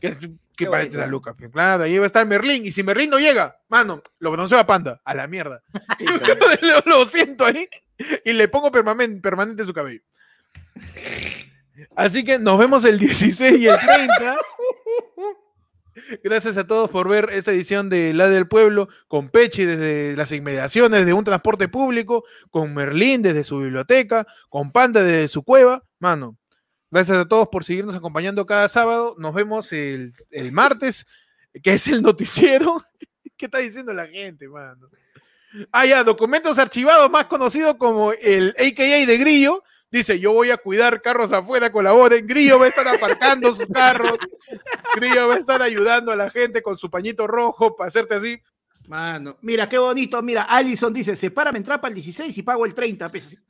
Que, 0.00 0.16
¿Qué 0.18 0.30
Qué 0.56 0.66
para 0.66 0.82
bonito. 0.82 0.98
la 0.98 1.06
Lucas? 1.06 1.34
pe, 1.36 1.50
Claro, 1.50 1.84
ahí 1.84 1.96
va 1.98 2.04
a 2.04 2.06
estar 2.06 2.26
Merlín. 2.26 2.64
Y 2.64 2.72
si 2.72 2.82
Merlín 2.82 3.10
no 3.10 3.18
llega, 3.18 3.60
mano, 3.68 4.02
lo 4.18 4.30
pronuncio 4.30 4.58
a 4.58 4.66
Panda. 4.66 5.00
A 5.04 5.14
la 5.14 5.26
mierda. 5.26 5.62
lo, 6.62 6.80
lo 6.86 7.06
siento 7.06 7.44
ahí. 7.44 7.68
Y 8.24 8.32
le 8.32 8.48
pongo 8.48 8.72
permanente, 8.72 9.20
permanente 9.20 9.64
su 9.64 9.72
cabello. 9.72 10.02
Así 11.94 12.24
que 12.24 12.38
nos 12.38 12.58
vemos 12.58 12.84
el 12.84 12.98
16 12.98 13.58
y 13.58 13.68
el 13.68 13.78
30. 13.78 14.36
Gracias 16.24 16.56
a 16.56 16.66
todos 16.66 16.90
por 16.90 17.08
ver 17.08 17.28
esta 17.30 17.52
edición 17.52 17.88
de 17.88 18.12
La 18.12 18.28
del 18.28 18.48
Pueblo 18.48 18.88
con 19.06 19.28
Pechi 19.28 19.64
desde 19.64 20.16
las 20.16 20.32
inmediaciones 20.32 21.06
de 21.06 21.12
un 21.12 21.24
transporte 21.24 21.68
público, 21.68 22.24
con 22.50 22.74
Merlín 22.74 23.22
desde 23.22 23.44
su 23.44 23.58
biblioteca, 23.58 24.26
con 24.48 24.72
Panda 24.72 25.02
desde 25.02 25.28
su 25.28 25.44
cueva. 25.44 25.84
Mano, 26.00 26.36
gracias 26.90 27.16
a 27.16 27.28
todos 27.28 27.48
por 27.48 27.64
seguirnos 27.64 27.94
acompañando 27.94 28.44
cada 28.44 28.68
sábado. 28.68 29.14
Nos 29.18 29.34
vemos 29.34 29.72
el, 29.72 30.12
martes, 30.50 31.06
que 31.62 31.74
es 31.74 31.86
el 31.86 32.02
noticiero. 32.02 32.82
¿Qué 33.36 33.46
está 33.46 33.58
diciendo 33.58 33.92
la 33.92 34.06
gente, 34.06 34.48
mano? 34.48 34.88
Ah, 35.70 35.86
ya, 35.86 36.02
documentos 36.02 36.58
archivados, 36.58 37.10
más 37.10 37.26
conocido 37.26 37.78
como 37.78 38.12
el 38.12 38.50
AKA 38.58 39.06
de 39.06 39.16
Grillo. 39.16 39.62
Dice, 39.90 40.20
yo 40.20 40.32
voy 40.32 40.50
a 40.50 40.56
cuidar 40.56 41.02
carros 41.02 41.32
afuera, 41.32 41.72
colaboren. 41.72 42.24
Grillo 42.26 42.60
va 42.60 42.66
a 42.66 42.68
estar 42.68 42.86
aparcando 42.86 43.52
sus 43.52 43.66
carros. 43.66 44.20
Grillo 44.94 45.26
va 45.26 45.34
a 45.34 45.38
estar 45.38 45.60
ayudando 45.62 46.12
a 46.12 46.16
la 46.16 46.30
gente 46.30 46.62
con 46.62 46.78
su 46.78 46.88
pañito 46.88 47.26
rojo 47.26 47.76
para 47.76 47.88
hacerte 47.88 48.14
así. 48.14 48.40
Mano, 48.88 49.36
mira 49.42 49.68
qué 49.68 49.78
bonito. 49.78 50.22
Mira, 50.22 50.44
Allison 50.44 50.92
dice: 50.92 51.16
sepárame 51.16 51.58
entrar 51.58 51.80
para 51.80 51.90
el 51.90 51.96
16 51.96 52.36
y 52.38 52.42
pago 52.42 52.64
el 52.64 52.74
30. 52.74 53.08
pues. 53.08 53.42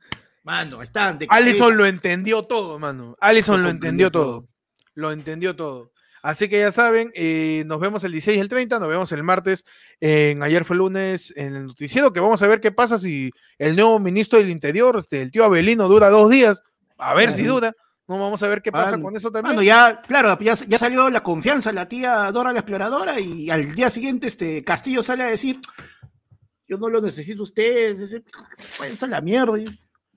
Mano, 0.43 0.81
están 0.81 1.19
de 1.19 1.27
Allison 1.29 1.77
lo 1.77 1.85
entendió 1.85 2.43
todo, 2.43 2.79
mano. 2.79 3.15
Allison 3.19 3.57
Lo 3.57 3.63
lo 3.65 3.69
entendió 3.69 4.07
comprendió 4.07 4.11
todo. 4.11 4.47
Lo 4.95 5.11
entendió 5.11 5.55
todo. 5.55 5.90
Así 6.21 6.47
que 6.49 6.59
ya 6.59 6.71
saben, 6.71 7.11
eh, 7.15 7.63
nos 7.65 7.79
vemos 7.79 8.03
el 8.03 8.11
16 8.11 8.37
y 8.37 8.41
el 8.41 8.49
30, 8.49 8.79
nos 8.79 8.89
vemos 8.89 9.11
el 9.11 9.23
martes. 9.23 9.65
En, 9.99 10.43
ayer 10.43 10.65
fue 10.65 10.75
lunes 10.75 11.33
en 11.35 11.55
el 11.55 11.65
noticiero, 11.67 12.13
que 12.13 12.19
vamos 12.19 12.41
a 12.43 12.47
ver 12.47 12.61
qué 12.61 12.71
pasa 12.71 12.99
si 12.99 13.31
el 13.57 13.75
nuevo 13.75 13.99
ministro 13.99 14.37
del 14.37 14.49
Interior, 14.49 14.97
este, 14.97 15.21
el 15.21 15.31
tío 15.31 15.43
Abelino, 15.43 15.87
dura 15.87 16.09
dos 16.09 16.29
días. 16.29 16.61
A 16.97 17.13
ver 17.15 17.31
si 17.31 17.43
dura. 17.43 17.73
No 18.07 18.19
vamos 18.19 18.43
a 18.43 18.47
ver 18.49 18.61
qué 18.61 18.71
pasa 18.71 18.91
Mano, 18.91 19.03
con 19.03 19.15
eso 19.15 19.31
también. 19.31 19.55
Mano, 19.55 19.63
ya, 19.63 20.01
claro, 20.01 20.37
ya, 20.39 20.53
ya 20.53 20.77
salió 20.77 21.09
la 21.09 21.23
confianza, 21.23 21.71
la 21.71 21.87
tía 21.87 22.29
Dora 22.31 22.51
la 22.51 22.59
exploradora, 22.59 23.19
y 23.19 23.49
al 23.49 23.73
día 23.73 23.89
siguiente 23.89 24.27
este 24.27 24.63
Castillo 24.65 25.01
sale 25.01 25.23
a 25.23 25.27
decir, 25.27 25.59
yo 26.67 26.77
no 26.77 26.89
lo 26.89 27.01
necesito 27.01 27.41
a 27.41 27.43
ustedes, 27.43 27.99
ese, 28.01 28.23
a 29.01 29.07
la 29.07 29.21
mierda, 29.21 29.57
y 29.57 29.65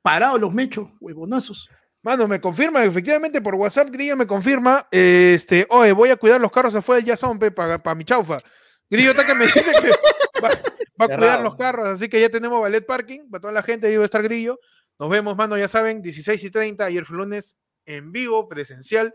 parados 0.02 0.40
los 0.40 0.52
mechos, 0.52 0.88
huevonazos. 1.00 1.70
Mano, 2.04 2.28
me 2.28 2.38
confirma, 2.38 2.84
efectivamente 2.84 3.40
por 3.40 3.54
WhatsApp 3.54 3.88
Grillo 3.90 4.14
me 4.14 4.26
confirma, 4.26 4.86
este, 4.90 5.66
oye, 5.70 5.92
voy 5.92 6.10
a 6.10 6.16
cuidar 6.16 6.38
los 6.38 6.52
carros 6.52 6.74
afuera 6.74 7.00
del 7.00 7.10
Jason 7.10 7.38
para 7.38 7.94
mi 7.94 8.04
chaufa. 8.04 8.36
Grillo 8.90 9.12
está 9.12 9.24
que 9.24 9.34
me 9.34 9.46
dice 9.46 9.72
que 9.80 9.88
va, 10.44 10.50
va 11.00 11.06
a 11.06 11.16
cuidar 11.16 11.40
los 11.40 11.56
carros, 11.56 11.88
así 11.88 12.10
que 12.10 12.20
ya 12.20 12.28
tenemos 12.28 12.60
ballet 12.60 12.84
parking 12.84 13.30
para 13.30 13.40
toda 13.40 13.54
la 13.54 13.62
gente, 13.62 13.86
ahí 13.86 13.96
va 13.96 14.02
a 14.02 14.04
estar 14.04 14.22
Grillo. 14.22 14.60
Nos 14.98 15.08
vemos, 15.08 15.34
mano, 15.34 15.56
ya 15.56 15.66
saben, 15.66 16.02
16 16.02 16.44
y 16.44 16.50
30, 16.50 16.84
ayer 16.84 17.06
fue 17.06 17.16
lunes, 17.16 17.56
en 17.86 18.12
vivo, 18.12 18.50
presencial, 18.50 19.14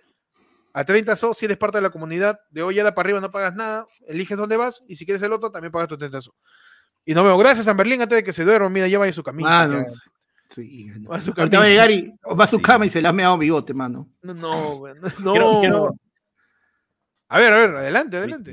a 0.74 0.84
30 0.84 1.16
so, 1.16 1.36
si 1.36 1.46
eres 1.46 1.58
parte 1.58 1.78
de 1.78 1.84
la 1.84 1.92
comunidad, 1.92 2.40
de 2.50 2.64
hoy 2.64 2.74
ya 2.74 2.96
para 2.96 3.06
arriba 3.06 3.22
no 3.22 3.30
pagas 3.30 3.54
nada, 3.54 3.86
eliges 4.08 4.36
dónde 4.36 4.58
vas, 4.58 4.82
y 4.88 4.96
si 4.96 5.06
quieres 5.06 5.22
el 5.22 5.32
otro, 5.32 5.52
también 5.52 5.72
pagas 5.72 5.90
tu 5.90 5.98
30 5.98 6.22
so. 6.22 6.34
Y 7.06 7.14
nos 7.14 7.24
vemos, 7.24 7.40
gracias 7.40 7.68
a 7.68 7.74
Berlín, 7.74 8.02
antes 8.02 8.16
de 8.16 8.24
que 8.24 8.34
se 8.34 8.44
duerma, 8.44 8.68
mira, 8.68 8.88
ya 8.88 8.98
vaya 8.98 9.12
a 9.12 9.14
su 9.14 9.22
camino. 9.22 9.48
Mano, 9.48 9.86
sí, 10.50 10.92
Va 11.10 11.18
a 11.18 11.22
su 11.22 11.30
Ahorita 11.30 11.42
va 11.42 11.46
a 11.46 11.50
camino. 11.50 11.64
llegar 11.66 11.92
y 11.92 12.14
va 12.38 12.44
a 12.44 12.48
su 12.48 12.62
cama 12.62 12.86
y 12.86 12.90
se 12.90 13.02
le 13.02 13.08
ha 13.08 13.14
meado 13.14 13.38
bigote, 13.38 13.74
mano. 13.74 14.10
No, 14.22 14.34
no, 14.34 14.76
güey, 14.78 14.94
no. 14.96 15.02
no. 15.20 15.32
Quiero- 15.34 15.60
quiero- 15.62 15.96
A 17.30 17.38
ver, 17.40 17.54
a 17.54 17.58
ver, 17.58 17.76
adelante, 17.78 18.18
adelante. 18.18 18.52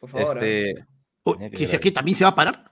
Por 0.00 0.10
favor. 0.10 0.42
¿eh? 0.44 0.70
Este. 0.70 0.86
Oh, 1.24 1.34
tenía 1.34 1.50
que 1.50 1.56
que 1.56 1.66
si 1.66 1.76
aquí 1.76 1.90
también 1.90 2.16
se 2.16 2.24
va 2.24 2.30
a 2.30 2.34
parar. 2.34 2.70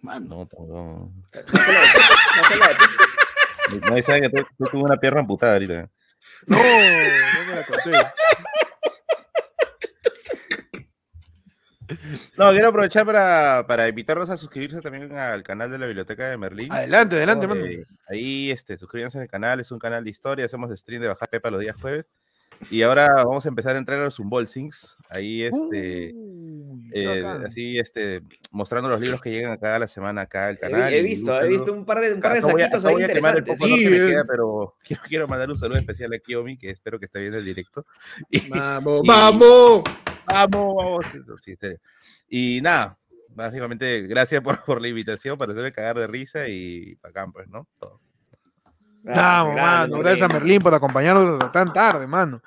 Mano. 0.00 0.26
No, 0.28 0.46
tampoco. 0.46 1.12
Cancela 1.30 2.68
de 2.68 2.74
pizza. 2.74 3.88
Nadie 3.88 4.02
sabe 4.02 4.20
que 4.22 4.28
tú, 4.30 4.46
tú 4.58 4.64
tuve 4.72 4.82
una 4.82 4.96
pierna 4.96 5.20
amputada 5.20 5.52
ahorita. 5.54 5.88
No, 6.46 6.56
no 6.56 6.62
me 6.62 7.54
la 7.54 7.64
conté. 7.66 7.90
No, 7.92 7.98
quiero 12.50 12.68
aprovechar 12.68 13.04
para, 13.04 13.64
para 13.66 13.88
invitarlos 13.88 14.30
a 14.30 14.36
suscribirse 14.36 14.80
también 14.80 15.16
al 15.16 15.42
canal 15.42 15.70
de 15.70 15.78
la 15.78 15.86
Biblioteca 15.86 16.28
de 16.28 16.38
Merlín. 16.38 16.72
Adelante, 16.72 17.16
adelante, 17.16 17.46
mano. 17.46 17.64
Eh, 17.64 17.84
ahí, 18.08 18.50
este, 18.50 18.78
suscríbanse 18.78 19.20
al 19.20 19.28
canal, 19.28 19.60
es 19.60 19.70
un 19.70 19.78
canal 19.78 20.04
de 20.04 20.10
historia, 20.10 20.46
hacemos 20.46 20.70
stream 20.78 21.02
de 21.02 21.08
bajar 21.08 21.28
Pepa 21.28 21.50
los 21.50 21.60
días 21.60 21.76
jueves. 21.80 22.06
Y 22.70 22.82
ahora 22.82 23.14
vamos 23.24 23.44
a 23.44 23.48
empezar 23.48 23.74
a 23.76 23.78
entrar 23.78 23.98
a 23.98 24.04
los 24.04 24.18
unboxings. 24.18 24.96
Ahí, 25.10 25.42
este, 25.42 26.12
Uy, 26.14 26.90
eh, 26.94 27.24
así, 27.46 27.78
este, 27.78 28.22
mostrando 28.50 28.88
los 28.88 29.00
libros 29.00 29.20
que 29.20 29.30
llegan 29.30 29.52
acá 29.52 29.76
a 29.76 29.78
la 29.78 29.88
semana 29.88 30.22
acá 30.22 30.46
al 30.48 30.54
He, 30.54 30.58
canal. 30.58 30.92
he 30.92 31.00
y 31.00 31.02
visto, 31.02 31.40
he 31.40 31.48
visto 31.48 31.72
un 31.72 31.84
par 31.84 32.00
de, 32.00 32.14
un 32.14 32.20
par 32.20 32.32
de 32.32 32.38
Acá 32.38 32.46
voy 32.48 32.62
a- 32.62 32.64
saquitos 32.66 32.84
ahí 32.84 32.92
voy 32.94 33.02
a 33.02 33.06
interesantes. 33.06 33.44
poco 33.58 33.66
Sí, 33.66 33.84
que 33.84 33.90
me 33.90 33.96
queda, 34.10 34.24
pero 34.24 34.74
quiero, 34.84 35.02
quiero 35.08 35.28
mandar 35.28 35.50
un 35.50 35.58
saludo 35.58 35.78
especial 35.78 36.12
a 36.14 36.18
Kiomi, 36.18 36.56
que 36.56 36.70
espero 36.70 36.98
que 36.98 37.06
esté 37.06 37.20
bien 37.20 37.34
el 37.34 37.44
directo. 37.44 37.84
Y- 38.30 38.48
Vamos, 38.48 39.00
Y- 39.04 39.08
vamos. 39.08 39.82
Vamos, 40.26 40.74
vamos. 40.76 41.06
sí. 41.42 41.56
Y 42.28 42.60
nada, 42.62 42.98
básicamente, 43.28 44.02
gracias 44.02 44.40
por, 44.40 44.64
por 44.64 44.80
la 44.80 44.88
invitación, 44.88 45.36
para 45.36 45.52
hacerme 45.52 45.72
cagar 45.72 45.98
de 45.98 46.06
risa 46.06 46.48
y 46.48 46.94
bacán, 47.02 47.32
pues, 47.32 47.48
¿no? 47.48 47.66
Todo. 47.78 48.00
Vamos, 49.02 49.54
mano. 49.54 49.98
Gracias 49.98 50.30
a 50.30 50.32
Merlín 50.32 50.60
por 50.60 50.74
acompañarnos 50.74 51.34
hasta 51.34 51.52
tan 51.52 51.72
tarde, 51.72 52.06
mano. 52.06 52.42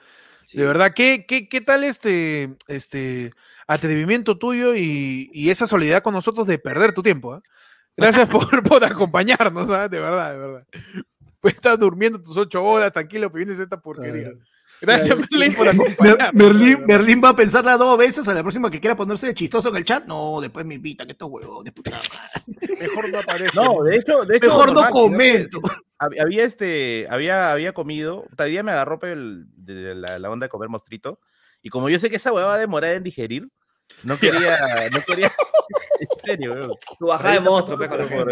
Sí. 0.45 0.57
De 0.57 0.65
verdad, 0.65 0.93
¿qué, 0.93 1.25
qué, 1.27 1.49
qué 1.49 1.61
tal 1.61 1.83
este, 1.83 2.55
este 2.67 3.33
atrevimiento 3.67 4.37
tuyo 4.37 4.75
y, 4.75 5.29
y 5.33 5.49
esa 5.49 5.67
solidaridad 5.67 6.03
con 6.03 6.13
nosotros 6.13 6.45
de 6.47 6.59
perder 6.59 6.93
tu 6.93 7.01
tiempo? 7.01 7.33
ah? 7.33 7.41
Gracias 7.97 8.27
por, 8.29 8.63
por 8.63 8.83
acompañarnos, 8.83 9.69
¿ah? 9.69 9.87
de 9.87 9.99
verdad, 9.99 10.31
de 10.31 10.37
verdad. 10.37 10.67
Pues 11.39 11.55
estás 11.55 11.79
durmiendo 11.79 12.21
tus 12.21 12.37
ocho 12.37 12.63
horas, 12.63 12.91
tranquilo, 12.91 13.31
que 13.31 13.37
vienes 13.37 13.59
esta 13.59 13.79
porquería. 13.79 14.31
Gracias, 14.81 15.17
Merlín, 15.17 15.53
por 15.55 15.67
acompañarnos. 15.69 16.33
Merlín, 16.33 16.85
Merlín 16.85 17.21
va 17.23 17.29
a 17.29 17.35
pensarla 17.35 17.77
dos 17.77 17.97
veces 17.97 18.27
a 18.27 18.33
la 18.33 18.41
próxima 18.41 18.69
que 18.69 18.79
quiera 18.79 18.95
ponerse 18.95 19.27
de 19.27 19.33
chistoso 19.33 19.69
en 19.69 19.77
el 19.77 19.85
chat. 19.85 20.05
No, 20.05 20.39
después 20.41 20.65
me 20.65 20.75
invitan, 20.75 21.07
que 21.07 21.13
estos 21.13 21.29
huevones, 21.29 21.73
puta 21.73 21.91
madre. 21.91 22.75
Mejor 22.79 23.09
no 23.09 23.19
aparece. 23.19 23.55
No, 23.55 23.83
de 23.83 23.95
hecho, 23.97 24.25
de 24.25 24.37
hecho 24.37 24.47
Mejor 24.47 24.73
no 24.73 24.89
comento. 24.89 25.61
Hab- 25.99 26.19
Había 26.21 26.43
este, 26.43 27.07
había, 27.09 27.51
había 27.51 27.73
comido, 27.73 28.25
todavía 28.35 28.63
me 28.63 28.71
agarró 28.71 28.99
pe, 28.99 29.11
el- 29.13 29.45
de 29.55 29.95
la, 29.95 30.19
la 30.19 30.29
onda 30.29 30.45
de 30.45 30.49
comer 30.49 30.69
mostrito, 30.69 31.19
y 31.61 31.69
como 31.69 31.89
yo 31.89 31.99
sé 31.99 32.09
que 32.09 32.17
esa 32.17 32.31
hueá 32.31 32.45
va 32.45 32.55
a 32.55 32.59
demorar 32.59 32.91
en 32.93 33.03
digerir, 33.03 33.47
no 34.03 34.17
quería, 34.17 34.57
no 34.91 35.01
quería, 35.01 35.31
en 35.99 36.07
serio, 36.23 36.53
weón. 36.53 36.71
Tu 36.99 37.05
bajada 37.07 37.33
de 37.33 37.39
monstruo, 37.39 37.77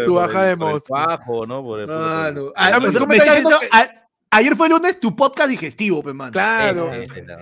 Tu 0.04 0.14
bajada 0.14 0.44
de 0.46 0.56
monstruo. 0.56 0.80
cuajo, 0.96 1.46
¿no? 1.46 1.62
Por 1.62 1.80
el- 1.80 1.86
por 1.86 1.94
el- 1.94 2.00
Mano, 2.00 2.52
Ah, 2.56 2.70
ah, 2.74 2.78
pues, 2.80 2.88
o 2.88 2.92
sea, 2.92 3.00
¿cómo 3.00 3.10
me 3.10 3.16
está 3.16 3.30
diciendo 3.34 3.58
a- 3.72 4.03
ayer 4.34 4.56
fue 4.56 4.68
lunes 4.68 4.98
tu 5.00 5.14
podcast 5.14 5.48
digestivo, 5.48 6.02
pe, 6.02 6.12
mano. 6.12 6.32
Claro. 6.32 6.90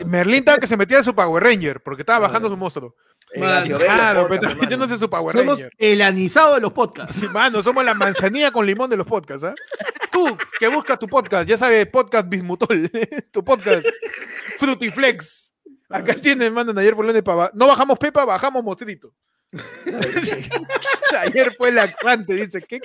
Merlín 0.06 0.40
estaba 0.40 0.58
que 0.58 0.66
se 0.66 0.76
metía 0.76 0.98
de 0.98 1.02
su 1.02 1.14
Power 1.14 1.42
Ranger 1.42 1.82
porque 1.82 2.02
estaba 2.02 2.20
bajando 2.20 2.48
su 2.48 2.56
monstruo. 2.56 2.94
El 3.32 3.40
Claro, 3.78 4.26
pero 4.28 4.42
mano. 4.42 4.60
metiéndose 4.60 4.98
su 4.98 5.08
Power 5.08 5.34
Somos 5.34 5.58
Ranger. 5.58 5.72
el 5.78 6.02
anisado 6.02 6.54
de 6.54 6.60
los 6.60 6.72
podcasts. 6.72 7.16
Sí, 7.16 7.26
Mano, 7.28 7.62
somos 7.62 7.82
la 7.84 7.94
manzanilla 7.94 8.50
con 8.50 8.66
limón 8.66 8.90
de 8.90 8.96
los 8.96 9.06
podcasts, 9.06 9.44
¿ah? 9.44 9.54
Tú, 10.10 10.36
que 10.58 10.68
buscas 10.68 10.98
tu 10.98 11.08
podcast, 11.08 11.48
ya 11.48 11.56
sabes, 11.56 11.86
podcast 11.86 12.28
Bismutol, 12.28 12.90
tu 13.32 13.42
podcast 13.42 13.86
Frutiflex. 14.58 15.52
Acá 15.88 16.14
tienes, 16.14 16.52
mandan 16.52 16.76
ayer 16.78 16.94
por 16.94 17.04
lunes 17.04 17.22
para... 17.22 17.50
No 17.54 17.66
bajamos 17.66 17.98
pepa, 17.98 18.24
bajamos 18.24 18.62
mostrito. 18.62 19.12
Ayer 21.20 21.52
fue 21.52 21.72
laxante, 21.72 22.34
dice, 22.34 22.62
¿qué? 22.62 22.80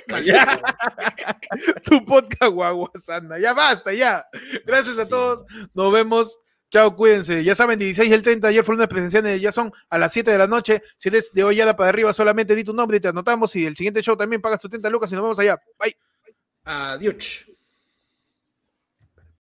tu 1.84 2.04
podcast 2.04 2.52
guaguasanda. 2.52 3.38
Ya 3.38 3.54
basta, 3.54 3.92
ya. 3.92 4.26
Gracias 4.66 4.98
a 4.98 5.08
todos, 5.08 5.44
nos 5.74 5.92
vemos. 5.92 6.38
Chao, 6.70 6.94
cuídense. 6.94 7.42
Ya 7.44 7.54
saben, 7.54 7.78
16 7.78 8.10
y 8.10 8.12
el 8.12 8.22
30, 8.22 8.48
ayer 8.48 8.62
fue 8.62 8.74
lunes 8.74 8.88
presenciales, 8.88 9.40
ya 9.40 9.50
son 9.50 9.72
a 9.88 9.96
las 9.96 10.12
7 10.12 10.30
de 10.30 10.38
la 10.38 10.46
noche. 10.46 10.82
Si 10.98 11.08
eres 11.08 11.32
de 11.32 11.42
hoy 11.42 11.58
para 11.76 11.88
arriba, 11.88 12.12
solamente 12.12 12.54
di 12.54 12.64
tu 12.64 12.74
nombre 12.74 12.98
y 12.98 13.00
te 13.00 13.08
anotamos. 13.08 13.56
Y 13.56 13.64
el 13.64 13.74
siguiente 13.74 14.02
show 14.02 14.16
también 14.16 14.42
pagas 14.42 14.60
tus 14.60 14.70
30 14.70 14.90
lucas 14.90 15.10
y 15.10 15.14
nos 15.14 15.22
vemos 15.22 15.38
allá. 15.38 15.58
Bye. 15.78 15.96
Adiós. 16.64 17.47